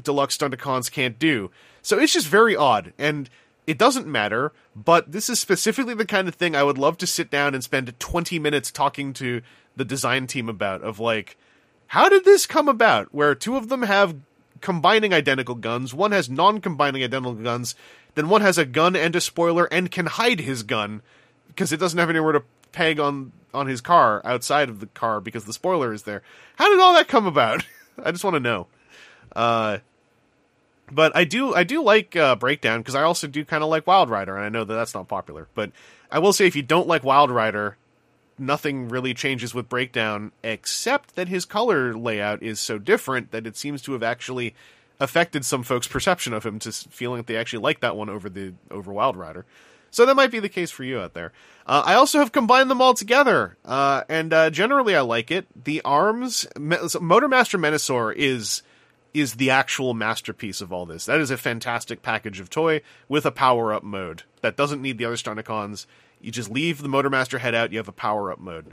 deluxe 0.01 0.37
Stunticons 0.37 0.91
can't 0.91 1.17
do. 1.17 1.49
So 1.81 1.97
it's 1.97 2.13
just 2.13 2.27
very 2.27 2.55
odd, 2.55 2.93
and 2.97 3.29
it 3.67 3.77
doesn't 3.77 4.07
matter, 4.07 4.53
but 4.75 5.11
this 5.11 5.29
is 5.29 5.39
specifically 5.39 5.93
the 5.93 6.05
kind 6.05 6.29
of 6.29 6.35
thing 6.35 6.55
I 6.55 6.63
would 6.63 6.77
love 6.77 6.97
to 6.99 7.07
sit 7.07 7.29
down 7.29 7.53
and 7.53 7.63
spend 7.63 7.99
20 7.99 8.39
minutes 8.39 8.71
talking 8.71 9.11
to 9.13 9.41
the 9.75 9.85
design 9.85 10.25
team 10.25 10.47
about 10.47 10.81
of 10.81 10.99
like 10.99 11.37
how 11.87 12.09
did 12.09 12.25
this 12.25 12.45
come 12.45 12.69
about 12.69 13.13
where 13.13 13.35
two 13.35 13.57
of 13.57 13.67
them 13.67 13.83
have 13.83 14.15
combining 14.61 15.13
identical 15.13 15.53
guns, 15.53 15.93
one 15.93 16.13
has 16.13 16.29
non-combining 16.29 17.03
identical 17.03 17.33
guns, 17.33 17.75
then 18.15 18.29
one 18.29 18.41
has 18.41 18.57
a 18.57 18.65
gun 18.65 18.95
and 18.95 19.15
a 19.15 19.21
spoiler 19.21 19.65
and 19.65 19.91
can 19.91 20.07
hide 20.07 20.39
his 20.39 20.63
gun 20.63 21.01
because 21.47 21.71
it 21.71 21.77
doesn't 21.77 21.99
have 21.99 22.09
anywhere 22.09 22.33
to 22.33 22.43
peg 22.71 22.99
on 22.99 23.33
on 23.53 23.67
his 23.67 23.81
car 23.81 24.21
outside 24.23 24.69
of 24.69 24.79
the 24.79 24.87
car 24.87 25.19
because 25.19 25.45
the 25.45 25.53
spoiler 25.53 25.93
is 25.93 26.03
there. 26.03 26.21
How 26.55 26.69
did 26.69 26.79
all 26.79 26.93
that 26.93 27.07
come 27.07 27.25
about? 27.25 27.65
I 28.03 28.11
just 28.11 28.23
want 28.23 28.35
to 28.35 28.39
know. 28.39 28.67
Uh, 29.35 29.79
but 30.91 31.15
I 31.15 31.23
do 31.23 31.53
I 31.53 31.63
do 31.63 31.83
like 31.83 32.15
uh, 32.15 32.35
Breakdown 32.35 32.79
because 32.79 32.95
I 32.95 33.03
also 33.03 33.27
do 33.27 33.43
kind 33.45 33.63
of 33.63 33.69
like 33.69 33.87
Wild 33.87 34.09
Rider, 34.09 34.35
and 34.35 34.45
I 34.45 34.49
know 34.49 34.63
that 34.63 34.73
that's 34.73 34.93
not 34.93 35.07
popular. 35.07 35.47
But 35.53 35.71
I 36.11 36.19
will 36.19 36.33
say, 36.33 36.47
if 36.47 36.55
you 36.55 36.63
don't 36.63 36.87
like 36.87 37.03
Wild 37.03 37.31
Rider, 37.31 37.77
nothing 38.37 38.87
really 38.89 39.13
changes 39.13 39.53
with 39.53 39.69
Breakdown 39.69 40.31
except 40.43 41.15
that 41.15 41.27
his 41.27 41.45
color 41.45 41.95
layout 41.95 42.41
is 42.41 42.59
so 42.59 42.77
different 42.77 43.31
that 43.31 43.45
it 43.47 43.57
seems 43.57 43.81
to 43.83 43.93
have 43.93 44.03
actually 44.03 44.55
affected 44.99 45.45
some 45.45 45.63
folks' 45.63 45.87
perception 45.87 46.33
of 46.33 46.45
him 46.45 46.59
to 46.59 46.71
feeling 46.71 47.17
that 47.17 47.27
they 47.27 47.37
actually 47.37 47.61
like 47.61 47.81
that 47.81 47.95
one 47.95 48.09
over 48.09 48.29
the 48.29 48.53
over 48.71 48.91
Wild 48.91 49.15
Rider. 49.15 49.45
So 49.89 50.05
that 50.05 50.15
might 50.15 50.31
be 50.31 50.39
the 50.39 50.49
case 50.49 50.69
for 50.69 50.83
you 50.83 50.99
out 50.99 51.13
there. 51.13 51.31
Uh, 51.65 51.81
I 51.85 51.93
also 51.95 52.19
have 52.19 52.31
combined 52.31 52.69
them 52.69 52.81
all 52.81 52.93
together, 52.93 53.57
uh, 53.65 54.03
and 54.09 54.33
uh, 54.33 54.49
generally 54.49 54.95
I 54.95 55.01
like 55.01 55.31
it. 55.31 55.47
The 55.63 55.81
arms, 55.83 56.45
Motormaster 56.55 57.59
Menasor 57.59 58.13
is 58.15 58.63
is 59.19 59.35
the 59.35 59.49
actual 59.49 59.93
masterpiece 59.93 60.61
of 60.61 60.71
all 60.71 60.85
this. 60.85 61.05
That 61.05 61.19
is 61.19 61.31
a 61.31 61.37
fantastic 61.37 62.01
package 62.01 62.39
of 62.39 62.49
toy 62.49 62.81
with 63.07 63.25
a 63.25 63.31
power 63.31 63.73
up 63.73 63.83
mode 63.83 64.23
that 64.41 64.57
doesn't 64.57 64.81
need 64.81 64.97
the 64.97 65.05
other 65.05 65.15
Stunticons. 65.15 65.85
You 66.21 66.31
just 66.31 66.49
leave 66.49 66.81
the 66.81 66.89
Motormaster 66.89 67.39
head 67.39 67.55
out, 67.55 67.71
you 67.71 67.77
have 67.77 67.87
a 67.87 67.93
power 67.93 68.31
up 68.31 68.39
mode. 68.39 68.67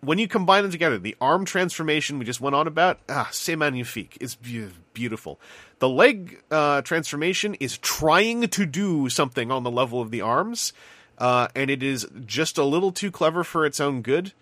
When 0.00 0.18
you 0.18 0.28
combine 0.28 0.62
them 0.62 0.70
together, 0.70 0.98
the 0.98 1.16
arm 1.18 1.46
transformation 1.46 2.18
we 2.18 2.26
just 2.26 2.40
went 2.40 2.54
on 2.54 2.66
about, 2.66 2.98
ah, 3.08 3.28
c'est 3.32 3.56
magnifique. 3.56 4.18
It's 4.20 4.34
beautiful. 4.34 5.40
The 5.78 5.88
leg 5.88 6.42
uh, 6.50 6.82
transformation 6.82 7.54
is 7.54 7.78
trying 7.78 8.48
to 8.48 8.66
do 8.66 9.08
something 9.08 9.50
on 9.50 9.62
the 9.62 9.70
level 9.70 10.02
of 10.02 10.10
the 10.10 10.20
arms, 10.20 10.74
uh, 11.16 11.48
and 11.54 11.70
it 11.70 11.82
is 11.82 12.06
just 12.26 12.58
a 12.58 12.64
little 12.64 12.92
too 12.92 13.10
clever 13.10 13.44
for 13.44 13.64
its 13.64 13.80
own 13.80 14.02
good. 14.02 14.32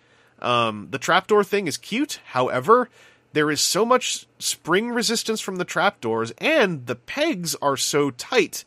Um, 0.41 0.89
the 0.91 0.99
trapdoor 0.99 1.45
thing 1.45 1.67
is 1.67 1.77
cute, 1.77 2.19
however, 2.25 2.89
there 3.33 3.49
is 3.49 3.61
so 3.61 3.85
much 3.85 4.27
spring 4.39 4.89
resistance 4.89 5.41
from 5.41 5.57
the 5.57 5.65
trapdoors, 5.65 6.31
and 6.37 6.85
the 6.85 6.95
pegs 6.95 7.55
are 7.61 7.77
so 7.77 8.11
tight. 8.11 8.63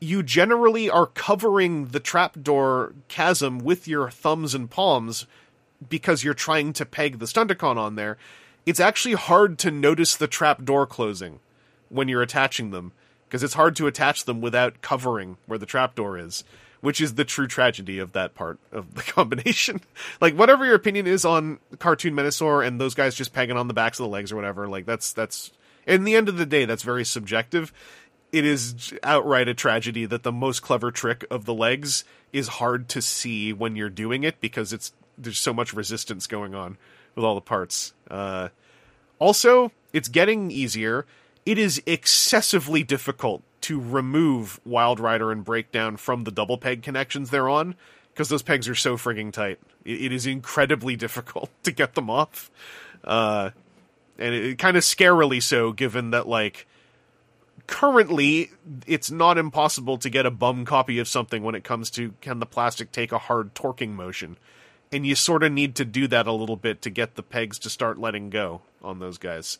You 0.00 0.22
generally 0.22 0.88
are 0.88 1.06
covering 1.06 1.86
the 1.86 2.00
trapdoor 2.00 2.94
chasm 3.08 3.58
with 3.58 3.88
your 3.88 4.10
thumbs 4.10 4.54
and 4.54 4.70
palms 4.70 5.26
because 5.88 6.22
you're 6.22 6.34
trying 6.34 6.72
to 6.74 6.86
peg 6.86 7.18
the 7.18 7.26
Stunticon 7.26 7.76
on 7.76 7.96
there. 7.96 8.16
It's 8.64 8.80
actually 8.80 9.14
hard 9.14 9.58
to 9.60 9.70
notice 9.70 10.14
the 10.14 10.28
trapdoor 10.28 10.86
closing 10.86 11.40
when 11.88 12.06
you're 12.06 12.22
attaching 12.22 12.70
them 12.70 12.92
because 13.26 13.42
it's 13.42 13.54
hard 13.54 13.74
to 13.76 13.86
attach 13.86 14.24
them 14.24 14.40
without 14.40 14.80
covering 14.80 15.36
where 15.46 15.58
the 15.58 15.66
trapdoor 15.66 16.18
is 16.18 16.44
which 16.80 17.00
is 17.00 17.14
the 17.14 17.24
true 17.24 17.46
tragedy 17.46 17.98
of 17.98 18.12
that 18.12 18.34
part 18.34 18.58
of 18.72 18.94
the 18.94 19.02
combination. 19.12 19.80
like 20.20 20.34
whatever 20.34 20.64
your 20.64 20.74
opinion 20.74 21.06
is 21.06 21.24
on 21.24 21.58
cartoon 21.78 22.14
Menasor 22.14 22.66
and 22.66 22.80
those 22.80 22.94
guys 22.94 23.14
just 23.14 23.32
pegging 23.32 23.56
on 23.56 23.68
the 23.68 23.74
backs 23.74 23.98
of 23.98 24.04
the 24.04 24.10
legs 24.10 24.32
or 24.32 24.36
whatever, 24.36 24.68
like 24.68 24.86
that's 24.86 25.12
that's 25.12 25.52
in 25.86 26.04
the 26.04 26.14
end 26.14 26.28
of 26.28 26.36
the 26.36 26.46
day 26.46 26.64
that's 26.64 26.82
very 26.82 27.04
subjective. 27.04 27.72
It 28.30 28.44
is 28.44 28.92
outright 29.02 29.48
a 29.48 29.54
tragedy 29.54 30.04
that 30.04 30.22
the 30.22 30.32
most 30.32 30.60
clever 30.60 30.90
trick 30.90 31.24
of 31.30 31.46
the 31.46 31.54
legs 31.54 32.04
is 32.32 32.48
hard 32.48 32.88
to 32.90 33.00
see 33.00 33.54
when 33.54 33.74
you're 33.74 33.88
doing 33.88 34.22
it 34.22 34.40
because 34.40 34.72
it's 34.72 34.92
there's 35.16 35.40
so 35.40 35.52
much 35.52 35.72
resistance 35.72 36.26
going 36.26 36.54
on 36.54 36.76
with 37.14 37.24
all 37.24 37.34
the 37.34 37.40
parts. 37.40 37.94
Uh, 38.10 38.48
also, 39.18 39.72
it's 39.92 40.08
getting 40.08 40.50
easier. 40.50 41.06
It 41.44 41.58
is 41.58 41.82
excessively 41.86 42.82
difficult 42.82 43.42
to 43.68 43.78
remove 43.78 44.58
Wild 44.64 44.98
Rider 44.98 45.30
and 45.30 45.44
Breakdown 45.44 45.98
from 45.98 46.24
the 46.24 46.30
double 46.30 46.56
peg 46.56 46.82
connections 46.82 47.28
they're 47.28 47.50
on 47.50 47.74
because 48.14 48.30
those 48.30 48.42
pegs 48.42 48.66
are 48.66 48.74
so 48.74 48.96
frigging 48.96 49.30
tight. 49.30 49.60
it, 49.84 50.06
it 50.06 50.12
is 50.12 50.26
incredibly 50.26 50.96
difficult 51.04 51.50
to 51.64 51.70
get 51.70 51.94
them 51.94 52.08
off, 52.08 52.50
uh, 53.04 53.50
and 54.18 54.34
it, 54.34 54.44
it 54.44 54.58
kind 54.58 54.78
of 54.78 54.82
scarily 54.82 55.42
so, 55.42 55.72
given 55.72 56.12
that 56.12 56.26
like 56.26 56.66
currently 57.66 58.50
it's 58.86 59.10
not 59.10 59.36
impossible 59.36 59.98
to 59.98 60.08
get 60.08 60.24
a 60.24 60.30
bum 60.30 60.64
copy 60.64 60.98
of 60.98 61.06
something 61.06 61.42
when 61.42 61.54
it 61.54 61.62
comes 61.62 61.90
to 61.90 62.14
can 62.22 62.38
the 62.38 62.46
plastic 62.46 62.90
take 62.90 63.12
a 63.12 63.18
hard 63.18 63.54
torquing 63.54 63.90
motion. 63.90 64.38
And 64.90 65.06
you 65.06 65.14
sort 65.14 65.42
of 65.42 65.52
need 65.52 65.74
to 65.74 65.84
do 65.84 66.08
that 66.08 66.26
a 66.26 66.32
little 66.32 66.56
bit 66.56 66.80
to 66.82 66.90
get 66.90 67.16
the 67.16 67.22
pegs 67.22 67.58
to 67.58 67.68
start 67.68 67.98
letting 67.98 68.30
go 68.30 68.62
on 68.82 68.98
those 68.98 69.18
guys. 69.18 69.58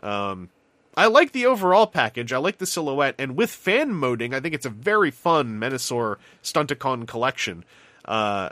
Um, 0.00 0.50
I 0.94 1.06
like 1.06 1.32
the 1.32 1.46
overall 1.46 1.86
package. 1.86 2.32
I 2.32 2.38
like 2.38 2.58
the 2.58 2.66
silhouette, 2.66 3.14
and 3.18 3.36
with 3.36 3.50
fan 3.50 3.94
moding, 3.94 4.34
I 4.34 4.40
think 4.40 4.54
it's 4.54 4.66
a 4.66 4.70
very 4.70 5.10
fun 5.10 5.58
Menasor 5.58 6.16
Stunticon 6.42 7.06
collection. 7.06 7.64
Uh, 8.04 8.50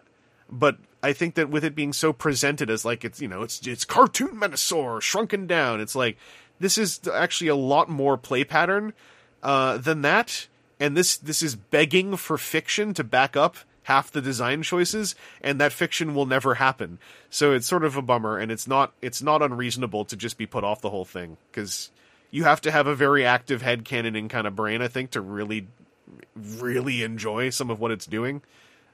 but 0.50 0.78
I 1.02 1.12
think 1.12 1.34
that 1.34 1.50
with 1.50 1.64
it 1.64 1.74
being 1.74 1.92
so 1.92 2.12
presented 2.12 2.70
as 2.70 2.84
like 2.84 3.04
it's 3.04 3.20
you 3.20 3.28
know 3.28 3.42
it's 3.42 3.66
it's 3.66 3.84
cartoon 3.84 4.40
Menasor 4.40 5.00
shrunken 5.00 5.46
down, 5.46 5.80
it's 5.80 5.94
like 5.94 6.16
this 6.58 6.78
is 6.78 7.00
actually 7.12 7.48
a 7.48 7.56
lot 7.56 7.88
more 7.88 8.16
play 8.16 8.44
pattern 8.44 8.92
uh, 9.42 9.78
than 9.78 10.02
that, 10.02 10.48
and 10.78 10.96
this 10.96 11.16
this 11.16 11.42
is 11.42 11.56
begging 11.56 12.16
for 12.16 12.38
fiction 12.38 12.94
to 12.94 13.04
back 13.04 13.36
up 13.36 13.56
half 13.84 14.10
the 14.10 14.20
design 14.20 14.62
choices, 14.62 15.14
and 15.40 15.60
that 15.60 15.72
fiction 15.72 16.14
will 16.14 16.26
never 16.26 16.54
happen. 16.54 16.98
So 17.28 17.52
it's 17.52 17.66
sort 17.66 17.84
of 17.84 17.96
a 17.96 18.02
bummer, 18.02 18.38
and 18.38 18.52
it's 18.52 18.66
not 18.66 18.92
it's 19.02 19.22
not 19.22 19.42
unreasonable 19.42 20.04
to 20.06 20.16
just 20.16 20.38
be 20.38 20.46
put 20.46 20.64
off 20.64 20.80
the 20.80 20.90
whole 20.90 21.04
thing 21.04 21.36
because 21.50 21.90
you 22.30 22.44
have 22.44 22.60
to 22.62 22.70
have 22.70 22.86
a 22.86 22.94
very 22.94 23.24
active 23.24 23.62
head 23.62 23.84
canoning 23.84 24.28
kind 24.28 24.46
of 24.46 24.56
brain, 24.56 24.82
I 24.82 24.88
think, 24.88 25.10
to 25.10 25.20
really 25.20 25.68
really 26.36 27.02
enjoy 27.02 27.50
some 27.50 27.70
of 27.70 27.80
what 27.80 27.90
it's 27.90 28.06
doing, 28.06 28.42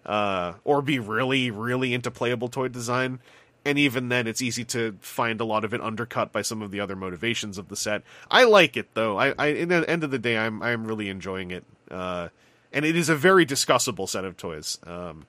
uh, 0.04 0.54
or 0.64 0.82
be 0.82 0.98
really 0.98 1.50
really 1.50 1.94
into 1.94 2.10
playable 2.10 2.48
toy 2.48 2.68
design. 2.68 3.20
And 3.64 3.80
even 3.80 4.10
then, 4.10 4.28
it's 4.28 4.40
easy 4.40 4.64
to 4.66 4.96
find 5.00 5.40
a 5.40 5.44
lot 5.44 5.64
of 5.64 5.74
it 5.74 5.80
undercut 5.80 6.30
by 6.30 6.42
some 6.42 6.62
of 6.62 6.70
the 6.70 6.78
other 6.78 6.94
motivations 6.94 7.58
of 7.58 7.68
the 7.68 7.74
set. 7.74 8.02
I 8.30 8.44
like 8.44 8.76
it 8.76 8.94
though. 8.94 9.18
I, 9.18 9.34
I 9.38 9.46
in 9.48 9.68
the 9.68 9.88
end 9.90 10.04
of 10.04 10.10
the 10.10 10.18
day, 10.18 10.38
I'm 10.38 10.62
I'm 10.62 10.86
really 10.86 11.08
enjoying 11.08 11.50
it. 11.50 11.64
Uh, 11.90 12.28
and 12.72 12.84
it 12.84 12.96
is 12.96 13.08
a 13.08 13.16
very 13.16 13.46
discussable 13.46 14.08
set 14.08 14.24
of 14.24 14.36
toys. 14.36 14.78
Um, 14.86 15.26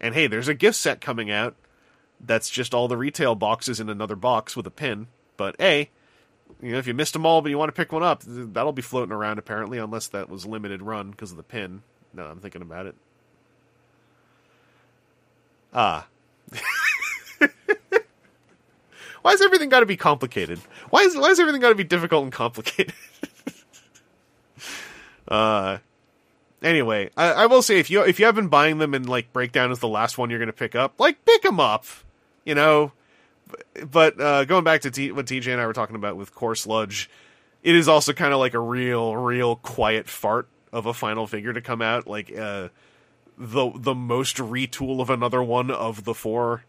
and 0.00 0.14
hey, 0.14 0.26
there's 0.26 0.48
a 0.48 0.54
gift 0.54 0.76
set 0.76 1.00
coming 1.00 1.30
out 1.30 1.54
that's 2.20 2.50
just 2.50 2.74
all 2.74 2.88
the 2.88 2.96
retail 2.96 3.34
boxes 3.34 3.80
in 3.80 3.88
another 3.88 4.16
box 4.16 4.56
with 4.56 4.66
a 4.66 4.70
pin. 4.70 5.06
But 5.36 5.56
hey, 5.58 5.90
you 6.62 6.72
know, 6.72 6.78
if 6.78 6.86
you 6.86 6.94
missed 6.94 7.12
them 7.12 7.26
all 7.26 7.40
but 7.40 7.50
you 7.50 7.58
want 7.58 7.68
to 7.68 7.72
pick 7.72 7.92
one 7.92 8.02
up, 8.02 8.22
that'll 8.26 8.72
be 8.72 8.82
floating 8.82 9.12
around 9.12 9.38
apparently, 9.38 9.78
unless 9.78 10.08
that 10.08 10.28
was 10.28 10.46
limited 10.46 10.82
run 10.82 11.10
because 11.10 11.30
of 11.30 11.36
the 11.36 11.42
pin. 11.42 11.82
No, 12.12 12.24
I'm 12.24 12.40
thinking 12.40 12.62
about 12.62 12.86
it. 12.86 12.94
Ah. 15.72 16.06
why 19.22 19.30
has 19.30 19.42
everything 19.42 19.68
got 19.68 19.80
to 19.80 19.86
be 19.86 19.96
complicated? 19.96 20.58
Why 20.90 21.00
is 21.00 21.16
why 21.16 21.28
is 21.28 21.38
everything 21.38 21.60
got 21.60 21.68
to 21.68 21.74
be 21.74 21.84
difficult 21.84 22.24
and 22.24 22.32
complicated? 22.32 22.94
uh 25.28 25.78
anyway, 26.62 27.10
I, 27.16 27.32
I, 27.32 27.46
will 27.46 27.62
say 27.62 27.78
if 27.78 27.90
you 27.90 28.02
if 28.02 28.18
you 28.18 28.26
have 28.26 28.34
been 28.34 28.48
buying 28.48 28.78
them 28.78 28.94
and 28.94 29.08
like 29.08 29.32
breakdown 29.32 29.70
is 29.70 29.78
the 29.78 29.88
last 29.88 30.18
one 30.18 30.30
you're 30.30 30.38
going 30.38 30.46
to 30.48 30.52
pick 30.52 30.74
up, 30.74 30.98
like 30.98 31.24
pick 31.24 31.42
them 31.42 31.60
up, 31.60 31.84
you 32.44 32.54
know. 32.54 32.92
But 33.90 34.20
uh, 34.20 34.44
going 34.44 34.64
back 34.64 34.82
to 34.82 34.90
T- 34.90 35.12
what 35.12 35.26
TJ 35.26 35.52
and 35.52 35.60
I 35.60 35.66
were 35.66 35.72
talking 35.72 35.96
about 35.96 36.16
with 36.16 36.34
Core 36.34 36.54
Sludge, 36.54 37.08
it 37.62 37.74
is 37.74 37.88
also 37.88 38.12
kind 38.12 38.32
of 38.32 38.38
like 38.38 38.54
a 38.54 38.60
real, 38.60 39.16
real 39.16 39.56
quiet 39.56 40.08
fart 40.08 40.48
of 40.72 40.86
a 40.86 40.94
final 40.94 41.26
figure 41.26 41.52
to 41.52 41.60
come 41.60 41.82
out, 41.82 42.06
like 42.06 42.36
uh, 42.36 42.68
the 43.36 43.70
the 43.74 43.94
most 43.94 44.36
retool 44.36 45.00
of 45.00 45.10
another 45.10 45.42
one 45.42 45.70
of 45.70 46.04
the 46.04 46.14
four, 46.14 46.64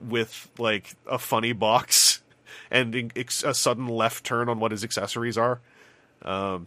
with 0.00 0.48
like 0.58 0.94
a 1.06 1.18
funny 1.18 1.52
box 1.52 2.22
and 2.70 3.12
a 3.16 3.54
sudden 3.54 3.86
left 3.86 4.24
turn 4.24 4.48
on 4.48 4.60
what 4.60 4.70
his 4.70 4.84
accessories 4.84 5.38
are. 5.38 5.60
Um, 6.22 6.66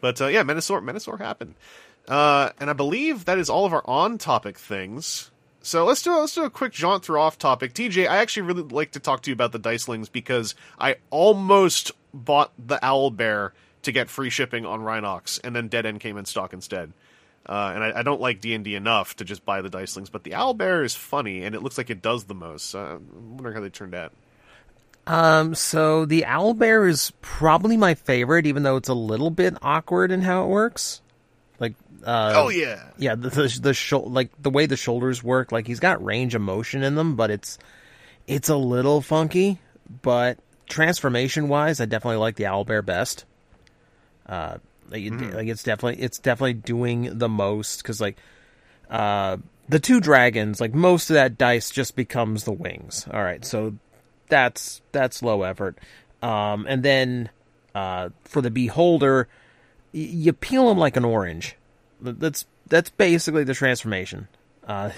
but 0.00 0.20
uh, 0.20 0.28
yeah, 0.28 0.42
Menasor 0.42 0.82
Menasor 0.82 1.18
happened, 1.18 1.54
uh, 2.08 2.50
and 2.60 2.70
I 2.70 2.72
believe 2.72 3.24
that 3.24 3.38
is 3.38 3.50
all 3.50 3.66
of 3.66 3.72
our 3.72 3.82
on-topic 3.84 4.58
things. 4.58 5.30
So 5.62 5.84
let's 5.84 6.02
do 6.02 6.16
let's 6.16 6.34
do 6.34 6.44
a 6.44 6.50
quick 6.50 6.72
jaunt 6.72 7.04
through 7.04 7.20
off-topic. 7.20 7.74
TJ, 7.74 8.08
I 8.08 8.18
actually 8.18 8.42
really 8.42 8.62
like 8.62 8.92
to 8.92 9.00
talk 9.00 9.22
to 9.22 9.30
you 9.30 9.34
about 9.34 9.52
the 9.52 9.58
Dicelings 9.58 10.08
because 10.10 10.54
I 10.78 10.96
almost 11.10 11.92
bought 12.14 12.52
the 12.58 12.78
Owl 12.84 13.10
Bear 13.10 13.52
to 13.82 13.92
get 13.92 14.08
free 14.08 14.30
shipping 14.30 14.64
on 14.64 14.80
Rhinox, 14.80 15.40
and 15.42 15.54
then 15.54 15.68
Dead 15.68 15.86
End 15.86 16.00
came 16.00 16.16
in 16.16 16.24
stock 16.24 16.52
instead. 16.52 16.92
Uh, 17.46 17.72
and 17.74 17.84
I, 17.84 18.00
I, 18.00 18.02
don't 18.02 18.20
like 18.20 18.40
D 18.40 18.54
and 18.54 18.64
D 18.64 18.74
enough 18.74 19.16
to 19.16 19.24
just 19.24 19.46
buy 19.46 19.62
the 19.62 19.70
Dicelings, 19.70 20.10
but 20.10 20.24
the 20.24 20.34
Owl 20.34 20.54
Bear 20.54 20.84
is 20.84 20.94
funny, 20.94 21.42
and 21.42 21.54
it 21.54 21.62
looks 21.62 21.78
like 21.78 21.90
it 21.90 22.02
does 22.02 22.24
the 22.24 22.34
most. 22.34 22.74
I'm 22.74 23.36
wondering 23.36 23.54
how 23.54 23.62
they 23.62 23.70
turned 23.70 23.94
out. 23.94 24.12
Um, 25.06 25.54
so 25.54 26.04
the 26.04 26.24
owl 26.24 26.54
bear 26.54 26.86
is 26.86 27.12
probably 27.20 27.76
my 27.76 27.94
favorite, 27.94 28.46
even 28.46 28.62
though 28.62 28.76
it's 28.76 28.88
a 28.88 28.94
little 28.94 29.30
bit 29.30 29.56
awkward 29.62 30.12
in 30.12 30.22
how 30.22 30.44
it 30.44 30.48
works. 30.48 31.00
Like, 31.58 31.74
uh, 32.04 32.32
oh 32.36 32.48
yeah, 32.48 32.82
yeah, 32.98 33.14
the 33.14 33.30
the, 33.30 33.58
the 33.62 33.74
sh- 33.74 33.92
like 33.92 34.30
the 34.40 34.50
way 34.50 34.66
the 34.66 34.76
shoulders 34.76 35.22
work, 35.22 35.52
like 35.52 35.66
he's 35.66 35.80
got 35.80 36.04
range 36.04 36.34
of 36.34 36.42
motion 36.42 36.82
in 36.82 36.94
them, 36.94 37.16
but 37.16 37.30
it's 37.30 37.58
it's 38.26 38.48
a 38.48 38.56
little 38.56 39.00
funky. 39.00 39.58
But 40.02 40.38
transformation 40.68 41.48
wise, 41.48 41.80
I 41.80 41.86
definitely 41.86 42.18
like 42.18 42.36
the 42.36 42.46
owl 42.46 42.64
bear 42.64 42.82
best. 42.82 43.24
Uh, 44.26 44.58
like, 44.88 45.02
mm. 45.02 45.34
like 45.34 45.48
it's 45.48 45.62
definitely 45.62 46.02
it's 46.02 46.18
definitely 46.18 46.54
doing 46.54 47.18
the 47.18 47.28
most 47.28 47.82
because 47.82 48.00
like 48.00 48.16
uh 48.88 49.36
the 49.68 49.78
two 49.78 50.00
dragons 50.00 50.60
like 50.60 50.74
most 50.74 51.10
of 51.10 51.14
that 51.14 51.38
dice 51.38 51.70
just 51.70 51.94
becomes 51.94 52.42
the 52.42 52.52
wings 52.52 53.06
all 53.12 53.22
right 53.22 53.44
so 53.44 53.72
that's 54.30 54.80
that's 54.92 55.22
low 55.22 55.42
effort. 55.42 55.76
Um, 56.22 56.64
and 56.66 56.82
then 56.82 57.28
uh, 57.74 58.08
for 58.24 58.40
the 58.40 58.50
beholder, 58.50 59.28
y- 59.92 60.00
you 60.00 60.32
peel 60.32 60.68
them 60.68 60.78
like 60.78 60.96
an 60.96 61.04
orange. 61.04 61.56
That's 62.00 62.46
that's 62.66 62.90
basically 62.90 63.44
the 63.44 63.54
transformation. 63.54 64.28
Uh, 64.66 64.90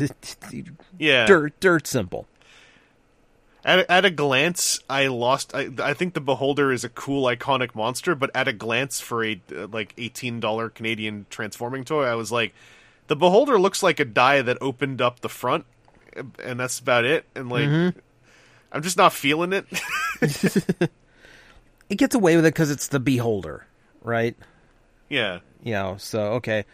yeah, 0.99 1.27
dirt 1.27 1.59
dirt 1.61 1.87
simple. 1.87 2.27
At 3.65 3.89
at 3.89 4.05
a 4.05 4.11
glance, 4.11 4.81
I 4.91 5.07
lost. 5.07 5.55
I, 5.55 5.71
I 5.79 5.95
think 5.95 6.15
the 6.15 6.21
beholder 6.21 6.73
is 6.73 6.85
a 6.85 6.89
cool, 6.89 7.25
iconic 7.25 7.75
monster, 7.75 8.15
but 8.15 8.31
at 8.35 8.49
a 8.49 8.53
glance, 8.53 9.01
for 9.01 9.25
a 9.25 9.41
uh, 9.57 9.69
like 9.69 9.95
eighteen 9.97 10.41
dollar 10.41 10.69
Canadian 10.69 11.27
transforming 11.31 11.85
toy, 11.85 12.05
I 12.05 12.17
was 12.17 12.33
like, 12.33 12.55
the 13.07 13.17
beholder 13.17 13.61
looks 13.61 13.83
like 13.83 14.01
a 14.01 14.05
die 14.05 14.43
that 14.43 14.59
opened 14.61 15.01
up 15.01 15.21
the 15.21 15.29
front, 15.29 15.65
and 16.43 16.59
that's 16.59 16.81
about 16.81 17.05
it. 17.05 17.25
And 17.37 17.49
like, 17.49 17.69
mm-hmm. 17.69 17.99
I'm 18.73 18.83
just 18.83 18.97
not 18.97 19.13
feeling 19.13 19.53
it. 19.53 19.67
it 21.89 21.99
gets 21.99 22.15
away 22.15 22.37
with 22.37 22.47
it 22.47 22.55
because 22.55 22.71
it's 22.71 22.89
the 22.89 23.01
beholder, 23.01 23.65
right? 24.03 24.37
Yeah. 25.09 25.41
You 25.63 25.75
know, 25.75 25.97
so 25.99 26.33
okay, 26.35 26.65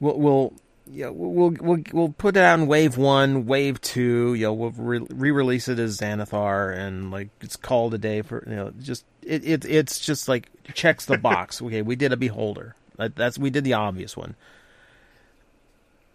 we'll 0.00 0.18
we'll 0.18 0.52
yeah 0.90 1.08
we'll 1.08 1.50
we'll 1.60 1.82
we'll 1.92 2.08
put 2.10 2.36
it 2.36 2.42
out 2.42 2.58
in 2.58 2.66
wave 2.66 2.96
one, 2.96 3.46
wave 3.46 3.80
two. 3.80 4.34
You 4.34 4.46
know, 4.46 4.52
we'll 4.52 4.70
re 4.70 5.30
release 5.30 5.68
it 5.68 5.78
as 5.78 5.98
Xanathar, 5.98 6.76
and 6.76 7.10
like 7.10 7.28
it's 7.40 7.56
called 7.56 7.94
a 7.94 7.98
day 7.98 8.22
for 8.22 8.44
you 8.48 8.56
know 8.56 8.72
just 8.80 9.04
it, 9.22 9.44
it 9.44 9.64
it's 9.64 10.00
just 10.00 10.28
like 10.28 10.48
checks 10.74 11.06
the 11.06 11.18
box. 11.32 11.60
okay, 11.60 11.82
we 11.82 11.96
did 11.96 12.12
a 12.12 12.16
beholder. 12.16 12.74
That's 12.96 13.38
we 13.38 13.50
did 13.50 13.64
the 13.64 13.74
obvious 13.74 14.16
one. 14.16 14.36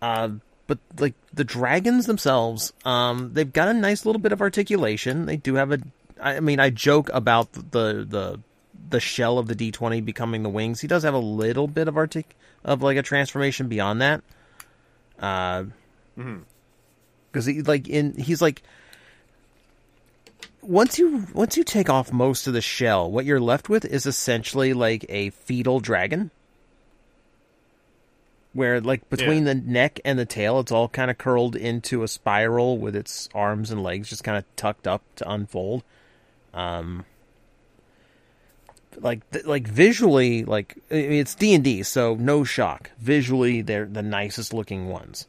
Uh, 0.01 0.29
but 0.65 0.79
like 0.99 1.13
the 1.33 1.43
dragons 1.43 2.05
themselves, 2.05 2.73
um, 2.85 3.31
they've 3.33 3.51
got 3.51 3.67
a 3.67 3.73
nice 3.73 4.05
little 4.05 4.21
bit 4.21 4.31
of 4.31 4.41
articulation. 4.41 5.25
They 5.25 5.37
do 5.37 5.55
have 5.55 5.71
a. 5.71 5.79
I 6.19 6.39
mean, 6.39 6.59
I 6.59 6.69
joke 6.69 7.09
about 7.13 7.51
the 7.53 8.05
the 8.07 8.39
the 8.89 8.99
shell 8.99 9.37
of 9.37 9.47
the 9.47 9.55
D 9.55 9.71
twenty 9.71 10.01
becoming 10.01 10.43
the 10.43 10.49
wings. 10.49 10.81
He 10.81 10.87
does 10.87 11.03
have 11.03 11.13
a 11.13 11.19
little 11.19 11.67
bit 11.67 11.87
of 11.87 11.97
artic 11.97 12.35
of 12.63 12.81
like 12.81 12.97
a 12.97 13.03
transformation 13.03 13.67
beyond 13.67 14.01
that. 14.01 14.21
Uh, 15.19 15.65
because 16.15 17.47
mm-hmm. 17.47 17.51
he 17.51 17.61
like 17.61 17.87
in 17.87 18.13
he's 18.15 18.41
like 18.41 18.63
once 20.61 20.99
you 20.99 21.27
once 21.33 21.57
you 21.57 21.63
take 21.63 21.89
off 21.89 22.11
most 22.11 22.47
of 22.47 22.53
the 22.53 22.61
shell, 22.61 23.09
what 23.09 23.25
you're 23.25 23.39
left 23.39 23.69
with 23.69 23.85
is 23.85 24.05
essentially 24.05 24.73
like 24.73 25.05
a 25.09 25.29
fetal 25.31 25.79
dragon 25.79 26.31
where 28.53 28.81
like 28.81 29.09
between 29.09 29.45
yeah. 29.45 29.53
the 29.53 29.55
neck 29.55 29.99
and 30.03 30.19
the 30.19 30.25
tail 30.25 30.59
it's 30.59 30.71
all 30.71 30.89
kind 30.89 31.09
of 31.09 31.17
curled 31.17 31.55
into 31.55 32.03
a 32.03 32.07
spiral 32.07 32.77
with 32.77 32.95
its 32.95 33.29
arms 33.33 33.71
and 33.71 33.81
legs 33.81 34.09
just 34.09 34.23
kind 34.23 34.37
of 34.37 34.43
tucked 34.55 34.87
up 34.87 35.01
to 35.15 35.29
unfold 35.29 35.83
um 36.53 37.05
like 38.97 39.21
like 39.45 39.67
visually 39.67 40.43
like 40.43 40.77
it's 40.89 41.35
D&D 41.35 41.83
so 41.83 42.15
no 42.15 42.43
shock 42.43 42.91
visually 42.99 43.61
they're 43.61 43.85
the 43.85 44.01
nicest 44.01 44.53
looking 44.53 44.87
ones 44.87 45.27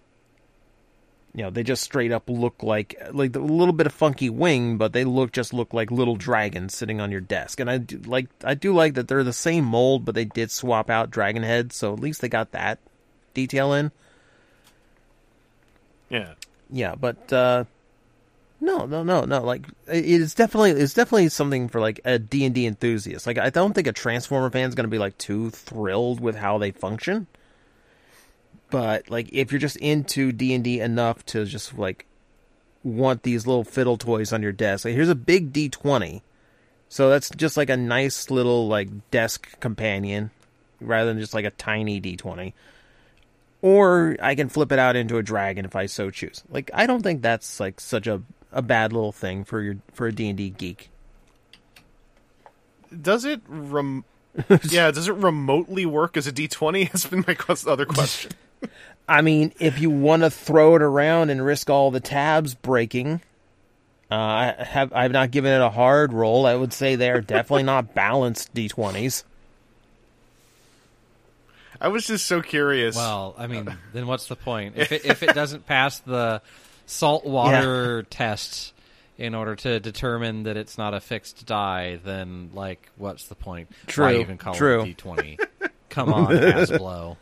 you 1.35 1.43
know 1.43 1.51
they 1.51 1.63
just 1.63 1.83
straight 1.83 2.13
up 2.13 2.29
look 2.29 2.63
like 2.63 2.95
like 3.13 3.35
a 3.35 3.39
little 3.39 3.73
bit 3.73 3.87
of 3.87 3.93
funky 3.93 4.29
wing 4.29 4.77
but 4.77 4.93
they 4.93 5.05
look 5.05 5.33
just 5.33 5.55
look 5.55 5.73
like 5.73 5.91
little 5.91 6.17
dragons 6.17 6.75
sitting 6.75 7.01
on 7.01 7.11
your 7.11 7.21
desk 7.21 7.61
and 7.61 7.71
I 7.71 7.79
do 7.79 7.99
like 7.99 8.29
I 8.45 8.55
do 8.55 8.75
like 8.75 8.95
that 8.95 9.09
they're 9.09 9.25
the 9.25 9.33
same 9.33 9.65
mold 9.65 10.05
but 10.05 10.15
they 10.15 10.25
did 10.25 10.51
swap 10.51 10.91
out 10.91 11.11
dragon 11.11 11.43
heads 11.43 11.77
so 11.77 11.93
at 11.93 12.01
least 12.01 12.21
they 12.21 12.29
got 12.29 12.53
that 12.53 12.79
detail 13.35 13.73
in. 13.73 13.91
Yeah. 16.11 16.35
Yeah, 16.71 16.95
but 16.95 17.33
uh 17.33 17.65
no, 18.63 18.87
no, 18.87 19.03
no, 19.03 19.25
no. 19.25 19.43
Like 19.43 19.67
it's 19.89 20.35
definitely 20.35 20.71
it's 20.71 20.95
definitely 20.95 21.29
something 21.31 21.69
for 21.69 21.81
like 21.81 22.01
a 22.05 22.19
D 22.19 22.45
and 22.45 22.55
D 22.55 22.65
enthusiast. 22.65 23.27
Like 23.27 23.37
I 23.37 23.51
don't 23.51 23.73
think 23.73 23.89
a 23.89 23.93
Transformer 23.93 24.51
fan 24.51 24.69
is 24.69 24.77
going 24.77 24.85
to 24.85 24.91
be 24.91 24.99
like 24.99 25.19
too 25.19 25.51
thrilled 25.51 26.21
with 26.21 26.37
how 26.37 26.59
they 26.59 26.71
function. 26.71 27.27
But 28.71 29.11
like 29.11 29.29
if 29.33 29.51
you're 29.51 29.59
just 29.59 29.77
into 29.79 30.31
D 30.31 30.55
and 30.55 30.63
D 30.63 30.81
enough 30.81 31.27
to 31.27 31.45
just 31.45 31.77
like 31.77 32.07
want 32.85 33.25
these 33.25 33.47
little 33.49 33.65
fiddle 33.65 33.99
toys 33.99 34.33
on 34.33 34.43
your 34.43 34.53
desk, 34.53 34.85
like 34.85 34.95
here's 34.95 35.09
a 35.09 35.17
big 35.17 35.53
D 35.53 35.69
twenty, 35.69 36.23
So 36.89 37.11
that's 37.11 37.31
just 37.31 37.57
like 37.57 37.69
a 37.69 37.77
nice 37.77 38.31
little 38.31 38.69
like 38.69 39.11
desk 39.11 39.59
companion 39.59 40.31
rather 40.81 41.11
than 41.11 41.21
just 41.21 41.35
like 41.35 41.45
a 41.45 41.51
tiny 41.51 42.01
D20. 42.01 42.53
Or 43.61 44.17
I 44.21 44.35
can 44.35 44.49
flip 44.49 44.73
it 44.73 44.79
out 44.79 44.97
into 44.97 45.19
a 45.19 45.23
dragon 45.23 45.65
if 45.65 45.75
I 45.77 45.87
so 45.87 46.11
choose. 46.11 46.43
Like 46.49 46.71
I 46.75 46.87
don't 46.87 47.03
think 47.03 47.23
that's 47.23 47.61
like 47.61 47.81
such 47.81 48.07
a, 48.07 48.23
a 48.53 48.63
bad 48.63 48.93
little 48.93 49.13
thing 49.13 49.45
for 49.45 49.61
your 49.61 49.77
for 49.93 50.07
a 50.07 50.13
D&D 50.13 50.51
geek. 50.51 50.91
Does 53.01 53.25
it 53.25 53.41
rem- 53.49 54.05
Yeah, 54.69 54.91
does 54.91 55.09
it 55.09 55.15
remotely 55.15 55.87
work 55.87 56.17
as 56.17 56.27
a 56.27 56.33
D20 56.33 56.89
has 56.93 57.07
been 57.07 57.25
my 57.27 57.35
quest- 57.35 57.67
other 57.67 57.87
question. 57.87 58.33
I 59.09 59.21
mean, 59.21 59.53
if 59.59 59.81
you 59.81 59.91
want 59.91 60.23
to 60.23 60.31
throw 60.31 60.77
it 60.77 60.83
around 60.83 61.31
and 61.31 61.45
risk 61.45 61.69
all 61.69 61.91
the 61.91 62.01
tabs 62.01 62.55
breaking, 62.55 63.21
uh, 64.11 64.15
I 64.15 64.55
have 64.59 64.93
I've 64.93 65.11
not 65.11 65.31
given 65.31 65.53
it 65.53 65.61
a 65.61 65.71
hard 65.71 66.13
roll. 66.13 66.47
I 66.47 66.55
would 66.55 66.73
say 66.73 66.97
they're 66.97 67.21
definitely 67.21 67.65
not 67.65 67.95
balanced 67.95 68.55
d20s. 68.55 69.25
I 71.81 71.89
was 71.89 72.07
just 72.07 72.27
so 72.27 72.41
curious. 72.43 72.95
Well, 72.95 73.35
I 73.37 73.49
mean, 73.49 73.77
then 73.93 74.07
what's 74.07 74.27
the 74.27 74.37
point 74.37 74.75
if 74.77 74.93
it 74.93 75.05
if 75.05 75.23
it 75.25 75.35
doesn't 75.35 75.67
pass 75.67 75.99
the 75.99 76.41
salt 76.87 77.25
water 77.25 78.03
test 78.11 78.73
in 79.19 79.35
order 79.35 79.55
to 79.57 79.81
determine 79.81 80.45
that 80.45 80.57
it's 80.57 80.79
not 80.79 80.95
a 80.95 81.01
fixed 81.01 81.47
die? 81.47 81.99
Then, 82.03 82.51
like, 82.55 82.91
what's 82.97 83.29
the 83.29 83.35
point? 83.35 83.71
True, 83.87 84.07
Why 84.07 84.17
even 84.17 84.39
call 84.39 84.55
true. 84.55 84.83
it 84.83 84.85
D 84.85 84.95
twenty? 84.95 85.39
Come 85.89 86.13
on, 86.13 86.27
Hasbro. 86.33 87.17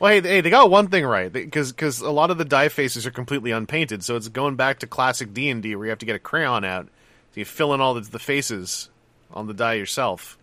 Well, 0.00 0.12
hey, 0.12 0.20
hey, 0.20 0.40
they 0.40 0.50
got 0.50 0.70
one 0.70 0.88
thing 0.88 1.04
right 1.04 1.32
because 1.32 1.72
because 1.72 2.00
a 2.00 2.10
lot 2.10 2.30
of 2.30 2.38
the 2.38 2.44
die 2.44 2.68
faces 2.68 3.06
are 3.06 3.10
completely 3.10 3.50
unpainted, 3.50 4.04
so 4.04 4.16
it's 4.16 4.28
going 4.28 4.56
back 4.56 4.80
to 4.80 4.86
classic 4.86 5.34
D 5.34 5.50
and 5.50 5.62
D 5.62 5.74
where 5.74 5.86
you 5.86 5.90
have 5.90 5.98
to 5.98 6.06
get 6.06 6.16
a 6.16 6.20
crayon 6.20 6.64
out, 6.64 6.86
so 6.86 7.40
you 7.40 7.44
fill 7.44 7.74
in 7.74 7.80
all 7.80 7.94
the, 7.94 8.02
the 8.02 8.18
faces 8.18 8.90
on 9.32 9.46
the 9.46 9.54
die 9.54 9.74
yourself. 9.74 10.38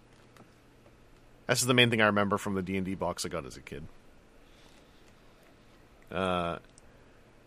That's 1.48 1.62
the 1.64 1.74
main 1.74 1.90
thing 1.90 2.02
I 2.02 2.08
remember 2.08 2.38
from 2.38 2.56
the 2.56 2.62
D 2.62 2.76
and 2.76 2.86
D 2.86 2.96
box 2.96 3.26
I 3.26 3.30
got 3.30 3.46
as 3.46 3.56
a 3.56 3.62
kid. 3.62 3.86
Uh, 6.12 6.58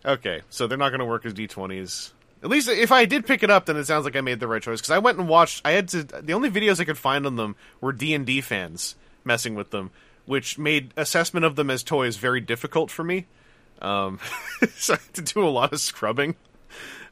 okay, 0.04 0.42
so 0.50 0.66
they're 0.66 0.78
not 0.78 0.90
going 0.90 1.00
to 1.00 1.06
work 1.06 1.26
as 1.26 1.34
D 1.34 1.46
twenties. 1.46 2.12
At 2.42 2.50
least 2.50 2.68
if 2.68 2.92
I 2.92 3.04
did 3.04 3.26
pick 3.26 3.42
it 3.42 3.50
up, 3.50 3.66
then 3.66 3.76
it 3.76 3.86
sounds 3.86 4.04
like 4.04 4.14
I 4.14 4.20
made 4.20 4.38
the 4.38 4.46
right 4.46 4.62
choice 4.62 4.80
because 4.80 4.92
I 4.92 4.98
went 4.98 5.18
and 5.18 5.28
watched. 5.28 5.62
I 5.64 5.72
had 5.72 5.88
to. 5.88 6.04
The 6.04 6.32
only 6.32 6.50
videos 6.50 6.80
I 6.80 6.84
could 6.84 6.98
find 6.98 7.26
on 7.26 7.36
them 7.36 7.56
were 7.80 7.92
D 7.92 8.14
and 8.14 8.24
D 8.24 8.40
fans 8.40 8.94
messing 9.24 9.54
with 9.54 9.70
them, 9.70 9.90
which 10.26 10.58
made 10.58 10.92
assessment 10.96 11.44
of 11.44 11.56
them 11.56 11.70
as 11.70 11.82
toys 11.82 12.16
very 12.16 12.40
difficult 12.40 12.90
for 12.90 13.02
me. 13.02 13.26
Um, 13.80 14.20
so 14.76 14.94
I 14.94 14.96
had 14.98 15.14
to 15.14 15.22
do 15.22 15.46
a 15.46 15.50
lot 15.50 15.72
of 15.72 15.80
scrubbing. 15.80 16.36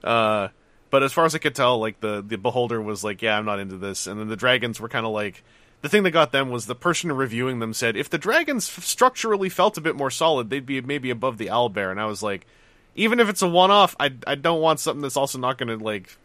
Uh, 0.04 0.48
but 0.90 1.02
as 1.02 1.12
far 1.12 1.24
as 1.24 1.34
I 1.34 1.38
could 1.38 1.54
tell, 1.54 1.78
like 1.78 2.00
the 2.00 2.24
the 2.26 2.38
beholder 2.38 2.80
was 2.80 3.02
like, 3.02 3.20
"Yeah, 3.22 3.36
I'm 3.36 3.44
not 3.44 3.58
into 3.58 3.76
this," 3.76 4.06
and 4.06 4.20
then 4.20 4.28
the 4.28 4.36
dragons 4.36 4.80
were 4.80 4.88
kind 4.88 5.06
of 5.06 5.12
like. 5.12 5.42
The 5.82 5.90
thing 5.90 6.04
that 6.04 6.12
got 6.12 6.32
them 6.32 6.48
was 6.48 6.66
the 6.66 6.74
person 6.74 7.12
reviewing 7.12 7.58
them 7.58 7.74
said 7.74 7.96
if 7.96 8.08
the 8.08 8.18
dragons 8.18 8.68
f- 8.68 8.82
structurally 8.82 9.50
felt 9.50 9.76
a 9.76 9.82
bit 9.82 9.94
more 9.94 10.10
solid, 10.10 10.48
they'd 10.48 10.64
be 10.64 10.80
maybe 10.80 11.10
above 11.10 11.36
the 11.36 11.48
owlbear. 11.48 11.90
And 11.90 12.00
I 12.00 12.06
was 12.06 12.22
like, 12.22 12.46
even 12.96 13.20
if 13.20 13.28
it's 13.28 13.42
a 13.42 13.48
one-off, 13.48 13.94
I 14.00 14.12
I 14.26 14.34
don't 14.34 14.60
want 14.60 14.80
something 14.80 15.02
that's 15.02 15.16
also 15.16 15.38
not 15.38 15.58
going 15.58 15.68
to 15.68 15.82
like 15.82 16.16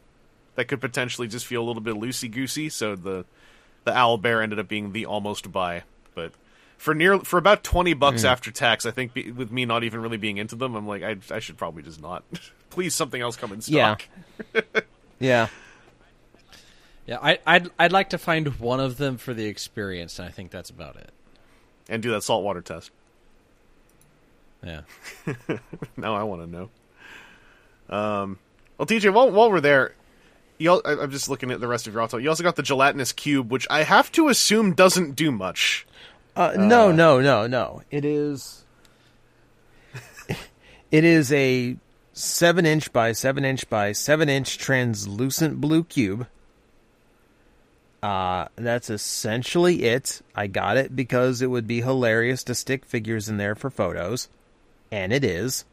that 0.56 0.66
could 0.66 0.82
potentially 0.82 1.28
just 1.28 1.46
feel 1.46 1.62
a 1.62 1.66
little 1.66 1.82
bit 1.82 1.96
loosey 1.96 2.32
goosey. 2.32 2.70
So 2.70 2.96
the 2.96 3.26
the 3.84 3.96
owl 3.96 4.18
bear 4.18 4.42
ended 4.42 4.60
up 4.60 4.68
being 4.68 4.92
the 4.92 5.06
almost 5.06 5.52
buy, 5.52 5.84
but 6.16 6.32
for 6.78 6.96
near 6.96 7.20
for 7.20 7.38
about 7.38 7.64
twenty 7.64 7.94
bucks 7.94 8.24
mm. 8.24 8.30
after 8.30 8.52
tax, 8.52 8.86
I 8.86 8.92
think 8.92 9.14
be, 9.14 9.32
with 9.32 9.52
me 9.52 9.66
not 9.66 9.84
even 9.84 10.02
really 10.02 10.18
being 10.18 10.38
into 10.38 10.56
them, 10.56 10.76
I'm 10.76 10.88
like 10.88 11.04
I 11.04 11.18
I 11.30 11.40
should 11.40 11.58
probably 11.58 11.84
just 11.84 12.02
not. 12.02 12.24
Please, 12.70 12.96
something 12.96 13.22
else 13.22 13.36
come 13.36 13.52
in 13.52 13.62
stock. 13.62 14.04
Yeah. 14.54 14.62
Yeah. 15.20 15.50
Yeah, 17.06 17.20
I, 17.22 17.38
I'd 17.46 17.70
I'd 17.78 17.92
like 17.92 18.10
to 18.10 18.18
find 18.18 18.60
one 18.60 18.80
of 18.80 18.98
them 18.98 19.18
for 19.18 19.34
the 19.36 19.46
experience, 19.46 20.18
and 20.18 20.28
I 20.28 20.32
think 20.32 20.50
that's 20.50 20.72
about 20.72 20.96
it. 20.96 21.12
and 21.88 22.02
do 22.02 22.10
that 22.12 22.24
saltwater 22.24 22.62
test. 22.62 22.90
Yeah. 24.64 24.82
now 25.98 26.16
I 26.16 26.24
want 26.24 26.42
to 26.42 26.48
know. 26.48 26.70
Um, 27.90 28.40
well, 28.78 28.86
TJ, 28.86 29.14
while 29.14 29.32
while 29.32 29.52
we're 29.52 29.62
there, 29.62 29.94
you 30.58 30.72
al- 30.72 30.82
I, 30.86 30.94
I'm 30.94 31.12
just 31.12 31.30
looking 31.30 31.52
at 31.52 31.60
the 31.60 31.68
rest 31.68 31.88
of 31.88 31.94
your 31.94 32.04
auto. 32.04 32.18
You 32.18 32.30
also 32.30 32.44
got 32.44 32.56
the 32.56 32.64
gelatinous 32.64 33.12
cube, 33.12 33.52
which 33.52 33.68
I 33.70 33.84
have 33.84 34.12
to 34.14 34.30
assume 34.30 34.74
doesn't 34.74 35.16
do 35.16 35.32
much. 35.32 35.86
Uh, 36.36 36.54
no, 36.58 36.92
no, 36.92 37.20
no, 37.20 37.48
no. 37.48 37.82
It 37.92 38.06
is. 38.06 38.64
it 40.92 41.04
is 41.04 41.32
a 41.34 41.76
seven 42.14 42.66
inch 42.66 42.94
by 42.94 43.12
seven 43.12 43.44
inch 43.44 43.70
by 43.70 43.92
seven 43.92 44.30
inch 44.30 44.58
translucent 44.58 45.60
blue 45.60 45.84
cube. 45.84 46.28
Uh, 48.02 48.48
that's 48.56 48.90
essentially 48.90 49.84
it. 49.84 50.22
I 50.36 50.48
got 50.48 50.78
it 50.78 50.96
because 50.96 51.42
it 51.42 51.48
would 51.48 51.68
be 51.68 51.82
hilarious 51.82 52.44
to 52.46 52.56
stick 52.56 52.86
figures 52.86 53.30
in 53.30 53.38
there 53.38 53.54
for 53.54 53.70
photos, 53.70 54.28
and 54.92 55.14
it 55.14 55.24
is. 55.24 55.66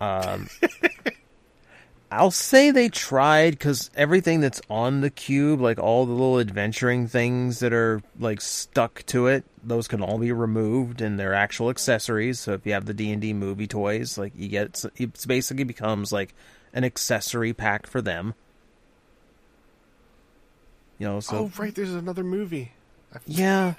Um, 0.00 0.48
I'll 2.10 2.30
say 2.30 2.70
they 2.70 2.88
tried 2.88 3.52
because 3.52 3.90
everything 3.96 4.40
that's 4.40 4.60
on 4.70 5.00
the 5.00 5.10
cube, 5.10 5.60
like 5.60 5.78
all 5.78 6.06
the 6.06 6.12
little 6.12 6.38
adventuring 6.38 7.08
things 7.08 7.58
that 7.60 7.72
are 7.72 8.00
like 8.18 8.40
stuck 8.40 9.04
to 9.06 9.26
it, 9.26 9.44
those 9.62 9.88
can 9.88 10.02
all 10.02 10.18
be 10.18 10.30
removed 10.30 11.00
and 11.00 11.18
they're 11.18 11.34
actual 11.34 11.68
accessories. 11.68 12.38
So 12.38 12.52
if 12.52 12.64
you 12.64 12.74
have 12.74 12.86
the 12.86 12.94
D 12.94 13.10
and 13.10 13.20
D 13.20 13.32
movie 13.32 13.66
toys, 13.66 14.16
like 14.16 14.32
you 14.36 14.48
get, 14.48 14.84
it 14.96 15.26
basically 15.26 15.64
becomes 15.64 16.12
like 16.12 16.34
an 16.72 16.84
accessory 16.84 17.52
pack 17.52 17.86
for 17.86 18.00
them. 18.00 18.34
You 20.98 21.08
know, 21.08 21.20
so 21.20 21.36
oh, 21.36 21.52
right, 21.58 21.74
there's 21.74 21.92
another 21.92 22.24
movie. 22.24 22.72
Yeah, 23.26 23.74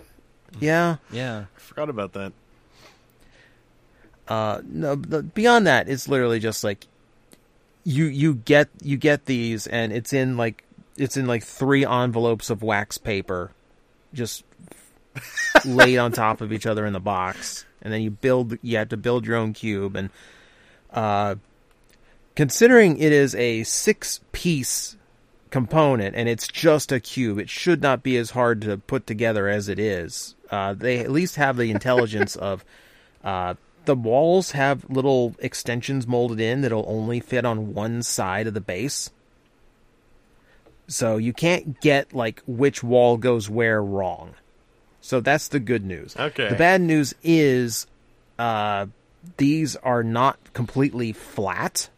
yeah. 0.60 0.98
Yeah. 1.12 1.46
I 1.56 1.60
forgot 1.60 1.90
about 1.90 2.14
that. 2.14 2.34
Uh, 4.28 4.62
no, 4.66 4.96
beyond 4.96 5.68
that, 5.68 5.88
it's 5.88 6.08
literally 6.08 6.40
just 6.40 6.64
like 6.64 6.86
you 7.84 8.06
you 8.06 8.36
get 8.36 8.70
you 8.82 8.98
get 8.98 9.26
these, 9.26 9.68
and 9.68 9.94
it's 9.94 10.14
in 10.14 10.38
like 10.38 10.64
it's 10.98 11.18
in 11.18 11.28
like 11.28 11.44
three 11.44 11.86
envelopes 11.86 12.50
of 12.50 12.62
wax 12.62 12.98
paper, 12.98 13.52
just 14.14 14.44
laid 15.66 15.98
on 15.98 16.12
top 16.12 16.42
of 16.42 16.52
each 16.52 16.66
other 16.66 16.86
in 16.86 16.94
the 16.94 17.00
box, 17.00 17.66
and 17.82 17.94
then 17.94 18.02
you 18.02 18.12
build. 18.12 18.58
You 18.62 18.78
have 18.78 18.90
to 18.90 18.98
build 18.98 19.26
your 19.26 19.38
own 19.38 19.54
cube, 19.54 19.96
and 19.96 20.10
uh, 20.92 21.36
considering 22.36 22.98
it 22.98 23.12
is 23.12 23.34
a 23.36 23.64
six 23.64 24.20
piece 24.32 24.98
component 25.50 26.16
and 26.16 26.28
it's 26.28 26.48
just 26.48 26.92
a 26.92 27.00
cube, 27.00 27.40
it 27.40 27.50
should 27.50 27.82
not 27.82 28.04
be 28.04 28.18
as 28.18 28.32
hard 28.32 28.62
to 28.62 28.78
put 28.78 29.08
together 29.08 29.48
as 29.48 29.70
it 29.70 29.80
is. 29.80 30.36
Uh, 30.50 30.74
they 30.74 31.00
at 31.00 31.12
least 31.12 31.36
have 31.36 31.58
the 31.58 31.72
intelligence 31.72 32.36
of 32.36 32.64
uh, 33.24 33.56
the 33.88 33.96
walls 33.96 34.52
have 34.52 34.88
little 34.90 35.36
extensions 35.40 36.06
molded 36.06 36.40
in 36.40 36.62
that'll 36.62 36.86
only 36.88 37.20
fit 37.20 37.44
on 37.46 37.74
one 37.74 38.04
side 38.04 38.46
of 38.46 38.54
the 38.54 38.62
base. 38.62 39.10
So 40.88 41.18
you 41.18 41.34
can't 41.34 41.82
get 41.82 42.14
like 42.14 42.42
which 42.46 42.84
wall 42.84 43.18
goes 43.18 43.50
where 43.50 43.84
wrong. 43.84 44.36
So 45.02 45.20
that's 45.20 45.48
the 45.48 45.60
good 45.60 45.84
news. 45.84 46.16
Okay. 46.16 46.50
The 46.50 46.56
bad 46.56 46.82
news 46.82 47.14
is 47.24 47.88
uh, 48.38 48.86
these 49.38 49.76
are 49.78 50.04
not 50.04 50.38
completely 50.54 51.12
flat, 51.14 51.90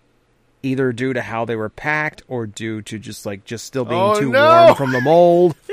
either 0.64 0.92
due 0.92 1.14
to 1.14 1.22
how 1.22 1.43
they 1.45 1.56
were 1.56 1.69
packed 1.69 2.22
or 2.27 2.45
due 2.48 2.82
to 2.84 2.98
just 3.00 3.26
like 3.26 3.45
just 3.45 3.66
still 3.66 3.85
being 3.85 4.00
Oh, 4.01 4.19
too 4.19 4.32
no! 4.32 4.64
warm 4.66 4.76
from 4.76 4.92
the 4.92 5.01
mold. 5.01 5.56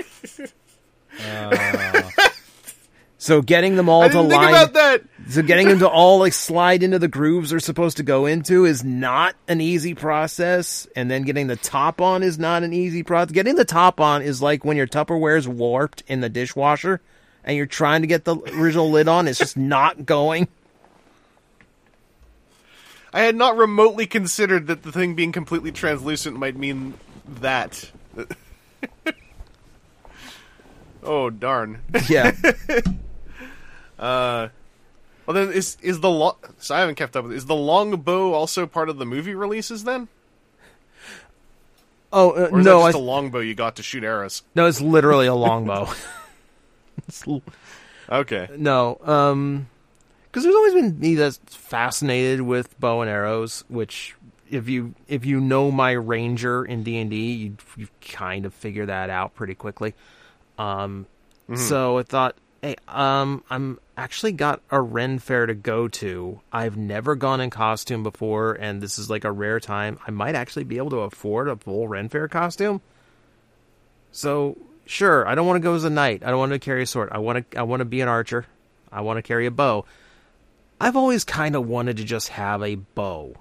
so 3.27 3.43
getting 3.43 3.75
them 3.75 3.89
all 3.89 4.03
I 4.03 4.09
to 4.09 4.21
line 4.21 4.51
about 4.51 4.75
that. 4.75 5.03
so 5.29 5.43
getting 5.43 5.67
them 5.67 5.81
to 5.81 5.89
all 5.89 6.21
like 6.21 6.33
slide 6.33 6.85
into 6.85 7.01
the 7.01 7.09
grooves 7.09 7.51
they're 7.51 7.59
supposed 7.59 7.97
to 7.97 8.05
go 8.05 8.27
into 8.27 8.65
is 8.65 8.85
not 8.85 9.35
an 9.49 9.61
easy 9.61 9.95
process, 9.95 10.87
and 10.95 11.11
then 11.11 11.25
getting 11.25 11.49
the 11.49 11.57
top 11.57 12.01
on 12.01 12.23
is 12.23 12.39
not 12.39 12.63
an 12.63 12.73
easy 12.73 13.03
process. 13.03 13.33
Getting 13.33 13.57
the 13.57 13.65
top 13.65 14.01
on 14.01 14.23
is 14.23 14.41
like 14.41 14.65
when 14.65 14.77
your 14.77 14.87
Tupperware 14.87 15.37
is 15.37 15.49
warped 15.49 16.05
in 16.07 16.21
the 16.21 16.29
dishwasher, 16.29 17.01
and 17.43 17.57
you're 17.57 17.67
trying 17.67 18.03
to 18.03 18.07
get 18.07 18.25
the 18.25 18.37
original 18.37 18.93
lid 18.93 19.09
on. 19.09 19.27
It's 19.27 19.41
just 19.41 19.57
not 19.57 20.07
going. 20.07 20.47
I 23.13 23.23
had 23.23 23.35
not 23.35 23.57
remotely 23.57 24.07
considered 24.07 24.69
that 24.69 24.85
the 24.85 24.93
thing 24.93 25.17
being 25.17 25.33
completely 25.33 25.73
translucent 25.73 26.39
might 26.39 26.55
mean 26.55 26.95
that. 27.27 27.91
oh 31.03 31.31
darn. 31.31 31.83
Yeah, 32.09 32.31
Well 33.99 34.51
then, 35.35 35.53
is 35.53 35.77
is 35.83 36.01
the 36.01 36.11
lo- 36.11 36.37
so 36.59 36.75
I 36.75 36.81
haven't 36.81 36.95
kept 36.97 37.17
up 37.17 37.25
with. 37.25 37.33
Is 37.33 37.47
the 37.47 37.55
longbow 37.57 38.33
also 38.33 38.67
part 38.67 38.89
of 38.89 38.99
the 38.99 39.07
movie 39.07 39.35
releases 39.35 39.85
then, 39.85 40.09
Oh 42.13 42.31
uh, 42.31 42.49
or 42.53 42.61
is 42.61 42.65
no, 42.65 42.79
that 42.79 42.85
I, 42.85 42.89
just 42.89 42.99
a 42.99 43.03
longbow 43.03 43.41
you 43.41 43.55
got 43.55 43.77
to 43.77 43.83
shoot 43.83 44.05
arrows? 44.05 44.43
no, 44.55 44.67
it's 44.67 44.81
literally 44.81 45.27
a 45.27 45.35
longbow. 45.35 45.89
L- 47.27 47.43
Okay, 48.09 48.49
no, 48.57 48.99
um, 49.03 49.67
because 50.27 50.45
there's 50.45 50.55
always 50.55 50.75
been 50.75 50.97
me 51.01 51.17
that's 51.17 51.39
fascinated 51.51 52.41
with 52.41 52.79
bow 52.79 53.01
and 53.01 53.11
arrows, 53.11 53.65
which 53.67 54.15
if 54.49 54.69
you 54.69 54.95
if 55.09 55.25
you 55.27 55.41
know 55.41 55.73
my 55.73 55.91
ranger 55.91 56.65
in 56.65 56.85
D 56.85 56.99
and 56.99 57.11
D, 57.11 57.33
you 57.33 57.57
you 57.77 57.89
kind 58.01 58.47
of 58.47 58.55
figure 58.55 58.87
that 58.87 59.11
out 59.11 59.35
pretty 59.35 59.57
quickly. 59.57 59.93
Um, 60.57 61.07
so 61.57 61.99
I 61.99 62.05
thought, 62.05 62.37
hey, 62.63 62.77
um, 62.89 63.43
I'm 63.51 63.79
actually 63.97 64.33
got 64.33 64.61
a 64.71 64.81
Ren 64.81 65.19
fair 65.19 65.47
to 65.47 65.55
go 65.55 65.89
to. 65.89 66.41
I've 66.53 66.77
never 66.77 67.15
gone 67.15 67.41
in 67.41 67.51
costume 67.51 68.03
before, 68.03 68.53
and 68.53 68.83
this 68.83 68.99
is 68.99 69.09
like 69.09 69.25
a 69.25 69.33
rare 69.33 69.61
time. 69.61 69.99
I 70.07 70.11
might 70.11 70.35
actually 70.35 70.65
be 70.65 70.79
able 70.79 70.91
to 70.91 70.99
afford 70.99 71.49
a 71.49 71.57
full 71.57 71.89
Ren 71.89 72.09
fair 72.09 72.29
costume. 72.29 72.81
So 74.13 74.57
sure, 74.87 75.27
I 75.27 75.35
don't 75.35 75.47
want 75.47 75.57
to 75.57 75.67
go 75.69 75.75
as 75.75 75.85
a 75.85 75.91
knight. 75.91 76.23
I 76.25 76.31
don't 76.31 76.39
want 76.39 76.53
to 76.53 76.59
carry 76.59 76.83
a 76.83 76.87
sword. 76.87 77.11
I 77.13 77.19
want 77.19 77.51
to 77.51 77.59
I 77.59 77.63
want 77.63 77.81
to 77.81 77.85
be 77.85 78.01
an 78.01 78.09
archer. 78.09 78.47
I 78.91 79.03
want 79.03 79.19
to 79.19 79.23
carry 79.23 79.47
a 79.47 79.51
bow. 79.51 79.85
I've 80.81 80.97
always 80.97 81.25
kind 81.25 81.57
of 81.57 81.67
wanted 81.67 81.99
to 81.99 82.05
just 82.05 82.29
have 82.29 82.63
a 82.63 82.75
bow, 82.75 83.35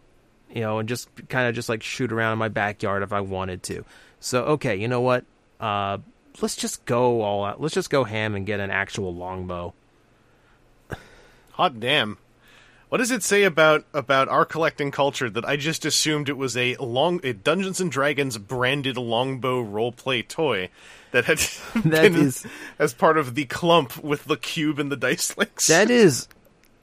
you 0.53 0.61
know, 0.61 0.79
and 0.79 0.87
just 0.87 1.09
kind 1.27 1.47
of 1.47 1.55
just 1.55 1.69
like 1.69 1.83
shoot 1.83 2.11
around 2.11 2.33
in 2.33 2.39
my 2.39 2.49
backyard 2.49 3.03
if 3.03 3.13
I 3.13 3.21
wanted 3.21 3.63
to. 3.63 3.85
So 4.19 4.43
okay, 4.43 4.75
you 4.75 4.87
know 4.87 5.01
what? 5.01 5.25
Uh, 5.59 5.99
let's 6.41 6.55
just 6.55 6.85
go 6.85 7.21
all 7.21 7.43
out. 7.45 7.61
Let's 7.61 7.73
just 7.73 7.89
go 7.89 8.03
ham 8.03 8.35
and 8.35 8.45
get 8.45 8.59
an 8.59 8.71
actual 8.71 9.13
longbow. 9.13 9.73
Hot 11.51 11.79
damn. 11.79 12.17
What 12.89 12.99
does 12.99 13.11
it 13.11 13.23
say 13.23 13.43
about 13.43 13.85
about 13.93 14.27
our 14.29 14.45
collecting 14.45 14.91
culture 14.91 15.29
that 15.29 15.43
I 15.45 15.55
just 15.57 15.85
assumed 15.85 16.29
it 16.29 16.37
was 16.37 16.55
a 16.55 16.75
long 16.75 17.19
a 17.23 17.33
Dungeons 17.33 17.81
and 17.81 17.91
Dragons 17.91 18.37
branded 18.37 18.97
longbow 18.97 19.63
roleplay 19.63 20.27
toy 20.27 20.69
that 21.11 21.25
had 21.25 21.39
That 21.75 22.11
been 22.11 22.15
is- 22.15 22.45
as 22.77 22.93
part 22.93 23.17
of 23.17 23.35
the 23.35 23.45
clump 23.45 24.03
with 24.03 24.25
the 24.25 24.37
cube 24.37 24.79
and 24.79 24.91
the 24.91 24.95
dice 24.97 25.35
links. 25.37 25.67
That 25.67 25.89
is 25.89 26.27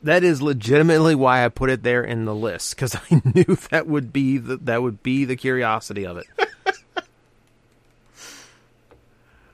that 0.03 0.25
is 0.25 0.43
legitimately 0.43 1.15
why 1.15 1.45
I 1.45 1.49
put 1.49 1.71
it 1.71 1.83
there 1.85 2.03
in 2.03 2.25
the 2.25 2.35
list 2.35 2.75
because 2.75 2.97
I 2.97 3.23
knew 3.35 3.57
that 3.71 3.87
would 3.87 4.13
be 4.13 4.39
the, 4.39 4.57
that 4.59 4.83
would 4.83 5.03
be 5.03 5.25
the 5.25 5.37
curiosity 5.37 6.05
of 6.05 6.17
it. 6.17 6.27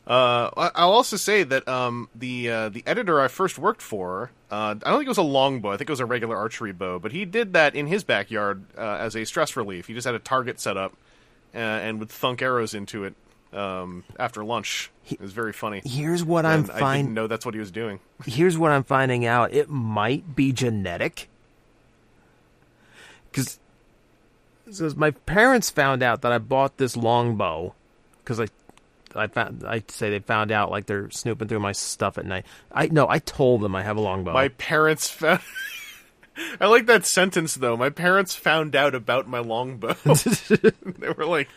Uh, 0.09 0.51
I- 0.57 0.71
I'll 0.75 0.93
also 0.93 1.17
say 1.19 1.43
that 1.43 1.69
um, 1.69 2.09
the 2.15 2.51
uh, 2.51 2.69
the 2.71 2.83
editor 2.87 3.21
I 3.21 3.29
first 3.29 3.59
worked 3.59 3.83
for, 3.83 4.31
uh, 4.51 4.75
I 4.83 4.91
don't 4.91 4.99
think 5.01 5.05
it 5.05 5.09
was 5.09 5.19
a 5.19 5.23
longbow. 5.23 5.73
I 5.73 5.77
think 5.77 5.91
it 5.91 5.93
was 5.93 6.01
a 6.01 6.07
regular 6.07 6.35
archery 6.35 6.73
bow, 6.73 6.99
but 6.99 7.13
he 7.13 7.27
did 7.27 7.53
that 7.53 7.75
in 7.75 7.87
his 7.89 8.05
backyard 8.05 8.65
uh, 8.79 8.81
as 9.01 9.15
a 9.15 9.25
stress 9.27 9.55
relief. 9.55 9.87
He 9.87 9.93
just 9.93 10.07
had 10.07 10.15
a 10.15 10.19
target 10.19 10.61
set 10.61 10.79
up 10.79 10.95
uh, 11.55 11.59
and 11.59 11.99
would 12.01 12.09
thunk 12.09 12.41
arrows 12.41 12.73
into 12.73 13.05
it 13.05 13.15
um, 13.53 14.05
after 14.19 14.43
lunch. 14.43 14.91
It 15.11 15.21
was 15.21 15.33
very 15.33 15.53
funny. 15.53 15.83
Here's 15.85 16.25
what 16.25 16.47
I'm 16.47 16.61
And 16.61 16.71
I 16.71 16.97
didn't 16.97 17.13
know 17.13 17.27
that's 17.27 17.45
what 17.45 17.55
he 17.55 17.61
was 17.61 17.71
doing. 17.71 18.01
Here's 18.27 18.57
what 18.57 18.71
I'm 18.71 18.85
finding 18.85 19.27
out. 19.27 19.53
It 19.53 19.69
might 19.69 20.35
be 20.35 20.53
genetic. 20.53 21.29
Because 23.31 23.59
my 24.97 25.11
parents 25.11 25.69
found 25.71 26.03
out 26.03 26.23
that 26.23 26.33
I 26.33 26.39
bought 26.39 26.79
this 26.79 26.97
longbow 26.97 27.75
because 28.19 28.41
I 28.41 28.47
I 29.19 29.27
found 29.27 29.65
I 29.67 29.83
say 29.89 30.11
they 30.11 30.21
found 30.21 30.53
out 30.53 30.71
like 30.71 30.87
they're 30.87 31.11
snooping 31.11 31.49
through 31.49 31.61
my 31.61 31.73
stuff 31.73 32.19
at 32.19 32.27
night. 32.27 32.47
I 32.73 32.87
no, 32.87 33.09
I 33.09 33.19
told 33.19 33.61
them 33.61 33.75
I 33.75 33.83
have 33.83 33.97
a 33.97 34.01
longbow. 34.01 34.33
My 34.33 34.49
parents 34.49 35.11
found. 35.11 35.41
I 36.61 36.67
like 36.67 36.87
that 36.87 37.05
sentence 37.05 37.55
though. 37.55 37.77
My 37.77 37.91
parents 37.91 38.35
found 38.35 38.77
out 38.77 38.95
about 38.95 39.29
my 39.29 39.41
longbow. 39.41 39.95
they 40.05 41.11
were 41.11 41.27
like, 41.27 41.49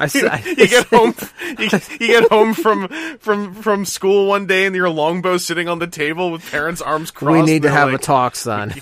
I, 0.00 0.06
said- 0.06 0.44
you 0.46 0.54
get 0.68 0.86
home, 0.86 1.14
you, 1.58 1.68
you 2.00 2.06
get 2.06 2.30
home 2.30 2.54
from 2.54 2.88
from 3.18 3.54
from 3.54 3.84
school 3.84 4.28
one 4.28 4.46
day, 4.46 4.66
and 4.66 4.74
your 4.74 4.88
longbow 4.88 5.36
sitting 5.36 5.68
on 5.68 5.78
the 5.78 5.86
table 5.86 6.30
with 6.30 6.48
parents' 6.50 6.80
arms 6.80 7.10
crossed. 7.10 7.32
we 7.32 7.42
need 7.42 7.62
to 7.62 7.68
they're 7.68 7.76
have 7.76 7.92
a 7.92 7.98
talk, 7.98 8.36
son. 8.36 8.74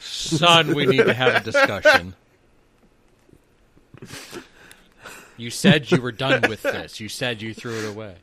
Son, 0.00 0.74
we 0.74 0.86
need 0.86 1.04
to 1.04 1.14
have 1.14 1.34
a 1.36 1.40
discussion. 1.44 2.14
You 5.36 5.50
said 5.50 5.90
you 5.90 6.00
were 6.00 6.12
done 6.12 6.42
with 6.48 6.62
this. 6.62 7.00
You 7.00 7.08
said 7.08 7.42
you 7.42 7.52
threw 7.54 7.78
it 7.78 7.88
away. 7.88 8.16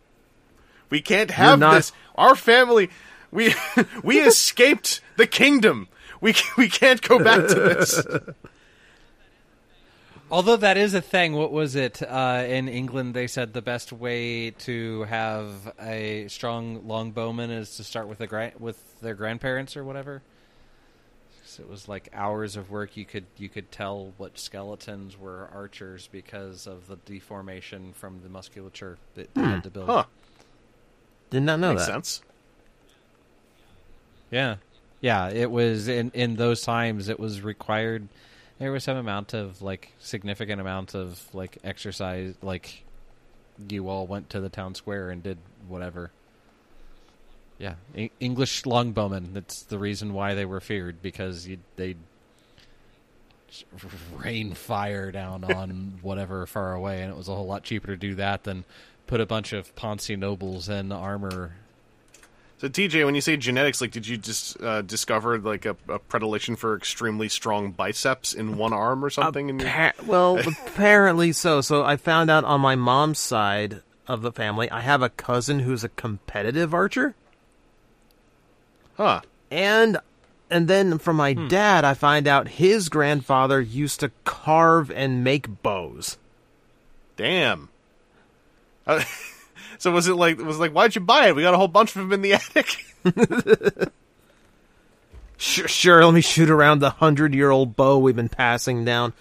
We 0.90 1.02
can't 1.02 1.32
have 1.32 1.60
not- 1.60 1.76
this. 1.76 1.92
Our 2.16 2.36
family, 2.36 2.90
we 3.32 3.54
we 4.04 4.20
escaped 4.20 5.02
the 5.18 5.28
kingdom. 5.28 5.88
We 6.22 6.36
we 6.58 6.70
can't 6.70 7.02
go 7.02 7.20
back 7.20 7.48
to 7.48 7.56
this. 7.56 8.04
Although 10.32 10.58
that 10.58 10.78
is 10.78 10.96
a 10.96 11.02
thing, 11.02 11.34
what 11.34 11.52
was 11.52 11.76
it 11.76 12.02
uh, 12.02 12.44
in 12.48 12.68
England? 12.68 13.14
They 13.14 13.28
said 13.28 13.54
the 13.54 13.62
best 13.62 13.94
way 13.94 14.52
to 14.52 15.04
have 15.04 15.72
a 15.80 16.28
strong 16.28 16.82
longbowman 16.82 17.52
is 17.56 17.76
to 17.78 17.84
start 17.84 18.08
with 18.08 18.18
the 18.18 18.26
gra- 18.26 18.54
with 18.58 19.00
their 19.02 19.14
grandparents 19.14 19.78
or 19.78 19.84
whatever. 19.84 20.24
So 21.54 21.62
it 21.62 21.70
was 21.70 21.88
like 21.88 22.10
hours 22.14 22.56
of 22.56 22.72
work. 22.72 22.98
You 22.98 23.06
could 23.06 23.26
you 23.38 23.48
could 23.48 23.72
tell 23.72 24.14
what 24.18 24.40
skeletons 24.40 25.16
were 25.20 25.48
archers 25.54 26.10
because 26.12 26.66
of 26.66 26.88
the 26.88 26.96
deformation 26.96 27.94
from 27.94 28.22
the 28.24 28.30
musculature 28.30 28.98
that 29.14 29.32
they 29.36 29.42
had 29.42 29.64
to 29.64 29.70
build. 29.70 29.86
Hmm. 29.86 29.92
Huh? 29.92 30.06
Did 31.30 31.44
not 31.44 31.60
know 31.60 31.74
Makes 31.74 31.86
that. 31.86 31.92
sense. 31.92 32.22
Yeah, 34.32 34.56
yeah. 35.00 35.30
It 35.30 35.52
was 35.52 35.88
in 35.88 36.10
in 36.16 36.38
those 36.38 36.64
times. 36.64 37.08
It 37.08 37.20
was 37.20 37.42
required. 37.42 38.08
There 38.58 38.72
was 38.72 38.84
some 38.84 38.98
amount 38.98 39.36
of 39.36 39.62
like 39.62 39.92
significant 40.00 40.60
amount 40.60 40.96
of 40.96 41.24
like 41.36 41.60
exercise. 41.64 42.34
Like 42.42 42.84
you 43.70 43.90
all 43.90 44.08
went 44.08 44.32
to 44.32 44.40
the 44.40 44.50
town 44.50 44.74
square 44.74 45.12
and 45.12 45.22
did 45.22 45.38
whatever. 45.68 46.10
Yeah, 47.64 47.76
E- 47.96 48.12
English 48.20 48.64
longbowmen. 48.64 49.34
That's 49.34 49.62
the 49.64 49.80
reason 49.80 50.14
why 50.14 50.34
they 50.34 50.44
were 50.44 50.60
feared 50.60 51.02
because 51.02 51.48
you, 51.48 51.60
they 51.78 51.96
rain 54.22 54.54
fire 54.54 55.12
down 55.14 55.44
on 55.60 56.00
whatever 56.02 56.46
far 56.46 56.74
away, 56.74 57.02
and 57.02 57.10
it 57.12 57.18
was 57.18 57.30
a 57.30 57.36
whole 57.36 57.46
lot 57.46 57.64
cheaper 57.64 57.88
to 57.88 57.96
do 57.96 58.16
that 58.16 58.44
than 58.44 58.66
put 59.08 59.22
a 59.22 59.26
bunch 59.26 59.54
of 59.54 59.74
Ponzi 59.76 60.18
nobles 60.20 60.68
in 60.68 60.92
armor 60.92 61.54
So 62.58 62.68
TJ, 62.68 63.06
when 63.06 63.16
you 63.16 63.22
say 63.22 63.38
genetics, 63.38 63.80
like, 63.80 63.92
did 63.92 64.08
you 64.08 64.18
just 64.18 64.62
uh, 64.62 64.82
discover 64.82 65.38
like 65.40 65.66
a, 65.66 65.78
a 65.88 66.00
predilection 66.00 66.56
for 66.58 66.76
extremely 66.76 67.30
strong 67.30 67.72
biceps 67.72 68.34
in 68.34 68.58
one 68.58 68.74
arm 68.74 69.06
or 69.06 69.10
something? 69.10 69.50
in 69.50 69.60
your- 69.60 69.94
well, 70.06 70.38
apparently 70.68 71.32
so. 71.32 71.62
So 71.62 71.84
I 71.86 71.96
found 71.98 72.30
out 72.30 72.44
on 72.44 72.60
my 72.62 72.76
mom's 72.76 73.20
side 73.20 73.82
of 74.08 74.22
the 74.22 74.32
family, 74.34 74.70
I 74.70 74.82
have 74.82 75.02
a 75.02 75.10
cousin 75.10 75.60
who's 75.60 75.84
a 75.86 75.90
competitive 75.90 76.74
archer, 76.74 77.16
huh? 78.96 79.22
and 79.52 79.98
and 80.50 80.68
then 80.68 81.00
from 81.00 81.16
my 81.16 81.34
dad, 81.34 81.84
I 81.84 81.96
find 81.96 82.28
out 82.28 82.48
his 82.48 82.90
grandfather 82.90 83.60
used 83.60 84.02
to 84.02 84.12
carve 84.24 84.92
and 84.92 85.24
make 85.24 85.62
bows. 85.64 86.18
Damn. 87.16 87.70
Uh, 88.86 89.02
so 89.78 89.92
was 89.92 90.10
it 90.10 90.16
like 90.16 90.38
was 90.38 90.58
it 90.58 90.60
like 90.60 90.74
why'd 90.74 90.94
you 90.94 91.00
buy 91.00 91.28
it? 91.28 91.38
We 91.38 91.42
got 91.42 91.54
a 91.54 91.58
whole 91.58 91.70
bunch 91.70 91.96
of 91.96 92.02
them 92.02 92.12
in 92.12 92.22
the 92.22 92.34
attic. 92.34 92.86
Sure, 95.38 95.68
sure. 95.68 96.06
Let 96.06 96.14
me 96.14 96.22
shoot 96.22 96.50
around 96.50 96.80
the 96.80 96.90
hundred-year-old 96.90 97.76
bow 97.76 97.98
we've 97.98 98.16
been 98.16 98.30
passing 98.30 98.86
down. 98.86 99.12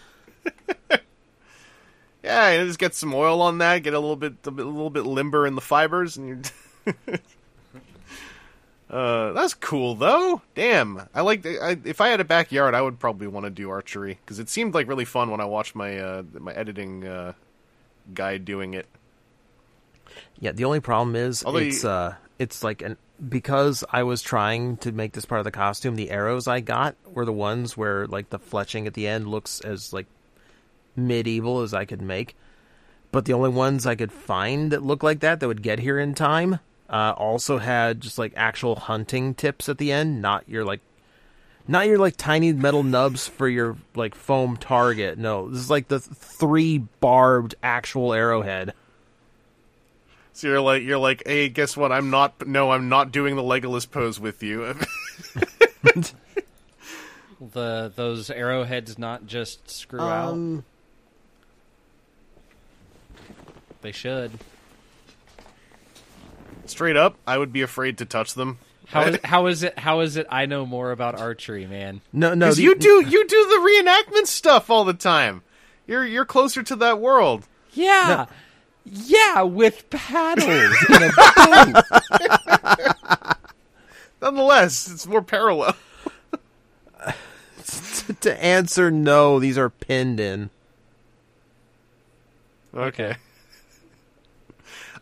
yeah, 2.23 2.53
you 2.53 2.67
just 2.67 2.79
get 2.79 2.95
some 2.95 3.13
oil 3.13 3.43
on 3.43 3.59
that, 3.59 3.83
get 3.83 3.95
a 3.95 3.99
little 3.99 4.15
bit 4.15 4.35
a, 4.47 4.51
little 4.51 4.91
bit 4.91 5.05
limber 5.05 5.47
in 5.49 5.57
the 5.57 5.61
fibers, 5.61 6.17
and 6.17 6.29
you. 6.29 7.19
Uh, 8.93 9.33
that's 9.33 9.55
cool 9.55 9.95
though. 9.95 10.43
Damn, 10.55 11.09
I 11.15 11.23
like. 11.23 11.47
I, 11.47 11.79
if 11.85 12.01
I 12.01 12.09
had 12.09 12.21
a 12.21 12.25
backyard, 12.25 12.75
I 12.75 12.83
would 12.83 12.99
probably 12.99 13.27
want 13.27 13.45
to 13.45 13.51
do 13.51 13.71
archery 13.71 14.19
because 14.25 14.39
it 14.39 14.49
seemed 14.49 14.75
like 14.75 14.87
really 14.87 15.07
fun 15.07 15.31
when 15.31 15.41
I 15.41 15.47
watched 15.47 15.75
my 15.75 15.99
uh, 15.99 16.23
my 16.39 16.53
editing 16.53 17.07
uh, 17.07 17.33
guy 18.13 18.37
doing 18.39 18.75
it. 18.75 18.87
Yeah, 20.39 20.53
the 20.53 20.65
only 20.67 20.81
problem 20.81 21.17
is 21.17 21.43
Although 21.45 21.61
it's 21.61 21.83
you- 21.85 21.89
uh 21.89 22.15
it's 22.39 22.63
like 22.63 22.83
an 22.83 22.97
because 23.29 23.85
I 23.91 24.03
was 24.03 24.21
trying 24.21 24.77
to 24.79 24.93
make 24.93 25.13
this 25.13 25.25
part 25.25 25.39
of 25.39 25.45
the 25.45 25.51
costume, 25.53 25.97
the 25.97 26.11
arrows 26.11 26.47
I 26.49 26.61
got 26.61 26.97
were 27.07 27.25
the 27.25 27.33
ones 27.33 27.77
where 27.77 28.07
like 28.07 28.31
the 28.31 28.39
fletching 28.39 28.87
at 28.87 28.95
the 28.95 29.07
end 29.07 29.29
looks 29.29 29.61
as 29.61 29.93
like 29.93 30.07
medieval 30.97 31.61
as 31.63 31.73
I 31.73 31.85
could 31.85 32.03
make. 32.03 32.37
But 33.11 33.25
the 33.27 33.33
only 33.35 33.51
ones 33.51 33.87
I 33.87 33.95
could 33.95 34.13
find 34.13 34.73
that 34.73 34.83
look 34.83 35.03
like 35.03 35.21
that 35.21 35.41
that 35.41 35.47
would 35.49 35.63
get 35.63 35.79
here 35.79 35.99
in 35.99 36.15
time 36.15 36.59
uh, 36.93 37.15
also 37.17 37.59
had 37.59 38.01
just 38.01 38.19
like 38.19 38.33
actual 38.37 38.77
hunting 38.77 39.35
tips 39.35 39.69
at 39.69 39.79
the 39.79 39.91
end, 39.91 40.21
not 40.23 40.49
your 40.49 40.65
like 40.65 40.81
not 41.67 41.87
your 41.87 41.99
like 41.99 42.17
tiny 42.17 42.53
metal 42.53 42.83
nubs 42.83 43.27
for 43.27 43.49
your 43.49 43.77
like 43.95 44.15
foam 44.15 44.57
target. 44.57 45.17
No, 45.19 45.49
this 45.49 45.61
is 45.61 45.71
like 45.71 45.89
the 45.89 45.99
three 46.01 46.79
barbed 47.01 47.55
actual 47.63 48.13
arrowhead. 48.13 48.75
So 50.35 50.49
you're 50.49 50.61
like 50.61 50.83
you're 50.83 50.99
like, 50.99 51.23
hey, 51.27 51.49
guess 51.49 51.77
what? 51.77 51.93
I'm 51.93 52.11
not. 52.11 52.47
No, 52.47 52.71
I'm 52.71 52.89
not 52.89 53.11
doing 53.11 53.37
the 53.37 53.43
Legolas 53.43 53.91
pose 53.91 54.21
with 54.21 54.43
you. 54.43 54.75
the 57.53 57.93
those 57.95 58.31
arrowheads 58.31 58.99
not 58.99 59.27
just 59.27 59.71
screw 59.71 60.01
out. 60.01 60.33
Um, 60.33 60.65
They 63.83 63.93
should. 63.93 64.31
Straight 66.67 66.97
up, 66.97 67.17
I 67.27 67.39
would 67.39 67.53
be 67.53 67.63
afraid 67.63 67.99
to 67.99 68.05
touch 68.05 68.35
them. 68.35 68.59
How 68.87 69.03
is, 69.05 69.19
how 69.25 69.47
is 69.47 69.63
it? 69.63 69.79
How 69.79 70.01
is 70.01 70.17
it? 70.17 70.27
I 70.31 70.47
know 70.47 70.65
more 70.67 70.91
about 70.93 71.19
archery, 71.19 71.67
man. 71.67 72.01
No, 72.13 72.35
no, 72.35 72.53
the- 72.53 72.63
you 72.63 72.75
do 72.77 73.01
you 73.09 73.27
do 73.27 73.47
the 73.49 73.83
reenactment 73.83 74.27
stuff 74.27 74.71
all 74.71 74.85
the 74.85 74.95
time. 74.95 75.43
You're 75.87 76.07
you're 76.07 76.25
closer 76.25 76.63
to 76.63 76.77
that 76.77 77.01
world. 77.01 77.47
Yeah, 77.73 78.27
yeah, 78.85 79.43
with 79.43 79.89
paddles 79.91 80.77
in 80.89 81.03
a 81.03 81.11
boat. 81.17 81.83
Nonetheless, 84.21 84.89
it's 84.91 85.07
more 85.07 85.23
parallel. 85.23 85.75
to 88.21 88.45
answer 88.45 88.91
no. 88.91 89.39
These 89.41 89.57
are 89.59 89.71
pinned 89.71 90.21
in. 90.21 90.51
Okay. 92.75 93.17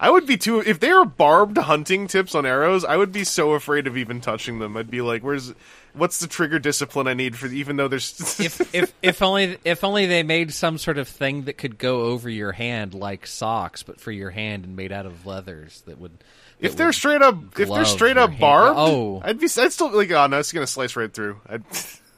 I 0.03 0.09
would 0.11 0.27
be 0.27 0.39
too 0.39 0.61
if 0.61 0.81
they 0.81 0.93
were 0.95 1.05
barbed 1.05 1.59
hunting 1.59 2.07
tips 2.07 2.35
on 2.35 2.47
arrows. 2.47 2.87
I 2.87 2.97
would 2.97 3.13
be 3.13 3.23
so 3.23 3.53
afraid 3.53 3.87
of 3.87 3.99
even 3.99 4.23
touching 4.23 4.59
them. 4.59 4.75
I'd 4.79 4.91
be 4.91 5.03
like, 5.03 5.23
"Where's 5.23 5.53
what's 5.93 6.19
the 6.19 6.27
trigger 6.27 6.59
discipline 6.59 7.07
I 7.07 7.13
need 7.13 7.37
for?" 7.37 7.49
Even 7.49 7.77
though 7.77 7.87
there's 7.87 8.19
if 8.41 8.75
if 8.75 8.95
if 9.03 9.21
only 9.21 9.59
if 9.63 9.85
only 9.85 10.07
they 10.07 10.23
made 10.23 10.55
some 10.55 10.79
sort 10.79 10.97
of 10.97 11.07
thing 11.07 11.43
that 11.45 11.59
could 11.59 11.77
go 11.77 12.05
over 12.05 12.31
your 12.31 12.53
hand 12.53 12.95
like 12.95 13.27
socks, 13.27 13.83
but 13.83 14.01
for 14.01 14.11
your 14.11 14.31
hand 14.31 14.65
and 14.65 14.75
made 14.75 14.91
out 14.91 15.05
of 15.05 15.27
leathers 15.27 15.83
that 15.83 15.99
would. 15.99 16.13
if 16.61 16.77
they're 16.77 16.87
would 16.87 16.95
straight 16.95 17.21
up 17.21 17.59
if 17.59 17.69
they're 17.69 17.85
straight 17.85 18.17
up 18.17 18.31
hand. 18.31 18.41
barbed, 18.41 18.79
Oh. 18.81 19.21
I'd 19.23 19.39
be 19.39 19.49
I'd 19.59 19.71
still 19.73 19.91
be 19.91 19.97
like, 19.97 20.11
"Oh 20.13 20.27
no, 20.29 20.39
it's 20.39 20.51
gonna 20.53 20.67
slice 20.67 20.97
right 20.97 21.13
through." 21.13 21.43
I'd, 21.47 21.63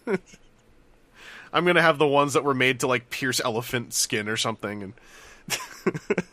I'm 1.52 1.64
gonna 1.66 1.82
have 1.82 1.98
the 1.98 2.06
ones 2.06 2.34
that 2.34 2.44
were 2.44 2.54
made 2.54 2.78
to 2.80 2.86
like 2.86 3.10
pierce 3.10 3.40
elephant 3.44 3.92
skin 3.92 4.28
or 4.28 4.36
something, 4.36 4.84
and. 4.84 4.92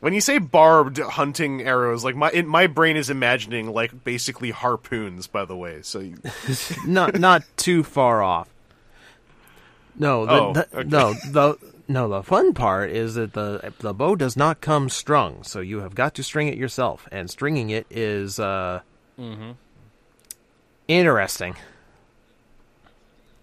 When 0.00 0.14
you 0.14 0.20
say 0.20 0.38
barbed 0.38 0.98
hunting 0.98 1.62
arrows, 1.62 2.04
like 2.04 2.14
my 2.14 2.30
in, 2.30 2.46
my 2.46 2.68
brain 2.68 2.96
is 2.96 3.10
imagining 3.10 3.72
like 3.72 4.04
basically 4.04 4.50
harpoons. 4.52 5.26
By 5.26 5.44
the 5.44 5.56
way, 5.56 5.82
so 5.82 5.98
you, 5.98 6.18
not 6.86 7.18
not 7.18 7.42
too 7.56 7.82
far 7.82 8.22
off. 8.22 8.48
No, 9.96 10.24
the, 10.26 10.32
Oh, 10.32 10.52
the- 10.52 10.68
okay. 10.78 10.88
no, 10.88 11.12
the 11.14 11.58
no. 11.88 12.08
The 12.08 12.22
fun 12.22 12.54
part 12.54 12.90
is 12.90 13.14
that 13.16 13.32
the 13.32 13.72
the 13.80 13.92
bow 13.92 14.14
does 14.14 14.36
not 14.36 14.60
come 14.60 14.88
strung, 14.88 15.42
so 15.42 15.58
you 15.60 15.80
have 15.80 15.96
got 15.96 16.14
to 16.14 16.22
string 16.22 16.46
it 16.46 16.56
yourself, 16.56 17.08
and 17.10 17.28
stringing 17.28 17.70
it 17.70 17.86
is 17.90 18.38
uh, 18.38 18.82
Mm-hmm. 19.18 19.50
interesting. 20.86 21.56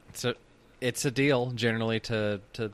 It's 0.09 0.24
a 0.24 0.35
it's 0.80 1.03
a 1.03 1.11
deal 1.11 1.51
generally 1.51 2.00
to 2.01 2.40
to. 2.53 2.72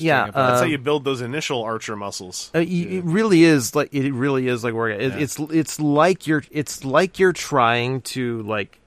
Yeah, 0.00 0.26
bow. 0.26 0.32
that's 0.48 0.60
how 0.60 0.64
Um, 0.66 0.70
you 0.70 0.78
build 0.78 1.04
those 1.04 1.20
initial 1.20 1.62
archer 1.62 1.96
muscles. 1.96 2.50
Uh, 2.54 2.58
y 2.60 2.86
It 2.90 3.04
really 3.04 3.44
is 3.44 3.74
like 3.74 3.92
it 3.94 4.12
really 4.12 4.48
is 4.48 4.64
like 4.64 4.74
working. 4.74 5.00
It, 5.00 5.12
Yeah. 5.12 5.18
It's 5.18 5.38
it's 5.38 5.80
like 5.80 6.26
you're 6.26 6.44
it's 6.50 6.84
like 6.84 7.18
you're 7.18 7.32
trying 7.32 8.00
to 8.02 8.42
like 8.42 8.78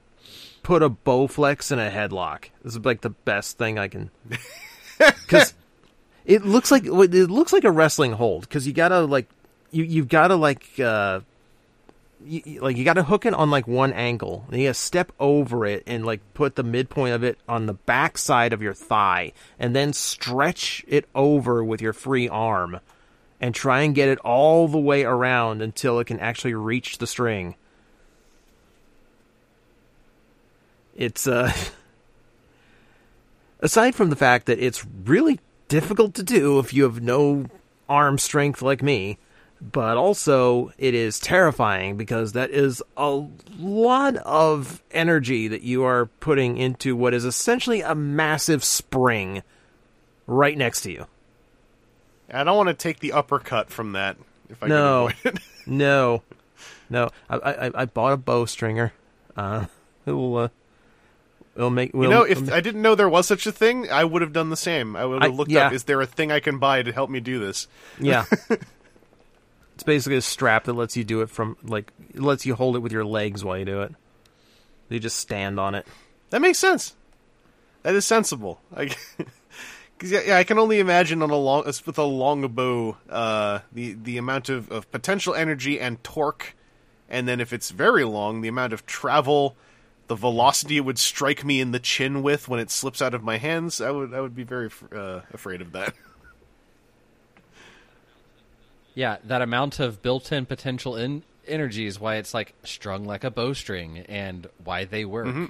put 0.63 0.83
a 0.83 0.89
Bowflex 0.89 1.71
in 1.71 1.79
a 1.79 1.89
headlock. 1.89 2.49
This 2.63 2.73
is 2.75 2.85
like 2.85 3.01
the 3.01 3.09
best 3.11 3.57
thing 3.57 3.79
I 3.79 3.87
can 3.87 4.11
because 4.97 5.53
it 6.25 6.45
looks 6.45 6.71
like 6.71 6.85
it 6.85 6.91
looks 7.29 7.53
like 7.53 7.63
a 7.63 7.71
wrestling 7.71 8.11
hold 8.13 8.41
because 8.41 8.67
you 8.67 8.73
gotta 8.73 9.01
like 9.01 9.27
you 9.71 9.83
you've 9.83 10.09
gotta 10.09 10.35
like 10.35 10.79
uh 10.79 11.21
you, 12.25 12.41
you- 12.45 12.61
like 12.61 12.77
you 12.77 12.83
gotta 12.83 13.03
hook 13.03 13.25
it 13.25 13.33
on 13.33 13.49
like 13.49 13.67
one 13.67 13.93
angle 13.93 14.45
and 14.51 14.59
you 14.61 14.67
gotta 14.67 14.73
step 14.73 15.11
over 15.19 15.65
it 15.65 15.83
and 15.87 16.05
like 16.05 16.21
put 16.33 16.55
the 16.55 16.63
midpoint 16.63 17.13
of 17.13 17.23
it 17.23 17.37
on 17.47 17.65
the 17.65 17.73
back 17.73 18.17
side 18.17 18.53
of 18.53 18.61
your 18.61 18.73
thigh 18.73 19.31
and 19.57 19.75
then 19.75 19.93
stretch 19.93 20.83
it 20.87 21.07
over 21.15 21.63
with 21.63 21.81
your 21.81 21.93
free 21.93 22.27
arm 22.27 22.79
and 23.41 23.55
try 23.55 23.81
and 23.81 23.95
get 23.95 24.09
it 24.09 24.19
all 24.19 24.67
the 24.67 24.79
way 24.79 25.03
around 25.03 25.61
until 25.61 25.99
it 25.99 26.07
can 26.07 26.19
actually 26.19 26.53
reach 26.53 26.97
the 26.97 27.07
string. 27.07 27.55
It's 30.95 31.27
uh 31.27 31.51
aside 33.61 33.95
from 33.95 34.09
the 34.09 34.15
fact 34.15 34.45
that 34.47 34.59
it's 34.59 34.85
really 35.05 35.39
difficult 35.67 36.13
to 36.15 36.23
do 36.23 36.59
if 36.59 36.73
you 36.73 36.83
have 36.83 37.01
no 37.01 37.45
arm 37.87 38.17
strength 38.17 38.61
like 38.61 38.83
me, 38.83 39.17
but 39.61 39.97
also 39.97 40.71
it 40.77 40.93
is 40.93 41.19
terrifying 41.19 41.97
because 41.97 42.31
that 42.33 42.49
is 42.51 42.81
a 42.95 43.25
lot 43.57 44.15
of 44.17 44.81
energy 44.91 45.47
that 45.49 45.61
you 45.63 45.83
are 45.83 46.05
putting 46.19 46.57
into 46.57 46.95
what 46.95 47.13
is 47.13 47.25
essentially 47.25 47.81
a 47.81 47.93
massive 47.95 48.63
spring 48.63 49.43
right 50.27 50.57
next 50.57 50.81
to 50.81 50.91
you. 50.91 51.07
I 52.31 52.43
don't 52.43 52.55
want 52.57 52.69
to 52.69 52.73
take 52.75 52.99
the 52.99 53.11
uppercut 53.13 53.69
from 53.69 53.93
that. 53.93 54.17
If 54.49 54.63
I 54.63 54.67
No. 54.67 55.09
can 55.09 55.17
avoid 55.31 55.35
it. 55.37 55.43
No, 55.67 56.21
no. 56.89 57.09
I 57.29 57.35
I, 57.37 57.71
I 57.81 57.85
bought 57.85 58.13
a 58.13 58.17
bowstringer. 58.17 58.91
Uh, 59.35 59.65
it'll 60.05 60.35
uh, 60.37 60.49
it'll 61.55 61.69
make. 61.69 61.93
You 61.93 61.99
Will, 61.99 62.09
know, 62.09 62.21
if 62.23 62.51
I 62.51 62.59
didn't 62.61 62.81
know 62.81 62.95
there 62.95 63.09
was 63.09 63.27
such 63.27 63.45
a 63.45 63.51
thing, 63.51 63.89
I 63.91 64.03
would 64.03 64.21
have 64.21 64.33
done 64.33 64.49
the 64.49 64.57
same. 64.57 64.95
I 64.95 65.05
would 65.05 65.21
have 65.23 65.31
I- 65.31 65.35
looked 65.35 65.51
yeah. 65.51 65.67
up: 65.67 65.73
is 65.73 65.83
there 65.83 66.01
a 66.01 66.05
thing 66.05 66.31
I 66.31 66.39
can 66.39 66.57
buy 66.59 66.81
to 66.81 66.91
help 66.91 67.09
me 67.09 67.19
do 67.19 67.39
this? 67.39 67.67
yeah, 67.99 68.25
it's 69.79 69.85
basically 69.85 70.17
a 70.17 70.21
strap 70.21 70.65
that 70.65 70.73
lets 70.73 70.97
you 70.97 71.05
do 71.05 71.21
it 71.21 71.29
from 71.29 71.55
like 71.63 71.93
it 72.13 72.19
lets 72.19 72.45
you 72.45 72.53
hold 72.53 72.75
it 72.75 72.79
with 72.79 72.91
your 72.91 73.05
legs 73.05 73.45
while 73.45 73.57
you 73.57 73.63
do 73.63 73.81
it. 73.83 73.95
You 74.89 74.99
just 74.99 75.15
stand 75.15 75.57
on 75.57 75.73
it. 75.73 75.87
That 76.31 76.41
makes 76.41 76.59
sense. 76.59 76.97
That 77.83 77.95
is 77.95 78.03
sensible. 78.03 78.59
I, 78.75 78.87
'cause, 79.97 80.11
yeah, 80.11 80.19
yeah, 80.25 80.37
I 80.37 80.43
can 80.43 80.59
only 80.59 80.79
imagine 80.81 81.21
on 81.21 81.29
a 81.29 81.37
long 81.37 81.63
with 81.63 81.97
a 81.97 82.03
long 82.03 82.45
bow, 82.49 82.97
uh, 83.09 83.59
the 83.71 83.93
the 83.93 84.17
amount 84.17 84.49
of, 84.49 84.69
of 84.69 84.91
potential 84.91 85.33
energy 85.33 85.79
and 85.79 86.03
torque, 86.03 86.57
and 87.07 87.25
then 87.25 87.39
if 87.39 87.53
it's 87.53 87.69
very 87.69 88.03
long, 88.03 88.41
the 88.41 88.49
amount 88.49 88.73
of 88.73 88.85
travel, 88.85 89.55
the 90.07 90.15
velocity 90.15 90.75
it 90.75 90.81
would 90.81 90.99
strike 90.99 91.45
me 91.45 91.61
in 91.61 91.71
the 91.71 91.79
chin 91.79 92.21
with 92.21 92.49
when 92.49 92.59
it 92.59 92.69
slips 92.69 93.01
out 93.01 93.13
of 93.13 93.23
my 93.23 93.37
hands. 93.37 93.79
I 93.79 93.91
would 93.91 94.13
I 94.13 94.19
would 94.19 94.35
be 94.35 94.43
very 94.43 94.69
uh, 94.93 95.21
afraid 95.31 95.61
of 95.61 95.71
that. 95.71 95.93
Yeah, 98.99 99.15
that 99.23 99.41
amount 99.41 99.79
of 99.79 100.01
built-in 100.01 100.45
potential 100.45 100.97
in 100.97 101.23
energy 101.47 101.85
is 101.85 102.01
why 102.01 102.17
it's 102.17 102.33
like 102.33 102.53
strung 102.65 103.05
like 103.05 103.23
a 103.23 103.31
bowstring, 103.31 103.99
and 103.99 104.45
why 104.61 104.83
they 104.83 105.05
work. 105.05 105.27
Mm-hmm. 105.27 105.45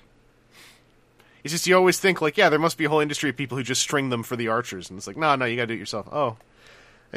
It's 1.43 1.51
just 1.51 1.65
you 1.65 1.75
always 1.75 1.99
think 1.99 2.21
like, 2.21 2.37
yeah, 2.37 2.49
there 2.49 2.59
must 2.59 2.77
be 2.77 2.85
a 2.85 2.89
whole 2.89 2.99
industry 2.99 3.31
of 3.31 3.37
people 3.37 3.57
who 3.57 3.63
just 3.63 3.81
string 3.81 4.11
them 4.11 4.21
for 4.21 4.35
the 4.35 4.49
archers, 4.49 4.91
and 4.91 4.97
it's 4.99 5.07
like, 5.07 5.17
no, 5.17 5.35
no, 5.35 5.45
you 5.45 5.55
got 5.55 5.63
to 5.63 5.67
do 5.69 5.73
it 5.73 5.79
yourself. 5.79 6.07
Oh, 6.11 6.37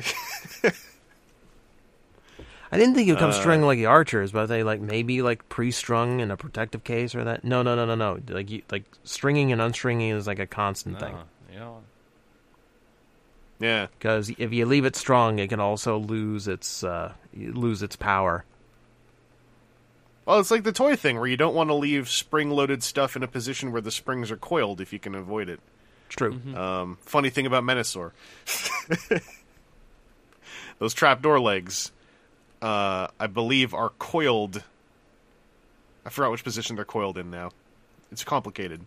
I 2.72 2.78
didn't 2.78 2.94
think 2.94 3.08
you'd 3.08 3.18
come 3.18 3.32
string 3.32 3.60
like 3.60 3.76
the 3.76 3.84
archers, 3.84 4.32
but 4.32 4.46
they 4.46 4.62
like 4.62 4.80
maybe 4.80 5.20
like 5.20 5.46
pre-strung 5.50 6.20
in 6.20 6.30
a 6.30 6.38
protective 6.38 6.82
case 6.82 7.14
or 7.14 7.24
that. 7.24 7.44
No, 7.44 7.60
no, 7.60 7.74
no, 7.74 7.84
no, 7.84 7.94
no. 7.94 8.20
Like 8.26 8.50
you, 8.50 8.62
like 8.70 8.84
stringing 9.04 9.52
and 9.52 9.60
unstringing 9.60 10.14
is 10.14 10.26
like 10.26 10.38
a 10.38 10.46
constant 10.46 10.98
thing. 10.98 11.14
Uh, 11.14 11.24
you 11.52 11.58
know, 11.58 11.82
yeah. 13.58 13.86
Because 13.98 14.30
if 14.38 14.52
you 14.52 14.66
leave 14.66 14.84
it 14.84 14.96
strong, 14.96 15.38
it 15.38 15.48
can 15.48 15.60
also 15.60 15.98
lose 15.98 16.48
its 16.48 16.82
uh, 16.82 17.12
lose 17.34 17.82
its 17.82 17.96
power. 17.96 18.44
Well, 20.24 20.38
it's 20.38 20.50
like 20.50 20.62
the 20.62 20.72
toy 20.72 20.94
thing 20.96 21.18
where 21.18 21.28
you 21.28 21.36
don't 21.36 21.54
want 21.54 21.70
to 21.70 21.74
leave 21.74 22.08
spring-loaded 22.08 22.82
stuff 22.82 23.16
in 23.16 23.24
a 23.24 23.28
position 23.28 23.72
where 23.72 23.80
the 23.80 23.90
springs 23.90 24.30
are 24.30 24.36
coiled 24.36 24.80
if 24.80 24.92
you 24.92 25.00
can 25.00 25.16
avoid 25.16 25.48
it. 25.48 25.58
It's 26.06 26.14
true. 26.14 26.38
Um, 26.54 26.98
funny 27.00 27.28
thing 27.28 27.44
about 27.46 27.64
Menasor, 27.64 28.12
those 30.78 30.94
trapdoor 30.94 31.40
legs, 31.40 31.90
uh, 32.60 33.08
I 33.18 33.26
believe, 33.26 33.74
are 33.74 33.90
coiled. 33.98 34.62
I 36.06 36.10
forgot 36.10 36.30
which 36.30 36.44
position 36.44 36.76
they're 36.76 36.84
coiled 36.84 37.18
in 37.18 37.30
now. 37.30 37.50
It's 38.12 38.22
complicated 38.22 38.86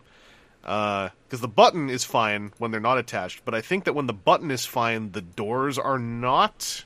because 0.66 1.40
the 1.40 1.48
button 1.48 1.88
is 1.88 2.02
fine 2.02 2.52
when 2.58 2.72
they're 2.72 2.80
not 2.80 2.98
attached, 2.98 3.44
but 3.44 3.54
I 3.54 3.60
think 3.60 3.84
that 3.84 3.92
when 3.94 4.06
the 4.06 4.12
button 4.12 4.50
is 4.50 4.66
fine, 4.66 5.12
the 5.12 5.20
doors 5.20 5.78
are 5.78 5.98
not. 5.98 6.84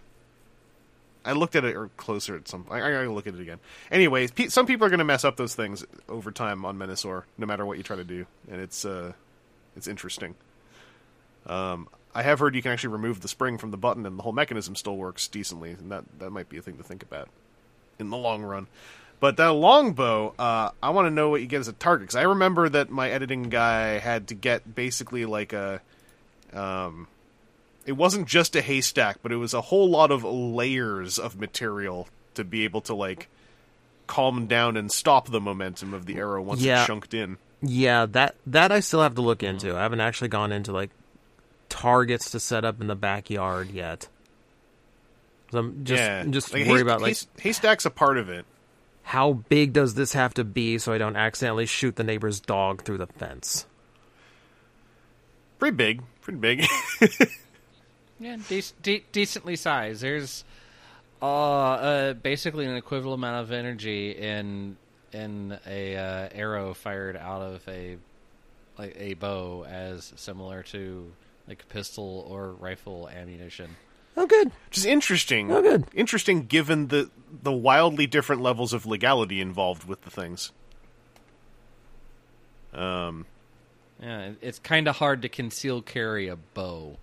I 1.24 1.32
looked 1.32 1.56
at 1.56 1.64
it 1.64 1.74
or 1.76 1.88
closer 1.96 2.36
at 2.36 2.46
some. 2.46 2.66
I, 2.70 2.76
I 2.76 2.90
gotta 2.90 3.10
look 3.10 3.26
at 3.26 3.34
it 3.34 3.40
again. 3.40 3.58
Anyways, 3.90 4.32
pe- 4.32 4.48
some 4.48 4.66
people 4.66 4.86
are 4.86 4.90
gonna 4.90 5.04
mess 5.04 5.24
up 5.24 5.36
those 5.36 5.54
things 5.54 5.84
over 6.10 6.30
time 6.30 6.64
on 6.66 6.76
Menasor, 6.76 7.24
no 7.38 7.46
matter 7.46 7.64
what 7.64 7.78
you 7.78 7.82
try 7.82 7.96
to 7.96 8.04
do, 8.04 8.26
and 8.50 8.60
it's 8.60 8.84
uh, 8.84 9.12
it's 9.76 9.86
interesting. 9.86 10.34
Um, 11.46 11.88
I 12.14 12.22
have 12.22 12.38
heard 12.38 12.54
you 12.54 12.60
can 12.62 12.72
actually 12.72 12.92
remove 12.92 13.20
the 13.20 13.28
spring 13.28 13.56
from 13.56 13.70
the 13.70 13.78
button, 13.78 14.04
and 14.04 14.18
the 14.18 14.22
whole 14.22 14.32
mechanism 14.32 14.76
still 14.76 14.96
works 14.96 15.26
decently, 15.26 15.70
and 15.70 15.90
that 15.90 16.04
that 16.18 16.30
might 16.30 16.50
be 16.50 16.58
a 16.58 16.62
thing 16.62 16.76
to 16.76 16.82
think 16.82 17.02
about 17.02 17.30
in 17.98 18.10
the 18.10 18.16
long 18.18 18.42
run. 18.42 18.66
But 19.20 19.36
that 19.36 19.48
longbow, 19.52 20.34
uh, 20.38 20.70
I 20.82 20.90
want 20.90 21.06
to 21.06 21.10
know 21.10 21.28
what 21.28 21.42
you 21.42 21.46
get 21.46 21.60
as 21.60 21.68
a 21.68 21.74
target 21.74 22.08
because 22.08 22.16
I 22.16 22.22
remember 22.22 22.68
that 22.70 22.88
my 22.90 23.10
editing 23.10 23.44
guy 23.44 23.98
had 23.98 24.28
to 24.28 24.34
get 24.34 24.74
basically 24.74 25.26
like 25.26 25.52
a, 25.52 25.82
um, 26.54 27.06
it 27.84 27.92
wasn't 27.92 28.26
just 28.26 28.56
a 28.56 28.62
haystack, 28.62 29.18
but 29.22 29.30
it 29.30 29.36
was 29.36 29.52
a 29.52 29.60
whole 29.60 29.90
lot 29.90 30.10
of 30.10 30.24
layers 30.24 31.18
of 31.18 31.38
material 31.38 32.08
to 32.34 32.44
be 32.44 32.64
able 32.64 32.80
to 32.82 32.94
like 32.94 33.28
calm 34.06 34.46
down 34.46 34.76
and 34.78 34.90
stop 34.90 35.28
the 35.28 35.40
momentum 35.40 35.92
of 35.92 36.06
the 36.06 36.16
arrow 36.16 36.40
once 36.42 36.62
Yeah. 36.62 36.80
it's 36.80 36.86
chunked 36.86 37.12
in. 37.14 37.36
Yeah, 37.62 38.06
that 38.06 38.36
that 38.46 38.72
I 38.72 38.80
still 38.80 39.02
have 39.02 39.16
to 39.16 39.20
look 39.20 39.42
into. 39.42 39.76
I 39.76 39.82
haven't 39.82 40.00
actually 40.00 40.28
gone 40.28 40.50
into 40.50 40.72
like 40.72 40.88
targets 41.68 42.30
to 42.30 42.40
set 42.40 42.64
up 42.64 42.80
in 42.80 42.86
the 42.86 42.96
backyard 42.96 43.70
yet. 43.70 44.08
'Cause 45.50 45.58
I'm 45.58 45.84
just 45.84 46.00
yeah, 46.02 46.24
just 46.24 46.54
like, 46.54 46.66
worried 46.66 46.76
hay- 46.76 46.80
about 46.82 47.02
like 47.02 47.18
hay- 47.18 47.26
haystack's 47.42 47.84
a 47.84 47.90
part 47.90 48.16
of 48.16 48.30
it. 48.30 48.46
How 49.10 49.32
big 49.32 49.72
does 49.72 49.94
this 49.94 50.12
have 50.12 50.34
to 50.34 50.44
be 50.44 50.78
so 50.78 50.92
I 50.92 50.98
don't 50.98 51.16
accidentally 51.16 51.66
shoot 51.66 51.96
the 51.96 52.04
neighbor's 52.04 52.38
dog 52.38 52.82
through 52.84 52.98
the 52.98 53.08
fence? 53.08 53.66
Pretty 55.58 55.76
big. 55.76 56.02
Pretty 56.22 56.38
big. 56.38 56.66
Yeah, 58.20 58.36
dec- 58.36 58.74
de- 58.82 59.04
decently 59.12 59.56
sized. 59.56 60.02
There's 60.02 60.44
uh, 61.22 61.24
uh, 61.24 62.12
basically 62.12 62.66
an 62.66 62.76
equivalent 62.76 63.18
amount 63.18 63.44
of 63.44 63.50
energy 63.50 64.10
in 64.10 64.76
in 65.12 65.58
a 65.66 65.96
uh, 65.96 66.28
arrow 66.32 66.74
fired 66.74 67.16
out 67.16 67.40
of 67.40 67.66
a 67.66 67.96
like 68.76 68.94
a 68.98 69.14
bow 69.14 69.64
as 69.66 70.12
similar 70.16 70.62
to 70.64 71.10
like 71.48 71.66
pistol 71.70 72.26
or 72.28 72.52
rifle 72.52 73.08
ammunition. 73.08 73.74
Oh, 74.22 74.26
good. 74.26 74.48
Which 74.68 74.76
is 74.76 74.84
interesting. 74.84 75.50
Oh, 75.50 75.62
good. 75.62 75.84
Interesting 75.94 76.42
given 76.46 76.88
the 76.88 77.10
the 77.42 77.52
wildly 77.52 78.06
different 78.06 78.42
levels 78.42 78.72
of 78.74 78.84
legality 78.84 79.40
involved 79.40 79.84
with 79.88 80.02
the 80.02 80.10
things. 80.10 80.52
Um, 82.74 83.26
Yeah, 84.02 84.32
it's 84.40 84.58
kind 84.58 84.88
of 84.88 84.96
hard 84.96 85.22
to 85.22 85.28
conceal 85.28 85.82
carry 85.82 86.28
a 86.28 86.36
bow. 86.36 86.96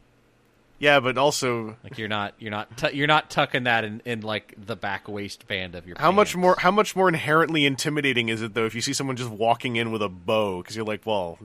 yeah, 0.80 1.00
but 1.00 1.18
also 1.18 1.76
Like 1.84 1.98
you're 1.98 2.08
not 2.08 2.34
you're 2.40 2.52
not 2.52 2.78
tu- 2.78 2.96
you're 2.96 3.08
not 3.08 3.30
tucking 3.30 3.64
that 3.64 3.84
in, 3.84 4.02
in 4.06 4.22
like 4.22 4.54
the 4.64 4.76
back 4.76 5.08
waistband 5.08 5.74
of 5.76 5.88
your. 5.88 5.98
how 6.00 6.12
much 6.12 6.36
more 6.36 6.56
how 6.60 6.72
much 6.72 6.96
more 6.96 7.08
inherently 7.10 7.66
intimidating 7.66 8.30
is 8.30 8.42
it 8.44 8.54
though 8.54 8.66
if 8.66 8.76
you 8.76 8.82
see 8.82 8.94
someone 8.94 9.16
just 9.16 9.30
walking 9.32 9.76
in 9.76 9.92
with 9.92 10.02
a 10.02 10.10
bow 10.10 10.62
because 10.62 10.76
you're 10.76 10.86
like, 10.86 11.06
well, 11.06 11.40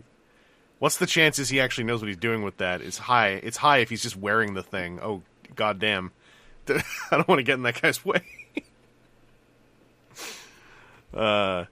what's 0.78 0.97
the 0.99 1.07
chances 1.07 1.49
he 1.49 1.60
actually 1.60 1.84
knows 1.84 2.01
what 2.02 2.09
he's 2.09 2.17
doing 2.17 2.42
with 2.42 2.59
that? 2.59 2.81
It's 2.83 2.99
high. 2.99 3.41
It's 3.42 3.57
high 3.57 3.78
if 3.78 3.91
he's 3.91 4.02
just 4.02 4.17
wearing 4.17 4.55
the 4.55 4.62
thing. 4.62 5.01
Oh 5.02 5.23
goddamn! 5.55 6.12
I 6.68 6.82
don't 7.10 7.28
want 7.28 7.39
to 7.39 7.44
get 7.44 7.55
in 7.55 7.62
that 7.62 7.81
guy's 7.81 8.05
way. 8.05 8.22
uh. 11.14 11.64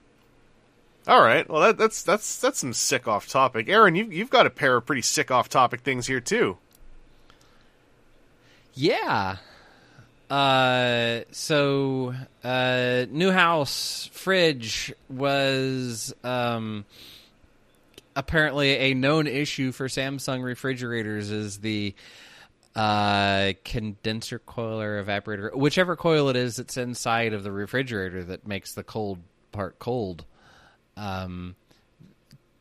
All 1.07 1.21
right. 1.21 1.49
Well, 1.49 1.61
that, 1.61 1.77
that's 1.77 2.03
that's 2.03 2.39
that's 2.39 2.59
some 2.59 2.73
sick 2.73 3.07
off 3.07 3.27
topic. 3.27 3.67
Aaron, 3.69 3.95
you've 3.95 4.13
you've 4.13 4.29
got 4.29 4.45
a 4.45 4.51
pair 4.51 4.77
of 4.77 4.85
pretty 4.85 5.01
sick 5.01 5.31
off 5.31 5.49
topic 5.49 5.81
things 5.81 6.05
here 6.05 6.19
too. 6.19 6.57
Yeah. 8.73 9.37
Uh, 10.29 11.21
so 11.31 12.13
uh, 12.43 13.05
new 13.09 13.31
house 13.31 14.09
fridge 14.13 14.93
was 15.09 16.13
um, 16.23 16.85
apparently 18.15 18.69
a 18.69 18.93
known 18.93 19.27
issue 19.27 19.73
for 19.73 19.87
Samsung 19.87 20.43
refrigerators. 20.43 21.31
Is 21.31 21.57
the 21.57 21.95
uh, 22.75 23.53
condenser 23.63 24.39
coil 24.39 24.79
or 24.79 25.03
evaporator, 25.03 25.53
whichever 25.55 25.95
coil 25.95 26.29
it 26.29 26.35
is 26.35 26.55
that's 26.55 26.77
inside 26.77 27.33
of 27.33 27.43
the 27.43 27.51
refrigerator 27.51 28.23
that 28.23 28.47
makes 28.47 28.73
the 28.73 28.83
cold 28.83 29.19
part 29.51 29.79
cold. 29.79 30.25
Um, 30.95 31.55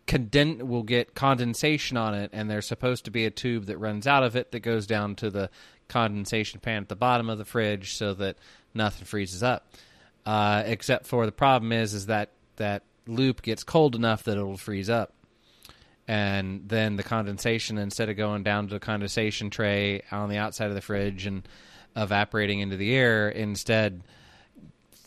conden- 0.06 0.62
will 0.62 0.82
get 0.82 1.14
condensation 1.14 1.96
on 1.96 2.14
it, 2.14 2.30
and 2.32 2.50
there's 2.50 2.66
supposed 2.66 3.04
to 3.04 3.10
be 3.10 3.24
a 3.26 3.30
tube 3.30 3.66
that 3.66 3.78
runs 3.78 4.06
out 4.06 4.24
of 4.24 4.34
it 4.34 4.50
that 4.52 4.60
goes 4.60 4.86
down 4.86 5.14
to 5.16 5.30
the 5.30 5.50
condensation 5.88 6.60
pan 6.60 6.82
at 6.82 6.88
the 6.88 6.96
bottom 6.96 7.30
of 7.30 7.38
the 7.38 7.44
fridge 7.44 7.96
so 7.96 8.14
that 8.14 8.36
nothing 8.74 9.04
freezes 9.04 9.42
up. 9.42 9.66
Uh, 10.26 10.62
except 10.66 11.06
for 11.06 11.26
the 11.26 11.32
problem 11.32 11.72
is 11.72 11.94
is 11.94 12.06
that 12.06 12.30
that 12.56 12.82
loop 13.06 13.42
gets 13.42 13.64
cold 13.64 13.94
enough 13.94 14.24
that 14.24 14.36
it'll 14.36 14.56
freeze 14.56 14.90
up, 14.90 15.12
and 16.10 16.68
then 16.68 16.96
the 16.96 17.04
condensation 17.04 17.78
instead 17.78 18.08
of 18.08 18.16
going 18.16 18.42
down 18.42 18.66
to 18.66 18.74
the 18.74 18.80
condensation 18.80 19.48
tray 19.48 20.02
on 20.10 20.28
the 20.28 20.38
outside 20.38 20.66
of 20.66 20.74
the 20.74 20.80
fridge 20.80 21.24
and 21.24 21.46
evaporating 21.94 22.58
into 22.58 22.76
the 22.76 22.92
air, 22.96 23.28
instead 23.28 24.02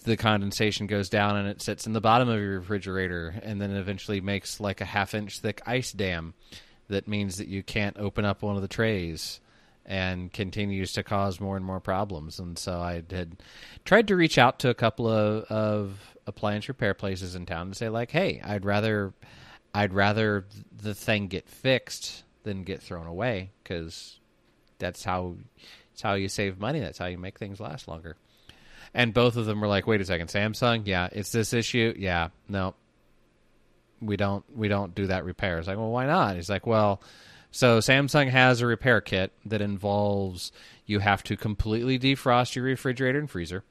the 0.06 0.16
condensation 0.16 0.88
goes 0.88 1.10
down 1.10 1.36
and 1.36 1.50
it 1.50 1.62
sits 1.62 1.86
in 1.86 1.92
the 1.92 2.00
bottom 2.00 2.30
of 2.30 2.40
your 2.40 2.60
refrigerator 2.60 3.36
and 3.44 3.60
then 3.60 3.72
eventually 3.72 4.22
makes 4.22 4.62
like 4.62 4.80
a 4.80 4.86
half 4.86 5.14
inch 5.14 5.40
thick 5.40 5.62
ice 5.66 5.92
dam 5.92 6.36
that 6.88 7.06
means 7.06 7.36
that 7.36 7.50
you 7.50 7.64
can't 7.64 7.98
open 7.98 8.24
up 8.24 8.42
one 8.42 8.56
of 8.56 8.62
the 8.62 8.70
trays 8.70 9.42
and 9.86 10.32
continues 10.32 10.94
to 10.94 11.04
cause 11.04 11.42
more 11.42 11.58
and 11.58 11.66
more 11.66 11.82
problems. 11.82 12.40
And 12.40 12.58
so 12.58 12.80
i 12.80 12.94
had 12.94 13.36
tried 13.84 14.08
to 14.08 14.16
reach 14.16 14.38
out 14.38 14.60
to 14.60 14.70
a 14.70 14.74
couple 14.74 15.10
of, 15.10 15.44
of 15.52 16.16
appliance 16.26 16.70
repair 16.70 16.94
places 16.94 17.36
in 17.36 17.46
town 17.46 17.68
to 17.68 17.76
say 17.76 17.90
like 17.90 18.10
hey 18.12 18.40
i'd 18.46 18.64
rather 18.64 19.14
i'd 19.74 19.94
rather 19.94 20.46
the 20.76 20.94
thing 20.94 21.28
get 21.28 21.48
fixed 21.48 22.24
than 22.44 22.64
get 22.64 22.82
thrown 22.82 23.08
away 23.08 23.52
because 23.64 24.20
that's 24.80 25.04
how 25.04 25.36
it's 25.92 26.02
how 26.02 26.14
you 26.14 26.28
save 26.28 26.60
money 26.60 26.80
that's 26.80 26.98
how 26.98 27.06
you 27.06 27.18
make 27.18 27.38
things 27.38 27.60
last 27.60 27.88
longer 27.88 28.16
and 28.94 29.14
both 29.14 29.38
of 29.38 29.46
them 29.46 29.60
were 29.60 29.68
like, 29.68 29.88
"Wait 29.88 30.02
a 30.02 30.06
second, 30.06 30.28
Samsung? 30.28 30.84
Yeah, 30.86 31.10
it's 31.12 31.32
this 31.32 31.54
issue. 31.54 31.94
Yeah, 31.98 32.30
no, 32.48 32.76
we 34.02 34.18
don't 34.18 34.46
we 34.56 34.68
don't 34.68 34.94
do 34.94 35.08
that 35.08 35.26
repair." 35.26 35.62
Like, 35.64 35.78
"Well, 35.78 35.92
why 35.92 36.06
not?" 36.06 36.36
He's 36.36 36.50
like, 36.50 36.68
"Well, 36.68 37.02
so 37.52 37.80
Samsung 37.80 38.30
has 38.30 38.62
a 38.62 38.68
repair 38.68 39.02
kit 39.02 39.32
that 39.46 39.62
involves 39.62 40.52
you 40.86 41.00
have 41.00 41.24
to 41.24 41.38
completely 41.38 41.98
defrost 41.98 42.56
your 42.56 42.66
refrigerator 42.66 43.20
and 43.20 43.30
freezer, 43.30 43.64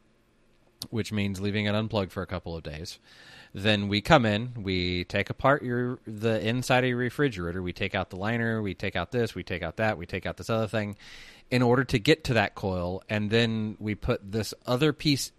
which 0.90 1.12
means 1.12 1.40
leaving 1.40 1.66
it 1.66 1.74
unplugged 1.74 2.12
for 2.12 2.22
a 2.22 2.26
couple 2.26 2.56
of 2.56 2.62
days." 2.64 2.98
Then 3.54 3.88
we 3.88 4.00
come 4.00 4.24
in, 4.24 4.54
we 4.62 5.04
take 5.04 5.28
apart 5.28 5.62
your 5.62 5.98
the 6.06 6.40
inside 6.40 6.84
of 6.84 6.88
your 6.88 6.98
refrigerator, 6.98 7.62
we 7.62 7.74
take 7.74 7.94
out 7.94 8.08
the 8.08 8.16
liner, 8.16 8.62
we 8.62 8.74
take 8.74 8.96
out 8.96 9.12
this, 9.12 9.34
we 9.34 9.42
take 9.42 9.62
out 9.62 9.76
that, 9.76 9.98
we 9.98 10.06
take 10.06 10.24
out 10.24 10.38
this 10.38 10.48
other 10.48 10.68
thing 10.68 10.96
in 11.50 11.60
order 11.60 11.84
to 11.84 11.98
get 11.98 12.24
to 12.24 12.34
that 12.34 12.54
coil, 12.54 13.02
and 13.10 13.28
then 13.30 13.76
we 13.78 13.94
put 13.94 14.32
this 14.32 14.54
other 14.66 14.94
piece 14.94 15.32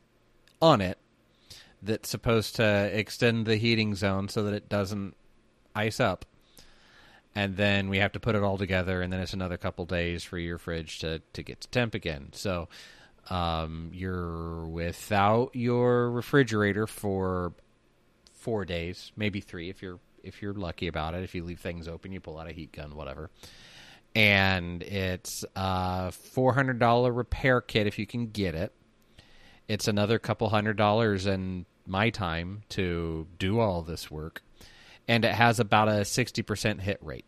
on 0.61 0.79
it 0.79 0.99
that's 1.81 2.07
supposed 2.07 2.57
to 2.57 2.63
extend 2.63 3.47
the 3.47 3.57
heating 3.57 3.95
zone 3.95 4.29
so 4.29 4.43
that 4.43 4.53
it 4.53 4.69
doesn't 4.69 5.15
ice 5.75 5.99
up. 5.99 6.25
And 7.35 7.57
then 7.57 7.89
we 7.89 7.97
have 7.97 8.11
to 8.11 8.19
put 8.19 8.35
it 8.35 8.43
all 8.43 8.59
together, 8.59 9.01
and 9.01 9.11
then 9.11 9.19
it's 9.19 9.33
another 9.33 9.57
couple 9.57 9.85
days 9.85 10.23
for 10.23 10.37
your 10.37 10.59
fridge 10.59 10.99
to, 10.99 11.19
to 11.33 11.41
get 11.41 11.61
to 11.61 11.67
temp 11.69 11.95
again. 11.95 12.29
So 12.33 12.69
um, 13.31 13.89
you're 13.91 14.67
without 14.67 15.55
your 15.55 16.11
refrigerator 16.11 16.85
for 16.85 17.53
four 18.43 18.65
days, 18.65 19.11
maybe 19.15 19.39
three 19.39 19.69
if 19.69 19.81
you're 19.81 19.99
if 20.21 20.41
you're 20.41 20.53
lucky 20.53 20.87
about 20.87 21.15
it. 21.15 21.23
If 21.23 21.33
you 21.33 21.43
leave 21.43 21.59
things 21.59 21.87
open, 21.87 22.11
you 22.11 22.19
pull 22.19 22.37
out 22.37 22.49
a 22.49 22.53
heat 22.53 22.71
gun, 22.73 22.95
whatever. 22.95 23.29
And 24.15 24.83
it's 24.83 25.43
a 25.55 26.11
four 26.11 26.53
hundred 26.53 26.77
dollar 26.77 27.11
repair 27.11 27.61
kit 27.61 27.87
if 27.87 27.97
you 27.97 28.05
can 28.05 28.27
get 28.27 28.53
it. 28.53 28.73
It's 29.67 29.87
another 29.87 30.19
couple 30.19 30.49
hundred 30.49 30.77
dollars 30.77 31.25
in 31.25 31.65
my 31.87 32.09
time 32.09 32.63
to 32.69 33.27
do 33.39 33.59
all 33.59 33.81
this 33.81 34.11
work, 34.11 34.43
and 35.07 35.23
it 35.23 35.33
has 35.33 35.59
about 35.59 35.87
a 35.87 36.05
sixty 36.05 36.41
percent 36.41 36.81
hit 36.81 36.99
rate. 37.01 37.25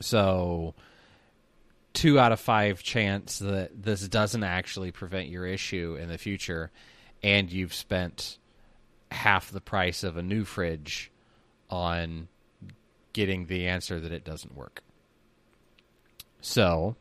So, 0.00 0.74
two 1.92 2.18
out 2.18 2.32
of 2.32 2.40
five 2.40 2.82
chance 2.82 3.38
that 3.38 3.82
this 3.82 4.06
doesn't 4.08 4.44
actually 4.44 4.92
prevent 4.92 5.28
your 5.28 5.46
issue 5.46 5.96
in 6.00 6.08
the 6.08 6.18
future, 6.18 6.70
and 7.22 7.50
you've 7.50 7.74
spent 7.74 8.38
half 9.10 9.50
the 9.50 9.60
price 9.60 10.02
of 10.02 10.16
a 10.16 10.22
new 10.22 10.44
fridge 10.44 11.10
on 11.70 12.28
getting 13.12 13.46
the 13.46 13.66
answer 13.66 14.00
that 14.00 14.12
it 14.12 14.24
doesn't 14.24 14.54
work. 14.56 14.82
So, 16.40 16.96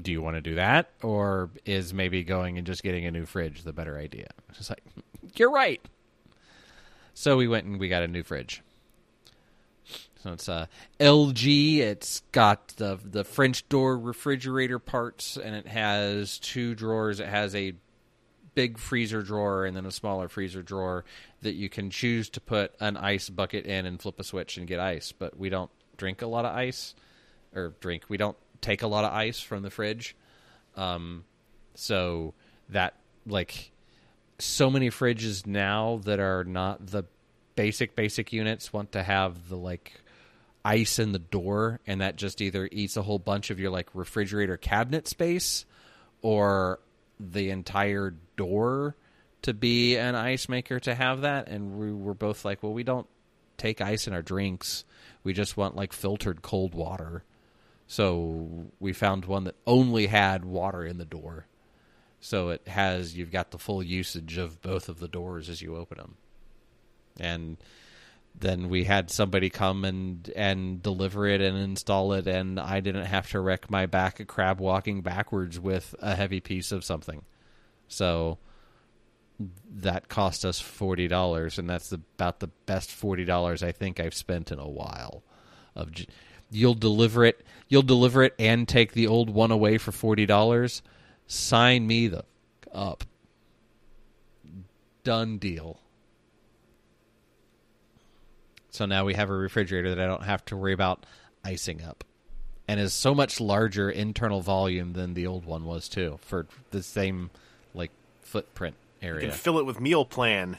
do 0.00 0.12
you 0.12 0.20
want 0.20 0.36
to 0.36 0.40
do 0.40 0.56
that, 0.56 0.90
or 1.02 1.50
is 1.64 1.94
maybe 1.94 2.22
going 2.22 2.58
and 2.58 2.66
just 2.66 2.82
getting 2.82 3.06
a 3.06 3.10
new 3.10 3.24
fridge 3.24 3.62
the 3.62 3.72
better 3.72 3.98
idea? 3.98 4.28
It's 4.50 4.68
like, 4.68 4.82
you're 5.36 5.50
right. 5.50 5.80
So 7.14 7.36
we 7.36 7.48
went 7.48 7.66
and 7.66 7.78
we 7.78 7.88
got 7.88 8.02
a 8.02 8.08
new 8.08 8.22
fridge. 8.22 8.62
So 10.22 10.32
it's 10.32 10.48
uh, 10.48 10.66
a 10.98 11.04
LG. 11.04 11.78
It's 11.78 12.22
got 12.32 12.68
the 12.76 12.98
the 13.02 13.24
French 13.24 13.68
door 13.68 13.98
refrigerator 13.98 14.78
parts, 14.78 15.36
and 15.36 15.54
it 15.54 15.66
has 15.66 16.38
two 16.38 16.74
drawers. 16.74 17.20
It 17.20 17.28
has 17.28 17.54
a 17.54 17.74
big 18.60 18.76
freezer 18.76 19.22
drawer 19.22 19.64
and 19.64 19.74
then 19.74 19.86
a 19.86 19.90
smaller 19.90 20.28
freezer 20.28 20.62
drawer 20.62 21.02
that 21.40 21.54
you 21.54 21.70
can 21.70 21.88
choose 21.88 22.28
to 22.28 22.42
put 22.42 22.74
an 22.78 22.94
ice 22.94 23.30
bucket 23.30 23.64
in 23.64 23.86
and 23.86 24.02
flip 24.02 24.20
a 24.20 24.24
switch 24.24 24.58
and 24.58 24.66
get 24.66 24.78
ice. 24.78 25.12
But 25.12 25.38
we 25.38 25.48
don't 25.48 25.70
drink 25.96 26.20
a 26.20 26.26
lot 26.26 26.44
of 26.44 26.54
ice, 26.54 26.94
or 27.54 27.72
drink. 27.80 28.04
We 28.10 28.18
don't 28.18 28.36
take 28.60 28.82
a 28.82 28.86
lot 28.86 29.06
of 29.06 29.14
ice 29.14 29.40
from 29.40 29.62
the 29.62 29.70
fridge. 29.70 30.14
Um, 30.76 31.24
so 31.74 32.34
that 32.68 32.96
like 33.26 33.72
so 34.38 34.68
many 34.68 34.90
fridges 34.90 35.46
now 35.46 36.02
that 36.04 36.20
are 36.20 36.44
not 36.44 36.86
the 36.86 37.04
basic 37.54 37.96
basic 37.96 38.30
units 38.30 38.74
want 38.74 38.92
to 38.92 39.02
have 39.02 39.48
the 39.48 39.56
like 39.56 40.02
ice 40.66 40.98
in 40.98 41.12
the 41.12 41.18
door 41.18 41.80
and 41.86 42.02
that 42.02 42.16
just 42.16 42.42
either 42.42 42.68
eats 42.70 42.98
a 42.98 43.02
whole 43.02 43.18
bunch 43.18 43.48
of 43.48 43.58
your 43.58 43.70
like 43.70 43.88
refrigerator 43.94 44.58
cabinet 44.58 45.08
space 45.08 45.64
or 46.20 46.78
the 47.20 47.50
entire 47.50 48.14
door 48.36 48.96
to 49.42 49.54
be 49.54 49.96
an 49.96 50.14
ice 50.14 50.48
maker 50.48 50.80
to 50.80 50.94
have 50.94 51.22
that 51.22 51.48
and 51.48 51.78
we 51.78 51.92
were 51.92 52.14
both 52.14 52.44
like 52.44 52.62
well 52.62 52.72
we 52.72 52.82
don't 52.82 53.06
take 53.60 53.80
ice 53.80 54.06
in 54.06 54.14
our 54.14 54.22
drinks. 54.22 54.84
We 55.22 55.32
just 55.32 55.56
want 55.56 55.76
like 55.76 55.92
filtered 55.92 56.42
cold 56.42 56.74
water. 56.74 57.24
So 57.86 58.68
we 58.80 58.92
found 58.92 59.26
one 59.26 59.44
that 59.44 59.56
only 59.66 60.06
had 60.06 60.44
water 60.44 60.84
in 60.84 60.98
the 60.98 61.04
door. 61.04 61.46
So 62.20 62.48
it 62.48 62.66
has 62.66 63.16
you've 63.16 63.30
got 63.30 63.50
the 63.50 63.58
full 63.58 63.82
usage 63.82 64.38
of 64.38 64.62
both 64.62 64.88
of 64.88 64.98
the 64.98 65.08
doors 65.08 65.48
as 65.48 65.60
you 65.60 65.76
open 65.76 65.98
them. 65.98 66.16
And 67.18 67.58
then 68.38 68.68
we 68.68 68.84
had 68.84 69.10
somebody 69.10 69.50
come 69.50 69.84
and 69.84 70.30
and 70.34 70.82
deliver 70.82 71.26
it 71.26 71.40
and 71.40 71.56
install 71.56 72.12
it, 72.12 72.26
and 72.26 72.58
I 72.58 72.80
didn't 72.80 73.06
have 73.06 73.30
to 73.30 73.40
wreck 73.40 73.70
my 73.70 73.86
back 73.86 74.26
crab 74.26 74.60
walking 74.60 75.02
backwards 75.02 75.60
with 75.60 75.94
a 76.00 76.14
heavy 76.14 76.40
piece 76.40 76.72
of 76.72 76.84
something. 76.84 77.22
So 77.88 78.38
that 79.74 80.08
cost 80.08 80.44
us 80.44 80.60
forty 80.60 81.08
dollars, 81.08 81.58
and 81.58 81.68
that's 81.68 81.92
about 81.92 82.40
the 82.40 82.48
best 82.66 82.90
forty 82.90 83.24
dollars 83.24 83.62
I 83.62 83.72
think 83.72 84.00
I've 84.00 84.14
spent 84.14 84.50
in 84.50 84.58
a 84.58 84.68
while. 84.68 85.22
Of 85.76 85.92
you'll 86.50 86.74
deliver 86.74 87.24
it, 87.24 87.44
you'll 87.68 87.82
deliver 87.82 88.22
it, 88.22 88.34
and 88.38 88.66
take 88.66 88.92
the 88.92 89.06
old 89.06 89.30
one 89.30 89.50
away 89.50 89.78
for 89.78 89.92
forty 89.92 90.26
dollars. 90.26 90.82
Sign 91.26 91.86
me 91.86 92.08
the 92.08 92.24
up. 92.72 93.04
Done 95.04 95.38
deal. 95.38 95.80
So 98.70 98.86
now 98.86 99.04
we 99.04 99.14
have 99.14 99.30
a 99.30 99.34
refrigerator 99.34 99.94
that 99.94 100.00
I 100.00 100.06
don't 100.06 100.22
have 100.24 100.44
to 100.46 100.56
worry 100.56 100.72
about 100.72 101.04
icing 101.44 101.82
up. 101.82 102.04
And 102.68 102.78
is 102.78 102.92
so 102.92 103.14
much 103.14 103.40
larger 103.40 103.90
internal 103.90 104.40
volume 104.42 104.92
than 104.92 105.14
the 105.14 105.26
old 105.26 105.44
one 105.44 105.64
was 105.64 105.88
too 105.88 106.18
for 106.22 106.46
the 106.70 106.82
same 106.84 107.30
like 107.74 107.90
footprint 108.22 108.76
You 109.02 109.08
area. 109.08 109.20
can 109.22 109.32
fill 109.32 109.58
it 109.58 109.66
with 109.66 109.80
meal 109.80 110.04
plan. 110.04 110.56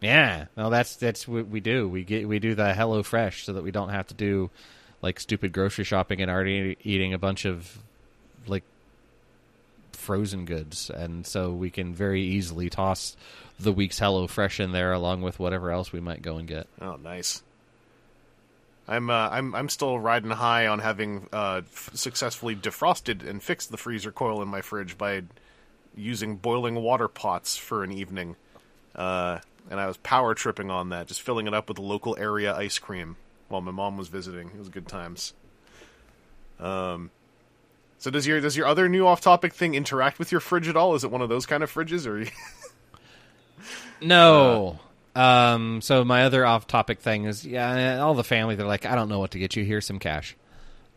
Yeah, 0.00 0.46
well, 0.56 0.70
that's 0.70 0.96
that's 0.96 1.26
what 1.26 1.48
we 1.48 1.60
do. 1.60 1.88
We 1.88 2.04
get 2.04 2.28
we 2.28 2.38
do 2.38 2.54
the 2.54 2.74
Hello 2.74 3.02
Fresh 3.02 3.44
so 3.44 3.52
that 3.54 3.62
we 3.62 3.70
don't 3.70 3.88
have 3.88 4.08
to 4.08 4.14
do 4.14 4.50
like 5.00 5.20
stupid 5.20 5.52
grocery 5.52 5.84
shopping 5.84 6.20
and 6.20 6.30
already 6.30 6.76
eating 6.82 7.14
a 7.14 7.18
bunch 7.18 7.44
of 7.44 7.78
like 8.46 8.64
frozen 9.92 10.44
goods, 10.44 10.90
and 10.90 11.26
so 11.26 11.50
we 11.52 11.70
can 11.70 11.94
very 11.94 12.22
easily 12.22 12.68
toss 12.68 13.16
the 13.58 13.72
week's 13.72 13.98
Hello 13.98 14.26
Fresh 14.26 14.60
in 14.60 14.72
there 14.72 14.92
along 14.92 15.22
with 15.22 15.38
whatever 15.38 15.70
else 15.70 15.92
we 15.92 16.00
might 16.00 16.22
go 16.22 16.36
and 16.36 16.46
get. 16.46 16.66
Oh, 16.80 16.96
nice. 16.96 17.42
I'm 18.88 19.10
uh, 19.10 19.28
I'm 19.30 19.54
I'm 19.54 19.68
still 19.68 19.98
riding 19.98 20.30
high 20.30 20.66
on 20.68 20.78
having 20.78 21.28
uh, 21.32 21.62
f- 21.64 21.90
successfully 21.94 22.54
defrosted 22.54 23.28
and 23.28 23.42
fixed 23.42 23.70
the 23.70 23.76
freezer 23.76 24.12
coil 24.12 24.42
in 24.42 24.48
my 24.48 24.60
fridge 24.60 24.96
by 24.96 25.22
using 25.96 26.36
boiling 26.36 26.76
water 26.76 27.08
pots 27.08 27.56
for 27.56 27.82
an 27.82 27.90
evening. 27.90 28.36
Uh, 28.94 29.40
and 29.70 29.80
I 29.80 29.86
was 29.86 29.96
power 29.98 30.34
tripping 30.34 30.70
on 30.70 30.90
that, 30.90 31.08
just 31.08 31.20
filling 31.20 31.48
it 31.48 31.54
up 31.54 31.68
with 31.68 31.78
local 31.78 32.16
area 32.16 32.54
ice 32.54 32.78
cream 32.78 33.16
while 33.48 33.60
my 33.60 33.72
mom 33.72 33.96
was 33.96 34.08
visiting. 34.08 34.48
It 34.50 34.58
was 34.58 34.68
good 34.68 34.86
times. 34.86 35.34
Um, 36.60 37.10
so 37.98 38.10
does 38.10 38.26
your 38.26 38.40
does 38.40 38.56
your 38.56 38.66
other 38.66 38.88
new 38.88 39.06
off 39.06 39.20
topic 39.20 39.52
thing 39.52 39.74
interact 39.74 40.20
with 40.20 40.30
your 40.30 40.40
fridge 40.40 40.68
at 40.68 40.76
all? 40.76 40.94
Is 40.94 41.02
it 41.02 41.10
one 41.10 41.22
of 41.22 41.28
those 41.28 41.46
kind 41.46 41.64
of 41.64 41.72
fridges, 41.72 42.06
or 42.06 42.30
No. 44.00 44.78
um. 45.14 45.80
So 45.80 46.04
my 46.04 46.24
other 46.24 46.44
off-topic 46.44 47.00
thing 47.00 47.24
is, 47.24 47.46
yeah, 47.46 48.00
all 48.00 48.14
the 48.14 48.24
family. 48.24 48.54
They're 48.56 48.66
like, 48.66 48.86
I 48.86 48.94
don't 48.94 49.08
know 49.08 49.18
what 49.18 49.32
to 49.32 49.38
get 49.38 49.56
you. 49.56 49.64
Here's 49.64 49.86
some 49.86 49.98
cash. 49.98 50.36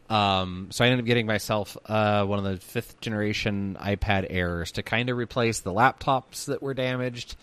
Um. 0.09 0.67
So 0.71 0.83
I 0.83 0.87
ended 0.87 1.01
up 1.01 1.05
getting 1.05 1.25
myself 1.25 1.77
uh 1.85 2.25
one 2.25 2.39
of 2.39 2.45
the 2.45 2.57
fifth 2.57 2.99
generation 3.01 3.77
iPad 3.79 4.27
Airs 4.29 4.71
to 4.73 4.83
kind 4.83 5.09
of 5.09 5.17
replace 5.17 5.59
the 5.59 5.71
laptops 5.71 6.45
that 6.45 6.61
were 6.61 6.73
damaged 6.73 7.35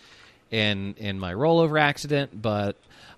in 0.51 0.95
in 0.97 1.19
my 1.19 1.33
rollover 1.33 1.79
accident, 1.79 2.41
but. 2.41 2.75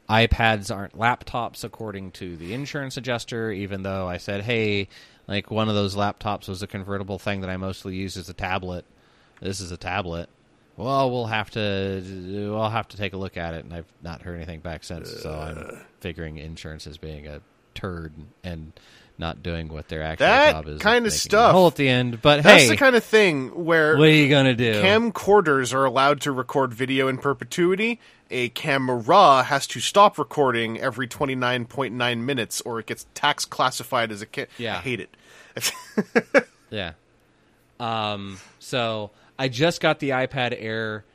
iPads 0.10 0.76
aren't 0.76 0.98
laptops 0.98 1.64
according 1.64 2.10
to 2.10 2.36
the 2.36 2.56
insurance 2.56 2.98
adjuster, 2.98 3.52
even 3.52 3.84
though 3.84 4.08
I 4.08 4.18
said, 4.18 4.42
hey, 4.42 4.88
like 5.28 5.52
one 5.52 5.70
of 5.70 5.76
those 5.76 5.96
laptops 5.96 6.50
was 6.50 6.64
a 6.64 6.68
convertible 6.68 7.20
thing 7.20 7.42
that 7.42 7.50
I 7.52 7.58
mostly 7.58 7.94
use 7.96 8.18
as 8.18 8.28
a 8.28 8.34
tablet. 8.34 8.86
This 9.40 9.62
is 9.62 9.72
a 9.72 9.78
tablet. 9.78 10.28
Well, 10.80 11.12
we'll 11.12 11.26
have 11.28 11.50
to 11.52 12.02
we'll 12.52 12.70
have 12.70 12.88
to 12.90 12.98
take 12.98 13.14
a 13.14 13.18
look 13.18 13.36
at 13.38 13.54
it, 13.54 13.66
and 13.66 13.74
I've 13.74 13.92
not 14.02 14.22
heard 14.22 14.36
anything 14.38 14.62
back 14.62 14.84
since. 14.84 15.10
So 15.22 15.32
I'm 15.32 15.80
figuring 16.00 16.38
insurance 16.38 16.88
is 16.88 16.98
being 16.98 17.28
a 17.28 17.42
turd 17.76 18.14
and 18.44 18.72
not 19.18 19.44
doing 19.44 19.68
what 19.68 19.90
their 19.90 20.02
actual 20.02 20.28
That 20.28 20.52
job 20.54 20.68
is. 20.70 20.82
kinda 20.82 21.12
stuff. 21.12 21.52
hole 21.52 21.68
at 21.68 21.76
the 21.76 21.90
end. 21.90 22.22
But 22.22 22.44
that's 22.44 22.64
hey, 22.64 22.70
the 22.70 22.78
kind 22.78 22.96
of 22.96 23.04
thing 23.04 23.66
where 23.66 23.98
what 23.98 24.08
are 24.08 24.12
you 24.12 24.30
gonna 24.30 24.56
do? 24.56 24.82
camcorders 24.82 25.74
are 25.74 25.84
allowed 25.84 26.22
to 26.22 26.32
record 26.32 26.74
video 26.74 27.10
in 27.10 27.18
perpetuity. 27.18 28.00
A 28.32 28.48
camera 28.50 29.44
has 29.44 29.68
to 29.68 29.82
stop 29.82 30.18
recording 30.18 30.80
every 30.80 31.08
29.9 31.10 32.24
minutes 32.24 32.62
or 32.62 32.80
it 32.80 32.86
gets 32.86 33.06
tax 33.14 33.44
classified 33.44 34.12
as 34.14 34.22
a 34.22 34.26
ca- 34.28 34.46
Yeah. 34.58 34.78
I 34.78 34.80
hate 34.80 35.02
it. 35.02 35.14
Yeah. 36.72 36.92
Um. 37.80 38.40
So 38.60 39.12
I 39.40 39.48
just 39.48 39.80
got 39.80 40.00
the 40.00 40.10
iPad 40.10 40.54
Air. 40.60 41.06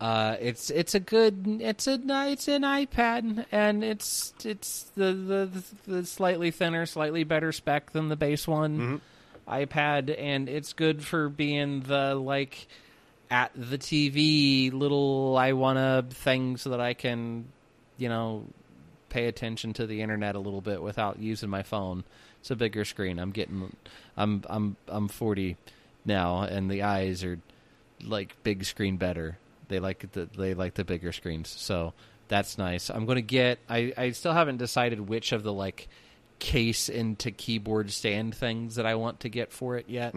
Uh, 0.00 0.36
it's 0.38 0.70
it's 0.70 0.94
a 0.94 1.00
good 1.00 1.58
it's 1.60 1.86
a 1.86 1.98
it's 2.30 2.46
an 2.46 2.62
iPad 2.62 3.46
and 3.50 3.82
it's 3.82 4.32
it's 4.44 4.84
the 4.94 5.12
the, 5.12 5.64
the 5.86 6.06
slightly 6.06 6.50
thinner, 6.50 6.84
slightly 6.86 7.24
better 7.24 7.52
spec 7.52 7.92
than 7.92 8.08
the 8.08 8.16
base 8.16 8.46
one 8.46 9.00
iPad, 9.48 10.14
and 10.18 10.48
it's 10.48 10.74
good 10.74 11.04
for 11.04 11.28
being 11.28 11.80
the 11.80 12.14
like 12.14 12.68
at 13.30 13.50
the 13.54 13.78
TV 13.78 14.72
little 14.72 15.36
I 15.38 15.52
wanna 15.52 16.04
thing 16.08 16.56
so 16.58 16.70
that 16.70 16.80
I 16.80 16.94
can 16.94 17.46
you 17.96 18.08
know 18.08 18.44
pay 19.08 19.26
attention 19.26 19.72
to 19.74 19.86
the 19.86 20.02
internet 20.02 20.34
a 20.34 20.38
little 20.38 20.60
bit 20.60 20.82
without 20.82 21.18
using 21.18 21.48
my 21.48 21.62
phone. 21.62 22.04
It's 22.40 22.50
a 22.50 22.56
bigger 22.56 22.84
screen. 22.84 23.18
I'm 23.18 23.32
getting 23.32 23.74
I'm 24.16 24.44
I'm 24.48 24.76
I'm 24.88 25.08
40 25.08 25.56
now 26.04 26.42
and 26.42 26.70
the 26.70 26.82
eyes 26.82 27.22
are 27.24 27.38
like 28.04 28.42
big 28.42 28.64
screen 28.64 28.96
better. 28.96 29.38
They 29.68 29.80
like 29.80 30.12
the 30.12 30.28
they 30.36 30.54
like 30.54 30.74
the 30.74 30.84
bigger 30.84 31.12
screens. 31.12 31.48
So 31.48 31.92
that's 32.28 32.58
nice. 32.58 32.90
I'm 32.90 33.06
going 33.06 33.16
to 33.16 33.22
get 33.22 33.58
I 33.68 33.92
I 33.96 34.10
still 34.12 34.32
haven't 34.32 34.58
decided 34.58 35.08
which 35.08 35.32
of 35.32 35.42
the 35.42 35.52
like 35.52 35.88
case 36.38 36.88
into 36.88 37.30
keyboard 37.30 37.90
stand 37.90 38.34
things 38.34 38.76
that 38.76 38.86
I 38.86 38.94
want 38.94 39.20
to 39.20 39.28
get 39.28 39.52
for 39.52 39.76
it 39.76 39.88
yet. 39.88 40.14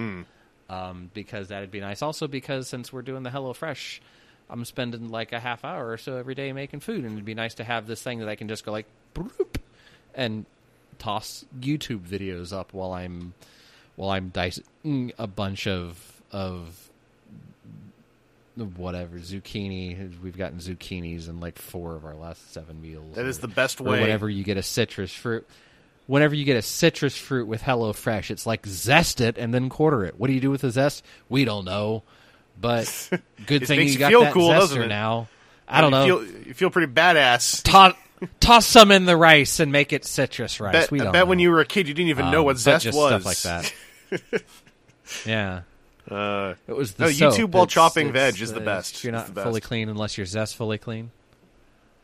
Um, 0.70 1.12
because 1.14 1.50
that'd 1.50 1.72
be 1.72 1.82
nice. 1.82 2.02
Also 2.02 2.28
because 2.28 2.68
since 2.68 2.92
we're 2.92 3.02
doing 3.02 3.24
the 3.24 3.30
Hello 3.30 3.54
Fresh, 3.54 4.02
I'm 4.50 4.66
spending 4.66 5.10
like 5.10 5.34
a 5.34 5.40
half 5.40 5.64
hour 5.66 5.92
or 5.92 5.98
so 5.98 6.18
every 6.18 6.36
day 6.36 6.52
making 6.54 6.80
food, 6.80 7.04
and 7.04 7.14
it'd 7.14 7.26
be 7.26 7.36
nice 7.36 7.56
to 7.56 7.64
have 7.64 7.86
this 7.86 8.02
thing 8.02 8.20
that 8.20 8.30
I 8.30 8.36
can 8.36 8.48
just 8.48 8.66
go 8.66 8.72
like 8.72 8.86
bloop, 9.14 9.58
and 10.16 10.46
toss 11.00 11.46
YouTube 11.60 12.08
videos 12.08 12.54
up 12.54 12.74
while 12.74 12.94
I'm 12.94 13.34
while 13.96 14.10
I'm 14.12 14.30
dicing 14.30 15.12
a 15.18 15.28
bunch 15.28 15.68
of 15.68 16.22
of 16.32 16.90
whatever 18.56 19.18
zucchini. 19.18 20.22
We've 20.22 20.38
gotten 20.38 20.60
zucchinis 20.60 21.28
in 21.30 21.40
like 21.40 21.58
four 21.60 21.96
of 21.96 22.06
our 22.06 22.16
last 22.16 22.54
seven 22.54 22.82
meals. 22.82 23.16
That 23.16 23.26
is 23.26 23.40
or- 23.40 23.42
the 23.42 23.48
best 23.50 23.82
way. 23.82 24.02
whenever 24.02 24.30
you 24.30 24.44
get 24.44 24.58
a 24.58 24.64
citrus 24.64 25.12
fruit. 25.14 25.48
Whenever 26.06 26.36
you 26.36 26.44
get 26.44 26.58
a 26.58 26.62
citrus 26.62 27.16
fruit 27.18 27.48
with 27.48 27.62
Hello 27.62 27.94
Fresh, 27.94 28.30
it's 28.30 28.46
like 28.46 28.66
zest 28.68 29.22
it 29.22 29.38
and 29.38 29.54
then 29.54 29.70
quarter 29.70 30.04
it. 30.04 30.20
What 30.20 30.28
do 30.28 30.34
you 30.34 30.42
do 30.42 30.52
with 30.52 30.60
the 30.62 30.70
zest? 30.70 31.04
We 31.30 31.46
don't 31.46 31.64
know. 31.64 32.04
But 32.60 33.10
good 33.48 33.66
thing 33.66 33.88
you 33.88 33.98
got 33.98 34.10
feel 34.10 34.22
that 34.22 34.34
cool, 34.34 34.50
zester 34.50 34.88
now. 34.88 35.30
I 35.66 35.80
don't 35.80 35.92
know. 35.92 36.06
You 36.06 36.26
feel, 36.26 36.48
you 36.48 36.54
feel 36.54 36.70
pretty 36.72 36.92
badass. 36.92 37.64
toss, 37.64 37.96
toss 38.42 38.66
some 38.68 38.92
in 38.92 39.06
the 39.06 39.16
rice 39.16 39.62
and 39.62 39.72
make 39.72 39.94
it 39.94 40.04
citrus 40.04 40.60
rice. 40.60 40.74
Bet, 40.74 40.92
we 40.92 41.00
I 41.00 41.10
bet 41.10 41.28
when 41.28 41.40
you 41.40 41.50
were 41.52 41.62
a 41.62 41.66
kid, 41.66 41.88
you 41.88 41.94
didn't 41.94 42.10
even 42.10 42.32
know 42.32 42.40
Um, 42.42 42.46
what 42.46 42.58
zest 42.58 42.84
just 42.84 42.98
was. 42.98 43.24
Stuff 43.24 43.26
like 43.26 43.72
that. 44.12 44.44
yeah. 45.26 45.62
Uh, 46.10 46.56
It 46.68 46.74
was 46.76 46.94
the 46.94 47.06
No, 47.06 47.12
soap. 47.12 47.34
YouTube 47.34 47.52
while 47.52 47.64
It's- 47.64 47.74
chopping 47.74 48.08
it's, 48.08 48.14
veg 48.14 48.42
is 48.42 48.52
the 48.54 48.60
best. 48.60 49.04
You're 49.04 49.14
not 49.14 49.28
fully 49.30 49.62
clean 49.62 49.90
unless 49.90 50.18
your 50.18 50.26
zest 50.26 50.56
fully 50.56 50.78
clean. 50.78 51.12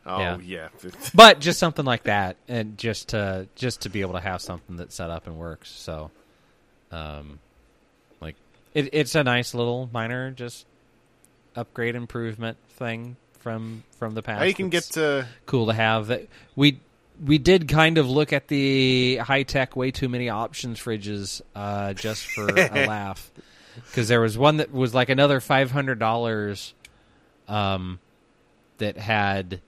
oh 0.06 0.18
Yeah. 0.18 0.38
yeah. 0.42 0.68
But 1.14 1.40
just 1.40 1.58
something 1.58 1.84
like 1.84 2.04
that, 2.04 2.36
and 2.48 2.78
just 2.78 3.08
to 3.08 3.46
just 3.56 3.82
to 3.82 3.90
be 3.90 4.00
able 4.00 4.14
to 4.14 4.20
have 4.20 4.40
something 4.40 4.76
that's 4.76 4.94
set 4.94 5.10
up 5.10 5.26
and 5.26 5.36
works. 5.36 5.68
So, 5.70 6.10
um, 6.90 7.38
like 8.20 8.36
it, 8.74 8.88
it's 8.92 9.14
a 9.14 9.22
nice 9.22 9.52
little 9.54 9.90
minor 9.92 10.30
just 10.30 10.64
upgrade 11.54 11.94
improvement 11.94 12.56
thing 12.70 13.16
from 13.40 13.82
from 13.98 14.14
the 14.14 14.22
past. 14.22 14.40
Now 14.40 14.46
you 14.46 14.54
can 14.54 14.70
get 14.70 14.84
to 14.94 15.26
cool 15.44 15.66
to 15.66 15.72
have. 15.74 16.06
That 16.06 16.26
we 16.56 16.80
we 17.22 17.36
did 17.36 17.68
kind 17.68 17.98
of 17.98 18.08
look 18.08 18.32
at 18.32 18.48
the 18.48 19.16
high 19.18 19.42
tech, 19.42 19.76
way 19.76 19.90
too 19.90 20.08
many 20.08 20.30
options 20.30 20.80
fridges 20.80 21.42
uh, 21.54 21.92
just 21.92 22.24
for 22.24 22.48
a 22.48 22.86
laugh, 22.86 23.30
because 23.86 24.08
there 24.08 24.20
was 24.20 24.36
one 24.38 24.58
that 24.58 24.72
was 24.72 24.94
like 24.94 25.08
another 25.08 25.40
five 25.40 25.70
hundred 25.70 25.98
dollars, 25.98 26.74
um, 27.48 27.98
that 28.78 28.96
had 28.96 29.60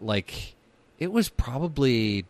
like 0.00 0.54
it 0.98 1.10
was 1.12 1.28
probably 1.28 2.24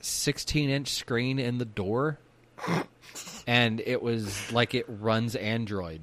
sixteen 0.00 0.70
inch 0.70 0.88
screen 0.88 1.38
in 1.38 1.58
the 1.58 1.64
door, 1.64 2.18
and 3.46 3.80
it 3.84 4.02
was 4.02 4.52
like 4.52 4.74
it 4.74 4.86
runs 4.88 5.34
Android. 5.36 6.00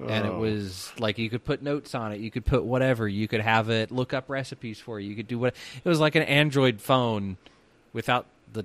And 0.00 0.26
it 0.26 0.30
Oh. 0.30 0.38
was 0.38 0.92
like 1.00 1.18
you 1.18 1.28
could 1.28 1.44
put 1.44 1.60
notes 1.60 1.92
on 1.92 2.12
it. 2.12 2.20
You 2.20 2.30
could 2.30 2.44
put 2.44 2.62
whatever. 2.62 3.08
You 3.08 3.26
could 3.26 3.40
have 3.40 3.68
it 3.68 3.90
look 3.90 4.14
up 4.14 4.28
recipes 4.30 4.78
for 4.78 5.00
you. 5.00 5.10
You 5.10 5.16
could 5.16 5.26
do 5.26 5.40
what 5.40 5.56
it 5.84 5.88
was 5.88 5.98
like 5.98 6.14
an 6.14 6.22
android 6.22 6.80
phone 6.80 7.36
without 7.92 8.26
the 8.52 8.64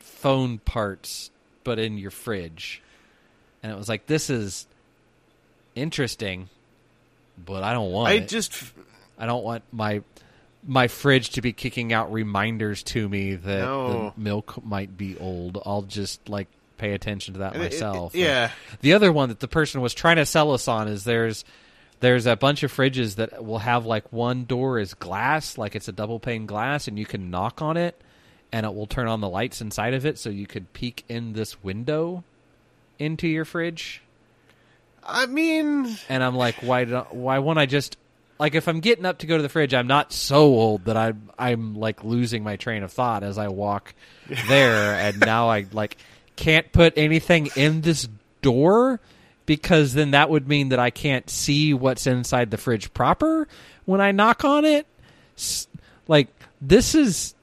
phone 0.00 0.58
parts 0.58 1.30
but 1.62 1.78
in 1.78 1.98
your 1.98 2.10
fridge 2.10 2.81
and 3.62 3.70
it 3.72 3.76
was 3.76 3.88
like 3.88 4.06
this 4.06 4.30
is 4.30 4.66
interesting, 5.74 6.48
but 7.44 7.62
I 7.62 7.72
don't 7.72 7.90
want 7.92 8.08
I 8.08 8.14
it. 8.14 8.28
just 8.28 8.62
I 9.18 9.26
don't 9.26 9.44
want 9.44 9.62
my 9.72 10.02
my 10.66 10.86
fridge 10.88 11.30
to 11.30 11.42
be 11.42 11.52
kicking 11.52 11.92
out 11.92 12.12
reminders 12.12 12.82
to 12.84 13.08
me 13.08 13.34
that 13.34 13.60
No. 13.62 14.12
the 14.16 14.20
milk 14.20 14.64
might 14.64 14.96
be 14.96 15.18
old. 15.18 15.60
I'll 15.66 15.82
just 15.82 16.28
like 16.28 16.46
pay 16.78 16.92
attention 16.92 17.34
to 17.34 17.40
that 17.40 17.54
And 17.54 17.62
it- 17.62 17.66
it- 17.66 17.72
myself. 17.76 18.14
yeah. 18.14 18.50
The 18.80 18.92
other 18.92 19.12
one 19.12 19.28
that 19.30 19.40
the 19.40 19.48
person 19.48 19.80
was 19.80 19.94
trying 19.94 20.16
to 20.16 20.26
sell 20.26 20.52
us 20.52 20.68
on 20.68 20.88
is 20.88 21.04
there's 21.04 21.44
there's 22.00 22.26
a 22.26 22.34
bunch 22.36 22.64
of 22.64 22.72
fridges 22.72 23.14
that 23.16 23.44
will 23.44 23.58
have 23.60 23.86
like 23.86 24.12
one 24.12 24.44
door 24.44 24.78
is 24.80 24.92
glass, 24.94 25.56
like 25.56 25.76
it's 25.76 25.86
a 25.88 25.92
double 25.92 26.18
pane 26.18 26.46
glass, 26.46 26.88
and 26.88 26.98
you 26.98 27.06
can 27.06 27.30
knock 27.30 27.62
on 27.62 27.76
it, 27.76 28.00
and 28.50 28.66
it 28.66 28.74
will 28.74 28.88
turn 28.88 29.06
on 29.06 29.20
the 29.20 29.28
lights 29.28 29.60
inside 29.60 29.94
of 29.94 30.04
it, 30.04 30.18
so 30.18 30.28
you 30.28 30.46
could 30.48 30.72
peek 30.72 31.04
in 31.08 31.32
this 31.32 31.62
window 31.62 32.24
into 33.02 33.28
your 33.28 33.44
fridge. 33.44 34.02
I 35.04 35.26
mean, 35.26 35.96
And 36.08 36.22
I'm 36.22 36.36
like, 36.36 36.56
why? 36.62 36.84
don't, 36.84 37.12
why 37.12 37.40
won't 37.40 37.58
I 37.58 37.66
just 37.66 37.96
like 38.38 38.54
if 38.54 38.68
I'm 38.68 38.80
getting 38.80 39.04
up 39.04 39.18
to 39.18 39.26
go 39.26 39.36
to 39.36 39.42
the 39.42 39.48
fridge? 39.48 39.74
I'm 39.74 39.86
not 39.88 40.12
so 40.12 40.42
old 40.44 40.84
that 40.84 40.96
I'm 40.96 41.30
I'm 41.38 41.74
like 41.74 42.04
losing 42.04 42.44
my 42.44 42.56
train 42.56 42.82
of 42.82 42.92
thought 42.92 43.22
as 43.22 43.36
I 43.36 43.48
walk 43.48 43.94
there, 44.48 44.94
and 44.94 45.18
now 45.20 45.48
I 45.48 45.66
like 45.72 45.96
can't 46.36 46.70
put 46.72 46.94
anything 46.96 47.50
in 47.56 47.80
this 47.80 48.08
door 48.42 49.00
because 49.44 49.92
then 49.92 50.12
that 50.12 50.30
would 50.30 50.46
mean 50.46 50.68
that 50.68 50.78
I 50.78 50.90
can't 50.90 51.28
see 51.28 51.74
what's 51.74 52.06
inside 52.06 52.50
the 52.50 52.58
fridge 52.58 52.94
proper 52.94 53.48
when 53.84 54.00
I 54.00 54.12
knock 54.12 54.44
on 54.44 54.64
it. 54.64 54.86
Like 56.06 56.28
this 56.60 56.94
is 56.94 57.34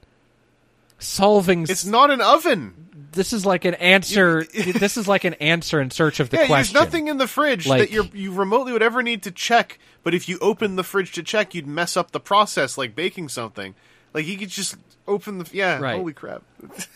solving. 0.98 1.64
it's 1.64 1.84
not 1.84 2.10
an 2.10 2.20
oven. 2.22 2.79
This 3.12 3.32
is 3.32 3.44
like 3.46 3.64
an 3.64 3.74
answer. 3.74 4.44
this 4.54 4.96
is 4.96 5.06
like 5.08 5.24
an 5.24 5.34
answer 5.34 5.80
in 5.80 5.90
search 5.90 6.20
of 6.20 6.30
the 6.30 6.38
Yeah, 6.38 6.46
question. 6.46 6.74
there's 6.74 6.84
nothing 6.86 7.08
in 7.08 7.18
the 7.18 7.26
fridge 7.26 7.66
Like- 7.66 7.80
that 7.80 7.90
you 7.90 8.08
you 8.12 8.32
remotely 8.32 8.72
would 8.72 8.82
ever 8.82 9.02
need 9.02 9.22
to 9.24 9.30
check. 9.30 9.78
But 10.02 10.14
if 10.14 10.28
you 10.28 10.38
open 10.40 10.76
the 10.76 10.84
fridge 10.84 11.12
to 11.12 11.22
check, 11.22 11.54
you'd 11.54 11.66
mess 11.66 11.96
up 11.96 12.10
the 12.12 12.20
process, 12.20 12.78
like 12.78 12.94
baking 12.94 13.28
something. 13.28 13.74
Like 14.14 14.26
you 14.26 14.38
could 14.38 14.48
just 14.48 14.76
open 15.06 15.38
the 15.38 15.48
yeah. 15.52 15.78
Right. 15.78 15.96
Holy 15.96 16.12
crap! 16.12 16.42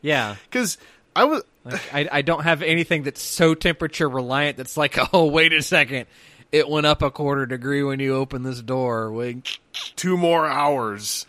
Yeah. 0.00 0.36
Because 0.50 0.78
I 1.14 1.24
was 1.24 1.42
Like, 1.64 1.94
I, 1.94 2.08
I 2.10 2.22
don't 2.22 2.42
have 2.42 2.62
anything 2.62 3.04
that's 3.04 3.22
so 3.22 3.54
temperature 3.54 4.08
reliant 4.08 4.56
that's 4.56 4.76
like, 4.76 4.98
oh, 5.14 5.26
wait 5.26 5.52
a 5.52 5.62
second. 5.62 6.06
It 6.50 6.68
went 6.68 6.86
up 6.86 7.02
a 7.02 7.10
quarter 7.10 7.46
degree 7.46 7.82
when 7.82 7.98
you 8.00 8.14
open 8.14 8.42
this 8.42 8.60
door. 8.60 9.10
Wait. 9.12 9.58
two 9.96 10.16
more 10.16 10.46
hours. 10.46 11.24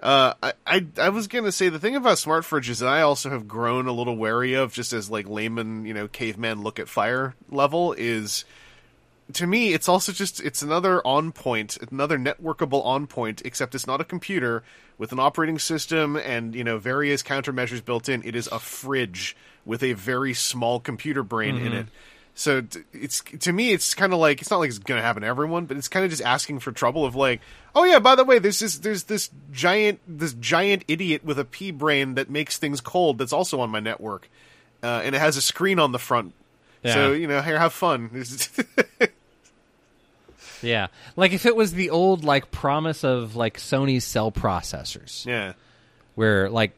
Uh, 0.00 0.34
I, 0.42 0.52
I 0.66 0.86
I 0.98 1.08
was 1.08 1.26
gonna 1.26 1.52
say 1.52 1.68
the 1.68 1.78
thing 1.78 1.96
about 1.96 2.18
smart 2.18 2.44
fridges 2.44 2.80
that 2.80 2.88
I 2.88 3.00
also 3.00 3.30
have 3.30 3.48
grown 3.48 3.86
a 3.86 3.92
little 3.92 4.16
wary 4.16 4.54
of, 4.54 4.72
just 4.72 4.92
as 4.92 5.10
like 5.10 5.28
layman, 5.28 5.86
you 5.86 5.94
know, 5.94 6.06
caveman 6.06 6.62
look 6.62 6.78
at 6.78 6.88
fire 6.88 7.34
level 7.50 7.94
is. 7.96 8.44
To 9.32 9.46
me, 9.46 9.72
it's 9.72 9.88
also 9.88 10.12
just 10.12 10.40
it's 10.40 10.62
another 10.62 11.04
on 11.04 11.32
point, 11.32 11.78
another 11.90 12.16
networkable 12.16 12.84
on 12.86 13.08
point, 13.08 13.42
except 13.44 13.74
it's 13.74 13.86
not 13.86 14.00
a 14.00 14.04
computer 14.04 14.62
with 14.98 15.10
an 15.10 15.18
operating 15.18 15.58
system 15.58 16.14
and 16.14 16.54
you 16.54 16.62
know 16.62 16.78
various 16.78 17.24
countermeasures 17.24 17.84
built 17.84 18.08
in. 18.08 18.22
It 18.22 18.36
is 18.36 18.48
a 18.52 18.60
fridge 18.60 19.36
with 19.64 19.82
a 19.82 19.94
very 19.94 20.32
small 20.32 20.78
computer 20.78 21.24
brain 21.24 21.56
in 21.56 21.72
it. 21.72 21.86
So 22.38 22.62
it's 22.92 23.22
to 23.40 23.52
me, 23.52 23.72
it's 23.72 23.94
kind 23.94 24.12
of 24.12 24.18
like 24.18 24.42
it's 24.42 24.50
not 24.50 24.58
like 24.58 24.68
it's 24.68 24.78
gonna 24.78 25.00
happen 25.00 25.22
to 25.22 25.26
everyone, 25.26 25.64
but 25.64 25.78
it's 25.78 25.88
kind 25.88 26.04
of 26.04 26.10
just 26.10 26.22
asking 26.22 26.60
for 26.60 26.70
trouble 26.70 27.06
of 27.06 27.16
like, 27.16 27.40
oh 27.74 27.84
yeah, 27.84 27.98
by 27.98 28.14
the 28.14 28.24
way, 28.24 28.38
there's 28.38 28.58
this 28.58 28.76
there's 28.78 29.04
this 29.04 29.30
giant 29.52 30.00
this 30.06 30.34
giant 30.34 30.84
idiot 30.86 31.24
with 31.24 31.38
a 31.38 31.46
pea 31.46 31.70
brain 31.70 32.14
that 32.14 32.28
makes 32.28 32.58
things 32.58 32.82
cold 32.82 33.16
that's 33.18 33.32
also 33.32 33.60
on 33.60 33.70
my 33.70 33.80
network, 33.80 34.28
uh, 34.82 35.00
and 35.02 35.14
it 35.14 35.18
has 35.18 35.38
a 35.38 35.42
screen 35.42 35.78
on 35.78 35.92
the 35.92 35.98
front. 35.98 36.34
So 36.84 37.12
you 37.14 37.26
know, 37.26 37.40
here, 37.40 37.58
have 37.58 37.72
fun. 37.72 38.10
Yeah. 40.62 40.88
Like 41.16 41.32
if 41.32 41.46
it 41.46 41.56
was 41.56 41.72
the 41.72 41.90
old, 41.90 42.24
like, 42.24 42.50
promise 42.50 43.04
of, 43.04 43.36
like, 43.36 43.58
Sony's 43.58 44.04
cell 44.04 44.32
processors. 44.32 45.26
yeah, 45.26 45.52
where 46.14 46.48
like 46.50 46.72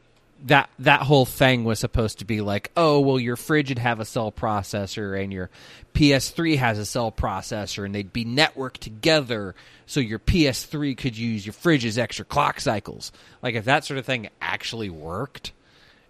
that 0.46 0.70
that 0.78 1.02
whole 1.02 1.24
thing 1.24 1.64
was 1.64 1.78
supposed 1.78 2.20
to 2.20 2.24
be 2.24 2.40
like, 2.40 2.70
oh 2.76 3.00
well, 3.00 3.18
your 3.18 3.36
fridge 3.36 3.70
would 3.70 3.78
have 3.78 4.00
a 4.00 4.04
cell 4.04 4.30
processor 4.30 5.20
and 5.20 5.32
your 5.32 5.50
PS3 5.94 6.56
has 6.58 6.78
a 6.78 6.86
cell 6.86 7.10
processor, 7.10 7.84
and 7.84 7.92
they'd 7.94 8.12
be 8.12 8.24
networked 8.24 8.78
together, 8.78 9.56
so 9.86 9.98
your 9.98 10.20
PS3 10.20 10.96
could 10.96 11.18
use 11.18 11.44
your 11.44 11.52
fridge's 11.52 11.98
extra 11.98 12.24
clock 12.24 12.60
cycles. 12.60 13.10
Like 13.42 13.56
if 13.56 13.64
that 13.64 13.84
sort 13.84 13.98
of 13.98 14.06
thing 14.06 14.28
actually 14.40 14.90
worked 14.90 15.52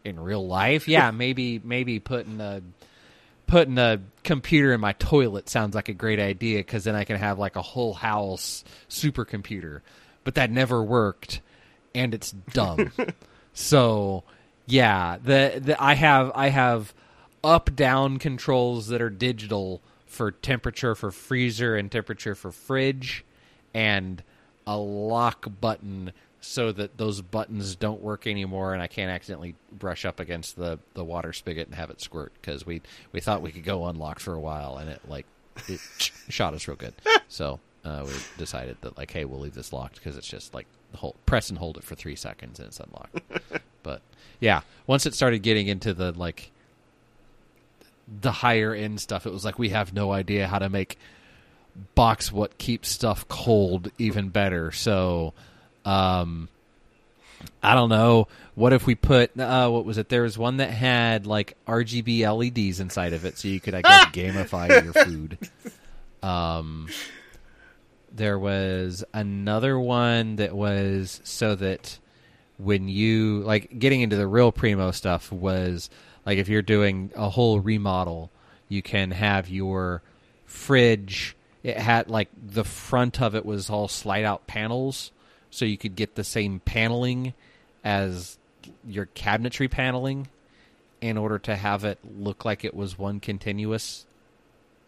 in 0.04 0.20
real 0.20 0.46
life, 0.46 0.88
yeah, 0.88 1.10
maybe 1.10 1.58
maybe 1.64 2.00
putting 2.00 2.40
a 2.40 2.60
putting 3.46 3.78
a 3.78 3.98
computer 4.24 4.74
in 4.74 4.80
my 4.80 4.92
toilet 4.92 5.48
sounds 5.48 5.74
like 5.74 5.88
a 5.88 5.94
great 5.94 6.20
idea 6.20 6.58
because 6.58 6.84
then 6.84 6.94
I 6.94 7.04
can 7.04 7.16
have 7.16 7.38
like 7.38 7.56
a 7.56 7.62
whole 7.62 7.94
house 7.94 8.64
supercomputer. 8.90 9.80
But 10.22 10.34
that 10.34 10.50
never 10.50 10.82
worked, 10.82 11.40
and 11.94 12.12
it's 12.12 12.32
dumb. 12.32 12.92
so 13.52 14.24
yeah, 14.66 15.18
the, 15.22 15.60
the 15.62 15.82
I 15.82 15.94
have 15.94 16.32
I 16.34 16.48
have 16.48 16.94
up 17.42 17.74
down 17.74 18.18
controls 18.18 18.88
that 18.88 19.00
are 19.00 19.10
digital 19.10 19.80
for 20.06 20.32
temperature 20.32 20.94
for 20.94 21.10
freezer 21.10 21.76
and 21.76 21.90
temperature 21.90 22.34
for 22.34 22.50
fridge, 22.52 23.24
and 23.74 24.22
a 24.66 24.76
lock 24.76 25.46
button 25.60 26.12
so 26.40 26.70
that 26.72 26.96
those 26.98 27.20
buttons 27.20 27.74
don't 27.74 28.00
work 28.00 28.26
anymore 28.26 28.72
and 28.72 28.82
I 28.82 28.86
can't 28.86 29.10
accidentally 29.10 29.54
brush 29.72 30.04
up 30.04 30.20
against 30.20 30.56
the, 30.56 30.78
the 30.94 31.02
water 31.02 31.32
spigot 31.32 31.66
and 31.66 31.74
have 31.74 31.90
it 31.90 32.00
squirt 32.00 32.32
because 32.40 32.64
we 32.64 32.82
we 33.12 33.20
thought 33.20 33.42
we 33.42 33.50
could 33.50 33.64
go 33.64 33.86
unlocked 33.86 34.20
for 34.20 34.34
a 34.34 34.40
while 34.40 34.76
and 34.76 34.88
it 34.90 35.00
like 35.08 35.26
it 35.66 35.80
shot 36.28 36.54
us 36.54 36.68
real 36.68 36.76
good. 36.76 36.94
So 37.28 37.60
uh, 37.84 38.04
we 38.06 38.12
decided 38.36 38.76
that 38.80 38.96
like 38.96 39.10
hey 39.10 39.24
we'll 39.24 39.40
leave 39.40 39.54
this 39.54 39.72
locked 39.72 39.96
because 39.96 40.16
it's 40.16 40.28
just 40.28 40.54
like 40.54 40.66
hold, 40.94 41.16
press 41.26 41.48
and 41.50 41.58
hold 41.58 41.76
it 41.76 41.84
for 41.84 41.94
three 41.94 42.16
seconds 42.16 42.58
and 42.58 42.68
it's 42.68 42.80
unlocked. 42.80 43.20
but 43.82 44.02
yeah, 44.40 44.60
once 44.86 45.06
it 45.06 45.14
started 45.14 45.42
getting 45.42 45.68
into 45.68 45.94
the 45.94 46.12
like 46.12 46.50
the 48.20 48.32
higher 48.32 48.74
end 48.74 49.00
stuff, 49.00 49.26
it 49.26 49.32
was 49.32 49.44
like 49.44 49.58
we 49.58 49.70
have 49.70 49.92
no 49.92 50.12
idea 50.12 50.46
how 50.46 50.58
to 50.58 50.68
make 50.68 50.98
box 51.94 52.32
what 52.32 52.58
keeps 52.58 52.88
stuff 52.88 53.26
cold 53.28 53.90
even 53.98 54.28
better. 54.30 54.72
So, 54.72 55.34
um, 55.84 56.48
I 57.62 57.74
don't 57.74 57.88
know. 57.88 58.28
What 58.54 58.72
if 58.72 58.86
we 58.86 58.94
put 58.94 59.38
uh, 59.38 59.68
what 59.68 59.84
was 59.84 59.98
it? 59.98 60.08
There 60.08 60.22
was 60.22 60.36
one 60.36 60.56
that 60.56 60.70
had 60.70 61.26
like 61.26 61.56
RGB 61.66 62.20
LEDs 62.26 62.80
inside 62.80 63.12
of 63.12 63.24
it, 63.24 63.38
so 63.38 63.48
you 63.48 63.60
could 63.60 63.74
I 63.74 63.82
guess 63.82 64.06
gamify 64.12 64.82
your 64.82 64.92
food. 64.92 65.38
Um, 66.22 66.88
there 68.14 68.38
was 68.38 69.04
another 69.12 69.78
one 69.78 70.36
that 70.36 70.54
was 70.54 71.20
so 71.24 71.54
that 71.56 71.98
when 72.58 72.88
you 72.88 73.40
like 73.40 73.78
getting 73.78 74.00
into 74.00 74.16
the 74.16 74.26
real 74.26 74.50
primo 74.50 74.90
stuff 74.90 75.30
was 75.30 75.90
like 76.26 76.38
if 76.38 76.48
you're 76.48 76.62
doing 76.62 77.10
a 77.14 77.28
whole 77.28 77.60
remodel, 77.60 78.30
you 78.68 78.82
can 78.82 79.10
have 79.12 79.48
your 79.48 80.02
fridge. 80.46 81.36
It 81.62 81.76
had 81.76 82.08
like 82.10 82.28
the 82.34 82.64
front 82.64 83.20
of 83.20 83.34
it 83.34 83.44
was 83.44 83.70
all 83.70 83.88
slide 83.88 84.24
out 84.24 84.46
panels, 84.46 85.12
so 85.50 85.64
you 85.64 85.78
could 85.78 85.96
get 85.96 86.14
the 86.14 86.24
same 86.24 86.60
paneling 86.60 87.34
as 87.84 88.38
your 88.86 89.06
cabinetry 89.06 89.70
paneling 89.70 90.28
in 91.00 91.16
order 91.16 91.38
to 91.38 91.54
have 91.56 91.84
it 91.84 91.98
look 92.18 92.44
like 92.44 92.64
it 92.64 92.74
was 92.74 92.98
one 92.98 93.20
continuous 93.20 94.04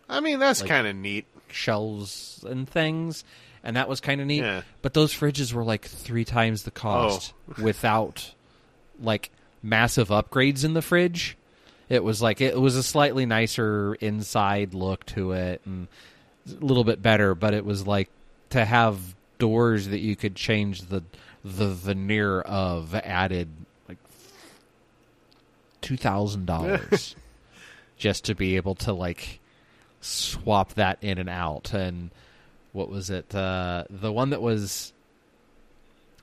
I 0.09 0.19
mean 0.21 0.41
that's 0.41 0.61
Like- 0.61 0.69
kind 0.69 0.87
of 0.89 0.97
neat. 0.97 1.25
Shelves 1.53 2.45
and 2.49 2.69
things, 2.69 3.25
and 3.63 3.77
that 3.77 3.89
was 3.89 4.01
kind 4.01 4.21
of 4.21 4.27
neat. 4.27 4.43
Yeah. 4.43 4.63
But 4.83 4.95
those 4.95 5.13
fridges 5.13 5.53
were 5.53 5.65
like 5.65 5.85
three 5.85 6.25
times 6.25 6.63
the 6.63 6.71
cost 6.71 7.33
oh. 7.51 7.63
without 7.63 8.35
like 9.01 9.31
massive 9.63 10.09
upgrades 10.09 10.65
in 10.65 10.75
the 10.75 10.83
fridge. 10.83 11.37
It 11.89 12.05
was 12.05 12.23
like 12.23 12.41
it 12.41 12.59
was 12.59 12.77
a 12.77 12.83
slightly 12.83 13.27
nicer 13.27 13.95
inside 13.95 14.75
look 14.75 15.05
to 15.07 15.33
it 15.33 15.61
and 15.67 15.89
a 16.49 16.65
little 16.65 16.85
bit 16.85 17.03
better, 17.03 17.35
but 17.35 17.53
it 17.53 17.65
was 17.65 17.87
like 17.87 18.09
to 18.51 18.65
have 18.65 18.99
doors 19.39 19.89
that 19.89 19.99
you 19.99 20.15
could 20.15 20.37
change 20.37 20.83
the 20.83 21.03
the 21.45 21.69
veneer 21.69 22.41
of 22.43 22.95
added 22.95 23.49
like 23.89 23.99
two 25.81 25.97
thousand 25.97 26.47
dollars 26.47 27.17
just 27.97 28.27
to 28.27 28.35
be 28.35 28.57
able 28.57 28.77
to 28.77 28.93
like 28.93 29.40
swap 30.01 30.75
that 30.75 30.99
in 31.03 31.19
and 31.19 31.29
out. 31.29 31.73
And 31.73 32.11
what 32.73 32.89
was 32.89 33.11
it? 33.11 33.35
Uh 33.35 33.85
the 33.91 34.13
one 34.13 34.31
that 34.31 34.43
was 34.43 34.93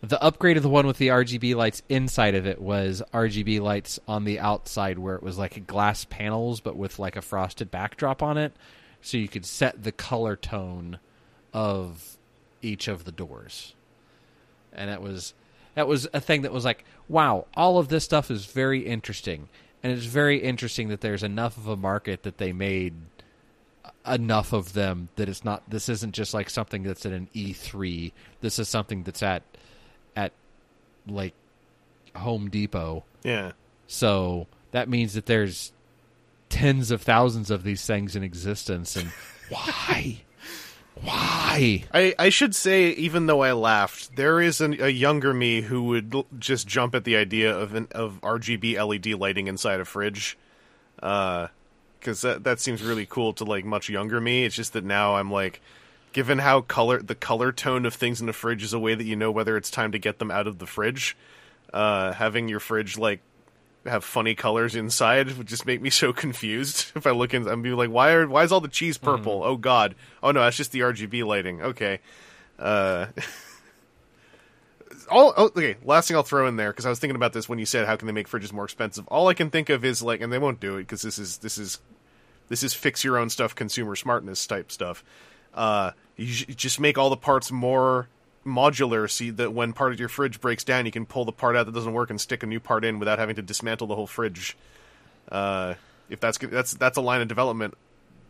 the 0.01 0.21
upgrade 0.21 0.57
of 0.57 0.63
the 0.63 0.69
one 0.69 0.85
with 0.85 0.97
the 0.97 1.07
RGB 1.07 1.55
lights 1.55 1.81
inside 1.89 2.35
of 2.35 2.45
it 2.45 2.61
was 2.61 3.01
RGB 3.13 3.59
lights 3.59 3.99
on 4.07 4.25
the 4.25 4.39
outside 4.39 4.99
where 4.99 5.15
it 5.15 5.23
was 5.23 5.37
like 5.37 5.65
glass 5.65 6.05
panels 6.05 6.59
but 6.59 6.75
with 6.75 6.99
like 6.99 7.15
a 7.15 7.21
frosted 7.21 7.71
backdrop 7.71 8.21
on 8.21 8.37
it. 8.37 8.53
So 9.01 9.17
you 9.17 9.27
could 9.27 9.45
set 9.45 9.83
the 9.83 9.91
color 9.91 10.35
tone 10.35 10.99
of 11.53 12.17
each 12.61 12.87
of 12.87 13.05
the 13.05 13.11
doors. 13.11 13.73
And 14.73 14.89
that 14.89 15.01
was 15.01 15.33
that 15.75 15.87
was 15.87 16.07
a 16.13 16.19
thing 16.19 16.43
that 16.43 16.51
was 16.51 16.65
like 16.65 16.83
wow 17.07 17.45
all 17.55 17.79
of 17.79 17.87
this 17.89 18.03
stuff 18.03 18.29
is 18.29 18.45
very 18.45 18.85
interesting. 18.85 19.49
And 19.83 19.93
it's 19.93 20.05
very 20.05 20.39
interesting 20.39 20.89
that 20.89 21.01
there's 21.01 21.23
enough 21.23 21.57
of 21.57 21.67
a 21.67 21.77
market 21.77 22.23
that 22.23 22.39
they 22.39 22.51
made 22.51 22.93
enough 24.07 24.53
of 24.53 24.73
them 24.73 25.09
that 25.15 25.29
it's 25.29 25.43
not. 25.43 25.69
This 25.69 25.89
isn't 25.89 26.13
just 26.13 26.33
like 26.33 26.49
something 26.49 26.83
that's 26.83 27.05
at 27.05 27.11
an 27.11 27.29
E3. 27.35 28.11
This 28.41 28.59
is 28.59 28.69
something 28.69 29.03
that's 29.03 29.23
at 29.23 29.43
at 30.15 30.33
like 31.07 31.33
Home 32.15 32.49
Depot. 32.49 33.03
Yeah. 33.23 33.51
So 33.87 34.47
that 34.71 34.89
means 34.89 35.13
that 35.13 35.25
there's 35.25 35.71
tens 36.49 36.91
of 36.91 37.01
thousands 37.01 37.51
of 37.51 37.63
these 37.63 37.85
things 37.85 38.15
in 38.15 38.23
existence, 38.23 38.95
and 38.95 39.11
why? 39.49 40.21
Why? 41.01 41.83
I, 41.93 42.15
I 42.17 42.29
should 42.29 42.55
say, 42.55 42.89
even 42.89 43.27
though 43.27 43.41
I 43.41 43.51
laughed, 43.53 44.15
there 44.15 44.41
is 44.41 44.61
an, 44.61 44.81
a 44.81 44.89
younger 44.89 45.33
me 45.33 45.61
who 45.61 45.83
would 45.83 46.13
l- 46.15 46.25
just 46.39 46.67
jump 46.67 46.95
at 46.95 47.03
the 47.03 47.15
idea 47.15 47.55
of 47.55 47.75
an, 47.75 47.87
of 47.91 48.19
RGB 48.21 48.83
LED 48.83 49.19
lighting 49.19 49.47
inside 49.47 49.79
a 49.79 49.85
fridge, 49.85 50.37
uh, 51.03 51.47
because 52.07 52.21
that 52.21 52.45
that 52.45 52.61
seems 52.61 52.81
really 52.81 53.05
cool 53.05 53.33
to 53.33 53.43
like 53.43 53.65
much 53.65 53.89
younger 53.89 54.21
me. 54.21 54.45
It's 54.45 54.55
just 54.55 54.71
that 54.71 54.85
now 54.85 55.17
I'm 55.17 55.29
like, 55.29 55.59
given 56.13 56.37
how 56.37 56.61
color 56.61 57.01
the 57.01 57.15
color 57.15 57.51
tone 57.51 57.85
of 57.85 57.93
things 57.93 58.21
in 58.21 58.27
the 58.27 58.33
fridge 58.33 58.63
is 58.63 58.71
a 58.71 58.79
way 58.79 58.95
that 58.95 59.03
you 59.03 59.17
know 59.17 59.29
whether 59.29 59.57
it's 59.57 59.69
time 59.69 59.91
to 59.91 59.99
get 59.99 60.19
them 60.19 60.31
out 60.31 60.47
of 60.47 60.57
the 60.57 60.65
fridge. 60.65 61.17
Uh, 61.73 62.13
having 62.13 62.47
your 62.47 62.61
fridge 62.61 62.97
like 62.97 63.19
have 63.85 64.05
funny 64.05 64.35
colors 64.35 64.73
inside 64.73 65.37
would 65.37 65.47
just 65.47 65.65
make 65.65 65.81
me 65.81 65.89
so 66.03 66.13
confused. 66.13 66.93
If 66.95 67.05
I 67.05 67.11
look 67.11 67.33
in, 67.33 67.45
I'm 67.45 67.61
be 67.61 67.71
like, 67.71 67.89
why 67.89 68.11
are 68.11 68.25
why 68.25 68.43
is 68.43 68.53
all 68.53 68.61
the 68.61 68.69
cheese 68.69 68.97
purple? 68.97 69.43
Oh 69.43 69.57
God! 69.57 69.93
Oh 70.23 70.31
no, 70.31 70.39
that's 70.39 70.55
just 70.55 70.71
the 70.71 70.79
RGB 70.79 71.25
lighting. 71.25 71.61
Okay. 71.61 71.99
Uh, 72.57 73.07
all 75.09 75.33
oh, 75.35 75.51
okay. 75.55 75.75
Last 75.83 76.07
thing 76.07 76.15
I'll 76.15 76.23
throw 76.23 76.47
in 76.47 76.55
there 76.55 76.71
because 76.71 76.85
I 76.85 76.89
was 76.89 76.99
thinking 76.99 77.15
about 77.17 77.33
this 77.33 77.49
when 77.49 77.59
you 77.59 77.65
said 77.65 77.85
how 77.85 77.97
can 77.97 78.07
they 78.07 78.13
make 78.13 78.29
fridges 78.29 78.53
more 78.53 78.63
expensive. 78.63 79.05
All 79.07 79.27
I 79.27 79.33
can 79.33 79.49
think 79.49 79.69
of 79.69 79.83
is 79.83 80.01
like, 80.01 80.21
and 80.21 80.31
they 80.31 80.39
won't 80.39 80.59
do 80.59 80.77
it 80.77 80.83
because 80.83 81.01
this 81.01 81.19
is 81.19 81.39
this 81.39 81.57
is 81.57 81.79
this 82.49 82.63
is 82.63 82.73
fix 82.73 83.03
your 83.03 83.17
own 83.17 83.29
stuff, 83.29 83.55
consumer 83.55 83.95
smartness 83.95 84.45
type 84.45 84.71
stuff. 84.71 85.03
Uh, 85.53 85.91
you 86.15 86.27
just 86.27 86.79
make 86.79 86.97
all 86.97 87.09
the 87.09 87.17
parts 87.17 87.51
more 87.51 88.07
modular, 88.45 89.09
so 89.09 89.31
that 89.33 89.53
when 89.53 89.73
part 89.73 89.91
of 89.91 89.99
your 89.99 90.09
fridge 90.09 90.39
breaks 90.39 90.63
down, 90.63 90.85
you 90.85 90.91
can 90.91 91.05
pull 91.05 91.25
the 91.25 91.31
part 91.31 91.55
out 91.55 91.65
that 91.65 91.73
doesn't 91.73 91.93
work 91.93 92.09
and 92.09 92.19
stick 92.19 92.43
a 92.43 92.45
new 92.45 92.59
part 92.59 92.85
in 92.85 92.99
without 92.99 93.19
having 93.19 93.35
to 93.35 93.41
dismantle 93.41 93.87
the 93.87 93.95
whole 93.95 94.07
fridge. 94.07 94.57
Uh, 95.29 95.75
if 96.09 96.19
that's 96.19 96.37
that's 96.37 96.73
that's 96.75 96.97
a 96.97 97.01
line 97.01 97.21
of 97.21 97.27
development 97.27 97.75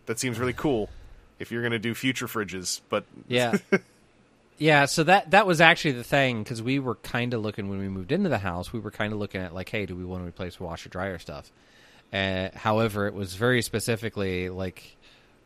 that 0.08 0.20
seems 0.20 0.40
really 0.40 0.54
cool. 0.54 0.90
If 1.38 1.52
you're 1.52 1.62
going 1.62 1.72
to 1.72 1.80
do 1.80 1.94
future 1.94 2.26
fridges, 2.26 2.82
but 2.90 3.06
Yeah. 3.28 3.58
yeah, 4.58 4.86
so 4.86 5.04
that 5.04 5.32
that 5.32 5.46
was 5.46 5.62
actually 5.62 5.92
the 5.92 6.04
thing 6.04 6.42
because 6.42 6.64
we 6.64 6.80
were 6.80 6.96
kind 6.96 7.34
of 7.36 7.42
looking 7.44 7.70
when 7.70 7.78
we 7.78 7.88
moved 7.88 8.12
into 8.12 8.30
the 8.30 8.40
house. 8.40 8.74
We 8.74 8.80
were 8.80 8.90
kind 8.90 9.14
of 9.14 9.20
looking 9.20 9.42
at 9.42 9.54
like, 9.54 9.70
hey, 9.70 9.86
do 9.86 9.96
we 9.96 10.04
want 10.04 10.24
to 10.24 10.28
replace 10.28 10.60
washer 10.60 10.90
dryer 10.90 11.20
stuff? 11.20 11.52
Uh, 12.14 12.50
however, 12.56 13.08
it 13.08 13.14
was 13.14 13.36
very 13.36 13.62
specifically 13.62 14.50
like 14.50 14.96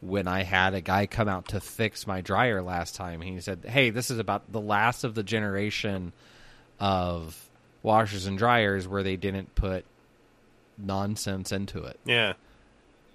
when 0.01 0.27
I 0.27 0.43
had 0.43 0.73
a 0.73 0.81
guy 0.81 1.05
come 1.05 1.27
out 1.27 1.49
to 1.49 1.59
fix 1.59 2.05
my 2.05 2.21
dryer 2.21 2.61
last 2.61 2.95
time. 2.95 3.21
He 3.21 3.39
said, 3.41 3.65
"Hey, 3.65 3.89
this 3.89 4.11
is 4.11 4.19
about 4.19 4.51
the 4.51 4.61
last 4.61 5.03
of 5.03 5.15
the 5.15 5.23
generation 5.23 6.13
of 6.79 7.49
washers 7.83 8.25
and 8.25 8.37
dryers 8.37 8.87
where 8.87 9.03
they 9.03 9.15
didn't 9.15 9.55
put 9.55 9.85
nonsense 10.77 11.51
into 11.51 11.83
it." 11.83 11.99
yeah, 12.05 12.33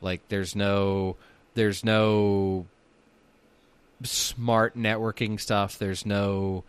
Like 0.00 0.26
there's 0.28 0.56
no 0.56 1.16
there's 1.54 1.84
no 1.84 2.66
smart 4.02 4.76
networking 4.76 5.40
stuff. 5.40 5.78
There's 5.78 6.04
no 6.04 6.64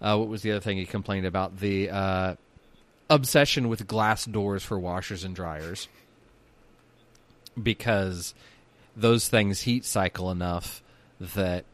uh, 0.00 0.16
what 0.16 0.28
was 0.28 0.42
the 0.42 0.52
other 0.52 0.60
thing 0.60 0.78
he 0.78 0.86
complained 0.86 1.26
about? 1.26 1.58
The 1.60 1.90
uh, 1.90 2.34
obsession 3.08 3.68
with 3.68 3.86
glass 3.86 4.24
doors 4.24 4.62
for 4.64 4.78
washers 4.78 5.24
and 5.24 5.34
dryers 5.34 5.88
because 7.60 8.34
those 8.96 9.28
things 9.28 9.62
heat 9.62 9.84
cycle 9.84 10.30
enough 10.30 10.82
that 11.20 11.64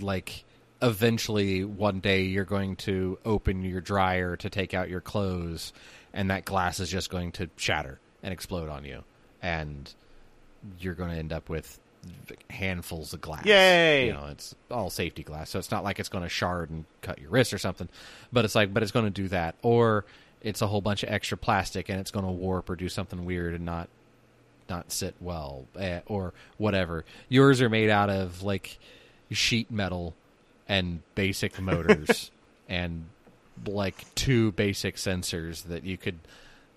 like 0.00 0.44
eventually 0.82 1.64
one 1.64 2.00
day 2.00 2.22
you're 2.22 2.44
going 2.44 2.76
to 2.76 3.18
open 3.24 3.62
your 3.62 3.80
dryer 3.80 4.36
to 4.36 4.50
take 4.50 4.74
out 4.74 4.88
your 4.88 5.00
clothes 5.00 5.72
and 6.12 6.30
that 6.30 6.44
glass 6.44 6.80
is 6.80 6.90
just 6.90 7.10
going 7.10 7.32
to 7.32 7.48
shatter 7.56 7.98
and 8.22 8.32
explode 8.32 8.68
on 8.68 8.84
you 8.84 9.02
and 9.42 9.94
you're 10.78 10.94
going 10.94 11.10
to 11.10 11.16
end 11.16 11.32
up 11.32 11.48
with 11.48 11.78
handfuls 12.50 13.12
of 13.14 13.20
glass. 13.20 13.44
Yay! 13.44 14.06
You 14.06 14.12
know, 14.12 14.26
it's 14.30 14.54
all 14.70 14.90
safety 14.90 15.22
glass, 15.22 15.50
so 15.50 15.58
it's 15.58 15.70
not 15.70 15.84
like 15.84 15.98
it's 15.98 16.08
going 16.08 16.24
to 16.24 16.28
shard 16.28 16.70
and 16.70 16.84
cut 17.02 17.18
your 17.18 17.30
wrist 17.30 17.52
or 17.52 17.58
something. 17.58 17.88
But 18.32 18.44
it's 18.44 18.54
like, 18.54 18.72
but 18.72 18.82
it's 18.82 18.92
going 18.92 19.06
to 19.06 19.10
do 19.10 19.28
that, 19.28 19.54
or 19.62 20.04
it's 20.44 20.60
a 20.60 20.66
whole 20.66 20.82
bunch 20.82 21.02
of 21.02 21.08
extra 21.08 21.38
plastic 21.38 21.88
and 21.88 21.98
it's 21.98 22.10
going 22.10 22.24
to 22.24 22.30
warp 22.30 22.68
or 22.68 22.76
do 22.76 22.88
something 22.88 23.24
weird 23.24 23.54
and 23.54 23.64
not 23.64 23.88
not 24.68 24.92
sit 24.92 25.14
well 25.20 25.66
eh, 25.78 26.00
or 26.06 26.32
whatever. 26.58 27.04
Yours 27.28 27.60
are 27.60 27.68
made 27.68 27.90
out 27.90 28.10
of 28.10 28.42
like 28.42 28.78
sheet 29.30 29.70
metal 29.70 30.14
and 30.68 31.00
basic 31.14 31.60
motors 31.60 32.30
and 32.68 33.04
like 33.66 34.14
two 34.14 34.52
basic 34.52 34.96
sensors 34.96 35.64
that 35.64 35.84
you 35.84 35.96
could 35.96 36.18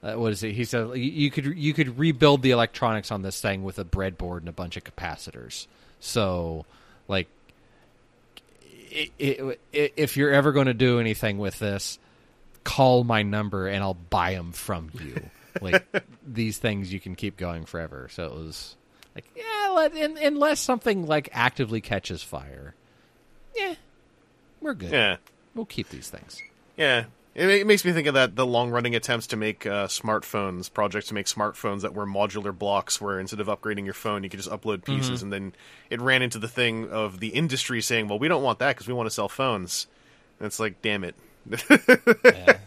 uh, 0.03 0.13
what 0.13 0.31
is 0.31 0.43
it? 0.43 0.53
He 0.53 0.63
said 0.63 0.95
you- 0.95 1.31
could 1.31 1.45
you 1.57 1.73
could 1.73 1.97
rebuild 1.97 2.41
the 2.43 2.51
electronics 2.51 3.11
on 3.11 3.23
this 3.23 3.41
thing 3.41 3.63
with 3.63 3.79
a 3.79 3.83
breadboard 3.83 4.39
and 4.39 4.49
a 4.49 4.53
bunch 4.53 4.77
of 4.77 4.83
capacitors. 4.83 5.65
So, 5.99 6.65
like, 7.07 7.27
i 8.93 9.09
i 9.19 9.25
i 9.41 9.57
if 9.73 10.15
you're 10.15 10.31
ever 10.31 10.51
going 10.51 10.67
to 10.67 10.73
do 10.75 10.99
anything 10.99 11.39
with 11.39 11.57
this, 11.59 11.97
call 12.63 13.03
my 13.03 13.23
number 13.23 13.67
and 13.67 13.83
I'll 13.83 13.95
buy 13.95 14.35
them 14.35 14.51
from 14.51 14.91
you. 14.93 15.29
Like 15.61 15.85
these 16.25 16.57
things, 16.57 16.91
you 16.93 16.99
can 16.99 17.15
keep 17.15 17.37
going 17.37 17.65
forever. 17.65 18.07
So 18.11 18.25
it 18.25 18.33
was 18.33 18.75
like, 19.15 19.25
yeah, 19.35 19.69
let, 19.73 19.93
un, 19.95 20.17
unless 20.21 20.59
something 20.59 21.05
like 21.07 21.29
actively 21.33 21.81
catches 21.81 22.21
fire, 22.23 22.75
yeah, 23.55 23.75
we're 24.61 24.73
good. 24.73 24.91
yeah, 24.91 25.17
We'll 25.55 25.65
keep 25.65 25.89
these 25.89 26.09
things. 26.09 26.41
yeah. 26.75 27.05
It, 27.35 27.47
it 27.49 27.67
makes 27.67 27.85
me 27.85 27.91
think 27.91 28.07
of 28.07 28.15
that 28.15 28.35
the 28.35 28.47
long 28.47 28.71
running 28.71 28.95
attempts 28.95 29.27
to 29.27 29.37
make 29.37 29.63
uh, 29.67 29.85
smartphones 29.85 30.73
projects 30.73 31.09
to 31.09 31.13
make 31.13 31.27
smartphones 31.27 31.81
that 31.81 31.93
were 31.93 32.07
modular 32.07 32.57
blocks, 32.57 32.99
where 32.99 33.19
instead 33.19 33.39
of 33.39 33.45
upgrading 33.45 33.85
your 33.85 33.93
phone, 33.93 34.23
you 34.23 34.29
could 34.31 34.39
just 34.39 34.49
upload 34.49 34.83
pieces, 34.83 35.21
and 35.21 35.31
then 35.31 35.53
it 35.91 36.01
ran 36.01 36.23
into 36.23 36.39
the 36.39 36.47
thing 36.47 36.89
of 36.89 37.19
the 37.19 37.27
industry 37.27 37.79
saying, 37.79 38.07
"Well, 38.07 38.17
we 38.17 38.27
don't 38.27 38.41
want 38.41 38.57
that 38.57 38.69
because 38.75 38.87
we 38.87 38.93
want 38.95 39.05
to 39.05 39.11
sell 39.13 39.29
phones." 39.29 39.85
And 40.39 40.47
it's 40.47 40.59
like, 40.59 40.81
damn 40.81 41.03
it. 41.03 41.13
Yeah, 42.25 42.57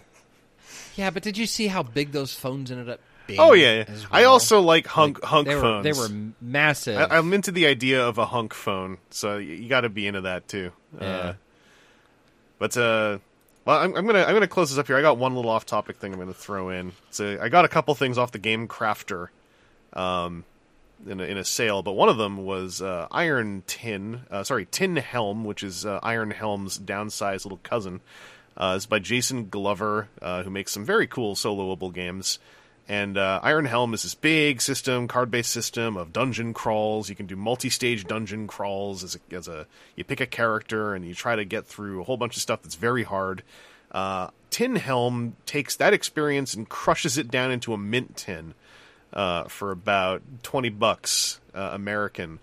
but 1.09 1.23
did 1.23 1.39
you 1.39 1.47
see 1.47 1.69
how 1.69 1.83
big 1.83 2.13
those 2.13 2.35
phones 2.35 2.71
ended 2.71 2.91
up 2.91 3.01
being? 3.27 3.41
Oh 3.41 3.55
yeah, 3.55 3.77
yeah. 3.77 3.85
as 3.89 4.07
I 4.11 4.25
also 4.25 4.61
like 4.61 4.87
hunk 4.87 5.23
hunk 5.25 5.49
they 5.49 5.55
were, 5.55 5.61
phones. 5.63 5.85
They 5.85 5.93
were 5.93 6.33
massive. 6.43 6.99
I, 6.99 7.17
I'm 7.17 7.33
into 7.33 7.53
the 7.53 7.67
idea 7.67 8.07
of 8.07 8.19
a 8.19 8.27
hunk 8.27 8.53
phone, 8.53 8.99
so 9.09 9.39
you 9.39 9.69
got 9.69 9.83
to 9.83 9.89
be 9.89 10.07
into 10.07 10.23
that 10.23 10.49
too. 10.49 10.73
Yeah. 11.01 11.07
Uh, 11.07 11.35
but 12.59 12.77
uh, 12.77 13.19
well, 13.65 13.79
I'm, 13.79 13.97
I'm 13.97 14.07
gonna 14.07 14.25
I'm 14.25 14.35
gonna 14.35 14.49
close 14.49 14.69
this 14.69 14.79
up 14.79 14.87
here. 14.87 14.97
I 14.97 15.03
got 15.03 15.17
one 15.17 15.35
little 15.35 15.51
off 15.51 15.65
topic 15.65 15.97
thing 15.97 16.13
I'm 16.13 16.19
gonna 16.19 16.35
throw 16.35 16.69
in. 16.69 16.93
So 17.11 17.39
I 17.41 17.49
got 17.49 17.65
a 17.65 17.69
couple 17.69 17.95
things 17.95 18.19
off 18.19 18.33
the 18.33 18.39
Game 18.39 18.69
Crafter, 18.69 19.29
um, 19.95 20.45
in 21.07 21.21
a, 21.21 21.25
in 21.25 21.39
a 21.39 21.45
sale, 21.45 21.83
but 21.83 21.93
one 21.93 22.09
of 22.09 22.19
them 22.19 22.45
was 22.45 22.83
uh, 22.83 23.07
Iron 23.11 23.63
Tin. 23.67 24.23
Uh, 24.31 24.43
sorry, 24.45 24.67
Tin 24.67 24.97
Helm, 24.97 25.45
which 25.45 25.63
is 25.63 25.87
uh, 25.87 26.01
Iron 26.03 26.31
Helm's 26.31 26.79
downsized 26.79 27.45
little 27.45 27.61
cousin. 27.63 28.01
Uh, 28.57 28.75
it's 28.77 28.87
by 28.87 28.99
Jason 28.99 29.49
Glover, 29.49 30.09
uh, 30.21 30.43
who 30.43 30.51
makes 30.51 30.73
some 30.73 30.85
very 30.85 31.07
cool 31.07 31.35
soloable 31.35 31.93
games. 31.93 32.39
And 32.89 33.17
uh, 33.17 33.39
Iron 33.45 33.67
Helm 33.67 33.95
is 33.95 34.03
this 34.03 34.15
big 34.15 34.61
system, 34.61 35.07
card-based 35.07 35.53
system 35.53 35.97
of 35.97 36.13
dungeon 36.13 36.53
crawls. 36.53 37.09
You 37.09 37.15
can 37.15 37.27
do 37.27 37.37
multi-stage 37.37 38.05
dungeon 38.05 38.49
crawls 38.49 39.05
as 39.05 39.17
a, 39.17 39.35
as 39.35 39.47
a 39.47 39.67
you 39.95 40.03
pick 40.03 40.21
a 40.21 40.27
character 40.27 40.95
and 40.95 41.07
you 41.07 41.15
try 41.15 41.37
to 41.37 41.45
get 41.45 41.67
through 41.67 42.01
a 42.01 42.05
whole 42.05 42.17
bunch 42.17 42.35
of 42.35 42.43
stuff 42.43 42.63
that's 42.63 42.75
very 42.75 43.05
hard. 43.05 43.45
Uh, 43.93 44.31
tin 44.51 44.75
Helm 44.75 45.37
takes 45.47 45.77
that 45.77 45.93
experience 45.93 46.55
and 46.55 46.69
crushes 46.69 47.17
it 47.17 47.31
down 47.31 47.53
into 47.53 47.73
a 47.73 47.79
mint 47.79 48.17
tin 48.17 48.55
uh, 49.13 49.45
for 49.45 49.71
about 49.71 50.23
twenty 50.43 50.71
bucks 50.71 51.41
uh, 51.55 51.71
American, 51.73 52.41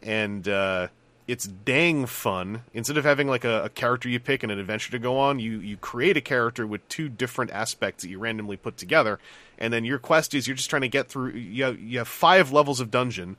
and 0.00 0.48
uh, 0.48 0.88
it's 1.30 1.46
dang 1.46 2.06
fun. 2.06 2.64
Instead 2.74 2.96
of 2.96 3.04
having 3.04 3.28
like 3.28 3.44
a, 3.44 3.64
a 3.64 3.68
character 3.68 4.08
you 4.08 4.18
pick 4.18 4.42
and 4.42 4.50
an 4.50 4.58
adventure 4.58 4.90
to 4.90 4.98
go 4.98 5.16
on, 5.16 5.38
you 5.38 5.60
you 5.60 5.76
create 5.76 6.16
a 6.16 6.20
character 6.20 6.66
with 6.66 6.86
two 6.88 7.08
different 7.08 7.52
aspects 7.52 8.02
that 8.02 8.10
you 8.10 8.18
randomly 8.18 8.56
put 8.56 8.76
together, 8.76 9.20
and 9.56 9.72
then 9.72 9.84
your 9.84 9.98
quest 9.98 10.34
is 10.34 10.48
you're 10.48 10.56
just 10.56 10.68
trying 10.68 10.82
to 10.82 10.88
get 10.88 11.08
through. 11.08 11.30
You 11.30 11.64
have, 11.64 11.78
you 11.78 11.98
have 11.98 12.08
five 12.08 12.50
levels 12.50 12.80
of 12.80 12.90
dungeon 12.90 13.36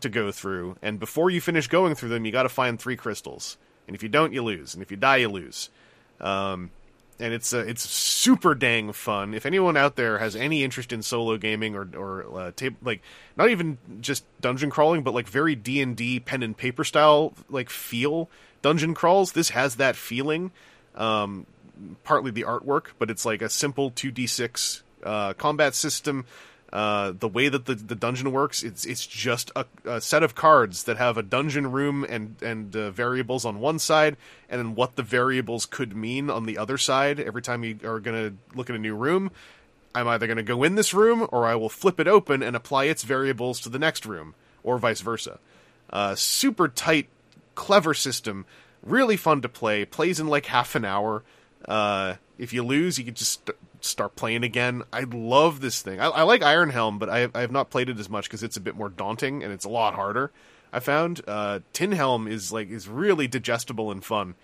to 0.00 0.08
go 0.08 0.32
through, 0.32 0.76
and 0.82 0.98
before 0.98 1.30
you 1.30 1.40
finish 1.40 1.68
going 1.68 1.94
through 1.94 2.08
them, 2.08 2.24
you 2.24 2.32
got 2.32 2.42
to 2.42 2.48
find 2.48 2.78
three 2.78 2.96
crystals, 2.96 3.56
and 3.86 3.94
if 3.94 4.02
you 4.02 4.08
don't, 4.08 4.32
you 4.32 4.42
lose, 4.42 4.74
and 4.74 4.82
if 4.82 4.90
you 4.90 4.96
die, 4.96 5.18
you 5.18 5.28
lose. 5.28 5.70
Um, 6.20 6.70
and 7.20 7.34
it's 7.34 7.52
uh, 7.52 7.64
it's 7.66 7.88
super 7.88 8.54
dang 8.54 8.92
fun. 8.92 9.34
If 9.34 9.46
anyone 9.46 9.76
out 9.76 9.96
there 9.96 10.18
has 10.18 10.36
any 10.36 10.62
interest 10.62 10.92
in 10.92 11.02
solo 11.02 11.36
gaming 11.36 11.74
or 11.74 11.88
or 11.96 12.38
uh, 12.38 12.52
tape, 12.54 12.76
like 12.82 13.02
not 13.36 13.50
even 13.50 13.78
just 14.00 14.24
dungeon 14.40 14.70
crawling, 14.70 15.02
but 15.02 15.14
like 15.14 15.28
very 15.28 15.54
D 15.54 15.80
and 15.80 15.96
D 15.96 16.20
pen 16.20 16.42
and 16.42 16.56
paper 16.56 16.84
style 16.84 17.34
like 17.48 17.70
feel 17.70 18.28
dungeon 18.62 18.94
crawls, 18.94 19.32
this 19.32 19.50
has 19.50 19.76
that 19.76 19.96
feeling. 19.96 20.50
Um, 20.94 21.46
partly 22.02 22.30
the 22.30 22.42
artwork, 22.42 22.88
but 22.98 23.10
it's 23.10 23.24
like 23.24 23.42
a 23.42 23.48
simple 23.48 23.90
two 23.90 24.10
d 24.10 24.26
six 24.26 24.82
uh, 25.02 25.32
combat 25.34 25.74
system. 25.74 26.24
Uh, 26.70 27.12
the 27.18 27.28
way 27.28 27.48
that 27.48 27.64
the, 27.64 27.74
the 27.74 27.94
dungeon 27.94 28.30
works, 28.30 28.62
it's 28.62 28.84
it's 28.84 29.06
just 29.06 29.50
a, 29.56 29.64
a 29.86 30.00
set 30.02 30.22
of 30.22 30.34
cards 30.34 30.84
that 30.84 30.98
have 30.98 31.16
a 31.16 31.22
dungeon 31.22 31.72
room 31.72 32.04
and 32.06 32.36
and 32.42 32.76
uh, 32.76 32.90
variables 32.90 33.46
on 33.46 33.58
one 33.58 33.78
side, 33.78 34.18
and 34.50 34.58
then 34.58 34.74
what 34.74 34.96
the 34.96 35.02
variables 35.02 35.64
could 35.64 35.96
mean 35.96 36.28
on 36.28 36.44
the 36.44 36.58
other 36.58 36.76
side. 36.76 37.18
Every 37.20 37.40
time 37.40 37.64
you 37.64 37.78
are 37.84 38.00
going 38.00 38.30
to 38.30 38.56
look 38.56 38.68
at 38.68 38.76
a 38.76 38.78
new 38.78 38.94
room, 38.94 39.30
I'm 39.94 40.06
either 40.08 40.26
going 40.26 40.36
to 40.36 40.42
go 40.42 40.62
in 40.62 40.74
this 40.74 40.92
room 40.92 41.26
or 41.32 41.46
I 41.46 41.54
will 41.54 41.70
flip 41.70 41.98
it 41.98 42.06
open 42.06 42.42
and 42.42 42.54
apply 42.54 42.84
its 42.84 43.02
variables 43.02 43.60
to 43.60 43.70
the 43.70 43.78
next 43.78 44.04
room, 44.04 44.34
or 44.62 44.76
vice 44.76 45.00
versa. 45.00 45.38
Uh, 45.90 46.14
super 46.14 46.68
tight, 46.68 47.08
clever 47.54 47.94
system. 47.94 48.44
Really 48.82 49.16
fun 49.16 49.40
to 49.40 49.48
play. 49.48 49.86
Plays 49.86 50.20
in 50.20 50.28
like 50.28 50.46
half 50.46 50.74
an 50.74 50.84
hour. 50.84 51.24
Uh, 51.66 52.16
if 52.36 52.52
you 52.52 52.62
lose, 52.62 52.98
you 52.98 53.06
can 53.06 53.14
just 53.14 53.46
st- 53.46 53.56
start 53.80 54.16
playing 54.16 54.44
again. 54.44 54.82
I 54.92 55.00
love 55.02 55.60
this 55.60 55.82
thing. 55.82 56.00
I, 56.00 56.06
I 56.06 56.22
like 56.22 56.42
Iron 56.42 56.70
Helm, 56.70 56.98
but 56.98 57.08
I, 57.08 57.28
I 57.34 57.40
have 57.40 57.52
not 57.52 57.70
played 57.70 57.88
it 57.88 57.98
as 57.98 58.08
much 58.08 58.24
because 58.24 58.42
it's 58.42 58.56
a 58.56 58.60
bit 58.60 58.76
more 58.76 58.88
daunting 58.88 59.42
and 59.42 59.52
it's 59.52 59.64
a 59.64 59.68
lot 59.70 59.94
harder. 59.94 60.30
I 60.72 60.80
found 60.80 61.22
uh, 61.26 61.60
Tin 61.72 61.92
Helm 61.92 62.28
is 62.28 62.52
like 62.52 62.70
is 62.70 62.88
really 62.88 63.26
digestible 63.26 63.90
and 63.90 64.04
fun. 64.04 64.34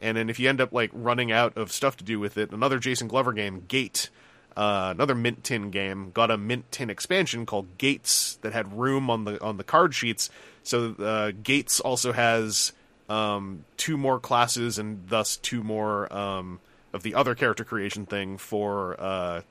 And 0.00 0.16
then 0.16 0.30
if 0.30 0.38
you 0.38 0.48
end 0.48 0.60
up 0.60 0.72
like 0.72 0.90
running 0.92 1.30
out 1.30 1.56
of 1.56 1.72
stuff 1.72 1.96
to 1.98 2.04
do 2.04 2.18
with 2.18 2.36
it, 2.36 2.52
another 2.52 2.78
Jason 2.78 3.08
Glover 3.08 3.32
game, 3.32 3.64
Gate, 3.68 4.10
uh, 4.56 4.92
another 4.94 5.14
Mint 5.14 5.44
Tin 5.44 5.70
game, 5.70 6.10
got 6.12 6.30
a 6.30 6.36
Mint 6.36 6.70
Tin 6.70 6.90
expansion 6.90 7.46
called 7.46 7.78
Gates 7.78 8.36
that 8.42 8.52
had 8.52 8.78
room 8.78 9.10
on 9.10 9.24
the 9.24 9.42
on 9.42 9.56
the 9.56 9.64
card 9.64 9.94
sheets. 9.94 10.30
So 10.62 10.94
uh, 10.98 11.32
Gates 11.42 11.80
also 11.80 12.12
has 12.12 12.72
um, 13.08 13.64
two 13.76 13.96
more 13.96 14.20
classes 14.20 14.78
and 14.78 15.08
thus 15.08 15.36
two 15.36 15.62
more 15.62 16.12
um, 16.12 16.60
of 16.92 17.02
the 17.02 17.14
other 17.14 17.34
character 17.34 17.64
creation 17.64 18.06
thing 18.06 18.38
for 18.38 19.00
uh, 19.00 19.42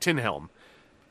Tin 0.00 0.18
Helm. 0.18 0.50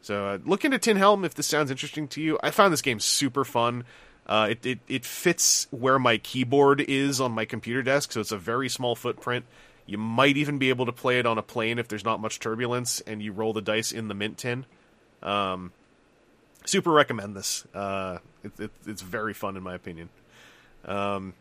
So 0.01 0.27
uh, 0.27 0.37
look 0.45 0.63
into 0.65 0.77
Tin 0.77 0.97
Helm 0.97 1.25
if 1.25 1.33
this 1.33 1.47
sounds 1.47 1.71
interesting 1.71 2.07
to 2.09 2.21
you. 2.21 2.37
I 2.43 2.51
found 2.51 2.71
this 2.71 2.81
game 2.81 2.99
super 2.99 3.43
fun. 3.43 3.85
Uh, 4.27 4.47
it, 4.51 4.65
it 4.65 4.79
it 4.87 5.05
fits 5.05 5.67
where 5.69 5.99
my 5.99 6.17
keyboard 6.17 6.81
is 6.81 7.21
on 7.21 7.31
my 7.31 7.45
computer 7.45 7.83
desk, 7.83 8.11
so 8.11 8.19
it's 8.21 8.31
a 8.31 8.37
very 8.37 8.69
small 8.69 8.95
footprint. 8.95 9.45
You 9.85 9.99
might 9.99 10.35
even 10.35 10.57
be 10.57 10.69
able 10.69 10.87
to 10.87 10.91
play 10.91 11.19
it 11.19 11.27
on 11.27 11.37
a 11.37 11.43
plane 11.43 11.77
if 11.77 11.87
there's 11.87 12.03
not 12.03 12.19
much 12.19 12.39
turbulence, 12.39 13.01
and 13.01 13.21
you 13.21 13.31
roll 13.31 13.53
the 13.53 13.61
dice 13.61 13.91
in 13.91 14.07
the 14.07 14.15
mint 14.15 14.39
tin. 14.39 14.65
Um, 15.21 15.71
super 16.65 16.91
recommend 16.91 17.35
this. 17.35 17.65
Uh, 17.73 18.17
it, 18.43 18.59
it, 18.59 18.71
it's 18.87 19.01
very 19.01 19.33
fun 19.33 19.57
in 19.57 19.63
my 19.63 19.75
opinion. 19.75 20.09
Um, 20.85 21.33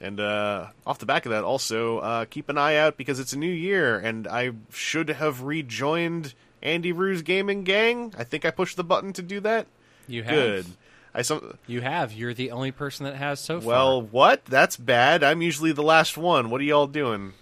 and 0.00 0.18
uh, 0.18 0.68
off 0.86 0.98
the 0.98 1.06
back 1.06 1.26
of 1.26 1.30
that, 1.30 1.44
also 1.44 1.98
uh, 1.98 2.24
keep 2.24 2.48
an 2.48 2.56
eye 2.56 2.76
out 2.76 2.96
because 2.96 3.20
it's 3.20 3.32
a 3.32 3.38
new 3.38 3.50
year, 3.50 3.98
and 3.98 4.26
I 4.26 4.52
should 4.72 5.10
have 5.10 5.42
rejoined 5.42 6.34
Andy 6.62 6.92
Ruse 6.92 7.22
Gaming 7.22 7.64
Gang. 7.64 8.14
I 8.16 8.24
think 8.24 8.44
I 8.44 8.50
pushed 8.50 8.76
the 8.76 8.84
button 8.84 9.12
to 9.14 9.22
do 9.22 9.40
that. 9.40 9.66
You 10.08 10.22
have. 10.22 10.34
Good. 10.34 10.66
I 11.14 11.22
some 11.22 11.58
You 11.66 11.80
have. 11.80 12.12
You're 12.12 12.34
the 12.34 12.52
only 12.52 12.70
person 12.70 13.04
that 13.04 13.16
has 13.16 13.40
so 13.40 13.60
far. 13.60 13.68
well, 13.68 14.02
what? 14.02 14.44
That's 14.46 14.76
bad. 14.76 15.22
I'm 15.22 15.42
usually 15.42 15.72
the 15.72 15.82
last 15.82 16.16
one. 16.16 16.50
What 16.50 16.60
are 16.60 16.64
y'all 16.64 16.86
doing? 16.86 17.32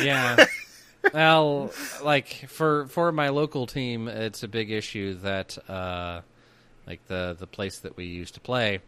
yeah. 0.00 0.44
well, 1.14 1.70
like 2.02 2.48
for 2.48 2.86
for 2.88 3.12
my 3.12 3.28
local 3.28 3.66
team, 3.66 4.08
it's 4.08 4.42
a 4.42 4.48
big 4.48 4.70
issue 4.70 5.14
that 5.20 5.56
uh, 5.68 6.22
like 6.86 7.06
the 7.06 7.36
the 7.38 7.46
place 7.46 7.78
that 7.80 7.96
we 7.96 8.06
used 8.06 8.34
to 8.34 8.40
play 8.40 8.80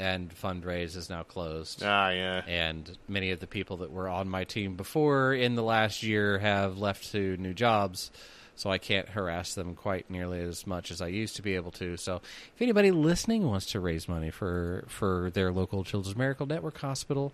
and 0.00 0.34
fundraise 0.34 0.96
is 0.96 1.10
now 1.10 1.22
closed. 1.22 1.82
ah, 1.84 2.10
yeah. 2.10 2.42
and 2.46 2.96
many 3.08 3.30
of 3.30 3.40
the 3.40 3.46
people 3.46 3.78
that 3.78 3.90
were 3.90 4.08
on 4.08 4.28
my 4.28 4.44
team 4.44 4.74
before 4.76 5.34
in 5.34 5.54
the 5.54 5.62
last 5.62 6.02
year 6.02 6.38
have 6.38 6.78
left 6.78 7.12
to 7.12 7.36
new 7.36 7.52
jobs 7.52 8.10
so 8.56 8.70
i 8.70 8.78
can't 8.78 9.08
harass 9.10 9.54
them 9.54 9.74
quite 9.74 10.10
nearly 10.10 10.40
as 10.40 10.66
much 10.66 10.90
as 10.90 11.00
i 11.00 11.06
used 11.06 11.36
to 11.36 11.42
be 11.42 11.54
able 11.54 11.70
to 11.70 11.96
so 11.96 12.16
if 12.54 12.60
anybody 12.60 12.90
listening 12.90 13.46
wants 13.46 13.66
to 13.66 13.80
raise 13.80 14.08
money 14.08 14.30
for 14.30 14.84
for 14.88 15.30
their 15.32 15.52
local 15.52 15.84
children's 15.84 16.16
miracle 16.16 16.46
network 16.46 16.76
hospital 16.78 17.32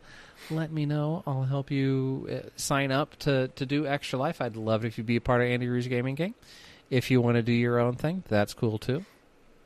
let 0.51 0.71
me 0.71 0.87
know 0.87 1.23
i'll 1.27 1.45
help 1.45 1.71
you 1.71 2.29
uh, 2.31 2.49
sign 2.57 2.93
up 2.93 3.17
to 3.17 3.49
to 3.49 3.67
do 3.67 3.87
extra 3.87 4.19
life 4.19 4.41
i'd 4.41 4.57
love 4.57 4.85
it 4.85 4.89
if 4.89 4.99
you'd 4.99 5.07
be 5.07 5.17
a 5.17 5.21
part 5.21 5.41
of 5.41 5.49
andy 5.49 5.67
Rouge 5.67 5.89
gaming 5.89 6.15
gang 6.15 6.35
if 6.91 7.11
you 7.11 7.21
want 7.21 7.37
to 7.37 7.43
do 7.43 7.53
your 7.53 7.81
own 7.81 7.97
thing 7.97 8.23
that's 8.29 8.55
cool 8.55 8.79
too 8.79 9.05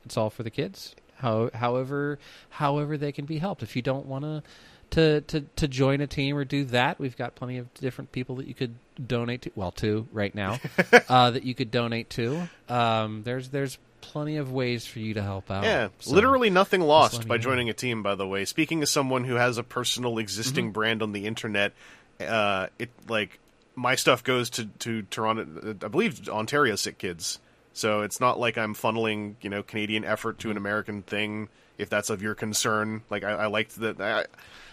it's 0.05 0.17
all 0.17 0.29
for 0.29 0.43
the 0.43 0.49
kids. 0.49 0.95
How, 1.21 1.49
however, 1.53 2.19
however 2.49 2.97
they 2.97 3.11
can 3.11 3.25
be 3.25 3.37
helped. 3.37 3.63
If 3.63 3.75
you 3.75 3.81
don't 3.81 4.05
want 4.05 4.25
to 4.25 4.43
to 4.91 5.21
to 5.21 5.41
to 5.55 5.67
join 5.67 6.01
a 6.01 6.07
team 6.07 6.35
or 6.35 6.43
do 6.43 6.65
that, 6.65 6.99
we've 6.99 7.15
got 7.15 7.35
plenty 7.35 7.57
of 7.57 7.73
different 7.75 8.11
people 8.11 8.35
that 8.37 8.47
you 8.47 8.53
could 8.53 8.75
donate 9.07 9.43
to. 9.43 9.51
Well, 9.55 9.71
to 9.73 10.07
right 10.11 10.33
now 10.35 10.59
uh, 11.09 11.31
that 11.31 11.43
you 11.43 11.55
could 11.55 11.71
donate 11.71 12.09
to. 12.11 12.49
Um, 12.67 13.23
there's 13.23 13.49
there's 13.49 13.77
plenty 14.01 14.37
of 14.37 14.51
ways 14.51 14.85
for 14.85 14.97
you 14.99 15.13
to 15.13 15.21
help 15.21 15.51
out. 15.51 15.63
Yeah, 15.63 15.89
So, 15.99 16.15
literally 16.15 16.49
nothing 16.49 16.81
lost 16.81 17.27
by 17.27 17.35
know. 17.35 17.41
joining 17.43 17.69
a 17.69 17.73
team. 17.73 18.01
By 18.03 18.15
the 18.15 18.27
way, 18.27 18.45
speaking 18.45 18.81
as 18.81 18.89
someone 18.89 19.23
who 19.23 19.35
has 19.35 19.57
a 19.59 19.63
personal 19.63 20.17
existing 20.17 20.65
Mm-hmm. 20.65 20.71
brand 20.73 21.03
on 21.03 21.11
the 21.11 21.25
internet, 21.27 21.71
uh, 22.19 22.67
it 22.79 22.89
like 23.07 23.39
my 23.75 23.95
stuff 23.95 24.23
goes 24.23 24.49
to 24.51 24.65
to 24.79 25.03
Toronto, 25.03 25.75
I 25.83 25.87
believe 25.87 26.27
Ontario 26.27 26.75
sick 26.75 26.97
kids. 26.97 27.39
So 27.73 28.01
it's 28.01 28.19
not 28.19 28.39
like 28.39 28.57
I'm 28.57 28.75
funneling 28.75 29.35
you 29.41 29.49
know 29.49 29.63
Canadian 29.63 30.03
effort 30.03 30.39
to 30.39 30.51
an 30.51 30.57
American 30.57 31.03
thing. 31.03 31.49
If 31.77 31.89
that's 31.89 32.09
of 32.09 32.21
your 32.21 32.35
concern, 32.35 33.01
like 33.09 33.23
I, 33.23 33.31
I 33.31 33.45
liked 33.47 33.79
that. 33.79 33.99
I, 33.99 34.25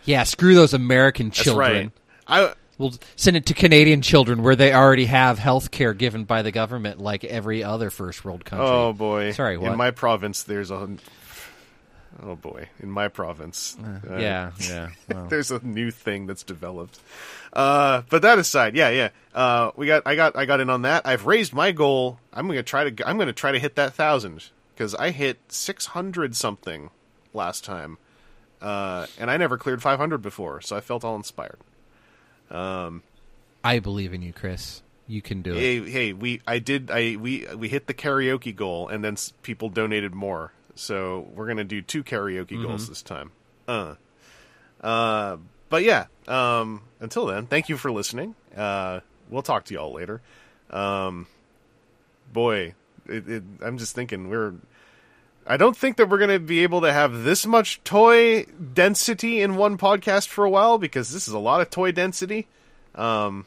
Yeah, 0.04 0.24
screw 0.24 0.54
those 0.54 0.74
American 0.74 1.28
that's 1.28 1.42
children. 1.42 1.92
right. 2.28 2.50
I 2.50 2.54
We'll 2.78 2.94
send 3.16 3.36
it 3.36 3.46
to 3.46 3.54
Canadian 3.54 4.02
children 4.02 4.44
where 4.44 4.54
they 4.54 4.72
already 4.72 5.06
have 5.06 5.40
health 5.40 5.72
care 5.72 5.92
given 5.94 6.22
by 6.24 6.42
the 6.42 6.52
government, 6.52 7.00
like 7.00 7.24
every 7.24 7.64
other 7.64 7.90
first 7.90 8.24
world 8.24 8.44
country. 8.44 8.68
oh 8.68 8.92
boy, 8.92 9.32
Sorry, 9.32 9.58
what? 9.58 9.72
in 9.72 9.76
my 9.76 9.90
province 9.90 10.44
there's 10.44 10.70
a. 10.70 10.88
Oh 12.22 12.36
boy, 12.36 12.68
in 12.80 12.90
my 12.90 13.08
province, 13.08 13.76
uh, 13.82 14.16
yeah, 14.18 14.52
yeah. 14.60 14.90
well. 15.08 15.26
there's 15.26 15.50
a 15.50 15.64
new 15.64 15.90
thing 15.90 16.26
that's 16.26 16.42
developed. 16.44 17.00
Uh, 17.58 18.02
but 18.08 18.22
that 18.22 18.38
aside, 18.38 18.76
yeah, 18.76 18.88
yeah. 18.88 19.08
Uh, 19.34 19.72
we 19.74 19.86
got, 19.88 20.04
I 20.06 20.14
got, 20.14 20.36
I 20.36 20.46
got 20.46 20.60
in 20.60 20.70
on 20.70 20.82
that. 20.82 21.04
I've 21.08 21.26
raised 21.26 21.52
my 21.52 21.72
goal. 21.72 22.20
I'm 22.32 22.46
gonna 22.46 22.62
try 22.62 22.88
to, 22.88 23.08
I'm 23.08 23.18
gonna 23.18 23.32
try 23.32 23.50
to 23.50 23.58
hit 23.58 23.74
that 23.74 23.94
thousand 23.94 24.50
because 24.74 24.94
I 24.94 25.10
hit 25.10 25.38
six 25.48 25.86
hundred 25.86 26.36
something 26.36 26.90
last 27.34 27.64
time, 27.64 27.98
uh, 28.62 29.06
and 29.18 29.28
I 29.28 29.36
never 29.38 29.58
cleared 29.58 29.82
five 29.82 29.98
hundred 29.98 30.18
before, 30.18 30.60
so 30.60 30.76
I 30.76 30.80
felt 30.80 31.02
all 31.04 31.16
inspired. 31.16 31.58
Um, 32.48 33.02
I 33.64 33.80
believe 33.80 34.14
in 34.14 34.22
you, 34.22 34.32
Chris. 34.32 34.82
You 35.08 35.20
can 35.20 35.42
do 35.42 35.50
it. 35.52 35.58
Hey, 35.58 35.90
hey, 35.90 36.12
we, 36.12 36.40
I 36.46 36.60
did, 36.60 36.92
I, 36.92 37.16
we, 37.16 37.44
we 37.56 37.68
hit 37.68 37.88
the 37.88 37.94
karaoke 37.94 38.54
goal, 38.54 38.86
and 38.86 39.02
then 39.02 39.16
people 39.42 39.68
donated 39.68 40.14
more, 40.14 40.52
so 40.76 41.26
we're 41.34 41.48
gonna 41.48 41.64
do 41.64 41.82
two 41.82 42.04
karaoke 42.04 42.62
goals 42.62 42.88
this 42.88 43.02
time. 43.02 43.32
Uh, 43.66 43.96
uh, 44.80 45.38
but 45.68 45.82
yeah. 45.82 46.06
Um, 46.26 46.82
until 47.00 47.26
then, 47.26 47.46
thank 47.46 47.68
you 47.68 47.76
for 47.76 47.90
listening. 47.90 48.34
Uh, 48.56 49.00
we'll 49.30 49.42
talk 49.42 49.64
to 49.66 49.74
y'all 49.74 49.92
later. 49.92 50.20
Um, 50.70 51.26
boy, 52.32 52.74
it, 53.06 53.28
it, 53.28 53.42
I'm 53.62 53.78
just 53.78 53.94
thinking 53.94 54.28
we're. 54.28 54.54
I 55.46 55.56
don't 55.56 55.76
think 55.76 55.96
that 55.96 56.10
we're 56.10 56.18
going 56.18 56.28
to 56.30 56.38
be 56.38 56.62
able 56.62 56.82
to 56.82 56.92
have 56.92 57.24
this 57.24 57.46
much 57.46 57.82
toy 57.82 58.44
density 58.44 59.40
in 59.40 59.56
one 59.56 59.78
podcast 59.78 60.28
for 60.28 60.44
a 60.44 60.50
while 60.50 60.76
because 60.76 61.10
this 61.10 61.26
is 61.26 61.32
a 61.32 61.38
lot 61.38 61.62
of 61.62 61.70
toy 61.70 61.90
density. 61.90 62.46
Um, 62.94 63.46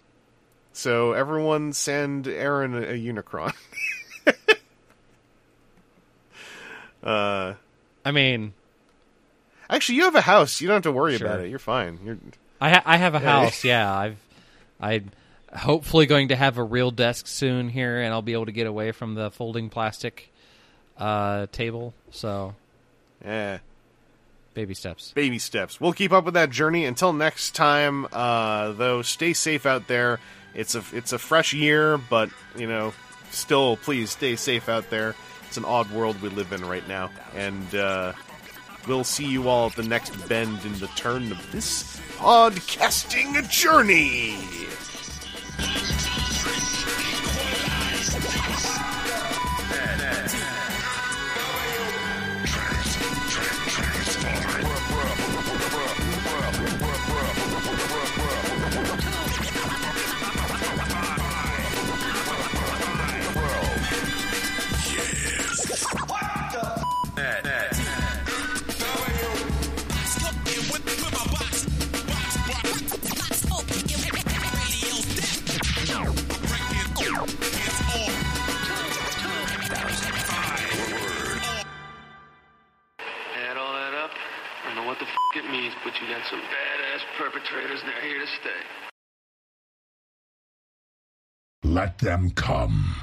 so 0.74 1.14
everyone 1.14 1.74
send 1.74 2.28
Aaron 2.28 2.74
a, 2.74 2.82
a 2.82 2.94
Unicron. 2.94 3.54
uh, 7.04 7.54
I 8.04 8.12
mean, 8.12 8.54
actually, 9.72 9.96
you 9.96 10.04
have 10.04 10.16
a 10.16 10.22
house. 10.22 10.62
You 10.62 10.68
don't 10.68 10.76
have 10.76 10.84
to 10.84 10.92
worry 10.92 11.18
Sure. 11.18 11.26
about 11.28 11.40
it. 11.40 11.50
You're 11.50 11.58
fine. 11.60 12.00
You're 12.06 12.18
I 12.60 12.70
ha- 12.70 12.84
I 12.86 12.98
have 12.98 13.16
a 13.16 13.20
house. 13.20 13.64
Yeah, 13.64 13.92
I've 13.92 14.18
I'm 14.80 15.12
hopefully 15.56 16.06
going 16.06 16.28
to 16.28 16.36
have 16.36 16.58
a 16.60 16.64
real 16.64 16.92
desk 16.92 17.26
soon 17.28 17.70
here, 17.70 18.02
and 18.02 18.14
I'll 18.14 18.22
be 18.22 18.34
able 18.34 18.46
to 18.46 18.52
get 18.52 18.68
away 18.68 18.92
from 18.92 19.16
the 19.16 19.32
folding 19.32 19.70
plastic 19.70 20.32
uh, 20.98 21.48
table. 21.52 21.94
So 22.12 22.54
yeah. 23.26 23.60
baby 24.54 24.74
steps. 24.74 25.12
baby 25.14 25.40
steps. 25.40 25.80
We'll 25.82 25.94
keep 25.94 26.12
up 26.12 26.26
with 26.26 26.36
that 26.36 26.50
journey. 26.52 26.86
Until 26.86 27.14
next 27.14 27.56
time, 27.56 28.08
uh, 28.12 28.74
though, 28.74 29.02
stay 29.02 29.34
safe 29.34 29.66
out 29.66 29.88
there. 29.88 30.20
It's 30.54 30.76
a 30.76 30.84
it's 30.94 31.14
a 31.14 31.18
fresh 31.20 31.54
year, 31.54 31.98
but 31.98 32.30
you 32.58 32.68
know, 32.68 32.94
still, 33.32 33.78
please 33.78 34.12
stay 34.12 34.36
safe 34.36 34.68
out 34.70 34.90
there. 34.90 35.16
It's 35.48 35.58
an 35.58 35.66
odd 35.66 35.90
world 35.92 36.22
we 36.22 36.30
live 36.30 36.52
in 36.54 36.64
right 36.66 36.88
now, 36.88 37.10
and 37.36 37.74
uh, 37.76 38.14
we'll 38.88 39.04
see 39.04 39.26
you 39.26 39.48
all 39.48 39.68
at 39.68 39.76
the 39.76 39.84
next 39.84 40.12
bend 40.28 40.64
in 40.66 40.74
the 40.80 40.88
turn 40.96 41.32
of 41.32 41.52
this 41.52 42.00
podcasting 42.18 43.50
journey. 43.50 44.38
But 85.84 85.94
you 86.02 86.08
got 86.08 86.26
some 86.30 86.40
badass 86.40 87.02
perpetrators, 87.18 87.82
and 87.82 87.90
they're 87.90 88.02
here 88.02 88.20
to 88.20 88.28
stay. 88.42 88.62
Let 91.64 92.00
them 92.00 92.32
come. 92.32 93.02